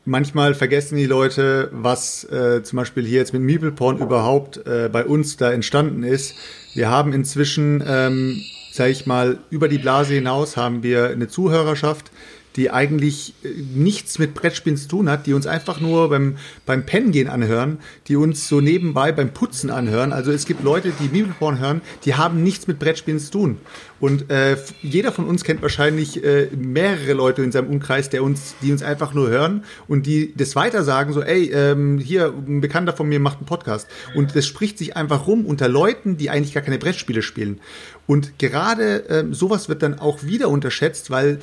manchmal 0.04 0.54
vergessen 0.54 0.96
die 0.96 1.06
Leute, 1.06 1.68
was 1.72 2.24
äh, 2.24 2.62
zum 2.62 2.76
Beispiel 2.76 3.04
hier 3.04 3.18
jetzt 3.18 3.32
mit 3.32 3.42
Meeple 3.42 3.70
überhaupt 3.70 4.66
äh, 4.66 4.88
bei 4.92 5.04
uns 5.04 5.36
da 5.36 5.52
entstanden 5.52 6.02
ist. 6.02 6.34
Wir 6.74 6.90
haben 6.90 7.12
inzwischen, 7.12 7.82
ähm, 7.86 8.40
sage 8.72 8.90
ich 8.90 9.06
mal, 9.06 9.38
über 9.50 9.68
die 9.68 9.78
Blase 9.78 10.14
hinaus 10.14 10.56
haben 10.56 10.82
wir 10.82 11.10
eine 11.10 11.28
Zuhörerschaft, 11.28 12.10
die 12.56 12.70
eigentlich 12.70 13.34
äh, 13.42 13.48
nichts 13.74 14.18
mit 14.18 14.34
Brettspielen 14.34 14.76
zu 14.76 14.88
tun 14.88 15.10
hat, 15.10 15.26
die 15.26 15.34
uns 15.34 15.46
einfach 15.46 15.80
nur 15.80 16.10
beim, 16.10 16.36
beim 16.66 16.86
Pennen 16.86 17.12
gehen 17.12 17.28
anhören, 17.28 17.78
die 18.08 18.16
uns 18.16 18.48
so 18.48 18.60
nebenbei 18.60 19.12
beim 19.12 19.30
Putzen 19.32 19.70
anhören. 19.70 20.12
Also 20.12 20.30
es 20.30 20.46
gibt 20.46 20.62
Leute, 20.62 20.92
die 21.00 21.08
Bibelporn 21.08 21.58
hören, 21.58 21.80
die 22.04 22.14
haben 22.14 22.42
nichts 22.42 22.66
mit 22.66 22.78
Brettspielen 22.78 23.20
zu 23.20 23.30
tun. 23.30 23.58
Und 24.00 24.30
äh, 24.30 24.56
jeder 24.82 25.12
von 25.12 25.26
uns 25.26 25.44
kennt 25.44 25.62
wahrscheinlich 25.62 26.22
äh, 26.22 26.48
mehrere 26.54 27.14
Leute 27.14 27.42
in 27.42 27.52
seinem 27.52 27.70
Umkreis, 27.70 28.10
der 28.10 28.22
uns, 28.22 28.54
die 28.60 28.70
uns 28.70 28.82
einfach 28.82 29.14
nur 29.14 29.30
hören 29.30 29.64
und 29.88 30.04
die 30.04 30.34
das 30.36 30.54
weiter 30.56 30.84
sagen, 30.84 31.12
so, 31.12 31.22
ey, 31.22 31.50
ähm, 31.50 31.98
hier, 31.98 32.34
ein 32.46 32.60
Bekannter 32.60 32.92
von 32.92 33.08
mir 33.08 33.18
macht 33.18 33.38
einen 33.38 33.46
Podcast. 33.46 33.88
Und 34.14 34.36
das 34.36 34.46
spricht 34.46 34.78
sich 34.78 34.96
einfach 34.96 35.26
rum 35.26 35.46
unter 35.46 35.68
Leuten, 35.68 36.16
die 36.16 36.28
eigentlich 36.28 36.52
gar 36.52 36.62
keine 36.62 36.78
Brettspiele 36.78 37.22
spielen. 37.22 37.60
Und 38.06 38.38
gerade 38.38 39.08
äh, 39.08 39.24
sowas 39.30 39.68
wird 39.68 39.82
dann 39.82 39.98
auch 39.98 40.22
wieder 40.22 40.48
unterschätzt, 40.48 41.10
weil, 41.10 41.38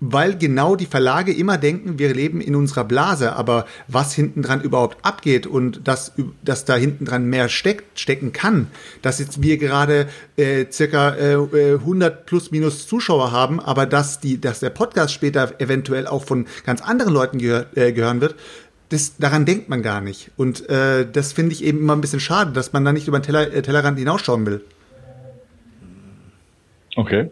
weil 0.00 0.36
genau 0.36 0.74
die 0.74 0.86
Verlage 0.86 1.32
immer 1.32 1.58
denken, 1.58 1.98
wir 1.98 2.14
leben 2.14 2.40
in 2.40 2.54
unserer 2.54 2.84
Blase, 2.84 3.36
aber 3.36 3.66
was 3.86 4.14
hinten 4.14 4.42
dran 4.42 4.62
überhaupt 4.62 5.04
abgeht 5.04 5.46
und 5.46 5.86
dass, 5.86 6.12
dass 6.42 6.64
da 6.64 6.76
hinten 6.76 7.04
dran 7.04 7.26
mehr 7.26 7.48
steckt, 7.48 8.00
stecken 8.00 8.32
kann, 8.32 8.68
dass 9.02 9.18
jetzt 9.18 9.42
wir 9.42 9.58
gerade 9.58 10.08
äh, 10.36 10.66
circa 10.70 11.14
äh, 11.16 11.34
100 11.74 12.24
plus 12.24 12.50
minus 12.50 12.86
Zuschauer 12.86 13.30
haben, 13.32 13.60
aber 13.60 13.84
dass, 13.84 14.20
die, 14.20 14.40
dass 14.40 14.60
der 14.60 14.70
Podcast 14.70 15.12
später 15.12 15.60
eventuell 15.60 16.06
auch 16.06 16.24
von 16.24 16.46
ganz 16.64 16.80
anderen 16.80 17.12
Leuten 17.12 17.38
gehör, 17.38 17.66
äh, 17.74 17.92
gehören 17.92 18.22
wird, 18.22 18.36
das, 18.88 19.16
daran 19.18 19.44
denkt 19.44 19.68
man 19.68 19.82
gar 19.82 20.00
nicht. 20.00 20.30
Und 20.36 20.68
äh, 20.68 21.06
das 21.10 21.32
finde 21.32 21.52
ich 21.52 21.64
eben 21.64 21.78
immer 21.78 21.94
ein 21.94 22.00
bisschen 22.00 22.20
schade, 22.20 22.52
dass 22.52 22.72
man 22.72 22.84
da 22.84 22.92
nicht 22.92 23.08
über 23.08 23.18
den 23.18 23.24
Teller, 23.24 23.52
äh, 23.52 23.62
Tellerrand 23.62 23.98
hinausschauen 23.98 24.46
will. 24.46 24.64
Okay. 26.96 27.30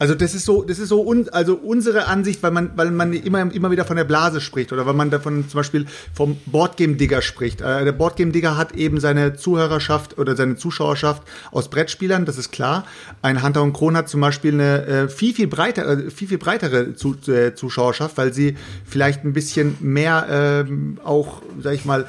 Also 0.00 0.14
das 0.14 0.34
ist 0.34 0.46
so, 0.46 0.62
das 0.62 0.78
ist 0.78 0.88
so 0.88 1.06
un, 1.06 1.28
also 1.28 1.56
unsere 1.56 2.06
Ansicht, 2.06 2.42
weil 2.42 2.52
man, 2.52 2.70
weil 2.74 2.90
man 2.90 3.12
immer, 3.12 3.52
immer 3.52 3.70
wieder 3.70 3.84
von 3.84 3.96
der 3.96 4.04
Blase 4.04 4.40
spricht 4.40 4.72
oder 4.72 4.86
weil 4.86 4.94
man 4.94 5.10
davon 5.10 5.46
zum 5.46 5.58
Beispiel 5.58 5.84
vom 6.14 6.38
Boardgame 6.46 6.94
Digger 6.94 7.20
spricht. 7.20 7.60
Äh, 7.60 7.84
der 7.84 7.92
Boardgame 7.92 8.32
Digger 8.32 8.56
hat 8.56 8.74
eben 8.74 8.98
seine 8.98 9.34
Zuhörerschaft 9.34 10.16
oder 10.16 10.36
seine 10.36 10.56
Zuschauerschaft 10.56 11.22
aus 11.52 11.68
Brettspielern, 11.68 12.24
das 12.24 12.38
ist 12.38 12.50
klar. 12.50 12.86
Ein 13.20 13.42
Hunter 13.42 13.62
und 13.62 13.74
Kron 13.74 13.94
hat 13.94 14.08
zum 14.08 14.22
Beispiel 14.22 14.54
eine 14.54 14.86
äh, 14.86 15.08
viel 15.10 15.34
viel 15.34 15.48
breitere, 15.48 15.92
äh, 15.92 16.10
viel 16.10 16.28
viel 16.28 16.38
breitere 16.38 16.94
zu, 16.94 17.16
äh, 17.28 17.54
Zuschauerschaft, 17.54 18.16
weil 18.16 18.32
sie 18.32 18.56
vielleicht 18.86 19.22
ein 19.26 19.34
bisschen 19.34 19.76
mehr 19.80 20.64
ähm, 20.66 20.98
auch, 21.04 21.42
sag 21.62 21.74
ich 21.74 21.84
mal, 21.84 22.08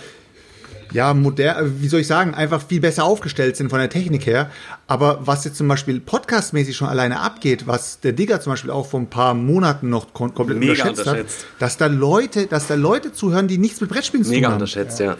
ja, 0.91 1.13
modern, 1.13 1.81
wie 1.81 1.87
soll 1.87 2.01
ich 2.01 2.07
sagen, 2.07 2.33
einfach 2.33 2.61
viel 2.61 2.81
besser 2.81 3.03
aufgestellt 3.03 3.55
sind 3.55 3.69
von 3.69 3.79
der 3.79 3.89
Technik 3.89 4.25
her. 4.25 4.49
Aber 4.87 5.19
was 5.21 5.45
jetzt 5.45 5.57
zum 5.57 5.67
Beispiel 5.67 5.99
podcastmäßig 5.99 6.75
schon 6.75 6.87
alleine 6.87 7.19
abgeht, 7.19 7.67
was 7.67 7.99
der 7.99 8.13
Digger 8.13 8.41
zum 8.41 8.53
Beispiel 8.53 8.71
auch 8.71 8.87
vor 8.87 8.99
ein 8.99 9.07
paar 9.07 9.33
Monaten 9.33 9.89
noch 9.89 10.13
kom 10.13 10.33
komplett 10.33 10.59
Mega 10.59 10.71
unterschätzt, 10.71 10.99
unterschätzt, 10.99 11.39
hat, 11.39 11.61
dass 11.61 11.77
da 11.77 11.87
Leute, 11.87 12.47
dass 12.47 12.67
da 12.67 12.75
Leute 12.75 13.13
zuhören, 13.13 13.47
die 13.47 13.57
nichts 13.57 13.81
mit 13.81 13.89
Brettspielen 13.89 14.23
zu 14.23 14.31
tun 14.31 14.37
haben. 14.37 14.41
Mega 14.41 14.53
unterschätzt, 14.53 14.99
ja. 14.99 15.05
ja. 15.07 15.17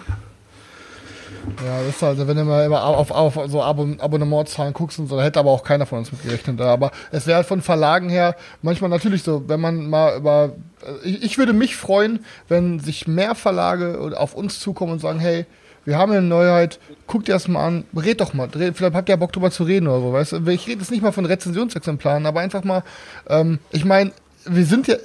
Ja, 1.65 1.79
das 1.79 1.95
ist 1.95 2.01
halt, 2.01 2.27
wenn 2.27 2.37
du 2.37 2.43
mal 2.43 2.65
immer 2.65 2.83
auf, 2.83 3.11
auf 3.11 3.39
so 3.47 3.61
Abon 3.63 3.99
Abonnementzahlen 3.99 4.73
guckst 4.73 4.99
und 4.99 5.07
so, 5.07 5.17
da 5.17 5.23
hätte 5.23 5.39
aber 5.39 5.49
auch 5.49 5.63
keiner 5.63 5.85
von 5.85 5.99
uns 5.99 6.11
mit 6.11 6.23
gerechnet. 6.23 6.61
Aber 6.61 6.91
es 7.11 7.25
wäre 7.25 7.37
halt 7.37 7.47
von 7.47 7.61
Verlagen 7.61 8.09
her 8.09 8.35
manchmal 8.61 8.89
natürlich 8.89 9.23
so, 9.23 9.43
wenn 9.47 9.59
man 9.59 9.89
mal 9.89 10.17
über. 10.17 10.53
Ich, 11.03 11.23
ich 11.23 11.37
würde 11.37 11.53
mich 11.53 11.75
freuen, 11.75 12.25
wenn 12.47 12.79
sich 12.79 13.07
mehr 13.07 13.35
Verlage 13.35 14.15
auf 14.17 14.33
uns 14.33 14.59
zukommen 14.59 14.93
und 14.93 14.99
sagen, 14.99 15.19
hey, 15.19 15.45
wir 15.85 15.97
haben 15.97 16.11
eine 16.11 16.21
Neuheit, 16.21 16.79
guckt 17.07 17.27
ihr 17.27 17.33
das 17.33 17.47
mal 17.47 17.65
an, 17.65 17.83
red 17.95 18.21
doch 18.21 18.33
mal, 18.33 18.49
vielleicht 18.51 18.81
habt 18.81 19.09
ihr 19.09 19.13
ja 19.13 19.17
Bock 19.17 19.33
drüber 19.33 19.51
zu 19.51 19.63
reden 19.63 19.87
oder 19.87 19.99
so, 19.99 20.13
weißt 20.13 20.31
du? 20.33 20.47
Ich 20.49 20.67
rede 20.67 20.81
jetzt 20.81 20.91
nicht 20.91 21.01
mal 21.01 21.11
von 21.11 21.25
Rezensionsexemplaren, 21.25 22.25
aber 22.25 22.39
einfach 22.39 22.63
mal, 22.63 22.83
ähm, 23.27 23.59
ich 23.71 23.85
meine, 23.85 24.11
wir 24.45 24.65
sind 24.65 24.87
ja, 24.87 24.95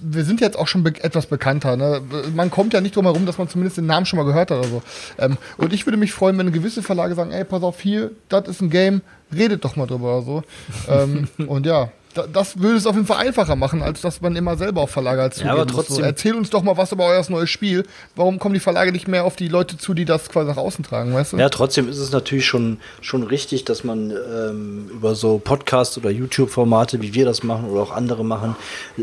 wir 0.00 0.24
sind 0.24 0.40
jetzt 0.40 0.58
auch 0.58 0.66
schon 0.66 0.82
be 0.82 0.92
etwas 1.02 1.26
bekannter. 1.26 1.76
Ne? 1.76 2.00
Man 2.34 2.50
kommt 2.50 2.72
ja 2.72 2.80
nicht 2.80 2.96
drum 2.96 3.04
herum, 3.04 3.26
dass 3.26 3.38
man 3.38 3.48
zumindest 3.48 3.76
den 3.76 3.86
Namen 3.86 4.06
schon 4.06 4.18
mal 4.18 4.24
gehört 4.24 4.50
hat 4.50 4.58
oder 4.58 4.68
so. 4.68 4.82
Ähm, 5.18 5.36
und 5.58 5.72
ich 5.72 5.86
würde 5.86 5.98
mich 5.98 6.12
freuen, 6.12 6.38
wenn 6.38 6.52
gewisse 6.52 6.82
Verlage 6.82 7.14
sagen, 7.14 7.30
ey, 7.30 7.44
pass 7.44 7.62
auf, 7.62 7.80
hier, 7.80 8.12
das 8.28 8.48
ist 8.48 8.62
ein 8.62 8.70
Game, 8.70 9.02
redet 9.34 9.64
doch 9.64 9.76
mal 9.76 9.86
drüber 9.86 10.18
oder 10.18 10.24
so. 10.24 10.42
ähm, 10.88 11.28
und 11.46 11.66
ja, 11.66 11.90
das 12.32 12.58
würde 12.58 12.76
es 12.76 12.86
auf 12.86 12.94
jeden 12.94 13.06
Fall 13.06 13.26
einfacher 13.26 13.56
machen, 13.56 13.82
als 13.82 14.00
dass 14.00 14.20
man 14.20 14.36
immer 14.36 14.56
selber 14.56 14.82
auf 14.82 14.90
Verlage 14.90 15.22
als 15.22 15.40
ja, 15.40 15.52
aber 15.52 15.66
trotzdem. 15.66 15.96
So, 15.96 16.02
erzähl 16.02 16.34
uns 16.34 16.50
doch 16.50 16.62
mal 16.62 16.76
was 16.76 16.92
über 16.92 17.04
euer 17.06 17.24
neues 17.28 17.50
Spiel. 17.50 17.86
Warum 18.14 18.38
kommen 18.38 18.54
die 18.54 18.60
Verlage 18.60 18.92
nicht 18.92 19.08
mehr 19.08 19.24
auf 19.24 19.36
die 19.36 19.48
Leute 19.48 19.76
zu, 19.78 19.94
die 19.94 20.04
das 20.04 20.28
quasi 20.28 20.50
nach 20.50 20.56
außen 20.56 20.84
tragen, 20.84 21.14
weißt 21.14 21.32
du? 21.32 21.36
Ja, 21.38 21.48
trotzdem 21.48 21.88
ist 21.88 21.98
es 21.98 22.12
natürlich 22.12 22.46
schon, 22.46 22.78
schon 23.00 23.22
richtig, 23.22 23.64
dass 23.64 23.84
man 23.84 24.10
ähm, 24.10 24.90
über 24.92 25.14
so 25.14 25.38
Podcasts 25.38 25.96
oder 25.98 26.10
YouTube-Formate, 26.10 27.02
wie 27.02 27.14
wir 27.14 27.24
das 27.24 27.42
machen 27.42 27.68
oder 27.68 27.82
auch 27.82 27.92
andere 27.92 28.24
machen, 28.24 28.56
äh, 28.98 29.02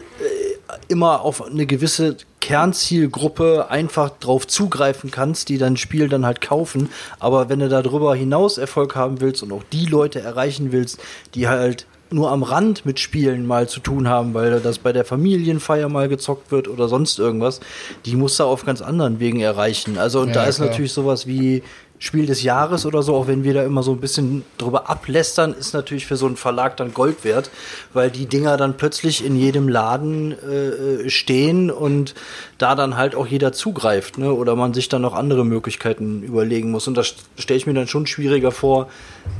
immer 0.88 1.22
auf 1.22 1.44
eine 1.44 1.66
gewisse 1.66 2.18
Kernzielgruppe 2.44 3.68
einfach 3.70 4.10
drauf 4.10 4.48
zugreifen 4.48 5.12
kannst, 5.12 5.50
die 5.50 5.58
dein 5.58 5.78
Spiel 5.78 6.10
dann 6.10 6.26
halt 6.26 6.42
kaufen. 6.42 6.90
Aber 7.20 7.50
wenn 7.50 7.60
du 7.60 7.70
darüber 7.70 8.16
hinaus 8.16 8.58
Erfolg 8.58 8.96
haben 8.96 9.22
willst 9.22 9.44
und 9.44 9.52
auch 9.52 9.64
die 9.72 9.86
Leute 9.86 10.20
erreichen 10.20 10.72
willst, 10.72 11.00
die 11.36 11.48
halt 11.48 11.86
nur 12.14 12.32
am 12.32 12.44
Rand 12.44 12.86
mit 12.86 13.00
Spielen 13.00 13.46
mal 13.46 13.68
zu 13.68 13.80
tun 13.80 14.08
haben, 14.08 14.34
weil 14.34 14.60
das 14.60 14.80
bei 14.80 14.94
der 14.94 15.06
Familienfeier 15.06 15.90
mal 15.90 16.08
gezockt 16.08 16.52
wird 16.52 16.68
oder 16.68 16.88
sonst 16.88 17.20
irgendwas, 17.20 17.60
die 18.06 18.16
muss 18.16 18.40
er 18.40 18.46
auf 18.46 18.66
ganz 18.66 18.82
anderen 18.82 19.20
Wegen 19.20 19.40
erreichen. 19.40 19.98
Also 19.98 20.22
und 20.22 20.30
ja, 20.30 20.36
da 20.36 20.44
ist 20.46 20.58
klar. 20.58 20.70
natürlich 20.70 20.94
sowas 20.94 21.28
wie 21.28 21.64
Spiel 22.00 22.26
des 22.26 22.44
Jahres 22.44 22.86
oder 22.86 23.02
so, 23.02 23.16
auch 23.16 23.28
wenn 23.28 23.46
wir 23.46 23.54
da 23.54 23.64
immer 23.64 23.82
so 23.82 23.94
ein 23.94 24.02
bisschen 24.02 24.44
drüber 24.58 24.90
ablästern, 24.90 25.54
ist 25.54 25.74
natürlich 25.74 26.06
für 26.06 26.18
so 26.18 26.26
einen 26.26 26.36
Verlag 26.36 26.76
dann 26.76 26.94
Gold 26.94 27.24
wert, 27.24 27.50
weil 27.94 28.12
die 28.12 28.26
Dinger 28.26 28.58
dann 28.58 28.76
plötzlich 28.76 29.24
in 29.24 29.38
jedem 29.38 29.70
Laden 29.70 30.34
äh, 30.34 31.10
stehen 31.10 31.72
und 31.72 32.14
da 32.58 32.76
dann 32.76 32.98
halt 32.98 33.16
auch 33.16 33.26
jeder 33.26 33.54
zugreift, 33.54 34.18
ne? 34.18 34.34
Oder 34.34 34.58
man 34.58 34.74
sich 34.74 34.90
dann 34.90 35.02
noch 35.02 35.14
andere 35.14 35.46
Möglichkeiten 35.46 36.24
überlegen 36.24 36.72
muss. 36.72 36.90
Und 36.90 36.98
das 36.98 37.16
stelle 37.38 37.58
ich 37.58 37.68
mir 37.68 37.74
dann 37.74 37.88
schon 37.88 38.06
schwieriger 38.06 38.52
vor, 38.52 38.90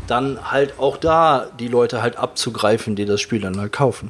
dann 0.08 0.50
halt 0.50 0.80
auch 0.80 0.96
da 0.96 1.48
die 1.60 1.68
Leute 1.68 2.02
halt 2.02 2.16
abzugreifen, 2.16 2.96
die 2.96 3.06
das 3.06 3.20
Spiel 3.20 3.42
dann 3.42 3.60
halt 3.60 3.74
kaufen. 3.74 4.10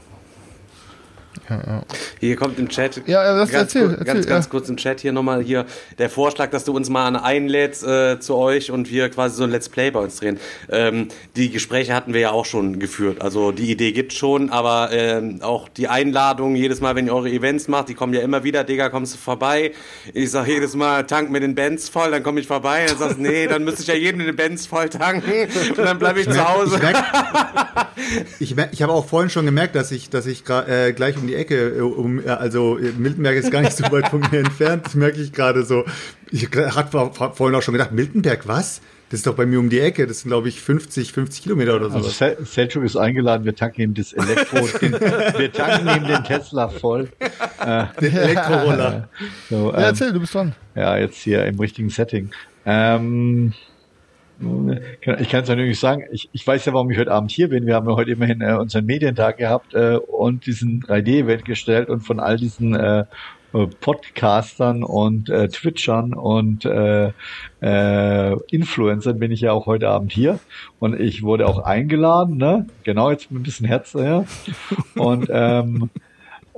Ja, 1.53 1.73
ja. 1.73 1.81
Hier 2.19 2.35
kommt 2.35 2.57
im 2.59 2.69
Chat, 2.69 3.01
ja, 3.05 3.35
das 3.35 3.51
ganz, 3.51 3.75
erzähl, 3.75 3.87
kurz, 3.87 3.99
erzähl, 3.99 4.13
ganz, 4.13 4.27
ganz 4.27 4.49
kurz 4.49 4.69
im 4.69 4.77
Chat 4.77 5.01
hier 5.01 5.11
nochmal 5.11 5.41
hier 5.43 5.65
der 5.97 6.09
Vorschlag, 6.09 6.49
dass 6.49 6.63
du 6.63 6.73
uns 6.73 6.89
mal 6.89 7.15
einlädst 7.15 7.83
äh, 7.83 8.19
zu 8.19 8.35
euch 8.35 8.71
und 8.71 8.89
wir 8.89 9.09
quasi 9.09 9.35
so 9.35 9.43
ein 9.43 9.51
Let's 9.51 9.69
Play 9.69 9.91
bei 9.91 9.99
uns 9.99 10.17
drehen. 10.17 10.39
Ähm, 10.69 11.09
die 11.35 11.51
Gespräche 11.51 11.93
hatten 11.93 12.13
wir 12.13 12.21
ja 12.21 12.31
auch 12.31 12.45
schon 12.45 12.79
geführt. 12.79 13.21
Also 13.21 13.51
die 13.51 13.69
Idee 13.69 13.91
gibt 13.91 14.13
schon, 14.13 14.49
aber 14.49 14.89
ähm, 14.91 15.41
auch 15.41 15.69
die 15.69 15.87
Einladung 15.87 16.55
jedes 16.55 16.81
Mal, 16.81 16.95
wenn 16.95 17.07
ihr 17.07 17.13
eure 17.13 17.29
Events 17.29 17.67
macht, 17.67 17.89
die 17.89 17.93
kommen 17.93 18.13
ja 18.13 18.21
immer 18.21 18.43
wieder, 18.43 18.63
Digga, 18.63 18.89
kommst 18.89 19.13
du 19.13 19.17
vorbei? 19.17 19.73
Ich 20.13 20.31
sag 20.31 20.47
jedes 20.47 20.75
Mal, 20.75 21.05
tank 21.05 21.29
mir 21.29 21.39
den 21.39 21.55
Benz 21.55 21.89
voll, 21.89 22.11
dann 22.11 22.23
komme 22.23 22.39
ich 22.39 22.47
vorbei. 22.47 22.85
Dann 22.87 22.97
sagst 22.97 23.17
du, 23.17 23.21
nee, 23.21 23.47
dann 23.47 23.63
müsste 23.63 23.81
ich 23.81 23.87
ja 23.87 23.95
jedem 23.95 24.25
den 24.25 24.35
Benz 24.35 24.65
voll 24.65 24.89
tanken 24.89 25.47
und 25.69 25.77
dann 25.77 25.99
bleibe 25.99 26.21
ich, 26.21 26.27
ich 26.27 26.33
zu 26.33 26.47
Hause. 26.47 26.79
Ich, 28.39 28.51
ich, 28.51 28.57
ich 28.71 28.81
habe 28.81 28.93
auch 28.93 29.05
vorhin 29.05 29.29
schon 29.29 29.45
gemerkt, 29.45 29.75
dass 29.75 29.91
ich, 29.91 30.09
dass 30.09 30.25
ich 30.25 30.43
äh, 30.49 30.93
gleich 30.93 31.17
um 31.17 31.27
die 31.27 31.35
Ecke, 31.35 31.42
äh, 31.51 31.79
um, 31.79 32.21
also 32.25 32.79
Miltenberg 32.97 33.35
ist 33.35 33.51
gar 33.51 33.61
nicht 33.61 33.75
so 33.75 33.83
weit 33.91 34.09
von 34.09 34.19
mir 34.19 34.39
entfernt, 34.39 34.85
das 34.85 34.95
merke 34.95 35.21
ich 35.21 35.31
gerade 35.31 35.63
so. 35.63 35.85
Ich 36.31 36.49
hatte 36.51 37.11
vorhin 37.33 37.55
auch 37.55 37.61
schon 37.61 37.73
gedacht, 37.73 37.91
Miltenberg, 37.91 38.47
was? 38.47 38.81
Das 39.13 39.19
ist 39.19 39.27
doch 39.27 39.35
bei 39.35 39.45
mir 39.45 39.59
um 39.59 39.69
die 39.69 39.79
Ecke. 39.79 40.07
Das 40.07 40.21
sind, 40.21 40.29
glaube 40.29 40.49
ich, 40.49 40.59
50, 40.59 41.13
50 41.13 41.43
Kilometer 41.43 41.75
oder 41.75 41.91
so. 41.91 41.97
Also 41.97 42.09
Selchuk 42.45 42.83
ist 42.83 42.95
eingeladen, 42.95 43.45
wir 43.45 43.53
tanken 43.55 43.81
ihm 43.81 43.93
das 43.93 44.11
Elektro, 44.11 44.67
den, 44.81 44.93
wir 44.93 45.51
tanken 45.53 45.87
ihm 45.87 46.07
den 46.07 46.23
Tesla 46.23 46.67
voll. 46.67 47.09
Äh, 47.63 47.85
den 48.01 48.17
Elektroroller. 48.17 49.09
So, 49.51 49.71
ähm, 49.71 49.79
ja, 49.79 49.85
erzähl, 49.85 50.13
du 50.13 50.19
bist 50.19 50.33
dran. 50.33 50.55
Ja, 50.73 50.97
jetzt 50.97 51.17
hier 51.17 51.45
im 51.45 51.59
richtigen 51.59 51.91
Setting. 51.91 52.31
Ähm, 52.65 53.53
Ich 55.19 55.29
kann 55.29 55.43
es 55.43 55.49
natürlich 55.49 55.79
sagen, 55.79 56.03
ich, 56.11 56.29
ich 56.31 56.45
weiß 56.45 56.65
ja, 56.65 56.73
warum 56.73 56.89
ich 56.91 56.97
heute 56.97 57.11
Abend 57.11 57.31
hier 57.31 57.49
bin. 57.49 57.65
Wir 57.65 57.75
haben 57.75 57.87
ja 57.89 57.95
heute 57.95 58.11
immerhin 58.11 58.41
äh, 58.41 58.53
unseren 58.53 58.85
Medientag 58.85 59.37
gehabt 59.37 59.73
äh, 59.73 59.97
und 59.97 60.45
diesen 60.45 60.81
3D-Event 60.83 61.45
gestellt 61.45 61.89
und 61.89 62.01
von 62.01 62.19
all 62.19 62.37
diesen 62.37 62.75
äh, 62.75 63.05
äh, 63.53 63.67
Podcastern 63.67 64.83
und 64.83 65.29
äh, 65.29 65.47
Twitchern 65.47 66.13
und 66.13 66.65
äh, 66.65 67.11
äh, 67.61 68.35
Influencern 68.49 69.19
bin 69.19 69.31
ich 69.31 69.41
ja 69.41 69.51
auch 69.51 69.67
heute 69.67 69.89
Abend 69.89 70.11
hier 70.11 70.39
und 70.79 70.99
ich 70.99 71.21
wurde 71.21 71.47
auch 71.47 71.59
eingeladen, 71.59 72.37
ne? 72.37 72.65
Genau, 72.83 73.11
jetzt 73.11 73.31
mit 73.31 73.41
ein 73.41 73.43
bisschen 73.43 73.67
Herz 73.67 73.91
daher. 73.91 74.25
Und 74.95 75.27
ähm, 75.31 75.89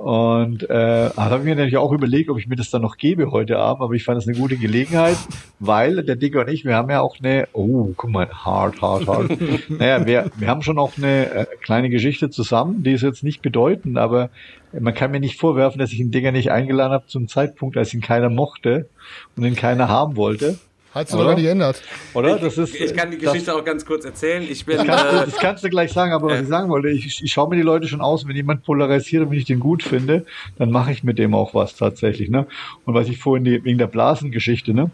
und 0.06 0.70
äh, 0.70 1.10
habe 1.16 1.40
mir 1.40 1.56
natürlich 1.56 1.78
auch 1.78 1.90
überlegt, 1.90 2.30
ob 2.30 2.38
ich 2.38 2.46
mir 2.46 2.54
das 2.54 2.70
dann 2.70 2.82
noch 2.82 2.96
gebe 2.96 3.32
heute 3.32 3.58
Abend, 3.58 3.82
aber 3.82 3.94
ich 3.94 4.04
fand 4.04 4.16
das 4.16 4.28
eine 4.28 4.36
gute 4.36 4.56
Gelegenheit, 4.56 5.16
weil 5.58 6.04
der 6.04 6.14
Dicker 6.14 6.42
und 6.42 6.48
ich, 6.48 6.64
wir 6.64 6.76
haben 6.76 6.88
ja 6.90 7.00
auch 7.00 7.18
eine, 7.18 7.48
oh, 7.52 7.92
guck 7.96 8.10
mal, 8.10 8.30
hart, 8.30 8.80
hart, 8.80 9.08
hart. 9.08 9.32
naja, 9.68 10.06
wir, 10.06 10.30
wir 10.36 10.46
haben 10.46 10.62
schon 10.62 10.78
auch 10.78 10.92
eine 10.96 11.30
äh, 11.32 11.46
kleine 11.60 11.90
Geschichte 11.90 12.30
zusammen, 12.30 12.84
die 12.84 12.92
ist 12.92 13.02
jetzt 13.02 13.24
nicht 13.24 13.42
bedeutend, 13.42 13.98
aber 13.98 14.30
man 14.78 14.94
kann 14.94 15.10
mir 15.10 15.18
nicht 15.18 15.40
vorwerfen, 15.40 15.80
dass 15.80 15.90
ich 15.90 15.98
den 15.98 16.12
Digger 16.12 16.30
nicht 16.30 16.52
eingeladen 16.52 16.92
habe 16.92 17.08
zum 17.08 17.26
Zeitpunkt, 17.26 17.76
als 17.76 17.92
ihn 17.92 18.00
keiner 18.00 18.30
mochte 18.30 18.88
und 19.36 19.42
ihn 19.42 19.56
keiner 19.56 19.88
haben 19.88 20.14
wollte. 20.14 20.56
Hat 20.96 21.08
sich 21.08 21.18
doch 21.18 21.26
gar 21.26 21.34
nicht 21.34 21.44
geändert. 21.44 21.82
Oder? 22.14 22.38
Das 22.38 22.56
ist, 22.56 22.74
ich 22.74 22.94
kann 22.94 23.10
die 23.10 23.18
Geschichte 23.18 23.54
auch 23.54 23.62
ganz 23.62 23.84
kurz 23.84 24.06
erzählen. 24.06 24.42
Ich 24.48 24.64
bin, 24.64 24.78
das, 24.78 24.86
kannst, 24.86 25.04
äh, 25.04 25.26
das 25.26 25.36
kannst 25.36 25.64
du 25.64 25.68
gleich 25.68 25.92
sagen, 25.92 26.14
aber 26.14 26.28
was 26.28 26.38
äh, 26.38 26.42
ich 26.44 26.48
sagen 26.48 26.70
wollte, 26.70 26.88
ich, 26.88 27.22
ich 27.22 27.30
schaue 27.30 27.50
mir 27.50 27.56
die 27.56 27.62
Leute 27.62 27.86
schon 27.86 28.00
aus, 28.00 28.26
wenn 28.26 28.34
jemand 28.34 28.64
polarisiert 28.64 29.22
und 29.22 29.30
wenn 29.30 29.36
ich 29.36 29.44
den 29.44 29.60
gut 29.60 29.82
finde, 29.82 30.24
dann 30.56 30.70
mache 30.70 30.92
ich 30.92 31.04
mit 31.04 31.18
dem 31.18 31.34
auch 31.34 31.52
was 31.52 31.76
tatsächlich. 31.76 32.30
Ne? 32.30 32.46
Und 32.86 32.94
was 32.94 33.08
ich 33.08 33.18
vorhin 33.18 33.44
die, 33.44 33.62
wegen 33.62 33.76
der 33.76 33.88
Blasengeschichte, 33.88 34.72
ne? 34.72 34.90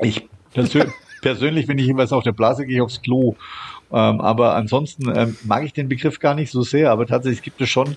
Ich 0.00 0.28
persönlich, 1.22 1.66
wenn 1.66 1.78
ich 1.78 1.86
irgendwas 1.86 2.12
auf 2.12 2.24
der 2.24 2.32
Blase 2.32 2.66
gehe, 2.66 2.84
aufs 2.84 3.00
Klo. 3.00 3.34
Ähm, 3.90 4.20
aber 4.20 4.54
ansonsten 4.54 5.10
ähm, 5.16 5.38
mag 5.44 5.64
ich 5.64 5.72
den 5.72 5.88
Begriff 5.88 6.18
gar 6.18 6.34
nicht 6.34 6.50
so 6.50 6.60
sehr, 6.60 6.90
aber 6.90 7.06
tatsächlich 7.06 7.40
gibt 7.40 7.58
es 7.62 7.70
schon 7.70 7.96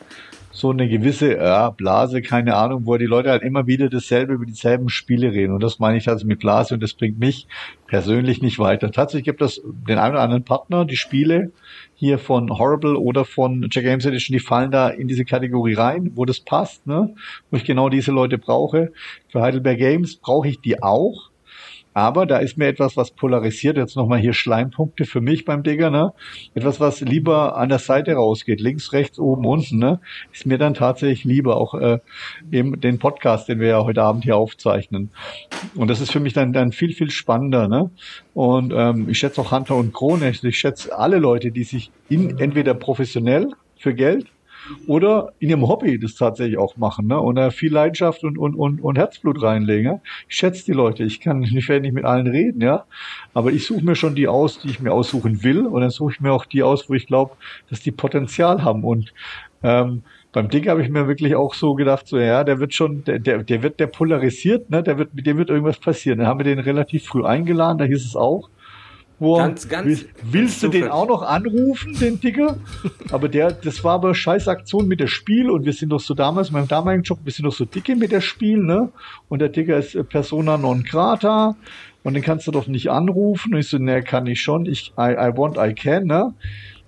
so 0.56 0.69
eine 0.69 0.88
gewisse 0.88 1.36
ja, 1.36 1.69
Blase, 1.69 2.22
keine 2.22 2.56
Ahnung, 2.56 2.86
wo 2.86 2.95
die 2.95 3.06
Leute 3.06 3.30
halt 3.30 3.44
immer 3.44 3.68
wieder 3.68 3.90
dasselbe 3.90 4.34
über 4.34 4.45
dieselben 4.45 4.88
Spiele 4.88 5.34
reden. 5.34 5.53
Und 5.53 5.61
das 5.61 5.80
meine 5.80 5.98
ich 5.98 6.07
also 6.07 6.26
mit 6.26 6.40
Blase 6.40 6.76
und 6.76 6.82
das 6.82 6.94
bringt 6.94 7.19
mich 7.19 7.48
persönlich 7.88 8.41
nicht 8.41 8.57
weiter. 8.57 8.90
Tatsächlich 8.90 9.26
gibt 9.26 9.41
es 9.41 9.61
den 9.65 9.98
einen 9.98 10.14
oder 10.14 10.23
anderen 10.23 10.45
Partner, 10.45 10.86
die 10.86 10.95
Spiele 10.95 11.52
hier 11.94 12.18
von 12.19 12.57
Horrible 12.57 12.95
oder 12.95 13.26
von 13.26 13.68
Jack 13.69 13.84
Games 13.84 14.06
Edition, 14.06 14.34
die 14.34 14.40
fallen 14.40 14.72
da 14.72 14.88
in 14.88 15.10
diese 15.10 15.26
Kategorie 15.26 15.73
rein, 15.73 16.11
wo 16.15 16.23
das 16.23 16.40
passt, 16.40 16.88
ne? 16.88 17.14
wo 17.52 17.57
ich 17.57 17.65
genau 17.65 17.90
diese 17.90 18.14
Leute 18.14 18.38
brauche. 18.38 18.94
Für 19.27 19.41
Heidelberg 19.41 19.77
Games 19.77 20.15
brauche 20.15 20.48
ich 20.48 20.61
die 20.61 20.82
auch. 20.82 21.32
Aber 21.96 22.26
da 22.26 22.40
ist 22.40 22.58
mir 22.58 22.68
etwas, 22.68 22.98
was 22.98 23.12
polarisiert, 23.12 23.78
jetzt 23.78 23.96
nochmal 23.96 24.20
hier 24.20 24.34
Schleimpunkte 24.34 25.06
für 25.06 25.22
mich 25.22 25.46
beim 25.46 25.64
Digger, 25.64 25.90
ne? 25.90 26.12
Etwas, 26.54 26.82
was 26.82 27.00
lieber 27.00 27.56
an 27.56 27.70
der 27.70 27.80
Seite 27.80 28.16
rausgeht, 28.16 28.60
links, 28.60 28.92
rechts, 28.92 29.18
oben, 29.18 29.46
unten, 29.46 29.80
ne? 29.80 30.02
Ist 30.34 30.46
mir 30.46 30.58
dann 30.58 30.74
tatsächlich 30.74 31.24
lieber, 31.24 31.56
auch 31.56 31.74
äh, 31.74 32.00
eben 32.52 32.82
den 32.82 33.00
Podcast, 33.00 33.48
den 33.48 33.62
wir 33.62 33.70
ja 33.70 33.86
heute 33.86 34.04
Abend 34.04 34.26
hier 34.26 34.36
aufzeichnen. 34.36 35.10
Und 35.74 35.90
das 35.90 36.02
ist 36.02 36.12
für 36.12 36.20
mich 36.20 36.34
dann, 36.34 36.52
dann 36.52 36.74
viel, 36.74 36.92
viel 36.92 37.12
spannender, 37.12 37.70
ne? 37.70 37.90
Und 38.34 38.74
ähm, 38.76 39.08
ich 39.08 39.18
schätze 39.18 39.40
auch 39.40 39.54
Hunter 39.54 39.78
und 39.78 39.94
Krone, 39.94 40.30
ich 40.30 40.60
schätze 40.60 40.98
alle 40.98 41.18
Leute, 41.18 41.52
die 41.52 41.64
sich 41.64 41.92
in, 42.10 42.40
entweder 42.40 42.74
professionell 42.74 43.54
für 43.78 43.94
Geld 43.94 44.28
oder 44.88 45.34
in 45.40 45.50
ihrem 45.50 45.68
Hobby 45.68 46.00
das 46.00 46.16
tatsächlich 46.16 46.58
auch 46.58 46.78
machen 46.78 47.08
ne? 47.08 47.20
und 47.20 47.36
da 47.36 47.50
viel 47.52 47.72
Leidenschaft 47.72 48.24
und, 48.24 48.38
und, 48.38 48.56
und, 48.56 48.82
und 48.82 48.98
Herzblut 48.98 49.42
reinlegen. 49.42 49.86
Ja? 49.86 50.02
Ich 50.28 50.36
schätze 50.36 50.66
die 50.66 50.74
Leute, 50.74 51.04
ich 51.04 51.20
kann 51.20 51.44
ich 51.44 51.70
werde 51.70 51.82
nicht 51.82 51.94
mit 51.94 52.06
allen 52.06 52.28
reden, 52.28 52.62
ja, 52.62 52.86
aber 53.34 53.52
ich 53.52 53.66
suche 53.66 53.84
mir 53.84 53.96
schon 53.96 54.16
die 54.16 54.28
aus, 54.28 54.60
die 54.60 54.70
ich 54.70 54.80
mir 54.80 54.92
aussuchen 54.92 55.44
will 55.44 55.66
und 55.66 55.82
dann 55.82 55.90
suche 55.90 56.14
ich 56.14 56.22
mir 56.22 56.32
auch 56.32 56.46
die 56.46 56.64
aus, 56.64 56.90
wo 56.90 56.94
ich 56.94 57.08
glaube, 57.08 57.36
dass 57.70 57.82
die 57.82 57.92
Potenzial 57.92 58.64
haben 58.64 58.84
und 58.84 59.14
ähm, 59.64 60.04
beim 60.36 60.50
Ding 60.50 60.68
habe 60.68 60.82
ich 60.84 60.90
mir 60.90 61.08
wirklich 61.08 61.34
auch 61.36 61.54
so 61.54 61.76
gedacht, 61.76 62.08
so 62.08 62.20
ja, 62.20 62.44
der 62.44 62.60
wird 62.60 62.74
schon, 62.74 63.06
der, 63.06 63.20
der, 63.20 63.42
der 63.42 63.64
wird, 63.64 63.80
der 63.80 63.88
polarisiert, 63.88 64.70
ne, 64.70 64.84
der 64.84 64.98
wird, 64.98 65.14
mit 65.14 65.26
dem 65.26 65.38
wird 65.38 65.50
irgendwas 65.50 65.80
passieren. 65.80 66.20
Dann 66.20 66.28
haben 66.28 66.40
wir 66.40 66.44
den 66.44 66.60
relativ 66.60 67.06
früh 67.06 67.24
eingeladen, 67.24 67.78
da 67.78 67.86
hieß 67.86 68.06
es 68.06 68.18
auch, 68.18 68.50
Boah, 69.18 69.40
ganz, 69.40 69.70
ganz, 69.70 69.86
willst, 69.86 70.08
willst 70.24 70.64
du 70.64 70.68
den 70.68 70.90
auch 70.90 71.08
noch 71.08 71.22
anrufen, 71.22 71.98
den 71.98 72.20
Ticker? 72.20 72.58
aber 73.12 73.30
der, 73.30 73.52
das 73.52 73.84
war 73.84 73.94
aber 73.94 74.14
scheiß 74.14 74.48
Aktion 74.50 74.88
mit 74.88 75.00
der 75.00 75.08
Spiel 75.08 75.50
und 75.50 75.66
wir 75.66 75.72
sind 75.72 75.90
doch 75.90 76.02
so 76.02 76.14
damals, 76.14 76.52
meinem 76.52 76.68
damaligen 76.68 77.04
Job, 77.04 77.20
wir 77.24 77.32
sind 77.32 77.46
doch 77.46 77.54
so 77.54 77.64
dicke 77.64 77.96
mit 77.96 78.12
der 78.12 78.22
Spiel, 78.22 78.58
ne? 78.58 78.90
Und 79.30 79.40
der 79.40 79.52
Ticker 79.52 79.78
ist 79.78 79.98
Persona 80.10 80.58
non 80.58 80.84
grata 80.84 81.56
und 82.04 82.14
den 82.14 82.24
kannst 82.24 82.46
du 82.46 82.52
doch 82.52 82.68
nicht 82.68 82.92
anrufen. 82.92 83.54
Und 83.54 83.60
ich 83.62 83.70
so, 83.70 83.78
ne, 83.78 84.04
kann 84.04 84.28
ich 84.28 84.42
schon. 84.42 84.66
Ich, 84.66 84.94
I, 84.98 85.14
I 85.14 85.32
want, 85.36 85.58
I 85.58 85.74
can, 85.74 86.06
ne? 86.06 86.34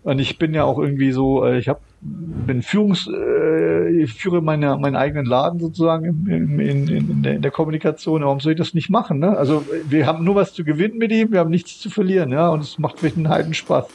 Und 0.03 0.19
ich 0.19 0.37
bin 0.37 0.53
ja 0.53 0.63
auch 0.63 0.79
irgendwie 0.79 1.11
so, 1.11 1.43
äh, 1.43 1.57
ich 1.57 1.67
habe 1.67 1.79
bin 2.01 2.61
Führungs, 2.61 3.07
äh, 3.07 3.89
ich 3.89 4.13
führe 4.13 4.41
meine, 4.41 4.77
meinen 4.77 4.95
eigenen 4.95 5.25
Laden 5.25 5.59
sozusagen 5.59 6.05
in, 6.05 6.59
in, 6.59 6.87
in, 6.87 7.23
der, 7.23 7.35
in 7.35 7.41
der 7.41 7.51
Kommunikation. 7.51 8.23
Warum 8.23 8.39
soll 8.39 8.53
ich 8.53 8.57
das 8.57 8.73
nicht 8.73 8.89
machen? 8.89 9.19
Ne? 9.19 9.35
Also 9.35 9.65
wir 9.89 10.05
haben 10.05 10.23
nur 10.23 10.35
was 10.35 10.53
zu 10.53 10.63
gewinnen 10.63 10.97
mit 10.97 11.11
ihm, 11.11 11.31
wir 11.31 11.39
haben 11.39 11.49
nichts 11.49 11.79
zu 11.79 11.89
verlieren, 11.89 12.31
ja, 12.31 12.49
und 12.49 12.61
es 12.61 12.77
macht 12.77 13.01
wirklich 13.03 13.17
einen 13.17 13.29
heiden 13.29 13.53
Spaß. 13.53 13.87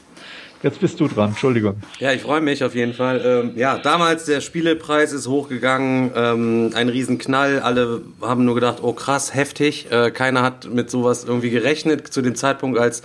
Jetzt 0.62 0.78
bist 0.80 1.00
du 1.00 1.08
dran, 1.08 1.30
Entschuldigung. 1.30 1.74
Ja, 1.98 2.12
ich 2.12 2.22
freue 2.22 2.40
mich 2.40 2.62
auf 2.62 2.76
jeden 2.76 2.92
Fall. 2.92 3.20
Ähm, 3.24 3.52
ja, 3.56 3.78
damals 3.78 4.26
der 4.26 4.40
Spielepreis 4.40 5.12
ist 5.12 5.26
hochgegangen, 5.26 6.12
ähm, 6.14 6.70
ein 6.74 6.88
Riesenknall. 6.88 7.58
Alle 7.58 8.02
haben 8.20 8.44
nur 8.44 8.54
gedacht, 8.54 8.78
oh 8.80 8.92
krass, 8.92 9.34
heftig. 9.34 9.90
Äh, 9.90 10.12
keiner 10.12 10.42
hat 10.42 10.72
mit 10.72 10.88
sowas 10.88 11.24
irgendwie 11.24 11.50
gerechnet 11.50 12.06
zu 12.06 12.22
dem 12.22 12.36
Zeitpunkt, 12.36 12.78
als 12.78 13.02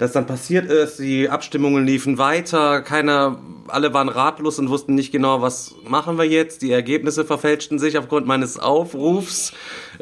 das 0.00 0.12
dann 0.12 0.26
passiert 0.26 0.64
ist. 0.64 0.98
Die 0.98 1.28
Abstimmungen 1.28 1.84
liefen 1.84 2.16
weiter, 2.16 2.80
keiner, 2.80 3.38
alle 3.68 3.92
waren 3.92 4.08
ratlos 4.08 4.58
und 4.58 4.70
wussten 4.70 4.94
nicht 4.94 5.12
genau, 5.12 5.42
was 5.42 5.74
machen 5.86 6.16
wir 6.16 6.24
jetzt. 6.24 6.62
Die 6.62 6.72
Ergebnisse 6.72 7.26
verfälschten 7.26 7.78
sich 7.78 7.98
aufgrund 7.98 8.26
meines 8.26 8.58
Aufrufs. 8.58 9.52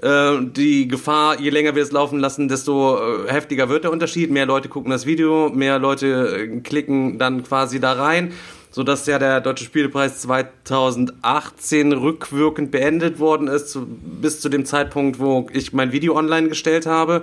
Äh, 0.01 0.37
die 0.41 0.87
Gefahr, 0.87 1.41
je 1.41 1.51
länger 1.51 1.75
wir 1.75 1.83
es 1.83 1.91
laufen 1.91 2.20
lassen, 2.20 2.47
desto 2.47 2.97
äh, 2.97 3.33
heftiger 3.33 3.69
wird 3.69 3.83
der 3.83 3.91
Unterschied. 3.91 4.31
Mehr 4.31 4.47
Leute 4.47 4.69
gucken 4.69 4.93
das 4.93 5.05
Video, 5.05 5.51
mehr 5.51 5.81
Leute 5.81 6.47
äh, 6.47 6.61
klicken 6.61 7.19
dann 7.19 7.43
quasi 7.43 7.81
da 7.81 7.95
rein 7.95 8.33
so 8.70 8.83
dass 8.83 9.07
ja 9.07 9.19
der 9.19 9.41
Deutsche 9.41 9.65
Spielepreis 9.65 10.20
2018 10.20 11.93
rückwirkend 11.93 12.70
beendet 12.70 13.19
worden 13.19 13.49
ist, 13.49 13.79
bis 14.20 14.41
zu 14.41 14.51
dem 14.51 14.66
Zeitpunkt, 14.66 15.19
wo 15.19 15.49
ich 15.53 15.73
mein 15.73 15.91
Video 15.91 16.15
online 16.15 16.51
gestellt 16.51 16.85
habe 16.85 17.23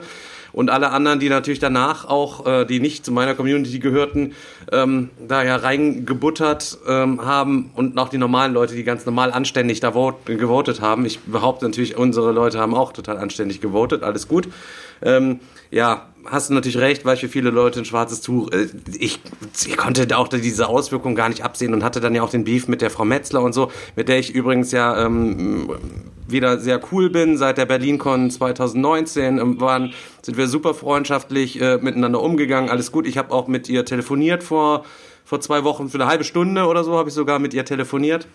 und 0.56 0.69
alle 0.69 0.91
anderen, 0.91 1.19
die 1.19 1.27
natürlich 1.27 1.60
danach 1.60 2.06
auch, 2.06 2.45
äh, 2.48 2.65
die 2.65 2.80
nicht 2.80 3.03
zu 3.03 3.11
meiner 3.11 3.36
Community 3.36 3.80
gehörten, 3.80 4.34
ähm, 4.72 5.10
da 5.27 5.44
ja 5.44 5.57
reingebuttert 5.57 6.77
ähm, 6.88 7.26
haben 7.26 7.72
und 7.76 7.98
auch 7.98 8.07
die 8.07 8.18
normalen 8.18 8.53
Leute, 8.53 8.73
die 8.73 8.86
ganz 8.86 9.06
normal 9.06 9.34
anständig 9.34 9.82
da 9.82 9.94
gewotet 10.23 10.80
haben. 10.80 11.06
Ich 11.06 11.19
behaupte 11.19 11.65
natürlich, 11.65 11.98
unsere 11.98 12.32
Leute 12.32 12.60
haben 12.60 12.73
auch 12.73 12.94
total 12.94 13.18
anständig 13.18 13.60
gewotet, 13.60 14.02
alles 14.02 14.30
gut. 14.30 14.48
Ähm, 15.06 15.40
ja, 15.72 16.07
hast 16.26 16.49
du 16.49 16.53
natürlich 16.53 16.77
recht, 16.77 17.06
weil 17.06 17.18
für 17.18 17.30
viele 17.30 17.49
Leute 17.49 17.80
ein 17.80 17.86
schwarzes 17.86 18.22
Tuch. 18.22 18.52
Äh, 18.52 18.68
ich, 18.98 19.19
ich 19.65 19.77
konnte 19.77 20.18
auch 20.18 20.27
diese 20.27 20.68
Auswirkungen 20.68 21.15
gar 21.15 21.30
nicht 21.30 21.44
absehen 21.44 21.73
und 21.73 21.84
hatte 21.84 22.02
dann 22.02 22.15
ja 22.15 22.23
auch 22.23 22.30
den 22.30 22.44
Beef 22.44 22.68
mit 22.68 22.82
der 22.82 22.90
Frau 22.90 23.06
Metzler 23.06 23.41
und 23.41 23.53
so, 23.53 23.72
mit 23.95 24.10
der 24.10 24.19
ich 24.19 24.34
übrigens 24.34 24.72
ja 24.72 25.06
ähm, 25.06 25.69
wieder 26.27 26.60
sehr 26.60 26.82
cool 26.91 27.10
bin. 27.10 27.38
Seit 27.38 27.57
der 27.57 27.65
BerlinCon 27.65 28.32
2019 28.32 29.38
ähm, 29.38 29.61
waren, 29.61 29.94
sind 30.22 30.38
wir 30.38 30.48
super 30.48 30.73
freundschaftlich 30.73 31.61
äh, 31.61 31.77
miteinander 31.77 32.22
umgegangen. 32.22 32.69
Alles 32.69 32.91
gut. 32.91 33.07
Ich 33.07 33.18
habe 33.18 33.32
auch 33.32 33.48
mit 33.48 33.69
ihr 33.69 33.86
telefoniert 33.86 34.44
vor, 34.44 34.86
vor 35.23 35.40
zwei 35.40 35.64
Wochen. 35.64 35.90
Für 35.90 35.99
eine 35.99 36.07
halbe 36.07 36.23
Stunde 36.23 36.65
oder 36.65 36.84
so 36.84 36.98
habe 36.98 37.10
ich 37.10 37.15
sogar 37.15 37.40
mit 37.40 37.53
ihr 37.53 37.65
telefoniert. 37.65 38.27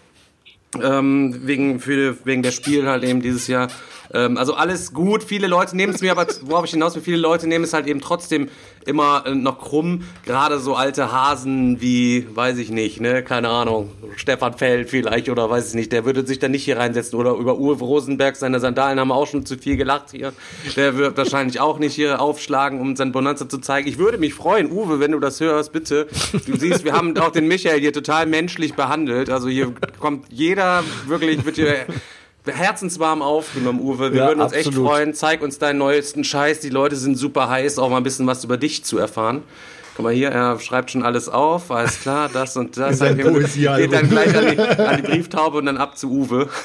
Ähm, 0.81 1.41
wegen, 1.47 1.81
für, 1.81 2.17
wegen 2.25 2.43
der 2.43 2.53
Spiel 2.53 2.87
halt 2.87 3.03
eben 3.03 3.21
dieses 3.21 3.49
Jahr. 3.49 3.69
Ähm, 4.13 4.37
also 4.37 4.55
alles 4.55 4.93
gut. 4.93 5.25
Viele 5.25 5.49
Leute 5.49 5.77
nehmen 5.77 5.93
es 5.95 6.01
mir, 6.01 6.13
aber 6.13 6.27
worauf 6.43 6.65
ich 6.65 6.71
hinaus 6.71 6.95
will, 6.95 7.03
viele 7.03 7.17
Leute 7.17 7.49
nehmen 7.49 7.65
es 7.65 7.73
halt 7.73 7.89
eben 7.89 8.01
trotzdem 8.01 8.49
immer 8.87 9.25
äh, 9.27 9.35
noch 9.35 9.59
krumm. 9.59 10.05
Gerade 10.25 10.59
so 10.59 10.75
alte 10.75 11.13
Hasen 11.13 11.81
wie, 11.81 12.27
weiß 12.35 12.59
ich 12.59 12.71
nicht, 12.71 13.01
ne, 13.01 13.23
keine 13.23 13.49
Ahnung, 13.49 13.91
Stefan 14.17 14.55
Feld 14.55 14.91
vielleicht 14.91 15.29
oder 15.29 15.49
weiß 15.49 15.69
ich 15.69 15.75
nicht, 15.75 15.93
der 15.93 16.05
würde 16.05 16.27
sich 16.27 16.39
da 16.39 16.49
nicht 16.49 16.65
hier 16.65 16.79
reinsetzen. 16.79 17.19
Oder 17.19 17.33
über 17.33 17.59
Uwe 17.59 17.85
Rosenberg, 17.85 18.37
seine 18.37 18.61
Sandalen 18.61 18.99
haben 18.99 19.13
auch 19.13 19.27
schon 19.27 19.47
zu 19.47 19.57
viel 19.57 19.77
gelacht 19.77 20.11
hier. 20.11 20.33
Der 20.77 20.97
wird 20.97 21.17
wahrscheinlich 21.17 21.61
auch 21.61 21.79
nicht 21.79 21.95
hier 21.95 22.21
aufschlagen, 22.21 22.81
um 22.81 22.97
sein 22.97 23.13
Bonanza 23.13 23.49
zu 23.49 23.59
zeigen. 23.59 23.89
Ich 23.89 23.99
würde 23.99 24.19
mich 24.19 24.35
freuen, 24.35 24.71
Uwe, 24.71 25.01
wenn 25.01 25.13
du 25.13 25.21
das 25.21 25.41
hörst, 25.41 25.73
bitte. 25.73 26.07
Du 26.47 26.57
siehst, 26.57 26.85
wir 26.85 26.93
haben 26.93 27.17
auch 27.19 27.33
den 27.33 27.49
Michael 27.49 27.81
hier 27.81 27.93
total 27.93 28.27
menschlich 28.27 28.75
behandelt. 28.75 29.31
Also 29.31 29.49
hier 29.49 29.73
kommt 29.99 30.27
jeder 30.31 30.83
wirklich, 31.07 31.45
wird 31.45 31.57
hier 31.57 31.87
herzenswarm 32.51 33.23
aufgenommen, 33.23 33.81
Uwe. 33.81 34.13
Wir 34.13 34.21
ja, 34.21 34.27
würden 34.29 34.41
uns 34.41 34.53
absolut. 34.53 34.79
echt 34.79 34.87
freuen. 34.87 35.15
Zeig 35.15 35.43
uns 35.43 35.59
deinen 35.59 35.79
neuesten 35.79 36.25
Scheiß. 36.25 36.61
Die 36.61 36.71
Leute 36.71 36.97
sind 36.97 37.17
super 37.17 37.49
heiß, 37.49 37.79
auch 37.79 37.91
mal 37.91 37.99
ein 37.99 38.03
bisschen 38.03 38.27
was 38.27 38.45
über 38.45 38.57
dich 38.57 38.85
zu 38.85 38.99
erfahren. 38.99 39.43
Guck 39.97 40.05
mal 40.05 40.15
hier, 40.15 40.31
er 40.31 40.59
schreibt 40.61 40.91
schon 40.91 41.03
alles 41.03 41.29
auf, 41.29 41.71
alles 41.71 42.01
klar, 42.01 42.31
das 42.33 42.57
und 42.57 42.77
das. 42.77 42.99
Dann 42.99 43.17
geht 43.17 43.93
dann 43.93 44.09
gleich 44.09 44.37
an 44.37 44.47
die, 44.51 44.59
an 44.83 44.97
die, 44.97 45.03
Brieftaube 45.03 45.59
und 45.59 45.67
dann 45.67 45.77
ab 45.77 45.99
zu 45.99 46.11
Uwe. 46.11 46.49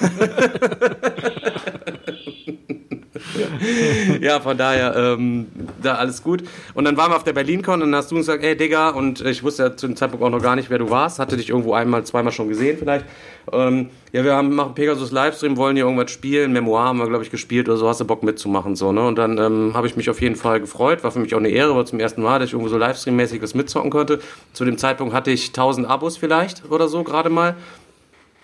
ja, 4.21 4.39
von 4.39 4.57
daher, 4.57 4.95
ähm, 4.95 5.47
da 5.81 5.95
alles 5.95 6.23
gut. 6.23 6.43
Und 6.73 6.85
dann 6.85 6.97
waren 6.97 7.11
wir 7.11 7.15
auf 7.15 7.23
der 7.23 7.33
BerlinCon 7.33 7.81
und 7.81 7.91
dann 7.91 7.95
hast 7.95 8.11
du 8.11 8.15
uns 8.15 8.27
gesagt, 8.27 8.43
ey 8.43 8.55
Digga, 8.55 8.89
und 8.89 9.21
ich 9.21 9.43
wusste 9.43 9.63
ja 9.63 9.77
zu 9.77 9.87
dem 9.87 9.95
Zeitpunkt 9.95 10.23
auch 10.23 10.29
noch 10.29 10.41
gar 10.41 10.55
nicht, 10.55 10.69
wer 10.69 10.77
du 10.77 10.89
warst, 10.89 11.19
hatte 11.19 11.37
dich 11.37 11.49
irgendwo 11.49 11.73
einmal, 11.73 12.03
zweimal 12.03 12.33
schon 12.33 12.49
gesehen 12.49 12.77
vielleicht. 12.77 13.05
Ähm, 13.51 13.89
ja, 14.11 14.23
wir 14.23 14.33
haben, 14.33 14.55
machen 14.55 14.73
Pegasus 14.73 15.11
Livestream, 15.11 15.57
wollen 15.57 15.75
hier 15.75 15.85
irgendwas 15.85 16.11
spielen, 16.11 16.51
Memoir 16.51 16.85
haben 16.85 16.97
wir, 16.99 17.07
glaube 17.07 17.23
ich, 17.23 17.31
gespielt 17.31 17.67
oder 17.67 17.77
so, 17.77 17.87
hast 17.87 17.99
du 17.99 18.05
Bock 18.05 18.23
mitzumachen, 18.23 18.75
so, 18.75 18.91
ne? 18.91 19.05
Und 19.05 19.17
dann 19.17 19.37
ähm, 19.37 19.71
habe 19.73 19.87
ich 19.87 19.95
mich 19.95 20.09
auf 20.09 20.21
jeden 20.21 20.35
Fall 20.35 20.59
gefreut, 20.59 21.03
war 21.03 21.11
für 21.11 21.19
mich 21.19 21.33
auch 21.35 21.39
eine 21.39 21.49
Ehre, 21.49 21.75
war 21.75 21.85
zum 21.85 21.99
ersten 21.99 22.21
Mal, 22.21 22.39
dass 22.39 22.47
ich 22.47 22.53
irgendwo 22.53 22.69
so 22.69 22.77
Livestream-mäßig 22.77 23.41
was 23.41 23.53
mitzocken 23.53 23.91
konnte. 23.91 24.19
Zu 24.53 24.65
dem 24.65 24.77
Zeitpunkt 24.77 25.13
hatte 25.13 25.31
ich 25.31 25.47
1000 25.49 25.87
Abos 25.87 26.17
vielleicht 26.17 26.69
oder 26.69 26.87
so 26.87 27.03
gerade 27.03 27.29
mal. 27.29 27.55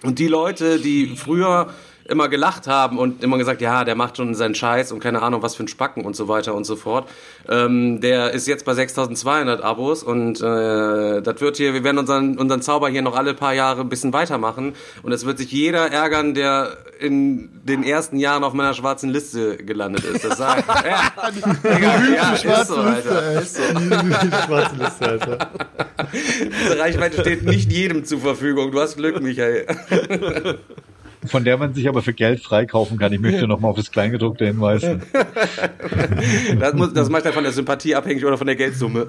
Und 0.04 0.20
die 0.20 0.28
Leute, 0.28 0.80
die 0.80 1.16
früher 1.16 1.70
immer 2.12 2.30
gelacht 2.30 2.68
haben 2.68 3.00
und 3.00 3.24
immer 3.24 3.38
gesagt, 3.38 3.62
ja, 3.62 3.84
der 3.84 3.96
macht 3.96 4.18
schon 4.18 4.36
seinen 4.36 4.54
Scheiß 4.54 4.92
und 4.92 5.00
keine 5.00 5.22
Ahnung, 5.22 5.42
was 5.42 5.56
für 5.56 5.64
ein 5.64 5.68
Spacken 5.68 6.06
und 6.06 6.16
so 6.16 6.28
weiter 6.28 6.54
und 6.54 6.66
so 6.66 6.76
fort. 6.76 7.10
Ähm, 7.50 8.02
der 8.02 8.32
ist 8.32 8.48
jetzt 8.48 8.66
bei 8.66 8.74
6200 8.74 9.64
Abos 9.64 10.04
und 10.04 10.42
äh, 10.42 11.22
das 11.22 11.42
wird 11.42 11.58
hier, 11.58 11.74
wir 11.74 11.84
werden 11.84 11.98
unseren, 11.98 12.38
unseren 12.38 12.62
Zauber 12.62 12.90
hier 12.90 13.02
noch 13.02 13.16
alle 13.16 13.34
paar 13.34 13.54
Jahre 13.54 13.82
ein 13.82 13.90
bisschen 13.90 14.14
weitermachen 14.14 14.74
und 15.02 15.12
es 15.12 15.26
wird 15.26 15.38
sich 15.38 15.52
jeder 15.52 15.92
ärgern, 15.92 16.34
der 16.34 16.78
in 17.00 17.50
den 17.64 17.84
ersten 17.84 18.18
Jahren 18.18 18.44
auf 18.44 18.54
meiner 18.54 18.74
schwarzen 18.74 19.10
Liste 19.10 19.58
gelandet 19.58 20.04
ist. 20.04 20.24
Das 20.24 20.38
sagt, 20.38 20.68
ja, 20.86 21.32
Digga, 21.64 22.04
ja, 22.14 22.34
ist 22.34 22.68
so, 22.68 22.76
Alter. 22.76 23.42
Ist 23.42 23.56
so. 23.56 23.64
schwarze 23.64 24.76
Liste, 24.76 25.08
Alter. 25.08 25.38
Diese 26.14 26.80
Reichweite 26.80 27.22
steht 27.22 27.44
nicht 27.44 27.72
jedem 27.72 28.06
zur 28.06 28.20
Verfügung. 28.20 28.72
Du 28.72 28.80
hast 28.80 28.98
Glück, 28.98 29.22
Michael 29.22 29.66
von 31.26 31.44
der 31.44 31.58
man 31.58 31.74
sich 31.74 31.88
aber 31.88 32.02
für 32.02 32.14
Geld 32.14 32.42
freikaufen 32.42 32.98
kann. 32.98 33.14
Ich 33.14 33.20
möchte 33.20 33.48
nochmal 33.48 33.72
auf 33.72 33.78
das 33.78 33.92
Kleingedruckte 33.92 34.46
hinweisen. 34.46 35.04
das, 36.60 36.74
muss, 36.74 36.94
das 36.94 37.10
macht 37.10 37.26
ja 37.26 37.32
von 37.32 37.44
der 37.44 37.54
Sympathie 37.54 37.96
abhängig 37.96 38.26
oder 38.26 38.38
von 38.38 38.48
der 38.48 38.56
Geldsumme. 38.56 39.08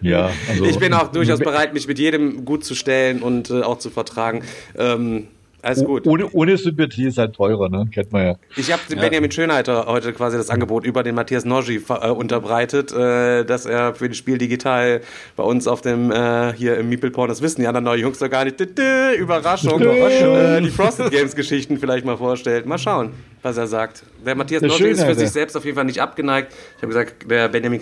ja, 0.00 0.30
also, 0.48 0.64
ich 0.64 0.78
bin 0.78 0.92
auch 0.94 1.08
durchaus 1.08 1.38
bereit, 1.38 1.74
mich 1.74 1.86
mit 1.86 1.98
jedem 1.98 2.44
gut 2.44 2.64
zu 2.64 2.74
stellen 2.74 3.22
und 3.22 3.50
äh, 3.50 3.62
auch 3.62 3.78
zu 3.78 3.90
vertragen. 3.90 4.42
Ähm, 4.76 5.28
alles 5.68 5.84
gut. 5.84 6.06
Ohne, 6.06 6.28
ohne 6.32 6.56
Sympathie 6.56 7.06
ist 7.06 7.18
halt 7.18 7.34
teurer, 7.34 7.68
ne? 7.68 7.88
Kennt 7.92 8.12
man 8.12 8.26
ja. 8.26 8.34
Ich 8.56 8.72
habe 8.72 8.82
ja. 8.88 9.00
Benjamin 9.00 9.30
Schönheiter 9.30 9.86
heute 9.86 10.12
quasi 10.12 10.36
das 10.36 10.50
Angebot 10.50 10.84
über 10.84 11.02
den 11.02 11.14
Matthias 11.14 11.44
Norgi 11.44 11.82
äh, 11.88 12.08
unterbreitet, 12.08 12.92
äh, 12.92 13.44
dass 13.44 13.66
er 13.66 13.94
für 13.94 14.08
das 14.08 14.16
Spiel 14.16 14.38
digital 14.38 15.00
bei 15.36 15.42
uns 15.42 15.66
auf 15.66 15.80
dem 15.80 16.10
äh, 16.10 16.52
hier 16.54 16.78
im 16.78 16.88
Meeple 16.88 17.10
Porn, 17.10 17.28
das 17.28 17.42
wissen 17.42 17.60
die 17.60 17.66
anderen 17.66 17.84
neuen 17.84 18.00
Jungs 18.00 18.18
doch 18.18 18.30
gar 18.30 18.44
nicht. 18.44 18.60
Überraschung. 18.60 19.80
Überraschung. 19.80 20.36
Äh, 20.36 20.60
die 20.62 20.70
Frosted 20.70 21.10
Games 21.10 21.34
Geschichten 21.34 21.78
vielleicht 21.78 22.04
mal 22.04 22.16
vorstellt. 22.16 22.66
Mal 22.66 22.78
schauen, 22.78 23.10
was 23.42 23.56
er 23.56 23.66
sagt. 23.66 24.02
Der 24.24 24.34
Matthias 24.34 24.62
Norgi 24.62 24.88
ist 24.88 25.04
für 25.04 25.14
sich 25.14 25.30
selbst 25.30 25.56
auf 25.56 25.64
jeden 25.64 25.76
Fall 25.76 25.84
nicht 25.84 26.00
abgeneigt. 26.00 26.52
Ich 26.76 26.82
habe 26.82 26.88
gesagt, 26.88 27.30
der 27.30 27.48
Benjamin 27.48 27.80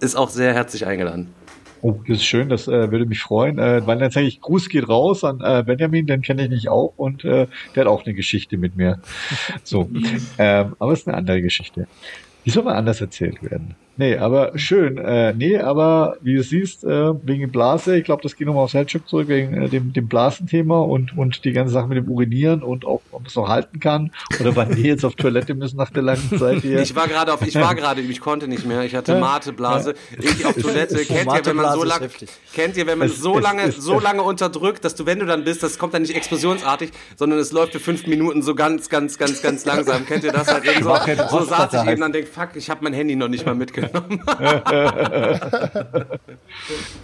ist 0.00 0.16
auch 0.16 0.30
sehr 0.30 0.52
herzlich 0.52 0.86
eingeladen. 0.86 1.32
Oh, 1.82 1.92
das 2.06 2.18
ist 2.18 2.24
schön, 2.24 2.48
das 2.48 2.68
äh, 2.68 2.90
würde 2.90 3.06
mich 3.06 3.20
freuen. 3.20 3.58
Äh, 3.58 3.86
weil 3.86 3.98
dann 3.98 4.10
sage 4.10 4.26
ich, 4.26 4.40
Gruß 4.40 4.68
geht 4.68 4.88
raus 4.88 5.24
an 5.24 5.40
äh, 5.40 5.62
Benjamin, 5.64 6.06
den 6.06 6.20
kenne 6.22 6.44
ich 6.44 6.50
nicht 6.50 6.68
auch 6.68 6.92
und 6.96 7.24
äh, 7.24 7.46
der 7.74 7.84
hat 7.84 7.86
auch 7.86 8.04
eine 8.04 8.14
Geschichte 8.14 8.58
mit 8.58 8.76
mir. 8.76 9.00
So, 9.64 9.88
ähm, 10.38 10.76
aber 10.78 10.92
es 10.92 11.00
ist 11.00 11.08
eine 11.08 11.16
andere 11.16 11.40
Geschichte. 11.40 11.86
Die 12.44 12.50
soll 12.50 12.64
mal 12.64 12.74
anders 12.74 13.00
erzählt 13.00 13.42
werden. 13.42 13.76
Nee, 14.00 14.16
aber 14.16 14.58
schön. 14.58 14.96
Äh, 14.96 15.34
nee, 15.34 15.58
aber 15.58 16.16
wie 16.22 16.34
du 16.34 16.42
siehst, 16.42 16.84
äh, 16.84 17.12
wegen 17.22 17.52
Blase, 17.52 17.98
ich 17.98 18.04
glaube, 18.04 18.22
das 18.22 18.34
geht 18.34 18.46
nochmal 18.46 18.64
auf 18.64 18.70
Selchuk 18.70 19.06
zurück, 19.06 19.28
wegen 19.28 19.52
äh, 19.52 19.68
dem, 19.68 19.92
dem 19.92 20.08
Blasenthema 20.08 20.80
und, 20.80 21.18
und 21.18 21.44
die 21.44 21.52
ganze 21.52 21.74
Sache 21.74 21.86
mit 21.86 21.98
dem 21.98 22.08
Urinieren 22.08 22.62
und 22.62 22.86
auch, 22.86 23.02
ob 23.12 23.26
es 23.26 23.36
noch 23.36 23.48
halten 23.50 23.78
kann 23.78 24.10
oder 24.40 24.56
wann 24.56 24.74
die 24.74 24.84
jetzt 24.84 25.04
auf 25.04 25.16
Toilette 25.16 25.52
müssen 25.52 25.76
nach 25.76 25.90
der 25.90 26.00
langen 26.00 26.30
Zeit 26.38 26.62
hier. 26.62 26.80
Ich 26.80 26.96
war 26.96 27.08
gerade 27.08 27.34
auf, 27.34 27.42
ich 27.46 27.54
war 27.56 27.74
gerade, 27.74 28.00
ich 28.00 28.20
konnte 28.22 28.48
nicht 28.48 28.64
mehr. 28.64 28.84
Ich 28.84 28.94
hatte 28.94 29.20
Mateblase. 29.20 29.92
Ich 30.18 30.46
auf 30.46 30.54
Toilette. 30.54 30.96
kennt 31.04 31.34
ihr, 31.34 31.44
wenn 31.44 31.56
man 31.56 31.74
so 31.74 31.84
lange, 31.84 32.08
kennt 32.54 32.76
ihr, 32.78 32.86
wenn 32.86 32.96
man 32.96 33.08
es, 33.08 33.20
so 33.20 33.38
lange, 33.38 33.64
es, 33.64 33.76
so 33.76 34.00
lange 34.00 34.22
unterdrückt, 34.22 34.82
dass 34.82 34.94
du, 34.94 35.04
wenn 35.04 35.18
du 35.18 35.26
dann 35.26 35.44
bist, 35.44 35.62
das 35.62 35.78
kommt 35.78 35.92
dann 35.92 36.00
nicht 36.00 36.16
explosionsartig, 36.16 36.90
sondern 37.16 37.38
es 37.38 37.52
läuft 37.52 37.72
für 37.72 37.80
fünf 37.80 38.06
Minuten 38.06 38.40
so 38.40 38.54
ganz, 38.54 38.88
ganz, 38.88 39.18
ganz, 39.18 39.42
ganz 39.42 39.66
langsam. 39.66 40.06
kennt 40.06 40.24
ihr 40.24 40.32
das 40.32 40.48
halt 40.50 40.64
eben 40.64 40.84
so? 40.84 40.96
So 41.28 41.44
saß 41.44 41.74
ich 41.74 41.90
eben 41.90 42.00
dann 42.00 42.12
denkt, 42.12 42.30
fuck, 42.30 42.52
ich 42.54 42.70
habe 42.70 42.82
mein 42.82 42.94
Handy 42.94 43.14
noch 43.14 43.28
nicht 43.28 43.44
mal 43.44 43.54
mitgenommen. 43.54 43.89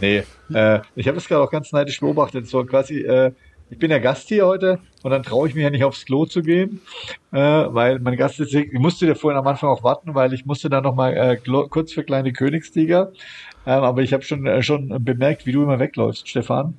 nee, 0.00 0.22
äh, 0.52 0.80
ich 0.94 1.08
habe 1.08 1.18
es 1.18 1.28
gerade 1.28 1.42
auch 1.42 1.50
ganz 1.50 1.72
neidisch 1.72 2.00
beobachtet. 2.00 2.46
So 2.46 2.64
quasi, 2.64 3.00
äh, 3.00 3.32
ich 3.70 3.78
bin 3.78 3.90
ja 3.90 3.98
Gast 3.98 4.28
hier 4.28 4.46
heute 4.46 4.78
und 5.02 5.10
dann 5.10 5.22
traue 5.22 5.48
ich 5.48 5.54
mich 5.54 5.64
ja 5.64 5.70
nicht 5.70 5.84
aufs 5.84 6.04
Klo 6.04 6.24
zu 6.24 6.42
gehen, 6.42 6.80
äh, 7.32 7.38
weil 7.38 7.98
mein 7.98 8.16
Gast 8.16 8.40
ist, 8.40 8.54
ich 8.54 8.72
musste 8.72 9.06
ja 9.06 9.14
vorhin 9.14 9.38
am 9.38 9.46
Anfang 9.46 9.70
auch 9.70 9.82
warten, 9.82 10.14
weil 10.14 10.32
ich 10.32 10.46
musste 10.46 10.70
dann 10.70 10.84
nochmal 10.84 11.16
äh, 11.16 11.36
kurz 11.68 11.92
für 11.92 12.04
kleine 12.04 12.32
Königstiger 12.32 13.12
ähm, 13.66 13.82
aber 13.82 14.02
ich 14.02 14.12
habe 14.12 14.22
schon, 14.22 14.46
äh, 14.46 14.62
schon 14.62 15.04
bemerkt, 15.04 15.46
wie 15.46 15.52
du 15.52 15.62
immer 15.62 15.78
wegläufst, 15.78 16.28
Stefan. 16.28 16.74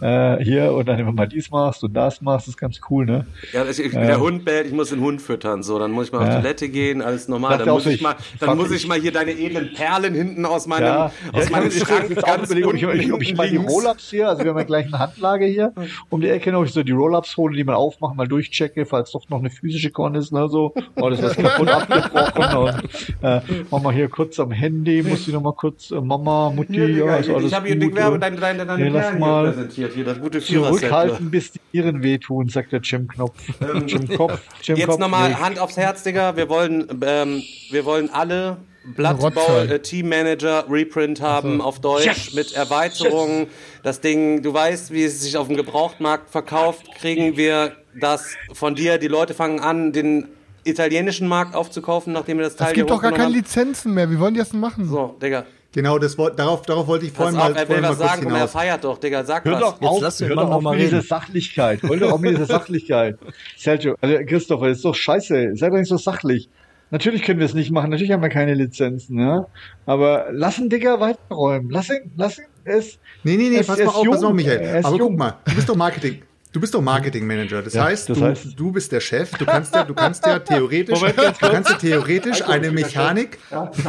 Äh, 0.00 0.42
hier 0.44 0.72
und 0.72 0.88
dann 0.88 0.98
immer 0.98 1.12
mal 1.12 1.28
dies 1.28 1.50
machst 1.50 1.84
und 1.84 1.94
das 1.94 2.20
machst, 2.20 2.46
das 2.46 2.54
ist 2.54 2.58
ganz 2.58 2.80
cool, 2.90 3.06
ne? 3.06 3.26
Ja, 3.52 3.64
ich, 3.64 3.78
ich, 3.78 3.92
der 3.92 4.20
Hund 4.20 4.44
bellt, 4.44 4.66
ich 4.66 4.72
muss 4.72 4.90
den 4.90 5.00
Hund 5.00 5.22
füttern, 5.22 5.62
so, 5.62 5.78
dann 5.78 5.92
muss 5.92 6.06
ich 6.06 6.12
mal 6.12 6.26
auf 6.26 6.34
Toilette 6.34 6.68
gehen, 6.68 7.00
alles 7.02 7.28
normal. 7.28 7.58
Dann 7.58 7.68
muss 7.68 7.86
ich, 7.86 8.02
mal, 8.02 8.16
dann 8.40 8.56
muss 8.56 8.70
ich 8.70 8.86
mal 8.86 9.00
hier 9.00 9.12
deine 9.12 9.32
edlen 9.32 9.72
Perlen 9.74 10.14
hinten 10.14 10.44
aus 10.44 10.66
meinem, 10.66 10.84
ja. 10.84 11.12
aus 11.32 11.44
ja, 11.44 11.50
meinem 11.50 11.68
ich 11.68 11.78
Schrank 11.78 12.10
jetzt 12.10 12.24
ganz 12.24 12.50
ich, 12.50 12.58
ich, 12.58 13.12
ich 13.20 13.36
mal 13.36 13.48
die 13.48 13.56
Roll-Ups 13.56 14.10
hier, 14.10 14.28
also 14.28 14.42
wir 14.42 14.50
haben 14.50 14.58
ja 14.58 14.64
gleich 14.64 14.86
eine 14.86 14.98
Handlage 14.98 15.46
hier 15.46 15.72
um 16.10 16.20
die 16.20 16.28
Ecke, 16.28 16.56
ob 16.56 16.64
ich 16.64 16.72
so 16.72 16.82
die 16.82 16.92
Roll-Ups 16.92 17.36
hole, 17.36 17.56
die 17.56 17.64
mal 17.64 17.74
aufmachen, 17.74 18.16
mal 18.16 18.28
durchchecke, 18.28 18.86
falls 18.86 19.12
doch 19.12 19.28
noch 19.28 19.38
eine 19.38 19.50
physische 19.50 19.90
Korn 19.90 20.14
ist, 20.14 20.32
ne, 20.32 20.48
so. 20.48 20.74
Oh, 20.96 21.10
das 21.10 21.20
ist 21.20 21.36
kaputt 21.36 21.68
abgebrochen 21.68 22.56
und, 22.56 23.22
äh, 23.22 23.40
Mama 23.70 23.90
hier 23.90 24.08
kurz 24.08 24.38
am 24.40 24.50
Handy, 24.50 25.02
muss 25.02 25.26
ich 25.26 25.34
noch 25.34 25.42
mal 25.42 25.54
kurz, 25.54 25.90
äh, 25.90 26.00
Mama, 26.00 26.23
Mutti, 26.24 26.76
ja, 26.76 27.16
ist 27.16 27.30
alles 27.30 27.46
Ich 27.46 27.54
habe 27.54 27.66
hier 27.66 27.78
den 27.78 27.94
Werbe, 27.94 28.18
deine, 28.18 28.36
deine, 28.36 28.66
deine 28.66 28.84
nee, 28.84 28.90
lass 28.90 29.18
mal 29.18 29.44
präsentiert, 29.44 29.92
hier 29.94 30.04
das 30.04 30.20
gute 30.20 30.40
Zurückhalten, 30.40 31.30
bis 31.30 31.52
die 31.52 31.60
Iren 31.72 32.02
wehtun, 32.02 32.48
sagt 32.48 32.72
der 32.72 32.80
Jim-Knopf. 32.80 33.34
Ähm, 33.60 33.86
Jim 33.86 34.08
Kopf, 34.08 34.40
Jim 34.62 34.76
Jetzt 34.76 34.98
nochmal 34.98 35.38
Hand 35.40 35.58
aufs 35.58 35.76
Herz, 35.76 36.02
Digga. 36.02 36.36
Wir 36.36 36.48
wollen, 36.48 36.86
ähm, 37.06 37.42
wir 37.70 37.84
wollen 37.84 38.10
alle 38.10 38.58
Blood 38.84 39.34
Bowl 39.34 39.70
äh, 39.70 39.78
Team 39.80 40.08
Manager 40.08 40.64
Reprint 40.68 41.20
haben 41.20 41.58
so. 41.58 41.64
auf 41.64 41.80
Deutsch 41.80 42.04
yes. 42.04 42.34
mit 42.34 42.52
Erweiterungen. 42.52 43.40
Yes. 43.40 43.48
Das 43.82 44.00
Ding, 44.00 44.42
du 44.42 44.52
weißt, 44.52 44.92
wie 44.92 45.04
es 45.04 45.22
sich 45.22 45.36
auf 45.36 45.46
dem 45.46 45.56
Gebrauchtmarkt 45.56 46.30
verkauft, 46.30 46.86
kriegen 46.94 47.36
wir 47.36 47.72
das 47.98 48.34
von 48.52 48.74
dir. 48.74 48.98
Die 48.98 49.08
Leute 49.08 49.32
fangen 49.34 49.60
an, 49.60 49.92
den 49.92 50.28
italienischen 50.64 51.28
Markt 51.28 51.54
aufzukaufen, 51.54 52.12
nachdem 52.12 52.38
wir 52.38 52.44
das 52.44 52.56
Teil 52.56 52.68
Es 52.68 52.74
gibt 52.74 52.90
doch 52.90 53.00
gar 53.00 53.12
keine 53.12 53.32
Lizenzen 53.32 53.94
mehr. 53.94 54.10
Wie 54.10 54.18
wollen 54.18 54.34
die 54.34 54.40
das 54.40 54.50
denn 54.50 54.60
machen? 54.60 54.88
So, 54.88 55.16
Digga. 55.20 55.44
Genau, 55.74 55.98
das, 55.98 56.14
darauf, 56.14 56.62
darauf 56.62 56.86
wollte 56.86 57.06
ich 57.06 57.12
vorhin 57.12 57.36
mal. 57.36 57.52
Er 57.56 57.68
will 57.68 57.82
was 57.82 57.98
sagen, 57.98 58.26
und 58.26 58.34
er 58.34 58.46
feiert 58.46 58.84
doch, 58.84 58.96
Digga, 58.96 59.24
sag 59.24 59.44
hör 59.44 59.54
was. 59.54 59.60
Doch 59.60 59.82
auf, 59.82 60.00
lass 60.00 60.20
hör 60.20 60.36
doch 60.36 60.48
auf 60.48 60.62
mit 60.62 60.80
dieser 60.80 61.02
Sachlichkeit. 61.02 61.82
Hör 61.82 61.96
doch 61.96 62.12
auf 62.12 62.20
mit 62.20 62.30
dieser 62.30 62.46
Sachlichkeit. 62.46 63.18
Sergio, 63.56 63.96
also 64.00 64.16
Christopher, 64.24 64.68
das 64.68 64.76
ist 64.76 64.84
doch 64.84 64.94
scheiße. 64.94 65.56
Sei 65.56 65.68
doch 65.68 65.76
nicht 65.76 65.88
so 65.88 65.96
sachlich. 65.96 66.48
Natürlich 66.92 67.22
können 67.22 67.40
wir 67.40 67.46
es 67.46 67.54
nicht 67.54 67.72
machen, 67.72 67.90
natürlich 67.90 68.12
haben 68.12 68.22
wir 68.22 68.28
keine 68.28 68.54
Lizenzen, 68.54 69.18
ja. 69.18 69.48
Aber 69.84 70.26
lass 70.30 70.58
ihn, 70.58 70.68
Digga, 70.68 71.00
weiterräumen. 71.00 71.68
Lass 71.70 71.90
ihn, 71.90 72.12
lass 72.14 72.38
ihn 72.38 72.44
es. 72.62 73.00
Nee, 73.24 73.36
nee, 73.36 73.48
nee, 73.48 73.64
pass 73.64 73.78
mal 73.78 73.88
auf, 73.88 74.06
pass 74.06 74.20
mal 74.20 74.28
auf, 74.28 74.32
Michael. 74.32 74.80
Aber 74.84 74.96
guck 74.96 75.18
mal, 75.18 75.38
du 75.44 75.54
bist 75.56 75.68
doch 75.68 75.74
Marketing. 75.74 76.22
Du 76.52 76.60
bist 76.60 76.72
doch 76.72 76.82
Marketingmanager. 76.82 77.62
Das, 77.62 77.74
ja, 77.74 77.86
heißt, 77.86 78.10
das 78.10 78.16
du, 78.16 78.24
heißt, 78.24 78.46
du 78.56 78.70
bist 78.70 78.92
der 78.92 79.00
Chef. 79.00 79.32
Du 79.32 79.44
kannst 79.44 79.74
ja, 79.74 79.82
du 79.82 79.92
kannst 79.92 80.24
ja 80.24 80.38
theoretisch, 80.38 81.00
Moment, 81.00 81.18
du 81.18 81.48
kannst 81.48 81.70
ja 81.70 81.76
theoretisch 81.78 82.42
eine 82.42 82.70
Mechanik. 82.70 83.38
Ja, 83.50 83.72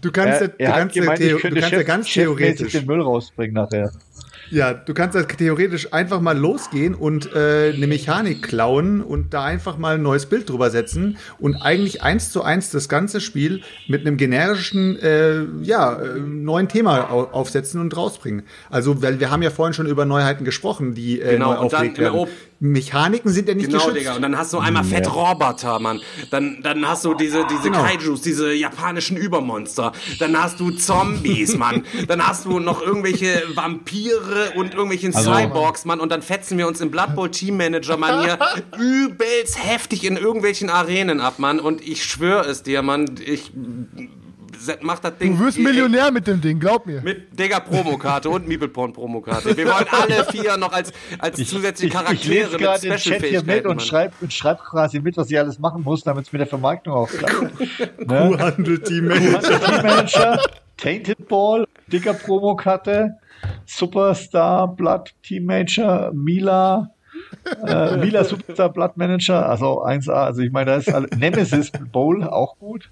du 0.00 0.10
kannst, 0.10 0.40
ja, 0.40 0.48
du 0.48 0.64
kannst, 0.64 0.94
gemeint, 0.94 1.20
ja, 1.20 1.36
du 1.36 1.38
kannst 1.40 1.70
ja 1.72 1.82
ganz 1.82 2.12
theoretisch 2.12 2.72
den 2.72 2.86
Müll 2.86 3.00
rausbringen 3.00 3.54
nachher. 3.54 3.90
Ja, 4.50 4.72
du 4.72 4.94
kannst 4.94 5.14
halt 5.14 5.36
theoretisch 5.36 5.92
einfach 5.92 6.20
mal 6.20 6.36
losgehen 6.36 6.94
und 6.94 7.32
äh, 7.34 7.72
eine 7.74 7.86
Mechanik 7.86 8.42
klauen 8.42 9.02
und 9.02 9.34
da 9.34 9.44
einfach 9.44 9.76
mal 9.76 9.96
ein 9.96 10.02
neues 10.02 10.26
Bild 10.26 10.48
drüber 10.48 10.70
setzen 10.70 11.18
und 11.38 11.56
eigentlich 11.56 12.02
eins 12.02 12.32
zu 12.32 12.42
eins 12.42 12.70
das 12.70 12.88
ganze 12.88 13.20
Spiel 13.20 13.60
mit 13.88 14.06
einem 14.06 14.16
generischen, 14.16 14.98
äh, 15.00 15.42
ja, 15.62 16.00
äh, 16.00 16.18
neuen 16.18 16.68
Thema 16.68 17.10
aufsetzen 17.10 17.80
und 17.80 17.94
rausbringen. 17.96 18.44
Also, 18.70 19.02
weil 19.02 19.20
wir 19.20 19.30
haben 19.30 19.42
ja 19.42 19.50
vorhin 19.50 19.74
schon 19.74 19.86
über 19.86 20.06
Neuheiten 20.06 20.44
gesprochen, 20.44 20.94
die 20.94 21.20
äh, 21.20 21.32
genau, 21.32 21.52
neu 21.52 21.58
aufgelegt 21.58 21.98
werden. 21.98 22.28
Mechaniken 22.60 23.30
sind 23.30 23.48
ja 23.48 23.54
nicht 23.54 23.66
genau, 23.66 23.78
geschützt. 23.78 24.00
Digga. 24.00 24.16
Und 24.16 24.22
dann 24.22 24.36
hast 24.36 24.52
du 24.52 24.58
einmal 24.58 24.84
ja. 24.84 24.96
Fettroboter, 24.96 25.78
Mann. 25.78 26.00
Dann, 26.30 26.60
dann 26.62 26.86
hast 26.86 27.04
du 27.04 27.14
diese, 27.14 27.46
diese 27.46 27.70
genau. 27.70 27.82
Kaijus, 27.82 28.22
diese 28.22 28.52
japanischen 28.52 29.16
Übermonster. 29.16 29.92
Dann 30.18 30.40
hast 30.40 30.58
du 30.58 30.70
Zombies, 30.70 31.56
Mann. 31.56 31.84
Dann 32.08 32.26
hast 32.26 32.46
du 32.46 32.58
noch 32.58 32.82
irgendwelche 32.82 33.44
Vampire 33.54 34.52
und 34.56 34.74
irgendwelchen 34.74 35.14
also, 35.14 35.32
Cyborgs, 35.32 35.84
Mann. 35.84 36.00
Und 36.00 36.10
dann 36.10 36.22
fetzen 36.22 36.58
wir 36.58 36.66
uns 36.66 36.80
im 36.80 36.90
Blood 36.90 37.14
Bowl 37.14 37.30
Team 37.30 37.56
Manager 37.56 37.96
Manier 37.96 38.38
übelst 38.78 39.62
heftig 39.64 40.04
in 40.04 40.16
irgendwelchen 40.16 40.68
Arenen 40.68 41.20
ab, 41.20 41.38
Mann. 41.38 41.60
Und 41.60 41.86
ich 41.86 42.04
schwöre 42.04 42.46
es 42.46 42.64
dir, 42.64 42.82
Mann, 42.82 43.20
ich 43.24 43.52
macht 44.82 45.04
das 45.04 45.16
Ding. 45.18 45.36
Du 45.38 45.44
wirst 45.44 45.58
Millionär 45.58 46.10
mit 46.10 46.26
dem 46.26 46.40
Ding, 46.40 46.58
glaub 46.58 46.86
mir. 46.86 47.00
Mit 47.02 47.38
Digga 47.38 47.60
Promokarte 47.60 48.28
und 48.30 48.46
Meepleporn 48.48 48.92
Promokarte. 48.92 49.56
Wir 49.56 49.66
wollen 49.66 49.86
alle 49.90 50.24
vier 50.24 50.56
noch 50.56 50.72
als, 50.72 50.92
als 51.18 51.38
Ich- 51.38 51.48
zusätzliche 51.48 51.86
ich, 51.88 52.00
ich 52.00 52.06
Charaktere 52.06 52.34
lese 52.44 52.56
gerade 52.58 52.88
mit 52.88 53.04
den 53.04 53.12
Chat 53.12 53.22
hier 53.24 53.42
mit 53.44 53.64
und 53.64 53.76
Mann. 53.76 53.80
schreibe 53.80 54.14
und 54.20 54.32
schreib 54.32 54.58
quasi 54.64 55.00
mit, 55.00 55.16
was 55.16 55.30
ich 55.30 55.38
alles 55.38 55.58
machen 55.58 55.82
muss, 55.82 56.02
damit 56.02 56.26
es 56.26 56.32
mit 56.32 56.40
der 56.40 56.46
Vermarktung 56.46 56.92
auch 56.94 57.08
klappt. 57.08 57.60
ne? 57.60 58.28
Kuhhandel 58.30 58.82
Team 58.82 59.06
Manager. 59.08 59.60
Teammanager, 59.60 60.42
Tainted 60.76 61.28
Ball, 61.28 61.66
dicker 61.86 62.14
Promokarte, 62.14 63.14
Superstar 63.66 64.68
Blood 64.74 65.12
Teammanager, 65.22 66.10
Mila, 66.12 66.90
äh, 67.66 67.96
Mila 67.96 68.24
Superstar 68.24 68.68
Blood 68.70 68.96
Manager, 68.96 69.48
also 69.48 69.82
1A, 69.84 70.12
also 70.12 70.40
ich 70.42 70.50
meine, 70.50 70.72
da 70.72 70.76
ist 70.76 70.92
alle, 70.92 71.08
Nemesis 71.16 71.70
Bowl 71.92 72.24
auch 72.24 72.56
gut. 72.58 72.90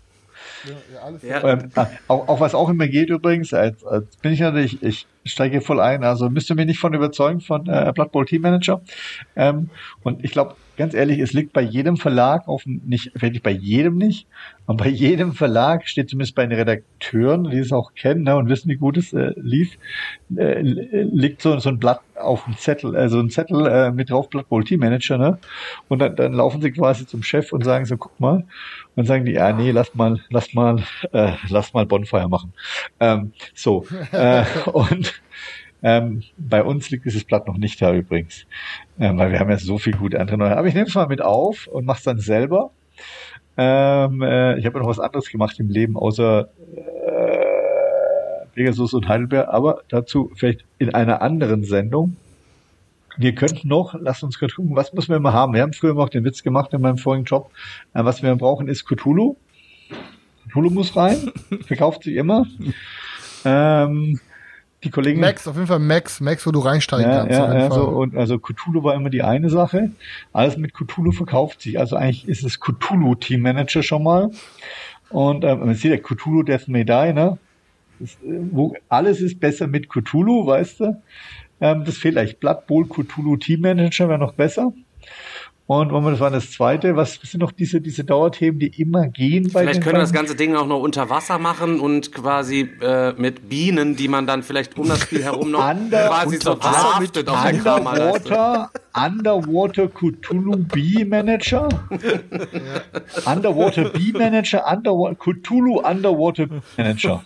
Ja, 1.22 1.44
Ähm, 1.44 1.70
ah, 1.74 1.86
auch, 2.08 2.28
auch 2.28 2.40
was 2.40 2.54
auch 2.54 2.68
immer 2.68 2.88
geht 2.88 3.10
übrigens, 3.10 3.52
als, 3.52 3.84
als 3.84 4.16
bin 4.16 4.32
ich 4.32 4.40
natürlich, 4.40 4.82
ich 4.82 5.06
steige 5.24 5.60
voll 5.60 5.80
ein, 5.80 6.04
also 6.04 6.28
müsst 6.30 6.50
ihr 6.50 6.56
mich 6.56 6.66
nicht 6.66 6.80
von 6.80 6.94
überzeugen 6.94 7.40
von 7.40 7.66
äh, 7.66 7.92
Blood 7.94 8.12
Bowl 8.12 8.24
Team 8.24 8.42
Manager. 8.42 8.82
Ähm, 9.36 9.70
und 10.02 10.24
ich 10.24 10.32
glaube, 10.32 10.56
ganz 10.76 10.94
ehrlich, 10.94 11.18
es 11.18 11.32
liegt 11.32 11.52
bei 11.52 11.62
jedem 11.62 11.96
Verlag 11.96 12.48
auf 12.48 12.64
dem- 12.64 12.82
nicht, 12.84 13.10
wirklich 13.14 13.42
bei 13.42 13.50
jedem 13.50 13.96
nicht, 13.96 14.26
aber 14.66 14.84
bei 14.84 14.88
jedem 14.88 15.32
Verlag 15.32 15.88
steht 15.88 16.10
zumindest 16.10 16.34
bei 16.34 16.46
den 16.46 16.58
Redakteuren, 16.58 17.44
die 17.50 17.58
es 17.58 17.72
auch 17.72 17.92
kennen 17.94 18.22
ne, 18.24 18.36
und 18.36 18.48
wissen, 18.48 18.68
wie 18.68 18.76
gut 18.76 18.96
es 18.96 19.12
äh, 19.12 19.32
lief, 19.36 19.76
äh, 20.36 20.60
liegt 20.60 21.42
so, 21.42 21.58
so 21.58 21.68
ein 21.68 21.78
Blatt 21.78 22.00
auf 22.14 22.44
dem 22.44 22.56
Zettel, 22.56 22.96
also 22.96 23.18
ein 23.20 23.30
Zettel 23.30 23.66
äh, 23.66 23.90
mit 23.92 24.10
drauf 24.10 24.28
Blood 24.28 24.48
Bowl 24.48 24.64
Team 24.64 24.80
Manager, 24.80 25.18
ne? 25.18 25.38
Und 25.88 25.98
dann, 26.00 26.16
dann 26.16 26.32
laufen 26.32 26.60
sie 26.62 26.72
quasi 26.72 27.06
zum 27.06 27.22
Chef 27.22 27.52
und 27.52 27.64
sagen 27.64 27.84
so, 27.84 27.96
guck 27.96 28.18
mal, 28.18 28.44
und 28.94 29.06
sagen 29.06 29.24
die, 29.24 29.32
ja, 29.32 29.52
nee, 29.52 29.70
lass 29.70 29.94
mal, 29.94 30.20
lass 30.30 30.52
mal, 30.54 30.82
äh, 31.12 31.32
lass 31.48 31.72
mal 31.74 31.86
Bonfire 31.86 32.28
machen. 32.28 32.54
Ähm, 33.00 33.32
so. 33.54 33.86
äh, 34.12 34.44
und 34.72 35.20
ähm, 35.82 36.22
bei 36.36 36.62
uns 36.62 36.90
liegt 36.90 37.04
dieses 37.04 37.24
Blatt 37.24 37.46
noch 37.46 37.56
nicht 37.56 37.80
da 37.80 37.94
übrigens, 37.94 38.46
ähm, 38.98 39.18
weil 39.18 39.30
wir 39.30 39.40
haben 39.40 39.50
ja 39.50 39.58
so 39.58 39.78
viel 39.78 39.94
gute 39.94 40.20
andere 40.20 40.38
neue. 40.38 40.56
Aber 40.56 40.68
ich 40.68 40.74
nehme 40.74 40.86
es 40.86 40.94
mal 40.94 41.06
mit 41.06 41.22
auf 41.22 41.66
und 41.66 41.84
mache 41.84 41.98
es 41.98 42.04
dann 42.04 42.18
selber. 42.18 42.70
Ähm, 43.56 44.22
äh, 44.22 44.58
ich 44.58 44.66
habe 44.66 44.78
ja 44.78 44.82
noch 44.82 44.90
was 44.90 45.00
anderes 45.00 45.30
gemacht 45.30 45.58
im 45.60 45.68
Leben, 45.70 45.96
außer 45.96 46.48
äh, 46.76 48.46
Pegasus 48.54 48.94
und 48.94 49.08
Heidelberg, 49.08 49.48
aber 49.48 49.82
dazu 49.88 50.30
vielleicht 50.34 50.64
in 50.78 50.94
einer 50.94 51.22
anderen 51.22 51.64
Sendung. 51.64 52.16
Wir 53.18 53.34
könnten 53.34 53.68
noch, 53.68 53.94
lasst 53.98 54.22
uns 54.22 54.38
gerade 54.38 54.52
gucken, 54.52 54.76
was 54.76 54.92
müssen 54.92 55.10
wir 55.10 55.20
mal 55.20 55.32
haben? 55.32 55.54
Wir 55.54 55.62
haben 55.62 55.72
früher 55.72 55.92
immer 55.92 56.02
auch 56.02 56.10
den 56.10 56.24
Witz 56.24 56.42
gemacht 56.42 56.74
in 56.74 56.82
meinem 56.82 56.98
vorigen 56.98 57.24
Job. 57.24 57.50
Äh, 57.94 58.04
was 58.04 58.22
wir 58.22 58.34
brauchen 58.36 58.68
ist 58.68 58.84
Cthulhu. 58.86 59.36
Cthulhu 60.48 60.70
muss 60.70 60.96
rein, 60.96 61.32
verkauft 61.66 62.04
sich 62.04 62.16
immer. 62.16 62.46
Ähm, 63.44 64.20
die 64.86 64.90
Kollegen 64.90 65.20
Max, 65.20 65.46
auf 65.46 65.56
jeden 65.56 65.66
Fall 65.66 65.80
Max, 65.80 66.20
Max, 66.20 66.46
wo 66.46 66.52
du 66.52 66.60
reinsteigen 66.60 67.10
ja, 67.10 67.18
kannst. 67.18 67.32
ja, 67.32 67.58
ja, 67.58 67.70
so, 67.70 67.82
und 67.82 68.16
also 68.16 68.38
Cthulhu 68.38 68.82
war 68.84 68.94
immer 68.94 69.10
die 69.10 69.22
eine 69.22 69.50
Sache. 69.50 69.90
Alles 70.32 70.56
mit 70.56 70.72
Cthulhu 70.74 71.12
verkauft 71.12 71.60
sich. 71.60 71.78
Also 71.78 71.96
eigentlich 71.96 72.28
ist 72.28 72.44
es 72.44 72.60
Cthulhu 72.60 73.14
Team 73.16 73.42
Manager 73.42 73.82
schon 73.82 74.02
mal. 74.02 74.30
Und 75.10 75.44
ähm, 75.44 75.60
man 75.60 75.74
sieht 75.74 75.90
ja 75.90 75.98
Cthulhu 75.98 76.42
Death 76.42 76.68
May 76.68 76.84
Die, 76.84 77.12
ne? 77.12 77.38
Das, 77.98 78.14
äh, 78.14 78.38
wo, 78.50 78.74
alles 78.88 79.20
ist 79.20 79.40
besser 79.40 79.66
mit 79.66 79.88
Cthulhu, 79.88 80.46
weißt 80.46 80.80
du? 80.80 81.02
Ähm, 81.60 81.84
das 81.84 81.96
fehlt 81.96 82.16
eigentlich. 82.16 82.38
Blood 82.38 82.66
Bowl 82.66 82.86
Cthulhu 82.86 83.36
Team 83.36 83.60
Manager 83.60 84.08
wäre 84.08 84.18
noch 84.18 84.34
besser. 84.34 84.72
Und 85.68 85.90
das 85.90 86.20
war 86.20 86.30
das 86.30 86.52
zweite. 86.52 86.94
Was 86.94 87.18
sind 87.24 87.40
noch 87.40 87.50
diese, 87.50 87.80
diese 87.80 88.04
Dauerthemen, 88.04 88.60
die 88.60 88.80
immer 88.80 89.08
gehen 89.08 89.50
bei 89.52 89.62
Vielleicht 89.62 89.82
können 89.82 89.96
wir 89.96 90.00
das 90.00 90.12
ganze 90.12 90.36
Ding 90.36 90.54
auch 90.54 90.68
noch 90.68 90.78
unter 90.78 91.10
Wasser 91.10 91.38
machen 91.40 91.80
und 91.80 92.12
quasi 92.12 92.70
äh, 92.80 93.14
mit 93.14 93.48
Bienen, 93.48 93.96
die 93.96 94.06
man 94.06 94.28
dann 94.28 94.44
vielleicht 94.44 94.78
um 94.78 94.88
das 94.88 95.00
Spiel 95.00 95.24
herum 95.24 95.50
noch 95.50 95.68
Under- 95.68 96.06
quasi 96.06 96.36
so 96.36 96.54
verhaftet 96.54 97.28
auf 97.28 97.42
der. 97.42 97.56
Underwater, 97.56 98.70
Underwater 98.94 99.88
Cthulhu 99.88 100.56
Bee 100.56 101.04
Manager. 101.04 101.68
Underwater 103.26 103.88
Bee 103.88 104.12
Manager, 104.12 104.64
Underwater, 104.72 105.16
Cthulhu 105.16 105.80
Underwater 105.80 106.46
Manager. 106.76 107.24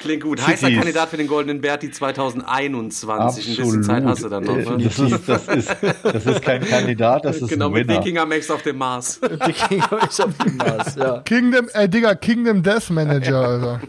Klingt 0.00 0.22
gut. 0.22 0.46
Heißer. 0.46 0.70
Kandidat 0.70 1.10
für 1.10 1.18
den 1.18 1.26
Goldenen 1.26 1.60
Berti 1.60 1.90
2021. 1.90 3.10
Ein 3.10 3.56
bisschen 3.56 3.62
Absolut. 3.62 3.84
Zeit 3.84 4.04
hast 4.04 4.24
du 4.24 4.28
dann 4.30 4.44
noch. 4.44 4.56
Ne? 4.56 4.84
Das 4.84 4.98
ist, 4.98 5.28
das, 5.28 5.48
ist, 5.48 5.76
das 6.02 6.26
ist 6.26 6.42
kein 6.42 6.64
Kandidat, 6.64 7.26
das 7.26 7.42
ist 7.42 7.57
Genau, 7.58 7.70
mit 7.70 7.88
Winner. 7.88 8.00
Wikinger 8.00 8.26
Max 8.26 8.50
auf 8.50 8.62
dem 8.62 8.78
Mars. 8.78 9.20
Die 9.20 9.52
Kinder 9.52 9.98
ist 10.08 10.20
auf 10.20 10.36
dem 10.38 10.56
Mars, 10.56 10.94
ja. 10.96 11.20
Kingdom, 11.20 11.68
äh, 11.72 11.88
Digga, 11.88 12.14
Kingdom 12.14 12.62
Death 12.62 12.90
Manager, 12.90 13.38
Alter. 13.48 13.80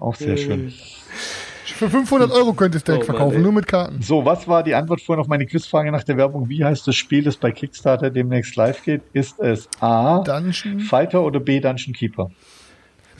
Auch 0.00 0.14
sehr 0.14 0.36
schön. 0.36 0.72
Für 1.66 1.90
500 1.90 2.30
Euro 2.30 2.52
könntest 2.52 2.86
du 2.86 2.92
direkt 2.92 3.08
Oh 3.08 3.12
verkaufen, 3.12 3.42
nur 3.42 3.50
mit 3.52 3.66
Karten. 3.66 4.00
So, 4.00 4.24
was 4.24 4.46
war 4.46 4.62
die 4.62 4.74
Antwort 4.76 5.00
vorhin 5.00 5.20
auf 5.20 5.26
meine 5.28 5.44
Quizfrage 5.44 5.90
nach 5.90 6.04
der 6.04 6.16
Werbung? 6.16 6.48
Wie 6.48 6.64
heißt 6.64 6.86
das 6.86 6.94
Spiel, 6.94 7.24
das 7.24 7.36
bei 7.36 7.50
Kickstarter 7.50 8.10
demnächst 8.10 8.54
live 8.54 8.82
geht? 8.84 9.02
Ist 9.12 9.40
es 9.40 9.68
A. 9.80 10.18
Dungeon, 10.22 10.78
Fighter 10.80 11.22
oder 11.22 11.40
B. 11.40 11.58
Dungeon 11.58 11.92
Keeper? 11.92 12.30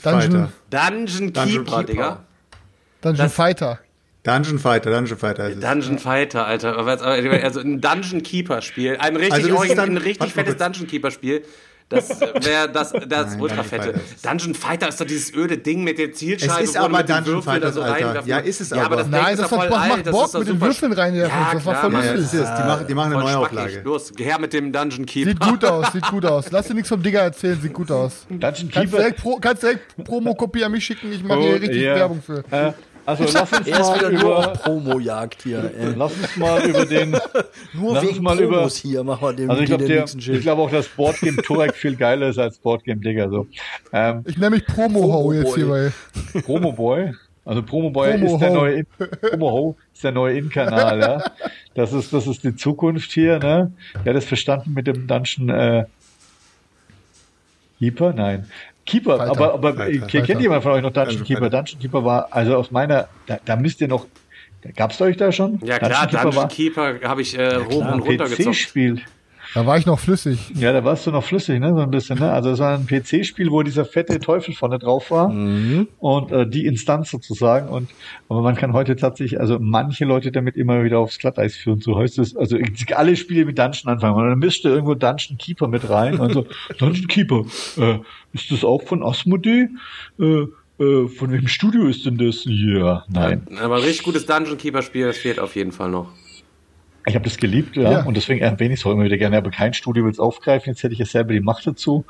Dungeon. 0.01 0.47
Dungeon 0.69 1.33
Dungeon 1.33 1.33
Keeper, 1.33 1.63
Keeper. 1.65 1.83
Digga. 1.83 2.19
Dungeon 3.01 3.25
Das- 3.25 3.33
Fighter. 3.33 3.79
Dungeon 4.25 4.59
Fighter, 4.59 4.91
Dungeon 4.91 5.17
Fighter 5.17 5.49
ist 5.49 5.57
es. 5.57 5.61
Dungeon 5.63 5.99
Fighter, 5.99 6.45
Alter. 6.45 6.77
Aber- 6.77 7.01
Also 7.01 7.59
ein 7.59 7.79
Dungeon 7.79 8.23
Keeper 8.23 8.61
Spiel. 8.61 8.97
Ein 8.99 9.15
richtig, 9.15 9.33
Also 9.33 9.47
das 9.49 9.57
origin- 9.57 9.75
dann- 9.77 9.89
ein 9.91 9.97
richtig 9.97 10.33
fettes. 10.33 10.57
Dungeon 10.57 10.87
Keeper 10.87 11.11
Spiel. 11.11 11.43
Das 11.87 12.19
wäre 12.19 12.67
das, 12.73 12.93
das 13.07 13.33
Nein, 13.33 13.41
ultra 13.41 13.57
Dungeon 13.57 13.63
fette. 13.63 13.83
Fighter 13.83 13.97
ist 13.97 14.15
es. 14.15 14.21
Dungeon 14.23 14.55
Fighter 14.55 14.87
ist 14.89 14.99
doch 14.99 15.05
dieses 15.05 15.31
öde 15.35 15.59
Ding 15.59 15.83
mit 15.83 15.99
der 15.99 16.11
Zielscheibe. 16.13 16.63
Es 16.63 16.69
ist 16.71 16.77
aber 16.77 16.97
mit 16.97 17.07
den 17.07 17.15
Dungeon 17.17 17.35
Würfeln 17.35 17.61
da 17.61 17.67
Fighter, 17.67 17.71
so 17.73 17.81
Alter. 17.83 18.05
reinwerfen 18.07 18.27
Ja, 18.31 18.37
ist 18.39 18.59
es 18.61 18.69
ja, 18.71 18.77
aber 18.77 18.85
aber. 18.85 18.95
das 18.95 19.07
Nein, 19.09 19.33
ist 19.35 19.39
das 19.43 19.49
voll 19.49 19.69
macht 19.69 19.91
alt. 19.91 20.07
Das 20.07 20.11
Bock 20.11 20.33
mit 20.39 20.47
den 20.47 20.61
Würfeln 20.61 20.93
reinwerfen. 20.93 21.39
Ja, 21.39 21.53
Das 21.53 21.65
war 21.65 21.75
voll 21.75 21.89
Mann. 21.91 22.03
Ja, 22.05 22.11
lustig. 22.13 22.39
es 22.41 22.49
ist, 22.49 22.57
die 22.57 22.63
machen, 22.63 22.87
die 22.87 22.93
machen 22.95 23.13
eine 23.13 23.21
Neuauflage. 23.23 23.81
Los, 23.83 24.11
her 24.17 24.39
mit 24.39 24.53
dem 24.53 24.71
Dungeon 24.71 25.05
Keeper. 25.05 25.29
Sieht 25.29 25.39
gut 25.39 25.63
aus, 25.63 25.93
sieht 25.93 26.07
gut 26.09 26.25
aus. 26.25 26.45
Lass 26.49 26.65
dir 26.67 26.73
nichts 26.73 26.89
vom 26.89 27.03
Digger 27.03 27.19
erzählen, 27.21 27.61
sieht 27.61 27.73
gut 27.73 27.91
aus. 27.91 28.25
Dungeon 28.29 28.41
Kannst 28.41 28.71
Keeper. 28.71 28.97
direkt, 28.97 29.21
Pro, 29.21 29.37
kannst 29.39 29.61
direkt 29.61 30.03
Promokopie 30.03 30.63
an 30.63 30.71
mich 30.71 30.83
schicken, 30.83 31.11
ich 31.13 31.23
mache 31.23 31.39
hier 31.39 31.49
Oh, 31.51 31.57
richtig 31.57 31.81
ja. 31.83 31.95
Werbung 31.97 32.23
für. 32.25 32.43
Äh, 32.49 32.73
also 33.05 33.23
lass 33.33 33.51
uns 33.53 33.67
Er 33.67 33.79
ist 33.79 34.01
mal 34.01 34.11
über, 34.13 34.41
Promojagd 34.53 35.43
hier. 35.43 35.71
Ey. 35.77 35.93
lass 35.95 36.13
uns 36.13 36.37
mal 36.37 36.63
über 36.67 36.85
den 36.85 37.11
Nur 37.73 37.93
Lass 37.93 38.03
uns 38.03 38.13
wegen 38.15 38.23
mal 38.23 38.39
über- 38.39 38.67
hier 38.69 39.03
machen 39.03 39.21
wir 39.27 39.33
den, 39.33 39.49
Also 39.49 39.61
ich 39.61 39.69
den 39.69 39.77
glaube 39.77 39.87
der, 39.93 39.99
nächsten 40.01 40.19
ich 40.19 40.25
Schild. 40.25 40.41
glaube 40.41 40.61
auch, 40.61 40.71
dass 40.71 40.87
Boardgame 40.87 41.37
Turek 41.43 41.75
viel 41.75 41.95
geiler 41.95 42.29
ist 42.29 42.37
als 42.39 42.57
Boardgame 42.57 43.01
Digger. 43.01 43.29
So. 43.29 43.47
Ähm, 43.93 44.23
Ich 44.25 44.37
nenne 44.37 44.55
mich 44.55 44.65
Promo-Ho 44.65 45.33
jetzt 45.33 45.55
hier 45.55 45.67
bei. 45.67 45.91
Promo 46.41 46.71
Boy. 46.71 47.13
Also 47.47 47.61
Promo 47.61 47.91
Boy 47.91 48.11
Promo 48.17 48.33
ist 48.35 48.39
der 48.41 48.49
Ho. 48.49 48.53
neue 48.55 48.73
In 48.79 48.85
Promo 49.21 49.51
Ho 49.51 49.77
ist 49.93 50.03
der 50.03 50.11
neue 50.11 50.37
In-Kanal, 50.39 50.99
ja. 50.99 51.23
Das 51.75 51.93
ist, 51.93 52.11
das 52.11 52.25
ist 52.25 52.43
die 52.43 52.55
Zukunft 52.55 53.11
hier, 53.11 53.37
ne? 53.37 53.71
Der 54.03 54.13
hat 54.13 54.17
das 54.17 54.25
verstanden 54.25 54.73
mit 54.73 54.87
dem 54.87 55.05
Dungeon 55.07 55.49
äh, 55.49 55.85
Keeper? 57.79 58.13
Nein. 58.13 58.49
Keeper, 58.85 59.17
Fighter. 59.17 59.31
aber, 59.31 59.53
aber 59.53 59.73
Fighter. 59.73 60.07
kennt 60.07 60.27
Fighter. 60.27 60.39
jemand 60.39 60.63
von 60.63 60.71
euch 60.73 60.81
noch 60.81 60.93
Dungeon 60.93 61.17
Dungeon 61.17 61.25
Keeper? 61.27 61.49
Dungeon 61.49 61.79
Keeper 61.79 62.05
war, 62.05 62.27
also 62.31 62.55
aus 62.55 62.71
meiner, 62.71 63.07
da, 63.25 63.39
da 63.43 63.55
müsst 63.55 63.81
ihr 63.81 63.87
noch, 63.87 64.05
gab's 64.75 65.01
euch 65.01 65.17
da 65.17 65.31
schon? 65.31 65.59
Ja 65.63 65.79
klar, 65.79 66.07
Keeper 66.07 66.23
Dungeon 66.23 66.35
war 66.35 66.47
Keeper 66.47 66.99
habe 67.03 67.21
ich 67.21 67.37
äh, 67.37 67.57
hoch 67.65 67.83
ein 67.83 67.93
und 67.95 68.01
runter 68.01 68.25
gezockt. 68.25 68.49
PC-Spiel. 68.49 69.01
Da 69.55 69.65
war 69.65 69.77
ich 69.77 69.85
noch 69.85 69.99
flüssig. 69.99 70.51
Ja, 70.55 70.73
da 70.73 70.83
warst 70.83 71.07
du 71.07 71.11
noch 71.11 71.23
flüssig, 71.23 71.61
ne? 71.61 71.69
So 71.73 71.79
ein 71.81 71.89
bisschen, 71.89 72.19
ne? 72.19 72.29
Also 72.29 72.49
es 72.49 72.59
war 72.59 72.77
ein 72.77 72.87
PC-Spiel, 72.87 73.51
wo 73.51 73.63
dieser 73.63 73.85
fette 73.85 74.19
Teufel 74.19 74.53
vorne 74.53 74.79
drauf 74.79 75.11
war 75.11 75.29
und 75.29 76.31
äh, 76.33 76.45
die 76.45 76.65
Instanz 76.65 77.09
sozusagen. 77.09 77.69
Und 77.69 77.89
aber 78.27 78.41
man 78.41 78.55
kann 78.55 78.73
heute 78.73 78.97
tatsächlich, 78.97 79.39
also 79.39 79.57
manche 79.61 80.03
Leute 80.03 80.33
damit 80.33 80.57
immer 80.57 80.83
wieder 80.83 80.99
aufs 80.99 81.19
Glatteis 81.19 81.55
führen. 81.55 81.79
So 81.79 81.97
heißt 81.97 82.19
es, 82.19 82.35
also 82.35 82.57
alle 82.95 83.15
Spiele 83.15 83.45
mit 83.45 83.57
Dungeon 83.57 83.93
anfangen. 83.93 84.15
Und 84.15 84.27
dann 84.27 84.39
mischte 84.39 84.67
irgendwo 84.67 84.93
Dungeon 84.93 85.37
Keeper 85.37 85.69
mit 85.69 85.89
rein. 85.89 86.19
Und 86.19 86.33
so, 86.33 86.45
Dungeon 86.77 87.07
Keeper, 87.07 87.45
äh, 87.77 87.99
ist 88.33 88.51
das 88.51 88.65
auch 88.65 88.83
von 88.83 89.03
Asmodee? 89.03 89.69
Äh, 90.19 90.47
äh, 90.83 91.07
von 91.07 91.31
welchem 91.31 91.47
Studio 91.47 91.87
ist 91.87 92.05
denn 92.05 92.17
das? 92.17 92.43
Ja, 92.43 93.05
nein. 93.07 93.47
Aber 93.61 93.77
ein 93.77 93.83
richtig 93.83 94.03
gutes 94.03 94.25
Dungeon 94.25 94.57
Keeper 94.57 94.81
Spiel, 94.81 95.05
das 95.05 95.15
fehlt 95.17 95.39
auf 95.39 95.55
jeden 95.55 95.71
Fall 95.71 95.89
noch. 95.89 96.09
Ich 97.07 97.13
habe 97.13 97.23
das 97.25 97.37
geliebt, 97.37 97.75
ja, 97.75 97.91
Ja. 97.91 98.03
und 98.03 98.17
deswegen 98.17 98.41
erwähne 98.41 98.73
ich 98.73 98.79
es 98.79 98.85
auch 98.85 98.91
immer 98.91 99.03
wieder 99.03 99.17
gerne, 99.17 99.37
aber 99.37 99.51
kein 99.51 99.75
Studio 99.75 100.05
will 100.05 100.11
es 100.11 100.17
aufgreifen, 100.19 100.71
jetzt 100.73 100.81
hätte 100.81 100.93
ich 100.93 100.99
ja 100.99 101.05
selber 101.05 101.33
die 101.33 101.39
Macht 101.39 101.67
dazu. 101.67 102.05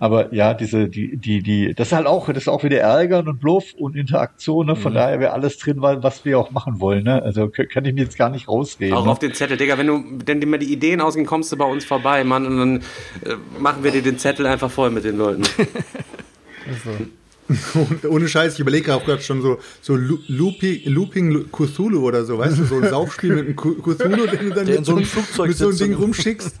Aber 0.00 0.34
ja, 0.34 0.54
diese, 0.54 0.88
die, 0.88 1.16
die, 1.16 1.40
die, 1.40 1.72
das 1.74 1.88
ist 1.88 1.92
halt 1.92 2.06
auch, 2.08 2.26
das 2.26 2.38
ist 2.38 2.48
auch 2.48 2.64
wieder 2.64 2.80
Ärgern 2.80 3.28
und 3.28 3.38
Bluff 3.38 3.74
und 3.78 3.94
Interaktion, 3.94 4.66
ne? 4.66 4.74
Von 4.76 4.92
Mhm. 4.92 4.96
daher 4.96 5.20
wäre 5.20 5.32
alles 5.34 5.56
drin, 5.58 5.80
weil, 5.82 6.02
was 6.02 6.24
wir 6.24 6.38
auch 6.38 6.50
machen 6.50 6.80
wollen, 6.80 7.04
ne? 7.04 7.22
Also 7.22 7.48
kann 7.48 7.84
ich 7.84 7.94
mir 7.94 8.02
jetzt 8.02 8.18
gar 8.18 8.28
nicht 8.30 8.48
rausreden. 8.48 8.96
Auch 8.96 9.04
ne? 9.04 9.12
auf 9.12 9.20
den 9.20 9.34
Zettel, 9.34 9.56
Digga, 9.56 9.78
wenn 9.78 9.86
du 9.86 10.02
denn 10.24 10.40
dir 10.40 10.46
mal 10.48 10.58
die 10.58 10.72
Ideen 10.72 11.00
ausgehen, 11.00 11.26
kommst 11.26 11.52
du 11.52 11.56
bei 11.56 11.64
uns 11.64 11.84
vorbei, 11.84 12.24
Mann, 12.24 12.44
und 12.46 12.58
dann 12.58 12.76
äh, 13.24 13.36
machen 13.60 13.84
wir 13.84 13.92
dir 13.92 14.02
den 14.02 14.18
Zettel 14.18 14.46
einfach 14.46 14.70
voll 14.70 14.90
mit 14.90 15.04
den 15.04 15.16
Leuten. 15.16 15.42
Und 16.66 17.10
ohne 18.08 18.28
Scheiß, 18.28 18.54
ich 18.54 18.60
überlege 18.60 18.94
auch 18.94 19.04
gerade 19.04 19.22
schon 19.22 19.42
so, 19.42 19.58
so 19.82 19.96
Looping, 19.96 20.82
Looping 20.86 21.50
Cthulhu 21.52 22.00
oder 22.00 22.24
so, 22.24 22.38
weißt 22.38 22.58
du, 22.58 22.64
so 22.64 22.76
ein 22.76 22.88
Saufspiel 22.88 23.34
mit 23.34 23.46
einem 23.46 23.56
Cthulhu, 23.56 24.26
den 24.26 24.48
du 24.48 24.54
dann 24.54 24.66
mit 24.66 24.84
so 24.84 24.92
einem 24.92 24.98
einem- 24.98 25.06
Flugzeug 25.06 25.48
mit 25.48 25.56
so 25.56 25.68
einem 25.68 25.78
Ding 25.78 25.94
rumschickst. 25.94 26.54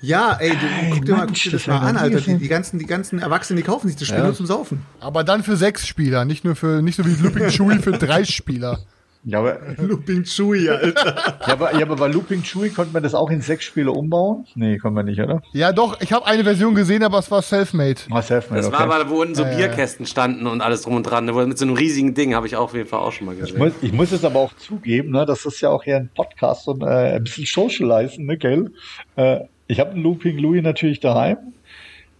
Ja, 0.00 0.36
ey, 0.40 0.50
du, 0.50 0.56
guck 0.94 1.04
dir 1.04 1.16
mal, 1.16 1.26
guck 1.26 1.34
dir 1.34 1.50
das 1.52 1.66
mal 1.66 1.78
an, 1.78 1.96
Alter. 1.96 2.20
Die, 2.20 2.38
die, 2.38 2.48
ganzen, 2.48 2.78
die 2.78 2.86
ganzen 2.86 3.18
Erwachsenen, 3.18 3.58
die 3.58 3.62
kaufen 3.62 3.88
sich 3.88 3.96
das 3.96 4.08
Spiel 4.08 4.18
ja. 4.18 4.24
nur 4.24 4.34
zum 4.34 4.46
Saufen. 4.46 4.82
Aber 5.00 5.22
dann 5.22 5.42
für 5.42 5.56
sechs 5.56 5.86
Spieler, 5.86 6.24
nicht 6.24 6.44
nur 6.44 6.56
für, 6.56 6.82
nicht 6.82 6.96
so 6.96 7.04
wie 7.04 7.14
Looping 7.22 7.48
Chewy 7.48 7.78
für 7.78 7.92
drei 7.92 8.24
Spieler. 8.24 8.80
Ja, 9.24 9.38
aber 9.38 9.60
Looping 9.78 10.24
Chewy, 10.24 10.68
Alter. 10.68 11.14
ja, 11.46 11.52
aber, 11.52 11.74
ja, 11.74 11.82
aber 11.82 11.96
bei 11.96 12.08
Looping 12.08 12.42
Chewy 12.42 12.70
konnte 12.70 12.92
man 12.92 13.02
das 13.04 13.14
auch 13.14 13.30
in 13.30 13.40
sechs 13.40 13.64
Spiele 13.64 13.92
umbauen? 13.92 14.46
Nee, 14.56 14.78
konnte 14.78 14.96
man 14.96 15.06
nicht, 15.06 15.20
oder? 15.20 15.42
Ja, 15.52 15.72
doch. 15.72 16.00
Ich 16.00 16.12
habe 16.12 16.26
eine 16.26 16.42
Version 16.42 16.74
gesehen, 16.74 17.04
aber 17.04 17.18
es 17.18 17.30
war 17.30 17.40
Selfmade. 17.40 18.00
War 18.08 18.22
Selfmade, 18.22 18.62
Das 18.62 18.72
okay. 18.72 18.78
war 18.88 18.94
aber, 19.00 19.10
wo 19.10 19.20
unten 19.22 19.34
so 19.36 19.44
äh, 19.44 19.54
Bierkästen 19.56 20.06
standen 20.06 20.46
und 20.46 20.60
alles 20.60 20.82
drum 20.82 20.96
und 20.96 21.04
dran. 21.04 21.26
Mit 21.26 21.58
so 21.58 21.64
einem 21.64 21.74
riesigen 21.74 22.14
Ding 22.14 22.34
habe 22.34 22.46
ich 22.48 22.56
auch 22.56 22.64
auf 22.64 22.74
jeden 22.74 22.88
Fall 22.88 23.00
auch 23.00 23.12
schon 23.12 23.26
mal 23.26 23.36
gesehen. 23.36 23.54
Ich 23.54 23.58
muss, 23.58 23.72
ich 23.80 23.92
muss 23.92 24.12
es 24.12 24.24
aber 24.24 24.40
auch 24.40 24.54
zugeben, 24.56 25.10
ne, 25.12 25.24
das 25.24 25.44
ist 25.46 25.60
ja 25.60 25.68
auch 25.68 25.84
hier 25.84 25.96
ein 25.96 26.10
Podcast 26.14 26.66
und 26.66 26.82
äh, 26.82 27.14
ein 27.16 27.22
bisschen 27.24 27.46
socializen, 27.46 28.26
ne, 28.26 28.36
gell? 28.36 28.72
Äh, 29.16 29.40
ich 29.68 29.78
habe 29.78 29.92
einen 29.92 30.02
Looping 30.02 30.38
Louis 30.38 30.62
natürlich 30.62 31.00
daheim. 31.00 31.38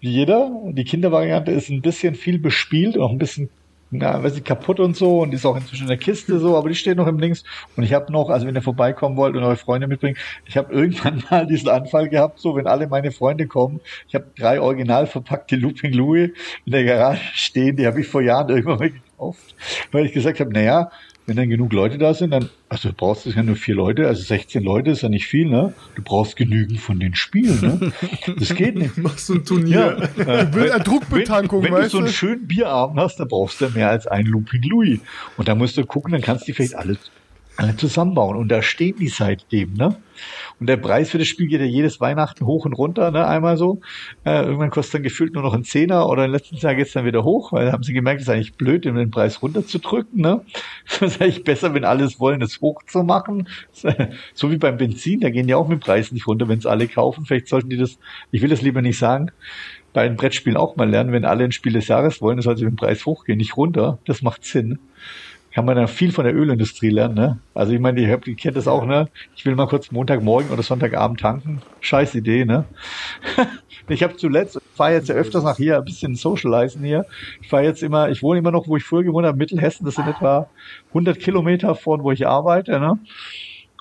Wie 0.00 0.10
jeder. 0.10 0.50
Die 0.70 0.84
Kindervariante 0.84 1.52
ist 1.52 1.68
ein 1.68 1.80
bisschen 1.80 2.14
viel 2.14 2.38
bespielt, 2.38 2.98
auch 2.98 3.10
ein 3.10 3.18
bisschen 3.18 3.50
na, 3.92 4.22
weiß 4.22 4.38
ich, 4.38 4.44
kaputt 4.44 4.80
und 4.80 4.96
so 4.96 5.20
und 5.20 5.34
ist 5.34 5.44
auch 5.44 5.54
inzwischen 5.54 5.82
in 5.82 5.88
der 5.88 5.98
Kiste 5.98 6.38
so, 6.38 6.56
aber 6.56 6.70
die 6.70 6.74
steht 6.74 6.96
noch 6.96 7.06
im 7.06 7.18
Links. 7.18 7.44
Und 7.76 7.82
ich 7.82 7.92
habe 7.92 8.10
noch, 8.10 8.30
also 8.30 8.46
wenn 8.46 8.54
ihr 8.54 8.62
vorbeikommen 8.62 9.18
wollt 9.18 9.36
und 9.36 9.42
eure 9.42 9.56
Freunde 9.56 9.86
mitbringt, 9.86 10.16
ich 10.46 10.56
habe 10.56 10.72
irgendwann 10.72 11.22
mal 11.30 11.46
diesen 11.46 11.68
Anfall 11.68 12.08
gehabt, 12.08 12.40
so 12.40 12.56
wenn 12.56 12.66
alle 12.66 12.86
meine 12.88 13.12
Freunde 13.12 13.46
kommen, 13.46 13.80
ich 14.08 14.14
habe 14.14 14.26
drei 14.36 14.60
original 14.60 15.06
verpackte 15.06 15.56
Looping 15.56 15.92
Louis 15.92 16.30
in 16.64 16.72
der 16.72 16.84
Garage 16.84 17.20
stehen, 17.34 17.76
die 17.76 17.86
habe 17.86 18.00
ich 18.00 18.08
vor 18.08 18.22
Jahren 18.22 18.48
irgendwann 18.48 18.78
mal 18.78 18.90
gekauft, 18.90 19.54
weil 19.92 20.06
ich 20.06 20.12
gesagt 20.12 20.40
habe, 20.40 20.52
naja, 20.52 20.90
wenn 21.26 21.36
dann 21.36 21.48
genug 21.48 21.72
Leute 21.72 21.98
da 21.98 22.14
sind, 22.14 22.30
dann, 22.30 22.48
also 22.68 22.88
du 22.88 22.94
brauchst 22.94 23.26
ja 23.26 23.42
nur 23.42 23.56
vier 23.56 23.74
Leute, 23.74 24.08
also 24.08 24.22
16 24.22 24.62
Leute 24.62 24.90
ist 24.90 25.02
ja 25.02 25.08
nicht 25.08 25.26
viel, 25.26 25.48
ne? 25.48 25.72
Du 25.94 26.02
brauchst 26.02 26.36
genügend 26.36 26.80
von 26.80 26.98
den 26.98 27.14
Spielen, 27.14 27.60
ne? 27.60 27.92
Das 28.38 28.54
geht 28.54 28.76
nicht. 28.76 28.96
Machst 28.98 29.28
du 29.28 29.34
ein 29.34 29.44
Turnier. 29.44 30.10
Ja, 30.16 30.24
äh, 30.24 30.72
eine 30.72 30.82
Druckbetankung, 30.82 31.62
wenn, 31.62 31.72
wenn 31.72 31.82
du 31.82 31.88
so 31.88 31.98
einen 31.98 32.08
schönen 32.08 32.46
Bierabend 32.48 32.98
hast, 32.98 33.20
dann 33.20 33.28
brauchst 33.28 33.60
du 33.60 33.68
mehr 33.70 33.88
als 33.88 34.06
einen 34.06 34.26
Looping 34.26 34.62
Louis. 34.62 35.00
Und 35.36 35.48
da 35.48 35.54
musst 35.54 35.76
du 35.76 35.86
gucken, 35.86 36.12
dann 36.12 36.22
kannst 36.22 36.48
du 36.48 36.52
vielleicht 36.52 36.74
alles 36.74 36.98
alle 36.98 36.98
zusammenbauen. 37.76 38.36
Und 38.36 38.48
da 38.48 38.62
stehen 38.62 38.96
die 38.98 39.08
seitdem, 39.08 39.74
ne? 39.74 39.96
Und 40.60 40.68
der 40.68 40.76
Preis 40.76 41.10
für 41.10 41.18
das 41.18 41.26
Spiel 41.28 41.46
geht 41.46 41.60
ja 41.60 41.66
jedes 41.66 42.00
Weihnachten 42.00 42.46
hoch 42.46 42.64
und 42.64 42.72
runter, 42.72 43.10
ne? 43.10 43.26
Einmal 43.26 43.56
so. 43.56 43.80
Äh, 44.24 44.42
irgendwann 44.42 44.70
kostet 44.70 44.94
dann 44.94 45.02
gefühlt 45.02 45.34
nur 45.34 45.42
noch 45.42 45.54
ein 45.54 45.64
Zehner 45.64 46.08
oder 46.08 46.24
im 46.24 46.32
letzten 46.32 46.56
Jahr 46.56 46.74
geht's 46.74 46.92
dann 46.92 47.04
wieder 47.04 47.24
hoch, 47.24 47.52
weil 47.52 47.66
da 47.66 47.72
haben 47.72 47.82
sie 47.82 47.92
gemerkt, 47.92 48.20
es 48.20 48.28
ist 48.28 48.32
eigentlich 48.32 48.54
blöd, 48.54 48.84
den 48.84 49.10
Preis 49.10 49.42
runterzudrücken, 49.42 50.20
ne? 50.20 50.42
Das 51.00 51.12
ist 51.12 51.22
eigentlich 51.22 51.44
besser, 51.44 51.74
wenn 51.74 51.84
alles 51.84 52.20
wollen, 52.20 52.42
es 52.42 52.60
hochzumachen. 52.60 53.48
So 54.34 54.50
wie 54.50 54.56
beim 54.56 54.76
Benzin, 54.76 55.20
da 55.20 55.30
gehen 55.30 55.48
ja 55.48 55.56
auch 55.56 55.68
mit 55.68 55.78
dem 55.78 55.84
Preis 55.84 56.12
nicht 56.12 56.26
runter, 56.26 56.48
wenn 56.48 56.58
es 56.58 56.66
alle 56.66 56.88
kaufen. 56.88 57.24
Vielleicht 57.24 57.48
sollten 57.48 57.70
die 57.70 57.76
das, 57.76 57.98
ich 58.30 58.42
will 58.42 58.48
das 58.48 58.62
lieber 58.62 58.82
nicht 58.82 58.98
sagen, 58.98 59.30
bei 59.92 60.02
einem 60.02 60.16
Brettspiel 60.16 60.56
auch 60.56 60.76
mal 60.76 60.88
lernen, 60.88 61.12
wenn 61.12 61.24
alle 61.24 61.44
ein 61.44 61.52
Spiel 61.52 61.72
des 61.72 61.88
Jahres 61.88 62.20
wollen, 62.22 62.38
dann 62.38 62.42
sollte 62.42 62.64
mit 62.64 62.72
dem 62.72 62.76
Preis 62.76 63.04
hochgehen, 63.04 63.38
nicht 63.38 63.56
runter. 63.56 63.98
Das 64.06 64.22
macht 64.22 64.44
Sinn 64.44 64.78
kann 65.52 65.66
man 65.66 65.76
dann 65.76 65.88
viel 65.88 66.12
von 66.12 66.24
der 66.24 66.34
Ölindustrie 66.34 66.90
lernen. 66.90 67.14
Ne? 67.14 67.38
Also 67.54 67.72
ich 67.72 67.80
meine, 67.80 68.00
ihr, 68.00 68.10
habt, 68.10 68.26
ihr 68.26 68.34
kennt 68.34 68.56
das 68.56 68.66
auch, 68.66 68.86
ne? 68.86 69.08
Ich 69.36 69.44
will 69.44 69.54
mal 69.54 69.66
kurz 69.66 69.90
Montagmorgen 69.90 70.50
oder 70.50 70.62
Sonntagabend 70.62 71.20
tanken. 71.20 71.60
Scheiß 71.80 72.14
Idee, 72.14 72.44
ne? 72.44 72.64
ich 73.88 74.02
habe 74.02 74.16
zuletzt, 74.16 74.56
ich 74.56 74.76
fahre 74.76 74.94
jetzt 74.94 75.08
ja 75.08 75.14
öfters 75.14 75.44
nach 75.44 75.56
hier, 75.56 75.76
ein 75.76 75.84
bisschen 75.84 76.14
socializen 76.14 76.82
hier. 76.82 77.04
Ich 77.42 77.48
fahre 77.48 77.64
jetzt 77.64 77.82
immer, 77.82 78.08
ich 78.10 78.22
wohne 78.22 78.38
immer 78.38 78.50
noch, 78.50 78.66
wo 78.66 78.76
ich 78.76 78.84
früher 78.84 79.04
gewohnt 79.04 79.26
habe, 79.26 79.36
Mittelhessen. 79.36 79.84
Das 79.84 79.96
sind 79.96 80.08
etwa 80.08 80.48
100 80.88 81.18
Kilometer 81.18 81.74
von, 81.74 82.02
wo 82.02 82.12
ich 82.12 82.26
arbeite. 82.26 82.80
Ne? 82.80 82.98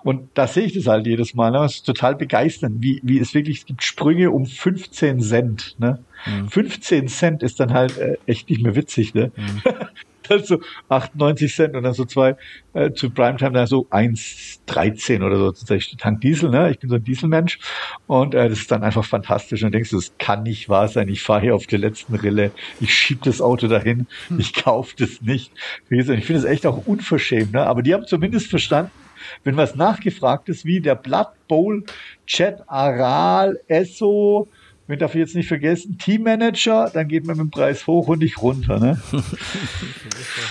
Und 0.03 0.29
da 0.33 0.47
sehe 0.47 0.63
ich 0.63 0.73
das 0.73 0.87
halt 0.87 1.07
jedes 1.07 1.35
Mal. 1.35 1.51
Ne? 1.51 1.59
Das 1.59 1.75
ist 1.75 1.85
total 1.85 2.15
begeisternd, 2.15 2.81
wie, 2.81 2.99
wie 3.03 3.19
es 3.19 3.33
wirklich, 3.33 3.59
es 3.59 3.65
gibt 3.65 3.83
Sprünge 3.83 4.31
um 4.31 4.45
15 4.45 5.21
Cent. 5.21 5.75
Ne? 5.79 5.99
Mhm. 6.25 6.49
15 6.49 7.07
Cent 7.07 7.43
ist 7.43 7.61
dann 7.61 7.71
halt 7.71 7.97
äh, 7.97 8.17
echt 8.25 8.49
nicht 8.49 8.61
mehr 8.61 8.75
witzig. 8.75 9.13
Ne? 9.13 9.31
Mhm. 9.37 9.61
halt 10.31 10.47
so 10.47 10.59
98 10.89 11.53
Cent 11.53 11.75
und 11.75 11.83
dann 11.83 11.93
so 11.93 12.05
zwei 12.05 12.35
äh, 12.73 12.91
zu 12.91 13.09
Primetime 13.09 13.51
dann 13.51 13.67
so 13.67 13.87
1,13 13.89 15.23
oder 15.25 15.37
so 15.37 15.51
tatsächlich 15.51 15.97
Tank 15.97 16.21
Diesel, 16.21 16.49
ne? 16.49 16.71
Ich 16.71 16.79
bin 16.79 16.89
so 16.89 16.95
ein 16.95 17.03
Dieselmensch 17.03 17.59
und 18.07 18.33
äh, 18.33 18.49
das 18.49 18.59
ist 18.59 18.71
dann 18.71 18.83
einfach 18.83 19.05
fantastisch 19.05 19.63
und 19.63 19.73
denkst 19.73 19.91
du, 19.91 19.97
das 19.97 20.13
kann 20.17 20.43
nicht 20.43 20.69
wahr 20.69 20.87
sein. 20.87 21.07
Ich 21.09 21.21
fahre 21.21 21.41
hier 21.41 21.55
auf 21.55 21.67
der 21.67 21.79
letzten 21.79 22.15
Rille, 22.15 22.51
ich 22.79 22.93
schieb 22.93 23.23
das 23.23 23.41
Auto 23.41 23.67
dahin, 23.67 24.07
hm. 24.29 24.39
ich 24.39 24.53
kaufe 24.53 24.95
das 24.97 25.21
nicht. 25.21 25.51
Ich 25.89 26.05
finde 26.05 26.35
es 26.35 26.45
echt 26.45 26.65
auch 26.65 26.87
unverschämt, 26.87 27.53
ne? 27.53 27.65
Aber 27.65 27.81
die 27.81 27.93
haben 27.93 28.07
zumindest 28.07 28.47
verstanden, 28.47 28.91
wenn 29.43 29.57
was 29.57 29.75
nachgefragt 29.75 30.49
ist, 30.49 30.65
wie 30.65 30.81
der 30.81 30.95
Blood 30.95 31.27
Bowl, 31.47 31.83
Chat 32.25 32.63
Aral, 32.67 33.59
Esso, 33.67 34.47
wir 34.91 34.97
darf 34.97 35.15
jetzt 35.15 35.35
nicht 35.35 35.47
vergessen, 35.47 35.97
Teammanager, 35.97 36.91
dann 36.93 37.07
geht 37.07 37.25
man 37.25 37.37
mit 37.37 37.45
dem 37.45 37.49
Preis 37.49 37.87
hoch 37.87 38.09
und 38.09 38.19
nicht 38.19 38.41
runter. 38.41 38.79
Ne? 38.79 39.01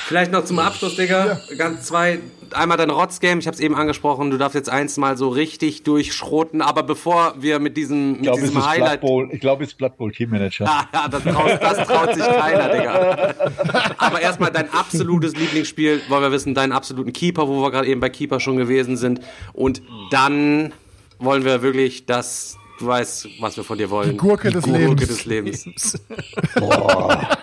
Vielleicht 0.07 0.33
noch 0.33 0.45
zum 0.45 0.59
Abschluss, 0.59 0.97
Digga. 0.97 1.27
Ja. 1.27 1.57
Ganz 1.57 1.85
zwei. 1.85 2.19
Einmal 2.53 2.79
dein 2.79 2.91
Rotzgame, 2.91 3.39
ich 3.39 3.47
habe 3.47 3.55
es 3.55 3.61
eben 3.61 3.77
angesprochen, 3.77 4.31
du 4.33 4.37
darfst 4.37 4.57
jetzt 4.57 4.69
eins 4.69 4.97
mal 4.97 5.17
so 5.17 5.29
richtig 5.29 5.85
durchschroten, 5.85 6.63
aber 6.63 6.83
bevor 6.83 7.35
wir 7.39 7.61
mit 7.61 7.77
diesem, 7.77 8.13
mit 8.13 8.17
ich 8.17 8.23
glaub, 8.23 8.41
diesem 8.41 8.67
Highlight. 8.67 9.03
Bowl, 9.03 9.29
ich 9.31 9.41
glaube, 9.41 9.63
es 9.63 9.71
ist 9.71 9.77
Blood 9.77 9.97
Bowl 9.97 10.11
Teammanager. 10.11 10.65
ja, 10.65 10.89
ja 10.93 11.07
das, 11.07 11.23
traut, 11.23 11.59
das 11.61 11.87
traut 11.87 12.15
sich 12.15 12.25
keiner, 12.25 12.69
Digga. 12.71 13.35
aber 13.99 14.21
erstmal 14.21 14.51
dein 14.51 14.73
absolutes 14.73 15.37
Lieblingsspiel, 15.37 16.01
wollen 16.09 16.23
wir 16.23 16.33
wissen, 16.33 16.55
deinen 16.55 16.73
absoluten 16.73 17.13
Keeper, 17.13 17.47
wo 17.47 17.63
wir 17.63 17.71
gerade 17.71 17.87
eben 17.87 18.01
bei 18.01 18.09
Keeper 18.09 18.41
schon 18.41 18.57
gewesen 18.57 18.97
sind. 18.97 19.21
Und 19.53 19.81
dann 20.11 20.73
wollen 21.21 21.45
wir 21.45 21.63
wirklich 21.63 22.07
das 22.07 22.57
Du 22.81 22.87
weißt, 22.87 23.29
was 23.41 23.59
wir 23.59 23.63
von 23.63 23.77
dir 23.77 23.91
wollen. 23.91 24.13
Die 24.13 24.17
Gurke, 24.17 24.49
Die 24.49 24.55
des, 24.55 24.65
Gurke 24.65 24.79
Lebens. 24.79 25.07
des 25.07 25.27
Lebens. 25.27 26.01
Boah. 26.59 27.39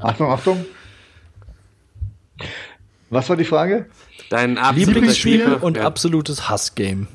Achtung, 0.00 0.30
Achtung. 0.30 0.64
Was 3.10 3.28
war 3.28 3.36
die 3.36 3.44
Frage? 3.44 3.86
Dein 4.30 4.56
Lieblingsspiel 4.74 5.54
und 5.54 5.76
ja. 5.76 5.84
absolutes 5.84 6.48
Hassgame. 6.48 7.08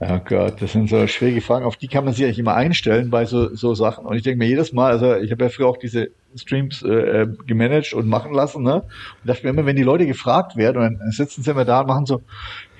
Oh 0.00 0.18
Gott, 0.24 0.60
das 0.60 0.72
sind 0.72 0.90
so 0.90 1.06
schwierige 1.06 1.40
Fragen, 1.40 1.64
auf 1.64 1.76
die 1.76 1.86
kann 1.86 2.04
man 2.04 2.12
sich 2.12 2.24
eigentlich 2.24 2.40
immer 2.40 2.54
einstellen 2.54 3.10
bei 3.10 3.24
so, 3.24 3.54
so 3.54 3.74
Sachen. 3.74 4.04
Und 4.04 4.16
ich 4.16 4.24
denke 4.24 4.38
mir 4.38 4.48
jedes 4.48 4.72
Mal, 4.72 4.90
also 4.90 5.14
ich 5.14 5.30
habe 5.30 5.44
ja 5.44 5.48
früher 5.48 5.68
auch 5.68 5.76
diese 5.76 6.10
Streams 6.34 6.82
äh, 6.82 7.22
äh, 7.22 7.28
gemanagt 7.46 7.92
und 7.92 8.08
machen 8.08 8.34
lassen, 8.34 8.64
ne? 8.64 8.82
Und 8.82 8.84
dachte 9.24 9.44
mir 9.44 9.50
immer, 9.50 9.64
wenn 9.64 9.76
die 9.76 9.84
Leute 9.84 10.06
gefragt 10.06 10.56
werden, 10.56 10.82
und 10.82 10.98
dann 10.98 11.10
sitzen 11.12 11.44
sie 11.44 11.52
immer 11.52 11.64
da 11.64 11.80
und 11.80 11.86
machen 11.86 12.06
so, 12.06 12.20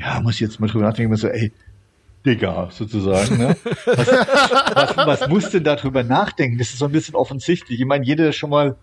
ja, 0.01 0.21
muss 0.21 0.35
ich 0.35 0.41
jetzt 0.41 0.59
mal 0.59 0.67
drüber 0.67 0.85
nachdenken, 0.85 1.13
immer 1.13 1.17
so, 1.17 1.29
ey, 1.29 1.53
Digga, 2.25 2.69
sozusagen. 2.71 3.37
Ne? 3.37 3.57
Was, 3.85 4.97
was, 4.97 5.21
was 5.21 5.29
muss 5.29 5.51
denn 5.51 5.65
darüber 5.65 6.03
nachdenken? 6.03 6.59
Das 6.59 6.71
ist 6.71 6.79
so 6.79 6.87
ein 6.87 6.93
bisschen 6.93 7.15
offensichtlich. 7.15 7.81
Ich 7.81 7.87
meine, 7.87 8.05
jeder, 8.05 8.25
der 8.25 8.33
schon 8.33 8.51
mal 8.51 8.77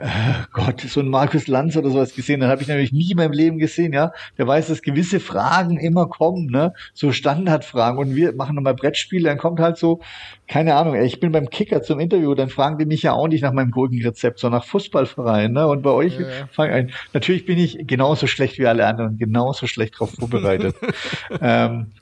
äh, 0.00 0.08
Gott, 0.52 0.80
so 0.80 1.00
ein 1.00 1.08
Markus 1.08 1.46
Lanz 1.46 1.76
oder 1.76 1.90
sowas 1.90 2.14
gesehen, 2.14 2.40
dann 2.40 2.48
habe 2.48 2.62
ich 2.62 2.68
nämlich 2.68 2.90
nie 2.90 3.10
in 3.10 3.18
meinem 3.18 3.32
Leben 3.32 3.58
gesehen, 3.58 3.92
ja. 3.92 4.12
Der 4.38 4.46
weiß, 4.46 4.68
dass 4.68 4.80
gewisse 4.80 5.20
Fragen 5.20 5.78
immer 5.78 6.06
kommen, 6.06 6.46
ne? 6.46 6.72
So 6.94 7.12
Standardfragen. 7.12 7.98
Und 7.98 8.16
wir 8.16 8.32
machen 8.32 8.56
nochmal 8.56 8.74
Brettspiele, 8.74 9.28
dann 9.28 9.36
kommt 9.36 9.60
halt 9.60 9.76
so, 9.76 10.00
keine 10.48 10.74
Ahnung, 10.74 10.94
ey, 10.94 11.04
ich 11.04 11.20
bin 11.20 11.32
beim 11.32 11.50
Kicker 11.50 11.82
zum 11.82 12.00
Interview, 12.00 12.34
dann 12.34 12.48
fragen 12.48 12.78
die 12.78 12.86
mich 12.86 13.02
ja 13.02 13.12
auch 13.12 13.28
nicht 13.28 13.42
nach 13.42 13.52
meinem 13.52 13.72
Gurkenrezept, 13.72 14.38
sondern 14.38 14.60
nach 14.60 14.66
Fußballverein, 14.66 15.52
ne? 15.52 15.66
Und 15.66 15.82
bei 15.82 15.90
euch 15.90 16.18
ja, 16.18 16.20
ja. 16.20 16.46
fangen 16.50 16.72
ein. 16.72 16.92
Natürlich 17.12 17.44
bin 17.44 17.58
ich 17.58 17.86
genauso 17.86 18.26
schlecht 18.26 18.58
wie 18.58 18.66
alle 18.66 18.86
anderen, 18.86 19.18
genauso 19.18 19.66
schlecht 19.66 20.00
drauf 20.00 20.12
vorbereitet. 20.18 20.76
ähm, 21.42 21.92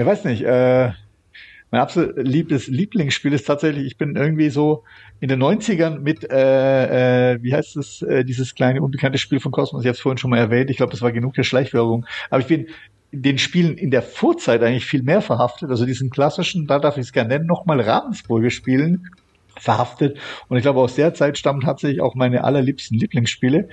ich 0.00 0.06
weiß 0.06 0.24
nicht, 0.24 0.42
äh, 0.42 0.92
mein 1.70 1.80
absolut 1.82 2.16
liebes 2.16 2.68
Lieblingsspiel 2.68 3.34
ist 3.34 3.46
tatsächlich, 3.46 3.86
ich 3.86 3.98
bin 3.98 4.16
irgendwie 4.16 4.48
so 4.48 4.84
in 5.20 5.28
den 5.28 5.42
90ern 5.42 5.98
mit, 5.98 6.28
äh, 6.30 7.34
äh, 7.34 7.42
wie 7.42 7.54
heißt 7.54 7.76
es, 7.76 8.00
äh, 8.02 8.24
dieses 8.24 8.54
kleine 8.54 8.80
unbekannte 8.80 9.18
Spiel 9.18 9.40
von 9.40 9.52
Cosmos, 9.52 9.82
ich 9.82 9.88
habe 9.88 9.94
es 9.94 10.00
vorhin 10.00 10.16
schon 10.16 10.30
mal 10.30 10.38
erwähnt, 10.38 10.70
ich 10.70 10.78
glaube, 10.78 10.90
das 10.90 11.02
war 11.02 11.12
genug 11.12 11.34
der 11.34 11.42
Schleichwerbung, 11.42 12.06
aber 12.30 12.40
ich 12.40 12.46
bin 12.46 12.68
den 13.12 13.36
Spielen 13.36 13.76
in 13.76 13.90
der 13.90 14.02
Vorzeit 14.02 14.62
eigentlich 14.62 14.86
viel 14.86 15.02
mehr 15.02 15.20
verhaftet, 15.20 15.68
also 15.68 15.84
diesen 15.84 16.08
klassischen, 16.08 16.66
da 16.66 16.78
darf 16.78 16.96
ich 16.96 17.02
es 17.02 17.12
gerne 17.12 17.28
nennen, 17.28 17.46
nochmal 17.46 17.80
Ravensburger 17.80 18.50
spielen, 18.50 19.10
verhaftet. 19.60 20.18
Und 20.48 20.56
ich 20.56 20.62
glaube, 20.62 20.80
aus 20.80 20.94
der 20.94 21.14
Zeit 21.14 21.38
stammen 21.38 21.60
tatsächlich 21.60 22.00
auch 22.00 22.14
meine 22.14 22.44
allerliebsten 22.44 22.98
Lieblingsspiele. 22.98 23.68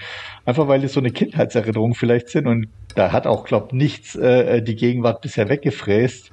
Einfach 0.46 0.68
weil 0.68 0.84
es 0.84 0.94
so 0.94 1.00
eine 1.00 1.12
Kindheitserinnerung 1.12 1.96
vielleicht 1.96 2.30
sind. 2.30 2.48
Und 2.48 2.68
da 2.96 3.12
hat 3.12 3.28
auch, 3.28 3.46
glaube 3.46 3.76
nichts 3.76 4.16
äh, 4.16 4.62
die 4.62 4.76
Gegenwart 4.76 5.22
bisher 5.22 5.50
weggefräst. 5.50 6.32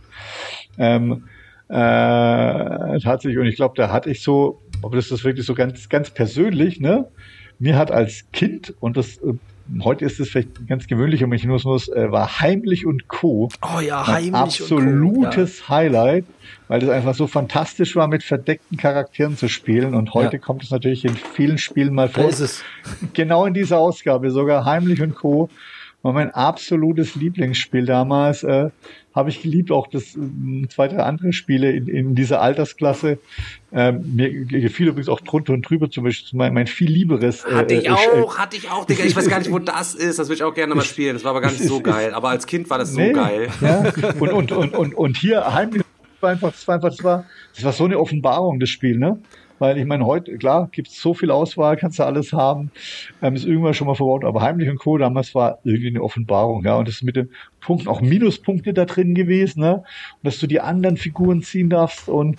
Ähm, 0.78 1.24
äh, 1.68 3.00
tatsächlich, 3.00 3.38
und 3.38 3.46
ich 3.46 3.56
glaube, 3.56 3.74
da 3.76 3.90
hatte 3.90 4.10
ich 4.10 4.22
so, 4.22 4.60
aber 4.82 4.96
das 4.96 5.10
ist 5.10 5.24
wirklich 5.24 5.46
so 5.46 5.54
ganz, 5.54 5.88
ganz 5.88 6.10
persönlich, 6.10 6.80
ne? 6.80 7.08
Mir 7.58 7.78
hat 7.78 7.90
als 7.90 8.26
Kind, 8.32 8.74
und 8.80 8.96
das 8.96 9.18
äh, 9.18 9.34
heute 9.82 10.04
ist 10.04 10.20
es 10.20 10.30
vielleicht 10.30 10.66
ganz 10.66 10.86
gewöhnlicher 10.86 11.26
Mechanismus, 11.26 11.88
äh, 11.88 12.10
war 12.10 12.40
Heimlich 12.40 12.86
und 12.86 13.08
Co. 13.08 13.48
Oh 13.62 13.80
ja, 13.80 14.06
Heimlich 14.06 14.34
absolutes 14.34 15.60
und 15.60 15.66
Co. 15.66 15.74
Highlight, 15.74 16.24
weil 16.74 16.80
das 16.80 16.90
einfach 16.90 17.14
so 17.14 17.28
fantastisch 17.28 17.94
war, 17.94 18.08
mit 18.08 18.24
verdeckten 18.24 18.76
Charakteren 18.76 19.36
zu 19.36 19.48
spielen. 19.48 19.94
Und 19.94 20.12
heute 20.12 20.38
ja. 20.38 20.42
kommt 20.42 20.64
es 20.64 20.72
natürlich 20.72 21.04
in 21.04 21.14
vielen 21.14 21.56
Spielen 21.56 21.94
mal 21.94 22.08
vor. 22.08 22.24
Da 22.24 22.28
ist 22.28 22.40
es. 22.40 22.64
Genau 23.12 23.46
in 23.46 23.54
dieser 23.54 23.78
Ausgabe, 23.78 24.32
sogar 24.32 24.64
Heimlich 24.64 25.00
und 25.00 25.14
Co. 25.14 25.50
war 26.02 26.12
mein 26.12 26.32
absolutes 26.32 27.14
Lieblingsspiel 27.14 27.86
damals. 27.86 28.42
Äh, 28.42 28.70
habe 29.14 29.30
ich 29.30 29.42
geliebt, 29.42 29.70
auch 29.70 29.86
das 29.86 30.16
äh, 30.16 30.66
zwei, 30.68 30.88
drei 30.88 31.04
andere 31.04 31.32
Spiele 31.32 31.70
in, 31.70 31.86
in 31.86 32.14
dieser 32.16 32.40
Altersklasse. 32.40 33.18
Ähm, 33.72 34.16
mir 34.16 34.30
gefiel 34.44 34.88
übrigens 34.88 35.08
auch 35.08 35.20
drunter 35.20 35.52
und 35.52 35.62
drüber 35.62 35.88
zum 35.88 36.02
Beispiel 36.02 36.36
mein, 36.36 36.54
mein 36.54 36.66
viel 36.66 36.90
lieberes. 36.90 37.44
Äh, 37.44 37.52
hatte 37.52 37.74
ich 37.74 37.86
äh, 37.86 37.90
auch, 37.90 38.36
hatte 38.36 38.56
ich 38.56 38.68
auch, 38.68 38.84
Digga. 38.84 39.04
Ich 39.04 39.14
weiß 39.14 39.28
gar 39.28 39.38
nicht, 39.38 39.52
wo 39.52 39.60
das 39.60 39.94
ist. 39.94 40.18
Das 40.18 40.26
würde 40.26 40.34
ich 40.34 40.42
auch 40.42 40.54
gerne 40.54 40.74
mal 40.74 40.82
spielen. 40.82 41.14
Das 41.14 41.22
war 41.22 41.30
aber 41.30 41.40
gar 41.40 41.52
nicht 41.52 41.62
so 41.62 41.80
geil. 41.82 42.12
Aber 42.14 42.30
als 42.30 42.48
Kind 42.48 42.68
war 42.68 42.78
das 42.78 42.92
so 42.92 42.98
nee, 42.98 43.12
geil. 43.12 43.48
Ja. 43.60 43.92
Und, 44.18 44.32
und, 44.32 44.50
und, 44.50 44.74
und, 44.74 44.94
und 44.96 45.16
hier 45.16 45.54
heimlich 45.54 45.83
war 46.24 46.30
einfach, 46.30 46.50
das 46.50 46.66
war 46.66 46.74
einfach, 46.74 46.88
das 46.88 47.04
war, 47.04 47.24
das 47.54 47.64
war 47.64 47.72
so 47.72 47.84
eine 47.84 47.98
Offenbarung, 48.00 48.58
das 48.58 48.70
Spiel, 48.70 48.98
ne? 48.98 49.18
Weil 49.60 49.78
ich 49.78 49.84
meine, 49.84 50.04
heute, 50.04 50.36
klar, 50.36 50.68
gibt 50.72 50.88
es 50.88 51.00
so 51.00 51.14
viel 51.14 51.30
Auswahl, 51.30 51.76
kannst 51.76 52.00
du 52.00 52.02
alles 52.02 52.32
haben, 52.32 52.72
ähm, 53.22 53.34
ist 53.36 53.44
irgendwann 53.44 53.72
schon 53.72 53.86
mal 53.86 53.94
verbaut, 53.94 54.24
aber 54.24 54.42
Heimlich 54.42 54.68
und 54.68 54.78
Co. 54.78 54.98
damals 54.98 55.34
war 55.34 55.58
irgendwie 55.62 55.88
eine 55.88 56.02
Offenbarung, 56.02 56.64
ja. 56.64 56.74
Und 56.74 56.88
das 56.88 56.96
ist 56.96 57.02
mit 57.02 57.14
den 57.14 57.30
Punkten 57.60 57.88
auch 57.88 58.00
Minuspunkte 58.00 58.74
da 58.74 58.84
drin 58.84 59.14
gewesen, 59.14 59.60
ne? 59.60 59.76
Und 59.76 59.84
dass 60.24 60.40
du 60.40 60.48
die 60.48 60.60
anderen 60.60 60.96
Figuren 60.96 61.42
ziehen 61.42 61.70
darfst 61.70 62.08
und 62.08 62.38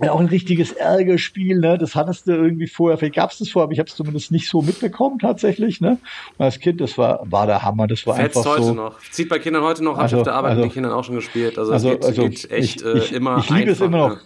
ja, 0.00 0.12
auch 0.12 0.20
ein 0.20 0.26
richtiges 0.26 0.72
Ärgerspiel, 0.72 1.58
ne? 1.58 1.76
Das 1.76 1.94
hattest 1.96 2.28
du 2.28 2.32
irgendwie 2.32 2.68
vorher, 2.68 2.98
vielleicht 2.98 3.16
gab 3.16 3.30
es 3.30 3.38
das 3.38 3.48
vorher, 3.48 3.64
aber 3.64 3.72
ich 3.72 3.78
habe 3.80 3.88
es 3.88 3.96
zumindest 3.96 4.30
nicht 4.30 4.48
so 4.48 4.62
mitbekommen 4.62 5.18
tatsächlich, 5.18 5.80
ne? 5.80 5.98
Und 6.36 6.44
als 6.44 6.60
Kind, 6.60 6.80
das 6.80 6.96
war, 6.96 7.20
war 7.24 7.46
der 7.46 7.62
Hammer, 7.62 7.88
das 7.88 8.06
war 8.06 8.14
Fetzt 8.16 8.36
einfach 8.36 8.50
heute 8.52 8.64
so. 8.64 8.74
noch. 8.74 9.00
Zieht 9.10 9.28
bei 9.28 9.38
Kindern 9.38 9.64
heute 9.64 9.82
noch, 9.82 9.92
habe 9.92 10.02
also, 10.02 10.16
ich 10.16 10.20
auf 10.20 10.24
der 10.24 10.34
Arbeit 10.34 10.50
also, 10.50 10.62
mit 10.62 10.70
den 10.70 10.74
Kindern 10.74 10.92
auch 10.92 11.04
schon 11.04 11.16
gespielt. 11.16 11.58
Also, 11.58 11.72
also, 11.72 11.88
es 11.88 11.94
geht, 11.94 12.04
also 12.04 12.22
geht 12.22 12.50
echt 12.50 12.82
ich, 12.82 12.86
ich, 12.86 13.12
äh, 13.12 13.16
immer 13.16 13.38
Ich 13.38 13.50
liebe 13.50 13.72
es 13.72 13.80
immer 13.80 14.08
noch. 14.08 14.18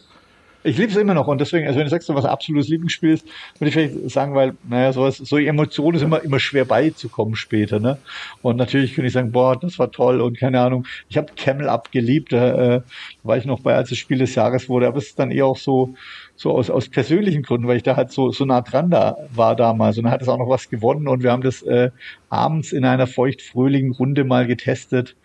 Ich 0.64 0.78
liebe 0.78 0.92
es 0.92 0.96
immer 0.96 1.14
noch 1.14 1.26
und 1.26 1.40
deswegen, 1.40 1.66
also 1.66 1.78
wenn 1.78 1.86
du 1.86 1.90
sagst, 1.90 2.08
was 2.08 2.24
absolutes 2.24 2.68
Lieblingsspiel 2.68 3.10
ist, 3.10 3.26
würde 3.58 3.68
ich 3.68 3.74
vielleicht 3.74 4.10
sagen, 4.10 4.34
weil, 4.34 4.54
naja, 4.68 4.92
sowas, 4.92 5.16
so 5.16 5.36
Emotionen 5.36 5.96
ist 5.96 6.02
immer, 6.02 6.22
immer 6.22 6.38
schwer 6.38 6.64
beizukommen 6.64 7.34
später, 7.34 7.80
ne? 7.80 7.98
Und 8.42 8.56
natürlich 8.56 8.94
könnte 8.94 9.08
ich 9.08 9.12
sagen, 9.12 9.32
boah, 9.32 9.58
das 9.58 9.78
war 9.78 9.90
toll 9.90 10.20
und 10.20 10.38
keine 10.38 10.60
Ahnung. 10.60 10.86
Ich 11.08 11.16
habe 11.16 11.32
Camel 11.36 11.68
abgeliebt, 11.68 12.32
da 12.32 12.76
äh, 12.76 12.82
war 13.24 13.36
ich 13.36 13.44
noch 13.44 13.60
bei, 13.60 13.74
als 13.74 13.90
es 13.90 13.98
Spiel 13.98 14.18
des 14.18 14.34
Jahres 14.34 14.68
wurde, 14.68 14.86
aber 14.86 14.98
es 14.98 15.08
ist 15.08 15.18
dann 15.18 15.30
eher 15.30 15.46
auch 15.46 15.56
so, 15.58 15.94
so 16.36 16.52
aus, 16.52 16.70
aus 16.70 16.88
persönlichen 16.88 17.42
Gründen, 17.42 17.68
weil 17.68 17.76
ich 17.76 17.82
da 17.82 17.96
halt 17.96 18.10
so, 18.10 18.30
so 18.30 18.44
nah 18.44 18.60
dran 18.60 18.90
da 18.90 19.16
war 19.34 19.56
damals 19.56 19.96
und 19.98 20.04
dann 20.04 20.12
hat 20.12 20.22
es 20.22 20.28
auch 20.28 20.38
noch 20.38 20.48
was 20.48 20.68
gewonnen 20.68 21.08
und 21.08 21.22
wir 21.22 21.32
haben 21.32 21.42
das 21.42 21.62
äh, 21.62 21.90
abends 22.32 22.72
in 22.72 22.86
einer 22.86 23.06
feuchtfröhlichen 23.06 23.92
Runde 23.92 24.24
mal 24.24 24.46
getestet, 24.46 25.16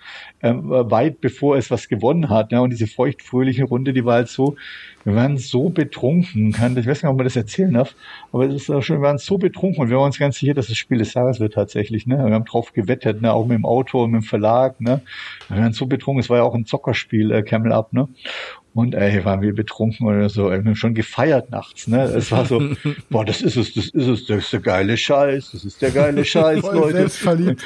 ähm, 0.44 0.70
weit 0.70 1.22
bevor 1.22 1.56
es 1.56 1.72
was 1.72 1.88
gewonnen 1.88 2.30
hat. 2.30 2.52
Ne? 2.52 2.62
Und 2.62 2.72
diese 2.72 2.86
feuchtfröhliche 2.86 3.64
Runde, 3.64 3.94
die 3.94 4.04
war 4.04 4.16
halt 4.16 4.28
so, 4.28 4.58
wir 5.06 5.16
waren 5.16 5.38
so 5.38 5.70
betrunken, 5.70 6.50
ich 6.50 6.60
weiß 6.60 6.86
nicht, 7.04 7.06
ob 7.06 7.16
man 7.16 7.24
das 7.24 7.38
erzählen 7.38 7.74
darf, 7.74 7.96
aber 8.34 8.48
es 8.48 8.64
ist 8.64 8.70
auch 8.70 8.82
schon, 8.82 8.98
wir 8.98 9.08
waren 9.08 9.20
so 9.20 9.38
betrunken 9.38 9.82
und 9.82 9.90
wir 9.90 9.96
waren 9.96 10.08
uns 10.08 10.20
ganz 10.20 10.38
sicher, 10.38 10.54
dass 10.54 10.68
das 10.68 10.76
Spiel 10.76 10.98
des 10.98 11.14
Jahres 11.14 11.40
wird 11.40 11.54
tatsächlich. 11.54 12.08
Ne? 12.08 12.18
Wir 12.18 12.34
haben 12.34 12.44
drauf 12.44 12.74
gewettet, 12.74 13.22
ne? 13.22 13.32
auch 13.32 13.48
mit 13.48 13.58
dem 13.58 13.66
Autor 13.66 14.04
und 14.04 14.12
mit 14.12 14.24
dem 14.24 14.26
Verlag. 14.26 14.82
Ne? 14.82 15.02
Wir 15.48 15.62
waren 15.62 15.72
so 15.72 15.86
betrunken, 15.86 16.20
es 16.20 16.30
war 16.30 16.38
ja 16.38 16.44
auch 16.44 16.56
ein 16.56 16.66
Zockerspiel, 16.66 17.32
äh, 17.32 17.42
Camel 17.42 17.72
Up. 17.72 17.94
Ne? 17.94 18.10
Und 18.78 18.94
ey, 18.94 19.26
waren 19.26 19.42
wir 19.42 19.56
betrunken 19.56 20.06
oder 20.06 20.30
so. 20.30 20.52
Wir 20.52 20.58
haben 20.58 20.76
schon 20.76 20.94
gefeiert 20.94 21.50
nachts, 21.50 21.88
ne? 21.88 22.04
Es 22.04 22.32
war 22.32 22.46
so, 22.46 22.62
boah, 23.10 23.26
das 23.26 23.42
ist 23.42 23.56
es, 23.56 23.74
das 23.74 23.88
ist 23.88 24.08
es, 24.08 24.26
das 24.28 24.38
ist 24.38 24.54
der 24.54 24.60
geile 24.60 24.96
Scheiß, 24.98 25.50
das 25.52 25.66
ist 25.66 25.82
der 25.82 25.90
geile 25.90 26.24
Scheiß, 26.34 26.62
Leute. 26.62 26.97
Verliebt, 27.10 27.64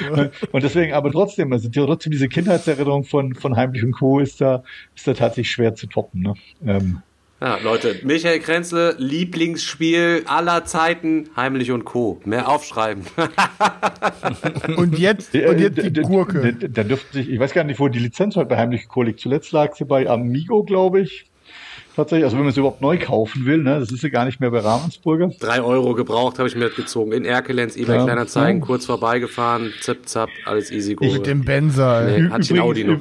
und 0.52 0.62
deswegen, 0.62 0.92
aber 0.92 1.10
trotzdem, 1.10 1.52
also 1.52 1.68
trotzdem 1.68 2.12
diese 2.12 2.28
Kindheitserinnerung 2.28 3.04
von, 3.04 3.34
von 3.34 3.56
Heimlich 3.56 3.84
und 3.84 3.92
Co. 3.92 4.18
ist 4.18 4.40
da, 4.40 4.62
ist 4.94 5.06
da 5.06 5.14
tatsächlich 5.14 5.50
schwer 5.50 5.74
zu 5.74 5.86
toppen, 5.86 6.22
ne? 6.22 6.34
Ähm, 6.66 7.02
ja, 7.42 7.58
Leute, 7.58 7.96
Michael 8.04 8.38
Krenzle, 8.38 8.94
Lieblingsspiel 8.98 10.22
aller 10.26 10.64
Zeiten, 10.64 11.28
Heimlich 11.34 11.72
und 11.72 11.84
Co. 11.84 12.20
Mehr 12.24 12.48
aufschreiben. 12.48 13.02
und 14.76 14.96
jetzt, 14.98 15.34
und 15.34 15.58
jetzt 15.58 15.82
die 15.82 16.02
Gurke. 16.02 16.54
Da 16.54 16.84
dürfte 16.84 17.14
sich, 17.14 17.28
ich 17.28 17.40
weiß 17.40 17.52
gar 17.52 17.64
nicht, 17.64 17.80
wo 17.80 17.88
die 17.88 17.98
Lizenz 17.98 18.36
heute 18.36 18.46
bei 18.46 18.58
Heimlich 18.58 18.86
Co. 18.86 19.02
liegt. 19.02 19.18
Zuletzt 19.18 19.50
lag 19.50 19.74
sie 19.74 19.84
bei 19.84 20.08
Amigo, 20.08 20.62
glaube 20.62 21.00
ich. 21.00 21.31
Tatsächlich, 21.94 22.24
also 22.24 22.36
wenn 22.36 22.44
man 22.44 22.52
sie 22.54 22.60
überhaupt 22.60 22.80
neu 22.80 22.98
kaufen 22.98 23.44
will, 23.44 23.58
ne, 23.58 23.78
das 23.78 23.92
ist 23.92 24.02
ja 24.02 24.08
gar 24.08 24.24
nicht 24.24 24.40
mehr 24.40 24.50
bei 24.50 24.60
Ravensburger. 24.60 25.30
Drei 25.38 25.62
Euro 25.62 25.94
gebraucht 25.94 26.38
habe 26.38 26.48
ich 26.48 26.56
mir 26.56 26.70
gezogen. 26.70 27.12
In 27.12 27.24
Erkelenz, 27.24 27.76
eBay 27.76 27.96
ja, 27.96 28.04
Kleinanzeigen, 28.04 28.60
ja. 28.60 28.66
kurz 28.66 28.86
vorbeigefahren, 28.86 29.72
zip, 29.80 30.08
zap, 30.08 30.30
alles 30.46 30.70
easy 30.70 30.94
go. 30.94 31.04
Mit 31.04 31.26
dem 31.26 31.44
Benzer. 31.44 32.04
Nee, 32.06 32.30
hat 32.30 32.48
Übrigens, 32.48 32.60
Audi 32.60 32.84
noch. 32.84 33.00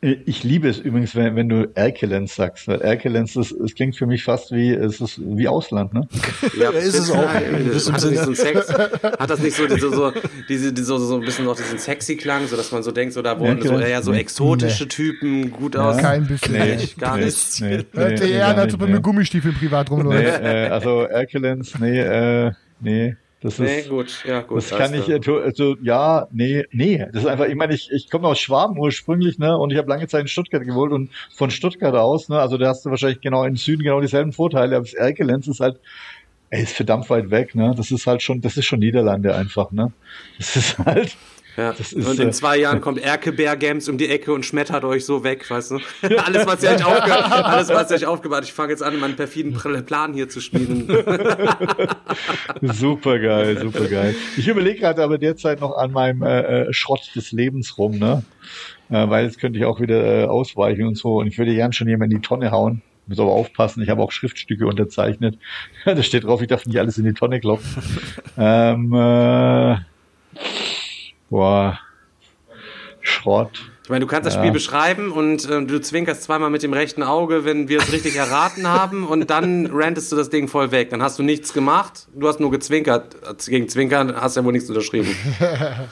Äh, 0.00 0.16
ich 0.26 0.44
liebe 0.44 0.68
es 0.68 0.78
übrigens, 0.78 1.14
wenn, 1.14 1.36
wenn 1.36 1.48
du 1.48 1.70
Erkelenz 1.74 2.36
sagst. 2.36 2.68
Weil 2.68 2.80
Erkelenz, 2.80 3.34
das, 3.34 3.54
das 3.58 3.74
klingt 3.74 3.96
für 3.96 4.06
mich 4.06 4.24
fast 4.24 4.52
wie, 4.52 4.72
es 4.72 5.00
ist 5.00 5.20
wie 5.24 5.48
Ausland, 5.48 5.94
ne? 5.94 6.08
Ja, 6.58 6.70
ist 6.70 6.94
es 6.94 7.10
auch. 7.10 7.26
Hat 7.26 7.42
das, 7.72 8.04
nicht 8.04 8.22
so 8.22 8.34
Sex, 8.34 8.72
hat 8.72 9.30
das 9.30 9.40
nicht 9.40 9.56
so, 9.56 9.68
so, 9.68 9.90
so, 9.90 10.12
diese, 10.48 10.72
so, 10.84 10.98
so 10.98 11.14
ein 11.16 11.20
bisschen 11.20 11.44
noch 11.44 11.56
diesen 11.56 11.78
sexy 11.78 12.16
Klang, 12.16 12.46
so 12.46 12.56
dass 12.56 12.72
man 12.72 12.82
so 12.82 12.92
denkt, 12.92 13.14
so 13.14 13.22
da 13.22 13.38
wurden 13.38 13.60
so 13.62 13.78
eher 13.78 14.02
so 14.02 14.12
exotische 14.12 14.84
nee. 14.84 14.88
Typen 14.88 15.50
gut 15.50 15.76
aus. 15.76 15.98
Kein 15.98 16.26
bisschen. 16.26 16.52
Nee, 16.52 16.78
gar 16.98 17.16
nee, 17.16 17.26
nicht. 17.26 17.60
Nee, 17.60 17.84
Hört 17.92 18.20
nee, 18.20 18.30
eher, 18.30 18.56
als 18.56 18.74
ob 18.74 18.82
er 18.82 18.88
mit 18.88 19.02
Gummistiefeln 19.02 19.54
privat 19.54 19.90
rumläuft. 19.90 20.42
Nee, 20.42 20.66
äh, 20.66 20.68
also 20.68 21.02
Erkelenz, 21.02 21.78
nee, 21.78 22.00
äh, 22.00 22.52
nee. 22.80 23.16
Das 23.46 23.60
nee, 23.60 23.78
ist, 23.78 23.88
gut, 23.88 24.24
ja, 24.26 24.40
gut. 24.40 24.56
Das 24.56 24.70
kann 24.70 24.92
ich, 24.92 25.08
also, 25.08 25.76
ja, 25.80 26.26
nee, 26.32 26.64
nee. 26.72 27.06
Das 27.12 27.22
ist 27.22 27.28
einfach, 27.28 27.46
ich 27.46 27.54
meine, 27.54 27.74
ich, 27.74 27.92
ich 27.92 28.10
komme 28.10 28.26
aus 28.26 28.40
Schwaben 28.40 28.76
ursprünglich, 28.76 29.38
ne, 29.38 29.56
und 29.56 29.70
ich 29.70 29.78
habe 29.78 29.88
lange 29.88 30.08
Zeit 30.08 30.22
in 30.22 30.26
Stuttgart 30.26 30.64
gewohnt 30.64 30.92
und 30.92 31.10
von 31.32 31.50
Stuttgart 31.50 31.94
aus, 31.94 32.28
ne, 32.28 32.40
also 32.40 32.58
da 32.58 32.70
hast 32.70 32.84
du 32.84 32.90
wahrscheinlich 32.90 33.20
genau 33.20 33.44
im 33.44 33.54
Süden 33.54 33.84
genau 33.84 34.00
dieselben 34.00 34.32
Vorteile, 34.32 34.74
aber 34.74 34.84
das 34.84 34.94
Erkelenz 34.94 35.46
ist 35.46 35.60
halt, 35.60 35.78
ey, 36.50 36.64
ist 36.64 36.72
verdammt 36.72 37.08
weit 37.08 37.30
weg, 37.30 37.54
ne, 37.54 37.72
das 37.76 37.92
ist 37.92 38.08
halt 38.08 38.20
schon, 38.20 38.40
das 38.40 38.56
ist 38.56 38.64
schon 38.64 38.80
Niederlande 38.80 39.32
einfach, 39.36 39.70
ne. 39.70 39.92
Das 40.38 40.56
ist 40.56 40.78
halt, 40.84 41.16
ja. 41.56 41.70
Ist, 41.70 41.94
und 41.94 42.18
in 42.18 42.28
äh, 42.28 42.32
zwei 42.32 42.58
Jahren 42.58 42.80
kommt 42.80 42.98
Erkebeer 42.98 43.56
Games 43.56 43.88
um 43.88 43.98
die 43.98 44.08
Ecke 44.08 44.32
und 44.32 44.44
schmettert 44.44 44.84
euch 44.84 45.04
so 45.04 45.24
weg, 45.24 45.48
weißt 45.50 45.72
du? 45.72 45.78
alles, 46.24 46.46
was 46.46 46.62
ihr 46.62 46.70
euch 46.70 46.84
aufgebaut 46.84 47.24
alles, 47.30 47.68
was 47.68 47.90
ihr 47.90 47.96
euch 47.96 48.06
aufgebaut 48.06 48.44
Ich 48.44 48.52
fange 48.52 48.72
jetzt 48.72 48.82
an, 48.82 48.98
meinen 48.98 49.16
perfiden 49.16 49.54
Plan 49.86 50.12
hier 50.12 50.28
zu 50.28 50.40
spielen. 50.40 50.86
super 52.62 53.18
geil, 53.18 53.58
super 53.60 53.86
geil. 53.86 54.14
Ich 54.36 54.48
überlege 54.48 54.80
gerade 54.80 55.02
aber 55.02 55.18
derzeit 55.18 55.60
noch 55.60 55.76
an 55.76 55.92
meinem 55.92 56.22
äh, 56.22 56.40
äh, 56.40 56.72
Schrott 56.72 57.10
des 57.14 57.32
Lebens 57.32 57.78
rum, 57.78 57.98
ne? 57.98 58.22
Äh, 58.88 59.08
weil 59.08 59.24
jetzt 59.24 59.38
könnte 59.38 59.58
ich 59.58 59.64
auch 59.64 59.80
wieder 59.80 60.22
äh, 60.22 60.24
ausweichen 60.26 60.86
und 60.86 60.96
so. 60.96 61.16
Und 61.16 61.26
ich 61.26 61.38
würde 61.38 61.54
gern 61.54 61.72
schon 61.72 61.88
jemand 61.88 62.12
in 62.12 62.20
die 62.20 62.26
Tonne 62.26 62.50
hauen. 62.50 62.82
Muss 63.06 63.20
aber 63.20 63.30
aufpassen, 63.30 63.82
ich 63.82 63.88
habe 63.88 64.02
auch 64.02 64.10
Schriftstücke 64.10 64.66
unterzeichnet. 64.66 65.38
da 65.84 66.02
steht 66.02 66.24
drauf, 66.24 66.42
ich 66.42 66.48
darf 66.48 66.66
nicht 66.66 66.78
alles 66.78 66.98
in 66.98 67.04
die 67.04 67.14
Tonne 67.14 67.40
klopfen. 67.40 67.82
ähm, 68.36 68.92
äh, 68.92 69.76
boah, 71.30 71.78
Schrott. 73.00 73.70
Ich 73.84 73.90
meine, 73.90 74.04
du 74.04 74.08
kannst 74.08 74.26
das 74.26 74.34
Spiel 74.34 74.50
beschreiben 74.50 75.12
und 75.12 75.48
äh, 75.48 75.64
du 75.64 75.80
zwinkerst 75.80 76.24
zweimal 76.24 76.50
mit 76.50 76.64
dem 76.64 76.72
rechten 76.72 77.04
Auge, 77.04 77.44
wenn 77.44 77.68
wir 77.68 77.78
es 77.78 77.92
richtig 77.92 78.16
erraten 78.16 78.66
haben 78.68 79.06
und 79.06 79.30
dann 79.30 79.66
rantest 79.72 80.10
du 80.10 80.16
das 80.16 80.28
Ding 80.28 80.48
voll 80.48 80.72
weg. 80.72 80.90
Dann 80.90 81.02
hast 81.02 81.20
du 81.20 81.22
nichts 81.22 81.52
gemacht, 81.52 82.08
du 82.12 82.26
hast 82.26 82.40
nur 82.40 82.50
gezwinkert. 82.50 83.16
Gegen 83.46 83.68
Zwinkern 83.68 84.16
hast 84.16 84.34
du 84.34 84.40
ja 84.40 84.44
wohl 84.44 84.52
nichts 84.52 84.68
unterschrieben. 84.68 85.14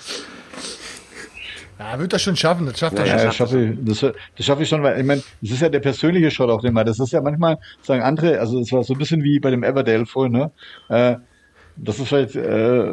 Ja, 1.77 1.99
wird 1.99 2.13
das 2.13 2.23
schon 2.23 2.37
schaffen, 2.37 2.67
das 2.67 2.79
schafft 2.79 2.99
ja, 2.99 3.05
er 3.05 3.25
ja, 3.25 3.33
schon. 3.33 3.47
Das, 3.47 4.01
ich, 4.01 4.01
das, 4.01 4.15
das 4.37 4.47
schaffe 4.47 4.63
ich 4.63 4.69
schon, 4.69 4.83
weil 4.83 4.99
ich 4.99 5.05
meine, 5.05 5.23
das 5.43 5.51
ist 5.51 5.61
ja 5.61 5.69
der 5.69 5.81
persönliche 5.81 6.31
Shot 6.31 6.49
auf 6.49 6.63
dem 6.63 6.73
Mal. 6.73 6.85
Das 6.85 7.01
ist 7.01 7.13
ja 7.13 7.21
manchmal, 7.21 7.59
sagen 7.83 8.03
andere, 8.03 8.39
also 8.39 8.61
es 8.61 8.73
war 8.73 8.85
so 8.85 8.95
ein 8.95 8.99
bisschen 8.99 9.25
wie 9.25 9.41
bei 9.41 9.51
dem 9.51 9.65
Everdale 9.65 10.07
vorhin, 10.07 10.33
ne? 10.33 10.53
Äh, 10.89 11.17
das 11.77 11.99
ist 11.99 12.13
halt, 12.13 12.37
äh, 12.37 12.93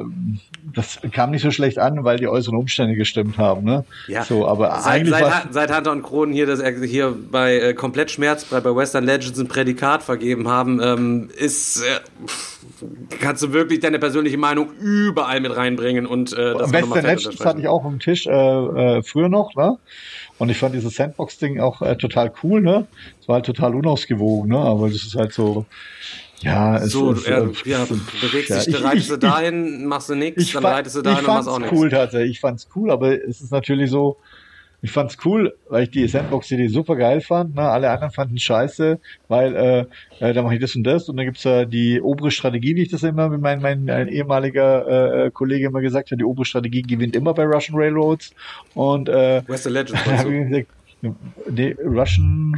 das 0.73 0.99
kam 1.11 1.31
nicht 1.31 1.43
so 1.43 1.51
schlecht 1.51 1.77
an, 1.77 2.03
weil 2.03 2.17
die 2.17 2.27
äußeren 2.27 2.57
Umstände 2.57 2.95
gestimmt 2.95 3.37
haben, 3.37 3.63
ne? 3.63 3.85
Ja. 4.07 4.23
So, 4.23 4.47
aber 4.47 4.79
seit, 4.81 4.93
eigentlich 4.93 5.15
seit, 5.15 5.53
seit 5.53 5.75
Hunter 5.75 5.91
und 5.91 6.01
Kronen 6.01 6.33
hier, 6.33 6.47
dass 6.47 6.59
er 6.59 6.73
hier 6.83 7.15
bei 7.31 7.59
äh, 7.59 7.73
komplett 7.73 8.09
schmerzfrei 8.11 8.59
bei 8.59 8.75
Western 8.75 9.05
Legends 9.05 9.39
ein 9.39 9.47
Prädikat 9.47 10.01
vergeben 10.01 10.47
haben, 10.47 10.81
ähm, 10.81 11.29
ist 11.37 11.83
äh, 11.83 11.99
kannst 13.19 13.43
du 13.43 13.53
wirklich 13.53 13.79
deine 13.81 13.99
persönliche 13.99 14.37
Meinung 14.37 14.71
überall 14.79 15.41
mit 15.41 15.55
reinbringen 15.55 16.07
und 16.07 16.33
äh, 16.33 16.53
das 16.53 16.71
Western 16.71 17.05
Legends 17.05 17.45
hatte 17.45 17.59
ich 17.59 17.67
auch 17.67 17.85
am 17.85 17.99
Tisch 17.99 18.25
äh, 18.25 18.31
äh, 18.31 19.03
früher 19.03 19.29
noch, 19.29 19.55
ne? 19.55 19.77
Und 20.39 20.49
ich 20.49 20.57
fand 20.57 20.73
dieses 20.73 20.95
Sandbox-Ding 20.95 21.59
auch 21.59 21.83
äh, 21.83 21.95
total 21.97 22.33
cool, 22.41 22.61
ne? 22.61 22.87
Es 23.21 23.27
war 23.27 23.35
halt 23.35 23.45
total 23.45 23.75
unausgewogen, 23.75 24.49
ne? 24.49 24.57
Aber 24.57 24.87
das 24.87 25.03
ist 25.03 25.15
halt 25.15 25.33
so 25.33 25.65
ja, 26.43 26.77
es 26.77 26.91
so, 26.91 27.11
ist, 27.11 27.27
ja, 27.27 27.39
ja, 27.65 27.85
bewegst 27.85 28.49
ja, 28.49 28.59
dich, 28.63 28.83
reitest 28.83 29.11
du 29.11 29.17
dahin, 29.17 29.85
machst 29.85 30.09
du 30.09 30.15
nichts, 30.15 30.51
dann 30.51 30.65
reitest 30.65 30.95
du 30.95 31.01
dahin 31.01 31.25
und 31.25 31.27
machst 31.27 31.49
auch 31.49 31.59
nichts. 31.59 31.73
cool 31.73 31.89
tatsächlich, 31.89 32.31
ich 32.31 32.39
fand's 32.39 32.67
cool, 32.75 32.91
aber 32.91 33.23
es 33.23 33.41
ist 33.41 33.51
natürlich 33.51 33.91
so, 33.91 34.17
ich 34.81 34.91
fand's 34.91 35.17
cool, 35.25 35.53
weil 35.69 35.83
ich 35.83 35.91
die 35.91 36.07
Sandbox-Idee 36.07 36.67
super 36.67 36.95
geil 36.95 37.21
fand. 37.21 37.53
Ne? 37.55 37.61
Alle 37.61 37.91
anderen 37.91 38.11
fanden 38.11 38.39
scheiße, 38.39 38.99
weil 39.27 39.55
äh, 39.55 39.85
äh, 40.19 40.33
da 40.33 40.41
mache 40.41 40.55
ich 40.55 40.61
das 40.61 40.75
und 40.75 40.83
das 40.83 41.07
und 41.07 41.17
dann 41.17 41.27
gibt's 41.27 41.43
ja 41.43 41.65
die 41.65 42.01
obere 42.01 42.31
Strategie, 42.31 42.75
wie 42.75 42.83
ich 42.83 42.89
das 42.89 43.03
immer 43.03 43.29
mit 43.29 43.41
meinem 43.41 43.61
mein, 43.61 43.85
mein 43.85 44.07
ehemaliger 44.07 45.25
äh, 45.25 45.31
Kollege 45.31 45.67
immer 45.67 45.81
gesagt 45.81 46.09
hat, 46.09 46.19
die 46.19 46.23
obere 46.23 46.45
Strategie 46.45 46.81
gewinnt 46.81 47.15
immer 47.15 47.35
bei 47.35 47.43
Russian 47.43 47.77
Railroads 47.77 48.33
und 48.73 49.07
äh, 49.07 49.43
Western 49.47 49.73
Legends. 49.73 50.01
nee, 51.51 51.75
Russian 51.85 52.55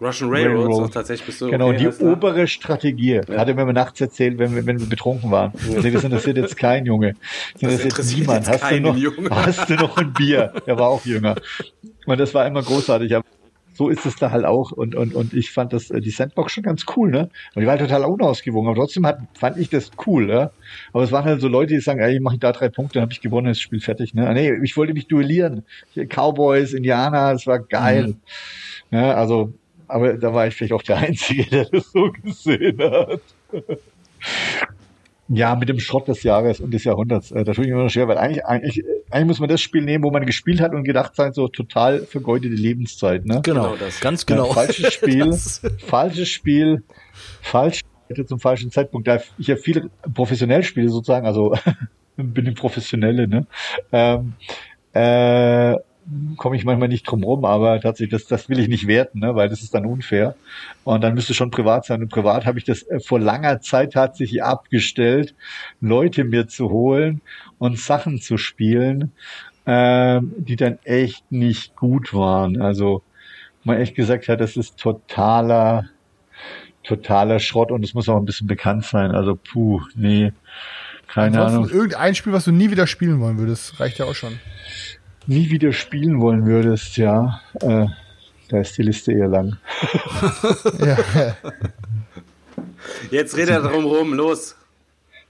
Russian 0.00 0.30
Railroads, 0.30 0.68
Railroad. 0.68 0.92
tatsächlich 0.94 1.26
bist 1.26 1.40
du. 1.40 1.50
Genau, 1.50 1.68
okay, 1.68 1.90
die 1.98 2.04
obere 2.04 2.46
Strategie. 2.46 3.20
Ja. 3.28 3.36
Hatte 3.38 3.54
mir 3.54 3.64
mal 3.64 3.72
nachts 3.72 4.00
erzählt, 4.00 4.38
wenn 4.38 4.54
wir, 4.54 4.64
wenn 4.66 4.80
wir 4.80 4.86
betrunken 4.86 5.30
waren. 5.30 5.52
Ja. 5.68 5.80
Das 5.80 6.04
interessiert 6.04 6.36
jetzt 6.36 6.56
kein 6.56 6.86
Junge. 6.86 7.14
Das, 7.60 7.72
das 7.72 7.84
interessiert 7.84 8.20
niemand. 8.20 8.46
Jetzt 8.46 8.62
hast, 8.62 8.72
du 8.72 8.80
noch, 8.80 8.96
Junge. 8.96 9.30
hast 9.30 9.68
du 9.68 9.74
noch 9.74 9.96
ein 9.96 10.12
Bier? 10.12 10.52
Der 10.66 10.78
war 10.78 10.88
auch 10.88 11.04
jünger. 11.04 11.36
Und 12.06 12.18
das 12.18 12.32
war 12.34 12.46
immer 12.46 12.62
großartig. 12.62 13.14
Aber 13.14 13.24
so 13.80 13.88
ist 13.88 14.04
es 14.04 14.16
da 14.16 14.30
halt 14.30 14.44
auch. 14.44 14.72
Und, 14.72 14.94
und, 14.94 15.14
und 15.14 15.32
ich 15.32 15.50
fand 15.50 15.72
das, 15.72 15.90
äh, 15.90 16.00
die 16.00 16.10
Sandbox 16.10 16.52
schon 16.52 16.62
ganz 16.62 16.84
cool, 16.96 17.10
ne? 17.10 17.30
Und 17.54 17.62
die 17.62 17.66
war 17.66 17.78
halt 17.78 17.80
total 17.80 18.04
unausgewogen. 18.04 18.68
Aber 18.68 18.78
trotzdem 18.78 19.06
hat, 19.06 19.20
fand 19.34 19.56
ich 19.56 19.70
das 19.70 19.90
cool, 20.06 20.26
ne? 20.26 20.50
Aber 20.92 21.02
es 21.02 21.12
waren 21.12 21.24
halt 21.24 21.40
so 21.40 21.48
Leute, 21.48 21.74
die 21.74 21.80
sagen, 21.80 22.00
ey, 22.00 22.16
ich 22.16 22.20
mache 22.20 22.38
da 22.38 22.52
drei 22.52 22.68
Punkte, 22.68 22.94
dann 22.94 23.02
habe 23.02 23.12
ich 23.12 23.20
gewonnen, 23.20 23.46
das 23.46 23.60
Spiel 23.60 23.80
fertig, 23.80 24.12
ne? 24.14 24.32
Nee, 24.34 24.52
ich 24.62 24.76
wollte 24.76 24.92
mich 24.92 25.08
duellieren. 25.08 25.64
Cowboys, 25.94 26.72
Indianer, 26.74 27.32
das 27.32 27.46
war 27.46 27.58
geil. 27.60 28.08
Mhm. 28.08 28.16
Ja, 28.98 29.14
also, 29.14 29.54
aber 29.90 30.14
da 30.14 30.32
war 30.32 30.46
ich 30.46 30.54
vielleicht 30.54 30.72
auch 30.72 30.82
der 30.82 30.96
Einzige, 30.98 31.44
der 31.44 31.64
das 31.66 31.90
so 31.92 32.10
gesehen 32.22 32.78
hat. 32.78 33.20
Ja, 35.32 35.54
mit 35.54 35.68
dem 35.68 35.78
Schrott 35.78 36.08
des 36.08 36.24
Jahres 36.24 36.58
und 36.58 36.72
des 36.72 36.82
Jahrhunderts. 36.82 37.30
Äh, 37.30 37.44
da 37.44 37.52
tue 37.52 37.64
ich 37.64 37.68
mir 37.68 37.74
immer 37.74 37.84
noch 37.84 37.90
schwer, 37.90 38.08
weil 38.08 38.18
eigentlich, 38.18 38.44
eigentlich, 38.44 38.84
eigentlich 39.10 39.26
muss 39.26 39.38
man 39.38 39.48
das 39.48 39.60
Spiel 39.60 39.82
nehmen, 39.82 40.02
wo 40.02 40.10
man 40.10 40.26
gespielt 40.26 40.60
hat 40.60 40.74
und 40.74 40.82
gedacht 40.82 41.14
sein, 41.14 41.32
so 41.32 41.46
total 41.46 42.00
vergeudete 42.00 42.54
Lebenszeit. 42.54 43.24
Ne? 43.24 43.40
Genau, 43.44 43.62
genau 43.62 43.76
das, 43.76 44.00
ganz 44.00 44.26
genau. 44.26 44.48
Ja, 44.48 44.54
falsches 44.54 44.92
Spiel, 44.92 45.32
falsches 45.78 46.28
Spiel, 46.28 46.82
falsch 47.42 47.82
zum 48.26 48.40
falschen 48.40 48.72
Zeitpunkt. 48.72 49.06
Da 49.06 49.20
ich 49.38 49.46
ja 49.46 49.54
viele 49.54 49.88
professionell 50.14 50.64
spiele 50.64 50.88
sozusagen, 50.88 51.26
also 51.26 51.54
bin 52.16 52.46
ich 52.46 52.56
Professionelle, 52.56 53.28
ne? 53.28 53.46
Ähm, 53.92 54.32
äh, 54.92 55.76
komme 56.36 56.56
ich 56.56 56.64
manchmal 56.64 56.88
nicht 56.88 57.04
drum 57.04 57.22
rum, 57.22 57.44
aber 57.44 57.80
tatsächlich, 57.80 58.10
das, 58.10 58.26
das 58.26 58.48
will 58.48 58.58
ich 58.58 58.68
nicht 58.68 58.86
werten, 58.86 59.20
ne, 59.20 59.34
weil 59.34 59.48
das 59.48 59.62
ist 59.62 59.74
dann 59.74 59.86
unfair. 59.86 60.34
Und 60.84 61.02
dann 61.02 61.14
müsste 61.14 61.34
schon 61.34 61.50
privat 61.50 61.84
sein. 61.84 62.02
Und 62.02 62.08
privat 62.08 62.46
habe 62.46 62.58
ich 62.58 62.64
das 62.64 62.82
äh, 62.82 63.00
vor 63.00 63.20
langer 63.20 63.60
Zeit 63.60 63.92
tatsächlich 63.92 64.42
abgestellt, 64.42 65.34
Leute 65.80 66.24
mir 66.24 66.48
zu 66.48 66.70
holen 66.70 67.20
und 67.58 67.78
Sachen 67.78 68.20
zu 68.20 68.38
spielen, 68.38 69.12
ähm, 69.66 70.32
die 70.38 70.56
dann 70.56 70.78
echt 70.84 71.30
nicht 71.30 71.76
gut 71.76 72.12
waren. 72.14 72.60
Also 72.60 73.02
man 73.64 73.78
echt 73.78 73.94
gesagt 73.94 74.28
hat, 74.28 74.40
das 74.40 74.56
ist 74.56 74.78
totaler, 74.78 75.84
totaler 76.82 77.38
Schrott 77.38 77.70
und 77.70 77.84
es 77.84 77.94
muss 77.94 78.08
auch 78.08 78.16
ein 78.16 78.24
bisschen 78.24 78.46
bekannt 78.46 78.84
sein. 78.84 79.12
Also 79.12 79.36
puh, 79.36 79.82
nee, 79.94 80.32
keine 81.06 81.38
Ansonsten 81.38 81.56
Ahnung. 81.56 81.70
Irgendein 81.70 82.14
Spiel, 82.14 82.32
was 82.32 82.44
du 82.44 82.52
nie 82.52 82.70
wieder 82.70 82.86
spielen 82.86 83.20
wollen 83.20 83.38
würdest, 83.38 83.78
reicht 83.78 83.98
ja 83.98 84.06
auch 84.06 84.14
schon 84.14 84.38
nie 85.30 85.48
wieder 85.48 85.72
spielen 85.72 86.20
wollen 86.20 86.44
würdest, 86.44 86.96
ja, 86.96 87.40
äh, 87.60 87.86
da 88.48 88.60
ist 88.60 88.76
die 88.76 88.82
Liste 88.82 89.12
eher 89.12 89.28
lang. 89.28 89.56
ja. 90.80 90.98
Jetzt 93.12 93.36
redet 93.36 93.50
er 93.50 93.62
drum 93.62 93.84
rum, 93.84 94.12
los. 94.12 94.56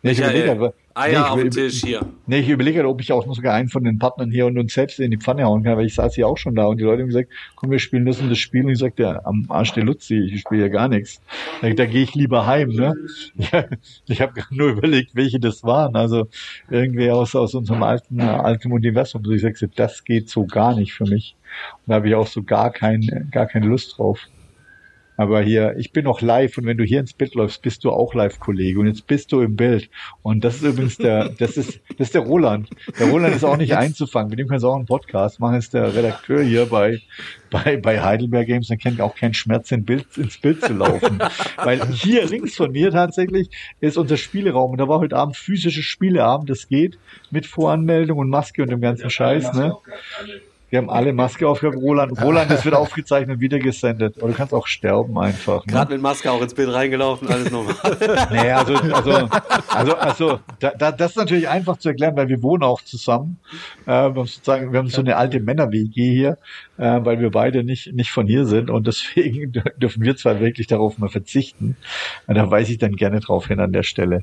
Nee, 0.02 0.12
ich 0.12 0.18
überlege, 0.18 0.72
Eier 0.94 1.20
nee, 1.20 1.28
auf 1.28 1.38
dem 1.38 1.50
Tisch 1.50 1.82
hier. 1.82 2.00
Nee, 2.26 2.40
ich 2.40 2.48
überlege, 2.48 2.86
ob 2.88 3.00
ich 3.00 3.12
auch 3.12 3.24
noch 3.24 3.34
sogar 3.34 3.54
einen 3.54 3.68
von 3.68 3.84
den 3.84 3.98
Partnern 3.98 4.30
hier 4.30 4.46
und 4.46 4.58
uns 4.58 4.74
selbst 4.74 4.98
in 4.98 5.10
die 5.12 5.18
Pfanne 5.18 5.44
hauen 5.44 5.62
kann, 5.62 5.76
weil 5.76 5.86
ich 5.86 5.94
saß 5.94 6.14
hier 6.14 6.26
auch 6.26 6.36
schon 6.36 6.56
da 6.56 6.64
und 6.64 6.78
die 6.78 6.84
Leute 6.84 7.02
haben 7.02 7.08
gesagt, 7.08 7.30
komm, 7.54 7.70
wir 7.70 7.78
spielen 7.78 8.06
das 8.06 8.20
und 8.20 8.28
das 8.28 8.38
Spiel. 8.38 8.64
Und 8.64 8.72
ich 8.72 8.78
sagte, 8.78 9.04
ja, 9.04 9.20
am 9.24 9.46
Arsch 9.48 9.72
der 9.72 9.84
Luzi, 9.84 10.16
ich 10.16 10.40
spiele 10.40 10.62
ja 10.62 10.68
gar 10.68 10.88
nichts. 10.88 11.20
Da, 11.62 11.70
da 11.70 11.86
gehe 11.86 12.02
ich 12.02 12.14
lieber 12.14 12.46
heim, 12.46 12.70
ne? 12.70 12.94
Ja, 13.52 13.64
ich 14.06 14.20
habe 14.20 14.32
nur 14.50 14.70
überlegt, 14.70 15.14
welche 15.14 15.38
das 15.38 15.62
waren. 15.62 15.94
Also 15.94 16.28
irgendwie 16.70 17.10
aus, 17.10 17.34
aus 17.34 17.54
unserem 17.54 17.82
alten, 17.82 18.20
alten 18.20 18.72
Universum. 18.72 19.22
Also 19.22 19.32
ich 19.32 19.42
sagte, 19.42 19.68
das 19.68 20.04
geht 20.04 20.28
so 20.28 20.44
gar 20.44 20.74
nicht 20.74 20.92
für 20.92 21.04
mich. 21.04 21.36
Und 21.86 21.90
da 21.90 21.94
habe 21.96 22.08
ich 22.08 22.14
auch 22.14 22.26
so 22.26 22.42
gar, 22.42 22.70
kein, 22.70 23.28
gar 23.30 23.46
keine 23.46 23.66
Lust 23.66 23.96
drauf. 23.96 24.28
Aber 25.20 25.42
hier, 25.42 25.76
ich 25.76 25.92
bin 25.92 26.04
noch 26.04 26.22
live 26.22 26.56
und 26.56 26.64
wenn 26.64 26.78
du 26.78 26.84
hier 26.84 26.98
ins 26.98 27.12
Bild 27.12 27.34
läufst, 27.34 27.60
bist 27.60 27.84
du 27.84 27.90
auch 27.90 28.14
live, 28.14 28.40
Kollege. 28.40 28.80
Und 28.80 28.86
jetzt 28.86 29.06
bist 29.06 29.30
du 29.32 29.42
im 29.42 29.54
Bild. 29.54 29.90
Und 30.22 30.44
das 30.44 30.56
ist 30.56 30.62
übrigens 30.62 30.96
der, 30.96 31.28
das 31.28 31.58
ist, 31.58 31.78
das 31.98 32.06
ist 32.06 32.14
der 32.14 32.22
Roland. 32.22 32.70
Der 32.98 33.10
Roland 33.10 33.36
ist 33.36 33.44
auch 33.44 33.58
nicht 33.58 33.74
einzufangen. 33.76 34.30
Mit 34.30 34.38
dem 34.38 34.48
kannst 34.48 34.64
du 34.64 34.70
auch 34.70 34.76
einen 34.76 34.86
Podcast 34.86 35.38
machen. 35.38 35.56
Ist 35.56 35.74
der 35.74 35.94
Redakteur 35.94 36.40
hier 36.40 36.64
bei, 36.64 37.02
bei, 37.50 37.76
bei 37.76 38.00
Heidelberg 38.00 38.46
Games. 38.46 38.68
Dann 38.68 38.78
kennt 38.78 38.98
auch 39.02 39.14
keinen 39.14 39.34
Schmerz, 39.34 39.70
in 39.72 39.84
Bild, 39.84 40.06
ins 40.16 40.38
Bild 40.38 40.64
zu 40.64 40.72
laufen. 40.72 41.18
Weil 41.58 41.86
hier 41.88 42.24
links 42.24 42.56
von 42.56 42.72
mir 42.72 42.90
tatsächlich 42.90 43.50
ist 43.80 43.98
unser 43.98 44.16
Spieleraum. 44.16 44.70
Und 44.70 44.78
da 44.78 44.88
war 44.88 45.00
heute 45.00 45.16
Abend 45.16 45.36
physisches 45.36 45.84
Spieleabend. 45.84 46.48
Das 46.48 46.66
geht 46.66 46.98
mit 47.30 47.44
Voranmeldung 47.44 48.16
und 48.16 48.30
Maske 48.30 48.62
und 48.62 48.70
dem 48.70 48.80
ganzen 48.80 49.10
Scheiß, 49.10 49.52
ne? 49.52 49.76
Wir 50.70 50.78
haben 50.78 50.88
alle 50.88 51.12
Maske 51.12 51.48
aufgehabt, 51.48 51.76
Roland. 51.76 52.22
Roland, 52.22 52.48
das 52.48 52.64
wird 52.64 52.76
aufgezeichnet, 52.76 53.40
wieder 53.40 53.58
gesendet. 53.58 54.16
Oder 54.18 54.28
du 54.28 54.34
kannst 54.34 54.54
auch 54.54 54.68
sterben 54.68 55.18
einfach. 55.18 55.66
Ne? 55.66 55.72
Gerade 55.72 55.92
mit 55.92 56.00
Maske 56.00 56.30
auch 56.30 56.40
ins 56.40 56.54
Bild 56.54 56.72
reingelaufen, 56.72 57.28
alles 57.28 57.50
normal. 57.50 57.74
nee, 58.30 58.50
also, 58.52 58.74
also, 58.74 59.28
also, 59.68 59.94
also 59.96 60.40
da, 60.60 60.70
da, 60.70 60.92
das 60.92 61.10
ist 61.10 61.16
natürlich 61.16 61.48
einfach 61.48 61.76
zu 61.78 61.88
erklären, 61.88 62.16
weil 62.16 62.28
wir 62.28 62.40
wohnen 62.42 62.62
auch 62.62 62.82
zusammen. 62.82 63.40
Äh, 63.84 63.88
wir 63.88 63.94
haben 63.94 64.26
sozusagen, 64.26 64.72
wir 64.72 64.78
haben 64.78 64.88
so 64.88 65.00
eine 65.00 65.16
alte 65.16 65.40
Männer-WG 65.40 66.08
hier, 66.08 66.38
äh, 66.78 67.00
weil 67.02 67.18
wir 67.18 67.30
beide 67.30 67.64
nicht, 67.64 67.92
nicht 67.92 68.12
von 68.12 68.28
hier 68.28 68.46
sind 68.46 68.70
und 68.70 68.86
deswegen 68.86 69.52
dürfen 69.76 70.04
wir 70.04 70.16
zwar 70.16 70.38
wirklich 70.38 70.68
darauf 70.68 70.98
mal 70.98 71.08
verzichten. 71.08 71.76
Da 72.28 72.48
weise 72.48 72.70
ich 72.70 72.78
dann 72.78 72.94
gerne 72.94 73.18
drauf 73.18 73.48
hin 73.48 73.58
an 73.58 73.72
der 73.72 73.82
Stelle. 73.82 74.22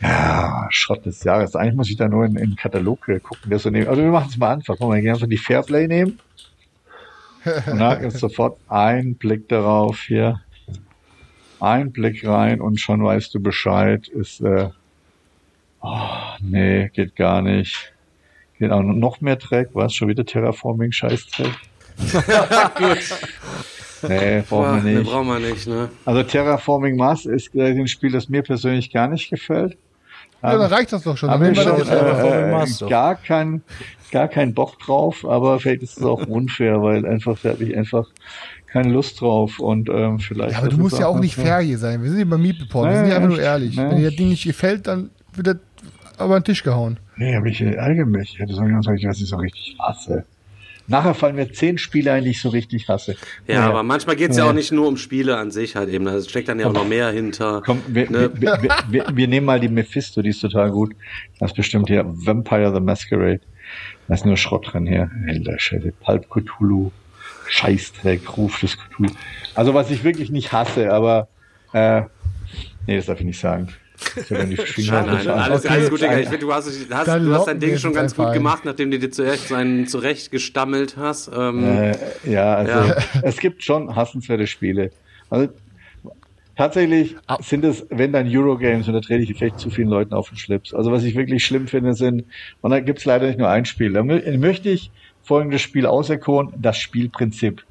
Ja, 0.00 0.68
Schrott 0.70 1.06
des 1.06 1.24
Jahres. 1.24 1.56
Eigentlich 1.56 1.74
muss 1.74 1.90
ich 1.90 1.96
da 1.96 2.08
nur 2.08 2.24
in, 2.24 2.36
in 2.36 2.50
den 2.50 2.56
Katalog 2.56 3.00
gucken, 3.22 3.50
der 3.50 3.58
so 3.58 3.70
nehmen. 3.70 3.88
Also 3.88 4.02
wir 4.02 4.10
machen 4.10 4.28
es 4.30 4.36
mal 4.36 4.54
einfach. 4.54 4.78
Wollen 4.80 5.02
wir 5.02 5.12
einfach 5.12 5.28
die 5.28 5.38
Fairplay 5.38 5.88
nehmen? 5.88 6.18
Und 7.66 7.78
da 7.78 7.92
ist 7.94 8.18
sofort 8.18 8.58
ein 8.68 9.14
Blick 9.14 9.48
darauf 9.48 10.00
hier. 10.00 10.40
Ein 11.60 11.92
Blick 11.92 12.26
rein 12.26 12.60
und 12.60 12.80
schon 12.80 13.02
weißt 13.02 13.34
du 13.34 13.40
Bescheid. 13.40 14.08
Ist, 14.08 14.40
äh, 14.40 14.68
oh, 15.80 16.08
nee, 16.40 16.90
geht 16.92 17.16
gar 17.16 17.40
nicht. 17.40 17.92
Geht 18.58 18.72
auch 18.72 18.82
noch 18.82 19.20
mehr 19.20 19.36
Dreck. 19.36 19.70
Was? 19.72 19.94
Schon 19.94 20.08
wieder 20.08 20.24
Terraforming 20.24 20.92
Scheißdreck? 20.92 21.52
Gut. 22.76 22.98
Nee, 24.06 24.42
brauchen 24.48 24.76
wir 24.76 24.82
nicht. 24.82 25.04
Nee, 25.04 25.10
brauchen 25.10 25.26
wir 25.26 25.38
nicht, 25.38 25.66
ne? 25.66 25.88
Also 26.04 26.22
Terraforming 26.22 26.96
Mars 26.96 27.24
ist 27.24 27.54
äh, 27.54 27.70
ein 27.70 27.88
Spiel, 27.88 28.12
das 28.12 28.28
mir 28.28 28.42
persönlich 28.42 28.92
gar 28.92 29.08
nicht 29.08 29.30
gefällt. 29.30 29.78
Ja, 30.42 30.58
dann 30.58 30.72
reicht 30.72 30.92
das 30.92 31.02
doch 31.02 31.16
schon. 31.16 31.30
Haben 31.30 31.44
wir 31.44 31.54
schon 31.54 31.80
äh, 31.88 32.62
äh, 32.62 32.88
gar 32.88 33.14
kein, 33.16 33.62
gar 34.12 34.28
keinen 34.28 34.54
Bock 34.54 34.78
drauf, 34.78 35.24
aber 35.24 35.58
vielleicht 35.58 35.82
ist 35.82 35.98
es 35.98 36.04
auch 36.04 36.26
unfair, 36.26 36.82
weil 36.82 37.06
einfach, 37.06 37.38
da 37.42 37.50
habe 37.50 37.64
ich 37.64 37.76
einfach 37.76 38.06
keine 38.66 38.90
Lust 38.90 39.20
drauf 39.20 39.58
und 39.58 39.88
ähm, 39.88 40.18
vielleicht. 40.18 40.52
Ja, 40.52 40.58
aber 40.58 40.68
du 40.68 40.78
musst 40.78 40.98
ja 40.98 41.06
auch 41.06 41.18
nicht 41.18 41.34
fair 41.34 41.60
hier 41.60 41.78
sein. 41.78 42.02
Wir 42.02 42.10
sind 42.10 42.18
hier 42.18 42.28
beim 42.28 42.42
Meat 42.42 42.60
Report, 42.60 42.90
wir 42.90 42.96
sind 42.96 43.06
hier 43.06 43.16
einfach 43.16 43.28
nur 43.30 43.40
ehrlich. 43.40 43.76
Wenn 43.76 43.96
dir 43.96 44.10
das 44.10 44.16
Ding 44.16 44.28
nicht 44.28 44.44
gefällt, 44.44 44.86
dann 44.86 45.10
wird 45.34 45.46
das 45.46 45.56
aber 46.18 46.36
an 46.36 46.40
den 46.42 46.46
Tisch 46.46 46.62
gehauen. 46.62 46.98
Nee, 47.16 47.34
aber 47.34 47.46
ich 47.46 47.60
ärgere 47.60 48.06
mich. 48.06 48.34
Ich 48.34 48.38
hätte 48.38 48.54
sagen 48.54 48.68
können, 48.68 48.84
was 48.84 49.20
ich 49.20 49.28
so 49.28 49.36
richtig 49.36 49.76
hasse. 49.78 50.24
Nachher 50.88 51.14
fallen 51.14 51.36
mir 51.36 51.52
zehn 51.52 51.78
Spiele 51.78 52.12
ein, 52.12 52.24
die 52.24 52.30
ich 52.30 52.40
so 52.40 52.48
richtig 52.48 52.88
hasse. 52.88 53.16
Ja, 53.46 53.54
ja. 53.54 53.68
aber 53.68 53.82
manchmal 53.82 54.16
geht 54.16 54.30
es 54.30 54.36
ja. 54.36 54.44
ja. 54.44 54.50
auch 54.50 54.54
nicht 54.54 54.72
nur 54.72 54.86
um 54.86 54.96
Spiele 54.96 55.36
an 55.36 55.50
sich 55.50 55.76
halt 55.76 55.88
eben. 55.88 56.04
Da 56.04 56.20
steckt 56.22 56.48
dann 56.48 56.60
ja 56.60 56.66
auch 56.66 56.72
noch 56.72 56.86
mehr 56.86 57.10
hinter. 57.10 57.62
Komm, 57.64 57.82
wir, 57.88 58.10
ne? 58.10 58.30
wir, 58.34 58.58
wir, 58.88 59.06
wir, 59.12 59.28
nehmen 59.28 59.46
mal 59.46 59.60
die 59.60 59.68
Mephisto, 59.68 60.22
die 60.22 60.30
ist 60.30 60.40
total 60.40 60.70
gut. 60.70 60.94
Das 61.40 61.50
ist 61.50 61.56
bestimmt 61.56 61.88
hier 61.88 62.04
Vampire 62.06 62.72
the 62.72 62.80
Masquerade. 62.80 63.40
Da 64.08 64.14
ist 64.14 64.24
nur 64.24 64.36
Schrott 64.36 64.72
drin 64.72 64.86
hier. 64.86 65.10
Alter 65.26 65.58
Scheiße. 65.58 65.92
Pulp 66.00 66.28
Cthulhu. 66.30 66.92
Scheißdreck, 67.48 68.36
Ruf 68.36 68.60
des 68.60 68.76
Cthulhu. 68.76 69.10
Also 69.54 69.74
was 69.74 69.90
ich 69.90 70.04
wirklich 70.04 70.30
nicht 70.30 70.52
hasse, 70.52 70.92
aber 70.92 71.28
äh, 71.72 72.02
nee, 72.86 72.96
das 72.96 73.06
darf 73.06 73.20
ich 73.20 73.26
nicht 73.26 73.40
sagen. 73.40 73.68
Nein, 74.30 74.56
nein, 74.88 75.28
alles, 75.28 75.64
okay. 75.64 75.74
alles 75.74 75.90
gut, 75.90 76.00
Digga. 76.00 76.18
Ich 76.18 76.28
finde, 76.28 76.46
du 76.46 76.52
hast, 76.52 76.66
hast, 76.90 77.06
du 77.08 77.34
hast 77.34 77.46
dein 77.46 77.60
Ding 77.60 77.78
schon 77.78 77.92
ganz 77.92 78.14
gut 78.14 78.32
gemacht, 78.32 78.64
nachdem 78.64 78.90
du 78.90 78.98
dir 78.98 79.10
zuerst 79.10 79.52
einen 79.52 79.86
zurechtgestammelt 79.86 80.96
hast. 80.96 81.30
Ähm, 81.34 81.64
äh, 81.64 81.96
ja, 82.24 82.54
also 82.54 82.72
ja. 82.72 82.96
es 83.22 83.38
gibt 83.38 83.62
schon 83.62 83.94
hassenswerte 83.94 84.46
Spiele. 84.46 84.90
Also 85.30 85.48
tatsächlich 86.56 87.16
ah. 87.26 87.38
sind 87.42 87.64
es, 87.64 87.86
wenn 87.90 88.12
dann 88.12 88.26
Eurogames, 88.28 88.88
und 88.88 88.94
da 88.94 89.00
trete 89.00 89.22
ich 89.22 89.36
vielleicht 89.36 89.58
zu 89.58 89.70
vielen 89.70 89.88
Leuten 89.88 90.14
auf 90.14 90.28
den 90.28 90.38
Schlips. 90.38 90.74
Also 90.74 90.92
was 90.92 91.04
ich 91.04 91.14
wirklich 91.14 91.44
schlimm 91.44 91.66
finde, 91.66 91.94
sind, 91.94 92.24
und 92.60 92.70
da 92.70 92.80
gibt 92.80 92.98
es 92.98 93.04
leider 93.04 93.26
nicht 93.26 93.38
nur 93.38 93.48
ein 93.48 93.64
Spiel. 93.64 93.92
Da 93.92 94.02
möchte 94.02 94.70
ich 94.70 94.90
folgendes 95.22 95.62
Spiel 95.62 95.86
auserkoren, 95.86 96.52
das 96.56 96.78
Spielprinzip. 96.78 97.64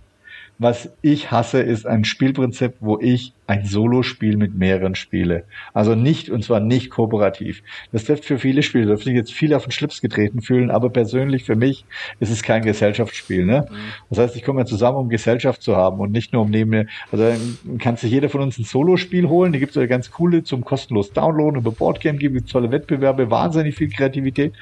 Was 0.58 0.90
ich 1.02 1.32
hasse, 1.32 1.62
ist 1.62 1.86
ein 1.86 2.06
Spielprinzip, 2.06 2.74
wo 2.80 3.00
ich 3.00 3.34
ein 3.48 3.66
Solospiel 3.66 4.38
mit 4.38 4.56
mehreren 4.56 4.96
Spiele. 4.96 5.44
Also 5.74 5.96
nicht, 5.96 6.30
und 6.30 6.44
zwar 6.44 6.60
nicht 6.60 6.90
kooperativ. 6.90 7.62
Das 7.92 8.06
trifft 8.06 8.26
für 8.26 8.40
viele 8.40 8.64
Spiele, 8.64 8.86
da 8.86 8.90
dürfen 8.90 9.06
sich 9.06 9.16
jetzt 9.16 9.34
viele 9.34 9.56
auf 9.56 9.66
den 9.66 9.72
Schlips 9.72 10.02
getreten 10.02 10.42
fühlen, 10.42 10.72
aber 10.72 10.90
persönlich 10.90 11.44
für 11.44 11.56
mich 11.56 11.86
ist 12.20 12.32
es 12.32 12.42
kein 12.42 12.64
Gesellschaftsspiel. 12.64 13.46
Ne? 13.46 13.68
Mhm. 13.70 13.76
Das 14.10 14.20
heißt, 14.20 14.36
ich 14.36 14.44
komme 14.44 14.62
ja 14.62 14.66
zusammen, 14.66 14.98
um 14.98 15.10
Gesellschaft 15.10 15.62
zu 15.62 15.76
haben 15.76 16.00
und 16.00 16.12
nicht 16.12 16.34
nur 16.34 16.42
um 16.44 16.50
neben 16.50 16.88
also 17.12 17.32
kann 17.80 17.96
sich 17.98 18.12
jeder 18.12 18.30
von 18.30 18.42
uns 18.42 18.58
ein 18.58 18.64
Solospiel 18.64 19.30
holen, 19.30 19.54
die 19.54 19.60
gibt 19.60 19.76
es 19.76 19.90
ganz 19.90 20.12
coole 20.12 20.44
zum 20.44 20.66
kostenlos 20.66 21.12
Downloaden 21.14 21.60
über 21.60 21.72
Boardgame, 21.72 22.18
gibt 22.18 22.48
es 22.48 22.52
tolle 22.52 22.72
Wettbewerbe, 22.72 23.30
wahnsinnig 23.30 23.76
viel 23.76 23.90
Kreativität. 23.90 24.54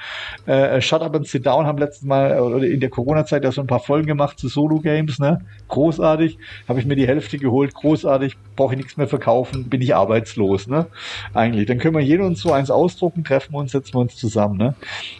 Äh, 0.45 0.81
Shut 0.81 1.01
Up 1.01 1.15
and 1.15 1.27
Sit 1.27 1.45
Down 1.45 1.65
haben 1.65 1.77
letztes 1.77 2.03
Mal 2.03 2.39
oder 2.39 2.65
in 2.65 2.79
der 2.79 2.89
Corona-Zeit 2.89 3.43
ja 3.43 3.51
so 3.51 3.61
ein 3.61 3.67
paar 3.67 3.79
Folgen 3.79 4.07
gemacht 4.07 4.39
zu 4.39 4.47
Solo-Games, 4.47 5.19
ne? 5.19 5.39
Großartig. 5.69 6.37
Habe 6.67 6.79
ich 6.79 6.85
mir 6.85 6.95
die 6.95 7.07
Hälfte 7.07 7.37
geholt, 7.37 7.73
großartig, 7.73 8.37
brauche 8.55 8.72
ich 8.73 8.77
nichts 8.77 8.97
mehr 8.97 9.07
verkaufen, 9.07 9.69
bin 9.69 9.81
ich 9.81 9.95
arbeitslos, 9.95 10.67
ne? 10.67 10.87
Eigentlich. 11.33 11.65
Dann 11.67 11.77
können 11.79 11.95
wir 11.95 12.01
jeder 12.01 12.25
uns 12.25 12.41
so 12.41 12.51
eins 12.51 12.69
ausdrucken, 12.69 13.23
treffen 13.23 13.55
uns, 13.55 13.71
setzen 13.71 13.93
wir 13.95 13.99
uns 14.01 14.15
zusammen, 14.15 14.57
ne? 14.57 14.75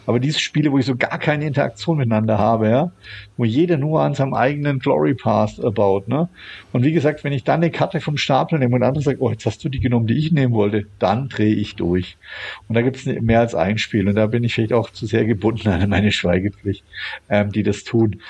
Aber 0.06 0.20
diese 0.20 0.38
Spiele, 0.38 0.70
wo 0.72 0.78
ich 0.78 0.86
so 0.86 0.96
gar 0.96 1.18
keine 1.18 1.46
Interaktion 1.46 1.98
miteinander 1.98 2.38
habe, 2.38 2.68
ja, 2.68 2.92
wo 3.36 3.44
jeder 3.44 3.76
nur 3.76 4.02
an 4.02 4.14
seinem 4.14 4.34
eigenen 4.34 4.78
Glory 4.78 5.14
Path 5.14 5.60
baut, 5.74 6.08
ne? 6.08 6.28
Und 6.72 6.84
wie 6.84 6.92
gesagt, 6.92 7.24
wenn 7.24 7.32
ich 7.32 7.44
dann 7.44 7.62
eine 7.62 7.70
Karte 7.70 8.00
vom 8.00 8.16
Stapel 8.16 8.58
nehme 8.58 8.76
und 8.76 8.82
andere 8.82 9.02
sagt, 9.02 9.20
oh, 9.20 9.30
jetzt 9.30 9.46
hast 9.46 9.64
du 9.64 9.68
die 9.68 9.80
genommen, 9.80 10.06
die 10.06 10.18
ich 10.18 10.32
nehmen 10.32 10.52
wollte, 10.52 10.86
dann 10.98 11.28
drehe 11.28 11.54
ich 11.54 11.76
durch. 11.76 12.16
Und 12.68 12.74
da 12.74 12.82
gibt 12.82 12.96
es 12.96 13.06
mehr 13.06 13.40
als 13.40 13.54
ein 13.54 13.78
Spiel 13.78 14.08
und 14.08 14.14
da 14.14 14.26
bin 14.26 14.44
ich 14.44 14.54
vielleicht 14.54 14.72
auch 14.72 14.90
zu 14.90 15.06
sehr 15.06 15.24
gebunden 15.24 15.68
an 15.68 15.88
meine 15.88 16.12
Schweigepflicht, 16.12 16.84
ähm, 17.28 17.52
die 17.52 17.62
das 17.62 17.84
tun. 17.84 18.20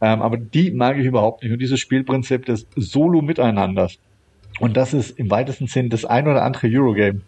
Ähm, 0.00 0.22
aber 0.22 0.36
die 0.36 0.70
mag 0.70 0.98
ich 0.98 1.04
überhaupt 1.04 1.42
nicht. 1.42 1.52
Und 1.52 1.58
dieses 1.58 1.78
Spielprinzip 1.80 2.46
des 2.46 2.66
Solo-Miteinanders, 2.76 3.98
und 4.58 4.76
das 4.76 4.92
ist 4.92 5.18
im 5.18 5.30
weitesten 5.30 5.66
Sinn 5.66 5.88
das 5.88 6.04
ein 6.04 6.28
oder 6.28 6.42
andere 6.42 6.66
Eurogame. 6.66 7.20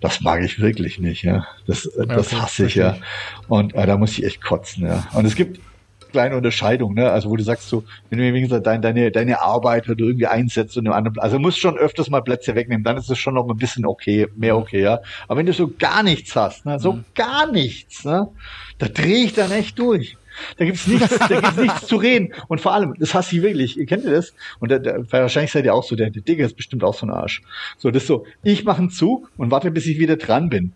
Das 0.00 0.20
mag 0.20 0.42
ich 0.42 0.60
wirklich 0.60 0.98
nicht, 0.98 1.22
ja. 1.22 1.46
Das, 1.66 1.86
äh, 1.86 2.06
das 2.06 2.32
hasse 2.32 2.66
ich, 2.66 2.74
ja. 2.74 2.96
Und 3.48 3.74
äh, 3.74 3.86
da 3.86 3.96
muss 3.96 4.18
ich 4.18 4.24
echt 4.24 4.42
kotzen, 4.42 4.86
ja. 4.86 5.06
Und 5.12 5.26
es 5.26 5.36
gibt 5.36 5.60
kleine 6.12 6.36
Unterscheidungen, 6.36 6.94
ne? 6.94 7.10
Also 7.10 7.30
wo 7.30 7.36
du 7.36 7.42
sagst 7.42 7.68
so, 7.68 7.84
wenn 8.10 8.18
du 8.18 8.32
wie 8.32 8.40
gesagt 8.40 8.66
deine, 8.66 8.80
deine, 8.80 9.10
deine 9.10 9.40
Arbeit 9.40 9.88
oder 9.88 10.04
irgendwie 10.04 10.26
einsetzt 10.26 10.76
und 10.76 10.86
im 10.86 10.92
anderen, 10.92 11.18
also 11.18 11.36
du 11.36 11.42
musst 11.42 11.58
schon 11.58 11.76
öfters 11.76 12.10
mal 12.10 12.20
Plätze 12.20 12.54
wegnehmen, 12.54 12.84
dann 12.84 12.96
ist 12.96 13.10
es 13.10 13.18
schon 13.18 13.34
noch 13.34 13.48
ein 13.48 13.56
bisschen 13.56 13.84
okay, 13.86 14.28
mehr 14.36 14.56
okay, 14.56 14.82
ja. 14.82 15.00
Aber 15.26 15.38
wenn 15.38 15.46
du 15.46 15.52
so 15.52 15.68
gar 15.76 16.02
nichts 16.02 16.36
hast, 16.36 16.64
ne? 16.64 16.78
so 16.78 16.92
mhm. 16.92 17.04
gar 17.14 17.50
nichts, 17.50 18.04
ne? 18.04 18.28
da 18.78 18.86
drehe 18.86 19.24
ich 19.24 19.32
dann 19.32 19.50
echt 19.50 19.78
durch. 19.78 20.16
Da 20.56 20.64
gibt's 20.64 20.86
nichts, 20.86 21.18
nichts 21.56 21.86
zu 21.86 21.96
reden. 21.96 22.32
Und 22.48 22.60
vor 22.60 22.72
allem, 22.72 22.94
das 22.98 23.14
hasse 23.14 23.36
ich 23.36 23.42
wirklich. 23.42 23.78
Ihr 23.78 23.86
kennt 23.86 24.04
ihr 24.04 24.12
das? 24.12 24.34
Und 24.60 24.70
da, 24.70 24.78
da, 24.78 24.98
wahrscheinlich 25.10 25.52
seid 25.52 25.64
ihr 25.64 25.74
auch 25.74 25.84
so, 25.84 25.96
der, 25.96 26.10
der 26.10 26.22
Digger 26.22 26.46
ist 26.46 26.56
bestimmt 26.56 26.84
auch 26.84 26.94
so 26.94 27.06
ein 27.06 27.10
Arsch. 27.10 27.42
So, 27.78 27.90
das 27.90 28.02
ist 28.02 28.08
so, 28.08 28.26
ich 28.42 28.64
mache 28.64 28.78
einen 28.78 28.90
Zug 28.90 29.30
und 29.36 29.50
warte, 29.50 29.70
bis 29.70 29.86
ich 29.86 29.98
wieder 29.98 30.16
dran 30.16 30.48
bin. 30.48 30.72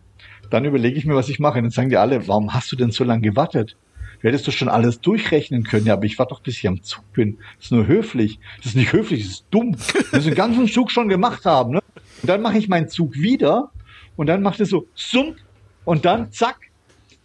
Dann 0.51 0.65
überlege 0.65 0.99
ich 0.99 1.07
mir, 1.07 1.15
was 1.15 1.29
ich 1.29 1.39
mache. 1.39 1.59
Und 1.59 1.65
dann 1.65 1.71
sagen 1.71 1.91
die 1.91 1.97
alle, 1.97 2.29
warum 2.29 2.55
hast 2.55 2.71
du 2.71 2.77
denn 2.77 2.91
so 2.91 3.05
lange 3.05 3.23
gewartet? 3.23 3.77
Du 4.21 4.29
hättest 4.29 4.49
doch 4.49 4.53
schon 4.53 4.69
alles 4.69 5.01
durchrechnen 5.01 5.65
können. 5.65 5.87
Ja, 5.87 5.95
aber 5.95 6.05
ich 6.05 6.19
warte 6.19 6.35
doch, 6.35 6.41
bis 6.41 6.57
ich 6.57 6.67
am 6.67 6.83
Zug 6.83 7.13
bin. 7.13 7.39
Das 7.57 7.67
ist 7.67 7.73
nur 7.73 7.87
höflich. 7.87 8.39
Das 8.59 8.67
ist 8.67 8.77
nicht 8.77 8.93
höflich, 8.93 9.23
das 9.23 9.33
ist 9.33 9.47
dumm. 9.51 9.77
Wir 9.77 10.05
müssen 10.13 10.29
den 10.29 10.35
ganzen 10.35 10.69
Zug 10.69 10.91
schon 10.91 11.09
gemacht 11.09 11.45
haben. 11.45 11.73
Ne? 11.73 11.83
Und 12.23 12.29
dann 12.29 12.41
mache 12.43 12.59
ich 12.59 12.69
meinen 12.69 12.89
Zug 12.89 13.15
wieder 13.15 13.71
und 14.17 14.27
dann 14.27 14.43
macht 14.43 14.61
es 14.61 14.71
so 14.71 14.87
summt 14.95 15.37
und 15.85 16.05
dann 16.05 16.33
zack, 16.33 16.59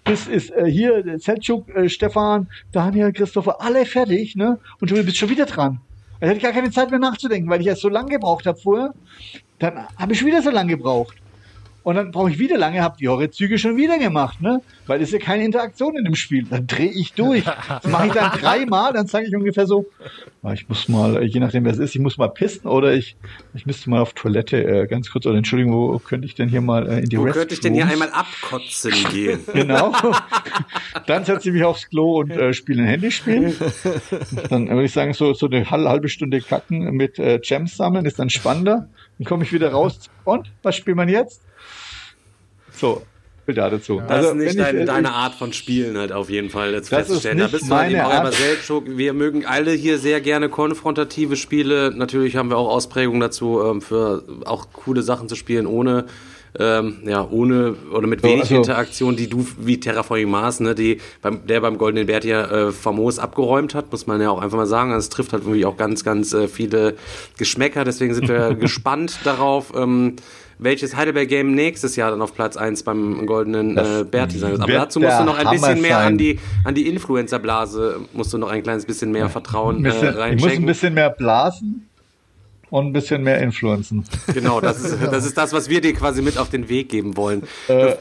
das 0.03 0.27
ist 0.27 0.51
äh, 0.51 0.65
hier 0.65 1.19
Seltschuk, 1.19 1.69
äh, 1.75 1.87
Stefan, 1.89 2.47
Daniel, 2.71 3.13
Christopher, 3.13 3.61
alle 3.61 3.85
fertig, 3.85 4.35
ne? 4.35 4.59
Und 4.79 4.91
du 4.91 5.03
bist 5.03 5.17
schon 5.17 5.29
wieder 5.29 5.45
dran. 5.45 5.79
Da 6.19 6.27
hatte 6.27 6.37
ich 6.37 6.43
gar 6.43 6.51
keine 6.51 6.71
Zeit 6.71 6.89
mehr 6.91 6.99
nachzudenken, 6.99 7.49
weil 7.49 7.61
ich 7.61 7.67
erst 7.67 7.81
so 7.81 7.89
lange 7.89 8.11
gebraucht 8.11 8.45
habe 8.45 8.57
vorher. 8.57 8.93
Dann 9.59 9.87
habe 9.97 10.13
ich 10.13 10.19
schon 10.19 10.27
wieder 10.27 10.41
so 10.41 10.51
lange 10.51 10.75
gebraucht. 10.75 11.15
Und 11.83 11.95
dann 11.95 12.11
brauche 12.11 12.29
ich 12.29 12.37
wieder 12.37 12.57
lange, 12.57 12.81
habe 12.81 12.97
die 12.99 13.07
Horrorzüge 13.07 13.57
schon 13.57 13.75
wieder 13.75 13.97
gemacht, 13.97 14.39
ne? 14.39 14.61
Weil 14.85 15.01
es 15.01 15.09
ist 15.09 15.13
ja 15.13 15.19
keine 15.19 15.43
Interaktion 15.43 15.97
in 15.97 16.05
dem 16.05 16.13
Spiel. 16.13 16.45
Dann 16.47 16.67
drehe 16.67 16.91
ich 16.91 17.13
durch. 17.13 17.43
Das 17.71 17.89
mache 17.89 18.07
ich 18.07 18.13
dann 18.13 18.31
dreimal, 18.31 18.93
dann 18.93 19.07
sage 19.07 19.25
ich 19.27 19.35
ungefähr 19.35 19.65
so, 19.65 19.85
ah, 20.43 20.51
ich 20.51 20.67
muss 20.67 20.87
mal, 20.89 21.23
je 21.23 21.39
nachdem 21.39 21.63
wer 21.63 21.71
es 21.71 21.79
ist, 21.79 21.95
ich 21.95 22.01
muss 22.01 22.17
mal 22.17 22.27
pissen 22.27 22.67
oder 22.67 22.93
ich, 22.93 23.15
ich 23.53 23.65
müsste 23.65 23.89
mal 23.89 24.01
auf 24.01 24.13
Toilette 24.13 24.63
äh, 24.63 24.87
ganz 24.87 25.09
kurz, 25.09 25.25
oder 25.25 25.37
Entschuldigung, 25.37 25.73
wo 25.73 25.99
könnte 25.99 26.27
ich 26.27 26.35
denn 26.35 26.49
hier 26.49 26.61
mal 26.61 26.87
äh, 26.87 26.99
in 26.99 27.09
die 27.09 27.17
Wo 27.17 27.23
Rest 27.23 27.37
könnte 27.37 27.53
ich 27.53 27.59
denn 27.61 27.73
hier 27.73 27.87
einmal 27.87 28.09
abkotzen 28.11 28.91
gehen? 29.11 29.39
genau. 29.53 29.93
dann 31.07 31.23
setze 31.23 31.49
ich 31.49 31.53
mich 31.53 31.63
aufs 31.63 31.89
Klo 31.89 32.19
und 32.19 32.31
äh, 32.31 32.53
spiele 32.53 32.83
ein 32.83 32.89
Handyspiel. 32.89 33.55
Dann 34.49 34.69
würde 34.69 34.83
ich 34.83 34.91
sagen, 34.91 35.13
so, 35.13 35.33
so 35.33 35.47
eine 35.47 35.69
halbe 35.69 36.09
Stunde 36.09 36.41
kacken 36.41 36.91
mit 36.91 37.17
äh, 37.19 37.39
Gems 37.39 37.77
sammeln 37.77 38.05
ist 38.05 38.19
dann 38.19 38.29
spannender. 38.29 38.89
Dann 39.17 39.25
komme 39.25 39.43
ich 39.43 39.53
wieder 39.53 39.71
raus. 39.71 40.09
Und, 40.25 40.51
was 40.61 40.75
spielt 40.75 40.97
man 40.97 41.09
jetzt? 41.09 41.41
So, 42.71 43.03
da 43.53 43.69
dazu. 43.69 44.01
Das 44.07 44.11
also, 44.11 44.29
ist 44.29 44.35
nicht 44.35 44.59
deine, 44.59 44.81
ich, 44.81 44.85
deine 44.85 45.11
Art 45.11 45.35
von 45.35 45.53
Spielen 45.53 45.97
halt 45.97 46.11
auf 46.11 46.29
jeden 46.29 46.49
Fall 46.49 46.73
jetzt 46.73 46.89
festzustellen. 46.89 47.37
Da 47.37 47.47
bist 47.47 47.69
du 47.69 47.75
halt 47.75 47.91
eben 47.91 48.01
auch 48.01 48.11
aber 48.11 48.31
selbst 48.31 48.71
Wir 48.85 49.13
mögen 49.13 49.45
alle 49.45 49.71
hier 49.71 49.97
sehr 49.97 50.21
gerne 50.21 50.49
konfrontative 50.49 51.35
Spiele. 51.35 51.91
Natürlich 51.95 52.35
haben 52.35 52.49
wir 52.49 52.57
auch 52.57 52.69
Ausprägungen 52.69 53.19
dazu, 53.19 53.61
ähm, 53.63 53.81
für 53.81 54.23
auch 54.45 54.67
coole 54.73 55.01
Sachen 55.01 55.27
zu 55.27 55.35
spielen, 55.35 55.65
ohne 55.65 56.05
ähm, 56.59 56.97
ja, 57.05 57.25
ohne 57.29 57.75
oder 57.93 58.07
mit 58.07 58.23
wenig 58.23 58.41
also, 58.41 58.57
Interaktion, 58.57 59.15
die 59.15 59.29
du 59.29 59.47
wie 59.57 59.79
Terraforming 59.79 60.29
Mars, 60.29 60.59
ne, 60.59 60.75
die 60.75 60.99
beim, 61.21 61.47
der 61.47 61.61
beim 61.61 61.77
Goldenen 61.77 62.07
Bert 62.07 62.25
ja 62.25 62.67
äh, 62.67 62.71
famos 62.73 63.19
abgeräumt 63.19 63.73
hat, 63.73 63.89
muss 63.91 64.05
man 64.05 64.19
ja 64.19 64.29
auch 64.29 64.41
einfach 64.41 64.57
mal 64.57 64.67
sagen. 64.67 64.91
Es 64.91 65.07
trifft 65.07 65.31
halt 65.31 65.43
irgendwie 65.43 65.65
auch 65.65 65.77
ganz, 65.77 66.03
ganz 66.03 66.33
äh, 66.33 66.49
viele 66.49 66.95
Geschmäcker. 67.37 67.85
Deswegen 67.85 68.13
sind 68.13 68.27
wir 68.27 68.53
gespannt 68.59 69.19
darauf. 69.23 69.71
Ähm, 69.73 70.17
welches 70.61 70.95
Heidelberg-Game 70.95 71.53
nächstes 71.53 71.95
Jahr 71.95 72.11
dann 72.11 72.21
auf 72.21 72.35
Platz 72.35 72.55
1 72.55 72.83
beim 72.83 73.25
goldenen 73.25 73.77
äh, 73.77 74.05
Bärti 74.09 74.37
sein 74.37 74.51
wird. 74.51 74.61
Aber 74.61 74.71
dazu 74.71 74.99
musst 74.99 75.19
du 75.19 75.23
noch 75.23 75.37
ein 75.37 75.49
bisschen 75.49 75.81
mehr 75.81 75.97
an 75.97 76.17
die, 76.17 76.39
an 76.63 76.75
die 76.75 76.87
Influencer-Blase, 76.87 77.99
musst 78.13 78.31
du 78.31 78.37
noch 78.37 78.49
ein 78.49 78.61
kleines 78.61 78.85
bisschen 78.85 79.11
mehr 79.11 79.27
Vertrauen 79.27 79.81
bisschen, 79.81 80.15
äh, 80.15 80.19
reinchecken. 80.19 80.37
Ich 80.37 80.43
muss 80.43 80.53
ein 80.53 80.65
bisschen 80.67 80.93
mehr 80.93 81.09
blasen 81.09 81.89
und 82.69 82.87
ein 82.87 82.93
bisschen 82.93 83.23
mehr 83.23 83.41
influenzen. 83.41 84.05
Genau, 84.33 84.61
das 84.61 84.83
ist, 84.83 84.97
das 85.11 85.25
ist 85.25 85.35
das, 85.35 85.51
was 85.51 85.67
wir 85.67 85.81
dir 85.81 85.93
quasi 85.93 86.21
mit 86.21 86.37
auf 86.37 86.49
den 86.49 86.69
Weg 86.69 86.89
geben 86.89 87.17
wollen. 87.17 87.43
Äh, 87.67 87.95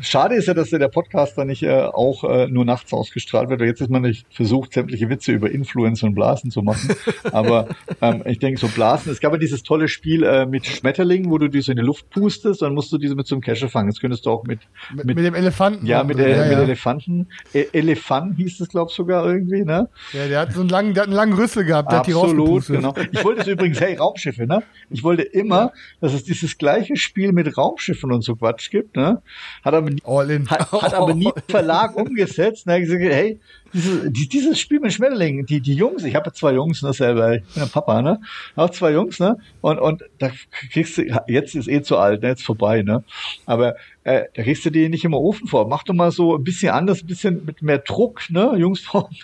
Schade 0.00 0.34
ist 0.34 0.48
ja, 0.48 0.54
dass 0.54 0.70
der 0.70 0.88
Podcast 0.88 1.38
dann 1.38 1.46
nicht 1.46 1.62
äh, 1.62 1.82
auch 1.82 2.24
äh, 2.24 2.46
nur 2.48 2.64
nachts 2.64 2.92
ausgestrahlt 2.92 3.48
wird. 3.48 3.60
Jetzt 3.60 3.80
ist 3.80 3.90
man 3.90 4.02
nicht 4.02 4.26
versucht, 4.30 4.72
sämtliche 4.72 5.08
Witze 5.08 5.32
über 5.32 5.50
Influencer 5.50 6.06
und 6.06 6.14
Blasen 6.14 6.50
zu 6.50 6.62
machen. 6.62 6.94
Aber 7.32 7.68
ähm, 8.00 8.22
ich 8.26 8.38
denke, 8.38 8.60
so 8.60 8.68
Blasen. 8.68 9.12
Es 9.12 9.20
gab 9.20 9.32
ja 9.32 9.38
dieses 9.38 9.62
tolle 9.62 9.88
Spiel 9.88 10.22
äh, 10.22 10.46
mit 10.46 10.66
Schmetterlingen, 10.66 11.30
wo 11.30 11.38
du 11.38 11.48
diese 11.48 11.72
in 11.72 11.78
die 11.78 11.84
Luft 11.84 12.10
pustest, 12.10 12.62
dann 12.62 12.74
musst 12.74 12.92
du 12.92 12.98
diese 12.98 13.14
mit 13.14 13.26
so 13.26 13.34
einem 13.34 13.42
Kescher 13.42 13.68
fangen. 13.68 13.88
Das 13.88 14.00
könntest 14.00 14.26
du 14.26 14.30
auch 14.30 14.44
mit 14.44 14.60
mit, 14.94 15.06
mit 15.06 15.18
dem 15.18 15.34
Elefanten. 15.34 15.86
Ja, 15.86 16.04
mit, 16.04 16.18
der, 16.18 16.28
ja, 16.28 16.42
mit 16.44 16.52
ja. 16.52 16.62
Elefanten. 16.62 17.28
E 17.52 17.66
Elefant 17.72 18.36
hieß 18.36 18.60
es, 18.60 18.68
glaube 18.68 18.90
ich, 18.90 18.96
sogar 18.96 19.26
irgendwie, 19.26 19.64
ne? 19.64 19.88
Ja, 20.12 20.28
der 20.28 20.40
hat 20.40 20.52
so 20.52 20.60
einen 20.60 20.68
langen, 20.68 20.94
der 20.94 21.02
hat 21.02 21.08
einen 21.08 21.16
langen 21.16 21.34
Rüssel 21.34 21.64
gehabt, 21.64 21.92
der 21.92 22.00
Absolut, 22.00 22.62
hat 22.62 22.68
die 22.68 22.72
genau. 22.72 22.94
Ich 23.12 23.24
wollte 23.24 23.42
es 23.42 23.46
übrigens, 23.46 23.80
hey, 23.80 23.96
Raumschiffe, 23.96 24.46
ne? 24.46 24.62
Ich 24.90 25.02
wollte 25.02 25.22
immer, 25.22 25.72
dass 26.00 26.12
es 26.12 26.24
dieses 26.24 26.58
gleiche 26.58 26.96
Spiel 26.96 27.32
mit 27.32 27.56
Raumschiffen 27.56 28.12
und 28.12 28.22
so 28.22 28.36
Quatsch 28.36 28.70
gibt, 28.70 28.96
ne? 28.96 29.22
Hat 29.62 29.74
aber 29.74 29.83
nie, 29.90 30.00
hat, 30.46 30.72
hat 30.72 30.94
aber 30.94 31.14
nie 31.14 31.30
Verlag 31.48 31.96
umgesetzt. 31.96 32.66
Ne? 32.66 32.80
Gesagt, 32.80 33.02
hey, 33.02 33.40
dieses, 33.74 34.12
dieses 34.12 34.60
Spiel 34.60 34.80
mit 34.80 34.92
Schmetterlingen, 34.92 35.46
die, 35.46 35.60
die 35.60 35.74
Jungs, 35.74 36.04
ich 36.04 36.14
habe 36.14 36.32
zwei 36.32 36.52
Jungs, 36.52 36.82
ne, 36.82 36.92
selber, 36.92 37.34
ich 37.34 37.42
bin 37.54 37.64
ein 37.64 37.68
Papa, 37.68 38.02
ne? 38.02 38.20
Auch 38.54 38.70
zwei 38.70 38.92
Jungs, 38.92 39.18
ne? 39.18 39.36
Und, 39.60 39.80
und 39.80 40.04
da 40.18 40.30
kriegst 40.72 40.96
du, 40.96 41.02
jetzt 41.26 41.56
ist 41.56 41.68
eh 41.68 41.82
zu 41.82 41.98
alt, 41.98 42.22
ne? 42.22 42.28
Jetzt 42.28 42.44
vorbei, 42.44 42.82
ne? 42.82 43.02
Aber 43.46 43.74
äh, 44.04 44.24
da 44.34 44.42
kriegst 44.44 44.64
du 44.64 44.70
die 44.70 44.88
nicht 44.88 45.04
immer 45.04 45.20
Ofen 45.20 45.48
vor. 45.48 45.68
Mach 45.68 45.82
doch 45.82 45.94
mal 45.94 46.12
so 46.12 46.36
ein 46.36 46.44
bisschen 46.44 46.70
anders, 46.70 47.02
ein 47.02 47.06
bisschen 47.08 47.44
mit 47.44 47.62
mehr 47.62 47.78
Druck, 47.78 48.30
ne? 48.30 48.54
Jungs, 48.56 48.80
Frauen. 48.84 49.16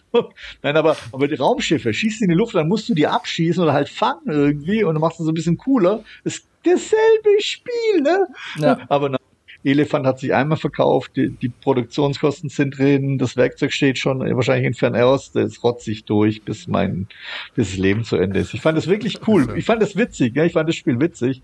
Nein, 0.62 0.76
aber, 0.76 0.96
aber 1.12 1.28
die 1.28 1.36
Raumschiffe, 1.36 1.94
schießt 1.94 2.22
in 2.22 2.28
die 2.28 2.34
Luft, 2.34 2.54
dann 2.54 2.68
musst 2.68 2.88
du 2.88 2.94
die 2.94 3.06
abschießen 3.06 3.62
oder 3.62 3.72
halt 3.72 3.88
fangen 3.88 4.26
irgendwie 4.26 4.82
und 4.82 4.94
dann 4.94 5.00
machst 5.00 5.20
du 5.20 5.24
so 5.24 5.30
ein 5.30 5.34
bisschen 5.34 5.58
cooler. 5.58 6.02
Ist 6.24 6.46
dasselbe 6.64 7.40
Spiel, 7.40 8.02
ne? 8.02 8.26
Ja. 8.58 8.80
Aber 8.88 9.19
Elefant 9.62 10.06
hat 10.06 10.18
sich 10.18 10.32
einmal 10.34 10.56
verkauft, 10.56 11.12
die, 11.16 11.30
die, 11.30 11.48
Produktionskosten 11.48 12.48
sind 12.48 12.78
drin, 12.78 13.18
das 13.18 13.36
Werkzeug 13.36 13.72
steht 13.72 13.98
schon 13.98 14.20
wahrscheinlich 14.20 14.66
in 14.66 14.74
Fernost, 14.74 15.36
das 15.36 15.62
rotzt 15.62 15.84
sich 15.84 16.04
durch, 16.04 16.42
bis 16.42 16.66
mein, 16.66 17.08
bis 17.54 17.70
das 17.70 17.78
Leben 17.78 18.04
zu 18.04 18.16
Ende 18.16 18.40
ist. 18.40 18.54
Ich 18.54 18.62
fand 18.62 18.78
das 18.78 18.86
wirklich 18.86 19.26
cool. 19.28 19.54
Ich 19.56 19.66
fand 19.66 19.82
das 19.82 19.96
witzig, 19.96 20.34
ja, 20.34 20.44
ich 20.44 20.54
fand 20.54 20.68
das 20.68 20.76
Spiel 20.76 20.98
witzig, 21.00 21.42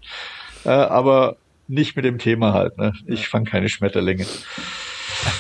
äh, 0.65 0.71
aber 0.71 1.37
nicht 1.69 1.97
mit 1.97 2.05
dem 2.05 2.19
Thema 2.19 2.55
halt. 2.55 2.79
Ne? 2.79 2.93
Ich 3.07 3.29
fand 3.29 3.49
keine 3.49 3.69
Schmetterlinge. 3.69 4.25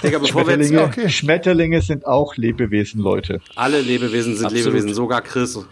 Digga, 0.02 0.24
Schmetterlinge, 0.24 0.82
okay. 0.82 1.08
Schmetterlinge 1.08 1.80
sind 1.80 2.06
auch 2.06 2.36
Lebewesen, 2.36 3.00
Leute. 3.00 3.40
Alle 3.54 3.80
Lebewesen 3.80 4.34
sind 4.36 4.46
Absolut. 4.46 4.66
Lebewesen, 4.66 4.94
sogar 4.94 5.22
Chris. 5.22 5.64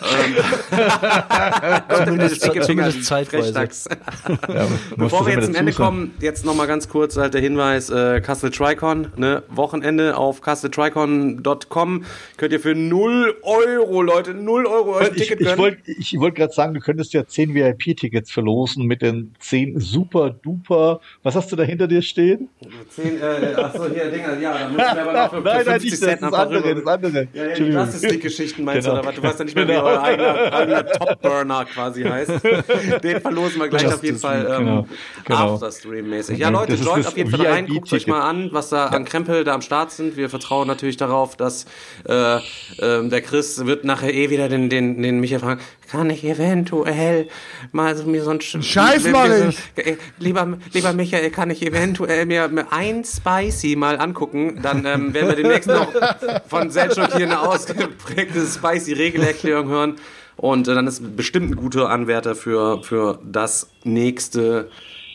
zumindest, 2.04 2.42
zumindest 2.42 3.04
zeitweise. 3.04 3.52
ja, 3.52 4.66
Bevor 4.96 5.26
wir 5.26 5.34
jetzt 5.34 5.46
zum 5.46 5.54
Ende 5.54 5.72
kommen, 5.72 6.14
jetzt 6.20 6.44
nochmal 6.44 6.66
ganz 6.66 6.88
kurz 6.88 7.16
halt 7.16 7.34
der 7.34 7.40
Hinweis, 7.40 7.90
äh, 7.90 8.20
Castle 8.20 8.50
Tricon, 8.50 9.08
ne, 9.16 9.42
Wochenende 9.48 10.16
auf 10.16 10.40
castletricon.com 10.40 12.04
könnt 12.36 12.52
ihr 12.52 12.60
für 12.60 12.74
0 12.74 13.36
Euro, 13.42 14.02
Leute, 14.02 14.34
0 14.34 14.66
Euro 14.66 14.96
euch 14.96 15.10
ein 15.10 15.16
Ticket 15.16 15.40
Ich, 15.40 15.48
ich 15.48 15.58
wollte 15.58 15.78
ich 15.86 16.18
wollt 16.18 16.34
gerade 16.34 16.52
sagen, 16.52 16.74
du 16.74 16.80
könntest 16.80 17.12
ja 17.12 17.26
10 17.26 17.54
VIP-Tickets 17.54 18.30
verlosen 18.30 18.86
mit 18.86 19.02
den 19.02 19.34
10 19.40 19.80
super 19.80 20.30
duper, 20.30 21.00
was 21.22 21.34
hast 21.34 21.52
du 21.52 21.56
da 21.56 21.62
hinter 21.62 21.86
dir 21.86 22.02
stehen? 22.02 22.48
10, 22.88 23.20
äh, 23.20 23.54
achso, 23.54 23.88
hier, 23.88 24.10
Dinger, 24.10 24.38
ja, 24.38 24.58
da 24.58 24.68
müssen 24.68 24.78
wir 24.78 25.02
aber 25.02 25.12
noch 25.12 25.30
für, 25.30 25.40
nein, 25.44 25.64
für 25.64 25.70
50 25.72 25.90
nein, 25.90 26.00
Cent 26.00 26.22
das, 26.22 26.30
das 26.30 26.40
andere, 26.40 26.74
das 26.74 26.86
andere. 26.86 27.28
Ja, 27.32 27.46
ja, 27.46 27.54
die 27.54 28.06
League-Geschichten 28.06 28.64
meinst 28.64 28.86
genau. 28.86 29.02
du, 29.02 29.08
oder 29.08 29.08
was? 29.08 29.14
Du 29.16 29.22
weißt 29.22 29.38
ja 29.38 29.44
nicht 29.44 29.54
mehr, 29.54 29.66
genau. 29.66 29.84
wie 29.84 29.88
euer 29.90 30.02
eigener, 30.02 30.52
eigener 30.52 30.86
Top-Burner 30.86 31.64
quasi 31.66 32.02
heißt. 32.04 32.32
Den 33.02 33.20
verlosen 33.20 33.60
wir 33.60 33.68
gleich 33.68 33.82
Justice 33.82 33.96
auf 33.96 34.04
jeden 34.04 34.18
Fall 34.18 34.46
ähm, 34.50 34.64
genau. 34.64 34.86
genau. 35.24 35.54
After-Stream-mäßig. 35.54 36.38
Ja, 36.38 36.48
Leute, 36.48 36.74
joint 36.74 37.06
auf 37.06 37.16
jeden 37.16 37.30
Fall 37.30 37.46
rein, 37.46 37.66
guckt 37.66 37.92
euch 37.92 38.06
mal 38.06 38.22
an, 38.22 38.50
was 38.52 38.70
da 38.70 38.86
an 38.86 39.04
Krempel 39.04 39.44
da 39.44 39.54
am 39.54 39.62
Start 39.62 39.92
sind. 39.92 40.16
Wir 40.16 40.30
vertrauen 40.30 40.66
natürlich 40.66 40.96
darauf, 40.96 41.36
dass 41.36 41.66
äh, 42.08 42.36
äh, 42.36 42.40
der 42.78 43.22
Chris 43.22 43.64
wird 43.66 43.84
nachher 43.84 44.12
eh 44.12 44.30
wieder 44.30 44.48
den, 44.48 44.68
den, 44.68 45.02
den 45.02 45.20
Michael 45.20 45.40
fragen, 45.40 45.60
kann 45.90 46.08
ich 46.10 46.24
eventuell 46.24 47.28
mal 47.72 47.96
so 47.96 48.04
mir 48.04 48.22
so 48.22 48.30
ein 48.30 48.40
Scheiß 48.40 49.08
mal 49.08 49.48
ich. 49.48 49.58
Äh, 49.74 49.96
lieber, 50.18 50.58
lieber 50.72 50.92
Michael, 50.92 51.30
kann 51.30 51.50
ich 51.50 51.66
eventuell 51.66 52.26
mir, 52.26 52.48
ein 52.70 53.04
Spicy 53.04 53.74
mal 53.76 53.98
angucken? 53.98 54.60
Dann 54.62 54.86
ähm, 54.86 55.12
werden 55.14 55.28
wir 55.28 55.36
demnächst 55.36 55.68
noch 55.68 55.92
von 56.48 56.70
Selchuk 56.70 57.16
hier 57.16 57.26
eine 57.26 57.40
ausgeprägte 57.40 58.46
Spicy-Regelerklärung 58.46 59.68
hören. 59.68 59.96
Und 60.36 60.68
äh, 60.68 60.74
dann 60.74 60.86
ist 60.86 61.16
bestimmt 61.16 61.50
ein 61.50 61.56
guter 61.56 61.90
Anwärter 61.90 62.34
für, 62.36 62.82
für 62.82 63.18
das 63.24 63.68
nächste 63.82 64.70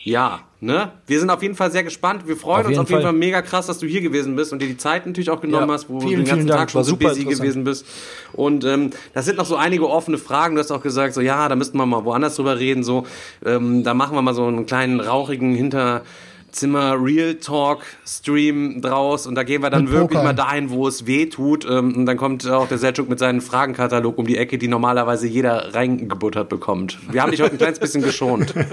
Jahr. 0.06 0.44
Ne? 0.60 0.90
Wir 1.06 1.20
sind 1.20 1.28
auf 1.30 1.42
jeden 1.42 1.54
Fall 1.54 1.70
sehr 1.70 1.84
gespannt. 1.84 2.26
Wir 2.26 2.36
freuen 2.36 2.62
auf 2.62 2.68
uns 2.68 2.78
auf 2.78 2.88
jeden 2.88 3.02
Fall. 3.02 3.10
Fall. 3.10 3.18
mega 3.18 3.42
krass, 3.42 3.66
dass 3.66 3.78
du 3.78 3.86
hier 3.86 4.00
gewesen 4.00 4.36
bist 4.36 4.52
und 4.52 4.62
dir 4.62 4.68
die 4.68 4.78
Zeit 4.78 5.06
natürlich 5.06 5.30
auch 5.30 5.40
genommen 5.40 5.68
ja, 5.68 5.74
hast, 5.74 5.90
wo 5.90 6.00
vielen, 6.00 6.20
du 6.20 6.24
den 6.24 6.28
ganzen 6.30 6.48
Tag 6.48 6.70
schon 6.70 6.82
so 6.82 6.96
busy 6.96 7.24
gewesen 7.24 7.64
bist. 7.64 7.84
Und 8.32 8.64
ähm, 8.64 8.90
da 9.12 9.22
sind 9.22 9.36
noch 9.36 9.44
so 9.44 9.56
einige 9.56 9.88
offene 9.88 10.16
Fragen. 10.16 10.54
Du 10.54 10.60
hast 10.60 10.70
auch 10.70 10.82
gesagt, 10.82 11.12
so 11.12 11.20
ja, 11.20 11.48
da 11.48 11.56
müssten 11.56 11.76
wir 11.76 11.84
mal 11.84 12.04
woanders 12.04 12.36
drüber 12.36 12.58
reden. 12.58 12.84
So, 12.84 13.06
ähm, 13.44 13.82
da 13.82 13.92
machen 13.94 14.16
wir 14.16 14.22
mal 14.22 14.32
so 14.32 14.46
einen 14.46 14.64
kleinen 14.64 15.00
rauchigen 15.00 15.54
Hinterzimmer 15.54 16.96
Real 16.98 17.34
Talk 17.34 17.82
Stream 18.06 18.80
draus 18.80 19.26
und 19.26 19.34
da 19.34 19.42
gehen 19.42 19.62
wir 19.62 19.70
dann 19.70 19.84
mit 19.84 19.92
wirklich 19.92 20.18
Poker. 20.18 20.24
mal 20.24 20.32
dahin, 20.32 20.70
wo 20.70 20.88
es 20.88 21.06
weh 21.06 21.26
tut. 21.26 21.66
Ähm, 21.68 21.94
und 21.94 22.06
dann 22.06 22.16
kommt 22.16 22.48
auch 22.48 22.68
der 22.68 22.78
Selchuk 22.78 23.10
mit 23.10 23.18
seinem 23.18 23.42
Fragenkatalog 23.42 24.16
um 24.16 24.26
die 24.26 24.38
Ecke, 24.38 24.56
die 24.56 24.68
normalerweise 24.68 25.26
jeder 25.26 25.74
reingebuttert 25.74 26.48
bekommt. 26.48 26.98
Wir 27.10 27.22
haben 27.22 27.30
dich 27.30 27.42
heute 27.42 27.56
ein 27.56 27.58
kleines 27.58 27.78
bisschen 27.78 28.02
geschont. 28.02 28.54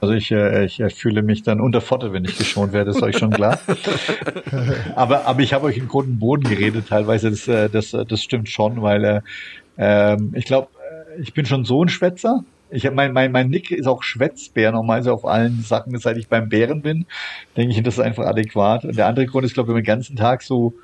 Also 0.00 0.14
ich, 0.14 0.30
äh, 0.30 0.64
ich 0.64 0.82
fühle 0.94 1.22
mich 1.22 1.42
dann 1.42 1.60
unterfordert, 1.60 2.12
wenn 2.12 2.24
ich 2.24 2.38
geschont 2.38 2.72
werde, 2.72 2.90
ist 2.90 3.02
euch 3.02 3.18
schon 3.18 3.30
klar. 3.30 3.60
aber, 4.96 5.26
aber 5.26 5.40
ich 5.40 5.52
habe 5.52 5.66
euch 5.66 5.76
in 5.76 5.88
Grund 5.88 6.08
und 6.08 6.18
Boden 6.18 6.44
geredet, 6.44 6.88
teilweise, 6.88 7.30
das, 7.30 7.46
äh, 7.48 7.68
das, 7.68 7.90
das 7.90 8.22
stimmt 8.22 8.48
schon, 8.48 8.80
weil 8.82 9.04
äh, 9.04 9.20
ähm, 9.76 10.32
ich 10.34 10.46
glaube, 10.46 10.68
äh, 11.16 11.20
ich 11.20 11.34
bin 11.34 11.44
schon 11.44 11.64
so 11.64 11.84
ein 11.84 11.88
Schwätzer. 11.88 12.44
Ich 12.70 12.86
hab, 12.86 12.94
mein, 12.94 13.12
mein, 13.12 13.32
mein 13.32 13.50
Nick 13.50 13.72
ist 13.72 13.86
auch 13.86 14.02
Schwätzbär, 14.02 14.72
normalerweise 14.72 15.12
auf 15.12 15.26
allen 15.26 15.62
Sachen, 15.62 15.98
seit 15.98 16.16
ich 16.16 16.28
beim 16.28 16.48
Bären 16.48 16.82
bin, 16.82 17.04
denke 17.56 17.74
ich, 17.74 17.82
das 17.82 17.94
ist 17.94 18.00
einfach 18.00 18.26
adäquat. 18.26 18.84
Und 18.84 18.96
der 18.96 19.06
andere 19.06 19.26
Grund 19.26 19.44
ist, 19.44 19.54
glaube 19.54 19.66
ich, 19.66 19.68
wenn 19.70 19.74
man 19.76 19.82
den 19.82 19.86
ganzen 19.86 20.16
Tag 20.16 20.42
so 20.42 20.74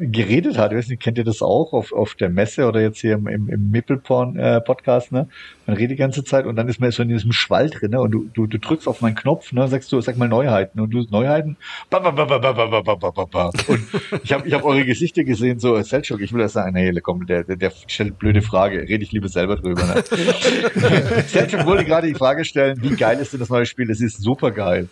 geredet 0.00 0.58
hat. 0.58 0.72
Ich 0.72 0.78
weiß 0.78 0.88
nicht, 0.88 1.02
kennt 1.02 1.18
ihr 1.18 1.24
das 1.24 1.42
auch 1.42 1.72
auf, 1.72 1.92
auf 1.92 2.14
der 2.14 2.30
Messe 2.30 2.66
oder 2.66 2.80
jetzt 2.80 3.00
hier 3.00 3.14
im, 3.14 3.28
im, 3.28 3.48
im 3.48 3.70
Mippelporn-Podcast, 3.70 5.12
äh, 5.12 5.14
ne? 5.14 5.28
Man 5.66 5.76
redet 5.76 5.92
die 5.92 6.00
ganze 6.00 6.24
Zeit 6.24 6.46
und 6.46 6.56
dann 6.56 6.68
ist 6.68 6.80
man 6.80 6.90
so 6.90 7.02
in 7.02 7.10
diesem 7.10 7.32
Schwall 7.32 7.70
drin, 7.70 7.92
ne? 7.92 8.00
Und 8.00 8.10
du, 8.10 8.28
du, 8.32 8.46
du 8.46 8.58
drückst 8.58 8.88
auf 8.88 9.02
meinen 9.02 9.14
Knopf, 9.14 9.52
ne? 9.52 9.68
Sagst 9.68 9.92
du, 9.92 10.00
sag 10.00 10.16
mal 10.16 10.28
Neuheiten 10.28 10.80
und 10.80 10.90
du 10.90 11.04
Neuheiten. 11.10 11.56
Ba, 11.90 11.98
ba, 11.98 12.10
ba, 12.10 12.24
ba, 12.24 12.38
ba, 12.38 12.52
ba, 12.52 12.80
ba, 12.80 12.94
ba, 12.94 13.10
ba, 13.10 13.24
ba. 13.24 13.50
Und 13.68 13.80
ich 14.24 14.32
habe 14.32 14.48
ich 14.48 14.54
hab 14.54 14.64
eure 14.64 14.84
Gesichter 14.84 15.24
gesehen, 15.24 15.58
so 15.58 15.80
Selchuk, 15.82 16.20
ich 16.20 16.32
will 16.32 16.40
das 16.40 16.54
sagen, 16.54 16.74
hey, 16.76 16.92
komm, 17.02 17.26
der, 17.26 17.44
der, 17.44 17.56
der 17.56 17.72
stellt 17.86 18.18
blöde 18.18 18.42
Frage, 18.42 18.80
rede 18.88 19.04
ich 19.04 19.12
lieber 19.12 19.28
selber 19.28 19.56
drüber. 19.56 19.82
Ne? 19.84 20.02
Selchuk 21.26 21.66
wollte 21.66 21.84
gerade 21.84 22.06
die 22.06 22.14
Frage 22.14 22.44
stellen, 22.44 22.82
wie 22.82 22.96
geil 22.96 23.18
ist 23.18 23.32
denn 23.32 23.40
das 23.40 23.50
neue 23.50 23.66
Spiel? 23.66 23.90
Es 23.90 24.00
ist 24.00 24.22
super 24.22 24.50
geil. 24.50 24.88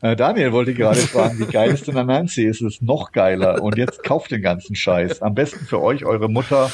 Äh, 0.00 0.16
Daniel 0.16 0.52
wollte 0.52 0.74
gerade 0.74 1.00
fragen, 1.00 1.38
wie 1.38 1.50
geil 1.50 1.70
ist 1.72 1.88
denn 1.88 1.96
Anansi? 1.96 2.46
Es 2.46 2.60
ist 2.60 2.82
noch 2.82 3.12
geiler. 3.12 3.62
Und 3.62 3.76
jetzt 3.76 4.02
kauft 4.02 4.30
den 4.30 4.42
ganzen 4.52 4.76
Scheiß. 4.76 5.22
Am 5.22 5.34
besten 5.34 5.64
für 5.64 5.80
euch, 5.80 6.04
eure 6.04 6.28
Mutter, 6.28 6.70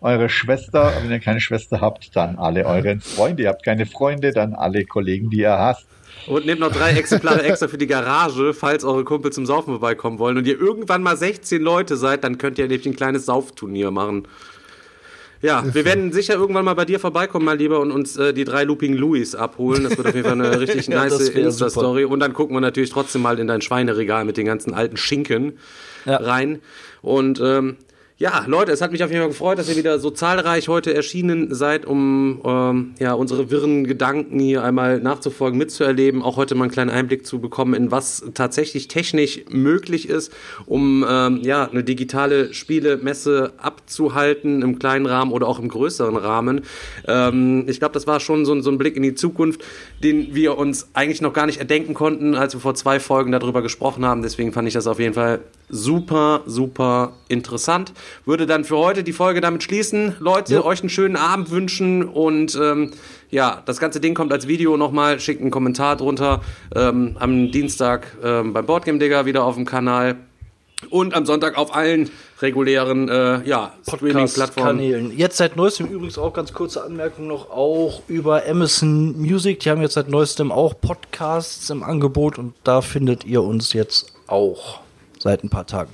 eure 0.00 0.28
Schwester. 0.28 0.92
Wenn 1.02 1.10
ihr 1.10 1.18
keine 1.18 1.40
Schwester 1.40 1.80
habt, 1.80 2.14
dann 2.14 2.38
alle 2.38 2.64
eure 2.66 2.98
Freunde. 3.00 3.42
Ihr 3.44 3.48
habt 3.48 3.64
keine 3.64 3.86
Freunde, 3.86 4.32
dann 4.32 4.54
alle 4.54 4.84
Kollegen, 4.84 5.30
die 5.30 5.40
ihr 5.40 5.58
hasst. 5.58 5.86
Und 6.26 6.46
nehmt 6.46 6.60
noch 6.60 6.72
drei 6.72 6.92
Exemplare 6.92 7.42
extra 7.42 7.68
für 7.68 7.78
die 7.78 7.86
Garage, 7.86 8.52
falls 8.52 8.84
eure 8.84 9.04
Kumpel 9.04 9.32
zum 9.32 9.46
Saufen 9.46 9.70
vorbeikommen 9.70 10.18
wollen 10.18 10.36
und 10.36 10.46
ihr 10.46 10.58
irgendwann 10.58 11.02
mal 11.02 11.16
16 11.16 11.62
Leute 11.62 11.96
seid, 11.96 12.24
dann 12.24 12.38
könnt 12.38 12.58
ihr 12.58 12.66
nämlich 12.66 12.86
ein 12.86 12.96
kleines 12.96 13.26
Saufturnier 13.26 13.90
machen. 13.90 14.26
Ja, 15.42 15.62
wir 15.72 15.84
werden 15.84 16.12
sicher 16.12 16.34
irgendwann 16.34 16.64
mal 16.64 16.74
bei 16.74 16.86
dir 16.86 16.98
vorbeikommen, 16.98 17.44
mal 17.44 17.56
lieber, 17.56 17.78
und 17.80 17.92
uns 17.92 18.16
äh, 18.16 18.32
die 18.32 18.44
drei 18.44 18.64
Looping 18.64 18.94
Louis 18.94 19.34
abholen. 19.34 19.84
Das 19.84 19.96
wird 19.96 20.08
auf 20.08 20.14
jeden 20.14 20.26
Fall 20.26 20.40
eine 20.40 20.58
richtig 20.60 20.88
ja, 20.88 21.04
nice 21.04 21.28
Insta-Story. 21.28 22.04
Und 22.04 22.20
dann 22.20 22.32
gucken 22.32 22.56
wir 22.56 22.60
natürlich 22.60 22.90
trotzdem 22.90 23.22
mal 23.22 23.38
in 23.38 23.46
dein 23.46 23.60
Schweineregal 23.60 24.24
mit 24.24 24.38
den 24.38 24.46
ganzen 24.46 24.74
alten 24.74 24.96
Schinken 24.96 25.58
ja. 26.06 26.16
rein. 26.16 26.60
Und 27.02 27.40
ähm, 27.40 27.76
ja, 28.18 28.46
Leute, 28.46 28.72
es 28.72 28.80
hat 28.80 28.92
mich 28.92 29.04
auf 29.04 29.10
jeden 29.10 29.20
Fall 29.20 29.28
gefreut, 29.28 29.58
dass 29.58 29.68
ihr 29.68 29.76
wieder 29.76 29.98
so 29.98 30.08
zahlreich 30.08 30.68
heute 30.68 30.94
erschienen 30.94 31.54
seid, 31.54 31.84
um 31.84 32.40
ähm, 32.46 32.94
ja, 32.98 33.12
unsere 33.12 33.50
wirren 33.50 33.84
Gedanken 33.84 34.38
hier 34.38 34.64
einmal 34.64 35.00
nachzufolgen, 35.00 35.58
mitzuerleben, 35.58 36.22
auch 36.22 36.38
heute 36.38 36.54
mal 36.54 36.64
einen 36.64 36.72
kleinen 36.72 36.88
Einblick 36.88 37.26
zu 37.26 37.40
bekommen, 37.40 37.74
in 37.74 37.90
was 37.90 38.24
tatsächlich 38.32 38.88
technisch 38.88 39.44
möglich 39.50 40.08
ist, 40.08 40.32
um 40.64 41.04
ähm, 41.06 41.40
ja, 41.42 41.68
eine 41.68 41.84
digitale 41.84 42.54
Spielemesse 42.54 43.52
abzuhalten, 43.58 44.62
im 44.62 44.78
kleinen 44.78 45.04
Rahmen 45.04 45.30
oder 45.30 45.46
auch 45.46 45.58
im 45.58 45.68
größeren 45.68 46.16
Rahmen. 46.16 46.62
Ähm, 47.06 47.64
ich 47.68 47.80
glaube, 47.80 47.92
das 47.92 48.06
war 48.06 48.20
schon 48.20 48.46
so, 48.46 48.58
so 48.62 48.70
ein 48.70 48.78
Blick 48.78 48.96
in 48.96 49.02
die 49.02 49.14
Zukunft, 49.14 49.62
den 50.02 50.34
wir 50.34 50.56
uns 50.56 50.88
eigentlich 50.94 51.20
noch 51.20 51.34
gar 51.34 51.44
nicht 51.44 51.58
erdenken 51.58 51.92
konnten, 51.92 52.34
als 52.34 52.54
wir 52.54 52.62
vor 52.62 52.74
zwei 52.76 52.98
Folgen 52.98 53.30
darüber 53.30 53.60
gesprochen 53.60 54.06
haben. 54.06 54.22
Deswegen 54.22 54.54
fand 54.54 54.66
ich 54.68 54.72
das 54.72 54.86
auf 54.86 54.98
jeden 54.98 55.12
Fall 55.12 55.40
super, 55.68 56.42
super 56.46 57.12
interessant. 57.28 57.92
Würde 58.24 58.46
dann 58.46 58.64
für 58.64 58.76
heute 58.76 59.02
die 59.02 59.12
Folge 59.12 59.40
damit 59.40 59.62
schließen. 59.62 60.16
Leute, 60.18 60.54
ja. 60.54 60.64
euch 60.64 60.80
einen 60.80 60.90
schönen 60.90 61.16
Abend 61.16 61.50
wünschen 61.50 62.04
und 62.04 62.54
ähm, 62.60 62.92
ja, 63.30 63.62
das 63.66 63.80
ganze 63.80 64.00
Ding 64.00 64.14
kommt 64.14 64.32
als 64.32 64.46
Video 64.46 64.76
nochmal. 64.76 65.18
Schickt 65.20 65.40
einen 65.40 65.50
Kommentar 65.50 65.96
drunter. 65.96 66.42
Ähm, 66.74 67.16
am 67.18 67.50
Dienstag 67.50 68.16
ähm, 68.22 68.52
beim 68.52 68.66
Boardgame 68.66 68.98
Digger 68.98 69.26
wieder 69.26 69.44
auf 69.44 69.56
dem 69.56 69.64
Kanal. 69.64 70.16
Und 70.90 71.14
am 71.14 71.24
Sonntag 71.24 71.56
auf 71.56 71.74
allen 71.74 72.10
regulären 72.42 73.08
äh, 73.08 73.42
ja, 73.48 73.72
Streaming-Plattformen. 73.88 75.10
Jetzt 75.16 75.38
seit 75.38 75.56
neuestem 75.56 75.86
übrigens 75.86 76.18
auch 76.18 76.34
ganz 76.34 76.52
kurze 76.52 76.84
Anmerkung 76.84 77.26
noch 77.26 77.50
auch 77.50 78.02
über 78.08 78.42
Amazon 78.46 79.18
Music. 79.18 79.60
Die 79.60 79.70
haben 79.70 79.80
jetzt 79.80 79.94
seit 79.94 80.08
neuestem 80.08 80.52
auch 80.52 80.74
Podcasts 80.78 81.70
im 81.70 81.82
Angebot 81.82 82.38
und 82.38 82.52
da 82.62 82.82
findet 82.82 83.24
ihr 83.24 83.42
uns 83.42 83.72
jetzt 83.72 84.12
auch 84.26 84.85
seit 85.26 85.42
ein 85.42 85.50
paar 85.50 85.66
Tagen. 85.66 85.92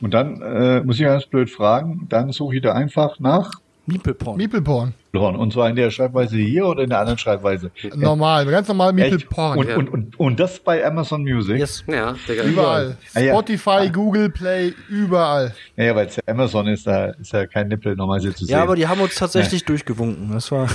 Und 0.00 0.12
dann 0.14 0.42
äh, 0.42 0.82
muss 0.82 0.98
ich 0.98 1.06
ganz 1.06 1.26
blöd 1.26 1.48
fragen, 1.48 2.06
dann 2.08 2.32
suche 2.32 2.56
ich 2.56 2.62
da 2.62 2.72
einfach 2.72 3.20
nach 3.20 3.52
Miepelporn. 3.86 4.36
Miepelporn. 4.36 4.94
Und 5.12 5.52
zwar 5.52 5.68
in 5.68 5.76
der 5.76 5.90
Schreibweise 5.90 6.36
hier 6.36 6.66
oder 6.66 6.82
in 6.82 6.90
der 6.90 7.00
anderen 7.00 7.18
Schreibweise? 7.18 7.70
Normal, 7.94 8.46
ganz 8.46 8.66
normal 8.66 8.92
Miepelporn. 8.92 9.58
Und, 9.58 9.68
und, 9.70 9.88
und, 9.90 10.20
und 10.20 10.40
das 10.40 10.58
bei 10.58 10.84
Amazon 10.84 11.22
Music? 11.22 11.58
Yes. 11.58 11.84
Ja, 11.86 12.14
Digga. 12.28 12.44
Überall. 12.44 12.96
Ah, 13.14 13.20
Spotify, 13.20 13.90
Google 13.92 14.30
Play, 14.30 14.72
überall. 14.88 15.54
Ja, 15.76 15.84
ja 15.84 15.96
weil 15.96 16.06
es 16.06 16.16
ja 16.16 16.22
Amazon 16.26 16.66
ist, 16.68 16.86
da 16.86 17.06
ist 17.10 17.32
ja 17.32 17.46
kein 17.46 17.68
Nippel 17.68 17.94
normalerweise 17.94 18.34
zu 18.34 18.44
sehen. 18.44 18.54
Ja, 18.54 18.62
aber 18.62 18.74
die 18.74 18.86
haben 18.88 19.00
uns 19.00 19.14
tatsächlich 19.14 19.60
ja. 19.60 19.66
durchgewunken. 19.66 20.30
Das 20.32 20.50
war. 20.50 20.68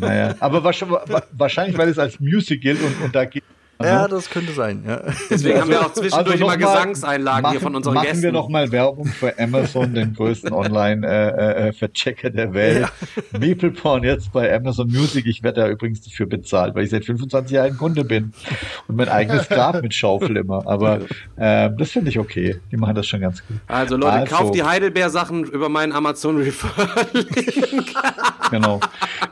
naja, 0.00 0.34
aber 0.40 0.64
wahrscheinlich, 0.64 1.78
weil 1.78 1.88
es 1.88 1.98
als 1.98 2.18
Music 2.20 2.60
gilt 2.60 2.82
und, 2.82 3.04
und 3.04 3.14
da 3.14 3.24
geht 3.24 3.44
ja, 3.82 4.08
das 4.08 4.28
könnte 4.28 4.52
sein. 4.52 4.82
Ja. 4.86 5.02
Deswegen 5.30 5.60
haben 5.60 5.70
wir 5.70 5.80
auch 5.80 5.92
zwischendurch 5.92 6.32
also 6.32 6.44
immer 6.44 6.56
Gesangseinlagen 6.56 7.42
machen, 7.42 7.52
hier 7.52 7.60
von 7.60 7.76
unseren 7.76 7.94
machen 7.94 8.06
Gästen. 8.06 8.18
Machen 8.18 8.34
wir 8.34 8.40
noch 8.40 8.48
mal 8.48 8.72
Werbung 8.72 9.06
für 9.06 9.38
Amazon, 9.38 9.94
den 9.94 10.14
größten 10.14 10.52
Online-Verchecker 10.52 12.28
äh, 12.28 12.30
äh, 12.30 12.34
der 12.34 12.54
Welt. 12.54 12.88
Ja. 13.32 13.38
MaplePorn 13.38 14.02
jetzt 14.02 14.32
bei 14.32 14.52
Amazon 14.54 14.88
Music. 14.88 15.26
Ich 15.26 15.42
werde 15.42 15.60
da 15.60 15.68
übrigens 15.68 16.02
dafür 16.02 16.26
bezahlt, 16.26 16.74
weil 16.74 16.84
ich 16.84 16.90
seit 16.90 17.04
25 17.04 17.54
Jahren 17.54 17.76
Kunde 17.76 18.04
bin 18.04 18.32
und 18.88 18.96
mein 18.96 19.08
eigenes 19.08 19.48
Grab 19.48 19.80
mit 19.80 19.94
Schaufel 19.94 20.36
immer. 20.36 20.66
Aber 20.66 21.00
äh, 21.36 21.70
das 21.76 21.90
finde 21.90 22.10
ich 22.10 22.18
okay. 22.18 22.60
Die 22.72 22.76
machen 22.76 22.96
das 22.96 23.06
schon 23.06 23.20
ganz 23.20 23.46
gut. 23.46 23.58
Also 23.68 23.96
Leute, 23.96 24.12
also, 24.12 24.36
kauft 24.36 24.54
die 24.54 24.64
Heidelbeer-Sachen 24.64 25.44
über 25.44 25.68
meinen 25.68 25.92
Amazon 25.92 26.38
Referral. 26.38 27.06
genau. 28.50 28.80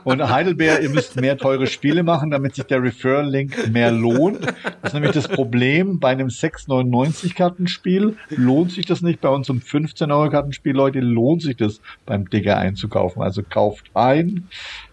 Und 0.03 0.27
Heidelberg, 0.27 0.81
ihr 0.81 0.89
müsst 0.89 1.19
mehr 1.19 1.37
teure 1.37 1.67
Spiele 1.67 2.03
machen, 2.03 2.31
damit 2.31 2.55
sich 2.55 2.65
der 2.65 2.81
Referral-Link 2.81 3.71
mehr 3.73 3.91
lohnt. 3.91 4.36
Das 4.39 4.91
ist 4.91 4.93
nämlich 4.93 5.11
das 5.11 5.27
Problem. 5.27 5.99
Bei 5.99 6.09
einem 6.09 6.27
6,99 6.27 7.35
Kartenspiel 7.35 8.17
lohnt 8.29 8.71
sich 8.71 8.85
das 8.85 9.01
nicht. 9.01 9.21
Bei 9.21 9.29
uns 9.29 9.49
um 9.49 9.61
15 9.61 10.11
Euro 10.11 10.29
Kartenspiel, 10.29 10.73
Leute, 10.73 10.99
lohnt 10.99 11.41
sich 11.41 11.57
das 11.57 11.81
beim 12.05 12.29
Digger 12.29 12.57
einzukaufen. 12.57 13.21
Also 13.21 13.43
kauft 13.43 13.85
ein. 13.93 14.47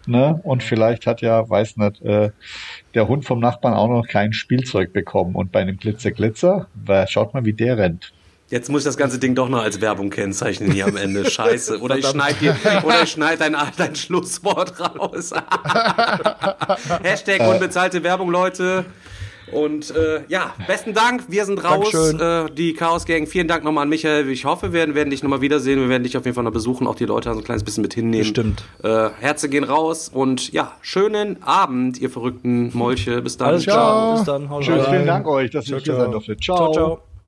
Ne? 0.07 0.39
Und 0.43 0.63
vielleicht 0.63 1.07
hat 1.07 1.21
ja, 1.21 1.49
weiß 1.49 1.77
nicht, 1.77 2.01
äh, 2.01 2.31
der 2.93 3.07
Hund 3.07 3.25
vom 3.25 3.39
Nachbarn 3.39 3.73
auch 3.73 3.89
noch 3.89 4.07
kein 4.07 4.33
Spielzeug 4.33 4.93
bekommen. 4.93 5.35
Und 5.35 5.51
bei 5.51 5.61
einem 5.61 5.77
Glitzer 5.77 6.11
Glitzer, 6.11 6.67
schaut 7.07 7.33
mal, 7.33 7.45
wie 7.45 7.53
der 7.53 7.77
rennt. 7.77 8.13
Jetzt 8.49 8.69
muss 8.69 8.81
ich 8.81 8.85
das 8.85 8.97
ganze 8.97 9.17
Ding 9.17 9.33
doch 9.33 9.49
noch 9.49 9.63
als 9.63 9.81
Werbung 9.81 10.11
kennzeichnen 10.11 10.71
hier 10.71 10.85
am 10.85 10.97
Ende. 10.97 11.29
Scheiße. 11.29 11.79
Oder 11.81 11.97
ich 11.97 12.05
schneide 12.05 12.37
dir, 12.39 12.55
oder 12.83 13.01
ich 13.03 13.09
schneide 13.09 13.37
dein, 13.39 13.57
dein 13.75 13.95
Schlusswort 13.95 14.79
raus. 14.79 15.31
Hashtag 17.03 17.41
unbezahlte 17.41 18.03
Werbung, 18.03 18.29
Leute. 18.29 18.85
Und 19.55 19.95
äh, 19.95 20.21
ja, 20.27 20.53
besten 20.67 20.93
Dank. 20.93 21.23
Wir 21.29 21.45
sind 21.45 21.63
raus. 21.63 21.93
Äh, 21.93 22.51
die 22.51 22.73
Chaos 22.73 23.05
Gang. 23.05 23.25
Vielen 23.27 23.47
Dank 23.47 23.63
nochmal 23.63 23.83
an 23.83 23.89
Michael. 23.89 24.29
Ich 24.29 24.43
hoffe, 24.43 24.67
wir 24.67 24.73
werden, 24.73 24.95
werden 24.95 25.09
dich 25.09 25.23
nochmal 25.23 25.41
wiedersehen. 25.41 25.79
Wir 25.79 25.89
werden 25.89 26.03
dich 26.03 26.17
auf 26.17 26.25
jeden 26.25 26.35
Fall 26.35 26.43
noch 26.43 26.51
besuchen. 26.51 26.87
Auch 26.87 26.95
die 26.95 27.05
Leute 27.05 27.31
so 27.33 27.39
ein 27.39 27.43
kleines 27.43 27.63
bisschen 27.63 27.81
mit 27.81 27.93
hinnehmen. 27.93 28.25
Stimmt. 28.25 28.63
Äh, 28.83 29.09
Herze 29.19 29.47
gehen 29.47 29.63
raus. 29.63 30.09
Und 30.13 30.51
ja, 30.51 30.73
schönen 30.81 31.41
Abend, 31.41 31.99
ihr 31.99 32.09
verrückten 32.09 32.71
Molche. 32.73 33.21
Bis 33.21 33.37
dann. 33.37 33.47
Alles 33.47 33.63
klar. 33.63 34.15
Bis 34.15 34.25
dann. 34.25 34.49
Tschüss. 34.59 34.85
Vielen 34.87 35.05
Dank 35.05 35.25
euch, 35.25 35.51
dass 35.51 35.69
ihr 35.69 35.77
hier 35.77 35.95
sein 35.95 36.11
durftet. 36.11 36.43
ciao. 36.43 36.57
ciao. 36.57 36.73
ciao. 36.73 37.14